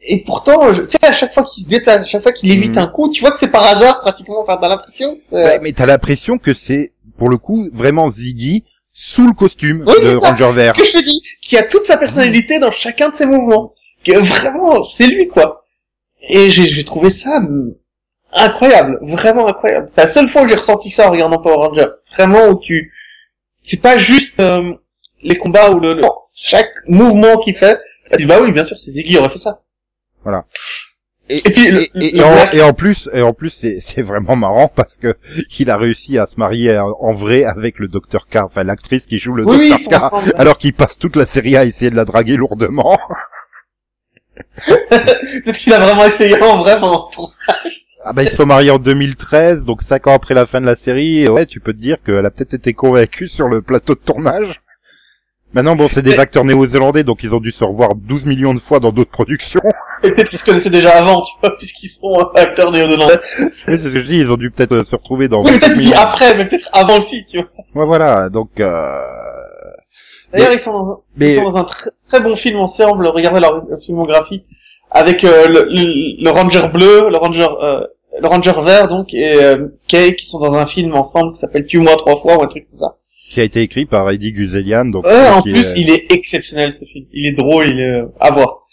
Et 0.09 0.23
pourtant, 0.23 0.73
tu 0.73 0.89
sais, 0.89 1.05
à 1.05 1.13
chaque 1.13 1.33
fois 1.33 1.43
qu'il 1.43 1.65
se 1.65 1.69
déplace, 1.69 1.97
à 1.97 2.05
chaque 2.05 2.23
fois 2.23 2.31
qu'il 2.31 2.49
évite 2.51 2.71
Mhm. 2.71 2.77
un 2.77 2.87
coup, 2.87 3.11
tu 3.11 3.19
vois 3.19 3.31
que 3.31 3.39
c'est 3.39 3.51
par 3.51 3.63
hasard, 3.65 3.99
pratiquement, 4.01 4.39
enfin, 4.41 4.57
t'as 4.59 4.69
l'impression 4.69 5.17
que. 5.17 5.35
Ouais, 5.35 5.59
mais 5.61 5.73
t'as 5.73 5.85
l'impression 5.85 6.37
que 6.37 6.53
c'est 6.53 6.93
pour 7.17 7.27
le 7.29 7.37
coup 7.37 7.67
vraiment 7.73 8.07
Ziggy 8.09 8.63
sous 8.93 9.27
le 9.27 9.33
costume 9.33 9.83
Oui, 9.85 9.93
de 10.01 10.17
ça. 10.19 10.29
Ranger 10.31 10.51
Vert. 10.53 10.73
que 10.73 10.85
je 10.85 10.91
te 10.93 11.03
dis, 11.03 11.21
qui 11.41 11.57
a 11.57 11.63
toute 11.63 11.83
sa 11.85 11.97
personnalité 11.97 12.57
dans 12.59 12.71
chacun 12.71 13.09
de 13.09 13.15
ses 13.15 13.25
mouvements. 13.25 13.73
Que 14.05 14.17
vraiment, 14.17 14.87
c'est 14.97 15.07
lui, 15.07 15.27
quoi. 15.27 15.65
Et 16.29 16.49
j'ai 16.51 16.71
j'ai 16.71 16.85
trouvé 16.85 17.09
ça 17.09 17.41
incroyable, 18.31 18.99
vraiment 19.01 19.47
incroyable. 19.47 19.89
C'est 19.95 20.03
la 20.03 20.07
seule 20.07 20.29
fois 20.29 20.43
où 20.43 20.47
j'ai 20.47 20.55
ressenti 20.55 20.89
ça 20.89 21.07
en 21.07 21.11
regardant 21.11 21.37
Power 21.41 21.55
Ranger. 21.67 21.85
Vraiment, 22.17 22.47
où 22.49 22.59
tu... 22.59 22.93
C'est 23.65 23.81
pas 23.81 23.97
juste 23.97 24.39
euh, 24.39 24.73
les 25.21 25.35
combats 25.37 25.71
où 25.71 25.79
le... 25.79 25.93
le- 25.95 26.01
Chaque 26.35 26.69
mouvement 26.87 27.37
qu'il 27.37 27.57
fait, 27.57 27.79
tu 28.11 28.17
dis, 28.19 28.25
bah 28.25 28.37
oui, 28.41 28.51
bien 28.51 28.63
sûr, 28.63 28.77
c'est 28.77 28.91
Ziggy, 28.91 29.17
aurait 29.17 29.29
fait 29.29 29.39
ça. 29.39 29.59
Et, 31.29 31.39
Et 31.45 31.51
puis, 31.51 31.71
le- 31.71 31.81
et, 31.81 31.89
et 32.15 32.17
le 32.19 32.23
en, 32.23 32.31
black- 32.33 32.53
et 32.53 32.61
en 32.61 32.73
plus, 32.73 33.09
et 33.13 33.21
en 33.21 33.33
plus, 33.33 33.49
c'est, 33.79 34.01
vraiment 34.01 34.35
marrant 34.37 34.69
parce 34.73 34.97
que 34.97 35.17
il 35.59 35.69
a 35.69 35.75
réussi 35.77 36.17
à 36.17 36.25
se 36.25 36.35
marier 36.39 36.77
en, 36.79 37.11
vrai 37.13 37.43
avec 37.43 37.79
le 37.79 37.89
Dr 37.89 38.27
K, 38.31 38.37
enfin 38.45 38.63
l'actrice 38.63 39.07
qui 39.07 39.19
joue 39.19 39.33
le 39.33 39.43
Oui, 39.45 39.69
sont 39.69 39.89
K, 39.89 39.93
ensemble. 40.03 40.33
alors 40.37 40.57
qu'il 40.57 40.73
passe 40.73 40.97
toute 40.97 41.15
la 41.17 41.25
série 41.25 41.57
à 41.57 41.65
essayer 41.65 41.91
de 41.91 41.95
la 41.97 42.05
draguer 42.05 42.37
lourdement. 42.37 42.97
Peut-être 44.67 45.57
qu'il 45.57 45.73
a 45.73 45.79
vraiment 45.79 46.05
essayé 46.05 46.41
en 46.41 46.57
vrai 46.61 46.79
pendant. 46.79 47.09
Ah 48.05 48.13
bah 48.13 48.23
ils 48.23 48.29
se 48.29 48.35
sont 48.37 48.45
mariés 48.45 48.71
en 48.71 48.77
2013, 48.79 49.65
donc 49.65 49.81
cinq 49.81 50.07
ans 50.07 50.13
après 50.13 50.33
la 50.33 50.45
fin 50.45 50.61
de 50.61 50.65
la 50.65 50.75
série. 50.75 51.23
Et 51.23 51.29
ouais, 51.29 51.45
tu 51.45 51.59
peux 51.59 51.73
te 51.73 51.79
dire 51.79 51.97
qu'elle 52.05 52.25
a 52.25 52.29
peut-être 52.31 52.53
été 52.53 52.73
convaincue 52.73 53.27
sur 53.27 53.47
le 53.49 53.61
plateau 53.61 53.95
de 53.95 53.99
tournage. 53.99 54.61
Maintenant, 55.57 55.75
bon, 55.75 55.87
c'est 55.89 56.03
des 56.03 56.11
Mais- 56.11 56.19
acteurs 56.19 56.45
néo-zélandais, 56.45 57.03
donc 57.03 57.23
ils 57.23 57.33
ont 57.33 57.39
dû 57.39 57.51
se 57.51 57.63
revoir 57.63 57.95
12 57.95 58.25
millions 58.25 58.53
de 58.53 58.59
fois 58.59 58.79
dans 58.79 58.91
d'autres 58.91 59.09
productions. 59.09 59.59
Et 60.03 60.11
peut-être 60.11 60.29
qu'ils 60.29 60.37
se 60.37 60.45
connaissaient 60.45 60.69
déjà 60.69 60.91
avant, 60.91 61.23
tu 61.23 61.31
vois, 61.41 61.57
puisqu'ils 61.57 61.87
sont 61.89 62.13
euh, 62.15 62.25
acteurs 62.39 62.71
néo-zélandais. 62.71 63.17
Oui, 63.39 63.45
c'est 63.51 63.77
ce 63.79 63.83
que 63.85 63.89
je 64.03 64.07
dis, 64.07 64.19
ils 64.19 64.29
ont 64.29 64.37
dû 64.37 64.51
peut-être 64.51 64.73
euh, 64.73 64.83
se 64.83 64.95
retrouver 64.95 65.27
dans 65.27 65.41
Oui, 65.43 65.49
mais 65.53 65.57
25 65.57 65.75
peut-être 65.75 65.99
après, 65.99 66.37
mais 66.37 66.45
peut-être 66.47 66.69
avant 66.73 66.99
aussi, 66.99 67.25
tu 67.31 67.37
vois. 67.39 67.47
Ouais, 67.73 67.87
voilà, 67.87 68.29
donc... 68.29 68.51
Euh... 68.59 68.99
D'ailleurs, 70.31 70.53
ils 70.53 70.59
sont 70.59 70.73
dans 70.73 70.91
un, 70.91 70.97
Mais- 71.15 71.33
ils 71.33 71.35
sont 71.37 71.49
dans 71.49 71.57
un 71.57 71.63
très, 71.63 71.89
très 72.07 72.19
bon 72.21 72.35
film 72.35 72.59
ensemble. 72.59 73.07
Regardez 73.07 73.39
leur 73.39 73.65
filmographie 73.83 74.43
avec 74.91 75.23
euh, 75.23 75.47
le, 75.47 75.65
le, 75.71 76.23
le 76.23 76.29
Ranger 76.29 76.67
bleu, 76.71 77.09
le 77.09 77.17
Ranger, 77.17 77.47
euh, 77.63 77.81
le 78.21 78.27
Ranger 78.27 78.61
vert 78.63 78.87
donc 78.89 79.07
et 79.11 79.35
Kay 79.87 80.15
qui 80.15 80.27
sont 80.27 80.37
dans 80.39 80.53
un 80.53 80.67
film 80.67 80.93
ensemble 80.95 81.33
qui 81.33 81.39
s'appelle 81.39 81.65
Tue-moi 81.65 81.95
trois 81.97 82.21
fois 82.21 82.37
ou 82.37 82.43
un 82.43 82.47
truc 82.47 82.67
comme 82.69 82.79
ça. 82.79 82.95
Qui 83.29 83.39
a 83.41 83.43
été 83.43 83.61
écrit 83.61 83.85
par 83.85 84.09
Eddie 84.09 84.31
Guzelian, 84.31 84.85
donc... 84.85 85.05
Ouais, 85.05 85.27
en 85.27 85.41
plus, 85.41 85.57
est- 85.59 85.73
il 85.77 85.89
est 85.89 86.11
exceptionnel 86.13 86.73
ce 86.79 86.85
film. 86.85 87.05
Il 87.13 87.25
est 87.27 87.33
drôle, 87.33 87.67
il 87.69 87.79
est 87.79 88.01
euh, 88.01 88.05
à 88.19 88.31
voir. 88.31 88.63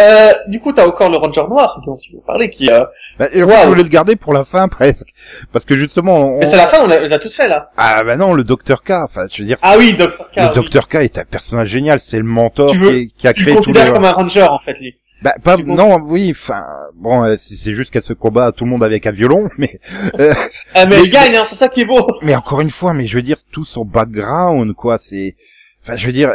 Euh, 0.00 0.32
du 0.48 0.60
coup, 0.60 0.72
t'as 0.72 0.86
encore 0.86 1.10
le 1.10 1.16
Ranger 1.16 1.42
noir 1.48 1.80
dont 1.86 1.96
tu 1.96 2.12
veux 2.12 2.20
parler, 2.26 2.50
qui. 2.50 2.68
Euh... 2.70 2.80
Bah, 3.18 3.26
je 3.32 3.40
voulais 3.42 3.82
le 3.82 3.88
garder 3.88 4.16
pour 4.16 4.32
la 4.32 4.44
fin, 4.44 4.68
presque. 4.68 5.08
Parce 5.52 5.64
que 5.64 5.74
justement... 5.78 6.34
on- 6.34 6.38
Mais 6.38 6.46
c'est 6.50 6.56
la 6.56 6.68
fin, 6.68 6.82
on 6.84 6.86
l'a 6.86 7.18
tous 7.18 7.34
fait 7.34 7.48
là. 7.48 7.70
Ah 7.76 8.02
bah 8.04 8.16
non, 8.16 8.32
le 8.34 8.44
Dr 8.44 8.82
K, 8.84 8.90
enfin, 9.04 9.26
je 9.32 9.42
veux 9.42 9.46
dire... 9.46 9.58
Ah 9.62 9.74
oui, 9.78 9.94
Dr. 9.94 10.30
K. 10.32 10.36
le 10.36 10.60
oui. 10.60 10.68
Dr 10.70 10.88
K 10.88 10.94
est 10.96 11.18
un 11.18 11.24
personnage 11.24 11.68
génial, 11.68 12.00
c'est 12.00 12.18
le 12.18 12.24
mentor 12.24 12.72
Tu 12.72 12.80
qui, 12.80 13.12
qui 13.16 13.28
a 13.28 13.32
Tu 13.32 13.42
créé 13.42 13.54
le 13.54 13.60
tous 13.60 13.66
les... 13.72 13.74
considères 13.74 13.94
comme 13.94 14.04
un 14.04 14.12
Ranger 14.12 14.42
en 14.42 14.58
fait, 14.60 14.74
lui. 14.80 14.96
Bah, 15.22 15.34
pas, 15.42 15.56
non, 15.58 15.98
oui, 16.06 16.30
enfin, 16.34 16.64
bon, 16.94 17.22
euh, 17.24 17.36
c'est 17.38 17.74
juste 17.74 17.90
qu'elle 17.92 18.02
se 18.02 18.14
combat 18.14 18.52
tout 18.52 18.64
le 18.64 18.70
monde 18.70 18.82
avec 18.82 19.06
un 19.06 19.10
violon, 19.12 19.50
mais, 19.58 19.78
euh, 20.18 20.32
Ah, 20.74 20.86
mais 20.86 20.96
Mais- 20.96 21.02
elle 21.04 21.10
gagne, 21.10 21.36
hein, 21.36 21.46
c'est 21.50 21.56
ça 21.58 21.68
qui 21.68 21.82
est 21.82 21.84
beau. 21.84 22.06
mais 22.22 22.34
encore 22.34 22.60
une 22.62 22.70
fois, 22.70 22.94
mais 22.94 23.06
je 23.06 23.16
veux 23.16 23.22
dire, 23.22 23.36
tout 23.52 23.64
son 23.64 23.84
background, 23.84 24.72
quoi, 24.74 24.98
c'est, 24.98 25.36
enfin, 25.82 25.96
je 25.96 26.06
veux 26.06 26.12
dire, 26.12 26.32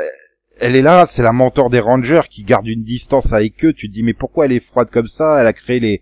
elle 0.61 0.75
est 0.75 0.81
là, 0.83 1.05
c'est 1.09 1.23
la 1.23 1.31
mentor 1.33 1.69
des 1.71 1.79
Rangers 1.79 2.21
qui 2.29 2.43
garde 2.43 2.67
une 2.67 2.83
distance 2.83 3.33
avec 3.33 3.63
eux, 3.65 3.73
tu 3.73 3.89
te 3.89 3.93
dis, 3.93 4.03
mais 4.03 4.13
pourquoi 4.13 4.45
elle 4.45 4.51
est 4.53 4.63
froide 4.65 4.89
comme 4.91 5.07
ça, 5.07 5.37
elle 5.41 5.47
a 5.47 5.53
créé 5.53 5.79
les, 5.79 6.01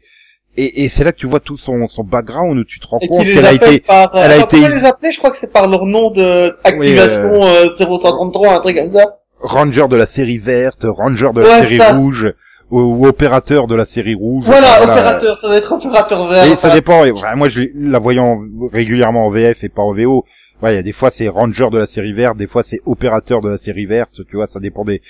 Et, 0.57 0.83
et 0.83 0.89
c'est 0.89 1.03
là 1.05 1.11
que 1.13 1.17
tu 1.17 1.25
vois 1.25 1.39
tout 1.39 1.57
son, 1.57 1.87
son 1.87 2.03
background 2.03 2.59
où 2.59 2.63
tu 2.65 2.79
te 2.81 2.85
rends 2.85 2.99
Et 3.01 3.07
compte 3.07 3.23
qu'elle 3.23 3.45
a 3.45 3.53
été, 3.53 3.79
par, 3.79 4.13
euh, 4.15 4.21
elle 4.25 4.31
a 4.33 4.35
attends, 4.43 4.57
été- 4.57 4.67
les 4.67 4.83
appeler 4.85 5.11
Je 5.13 5.17
crois 5.19 5.31
que 5.31 5.37
c'est 5.39 5.51
par 5.51 5.67
leur 5.69 5.85
nom 5.85 6.11
de 6.11 6.55
activation 6.65 7.43
euh, 7.47 7.65
033, 7.77 8.55
un 8.55 8.59
truc 8.59 8.77
comme 8.77 8.91
ça. 8.91 9.19
ranger 9.39 9.87
de 9.89 9.95
la 9.95 10.05
série 10.05 10.37
verte, 10.37 10.83
ranger 10.83 11.29
de 11.33 11.41
la 11.41 11.61
série 11.61 11.77
ça. 11.77 11.93
rouge, 11.93 12.31
ou, 12.71 12.79
ou 12.79 13.05
opérateur 13.07 13.67
de 13.67 13.75
la 13.75 13.85
série 13.85 14.15
rouge. 14.15 14.45
Voilà, 14.45 14.81
Enfin, 14.81 14.91
opérateur, 14.91 15.39
ça 15.39 15.47
doit 15.47 15.57
être 15.57 15.71
opérateur 15.71 16.27
vert. 16.27 16.45
Et 16.45 16.51
enfin. 16.53 16.69
ça 16.69 16.73
dépend. 16.73 17.03
Moi, 17.35 17.49
je 17.49 17.61
la 17.75 17.99
voyant 17.99 18.39
régulièrement 18.71 19.27
en 19.27 19.29
VF 19.31 19.63
et 19.63 19.69
pas 19.69 19.81
en 19.81 19.93
VO. 19.93 20.25
Ouais, 20.61 20.75
y 20.75 20.77
a 20.77 20.83
des 20.83 20.93
fois 20.93 21.11
c'est 21.11 21.27
ranger 21.27 21.69
de 21.71 21.77
la 21.77 21.87
série 21.87 22.13
verte, 22.13 22.37
des 22.37 22.47
fois 22.47 22.63
c'est 22.63 22.79
opérateur 22.85 23.41
de 23.41 23.49
la 23.49 23.57
série 23.57 23.85
verte. 23.85 24.11
Tu 24.29 24.35
vois, 24.37 24.47
ça 24.47 24.59
dépend 24.59 24.85
des. 24.85 25.01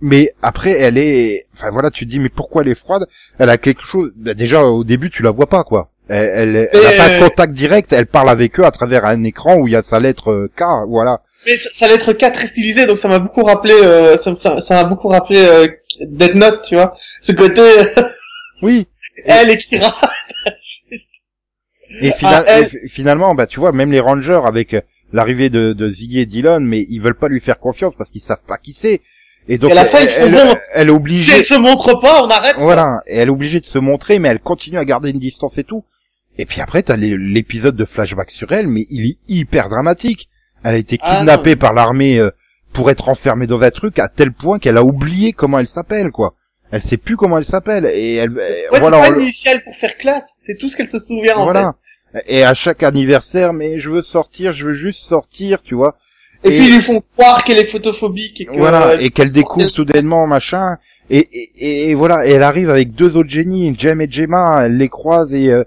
Mais 0.00 0.30
après, 0.42 0.72
elle 0.72 0.98
est. 0.98 1.44
Enfin 1.54 1.70
voilà, 1.70 1.90
tu 1.90 2.04
te 2.04 2.10
dis 2.10 2.18
mais 2.18 2.28
pourquoi 2.28 2.62
elle 2.62 2.68
est 2.68 2.74
froide? 2.74 3.06
Elle 3.38 3.50
a 3.50 3.56
quelque 3.56 3.84
chose. 3.84 4.12
bah, 4.16 4.34
déjà 4.34 4.64
au 4.64 4.82
début, 4.84 5.10
tu 5.10 5.22
la 5.22 5.30
vois 5.30 5.46
pas 5.46 5.62
quoi. 5.64 5.90
Elle, 6.08 6.56
elle, 6.56 6.68
elle 6.72 6.86
a 6.86 6.96
pas 6.96 7.08
de 7.14 7.28
contact 7.28 7.52
direct. 7.54 7.92
Elle 7.92 8.06
parle 8.06 8.28
avec 8.28 8.58
eux 8.58 8.64
à 8.64 8.70
travers 8.70 9.06
un 9.06 9.22
écran 9.22 9.56
où 9.56 9.68
il 9.68 9.72
y 9.72 9.76
a 9.76 9.82
sa 9.82 10.00
lettre 10.00 10.30
euh, 10.30 10.50
K. 10.54 10.62
Voilà. 10.88 11.22
Mais 11.46 11.56
ça, 11.56 11.68
ça 11.74 11.88
lettre 11.88 12.12
K 12.12 12.32
très 12.32 12.46
stylisé, 12.46 12.86
donc 12.86 12.98
ça 12.98 13.08
m'a 13.08 13.18
beaucoup 13.18 13.42
rappelé, 13.42 13.74
euh, 13.74 14.16
ça 14.18 14.34
ça- 14.38 14.62
ça 14.62 14.74
m'a 14.74 14.84
beaucoup 14.84 15.08
rappelé 15.08 15.40
euh, 15.40 15.66
Dead 16.00 16.34
Note, 16.36 16.62
tu 16.68 16.74
vois. 16.74 16.96
Ce 17.22 17.32
côté, 17.32 17.62
Oui. 18.62 18.86
elle 19.24 19.50
et 19.50 19.58
Kira. 19.58 20.00
Et, 22.00 22.10
fina- 22.12 22.44
Ah, 22.46 22.60
et 22.60 22.88
finalement, 22.88 23.34
bah 23.34 23.46
tu 23.46 23.60
vois, 23.60 23.72
même 23.72 23.92
les 23.92 24.00
Rangers 24.00 24.40
avec 24.44 24.74
euh, 24.74 24.80
l'arrivée 25.12 25.48
de, 25.50 25.72
de 25.74 25.88
Ziggy 25.88 26.20
et 26.20 26.26
Dylan, 26.26 26.64
mais 26.64 26.84
ils 26.88 26.98
veulent 27.00 27.14
pas 27.18 27.28
lui 27.28 27.40
faire 27.40 27.58
confiance 27.60 27.94
parce 27.96 28.10
qu'ils 28.10 28.22
savent 28.22 28.42
pas 28.46 28.58
qui 28.58 28.72
c'est. 28.72 29.00
Et 29.46 29.58
donc 29.58 29.70
Et 29.70 29.72
à 29.72 29.76
la 29.76 29.82
elle, 29.82 29.88
fin, 29.88 29.98
elle, 29.98 30.32
bon. 30.32 30.54
elle 30.74 30.86
est 30.88 30.90
Si 30.90 30.90
obligée, 30.96 31.36
elle 31.36 31.44
se 31.44 31.54
montre 31.54 32.00
pas, 32.00 32.24
on 32.24 32.28
arrête. 32.28 32.56
voilà, 32.58 33.02
et 33.06 33.18
elle 33.18 33.28
est 33.28 33.32
obligée 33.32 33.60
de 33.60 33.66
se 33.66 33.78
montrer, 33.78 34.18
mais 34.18 34.30
elle 34.30 34.40
continue 34.40 34.78
à 34.78 34.84
garder 34.84 35.10
une 35.10 35.18
distance 35.18 35.58
et 35.58 35.64
tout. 35.64 35.84
Et 36.38 36.46
puis 36.46 36.60
après, 36.60 36.82
t'as 36.82 36.96
l'épisode 36.96 37.76
de 37.76 37.84
flashback 37.84 38.30
sur 38.30 38.50
elle, 38.52 38.66
mais 38.66 38.86
il 38.90 39.10
est 39.10 39.18
hyper 39.28 39.68
dramatique. 39.68 40.28
Elle 40.64 40.74
a 40.74 40.78
été 40.78 40.98
Ah, 41.02 41.16
kidnappée 41.18 41.56
par 41.56 41.72
l'armée 41.74 42.18
euh, 42.18 42.30
pour 42.72 42.90
être 42.90 43.08
enfermée 43.08 43.46
dans 43.46 43.62
un 43.62 43.70
truc 43.70 43.98
à 43.98 44.08
tel 44.08 44.32
point 44.32 44.58
qu'elle 44.58 44.76
a 44.78 44.82
oublié 44.82 45.32
comment 45.32 45.58
elle 45.60 45.68
s'appelle, 45.68 46.10
quoi. 46.10 46.34
Elle 46.72 46.80
sait 46.80 46.96
plus 46.96 47.16
comment 47.16 47.38
elle 47.38 47.44
s'appelle 47.44 47.86
et 47.86 48.14
elle, 48.16 48.30
Ouais, 48.32 48.80
voilà. 48.80 49.04
c'est 49.04 49.12
pas 49.14 49.20
initiale 49.20 49.62
pour 49.62 49.76
faire 49.76 49.96
classe, 49.98 50.28
c'est 50.40 50.56
tout 50.58 50.68
ce 50.68 50.76
qu'elle 50.76 50.88
se 50.88 50.98
souvient 50.98 51.36
en 51.36 51.44
voilà. 51.44 51.74
Et 52.26 52.42
à 52.44 52.54
chaque 52.54 52.82
anniversaire, 52.82 53.52
mais 53.52 53.78
je 53.78 53.90
veux 53.90 54.02
sortir, 54.02 54.52
je 54.54 54.66
veux 54.66 54.72
juste 54.72 55.00
sortir, 55.02 55.62
tu 55.62 55.74
vois. 55.74 55.96
fait. 56.42 56.48
Et, 56.50 56.56
Et- 56.56 56.58
puis 56.58 56.68
ils 56.68 56.74
lui 56.76 56.82
font 56.82 57.02
croire 57.16 57.44
qu'elle 57.44 57.58
est 57.58 57.70
photophobique 57.70 58.40
et 58.40 58.44
que... 58.46 58.56
Voilà, 58.56 58.88
euh, 58.92 58.98
et 58.98 59.10
qu'elle 59.10 59.32
découvre 59.32 59.68
soudainement, 59.68 60.26
machin. 60.26 60.78
Et, 61.10 61.28
et, 61.58 61.90
et 61.90 61.94
voilà, 61.94 62.26
et 62.26 62.30
elle 62.32 62.42
arrive 62.42 62.70
avec 62.70 62.92
deux 62.92 63.16
autres 63.16 63.30
génies, 63.30 63.74
Jem 63.78 64.00
et 64.00 64.10
Gemma, 64.10 64.62
elle 64.66 64.76
les 64.78 64.88
croise 64.88 65.32
et 65.34 65.50
euh, 65.50 65.64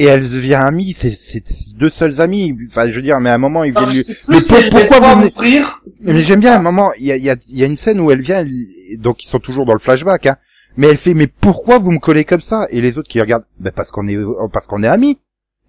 et 0.00 0.04
elle 0.04 0.30
devient 0.30 0.54
amie. 0.54 0.94
C'est 0.94 1.42
deux 1.76 1.90
seuls 1.90 2.20
amis. 2.20 2.54
Enfin, 2.70 2.88
je 2.90 2.94
veux 2.96 3.02
dire, 3.02 3.18
mais 3.20 3.30
à 3.30 3.34
un 3.34 3.38
moment, 3.38 3.64
ils 3.64 3.74
je 3.78 3.84
lui. 3.84 4.04
Mais 4.28 4.38
pour- 4.40 4.70
pourquoi 4.70 5.14
vous- 5.14 5.30
mourir. 5.34 5.80
Mais 6.00 6.22
j'aime 6.24 6.40
bien 6.40 6.52
à 6.52 6.56
un 6.58 6.62
moment, 6.62 6.92
il 6.98 7.06
y 7.06 7.12
a, 7.12 7.16
il 7.16 7.24
y, 7.24 7.30
a, 7.30 7.36
y 7.48 7.62
a 7.62 7.66
une 7.66 7.76
scène 7.76 8.00
où 8.00 8.10
elle 8.10 8.20
vient, 8.22 8.38
elle- 8.40 8.98
donc 8.98 9.22
ils 9.24 9.28
sont 9.28 9.38
toujours 9.40 9.66
dans 9.66 9.72
le 9.74 9.78
flashback, 9.80 10.26
hein. 10.26 10.36
Mais 10.76 10.86
elle 10.88 10.96
fait, 10.96 11.14
mais 11.14 11.26
pourquoi 11.26 11.78
vous 11.78 11.90
me 11.90 11.98
collez 11.98 12.24
comme 12.24 12.40
ça? 12.40 12.66
Et 12.70 12.80
les 12.80 12.98
autres 12.98 13.08
qui 13.08 13.20
regardent, 13.20 13.46
ben 13.58 13.72
parce 13.74 13.90
qu'on 13.90 14.06
est, 14.06 14.16
parce 14.52 14.66
qu'on 14.66 14.82
est 14.82 14.86
amis. 14.88 15.18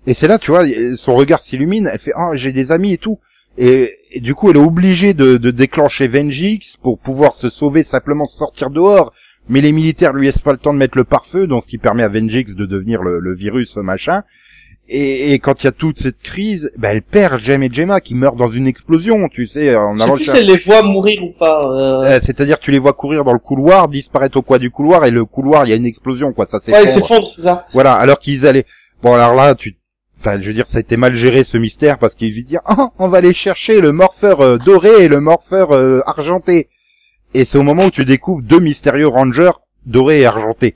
Et 0.06 0.14
c'est 0.14 0.28
là, 0.28 0.38
tu 0.38 0.52
vois, 0.52 0.66
son 0.98 1.16
regard 1.16 1.40
s'illumine. 1.40 1.90
Elle 1.92 2.00
fait, 2.00 2.14
oh, 2.18 2.32
j'ai 2.36 2.52
des 2.52 2.72
amis 2.72 2.94
et 2.94 2.98
tout. 3.00 3.18
Et, 3.58 3.92
et 4.12 4.22
du 4.22 4.36
coup, 4.36 4.50
elle 4.52 4.58
est 4.58 4.60
obligée 4.60 5.14
de, 5.14 5.38
de 5.38 5.52
déclencher 5.52 6.08
Vengix 6.08 6.78
pour 6.82 7.00
pouvoir 7.00 7.34
se 7.34 7.50
sauver, 7.50 7.84
simplement 7.84 8.26
sortir 8.26 8.70
dehors. 8.70 9.12
Mais 9.50 9.62
les 9.62 9.72
militaires 9.72 10.14
lui 10.14 10.26
laissent 10.28 10.38
pas 10.40 10.52
le 10.52 10.58
temps 10.60 10.74
de 10.74 10.78
mettre 10.80 10.98
le 10.98 11.04
pare-feu, 11.04 11.48
donc 11.48 11.64
ce 11.64 11.68
qui 11.70 11.78
permet 11.80 12.04
à 12.04 12.08
Vengix 12.08 12.54
de 12.56 12.66
devenir 12.66 13.02
le, 13.02 13.20
le 13.20 13.34
virus 13.36 13.76
machin. 13.78 14.24
Et, 14.92 15.34
et 15.34 15.40
quand 15.40 15.62
il 15.62 15.66
y 15.66 15.68
a 15.68 15.72
toute 15.72 16.00
cette 16.00 16.20
crise, 16.22 16.72
ben 16.78 16.90
elle 16.90 17.04
perd 17.04 17.40
Jem 17.42 17.62
et 17.62 17.70
Gemma 17.72 18.02
qui 18.02 18.16
meurent 18.16 18.36
dans 18.36 18.50
une 18.50 18.66
explosion, 18.66 19.28
tu 19.30 19.46
sais, 19.46 19.76
en 19.76 19.94
Je 19.94 19.98
sais 20.00 20.04
allant 20.04 20.14
plus 20.16 20.20
si 20.24 20.26
chercher- 20.26 20.42
elle 20.42 20.48
les 20.48 20.64
voit 20.66 20.82
mourir 20.82 21.24
ou 21.24 21.32
pas. 21.38 21.62
euh. 21.66 22.04
euh, 22.06 22.20
C'est-à-dire 22.24 22.58
tu 22.60 22.72
les 22.72 22.80
vois 22.80 22.94
courir 22.94 23.24
dans 23.24 23.34
le 23.34 23.40
couloir, 23.40 23.88
disparaître 23.88 24.38
au 24.38 24.42
coin 24.42 24.58
du 24.58 24.72
couloir 24.72 25.06
et 25.06 25.12
le 25.12 25.26
couloir 25.26 25.66
il 25.66 25.70
y 25.70 25.74
a 25.74 25.76
une 25.76 25.86
explosion 25.86 26.34
quoi, 26.34 26.48
ça 26.48 26.58
Ouais, 26.68 26.74
s'effondre. 26.74 26.90
s'effondrent, 27.08 27.32
c'est 27.36 27.42
ça. 27.44 27.66
voilà, 27.74 27.94
alors 27.94 28.18
qu'ils 28.18 28.48
allaient. 28.48 28.66
Bon 29.04 29.14
alors 29.14 29.36
là 29.36 29.54
tu, 29.54 29.78
enfin 30.20 30.42
je 30.42 30.48
veux 30.48 30.54
dire 30.56 30.66
ça 30.68 30.78
a 30.78 30.82
été 30.82 30.98
mal 30.98 31.16
géré 31.16 31.44
ce 31.44 31.58
mystère 31.58 32.00
parce 32.00 32.16
qu'ils 32.16 32.34
disent 32.34 32.58
oh, 32.78 32.90
on 32.98 33.10
va 33.10 33.20
aller 33.20 33.34
chercher 33.36 33.82
le 33.82 33.92
morpheur 33.92 34.42
euh, 34.42 34.58
doré 34.58 35.04
et 35.04 35.08
le 35.08 35.20
morpheur 35.20 35.72
euh, 35.72 36.02
argenté. 36.08 36.68
Et 37.34 37.46
c'est 37.46 37.58
au 37.58 37.64
moment 37.64 37.86
où 37.86 37.92
tu 37.92 38.06
découvres 38.06 38.42
deux 38.42 38.60
mystérieux 38.60 39.08
rangers 39.08 39.52
dorés 39.86 40.22
et 40.22 40.26
argentés. 40.26 40.76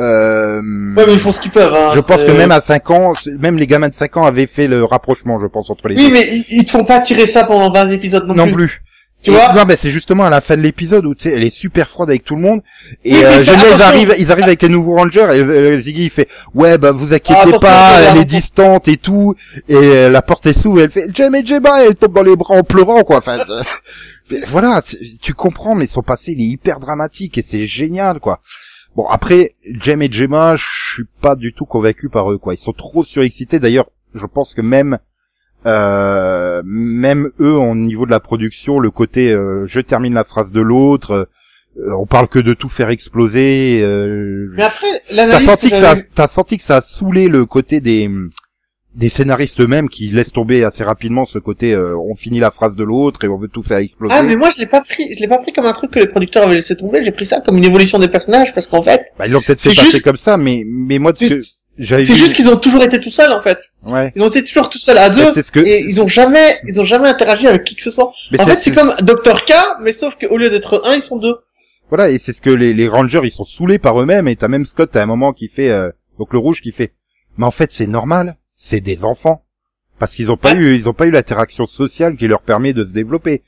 Euh, 0.00 0.60
Ouais, 0.96 1.04
mais 1.06 1.14
ils 1.14 1.20
font 1.20 1.32
ce 1.32 1.40
qu'ils 1.40 1.50
peuvent. 1.50 1.72
Hein. 1.74 1.92
je 1.94 2.00
pense 2.00 2.24
que 2.24 2.30
même 2.32 2.50
à 2.50 2.60
5 2.60 2.90
ans, 2.90 3.12
même 3.38 3.58
les 3.58 3.66
gamins 3.66 3.88
de 3.88 3.94
5 3.94 4.16
ans 4.16 4.24
avaient 4.24 4.46
fait 4.46 4.66
le 4.66 4.84
rapprochement, 4.84 5.38
je 5.40 5.46
pense, 5.46 5.68
entre 5.70 5.88
les 5.88 5.96
Oui, 5.96 6.06
deux. 6.08 6.12
mais 6.12 6.26
ils, 6.50 6.64
te 6.64 6.70
font 6.70 6.84
pas 6.84 7.00
tirer 7.00 7.26
ça 7.26 7.44
pendant 7.44 7.70
20 7.70 7.90
épisodes 7.90 8.26
non, 8.26 8.34
non 8.34 8.44
plus. 8.46 8.54
plus. 8.54 8.82
Tu 9.22 9.30
Et- 9.30 9.34
vois 9.34 9.52
Non, 9.52 9.62
mais 9.68 9.76
c'est 9.76 9.90
justement 9.92 10.24
à 10.24 10.30
la 10.30 10.40
fin 10.40 10.56
de 10.56 10.62
l'épisode 10.62 11.04
où 11.06 11.14
tu 11.14 11.28
sais, 11.28 11.36
elle 11.36 11.44
est 11.44 11.50
super 11.54 11.88
froide 11.88 12.10
avec 12.10 12.24
tout 12.24 12.34
le 12.34 12.40
monde. 12.42 12.60
Et 13.04 13.14
Oui, 13.14 13.20
euh, 13.22 13.42
bien, 13.42 13.54
ils 13.76 13.82
arrivent, 13.82 14.14
ils 14.18 14.32
arrivent 14.32 14.44
avec 14.46 14.62
les 14.62 14.68
nouveaux 14.68 14.96
rangers 14.96 15.20
et 15.20 15.40
euh, 15.40 15.78
Ziggy 15.80 16.04
il 16.06 16.10
fait 16.10 16.26
ouais 16.54 16.76
bah 16.76 16.90
vous 16.90 17.14
inquiétez 17.14 17.52
Ah, 17.54 17.58
pas, 17.60 18.00
elle 18.10 18.16
est 18.22 18.24
distante 18.24 18.88
et 18.88 18.96
tout. 18.96 19.36
Et 19.68 19.76
euh, 19.76 20.08
la 20.10 20.22
porte 20.22 20.46
est 20.46 20.58
sous 20.60 20.76
et 20.80 20.82
elle 20.82 20.90
fait 20.90 21.06
Jem 21.14 21.36
et 21.36 21.38
et 21.38 21.86
elle 21.86 21.94
tombe 21.94 22.14
dans 22.14 22.24
les 22.24 22.34
bras 22.34 22.56
en 22.56 22.64
pleurant 22.64 23.02
quoi. 23.04 23.18
Enfin, 23.18 23.38
euh, 23.48 23.62
voilà, 24.46 24.82
tu- 25.20 25.34
comprends, 25.34 25.74
mais 25.74 25.86
son 25.86 26.02
passé 26.02 26.32
il 26.32 26.40
est 26.40 26.46
hyper 26.48 26.78
dramatique 26.78 27.38
et 27.38 27.42
c'est 27.42 27.66
génial 27.66 28.20
quoi. 28.20 28.40
Bon 28.96 29.06
après 29.08 29.54
Jem 29.64 30.02
et 30.02 30.10
Gemma, 30.12 30.56
je 30.56 30.64
suis 30.94 31.04
pas 31.20 31.34
du 31.36 31.52
tout 31.52 31.64
convaincu 31.64 32.08
par 32.08 32.30
eux 32.30 32.38
quoi. 32.38 32.54
Ils 32.54 32.58
sont 32.58 32.72
trop 32.72 33.04
surexcités. 33.04 33.58
D'ailleurs, 33.58 33.88
je 34.14 34.26
pense 34.26 34.54
que 34.54 34.60
même 34.62 34.98
euh, 35.66 36.62
même 36.64 37.30
eux 37.40 37.54
au 37.54 37.74
niveau 37.74 38.04
de 38.06 38.10
la 38.10 38.20
production, 38.20 38.78
le 38.78 38.90
côté 38.90 39.30
euh, 39.32 39.66
je 39.66 39.80
termine 39.80 40.14
la 40.14 40.24
phrase 40.24 40.50
de 40.50 40.60
l'autre, 40.60 41.28
euh, 41.78 41.94
on 41.98 42.04
parle 42.06 42.28
que 42.28 42.38
de 42.38 42.52
tout 42.52 42.68
faire 42.68 42.90
exploser. 42.90 43.80
Euh, 43.82 44.48
Mais 44.56 44.64
après, 44.64 45.02
T'as 45.08 45.40
senti 45.40 45.70
que 45.70 45.76
ça, 45.76 46.28
senti 46.28 46.58
que 46.58 46.64
ça 46.64 46.76
a 46.78 46.82
saoulé 46.82 47.28
le 47.28 47.46
côté 47.46 47.80
des 47.80 48.10
des 48.94 49.08
scénaristes 49.08 49.58
eux-mêmes 49.60 49.88
qui 49.88 50.10
laissent 50.10 50.32
tomber 50.32 50.64
assez 50.64 50.84
rapidement 50.84 51.24
ce 51.24 51.38
côté 51.38 51.72
euh, 51.72 51.96
on 51.96 52.14
finit 52.14 52.40
la 52.40 52.50
phrase 52.50 52.76
de 52.76 52.84
l'autre 52.84 53.24
et 53.24 53.28
on 53.28 53.38
veut 53.38 53.48
tout 53.48 53.62
faire 53.62 53.78
exploser. 53.78 54.14
Ah, 54.16 54.22
mais 54.22 54.36
moi, 54.36 54.50
je 54.54 54.60
l'ai 54.60 54.66
pas 54.66 54.82
pris, 54.82 55.14
je 55.14 55.20
l'ai 55.20 55.28
pas 55.28 55.38
pris 55.38 55.52
comme 55.52 55.64
un 55.66 55.72
truc 55.72 55.90
que 55.92 55.98
les 55.98 56.06
producteurs 56.08 56.42
avaient 56.44 56.56
laissé 56.56 56.76
tomber, 56.76 57.00
j'ai 57.04 57.12
pris 57.12 57.24
ça 57.24 57.40
comme 57.40 57.56
une 57.56 57.64
évolution 57.64 57.98
des 57.98 58.08
personnages, 58.08 58.52
parce 58.54 58.66
qu'en 58.66 58.82
fait, 58.82 59.06
Bah, 59.18 59.26
ils 59.26 59.32
l'ont 59.32 59.40
peut-être 59.40 59.62
fait 59.62 59.70
C'est 59.70 59.76
passer 59.76 59.90
juste- 59.92 60.02
comme 60.04 60.16
ça, 60.18 60.36
mais 60.36 60.62
mais 60.66 60.98
moi 60.98 61.12
c'est 61.16 61.28
vu, 61.28 61.42
juste 61.78 62.34
qu'ils 62.34 62.50
ont 62.50 62.56
toujours 62.58 62.82
été 62.82 63.00
tout 63.00 63.10
seuls, 63.10 63.32
en 63.32 63.42
fait. 63.42 63.56
ouais. 63.86 64.12
Ils 64.14 64.20
ont 64.22 64.28
été 64.28 64.44
toujours 64.44 64.68
tout 64.68 64.78
seuls 64.78 64.98
à 64.98 65.08
deux, 65.08 65.24
Bah, 65.24 65.30
c'est 65.32 65.42
ce 65.42 65.52
que 65.52 65.60
et 65.60 65.80
ils 65.88 66.00
ont 66.02 66.08
jamais, 66.08 66.58
ils 66.68 66.78
ont 66.78 66.84
jamais 66.84 67.08
interagi 67.08 67.46
avec 67.46 67.64
qui 67.64 67.74
que 67.76 67.82
ce 67.82 67.90
soit. 67.90 68.12
mais 68.30 68.40
en 68.42 68.44
fait, 68.46 68.56
c'est 68.60 68.74
comme 68.74 68.94
Dr. 69.00 69.44
K, 69.46 69.52
mais 69.80 69.94
sauf 69.94 70.14
qu'au 70.20 70.36
lieu 70.36 70.50
d'être 70.50 70.82
un, 70.84 70.96
ils 70.96 71.02
sont 71.02 71.16
deux. 71.16 71.36
Voilà, 71.88 72.10
et 72.10 72.18
c'est 72.18 72.32
ce 72.34 72.42
que 72.42 72.50
les, 72.50 72.74
les 72.74 72.88
rangers, 72.88 73.20
ils 73.24 73.30
sont 73.32 73.44
saoulés 73.44 73.78
par 73.78 73.98
eux-mêmes, 74.00 74.28
et 74.28 74.36
t'as 74.36 74.48
même 74.48 74.66
Scott 74.66 74.94
à 74.96 75.02
un 75.02 75.06
moment 75.06 75.32
qui 75.32 75.48
fait, 75.48 75.70
euh, 75.70 75.88
donc 76.18 76.34
le 76.34 76.38
rouge 76.38 76.60
qui 76.60 76.72
fait, 76.72 76.92
mais 77.38 77.46
en 77.46 77.50
fait 77.50 77.70
c'est 77.72 77.86
normal, 77.86 78.34
c'est 78.64 78.80
des 78.80 79.04
enfants, 79.04 79.42
parce 79.98 80.14
qu'ils 80.14 80.30
ont 80.30 80.36
pas 80.36 80.52
Ouais. 80.54 80.58
eu, 80.60 80.74
ils 80.76 80.88
ont 80.88 80.92
pas 80.94 81.06
eu 81.06 81.10
l'interaction 81.10 81.66
sociale 81.66 82.16
qui 82.16 82.28
leur 82.28 82.42
permet 82.42 82.72
de 82.72 82.84
se 82.84 82.90
développer. 82.92 83.42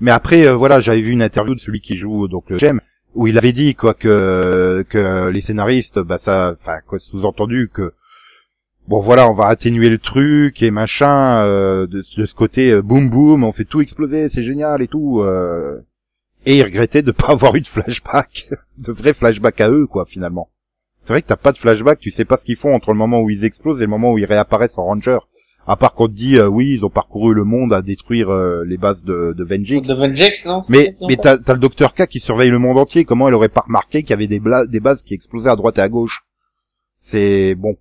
Mais 0.00 0.10
après, 0.10 0.46
euh, 0.46 0.54
voilà, 0.54 0.80
j'avais 0.80 1.00
vu 1.00 1.12
une 1.12 1.22
interview 1.22 1.54
de 1.54 1.60
celui 1.60 1.80
qui 1.80 1.96
joue 1.96 2.28
donc 2.28 2.50
le 2.50 2.58
Jem, 2.58 2.80
où 3.14 3.26
il 3.26 3.38
avait 3.38 3.52
dit 3.52 3.74
quoi 3.74 3.94
que 3.94 4.84
que 4.90 5.28
les 5.30 5.40
scénaristes, 5.40 5.98
bah 5.98 6.18
ça, 6.20 6.54
enfin 6.60 6.80
quoi, 6.86 6.98
sous-entendu 6.98 7.70
que 7.72 7.94
bon 8.86 9.00
voilà, 9.00 9.28
on 9.30 9.34
va 9.34 9.46
atténuer 9.46 9.88
le 9.88 9.98
truc 9.98 10.62
et 10.62 10.70
machin 10.70 11.42
euh, 11.46 11.86
de, 11.86 12.04
de 12.16 12.26
ce 12.26 12.34
côté 12.34 12.70
euh, 12.70 12.82
boum 12.82 13.08
boum, 13.10 13.42
on 13.44 13.52
fait 13.52 13.64
tout 13.64 13.80
exploser, 13.80 14.28
c'est 14.28 14.44
génial 14.44 14.82
et 14.82 14.88
tout. 14.88 15.20
euh, 15.22 15.80
et 16.46 16.58
ils 16.58 16.62
regrettaient 16.62 17.02
de 17.02 17.10
pas 17.12 17.28
avoir 17.32 17.54
eu 17.56 17.60
de 17.62 17.66
flashback, 17.66 18.50
de 18.78 18.92
vrais 18.92 19.14
flashbacks 19.14 19.60
à 19.60 19.70
eux, 19.70 19.86
quoi, 19.86 20.04
finalement. 20.06 20.48
C'est 21.08 21.14
vrai 21.14 21.22
que 21.22 21.26
t'as 21.28 21.36
pas 21.36 21.52
de 21.52 21.56
flashback, 21.56 22.00
tu 22.00 22.10
sais 22.10 22.26
pas 22.26 22.36
ce 22.36 22.44
qu'ils 22.44 22.56
font 22.58 22.74
entre 22.74 22.92
le 22.92 22.98
moment 22.98 23.22
où 23.22 23.30
ils 23.30 23.46
explosent 23.46 23.78
et 23.80 23.84
le 23.86 23.90
moment 23.90 24.12
où 24.12 24.18
ils 24.18 24.26
réapparaissent 24.26 24.76
en 24.76 24.84
ranger. 24.84 25.16
À 25.66 25.74
part 25.76 25.94
qu'on 25.94 26.06
te 26.06 26.12
dit, 26.12 26.36
euh, 26.36 26.48
oui, 26.48 26.74
ils 26.74 26.84
ont 26.84 26.90
parcouru 26.90 27.32
le 27.32 27.44
monde 27.44 27.72
à 27.72 27.80
détruire 27.80 28.28
euh, 28.28 28.62
les 28.66 28.76
bases 28.76 29.02
de, 29.04 29.32
de 29.34 29.42
Vengix. 29.42 29.88
De 29.88 29.94
Vengex, 29.94 30.44
non? 30.44 30.64
Mais, 30.68 30.96
mais 31.08 31.16
t'as, 31.16 31.38
t'as 31.38 31.54
le 31.54 31.60
docteur 31.60 31.94
K 31.94 32.08
qui 32.08 32.20
surveille 32.20 32.50
le 32.50 32.58
monde 32.58 32.78
entier, 32.78 33.06
comment 33.06 33.26
elle 33.26 33.32
aurait 33.32 33.48
pas 33.48 33.62
remarqué 33.62 34.02
qu'il 34.02 34.10
y 34.10 34.12
avait 34.12 34.26
des, 34.26 34.38
bla- 34.38 34.66
des 34.66 34.80
bases 34.80 35.00
qui 35.02 35.14
explosaient 35.14 35.48
à 35.48 35.56
droite 35.56 35.78
et 35.78 35.80
à 35.80 35.88
gauche? 35.88 36.24
C'est 37.00 37.54
bon. 37.54 37.78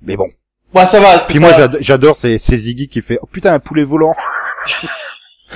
Mais 0.00 0.16
bon. 0.16 0.28
Ouais, 0.72 0.86
ça 0.86 1.00
va. 1.00 1.18
Puis 1.18 1.40
moi 1.40 1.50
pas- 1.54 1.78
j'adore 1.80 2.16
c'est 2.16 2.38
Ziggy 2.38 2.86
qui 2.86 3.02
fait 3.02 3.18
oh 3.22 3.26
putain 3.26 3.54
un 3.54 3.58
poulet 3.58 3.82
volant 3.82 4.14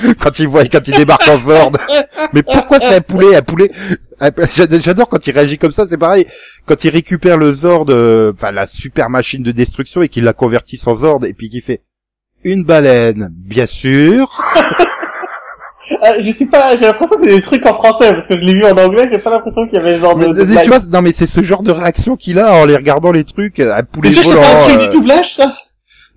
quand 0.21 0.39
il 0.39 0.49
voit 0.49 0.65
quand 0.67 0.87
il 0.87 0.95
débarque 0.95 1.29
en 1.29 1.39
Zord 1.41 1.73
mais 2.33 2.43
pourquoi 2.43 2.79
c'est 2.81 2.97
un 2.97 3.01
poulet 3.01 3.37
un 3.37 3.43
poulet? 3.43 3.71
J'adore 4.83 5.09
quand 5.09 5.27
il 5.27 5.33
réagit 5.33 5.59
comme 5.59 5.73
ça 5.73 5.87
c'est 5.89 5.99
pareil. 5.99 6.27
Quand 6.67 6.85
il 6.85 6.91
récupère 6.91 7.37
le 7.37 7.55
Zord 7.55 7.87
euh, 7.91 8.33
enfin 8.35 8.51
la 8.51 8.67
super 8.67 9.11
machine 9.11 9.43
de 9.43 9.53
destruction 9.53 10.03
et 10.03 10.09
qu'il 10.09 10.25
la 10.25 10.33
convertit 10.33 10.81
en 10.87 10.97
Zord 10.97 11.25
et 11.25 11.35
puis 11.35 11.49
qu'il 11.51 11.63
fait 11.63 11.83
une 12.45 12.65
baleine 12.65 13.29
bien 13.33 13.67
sûr. 13.67 14.41
Euh, 15.91 16.15
je 16.25 16.31
sais 16.31 16.47
pas, 16.47 16.73
j'ai 16.77 16.83
l'impression 16.83 17.17
que 17.17 17.25
c'est 17.29 17.37
des 17.37 17.43
trucs 17.43 17.65
en 17.67 17.75
français, 17.75 18.13
parce 18.15 18.27
que 18.27 18.35
je 18.35 18.45
l'ai 18.45 18.55
vu 18.55 18.65
en 18.65 18.77
anglais, 18.77 19.09
j'ai 19.13 19.19
pas 19.19 19.31
l'impression 19.31 19.67
qu'il 19.67 19.75
y 19.79 19.81
avait 19.81 19.99
genre 19.99 20.17
Mais, 20.17 20.29
de, 20.29 20.45
de 20.45 20.61
tu 20.63 20.69
vois, 20.69 20.81
non 20.91 21.03
mais 21.03 21.13
c'est 21.13 21.27
ce 21.29 21.43
genre 21.43 21.63
de 21.63 21.71
réaction 21.73 22.17
qu'il 22.17 22.39
a 22.39 22.55
en 22.55 22.65
les 22.65 22.77
regardant 22.77 23.13
les 23.13 23.25
trucs 23.25 23.61
à 23.61 23.83
poulet 23.83 24.11
que 24.11 24.17
c'est 24.17 24.23
volant. 24.25 24.41
pas 24.43 24.65
un 24.65 24.69
truc 24.69 24.81
euh, 24.81 24.87
du 24.87 24.93
doublage, 24.95 25.35
ça? 25.37 25.55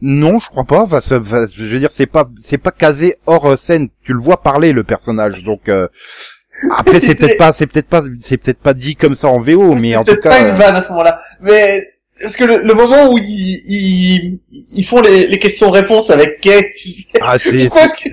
Non, 0.01 0.39
je 0.39 0.47
crois 0.49 0.63
pas. 0.65 0.83
Enfin, 0.83 0.99
ça- 1.01 1.19
enfin, 1.19 1.45
je 1.55 1.63
veux 1.63 1.79
dire, 1.79 1.89
c'est 1.91 2.05
pas, 2.05 2.29
c'est 2.45 2.57
pas 2.57 2.71
casé 2.71 3.15
hors 3.25 3.45
euh, 3.45 3.57
scène. 3.57 3.89
Tu 4.03 4.13
le 4.13 4.19
vois 4.21 4.41
parler 4.41 4.71
le 4.71 4.83
personnage, 4.83 5.43
donc. 5.43 5.67
euh, 5.69 5.87
Après, 6.77 6.99
c'est 6.99 7.15
peut-être 7.19 7.37
pas, 7.37 7.53
c'est 7.53 7.67
peut-être 7.67 7.87
pas, 7.89 8.03
c'est 8.23 8.37
peut-être 8.37 8.59
pas 8.61 8.73
dit 8.73 8.95
comme 8.95 9.15
ça 9.15 9.27
en 9.27 9.39
VO, 9.41 9.75
mais 9.75 9.95
en 9.95 10.03
tout 10.03 10.11
peut-être 10.11 10.23
pas 10.23 10.29
cas. 10.31 10.49
une 10.49 10.55
euh, 10.55 10.57
vanne 10.57 10.75
à 10.75 10.83
ce 10.83 10.89
moment-là. 10.89 11.19
Mais, 11.41 11.83
parce 12.21 12.35
que 12.35 12.43
le, 12.43 12.57
le 12.57 12.73
moment 12.73 13.11
où 13.11 13.17
ils, 13.17 13.63
ils, 13.67 14.39
ils 14.73 14.85
font 14.85 15.01
les, 15.01 15.27
les 15.27 15.39
questions-réponses 15.39 16.09
avec 16.09 16.41
Kate, 16.41 16.65
Ah, 17.21 17.37
c'est, 17.39 17.51
que... 17.69 18.09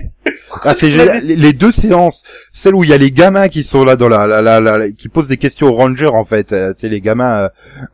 ah, 0.64 0.74
c'est 0.78 0.90
génial. 0.90 1.22
les 1.24 1.52
deux 1.52 1.72
séances, 1.72 2.22
celle 2.52 2.74
où 2.74 2.84
il 2.84 2.90
y 2.90 2.92
a 2.92 2.98
les 2.98 3.10
gamins 3.10 3.48
qui 3.48 3.64
sont 3.64 3.84
là 3.84 3.96
dans 3.96 4.08
la, 4.08 4.26
la, 4.26 4.40
la, 4.42 4.60
la- 4.60 4.90
qui 4.90 5.08
posent 5.08 5.28
des 5.28 5.36
questions 5.36 5.68
aux 5.68 5.74
rangers 5.74 6.06
en 6.08 6.24
fait. 6.24 6.52
Euh, 6.52 6.72
tu 6.74 6.80
sais, 6.82 6.88
les 6.88 7.00
gamins. 7.00 7.44
euh, 7.44 7.48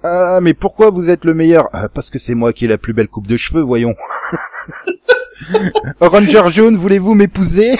ah, 0.05 0.39
mais 0.43 0.55
pourquoi 0.55 0.91
vous 0.91 1.09
êtes 1.11 1.25
le 1.25 1.35
meilleur? 1.35 1.69
Ah, 1.73 1.89
Parce 1.89 2.11
que 2.11 2.19
c'est 2.19 2.35
moi 2.35 2.53
qui 2.53 2.65
ai 2.65 2.69
la 2.69 2.79
plus 2.79 2.93
belle 2.93 3.09
coupe 3.09 3.27
de 3.27 3.37
cheveux, 3.37 3.63
voyons. 3.63 3.95
Ranger 6.01 6.43
jaune, 6.53 6.77
voulez-vous 6.77 7.15
m'épouser? 7.15 7.77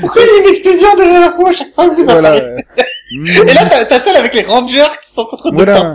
Pourquoi 0.00 0.22
il 0.22 0.26
y 0.26 0.30
a 0.30 0.48
une 0.48 0.54
explosion 0.54 0.94
de 0.96 1.02
la 1.20 1.32
fois 1.36 1.50
à 1.50 1.52
chaque 1.54 1.74
fois 1.74 1.88
que 1.88 1.94
vous 1.96 2.04
Voilà. 2.04 2.28
apparaissez 2.34 2.64
Et 3.50 3.54
là, 3.54 3.84
t'as, 3.88 4.00
celle 4.00 4.16
avec 4.16 4.34
les 4.34 4.42
rangers 4.42 4.86
qui 5.06 5.12
sont 5.12 5.20
en 5.30 5.36
train 5.36 5.50
de 5.50 5.54
Voilà. 5.54 5.94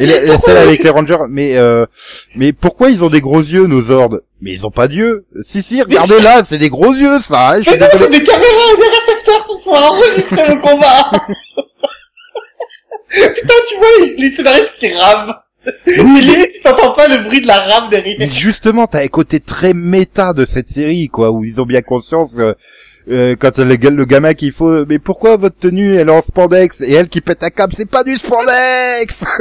Et 0.00 0.06
la, 0.06 0.20
la 0.24 0.38
celle 0.40 0.56
avec 0.56 0.82
les 0.82 0.90
rangers, 0.90 1.16
mais 1.28 1.56
euh, 1.56 1.86
mais 2.34 2.52
pourquoi 2.52 2.90
ils 2.90 3.04
ont 3.04 3.08
des 3.08 3.20
gros 3.20 3.40
yeux 3.40 3.66
nos 3.66 3.88
ordres 3.90 4.22
Mais 4.40 4.52
ils 4.52 4.66
ont 4.66 4.70
pas 4.70 4.88
d'yeux. 4.88 5.26
Si 5.42 5.62
si, 5.62 5.80
regardez 5.80 6.20
là, 6.20 6.42
c'est 6.44 6.58
des 6.58 6.70
gros 6.70 6.92
yeux 6.92 7.20
ça. 7.22 7.50
hein, 7.50 7.62
je 7.62 7.70
Mais 7.70 7.78
non, 7.78 7.86
c'est 7.92 8.10
des 8.10 8.24
caméras 8.24 8.72
et 8.72 8.80
des 8.80 8.88
récepteurs 8.88 9.44
pour 9.46 9.62
pouvoir 9.62 9.92
enregistrer 9.92 10.48
le 10.54 10.60
combat. 10.60 11.10
Putain, 13.10 13.54
tu 13.68 13.76
vois 13.76 14.06
les, 14.16 14.30
scénaristes 14.34 14.74
qui 14.78 14.92
rament. 14.92 15.34
Limite, 15.86 16.52
tu 16.54 16.62
t'entends 16.62 16.92
pas 16.92 17.08
le 17.08 17.18
bruit 17.24 17.40
de 17.40 17.46
la 17.46 17.58
rame 17.60 17.88
Mais 17.90 18.02
derrière. 18.02 18.30
justement, 18.30 18.86
t'as 18.86 19.02
un 19.02 19.08
côté 19.08 19.40
très 19.40 19.72
méta 19.74 20.32
de 20.32 20.44
cette 20.46 20.68
série, 20.68 21.08
quoi, 21.08 21.30
où 21.30 21.44
ils 21.44 21.60
ont 21.60 21.66
bien 21.66 21.82
conscience 21.82 22.34
euh, 22.38 22.54
euh, 23.08 23.36
quand 23.38 23.58
le, 23.58 23.76
le 23.76 24.04
gamin 24.04 24.34
qu'il 24.34 24.52
faut, 24.52 24.84
mais 24.86 24.98
pourquoi 24.98 25.36
votre 25.36 25.58
tenue 25.58 25.94
elle 25.94 26.08
est 26.08 26.12
en 26.12 26.22
spandex 26.22 26.80
et 26.80 26.92
elle 26.92 27.08
qui 27.08 27.20
pète 27.20 27.42
un 27.42 27.50
câble, 27.50 27.74
c'est 27.76 27.88
pas 27.90 28.04
du 28.04 28.16
spandex. 28.16 29.24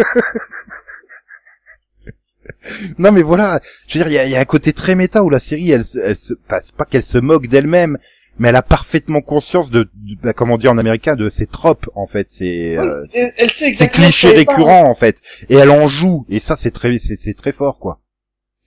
non 2.99 3.11
mais 3.11 3.21
voilà, 3.23 3.59
je 3.87 3.97
veux 3.99 4.05
dire, 4.05 4.11
il 4.11 4.15
y 4.15 4.19
a, 4.19 4.27
y 4.27 4.35
a 4.35 4.39
un 4.39 4.45
côté 4.45 4.73
très 4.73 4.95
méta 4.95 5.23
où 5.23 5.29
la 5.29 5.39
série, 5.39 5.71
elle, 5.71 5.83
se- 5.83 5.97
elle 5.99 6.15
se, 6.15 6.33
pas, 6.33 6.61
c'est 6.61 6.75
pas 6.75 6.85
qu'elle 6.85 7.03
se 7.03 7.17
moque 7.17 7.47
d'elle-même, 7.47 7.97
mais 8.37 8.49
elle 8.49 8.55
a 8.55 8.61
parfaitement 8.61 9.21
conscience 9.21 9.71
de, 9.71 9.83
de- 9.83 9.89
bah, 10.21 10.33
comment 10.33 10.57
dire 10.57 10.71
en 10.71 10.77
américain, 10.77 11.15
de 11.15 11.29
ses 11.29 11.47
tropes 11.47 11.89
en 11.95 12.07
fait, 12.07 12.27
c'est 12.31 12.77
euh, 12.77 13.01
Oui, 13.01 13.09
elle 13.13 13.33
elle 13.37 13.49
sait 13.51 13.55
c'est 13.57 13.67
exactement. 13.69 14.03
cliché 14.05 14.27
ce 14.27 14.31
qu'elle 14.33 14.41
est 14.41 14.45
pas. 14.45 14.51
récurrent 14.53 14.89
en 14.89 14.95
fait, 14.95 15.17
et 15.49 15.55
elle 15.55 15.71
en 15.71 15.87
joue, 15.89 16.25
et 16.29 16.39
ça 16.39 16.55
c'est 16.59 16.71
très, 16.71 16.97
c'est 16.99 17.17
c'est 17.17 17.33
très 17.35 17.51
fort 17.51 17.79
quoi. 17.79 17.99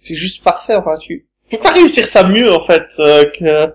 C'est 0.05 0.17
juste 0.17 0.43
parfait, 0.43 0.75
enfin, 0.77 0.97
tu 1.01 1.27
tu 1.51 1.57
peux 1.57 1.63
pas 1.63 1.73
réussir 1.73 2.07
ça 2.09 2.29
mieux, 2.29 2.53
en 2.53 2.67
fait, 2.67 2.83
euh, 2.99 3.25
que... 3.39 3.73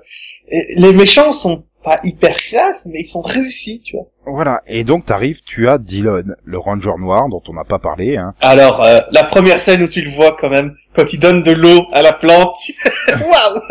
Les 0.49 0.93
méchants 0.93 1.33
sont 1.33 1.63
pas 1.83 1.99
hyper 2.03 2.35
classe, 2.49 2.83
mais 2.85 3.01
ils 3.01 3.09
sont 3.09 3.21
réussis, 3.21 3.81
tu 3.85 3.95
vois. 3.97 4.07
Voilà, 4.25 4.61
et 4.67 4.83
donc 4.83 5.05
t'arrives, 5.05 5.41
tu 5.45 5.67
as 5.67 5.77
Dylan, 5.77 6.35
le 6.43 6.57
ranger 6.57 6.97
noir 6.97 7.27
dont 7.29 7.41
on 7.47 7.53
n'a 7.53 7.65
pas 7.65 7.79
parlé, 7.79 8.15
hein. 8.15 8.33
Alors, 8.41 8.83
euh, 8.83 8.99
la 9.11 9.25
première 9.25 9.59
scène 9.59 9.83
où 9.83 9.87
tu 9.87 10.01
le 10.01 10.15
vois, 10.15 10.37
quand 10.39 10.49
même, 10.49 10.75
quand 10.95 11.11
il 11.11 11.19
donne 11.19 11.43
de 11.43 11.51
l'eau 11.51 11.85
à 11.91 12.01
la 12.01 12.13
plante, 12.13 12.55
waouh 13.09 13.61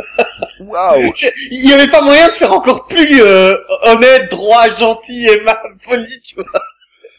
Waouh 0.61 1.13
Il 1.51 1.69
y 1.69 1.73
avait 1.73 1.91
pas 1.91 2.03
moyen 2.03 2.29
de 2.29 2.33
faire 2.33 2.53
encore 2.53 2.87
plus 2.87 3.23
euh, 3.23 3.57
honnête, 3.85 4.31
droit, 4.31 4.69
gentil 4.79 5.27
et 5.27 5.43
poli, 5.87 6.21
tu 6.21 6.35
vois. 6.35 6.45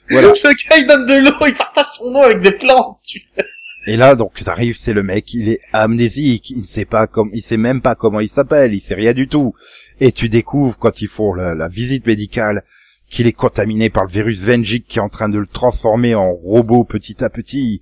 Voilà. 0.09 0.27
Le 0.27 0.69
gars, 0.69 0.77
il 0.77 0.87
donne 0.87 1.05
de 1.05 1.15
l'eau, 1.15 1.45
il 1.47 1.55
partage 1.55 1.85
son 1.97 2.13
eau 2.13 2.23
avec 2.23 2.41
des 2.41 2.51
plantes, 2.51 2.99
tu 3.05 3.19
vois. 3.35 3.45
Et 3.85 3.97
là, 3.97 4.15
donc 4.15 4.41
t'arrives, 4.43 4.77
c'est 4.77 4.93
le 4.93 5.03
mec, 5.03 5.33
il 5.33 5.49
est 5.49 5.59
amnésique, 5.73 6.51
il 6.51 6.61
ne 6.61 6.65
sait 6.65 6.85
pas 6.85 7.05
comme, 7.05 7.29
il 7.33 7.41
sait 7.41 7.57
même 7.57 7.81
pas 7.81 7.95
comment 7.95 8.21
il 8.21 8.29
s'appelle, 8.29 8.73
il 8.73 8.81
sait 8.81 8.95
rien 8.95 9.13
du 9.13 9.27
tout. 9.27 9.55
Et 9.99 10.11
tu 10.11 10.29
découvres 10.29 10.77
quand 10.77 11.01
ils 11.01 11.09
font 11.09 11.33
la, 11.33 11.67
visite 11.67 12.07
médicale 12.07 12.63
qu'il 13.09 13.27
est 13.27 13.33
contaminé 13.33 13.89
par 13.89 14.05
le 14.05 14.11
virus 14.11 14.41
Vengic 14.41 14.87
qui 14.87 14.99
est 14.99 15.01
en 15.01 15.09
train 15.09 15.29
de 15.29 15.37
le 15.37 15.47
transformer 15.47 16.15
en 16.15 16.31
robot 16.31 16.85
petit 16.85 17.23
à 17.23 17.29
petit. 17.29 17.81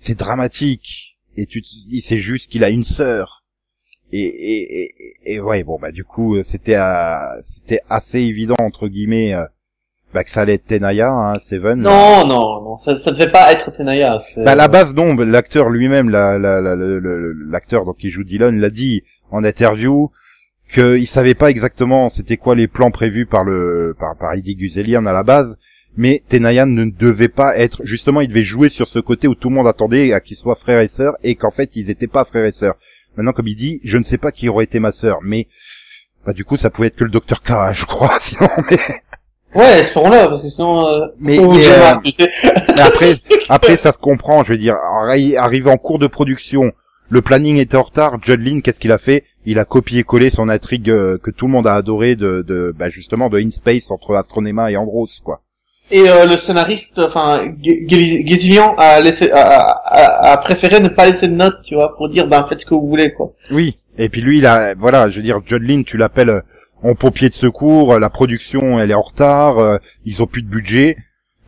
C'est 0.00 0.18
dramatique. 0.18 1.18
Et 1.36 1.46
tu 1.46 1.60
dis, 1.60 2.00
c'est 2.02 2.20
juste 2.20 2.50
qu'il 2.50 2.64
a 2.64 2.70
une 2.70 2.84
sœur. 2.84 3.44
Et, 4.12 4.22
et, 4.22 4.82
et, 4.82 5.34
et 5.34 5.40
ouais, 5.40 5.64
bon 5.64 5.78
bah 5.80 5.90
du 5.90 6.04
coup, 6.04 6.42
c'était 6.44 6.76
euh, 6.76 7.42
c'était 7.42 7.80
assez 7.90 8.20
évident 8.20 8.54
entre 8.60 8.86
guillemets 8.86 9.34
euh, 9.34 9.44
bah, 10.14 10.24
que 10.24 10.30
ça 10.30 10.42
allait 10.42 10.54
être 10.54 10.66
Tenaya, 10.66 11.10
hein, 11.10 11.34
Seven. 11.46 11.80
Non, 11.80 12.24
non, 12.26 12.62
non, 12.62 12.78
ça, 12.84 12.98
ça 13.04 13.10
devait 13.10 13.30
pas 13.30 13.52
être 13.52 13.70
Tenaya. 13.76 14.20
Bah, 14.38 14.52
à 14.52 14.54
la 14.54 14.68
base, 14.68 14.94
non, 14.94 15.14
l'acteur 15.16 15.68
lui-même, 15.68 16.08
la, 16.08 16.38
la, 16.38 16.60
la- 16.60 16.76
l'acteur 17.50 17.84
donc 17.84 17.98
qui 17.98 18.10
joue 18.10 18.24
Dylan, 18.24 18.58
l'a 18.60 18.70
dit 18.70 19.02
en 19.30 19.42
interview 19.44 20.10
qu'il 20.72 21.06
savait 21.06 21.34
pas 21.34 21.50
exactement 21.50 22.08
c'était 22.08 22.38
quoi 22.38 22.54
les 22.54 22.68
plans 22.68 22.90
prévus 22.90 23.26
par 23.26 23.44
le 23.44 23.94
par, 23.98 24.16
par 24.16 24.32
Eddie 24.32 24.56
Guzelian 24.56 25.04
à 25.04 25.12
la 25.12 25.22
base, 25.22 25.58
mais 25.96 26.22
Tenayan 26.28 26.66
ne 26.66 26.86
devait 26.86 27.28
pas 27.28 27.56
être 27.58 27.82
justement, 27.84 28.20
il 28.22 28.28
devait 28.28 28.44
jouer 28.44 28.70
sur 28.70 28.88
ce 28.88 28.98
côté 28.98 29.28
où 29.28 29.34
tout 29.34 29.50
le 29.50 29.56
monde 29.56 29.66
attendait 29.66 30.12
à 30.14 30.20
qu'ils 30.20 30.38
soient 30.38 30.54
frères 30.54 30.80
et 30.80 30.88
sœurs 30.88 31.16
et 31.22 31.34
qu'en 31.34 31.50
fait 31.50 31.70
ils 31.74 31.90
étaient 31.90 32.06
pas 32.06 32.24
frères 32.24 32.46
et 32.46 32.52
sœurs. 32.52 32.76
Maintenant, 33.16 33.32
comme 33.32 33.46
il 33.46 33.56
dit, 33.56 33.80
je 33.84 33.98
ne 33.98 34.02
sais 34.04 34.18
pas 34.18 34.32
qui 34.32 34.48
aurait 34.48 34.64
été 34.64 34.80
ma 34.80 34.90
sœur, 34.92 35.18
mais 35.22 35.48
bah 36.26 36.32
du 36.32 36.44
coup 36.46 36.56
ça 36.56 36.70
pouvait 36.70 36.88
être 36.88 36.96
que 36.96 37.04
le 37.04 37.10
docteur 37.10 37.42
K, 37.42 37.52
je 37.74 37.84
crois, 37.84 38.16
sinon. 38.20 38.48
Mais, 38.70 38.78
Ouais, 39.54 39.80
espérons-le, 39.80 40.28
parce 40.28 40.42
que 40.42 40.50
sinon... 40.50 40.86
Euh... 40.86 41.06
mais, 41.20 41.36
mais, 41.38 41.68
euh, 41.68 41.94
tu 42.04 42.12
sais. 42.12 42.30
Mais 42.76 42.80
après, 42.80 43.14
après 43.48 43.76
ça 43.76 43.92
se 43.92 43.98
comprend. 43.98 44.42
Je 44.44 44.52
veux 44.52 44.58
dire, 44.58 44.74
arri- 44.74 45.36
arrivé 45.36 45.70
en 45.70 45.76
cours 45.76 45.98
de 45.98 46.06
production, 46.06 46.72
le 47.08 47.22
planning 47.22 47.58
était 47.58 47.76
en 47.76 47.82
retard. 47.82 48.18
Judd 48.22 48.40
Lin, 48.40 48.60
qu'est-ce 48.60 48.80
qu'il 48.80 48.92
a 48.92 48.98
fait? 48.98 49.24
Il 49.46 49.58
a 49.58 49.64
copié-collé 49.64 50.30
son 50.30 50.48
intrigue 50.48 50.90
euh, 50.90 51.18
que 51.22 51.30
tout 51.30 51.46
le 51.46 51.52
monde 51.52 51.66
a 51.66 51.74
adoré 51.74 52.16
de, 52.16 52.42
de 52.46 52.74
bah, 52.76 52.90
justement 52.90 53.28
de 53.28 53.38
In 53.38 53.50
Space 53.50 53.90
entre 53.90 54.14
Astronema 54.16 54.70
et 54.72 54.76
Ambrose, 54.76 55.20
quoi. 55.24 55.40
Et 55.90 56.08
euh, 56.08 56.24
le 56.24 56.38
scénariste, 56.38 56.98
enfin, 56.98 57.46
Gazillian 57.60 58.74
a 58.78 59.02
laissé, 59.02 59.30
a, 59.30 59.40
a, 59.40 60.32
a 60.32 60.36
préféré 60.38 60.80
ne 60.80 60.88
pas 60.88 61.08
laisser 61.10 61.26
de 61.26 61.34
notes, 61.34 61.58
tu 61.66 61.74
vois, 61.74 61.94
pour 61.96 62.08
dire, 62.08 62.26
ben, 62.26 62.46
faites 62.48 62.62
ce 62.62 62.66
que 62.66 62.74
vous 62.74 62.88
voulez, 62.88 63.12
quoi. 63.12 63.32
Oui. 63.50 63.76
Et 63.98 64.08
puis 64.08 64.22
lui, 64.22 64.38
il 64.38 64.46
a, 64.46 64.74
voilà, 64.74 65.10
je 65.10 65.16
veux 65.16 65.22
dire, 65.22 65.40
Judd 65.46 65.62
Lin, 65.62 65.82
tu 65.82 65.98
l'appelles 65.98 66.30
euh, 66.30 66.40
en 66.84 66.94
pompier 66.94 67.30
de 67.30 67.34
secours. 67.34 67.98
La 67.98 68.10
production, 68.10 68.78
elle 68.78 68.90
est 68.90 68.94
en 68.94 69.02
retard. 69.02 69.58
euh, 69.58 69.78
ils 70.04 70.22
ont 70.22 70.26
plus 70.26 70.42
de 70.42 70.48
budget. 70.48 70.96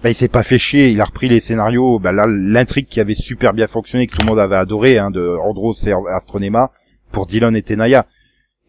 Bah, 0.03 0.11
il 0.11 0.15
s'est 0.15 0.29
pas 0.29 0.43
fait 0.43 0.59
chier. 0.59 0.89
Il 0.89 1.01
a 1.01 1.05
repris 1.05 1.29
les 1.29 1.41
scénarios. 1.41 1.99
Bah, 1.99 2.13
là, 2.13 2.25
l'intrigue 2.27 2.87
qui 2.87 3.01
avait 3.01 3.15
super 3.15 3.53
bien 3.53 3.67
fonctionné, 3.67 4.07
que 4.07 4.17
tout 4.17 4.23
le 4.23 4.27
monde 4.27 4.41
avait 4.41 4.57
adoré, 4.57 4.99
hein, 4.99 5.11
de 5.11 5.37
Andros 5.43 5.87
et 5.87 5.93
Astronema 5.93 6.73
pour 7.13 7.27
Dylan 7.27 7.55
et 7.55 7.63
Tenaya. 7.63 8.07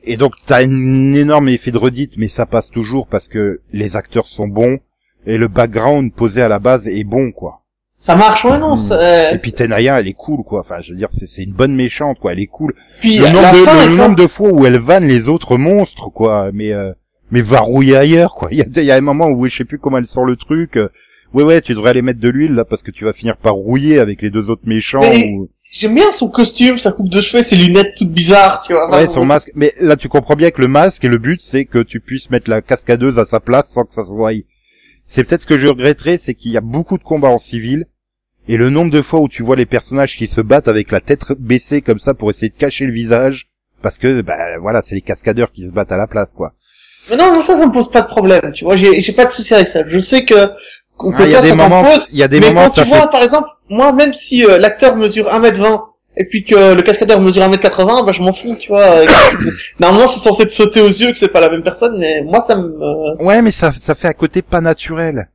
Et 0.04 0.18
donc, 0.18 0.34
t'as 0.46 0.64
un 0.64 1.14
énorme 1.14 1.50
effet 1.50 1.72
de 1.72 1.78
redite, 1.78 2.18
mais 2.18 2.28
ça 2.28 2.46
passe 2.46 2.70
toujours 2.70 3.08
parce 3.08 3.28
que 3.28 3.62
les 3.74 3.96
acteurs 3.96 4.28
sont 4.28 4.48
bons 4.48 4.80
et 5.26 5.38
le 5.38 5.48
background 5.48 6.14
posé 6.14 6.42
à 6.42 6.48
la 6.48 6.60
base 6.60 6.88
est 6.88 7.04
bon, 7.04 7.32
quoi. 7.32 7.64
Ça 8.08 8.16
marche, 8.16 8.44
ouais, 8.46 8.58
non, 8.58 8.74
Mm. 8.74 8.78
c'est... 8.90 9.36
Et 9.36 9.38
puis 9.38 9.54
Tenaya, 9.54 10.00
elle 10.00 10.08
est 10.08 10.14
cool, 10.14 10.44
quoi. 10.44 10.62
Enfin, 10.62 10.78
je 10.82 10.92
veux 10.92 10.98
dire, 10.98 11.10
c'est 11.12 11.28
c'est 11.28 11.44
une 11.44 11.54
bonne 11.54 11.76
méchante, 11.76 12.18
quoi. 12.20 12.32
Elle 12.34 12.40
est 12.40 12.48
cool. 12.48 12.74
Puis, 13.02 13.18
Le 13.18 13.26
nombre, 13.26 13.52
de, 13.52 13.58
fin, 13.66 13.86
le 13.88 13.96
nombre 13.96 14.16
de 14.16 14.28
fois 14.28 14.50
où 14.52 14.66
elle 14.66 14.80
vanne 14.80 15.06
les 15.08 15.28
autres 15.28 15.58
monstres, 15.58 16.10
quoi. 16.10 16.50
Mais 16.54 16.72
euh, 16.74 16.92
mais 17.32 17.42
va 17.42 17.60
rouiller 17.60 17.98
ailleurs, 17.98 18.34
quoi. 18.34 18.48
Il 18.52 18.58
y 18.58 18.62
a, 18.62 18.66
il 18.76 18.84
y 18.84 18.92
a 18.92 18.96
un 18.96 19.02
moment 19.02 19.28
où 19.28 19.48
je 19.48 19.56
sais 19.58 19.66
plus 19.66 19.78
comment 19.80 19.98
elle 20.00 20.08
sort 20.08 20.26
le 20.26 20.36
truc. 20.38 20.78
euh, 20.78 20.90
ouais, 21.34 21.44
ouais, 21.44 21.62
tu 21.62 21.74
devrais 21.74 21.90
aller 21.92 22.02
mettre 22.02 22.20
de 22.22 22.30
l'huile 22.30 22.54
là 22.56 22.64
parce 22.66 22.82
que 22.82 22.92
tu 22.92 23.04
vas 23.06 23.14
finir 23.14 23.38
par 23.38 23.54
rouiller 23.54 24.00
avec 24.00 24.22
les 24.22 24.30
deux 24.32 24.50
autres 24.50 24.66
méchants. 24.66 25.02
Ou- 25.02 25.50
J'aime 25.70 25.96
bien 25.96 26.14
son 26.14 26.30
costume, 26.30 26.78
sa 26.78 26.94
coupe 26.94 27.10
de 27.10 27.20
cheveux, 27.22 27.44
ses 27.44 27.58
lunettes 27.58 27.92
toutes 27.98 28.14
bizarres, 28.14 28.64
tu 28.66 28.72
vois. 28.72 28.90
Ouais, 28.90 29.08
son 29.10 29.26
masque. 29.26 29.52
Mais 29.54 29.74
là, 29.82 29.98
tu 29.98 30.08
comprends 30.08 30.36
bien 30.38 30.50
que 30.50 30.62
le 30.62 30.70
masque 30.70 31.04
et 31.04 31.10
le 31.10 31.18
but, 31.18 31.42
c'est 31.42 31.66
que 31.66 31.80
tu 31.80 32.00
puisses 32.00 32.30
mettre 32.30 32.50
la 32.50 32.62
cascadeuse 32.62 33.20
à 33.20 33.26
sa 33.26 33.42
place 33.42 33.70
sans 33.74 33.84
que 33.84 33.94
ça 33.94 34.06
se 34.06 34.10
voie. 34.10 34.32
C'est 35.08 35.26
peut-être 35.26 35.42
ce 35.42 35.46
que 35.48 35.58
je 35.58 35.68
regretterais, 35.68 36.20
c'est 36.24 36.36
qu'il 36.36 36.52
y 36.54 36.58
a 36.58 36.62
beaucoup 36.62 36.98
de 36.98 37.04
combats 37.04 37.28
en 37.28 37.38
civil. 37.40 37.86
Et 38.50 38.58
le 38.58 38.70
nombre 38.70 38.92
de 38.92 39.02
fois 39.02 39.20
où 39.20 39.28
tu 39.28 39.44
vois 39.44 39.56
les 39.56 39.66
personnages 39.66 40.16
qui 40.16 40.28
se 40.28 40.42
battent 40.42 40.68
avec 40.68 40.92
la 40.92 41.02
tête 41.02 41.32
baissée 41.38 41.82
comme 41.82 42.00
ça 42.00 42.14
pour 42.14 42.30
essayer 42.30 42.50
de 42.50 42.56
cacher 42.58 42.86
le 42.86 42.94
visage, 42.94 43.48
parce 43.82 43.98
que, 43.98 44.22
bah, 44.22 44.58
voilà, 44.62 44.82
c'est 44.84 44.96
les 44.96 45.02
cascadeurs 45.02 45.52
qui 45.52 45.66
se 45.66 45.72
battent 45.72 45.92
à 45.92 45.98
la 45.98 46.08
place, 46.08 46.32
quoi. 46.36 46.54
Mais 47.10 47.18
non, 47.18 47.28
non, 47.28 47.42
ça, 47.44 47.58
ça 47.58 47.66
me 47.68 47.72
pose 47.72 47.92
pas 47.92 48.02
de 48.02 48.08
problème, 48.08 48.52
tu 48.54 48.64
vois. 48.66 48.76
J'ai 48.78 49.14
pas 49.14 49.26
de 49.26 49.32
souci 49.32 49.54
avec 49.54 49.68
ça. 49.70 49.82
Je 49.88 50.00
sais 50.00 50.24
que... 50.26 50.34
qu'on 50.98 51.14
Ah, 51.14 51.18
peut 51.18 51.26
Il 51.26 51.32
y 51.32 51.36
a 51.36 51.42
des 51.42 51.54
moments, 51.54 51.84
il 52.12 52.18
y 52.18 52.24
a 52.24 52.28
des 52.28 52.40
mais 52.40 52.48
moments, 52.48 52.66
quand 52.68 52.72
tu 52.72 52.80
fait... 52.82 52.86
vois, 52.88 53.08
par 53.10 53.24
exemple, 53.24 53.50
moi, 53.70 53.92
même 53.94 54.14
si 54.14 54.46
euh, 54.46 54.58
l'acteur 54.58 54.96
mesure 54.96 55.26
1m20 55.28 55.82
et 56.20 56.26
puis 56.26 56.44
que 56.44 56.74
le 56.74 56.82
cascadeur 56.82 57.22
mesure 57.22 57.44
1m80, 57.44 58.06
bah 58.06 58.12
je 58.16 58.22
m'en 58.22 58.34
fous, 58.34 58.56
tu 58.60 58.70
vois. 58.70 59.02
euh, 59.02 59.06
Normalement, 59.80 60.08
c'est 60.08 60.20
censé 60.28 60.48
te 60.48 60.54
sauter 60.54 60.82
aux 60.82 60.88
yeux 60.90 61.12
que 61.12 61.18
c'est 61.18 61.28
pas 61.32 61.42
la 61.42 61.50
même 61.50 61.64
personne, 61.64 61.98
mais 62.00 62.24
moi, 62.24 62.44
ça 62.50 62.56
me... 62.58 63.24
Ouais, 63.24 63.42
mais 63.44 63.52
ça, 63.52 63.72
ça 63.82 63.94
fait 63.94 64.08
un 64.08 64.14
côté 64.14 64.42
pas 64.42 64.60
naturel. 64.62 65.30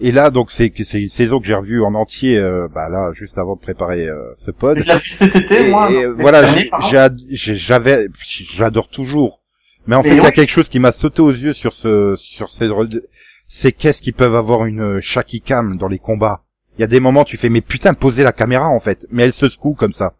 Et 0.00 0.12
là, 0.12 0.30
donc, 0.30 0.52
c'est 0.52 0.66
une 0.66 1.08
saison 1.08 1.40
que 1.40 1.46
j'ai 1.46 1.54
revue 1.54 1.82
en 1.82 1.94
entier, 1.94 2.38
euh, 2.38 2.68
bah 2.72 2.88
là, 2.90 3.12
juste 3.14 3.38
avant 3.38 3.56
de 3.56 3.60
préparer 3.60 4.06
euh, 4.06 4.32
ce 4.34 4.50
pod. 4.50 4.78
Je 4.78 4.84
l'ai 4.84 4.98
vu 4.98 5.08
cet 5.08 5.34
été, 5.34 5.68
Et, 5.68 5.70
moi. 5.70 5.90
et, 5.90 6.06
voilà, 6.06 6.42
j'avais, 7.54 8.08
j'adore 8.52 8.88
toujours 8.88 9.40
Mais 9.86 9.96
en 9.96 10.02
fait, 10.02 10.16
il 10.16 10.22
y 10.22 10.26
a 10.26 10.32
quelque 10.32 10.50
chose 10.50 10.68
qui 10.68 10.80
m'a 10.80 10.92
sauté 10.92 11.22
aux 11.22 11.30
yeux 11.30 11.54
sur 11.54 11.72
ce, 11.72 12.14
sur 12.18 12.50
ces, 12.50 12.68
c'est 13.46 13.72
qu'est-ce 13.72 14.02
qu'ils 14.02 14.12
peuvent 14.12 14.34
avoir 14.34 14.66
une 14.66 15.00
shaky 15.00 15.40
cam 15.40 15.78
dans 15.78 15.88
les 15.88 15.98
combats. 15.98 16.42
Il 16.76 16.82
y 16.82 16.84
a 16.84 16.88
des 16.88 17.00
moments, 17.00 17.24
tu 17.24 17.38
fais, 17.38 17.48
mais 17.48 17.62
putain, 17.62 17.94
posez 17.94 18.22
la 18.22 18.32
caméra, 18.32 18.68
en 18.68 18.80
fait. 18.80 19.06
Mais 19.10 19.22
elle 19.22 19.32
se 19.32 19.48
secoue 19.48 19.74
comme 19.74 19.94
ça. 19.94 20.12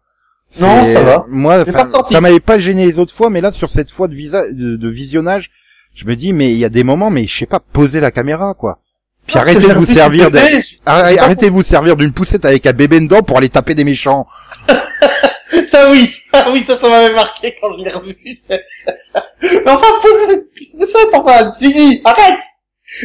Non, 0.59 0.85
ça 0.85 1.01
va. 1.03 1.25
Moi, 1.29 1.65
ça 2.09 2.21
m'avait 2.21 2.39
pas 2.39 2.57
gêné 2.57 2.87
les 2.87 2.97
autres 2.97 3.13
fois, 3.13 3.29
mais 3.29 3.41
là, 3.41 3.51
sur 3.51 3.69
cette 3.69 3.91
fois 3.91 4.07
de, 4.07 4.15
visa, 4.15 4.51
de, 4.51 4.75
de 4.75 4.89
visionnage, 4.89 5.51
je 5.93 6.05
me 6.05 6.15
dis, 6.15 6.33
mais 6.33 6.51
il 6.51 6.57
y 6.57 6.65
a 6.65 6.69
des 6.69 6.83
moments, 6.83 7.11
mais 7.11 7.27
je 7.27 7.37
sais 7.37 7.45
pas, 7.45 7.59
posez 7.59 7.99
la 7.99 8.09
caméra, 8.09 8.55
quoi. 8.55 8.79
Puis 9.27 9.35
Non, 9.35 9.41
arrêtez 9.41 9.67
de 9.67 9.73
vous 9.73 9.85
servir, 9.85 10.31
plaît. 10.31 10.63
arrêtez 10.85 11.47
de 11.47 11.51
vous 11.51 11.63
servir 11.63 11.95
d'une 11.95 12.13
poussette 12.13 12.45
avec 12.45 12.65
un 12.65 12.73
bébé 12.73 12.99
dedans 12.99 13.21
pour 13.21 13.37
aller 13.37 13.49
taper 13.49 13.75
des 13.75 13.83
méchants. 13.83 14.27
Ça 15.71 15.89
oui, 15.89 16.11
ça 16.33 16.51
oui, 16.51 16.65
ça, 16.67 16.77
ça 16.79 16.89
m'avait 16.89 17.13
marqué 17.13 17.55
quand 17.61 17.69
je 17.77 17.83
l'ai 17.83 17.91
revu. 17.91 18.17
Mais 18.49 18.59
enfin, 19.65 19.87
poussette, 20.77 21.09
enfin, 21.13 21.53
Ziggy, 21.61 22.01
arrête! 22.03 22.39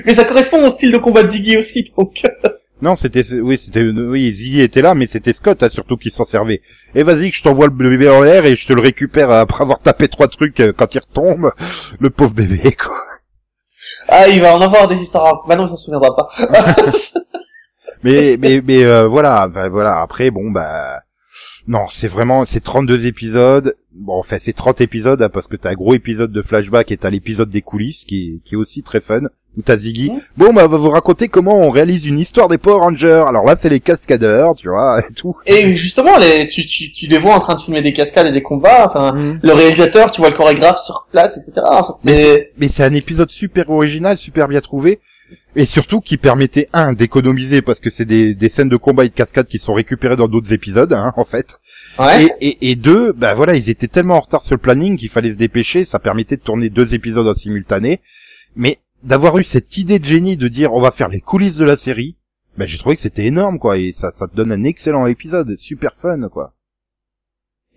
Mais 0.05 0.15
ça 0.15 0.25
correspond 0.25 0.67
au 0.67 0.73
style 0.73 0.91
de 0.91 0.99
combat 0.99 1.23
de 1.23 1.31
Ziggy 1.31 1.57
aussi, 1.57 1.93
donc... 1.97 2.21
Non, 2.83 2.97
c'était, 2.97 3.23
oui, 3.35 3.57
c'était, 3.59 3.83
oui, 3.83 4.33
Ziggy 4.33 4.61
était 4.61 4.83
là, 4.83 4.97
mais 4.97 5.07
c'était 5.07 5.33
Scott, 5.35 5.63
hein, 5.63 5.69
surtout, 5.69 5.97
qui 5.97 6.11
s'en 6.11 6.25
servait. 6.25 6.63
Et 6.97 7.05
vas-y, 7.05 7.31
que 7.31 7.37
je 7.37 7.43
t'envoie 7.45 7.67
le 7.67 7.73
bébé 7.73 8.09
en 8.09 8.23
l'air 8.23 8.45
et 8.45 8.57
je 8.57 8.67
te 8.67 8.73
le 8.73 8.81
récupère 8.81 9.31
après 9.31 9.63
avoir 9.63 9.79
tapé 9.79 10.09
trois 10.09 10.27
trucs 10.27 10.59
euh, 10.59 10.73
quand 10.77 10.93
il 10.97 10.99
retombe. 10.99 11.53
Le 12.01 12.11
pauvre 12.11 12.33
bébé, 12.35 12.73
quoi. 12.73 13.01
Ah, 14.09 14.29
il 14.29 14.41
va 14.41 14.57
en 14.57 14.61
avoir 14.61 14.89
des 14.89 14.97
histoires. 14.97 15.45
Bah 15.47 15.57
non, 15.57 15.67
il 15.67 15.71
s'en 15.71 15.77
souviendra 15.77 16.15
pas. 16.15 16.29
Mais, 18.05 18.37
mais, 18.37 18.61
mais, 18.67 18.85
euh, 18.85 19.07
voilà, 19.07 19.47
ben, 19.47 19.69
voilà. 19.69 20.01
Après, 20.01 20.31
bon, 20.31 20.51
bah, 20.51 21.03
non, 21.69 21.87
c'est 21.91 22.09
vraiment, 22.09 22.45
c'est 22.45 22.61
32 22.61 23.07
épisodes. 23.07 23.77
Bon, 23.93 24.19
enfin, 24.19 24.39
c'est 24.41 24.55
30 24.55 24.81
épisodes, 24.81 25.23
hein, 25.23 25.29
parce 25.29 25.47
que 25.47 25.55
t'as 25.55 25.71
un 25.71 25.75
gros 25.75 25.95
épisode 25.95 26.33
de 26.33 26.43
flashback 26.43 26.91
et 26.91 26.97
t'as 26.97 27.11
l'épisode 27.11 27.51
des 27.51 27.63
coulisses, 27.63 28.05
qui 28.05 28.43
est 28.51 28.57
aussi 28.57 28.83
très 28.83 29.01
fun. 29.01 29.23
Où 29.59 29.61
t'as 29.63 29.77
Ziggy. 29.77 30.11
Mhm. 30.11 30.21
Bon, 30.39 30.53
bah, 30.55 30.63
on 30.65 30.69
va 30.69 30.79
vous 30.79 30.89
raconter 30.89 31.29
comment 31.29 31.57
on 31.61 31.69
réalise 31.69 32.07
une 32.07 32.19
histoire 32.19 32.49
des 32.49 32.57
Power 32.57 32.81
Rangers. 32.81 33.23
Alors 33.29 33.45
là, 33.45 33.55
c'est 33.59 33.69
les 33.69 33.81
cascadeurs, 33.81 34.55
tu 34.55 34.69
vois, 34.69 35.01
et 35.01 35.13
tout. 35.13 35.37
Et 35.47 35.77
justement, 35.77 36.17
les, 36.19 36.49
tu, 36.49 36.67
tu, 36.67 36.91
tu 36.93 37.07
les 37.07 37.19
vois 37.19 37.35
en 37.35 37.41
train 37.41 37.57
de 37.57 37.61
filmer 37.61 37.83
des 37.83 37.93
cascades 37.93 38.27
et 38.29 38.33
des 38.33 38.41
combats. 38.43 38.89
Enfin, 38.89 39.13
Mhm. 39.13 39.41
le 39.43 39.53
réalisateur, 39.53 40.11
tu 40.11 40.23
vois 40.23 40.31
le 40.31 40.37
chorégraphe 40.37 40.81
sur 40.87 41.07
place, 41.13 41.37
etc. 41.37 41.67
Enfin, 41.71 41.97
Mais 42.05 42.23
c'est- 42.23 42.51
mais 42.57 42.69
c'est 42.69 42.83
un 42.85 42.95
épisode 42.95 43.31
super 43.31 43.69
original, 43.69 44.17
super 44.17 44.49
bien 44.49 44.63
trouvé, 44.63 45.01
et 45.55 45.67
surtout 45.67 46.01
qui 46.01 46.17
permettait 46.17 46.69
un 46.73 46.95
d'économiser 46.95 47.61
parce 47.61 47.79
que 47.81 47.91
c'est 47.91 48.07
des, 48.07 48.35
des 48.35 48.49
scènes 48.49 48.71
de 48.71 48.77
combat 48.79 49.05
et 49.05 49.09
de 49.11 49.15
cascade 49.15 49.49
qui 49.49 49.59
sont 49.59 49.75
récupérées 49.75 50.17
dans 50.17 50.29
d'autres 50.29 50.55
épisodes, 50.55 50.95
hein, 50.95 51.13
en 51.19 51.27
fait. 51.27 51.59
ouais. 51.99 52.25
Et, 52.41 52.49
et, 52.49 52.71
et 52.71 52.75
deux, 52.75 53.13
bah 53.13 53.35
voilà, 53.35 53.55
ils 53.55 53.69
étaient 53.69 53.87
tellement 53.87 54.17
en 54.17 54.21
retard 54.21 54.41
sur 54.43 54.55
le 54.55 54.61
planning 54.63 54.97
qu'il 54.97 55.11
fallait 55.11 55.29
se 55.33 55.35
dépêcher. 55.37 55.85
Ça 55.85 55.99
permettait 55.99 56.37
de 56.37 56.43
tourner 56.43 56.71
deux 56.71 56.95
épisodes 56.95 57.29
en 57.29 57.35
simultané, 57.35 58.01
mais 58.57 58.77
d'avoir 59.03 59.39
eu 59.39 59.45
cette 59.45 59.77
idée 59.77 59.99
de 59.99 60.05
génie 60.05 60.37
de 60.37 60.49
dire 60.49 60.73
on 60.75 60.81
va 60.81 60.91
faire 60.91 61.09
les 61.09 61.21
coulisses 61.21 61.57
de 61.57 61.65
la 61.65 61.77
série, 61.77 62.17
bah 62.57 62.67
j'ai 62.67 62.79
trouvé 62.79 62.97
que 62.97 63.03
c'était 63.03 63.27
énorme 63.27 63.59
quoi, 63.59 63.79
et 63.79 63.93
ça 63.93 64.11
ça 64.13 64.29
te 64.29 64.35
donne 64.37 64.53
un 64.53 64.65
excellent 64.65 65.07
épisode, 65.07 65.57
super 65.59 65.93
fun 66.01 66.29
quoi. 66.29 66.55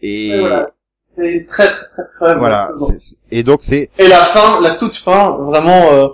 Et 0.02 0.30
Et 0.30 0.40
voilà. 0.40 0.70
C'est 1.18 1.48
très, 1.50 1.68
très, 1.68 1.76
très, 2.18 2.26
très 2.26 2.36
voilà, 2.38 2.72
c'est- 3.00 3.16
et 3.32 3.44
donc 3.44 3.60
c'est 3.64 3.90
Et 3.98 4.08
la 4.10 4.26
fin, 4.26 4.60
la 4.60 4.76
toute 4.76 4.98
fin, 4.98 5.38
vraiment, 5.38 5.94
euh, 5.94 6.08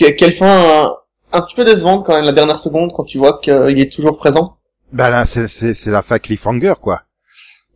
que- 0.00 0.10
quelle 0.12 0.38
fin 0.38 0.46
un, 0.86 0.94
un 1.32 1.42
petit 1.42 1.54
peu 1.54 1.64
décevante 1.66 2.06
quand 2.06 2.14
même, 2.16 2.24
la 2.24 2.32
dernière 2.32 2.58
seconde, 2.60 2.90
quand 2.96 3.04
tu 3.04 3.18
vois 3.18 3.38
qu'il 3.42 3.78
est 3.78 3.92
toujours 3.94 4.16
présent. 4.16 4.56
Bah 4.92 5.10
là, 5.10 5.26
c'est 5.26 5.46
c'est 5.46 5.74
c'est 5.74 5.90
la 5.90 6.00
fin 6.00 6.18
cliffhanger 6.18 6.72
quoi. 6.80 7.02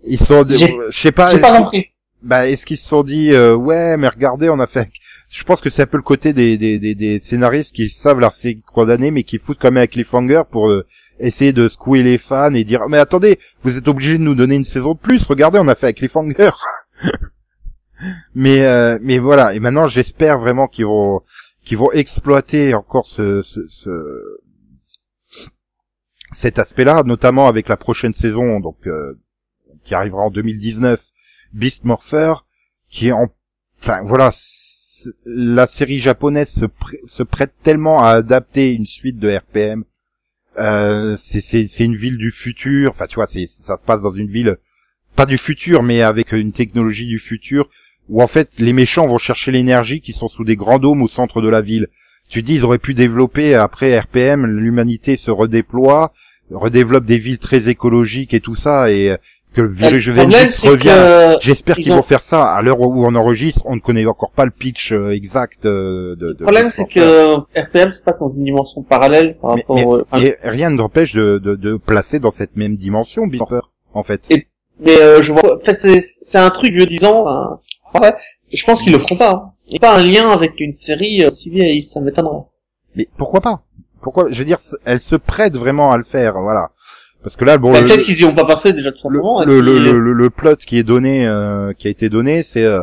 Ils 0.05 0.17
sont, 0.19 0.43
je 0.49 0.89
sais 0.91 1.13
pas, 1.13 1.35
J'ai 1.35 1.41
pas 1.43 1.59
compris. 1.59 1.89
bah 2.23 2.49
est-ce 2.49 2.65
qu'ils 2.65 2.79
se 2.79 2.89
sont 2.89 3.03
dit 3.03 3.31
euh, 3.35 3.55
ouais 3.55 3.99
mais 3.99 4.09
regardez 4.09 4.49
on 4.49 4.59
a 4.59 4.67
fait, 4.67 4.91
je 5.33 5.45
pense 5.45 5.61
que 5.61 5.71
c'est 5.71 5.83
un 5.83 5.87
peu 5.87 5.97
le 5.97 6.03
côté 6.03 6.33
des 6.33 6.59
des 6.59 6.79
des, 6.79 6.95
des 6.95 7.21
scénaristes 7.21 7.75
qui 7.75 7.89
savent 7.89 8.21
leur 8.21 8.33
série 8.33 8.61
condamnée 8.61 9.11
mais 9.11 9.23
qui 9.23 9.39
foutent 9.39 9.59
quand 9.61 9.71
même 9.71 9.85
un 9.85 9.87
cliffhanger 9.87 10.43
pour 10.51 10.71
euh, 10.71 10.87
essayer 11.19 11.53
de 11.53 11.69
secouer 11.69 12.03
les 12.03 12.19
fans 12.19 12.55
et 12.55 12.65
dire 12.65 12.89
mais 12.89 12.99
attendez 12.99 13.39
vous 13.63 13.77
êtes 13.77 13.89
obligés 13.89 14.19
de 14.19 14.23
nous 14.23 14.35
donner 14.35 14.57
une 14.57 14.65
saison 14.65 14.95
de 14.95 14.99
plus 14.99 15.25
regardez 15.27 15.59
on 15.59 15.69
a 15.69 15.75
fait 15.75 15.89
un 15.89 15.93
cliffhanger. 15.93 16.51
mais 18.35 18.65
euh, 18.67 18.99
mais 19.01 19.19
voilà 19.19 19.55
et 19.55 19.61
maintenant 19.61 19.89
j'espère 19.89 20.39
vraiment 20.39 20.69
qu'ils 20.69 20.87
vont 20.87 21.23
qu'ils 21.65 21.79
vont 21.79 21.93
exploiter 21.93 22.75
encore 22.75 23.07
ce, 23.07 23.43
ce, 23.43 23.61
ce 23.69 23.91
cet 26.33 26.59
aspect-là, 26.59 27.03
notamment 27.05 27.47
avec 27.47 27.69
la 27.69 27.77
prochaine 27.77 28.13
saison, 28.13 28.61
donc 28.61 28.87
euh, 28.87 29.19
qui 29.85 29.95
arrivera 29.95 30.23
en 30.23 30.31
2019, 30.31 31.01
Beast 31.53 31.85
Morpher, 31.85 32.45
qui 32.89 33.09
est 33.09 33.13
en, 33.13 33.29
enfin 33.81 34.03
voilà, 34.05 34.31
la 35.25 35.67
série 35.67 35.99
japonaise 35.99 36.51
se, 36.51 36.65
prê- 36.65 37.01
se 37.07 37.23
prête 37.23 37.53
tellement 37.63 38.03
à 38.03 38.11
adapter 38.11 38.73
une 38.73 38.87
suite 38.87 39.19
de 39.19 39.31
RPM. 39.37 39.85
Euh, 40.59 41.17
c'est 41.17 41.67
une 41.81 41.97
ville 41.97 42.19
du 42.19 42.31
futur, 42.31 42.91
enfin 42.91 43.07
tu 43.07 43.15
vois, 43.15 43.27
ça 43.27 43.39
se 43.39 43.87
passe 43.87 44.03
dans 44.03 44.13
une 44.15 44.29
ville 44.31 44.59
pas 45.17 45.27
du 45.27 45.39
futur, 45.39 45.83
mais 45.83 46.03
avec 46.03 46.33
une 46.33 46.53
technologie 46.53 47.07
du 47.07 47.19
futur 47.19 47.69
où 48.09 48.23
en 48.23 48.27
fait 48.27 48.51
les 48.59 48.73
méchants 48.73 49.07
vont 49.07 49.19
chercher 49.19 49.51
l'énergie 49.51 50.01
qui 50.01 50.13
sont 50.13 50.29
sous 50.29 50.45
des 50.45 50.57
grands 50.57 50.79
dômes 50.79 51.03
au 51.03 51.09
centre 51.09 51.41
de 51.41 51.49
la 51.49 51.61
ville. 51.61 51.89
Tu 52.29 52.43
dis 52.43 52.55
ils 52.57 52.65
auraient 52.65 52.79
pu 52.79 52.95
développer 52.95 53.55
après 53.55 53.99
RPM, 53.99 54.47
l'humanité 54.47 55.17
se 55.17 55.31
redéploie, 55.31 56.13
redéveloppe 56.51 57.05
des 57.05 57.19
villes 57.19 57.39
très 57.39 57.69
écologiques 57.69 58.35
et 58.35 58.41
tout 58.41 58.57
ça 58.57 58.91
et 58.91 59.17
que 59.55 59.61
le 59.61 59.69
virus 59.73 60.07
revient. 60.61 60.85
que 60.85 61.37
J'espère 61.41 61.79
ils 61.79 61.85
qu'ils 61.85 61.93
ont- 61.93 61.97
vont 61.97 62.03
faire 62.03 62.21
ça 62.21 62.45
à 62.53 62.63
l'heure 62.63 62.81
où 62.81 63.05
on 63.07 63.15
enregistre. 63.15 63.63
On 63.65 63.75
ne 63.77 63.81
connaît 63.81 64.05
encore 64.07 64.31
pas 64.33 64.45
le 64.45 64.51
pitch 64.51 64.93
euh, 64.93 65.11
exact 65.11 65.65
euh, 65.67 66.17
de. 66.17 66.33
de 66.33 66.37
le 66.41 66.45
problème, 66.45 66.73
c'est 66.75 66.87
que 66.87 67.35
RPM 67.59 67.93
se 67.93 67.99
passe 68.01 68.19
dans 68.19 68.33
une 68.33 68.45
dimension 68.45 68.83
parallèle 68.83 69.37
par 69.41 69.55
Mais, 69.55 69.61
rapport 69.63 69.77
mais- 69.77 69.85
au- 69.87 70.01
enfin, 70.11 70.23
et 70.23 70.37
rien 70.43 70.71
ne 70.71 70.79
t'empêche 70.79 71.13
de, 71.15 71.39
de, 71.39 71.55
de 71.57 71.77
placer 71.77 72.19
dans 72.19 72.31
cette 72.31 72.57
même 72.57 72.77
dimension 72.77 73.27
Morpher, 73.27 73.71
en 73.95 74.03
fait. 74.03 74.23
Et- 74.31 74.47
Mais 74.81 74.97
euh, 75.01 75.23
je 75.23 75.33
vois, 75.33 75.59
enfin, 75.61 75.75
c'est 75.81 76.07
c'est 76.23 76.39
un 76.39 76.51
truc 76.51 76.73
vieux 76.73 76.87
disant. 76.87 77.25
Enfin, 77.93 78.07
ouais, 78.09 78.15
je 78.53 78.65
pense 78.65 78.83
qu'ils 78.83 78.93
le 78.93 78.99
feront 79.01 79.17
pas. 79.17 79.31
hein. 79.31 79.49
Il 79.69 79.73
n'y 79.73 79.77
a 79.79 79.81
pas 79.81 79.97
un 79.99 80.03
lien 80.03 80.31
avec 80.31 80.59
une 80.61 80.75
série 80.75 81.25
euh, 81.25 81.31
si 81.31 81.51
vieille, 81.51 81.89
ça 81.95 82.01
m'étonnerait. 82.01 82.45
Mais 82.97 83.07
pourquoi 83.17 83.41
pas? 83.41 83.63
Pourquoi? 84.03 84.27
Je 84.31 84.39
veux 84.39 84.45
dire, 84.45 84.59
elle 84.85 84.99
se 84.99 85.15
prête 85.15 85.57
vraiment 85.57 85.93
à 85.93 85.97
le 85.99 86.05
faire, 86.05 86.35
voilà. 86.41 86.71
Parce 87.23 87.37
que 87.37 87.45
là, 87.45 87.59
bon, 87.59 87.73
Bah, 87.73 87.81
le, 87.81 87.87
Peut-être 87.87 88.05
qu'ils 88.05 88.21
y 88.21 88.25
ont 88.25 88.35
pas 88.35 88.45
passé 88.45 88.73
déjà 88.73 88.91
tout 88.93 89.09
le, 89.09 89.21
le, 89.47 89.61
le, 89.61 89.75
puis, 89.75 89.85
le, 89.85 89.99
le- 89.99 90.13
le 90.13 90.31
plot 90.31 90.57
qui 90.57 90.77
est 90.79 90.83
donné, 90.83 91.27
euh, 91.27 91.73
qui 91.73 91.87
a 91.87 91.91
été 91.91 92.09
donné, 92.09 92.43
c'est 92.43 92.65
euh, 92.65 92.81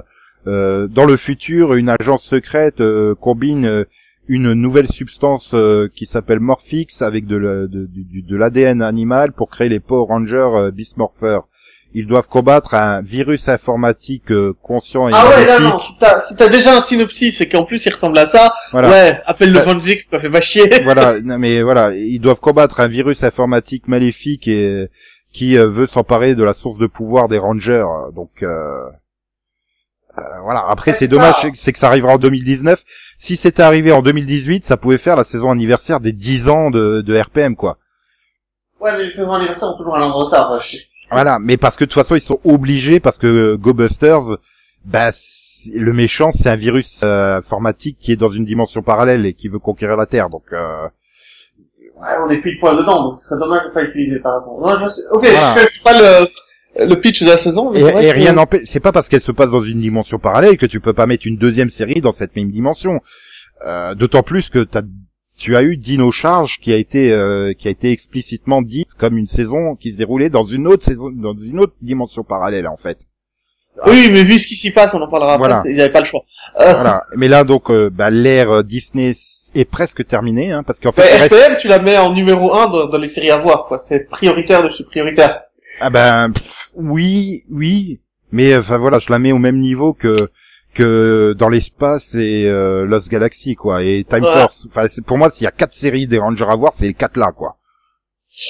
euh, 0.47 0.87
dans 0.87 1.05
le 1.05 1.17
futur, 1.17 1.73
une 1.73 1.89
agence 1.89 2.23
secrète 2.23 2.79
euh, 2.79 3.15
combine 3.15 3.65
euh, 3.65 3.83
une 4.27 4.53
nouvelle 4.53 4.87
substance 4.87 5.51
euh, 5.53 5.89
qui 5.93 6.05
s'appelle 6.05 6.39
Morphix 6.39 7.01
avec 7.01 7.25
de, 7.25 7.35
la- 7.35 7.67
de, 7.67 8.35
l'ADN 8.37 8.81
animal 8.81 9.31
pour 9.33 9.49
créer 9.49 9.69
les 9.69 9.79
Power 9.79 10.05
Rangers 10.07 10.37
euh, 10.55 10.71
Beast 10.71 10.95
Morpher. 10.97 11.39
Ils 11.93 12.05
doivent 12.05 12.27
combattre 12.27 12.75
un 12.75 13.01
virus 13.01 13.49
informatique 13.49 14.31
euh, 14.31 14.53
conscient 14.61 15.07
et 15.09 15.11
Ah 15.15 15.27
ouais, 15.27 15.45
là, 15.45 15.59
non, 15.59 15.79
si 15.79 15.97
t'as, 15.99 16.19
si 16.21 16.35
t'as 16.35 16.47
déjà 16.47 16.77
un 16.77 16.81
synopsis 16.81 17.41
et 17.41 17.49
qu'en 17.49 17.63
plus 17.65 17.83
il 17.85 17.91
ressemble 17.93 18.17
à 18.19 18.29
ça, 18.29 18.53
Voilà. 18.71 18.89
ouais, 18.89 19.21
appelle 19.25 19.51
le 19.51 19.59
Bah- 19.59 19.65
Vanjix, 19.73 20.05
ça 20.11 20.19
fait 20.19 20.29
pas 20.29 20.41
chier. 20.41 20.69
voilà, 20.83 21.19
non, 21.19 21.39
mais 21.39 21.63
voilà, 21.63 21.95
ils 21.95 22.19
doivent 22.19 22.39
combattre 22.39 22.79
un 22.79 22.87
virus 22.87 23.23
informatique 23.23 23.87
maléfique 23.87 24.47
et 24.47 24.87
qui 25.33 25.57
euh, 25.57 25.67
veut 25.67 25.87
s'emparer 25.87 26.35
de 26.35 26.43
la 26.43 26.53
source 26.53 26.77
de 26.77 26.85
pouvoir 26.87 27.27
des 27.27 27.39
Rangers. 27.39 27.85
Donc 28.15 28.43
euh, 28.43 28.83
euh, 30.17 30.21
voilà. 30.43 30.65
Après, 30.67 30.93
c'est 30.93 31.07
dommage, 31.07 31.35
c'est 31.55 31.73
que- 31.73 31.79
ça 31.79 31.87
arrivera 31.87 32.13
en 32.13 32.17
2019. 32.17 32.83
Si 33.17 33.35
c'était 33.35 33.63
arrivé 33.63 33.91
en 33.91 34.01
2018, 34.01 34.63
ça 34.63 34.77
pouvait 34.77 34.97
faire 34.99 35.15
la 35.15 35.23
saison 35.23 35.49
anniversaire 35.49 35.99
des 35.99 36.13
10 36.13 36.49
ans 36.49 36.69
de, 36.69 37.01
de 37.01 37.17
RPM, 37.19 37.55
quoi. 37.55 37.77
Ouais, 38.79 38.91
mais 38.95 39.05
les 39.05 39.11
saisons 39.11 39.33
anniversaires 39.33 39.69
ont 39.69 39.77
toujours 39.77 39.95
un 39.97 40.01
an 40.01 40.09
de 40.09 40.13
retard, 40.25 40.61
je 40.63 40.71
sais. 40.77 40.83
Voilà, 41.11 41.37
mais 41.39 41.57
parce 41.57 41.75
que 41.75 41.83
de 41.85 41.89
toute 41.89 42.01
façon, 42.01 42.15
ils 42.15 42.21
sont 42.21 42.39
obligés 42.43 42.99
parce 42.99 43.17
que 43.17 43.27
euh, 43.27 43.57
Go 43.57 43.73
Busters, 43.73 44.37
bah, 44.85 45.09
le 45.73 45.91
méchant, 45.93 46.31
c'est 46.31 46.49
un 46.49 46.55
virus 46.55 47.01
euh, 47.03 47.37
informatique 47.37 47.97
qui 47.99 48.11
est 48.11 48.15
dans 48.15 48.29
une 48.29 48.45
dimension 48.45 48.81
parallèle 48.81 49.25
et 49.25 49.33
qui 49.33 49.47
veut 49.47 49.59
conquérir 49.59 49.97
la 49.97 50.05
Terre. 50.05 50.29
Donc 50.29 50.43
euh, 50.53 50.87
Ouais, 52.01 52.07
on 52.25 52.29
est 52.29 52.41
pile 52.41 52.57
poil 52.61 52.77
dedans, 52.77 53.03
donc 53.09 53.19
ce 53.19 53.27
serait 53.27 53.39
dommage 53.41 53.65
de 53.67 53.73
pas 53.73 53.83
utiliser 53.83 54.19
par 54.19 54.35
rapport. 54.39 54.57
Non, 54.61 54.69
je 54.69 55.01
ok, 55.17 55.27
Voilà. 55.31 55.55
je 55.57 55.61
fais 55.63 55.69
pas 55.83 55.99
le, 56.79 56.85
le 56.85 56.95
pitch 56.95 57.21
de 57.23 57.27
la 57.27 57.37
saison, 57.37 57.71
mais 57.73 57.81
Et, 57.81 58.05
et 58.05 58.11
rien 58.13 58.31
n'empêche, 58.31 58.61
c'est 58.65 58.79
pas 58.79 58.93
parce 58.93 59.09
qu'elle 59.09 59.19
se 59.19 59.33
passe 59.33 59.49
dans 59.51 59.63
une 59.63 59.81
dimension 59.81 60.17
parallèle 60.17 60.57
que 60.57 60.65
tu 60.65 60.79
peux 60.79 60.93
pas 60.93 61.07
mettre 61.07 61.27
une 61.27 61.35
deuxième 61.35 61.69
série 61.69 61.99
dans 61.99 62.13
cette 62.13 62.35
même 62.37 62.51
dimension. 62.51 63.01
Euh, 63.67 63.95
D'autant 63.95 64.23
plus 64.23 64.47
que 64.49 64.63
t'as, 64.63 64.83
tu 65.39 65.55
as 65.55 65.63
eu 65.63 65.77
Dino 65.77 66.11
Charge 66.11 66.59
qui 66.59 66.71
a 66.73 66.75
été 66.77 67.11
euh, 67.11 67.53
qui 67.53 67.67
a 67.67 67.71
été 67.71 67.91
explicitement 67.91 68.61
dite 68.61 68.93
comme 68.97 69.17
une 69.17 69.27
saison 69.27 69.75
qui 69.75 69.93
se 69.93 69.97
déroulait 69.97 70.29
dans 70.29 70.45
une 70.45 70.67
autre 70.67 70.83
saison, 70.83 71.09
dans 71.09 71.33
une 71.33 71.59
autre 71.59 71.73
dimension 71.81 72.23
parallèle 72.23 72.67
en 72.67 72.77
fait. 72.77 72.99
Oui, 73.87 74.09
mais 74.11 74.23
vu 74.25 74.39
ce 74.39 74.45
qui 74.47 74.55
s'y 74.57 74.71
passe, 74.71 74.93
on 74.93 75.01
en 75.01 75.07
parlera 75.09 75.37
Voilà. 75.37 75.59
après, 75.59 75.71
ils 75.71 75.79
avaient 75.79 75.91
pas 75.91 76.01
le 76.01 76.05
choix. 76.05 76.23
Euh, 76.59 76.73
Voilà. 76.73 77.03
Mais 77.15 77.29
là 77.29 77.43
donc, 77.45 77.71
euh, 77.71 77.89
bah, 77.89 78.09
l'ère 78.09 78.51
euh, 78.51 78.63
Disney 78.63 79.13
est 79.55 79.65
presque 79.65 80.05
terminée, 80.05 80.51
hein, 80.51 80.63
parce 80.63 80.79
qu'en 80.81 80.91
fait, 80.91 81.03
reste- 81.17 81.59
tu 81.61 81.67
la 81.69 81.79
mets 81.79 81.97
en 81.97 82.11
numéro 82.13 82.53
1 82.53 82.67
dans, 82.67 82.87
dans 82.87 82.97
les 82.99 83.07
séries 83.07 83.31
à 83.31 83.37
voir, 83.37 83.65
quoi. 83.67 83.81
C'est 83.87 84.09
prioritaire 84.09 84.63
de 84.63 84.69
chez 84.77 84.83
prioritaire. 84.83 85.43
ah 85.79 85.89
ben 85.89 86.31
pff, 86.33 86.43
oui, 86.75 87.43
oui, 87.49 88.01
mais 88.33 88.57
enfin 88.57 88.77
voilà, 88.77 88.99
je 88.99 89.09
la 89.11 89.17
mets 89.19 89.31
au 89.31 89.37
même 89.39 89.59
niveau 89.59 89.93
que 89.93 90.13
que 90.73 91.33
dans 91.37 91.49
l'espace 91.49 92.13
et 92.15 92.45
euh, 92.47 92.85
Lost 92.85 93.09
Galaxy 93.09 93.55
quoi 93.55 93.83
et 93.83 94.03
Time 94.03 94.23
Ouais. 94.23 94.31
Force. 94.31 94.67
Enfin 94.69 94.87
c'est- 94.89 95.03
pour 95.03 95.17
moi 95.17 95.29
s'il 95.29 95.43
y 95.43 95.47
a 95.47 95.51
quatre 95.51 95.73
séries 95.73 96.07
des 96.07 96.19
Rangers 96.19 96.45
à 96.49 96.55
voir 96.55 96.73
c'est 96.75 96.85
les 96.87 96.93
quatre 96.93 97.17
là 97.17 97.31
quoi. 97.35 97.55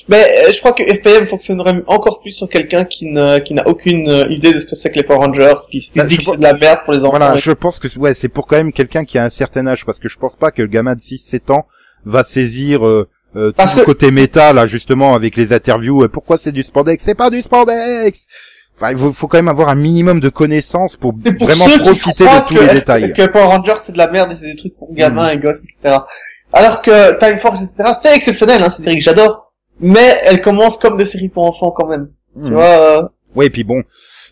Mais 0.08 0.24
euh, 0.46 0.52
je 0.54 0.60
crois 0.60 0.74
que 0.74 0.84
FPM 0.84 1.28
fonctionnerait 1.30 1.82
encore 1.88 2.20
plus 2.22 2.32
sur 2.34 2.48
quelqu'un 2.50 2.84
qui 2.86 3.06
ne 3.06 3.40
qui 3.40 3.54
n'a 3.54 3.68
aucune 3.68 4.10
euh, 4.12 4.26
idée 4.30 4.52
de 4.54 4.60
ce 4.60 4.66
que 4.68 4.76
c'est 4.76 4.90
que 4.90 4.96
les 4.98 5.04
Power 5.04 5.20
Rangers, 5.26 5.54
qui 5.72 5.82
se 5.82 5.90
Bah, 5.96 6.04
dit 6.04 6.18
que 6.18 6.24
c'est 6.24 6.38
de 6.38 6.44
la 6.44 6.54
merde 6.54 6.80
pour 6.86 6.94
les 6.94 7.00
enfants. 7.00 7.18
Voilà, 7.18 7.38
je 7.38 7.52
pense 7.52 7.80
que 7.80 7.88
ouais 7.98 8.14
c'est 8.14 8.30
pour 8.30 8.46
quand 8.46 8.58
même 8.58 8.74
quelqu'un 8.74 9.06
qui 9.06 9.18
a 9.18 9.24
un 9.24 9.30
certain 9.30 9.66
âge 9.66 9.86
parce 9.86 10.00
que 10.00 10.10
je 10.10 10.20
pense 10.20 10.36
pas 10.36 10.52
que 10.52 10.62
le 10.62 10.68
gamin 10.68 10.96
de 10.96 11.00
6-7 11.02 11.52
ans 11.52 11.66
va 12.06 12.24
saisir 12.24 12.86
euh, 12.86 13.08
euh, 13.36 13.52
tout 13.52 13.66
le 13.78 13.82
que- 13.82 13.86
côté 13.86 14.12
méta 14.12 14.54
là 14.54 14.68
justement 14.68 15.16
avec 15.16 15.36
les 15.38 15.54
interviews. 15.54 16.08
pourquoi 16.10 16.38
c'est 16.38 16.52
du 16.52 16.62
spandex? 16.64 17.04
C'est 17.04 17.16
pas 17.16 17.30
du 17.30 17.42
spandex. 17.42 18.28
Il 18.92 18.98
faut, 19.14 19.28
quand 19.28 19.38
même 19.38 19.48
avoir 19.48 19.70
un 19.70 19.76
minimum 19.76 20.20
de 20.20 20.30
connaissances 20.30 20.96
pour, 20.96 21.14
vraiment 21.40 21.66
profiter 21.80 22.24
de 22.24 22.48
tous 22.48 22.56
que, 22.56 22.60
les 22.62 22.74
détails. 22.74 23.14
Que 23.18 23.28
Power 23.28 23.44
Rangers 23.46 23.76
c'est 23.86 23.92
de 23.92 23.98
la 23.98 24.10
merde 24.10 24.32
et 24.32 24.36
c'est 24.40 24.46
des 24.52 24.56
trucs 24.56 24.76
pour 24.78 24.94
gamins 24.94 25.30
Mm. 25.30 25.34
et 25.34 25.38
gosses, 25.40 25.58
etc. 25.84 25.98
Alors 26.54 26.82
que 26.82 27.20
Time 27.20 27.40
Force, 27.42 27.60
etc. 27.62 27.92
C'était 28.02 28.16
exceptionnel, 28.16 28.62
hein, 28.64 28.70
c'est 28.76 28.84
des 28.84 28.96
que 28.96 29.02
j'adore. 29.04 29.52
Mais 29.82 30.20
elles 30.26 30.42
commencent 30.42 30.78
comme 30.78 30.98
des 30.98 31.06
séries 31.06 31.30
pour 31.30 31.46
enfants 31.46 31.72
quand 31.72 31.88
même. 31.88 32.10
Tu 32.36 32.42
Hmm. 32.50 32.54
vois. 32.54 32.64
euh, 32.66 33.02
Ouais, 33.36 33.46
et 33.48 33.50
puis 33.50 33.64
bon, 33.64 33.84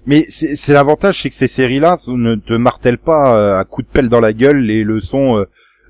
mais 0.05 0.23
c'est 0.29 0.73
l'avantage, 0.73 1.21
c'est 1.21 1.29
que 1.29 1.35
ces 1.35 1.47
séries-là 1.47 1.97
ne 2.07 2.35
te 2.35 2.53
martèlent 2.53 2.97
pas 2.97 3.35
euh, 3.35 3.59
à 3.59 3.63
coups 3.63 3.87
de 3.87 3.91
pelle 3.93 4.09
dans 4.09 4.19
la 4.19 4.33
gueule 4.33 4.57
les 4.57 4.83
leçons. 4.83 5.37
euh, 5.37 5.45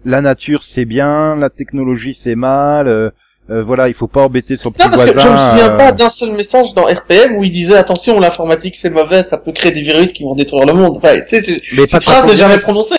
la 0.06 0.22
nature 0.22 0.64
c'est 0.64 0.86
bien, 0.86 1.36
la 1.36 1.50
technologie 1.50 2.14
c'est 2.14 2.36
mal. 2.36 2.88
euh, 2.88 3.10
euh, 3.50 3.64
voilà, 3.64 3.88
il 3.88 3.94
faut 3.94 4.08
pas 4.08 4.24
embêter 4.26 4.58
son 4.58 4.72
petit 4.72 4.86
Non, 4.86 4.92
parce 4.92 5.06
que 5.06 5.12
voisin. 5.14 5.30
je 5.30 5.34
me 5.34 5.50
souviens 5.60 5.74
euh, 5.74 5.78
pas 5.78 5.92
d'un 5.94 6.10
seul 6.10 6.34
message 6.34 6.74
dans 6.76 6.84
RPM 6.84 7.38
où 7.38 7.44
il 7.44 7.52
disait 7.52 7.78
attention, 7.78 8.20
l'informatique 8.20 8.76
c'est 8.76 8.90
mauvais, 8.90 9.24
ça 9.24 9.38
peut 9.38 9.54
créer 9.54 9.72
des 9.72 9.84
virus 9.84 10.12
qui 10.12 10.24
vont 10.24 10.36
détruire 10.36 10.66
le 10.66 10.74
monde. 10.74 10.98
Enfin, 10.98 11.16
tu 11.28 11.44
sais, 11.44 11.62
mais 11.74 11.84
pas 11.88 12.00
cette 12.00 12.04
phrase 12.04 12.26
n'est 12.26 12.38
jamais 12.38 12.60
prononcée. 12.60 12.96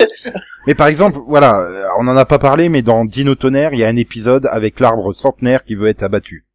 Mais 0.66 0.74
par 0.74 0.86
exemple, 0.86 1.18
voilà, 1.26 1.58
euh, 1.60 1.84
on 1.98 2.04
n'en 2.04 2.16
a 2.16 2.24
pas 2.24 2.38
parlé, 2.38 2.68
mais 2.68 2.82
dans 2.82 3.04
Dino 3.04 3.34
Tonnerre, 3.34 3.72
il 3.72 3.78
y 3.78 3.84
a 3.84 3.88
un 3.88 3.96
épisode 3.96 4.46
avec 4.50 4.80
l'arbre 4.80 5.12
centenaire 5.14 5.64
qui 5.64 5.74
veut 5.74 5.88
être 5.88 6.02
abattu. 6.02 6.46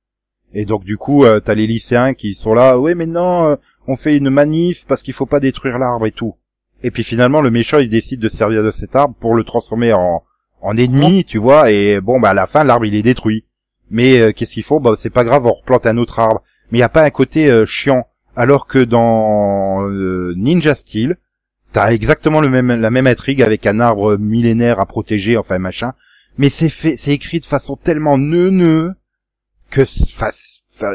Et 0.55 0.65
donc 0.65 0.83
du 0.83 0.97
coup, 0.97 1.25
euh, 1.25 1.39
t'as 1.39 1.55
les 1.55 1.65
lycéens 1.67 2.13
qui 2.13 2.35
sont 2.35 2.53
là, 2.53 2.77
oui, 2.77 2.93
mais 2.95 3.07
non, 3.07 3.47
euh, 3.51 3.55
on 3.87 3.95
fait 3.95 4.15
une 4.15 4.29
manif 4.29 4.85
parce 4.87 5.01
qu'il 5.01 5.13
faut 5.13 5.25
pas 5.25 5.39
détruire 5.39 5.79
l'arbre 5.79 6.05
et 6.05 6.11
tout. 6.11 6.35
Et 6.83 6.91
puis 6.91 7.03
finalement, 7.03 7.41
le 7.41 7.49
méchant, 7.49 7.79
il 7.79 7.89
décide 7.89 8.19
de 8.19 8.29
se 8.29 8.37
servir 8.37 8.61
de 8.63 8.71
cet 8.71 8.95
arbre 8.95 9.15
pour 9.19 9.35
le 9.35 9.43
transformer 9.43 9.93
en, 9.93 10.23
en 10.61 10.77
ennemi, 10.77 11.25
tu 11.25 11.37
vois. 11.37 11.71
Et 11.71 11.99
bon, 12.01 12.19
bah 12.19 12.29
à 12.29 12.33
la 12.33 12.45
fin, 12.45 12.63
l'arbre 12.63 12.85
il 12.85 12.93
est 12.95 13.01
détruit. 13.01 13.45
Mais 13.93 14.19
euh, 14.19 14.31
qu'est-ce 14.33 14.53
qu'il 14.55 14.63
faut 14.63 14.81
Bah 14.81 14.95
c'est 14.99 15.09
pas 15.09 15.23
grave, 15.23 15.45
on 15.45 15.53
replante 15.53 15.85
un 15.85 15.95
autre 15.97 16.19
arbre. 16.19 16.41
Mais 16.71 16.79
il 16.79 16.81
y 16.81 16.83
a 16.83 16.89
pas 16.89 17.03
un 17.03 17.09
côté 17.11 17.49
euh, 17.49 17.65
chiant. 17.65 18.05
Alors 18.35 18.65
que 18.67 18.79
dans 18.79 19.87
euh, 19.87 20.33
Ninja 20.35 20.75
Steel, 20.75 21.15
T'as 21.71 21.91
exactement 21.91 22.39
le 22.39 22.49
même, 22.49 22.67
la 22.79 22.91
même 22.91 23.07
intrigue 23.07 23.41
avec 23.41 23.65
un 23.65 23.79
arbre 23.79 24.15
millénaire 24.17 24.79
à 24.79 24.85
protéger, 24.85 25.37
enfin 25.37 25.57
machin. 25.57 25.93
Mais 26.37 26.49
c'est 26.49 26.69
fait, 26.69 26.97
c'est 26.97 27.09
écrit 27.13 27.39
de 27.39 27.47
façon 27.47 27.75
tellement 27.75 28.15
neuneux 28.19 28.93
que, 29.71 29.81
enfin, 30.15 30.29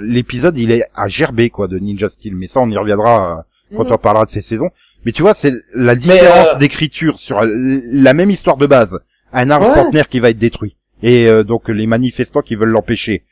l'épisode 0.02 0.56
il 0.56 0.70
est 0.70 0.84
à 0.94 1.08
gerber 1.08 1.50
quoi 1.50 1.66
de 1.66 1.78
Ninja 1.80 2.08
Steel. 2.08 2.36
Mais 2.36 2.46
ça 2.46 2.60
on 2.60 2.70
y 2.70 2.76
reviendra 2.76 3.38
euh, 3.72 3.76
quand 3.76 3.86
Mhm. 3.86 3.92
on 3.92 3.98
parlera 3.98 4.24
de 4.24 4.30
ces 4.30 4.40
saisons. 4.40 4.70
Mais 5.04 5.10
tu 5.10 5.22
vois, 5.22 5.34
c'est 5.34 5.52
la 5.74 5.96
différence 5.96 6.56
d'écriture 6.58 7.18
sur 7.18 7.40
la 7.44 8.14
même 8.14 8.30
histoire 8.30 8.56
de 8.56 8.66
base. 8.66 9.00
Un 9.32 9.50
arbre 9.50 9.68
Ouais. 9.68 9.74
centenaire 9.74 10.08
qui 10.08 10.20
va 10.20 10.30
être 10.30 10.38
détruit 10.38 10.76
et 11.02 11.26
euh, 11.26 11.44
donc 11.44 11.68
les 11.68 11.86
manifestants 11.86 12.42
qui 12.42 12.54
veulent 12.54 12.70
l'empêcher. 12.70 13.24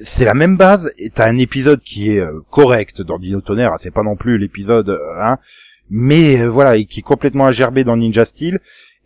C'est 0.00 0.24
la 0.24 0.34
même 0.34 0.56
base 0.56 0.92
et 0.98 1.10
t'as 1.10 1.28
un 1.28 1.38
épisode 1.38 1.80
qui 1.80 2.12
est 2.12 2.20
euh, 2.20 2.40
correct 2.50 3.02
dans 3.02 3.18
Dino 3.18 3.40
Tonnerre. 3.40 3.74
C'est 3.78 3.90
pas 3.90 4.04
non 4.04 4.16
plus 4.16 4.38
l'épisode, 4.38 4.90
euh, 4.90 4.98
hein, 5.20 5.38
mais 5.90 6.46
voilà, 6.46 6.76
et 6.76 6.84
qui 6.84 7.00
est 7.00 7.02
complètement 7.02 7.46
agerbé 7.46 7.84
dans 7.84 7.96
Ninja 7.96 8.24
Steel. 8.24 8.60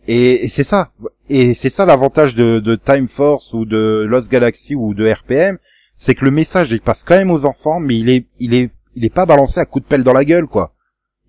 Et, 0.07 0.45
et 0.45 0.47
c'est 0.49 0.63
ça. 0.63 0.91
Et 1.29 1.53
c'est 1.53 1.69
ça 1.69 1.85
l'avantage 1.85 2.35
de, 2.35 2.59
de 2.59 2.75
Time 2.75 3.07
Force 3.07 3.53
ou 3.53 3.65
de 3.65 4.05
Lost 4.07 4.29
Galaxy 4.29 4.75
ou 4.75 4.93
de 4.93 5.09
RPM, 5.09 5.57
c'est 5.97 6.15
que 6.15 6.25
le 6.25 6.31
message 6.31 6.71
il 6.71 6.81
passe 6.81 7.03
quand 7.03 7.15
même 7.15 7.31
aux 7.31 7.45
enfants, 7.45 7.79
mais 7.79 7.97
il 7.97 8.09
est, 8.09 8.25
il 8.39 8.53
est, 8.53 8.71
il 8.95 9.05
est 9.05 9.13
pas 9.13 9.25
balancé 9.25 9.59
à 9.59 9.65
coups 9.65 9.85
de 9.85 9.89
pelle 9.89 10.03
dans 10.03 10.13
la 10.13 10.25
gueule, 10.25 10.47
quoi. 10.47 10.72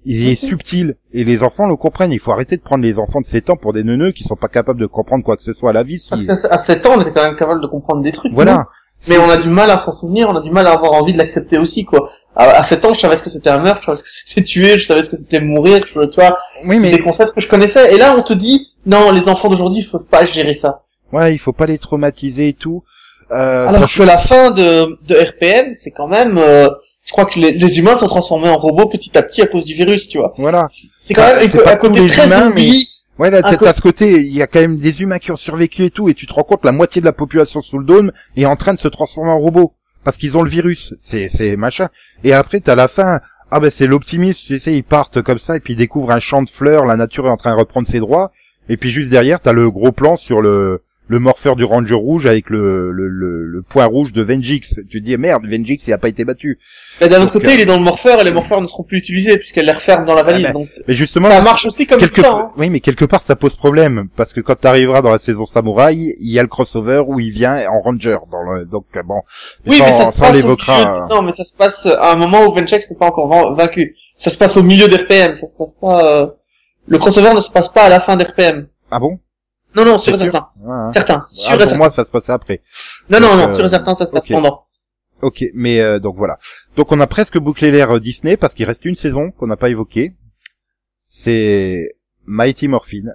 Il 0.06 0.28
est 0.28 0.34
subtil 0.34 0.96
et 1.12 1.24
les 1.24 1.42
enfants 1.42 1.66
le 1.66 1.76
comprennent. 1.76 2.12
Il 2.12 2.18
faut 2.20 2.32
arrêter 2.32 2.56
de 2.56 2.62
prendre 2.62 2.82
les 2.84 2.98
enfants 2.98 3.20
de 3.20 3.26
7 3.26 3.50
ans 3.50 3.56
pour 3.56 3.72
des 3.72 3.84
neuneux 3.84 4.12
qui 4.12 4.22
sont 4.24 4.36
pas 4.36 4.48
capables 4.48 4.80
de 4.80 4.86
comprendre 4.86 5.24
quoi 5.24 5.36
que 5.36 5.42
ce 5.42 5.54
soit 5.54 5.70
à 5.70 5.72
la 5.72 5.82
vie. 5.82 5.98
Parce 6.10 6.20
si- 6.20 6.26
que 6.26 6.32
à 6.50 6.58
7 6.58 6.84
ans, 6.86 6.92
on 6.96 7.00
était 7.00 7.12
quand 7.12 7.24
même 7.26 7.36
capable 7.36 7.62
de 7.62 7.66
comprendre 7.66 8.02
des 8.02 8.12
trucs. 8.12 8.32
Voilà. 8.32 8.66
Mais 9.08 9.18
on 9.18 9.28
a 9.30 9.36
du 9.36 9.48
mal 9.48 9.70
à 9.70 9.78
s'en 9.78 9.92
souvenir, 9.92 10.28
on 10.30 10.36
a 10.36 10.40
du 10.40 10.50
mal 10.50 10.66
à 10.66 10.72
avoir 10.72 10.92
envie 10.92 11.12
de 11.12 11.18
l'accepter 11.18 11.58
aussi, 11.58 11.84
quoi. 11.84 12.10
À, 12.36 12.44
à 12.44 12.62
7 12.64 12.84
ans, 12.84 12.94
je 12.94 13.00
savais 13.00 13.16
ce 13.18 13.22
que 13.22 13.30
c'était 13.30 13.50
un 13.50 13.58
meurtre, 13.58 13.80
je 13.82 13.86
savais 13.86 13.98
ce 13.98 14.02
que 14.02 14.08
c'était 14.28 14.42
tuer, 14.44 14.80
je 14.80 14.86
savais 14.86 15.02
ce 15.04 15.10
que 15.10 15.16
c'était 15.16 15.40
mourir, 15.40 15.84
je, 15.94 16.00
tu 16.06 16.14
vois, 16.20 16.38
Oui, 16.64 16.78
mais 16.78 16.90
des 16.90 17.00
concepts 17.02 17.34
que 17.34 17.40
je 17.40 17.48
connaissais. 17.48 17.94
Et 17.94 17.98
là, 17.98 18.14
on 18.18 18.22
te 18.22 18.32
dit, 18.32 18.66
non, 18.86 19.10
les 19.10 19.28
enfants 19.28 19.48
d'aujourd'hui, 19.48 19.82
il 19.86 19.90
faut 19.90 19.98
pas 20.00 20.24
gérer 20.26 20.58
ça. 20.60 20.82
ouais, 21.12 21.34
il 21.34 21.38
faut 21.38 21.52
pas 21.52 21.66
les 21.66 21.78
traumatiser 21.78 22.48
et 22.48 22.52
tout. 22.54 22.82
Euh, 23.30 23.68
Alors 23.68 23.88
ça- 23.88 23.98
que 24.02 24.06
la 24.06 24.18
fin 24.18 24.50
de, 24.50 24.98
de 25.06 25.14
RPM, 25.14 25.74
c'est 25.82 25.90
quand 25.92 26.08
même, 26.08 26.36
euh, 26.38 26.68
je 27.06 27.12
crois 27.12 27.24
que 27.26 27.38
les, 27.38 27.52
les 27.52 27.78
humains 27.78 27.96
sont 27.98 28.08
transformés 28.08 28.48
en 28.48 28.56
robots 28.56 28.86
petit 28.88 29.16
à 29.16 29.22
petit 29.22 29.42
à 29.42 29.46
cause 29.46 29.64
du 29.64 29.74
virus, 29.74 30.08
tu 30.08 30.18
vois. 30.18 30.34
voilà. 30.38 30.68
C'est 31.04 31.14
quand 31.14 31.22
Bah, 31.22 31.36
même 31.40 31.50
un, 31.54 31.58
pas 31.64 31.72
un 31.72 31.76
côté 31.76 32.00
les 32.00 32.08
très 32.08 32.26
humains, 32.26 32.44
zombie. 32.46 32.88
Ouais, 33.18 33.30
là, 33.30 33.42
t'as 33.42 33.72
ce 33.72 33.80
côté, 33.80 34.20
il 34.20 34.34
y 34.34 34.42
a 34.42 34.46
quand 34.46 34.60
même 34.60 34.78
des 34.78 35.02
humains 35.02 35.18
qui 35.18 35.30
ont 35.30 35.36
survécu 35.36 35.84
et 35.84 35.90
tout, 35.90 36.08
et 36.08 36.14
tu 36.14 36.26
te 36.26 36.32
rends 36.32 36.42
compte, 36.42 36.64
la 36.64 36.72
moitié 36.72 37.00
de 37.00 37.06
la 37.06 37.12
population 37.12 37.62
sous 37.62 37.78
le 37.78 37.84
dôme 37.84 38.10
est 38.36 38.44
en 38.46 38.56
train 38.56 38.74
de 38.74 38.78
se 38.80 38.88
transformer 38.88 39.30
en 39.30 39.38
robot. 39.38 39.72
Parce 40.02 40.16
qu'ils 40.18 40.36
ont 40.36 40.42
le 40.42 40.50
virus. 40.50 40.94
C'est, 40.98 41.28
c'est 41.28 41.56
machin. 41.56 41.88
Et 42.24 42.32
après, 42.34 42.60
t'as 42.60 42.74
la 42.74 42.88
fin. 42.88 43.20
Ah 43.50 43.60
ben, 43.60 43.70
c'est 43.70 43.86
l'optimisme, 43.86 44.40
tu 44.46 44.58
sais, 44.58 44.74
ils 44.74 44.82
partent 44.82 45.22
comme 45.22 45.38
ça, 45.38 45.56
et 45.56 45.60
puis 45.60 45.74
ils 45.74 45.76
découvrent 45.76 46.10
un 46.10 46.18
champ 46.20 46.42
de 46.42 46.50
fleurs, 46.50 46.84
la 46.86 46.96
nature 46.96 47.26
est 47.26 47.30
en 47.30 47.36
train 47.36 47.54
de 47.54 47.58
reprendre 47.58 47.86
ses 47.86 48.00
droits. 48.00 48.32
Et 48.68 48.76
puis 48.76 48.90
juste 48.90 49.10
derrière, 49.10 49.40
t'as 49.40 49.52
le 49.52 49.70
gros 49.70 49.92
plan 49.92 50.16
sur 50.16 50.40
le, 50.42 50.82
le 51.06 51.18
morpheur 51.18 51.54
du 51.54 51.64
Ranger 51.64 51.94
rouge 51.94 52.24
avec 52.24 52.48
le, 52.48 52.90
le, 52.90 53.08
le, 53.08 53.46
le 53.46 53.62
point 53.62 53.84
rouge 53.84 54.12
de 54.14 54.22
Vengix. 54.22 54.80
Tu 54.90 55.00
te 55.00 55.04
dis, 55.04 55.16
merde, 55.18 55.44
Vengix, 55.46 55.86
il 55.86 55.92
a 55.92 55.98
pas 55.98 56.08
été 56.08 56.24
battu. 56.24 56.58
Mais 57.00 57.08
d'un 57.10 57.20
autre 57.22 57.32
côté, 57.32 57.48
euh, 57.48 57.52
il 57.54 57.60
est 57.60 57.66
dans 57.66 57.76
le 57.76 57.82
morpheur 57.84 58.20
et 58.20 58.24
les 58.24 58.30
morpheurs 58.32 58.62
ne 58.62 58.66
seront 58.66 58.84
plus 58.84 58.98
utilisés 58.98 59.36
puisqu'elle 59.36 59.66
les 59.66 59.72
referme 59.72 60.06
dans 60.06 60.14
la 60.14 60.22
valise. 60.22 60.46
Ah 60.48 60.52
ben, 60.54 60.60
donc, 60.60 60.68
Mais 60.88 60.94
justement, 60.94 61.28
ça 61.30 61.42
marche 61.42 61.66
aussi 61.66 61.86
comme 61.86 62.00
quelque 62.00 62.22
ça. 62.22 62.32
Hein. 62.32 62.52
oui, 62.56 62.70
mais 62.70 62.80
quelque 62.80 63.04
part 63.04 63.20
ça 63.20 63.36
pose 63.36 63.54
problème 63.54 64.08
parce 64.16 64.32
que 64.32 64.40
quand 64.40 64.54
t'arriveras 64.58 65.02
dans 65.02 65.10
la 65.12 65.18
saison 65.18 65.44
samouraï, 65.44 66.14
il 66.20 66.32
y 66.32 66.38
a 66.38 66.42
le 66.42 66.48
crossover 66.48 67.02
où 67.06 67.20
il 67.20 67.30
vient 67.32 67.68
en 67.68 67.80
ranger 67.82 68.16
dans 68.32 68.42
le 68.52 68.64
donc 68.64 68.86
euh, 68.96 69.02
bon, 69.02 69.20
Oui, 69.66 69.76
sans, 69.76 69.84
mais 69.84 70.04
ça 70.06 70.12
se 70.12 70.18
sans 70.18 70.32
l'évoquera. 70.32 71.04
euh, 71.04 71.14
Non, 71.14 71.20
mais 71.22 71.32
ça 71.32 71.44
se 71.44 71.52
passe 71.52 71.84
à 71.86 72.12
un 72.12 72.16
moment 72.16 72.46
où 72.46 72.54
Venchex 72.54 72.90
n'est 72.90 72.96
pas 72.96 73.06
encore 73.08 73.54
vaincu. 73.56 73.94
Ça 74.18 74.30
se 74.30 74.38
passe 74.38 74.56
au 74.56 74.62
milieu 74.62 74.88
d'RPM. 74.88 75.34
Ça 75.38 75.46
se 75.48 75.58
passe 75.58 75.68
pas. 75.80 76.04
euh, 76.22 76.26
Le 76.86 76.98
crossover 76.98 77.34
ne 77.34 77.40
se 77.42 77.50
passe 77.50 77.68
pas 77.68 77.82
à 77.82 77.88
la 77.90 78.00
fin 78.00 78.16
d'RPM. 78.16 78.68
Ah 78.90 78.98
bon? 79.00 79.18
Non, 79.76 79.84
non, 79.84 79.98
sûr 79.98 80.14
et 80.14 80.18
sûr 80.18 80.32
certain. 80.32 80.48
Certain. 80.92 81.24
Sûr 81.28 81.48
Ah, 81.50 81.52
Pour 81.54 81.62
certain. 81.62 81.76
moi, 81.76 81.90
ça 81.90 82.04
se 82.04 82.10
passait 82.10 82.32
après. 82.32 82.62
Non, 83.10 83.20
non, 83.20 83.36
donc, 83.36 83.48
non, 83.48 83.54
sûr 83.56 83.64
euh, 83.64 83.68
et 83.68 83.72
certain, 83.72 83.94
ça 83.96 84.06
se 84.06 84.10
passe 84.10 84.26
pendant. 84.28 84.64
Ok, 85.22 85.44
mais 85.54 85.80
euh, 85.80 85.98
donc 85.98 86.16
voilà. 86.16 86.38
Donc 86.76 86.92
on 86.92 87.00
a 87.00 87.06
presque 87.06 87.38
bouclé 87.38 87.70
l'ère 87.70 87.96
euh, 87.96 88.00
Disney 88.00 88.36
parce 88.36 88.52
qu'il 88.54 88.66
reste 88.66 88.84
une 88.84 88.96
saison 88.96 89.30
qu'on 89.30 89.46
n'a 89.46 89.56
pas 89.56 89.70
évoquée. 89.70 90.12
C'est 91.08 91.96
Mighty 92.26 92.68
Morphin, 92.68 93.12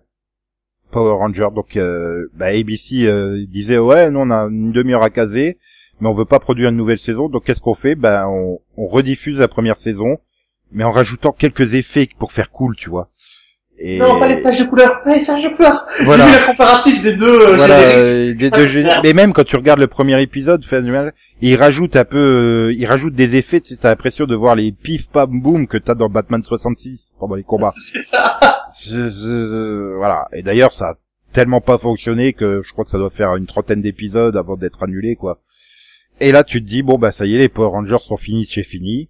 Power 0.91 1.14
Ranger. 1.14 1.48
Donc 1.53 1.77
euh, 1.77 2.27
bah, 2.34 2.48
ABC 2.48 3.06
euh, 3.07 3.45
disait 3.48 3.77
ouais, 3.77 4.10
nous 4.10 4.19
on 4.19 4.31
a 4.31 4.44
une 4.45 4.72
demi-heure 4.72 5.03
à 5.03 5.10
caser, 5.10 5.60
mais 5.99 6.07
on 6.07 6.14
veut 6.14 6.26
pas 6.26 6.40
produire 6.40 6.69
une 6.69 6.77
nouvelle 6.77 6.99
saison. 6.99 7.30
Donc 7.30 7.45
qu'est-ce 7.45 7.61
qu'on 7.61 7.76
fait? 7.76 7.95
Ben 7.95 8.26
on, 8.27 8.60
on 8.77 8.88
rediffuse 8.88 9.38
la 9.40 9.48
première 9.48 9.77
saison, 9.77 10.18
mais 10.72 10.84
en 10.84 10.91
rajoutant 10.91 11.31
quelques 11.31 11.76
effets 11.76 12.10
pour 12.18 12.31
faire 12.31 12.49
cool, 12.52 12.76
tu 12.76 12.90
vois. 12.90 13.10
Et 13.81 13.97
Non, 13.97 14.19
pas 14.19 14.27
les 14.27 14.41
taches 14.41 14.60
de 14.60 14.65
couleur. 14.65 15.01
Pas 15.03 15.15
les 15.15 15.26
taches 15.26 15.41
de 15.43 15.56
couleur. 15.56 15.85
voilà. 16.03 16.27
J'ai 16.27 16.34
vu 16.34 16.39
la 16.39 16.45
comparative 16.47 17.01
des 17.03 17.15
deux 17.15 17.39
euh, 17.41 17.56
voilà, 17.56 17.80
génériques. 17.80 17.95
euh, 17.97 18.38
des 18.38 18.49
deux 18.51 18.65
gé- 18.68 18.99
mais 19.03 19.14
même 19.14 19.31
quand 19.31 19.45
tu 19.45 19.56
regardes 19.56 19.80
le 19.80 19.88
premier 19.88 20.22
épisode, 20.22 20.64
il 21.41 21.56
rajoute 21.56 21.95
un 21.95 22.03
peu, 22.03 22.18
euh, 22.69 22.73
il 22.73 22.85
rajoute 22.85 23.14
des 23.14 23.38
effets, 23.38 23.61
tu 23.61 23.69
sais, 23.76 23.81
t'as 23.81 23.89
l'impression 23.89 24.26
de 24.26 24.35
voir 24.35 24.56
les 24.56 24.72
pif 24.73 25.07
pam 25.10 25.30
boum 25.41 25.65
que 25.68 25.77
t'as 25.77 25.95
dans 25.95 26.10
Batman 26.10 26.43
66 26.43 27.14
pendant 27.19 27.35
les 27.35 27.43
combats. 27.43 27.73
Je- 28.85 29.10
je- 29.10 29.95
voilà. 29.95 30.27
Et 30.34 30.43
d'ailleurs, 30.43 30.72
ça 30.72 30.89
a 30.89 30.93
tellement 31.34 31.61
pas 31.61 31.77
fonctionné 31.77 32.34
que 32.34 32.61
je 32.64 32.72
crois 32.72 32.85
que 32.85 32.91
ça 32.91 32.97
doit 32.97 33.10
faire 33.10 33.35
une 33.35 33.47
trentaine 33.47 33.81
d'épisodes 33.81 34.35
avant 34.38 34.57
d'être 34.57 34.84
annulé, 34.84 35.15
quoi. 35.15 35.39
Et 36.19 36.31
là, 36.31 36.43
tu 36.43 36.61
te 36.61 36.68
dis, 36.68 36.84
bon, 36.84 36.97
bah, 36.97 37.11
ça 37.11 37.26
y 37.26 37.35
est, 37.35 37.39
les 37.39 37.49
Power 37.49 37.69
Rangers 37.69 37.97
sont 38.01 38.18
finis 38.18 38.45
chez 38.45 38.64
fini. 38.64 39.10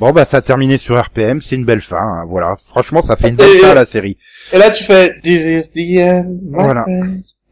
Bon, 0.00 0.12
bah, 0.12 0.24
ça 0.24 0.36
a 0.38 0.42
terminé 0.42 0.78
sur 0.78 0.96
RPM, 1.00 1.42
c'est 1.42 1.56
une 1.56 1.64
belle 1.64 1.80
fin, 1.80 1.96
hein, 1.98 2.24
voilà. 2.28 2.56
Franchement, 2.68 3.02
ça 3.02 3.16
fait 3.16 3.30
une 3.30 3.36
belle 3.36 3.56
Et- 3.56 3.58
fin 3.58 3.70
à 3.70 3.74
la 3.74 3.86
série. 3.86 4.16
Et 4.52 4.58
là, 4.58 4.70
tu 4.70 4.84
fais 4.84 5.20
This 5.22 5.66
is 5.66 5.70
the 5.96 6.00
end. 6.00 6.38
Voilà. 6.50 6.86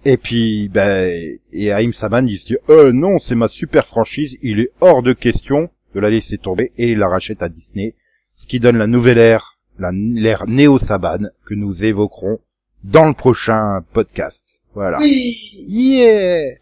Et 0.05 0.17
puis, 0.17 0.69
ben, 0.73 1.37
et 1.53 1.73
Haïm 1.73 1.93
Saman, 1.93 2.29
il 2.29 2.39
se 2.39 2.47
dit, 2.47 2.57
euh, 2.71 2.93
non, 2.93 3.19
c'est 3.19 3.35
ma 3.35 3.49
super 3.49 3.87
franchise, 3.87 4.37
il 4.43 4.61
est 4.61 4.71
hors 4.81 5.03
de 5.03 5.13
question 5.13 5.69
de 5.95 6.01
la 6.01 6.11
laisser 6.11 6.39
tomber, 6.39 6.71
et 6.79 6.91
il 6.93 6.99
la 6.99 7.09
rachète 7.09 7.43
à 7.43 7.49
Disney, 7.49 7.95
ce 8.37 8.47
qui 8.47 8.61
donne 8.61 8.77
la 8.79 8.87
nouvelle 8.87 9.19
ère, 9.19 9.59
l'ère 9.81 10.45
Néo-Saban, 10.47 11.29
que 11.47 11.55
nous 11.55 11.83
évoquerons 11.85 12.39
dans 12.85 13.07
le 13.07 13.15
prochain 13.15 13.81
podcast. 13.93 14.45
Voilà. 14.75 14.99
Oui. 15.01 15.37
Yeah! 15.67 16.59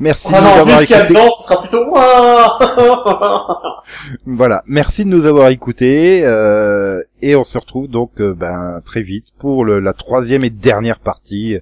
Merci 0.00 0.28
Ah 0.32 0.40
de 0.40 0.44
nous 0.44 0.50
non, 0.50 0.56
avoir 0.62 0.80
écoutés. 0.82 1.06
dedans, 1.08 1.30
ce 1.36 1.42
sera 1.44 1.60
plutôt 1.62 1.84
moi. 1.86 2.58
Voilà, 4.26 4.62
merci 4.66 5.04
de 5.04 5.10
nous 5.10 5.26
avoir 5.26 5.48
écoutés 5.50 6.22
euh, 6.24 7.02
et 7.22 7.36
on 7.36 7.44
se 7.44 7.58
retrouve 7.58 7.88
donc 7.88 8.12
euh, 8.20 8.32
ben 8.34 8.80
très 8.84 9.02
vite 9.02 9.26
pour 9.38 9.64
le- 9.64 9.80
la 9.80 9.92
troisième 9.92 10.44
et 10.44 10.50
dernière 10.50 11.00
partie 11.00 11.58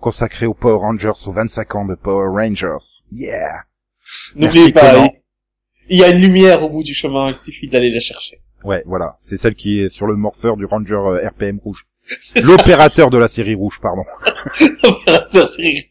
consacrée 0.00 0.46
aux 0.46 0.54
Power 0.54 0.78
Rangers, 0.78 1.12
aux 1.26 1.32
25 1.32 1.74
ans 1.76 1.84
de 1.86 1.94
Power 1.94 2.28
Rangers. 2.28 2.76
Yeah. 3.10 3.62
N'oubliez 4.36 4.72
pas, 4.72 5.06
il- 5.88 5.98
y 5.98 6.04
a 6.04 6.10
une 6.10 6.20
lumière 6.20 6.62
au 6.62 6.68
bout 6.68 6.82
du 6.82 6.94
chemin, 6.94 7.30
il 7.30 7.36
suffit 7.44 7.68
d'aller 7.68 7.90
la 7.90 8.00
chercher. 8.00 8.40
Ouais, 8.64 8.82
voilà, 8.86 9.16
c'est 9.20 9.36
celle 9.38 9.54
qui 9.54 9.80
est 9.80 9.88
sur 9.88 10.06
le 10.06 10.14
morpheur 10.16 10.56
du 10.56 10.66
Ranger 10.66 10.94
euh, 10.94 11.28
RPM 11.28 11.58
rouge. 11.62 11.86
L'opérateur 12.36 13.10
de 13.10 13.18
la 13.18 13.28
série 13.28 13.54
rouge, 13.54 13.78
pardon. 13.80 14.02
Opérateur 14.82 15.52
série. 15.54 15.90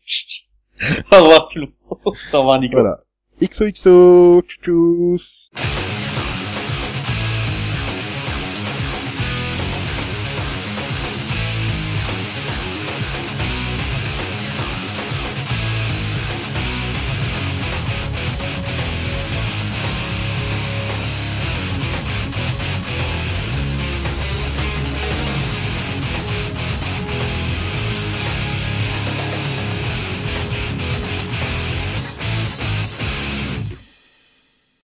Au 1.12 1.24
revoir 1.24 1.50
le 1.90 1.98
monde. 2.06 2.18
Au 2.34 2.40
revoir 2.40 2.60
Nico. 2.60 2.74
Voilà. 2.80 3.00
XOXO, 3.42 4.42
tchou 4.48 4.62
tchous. 4.62 5.37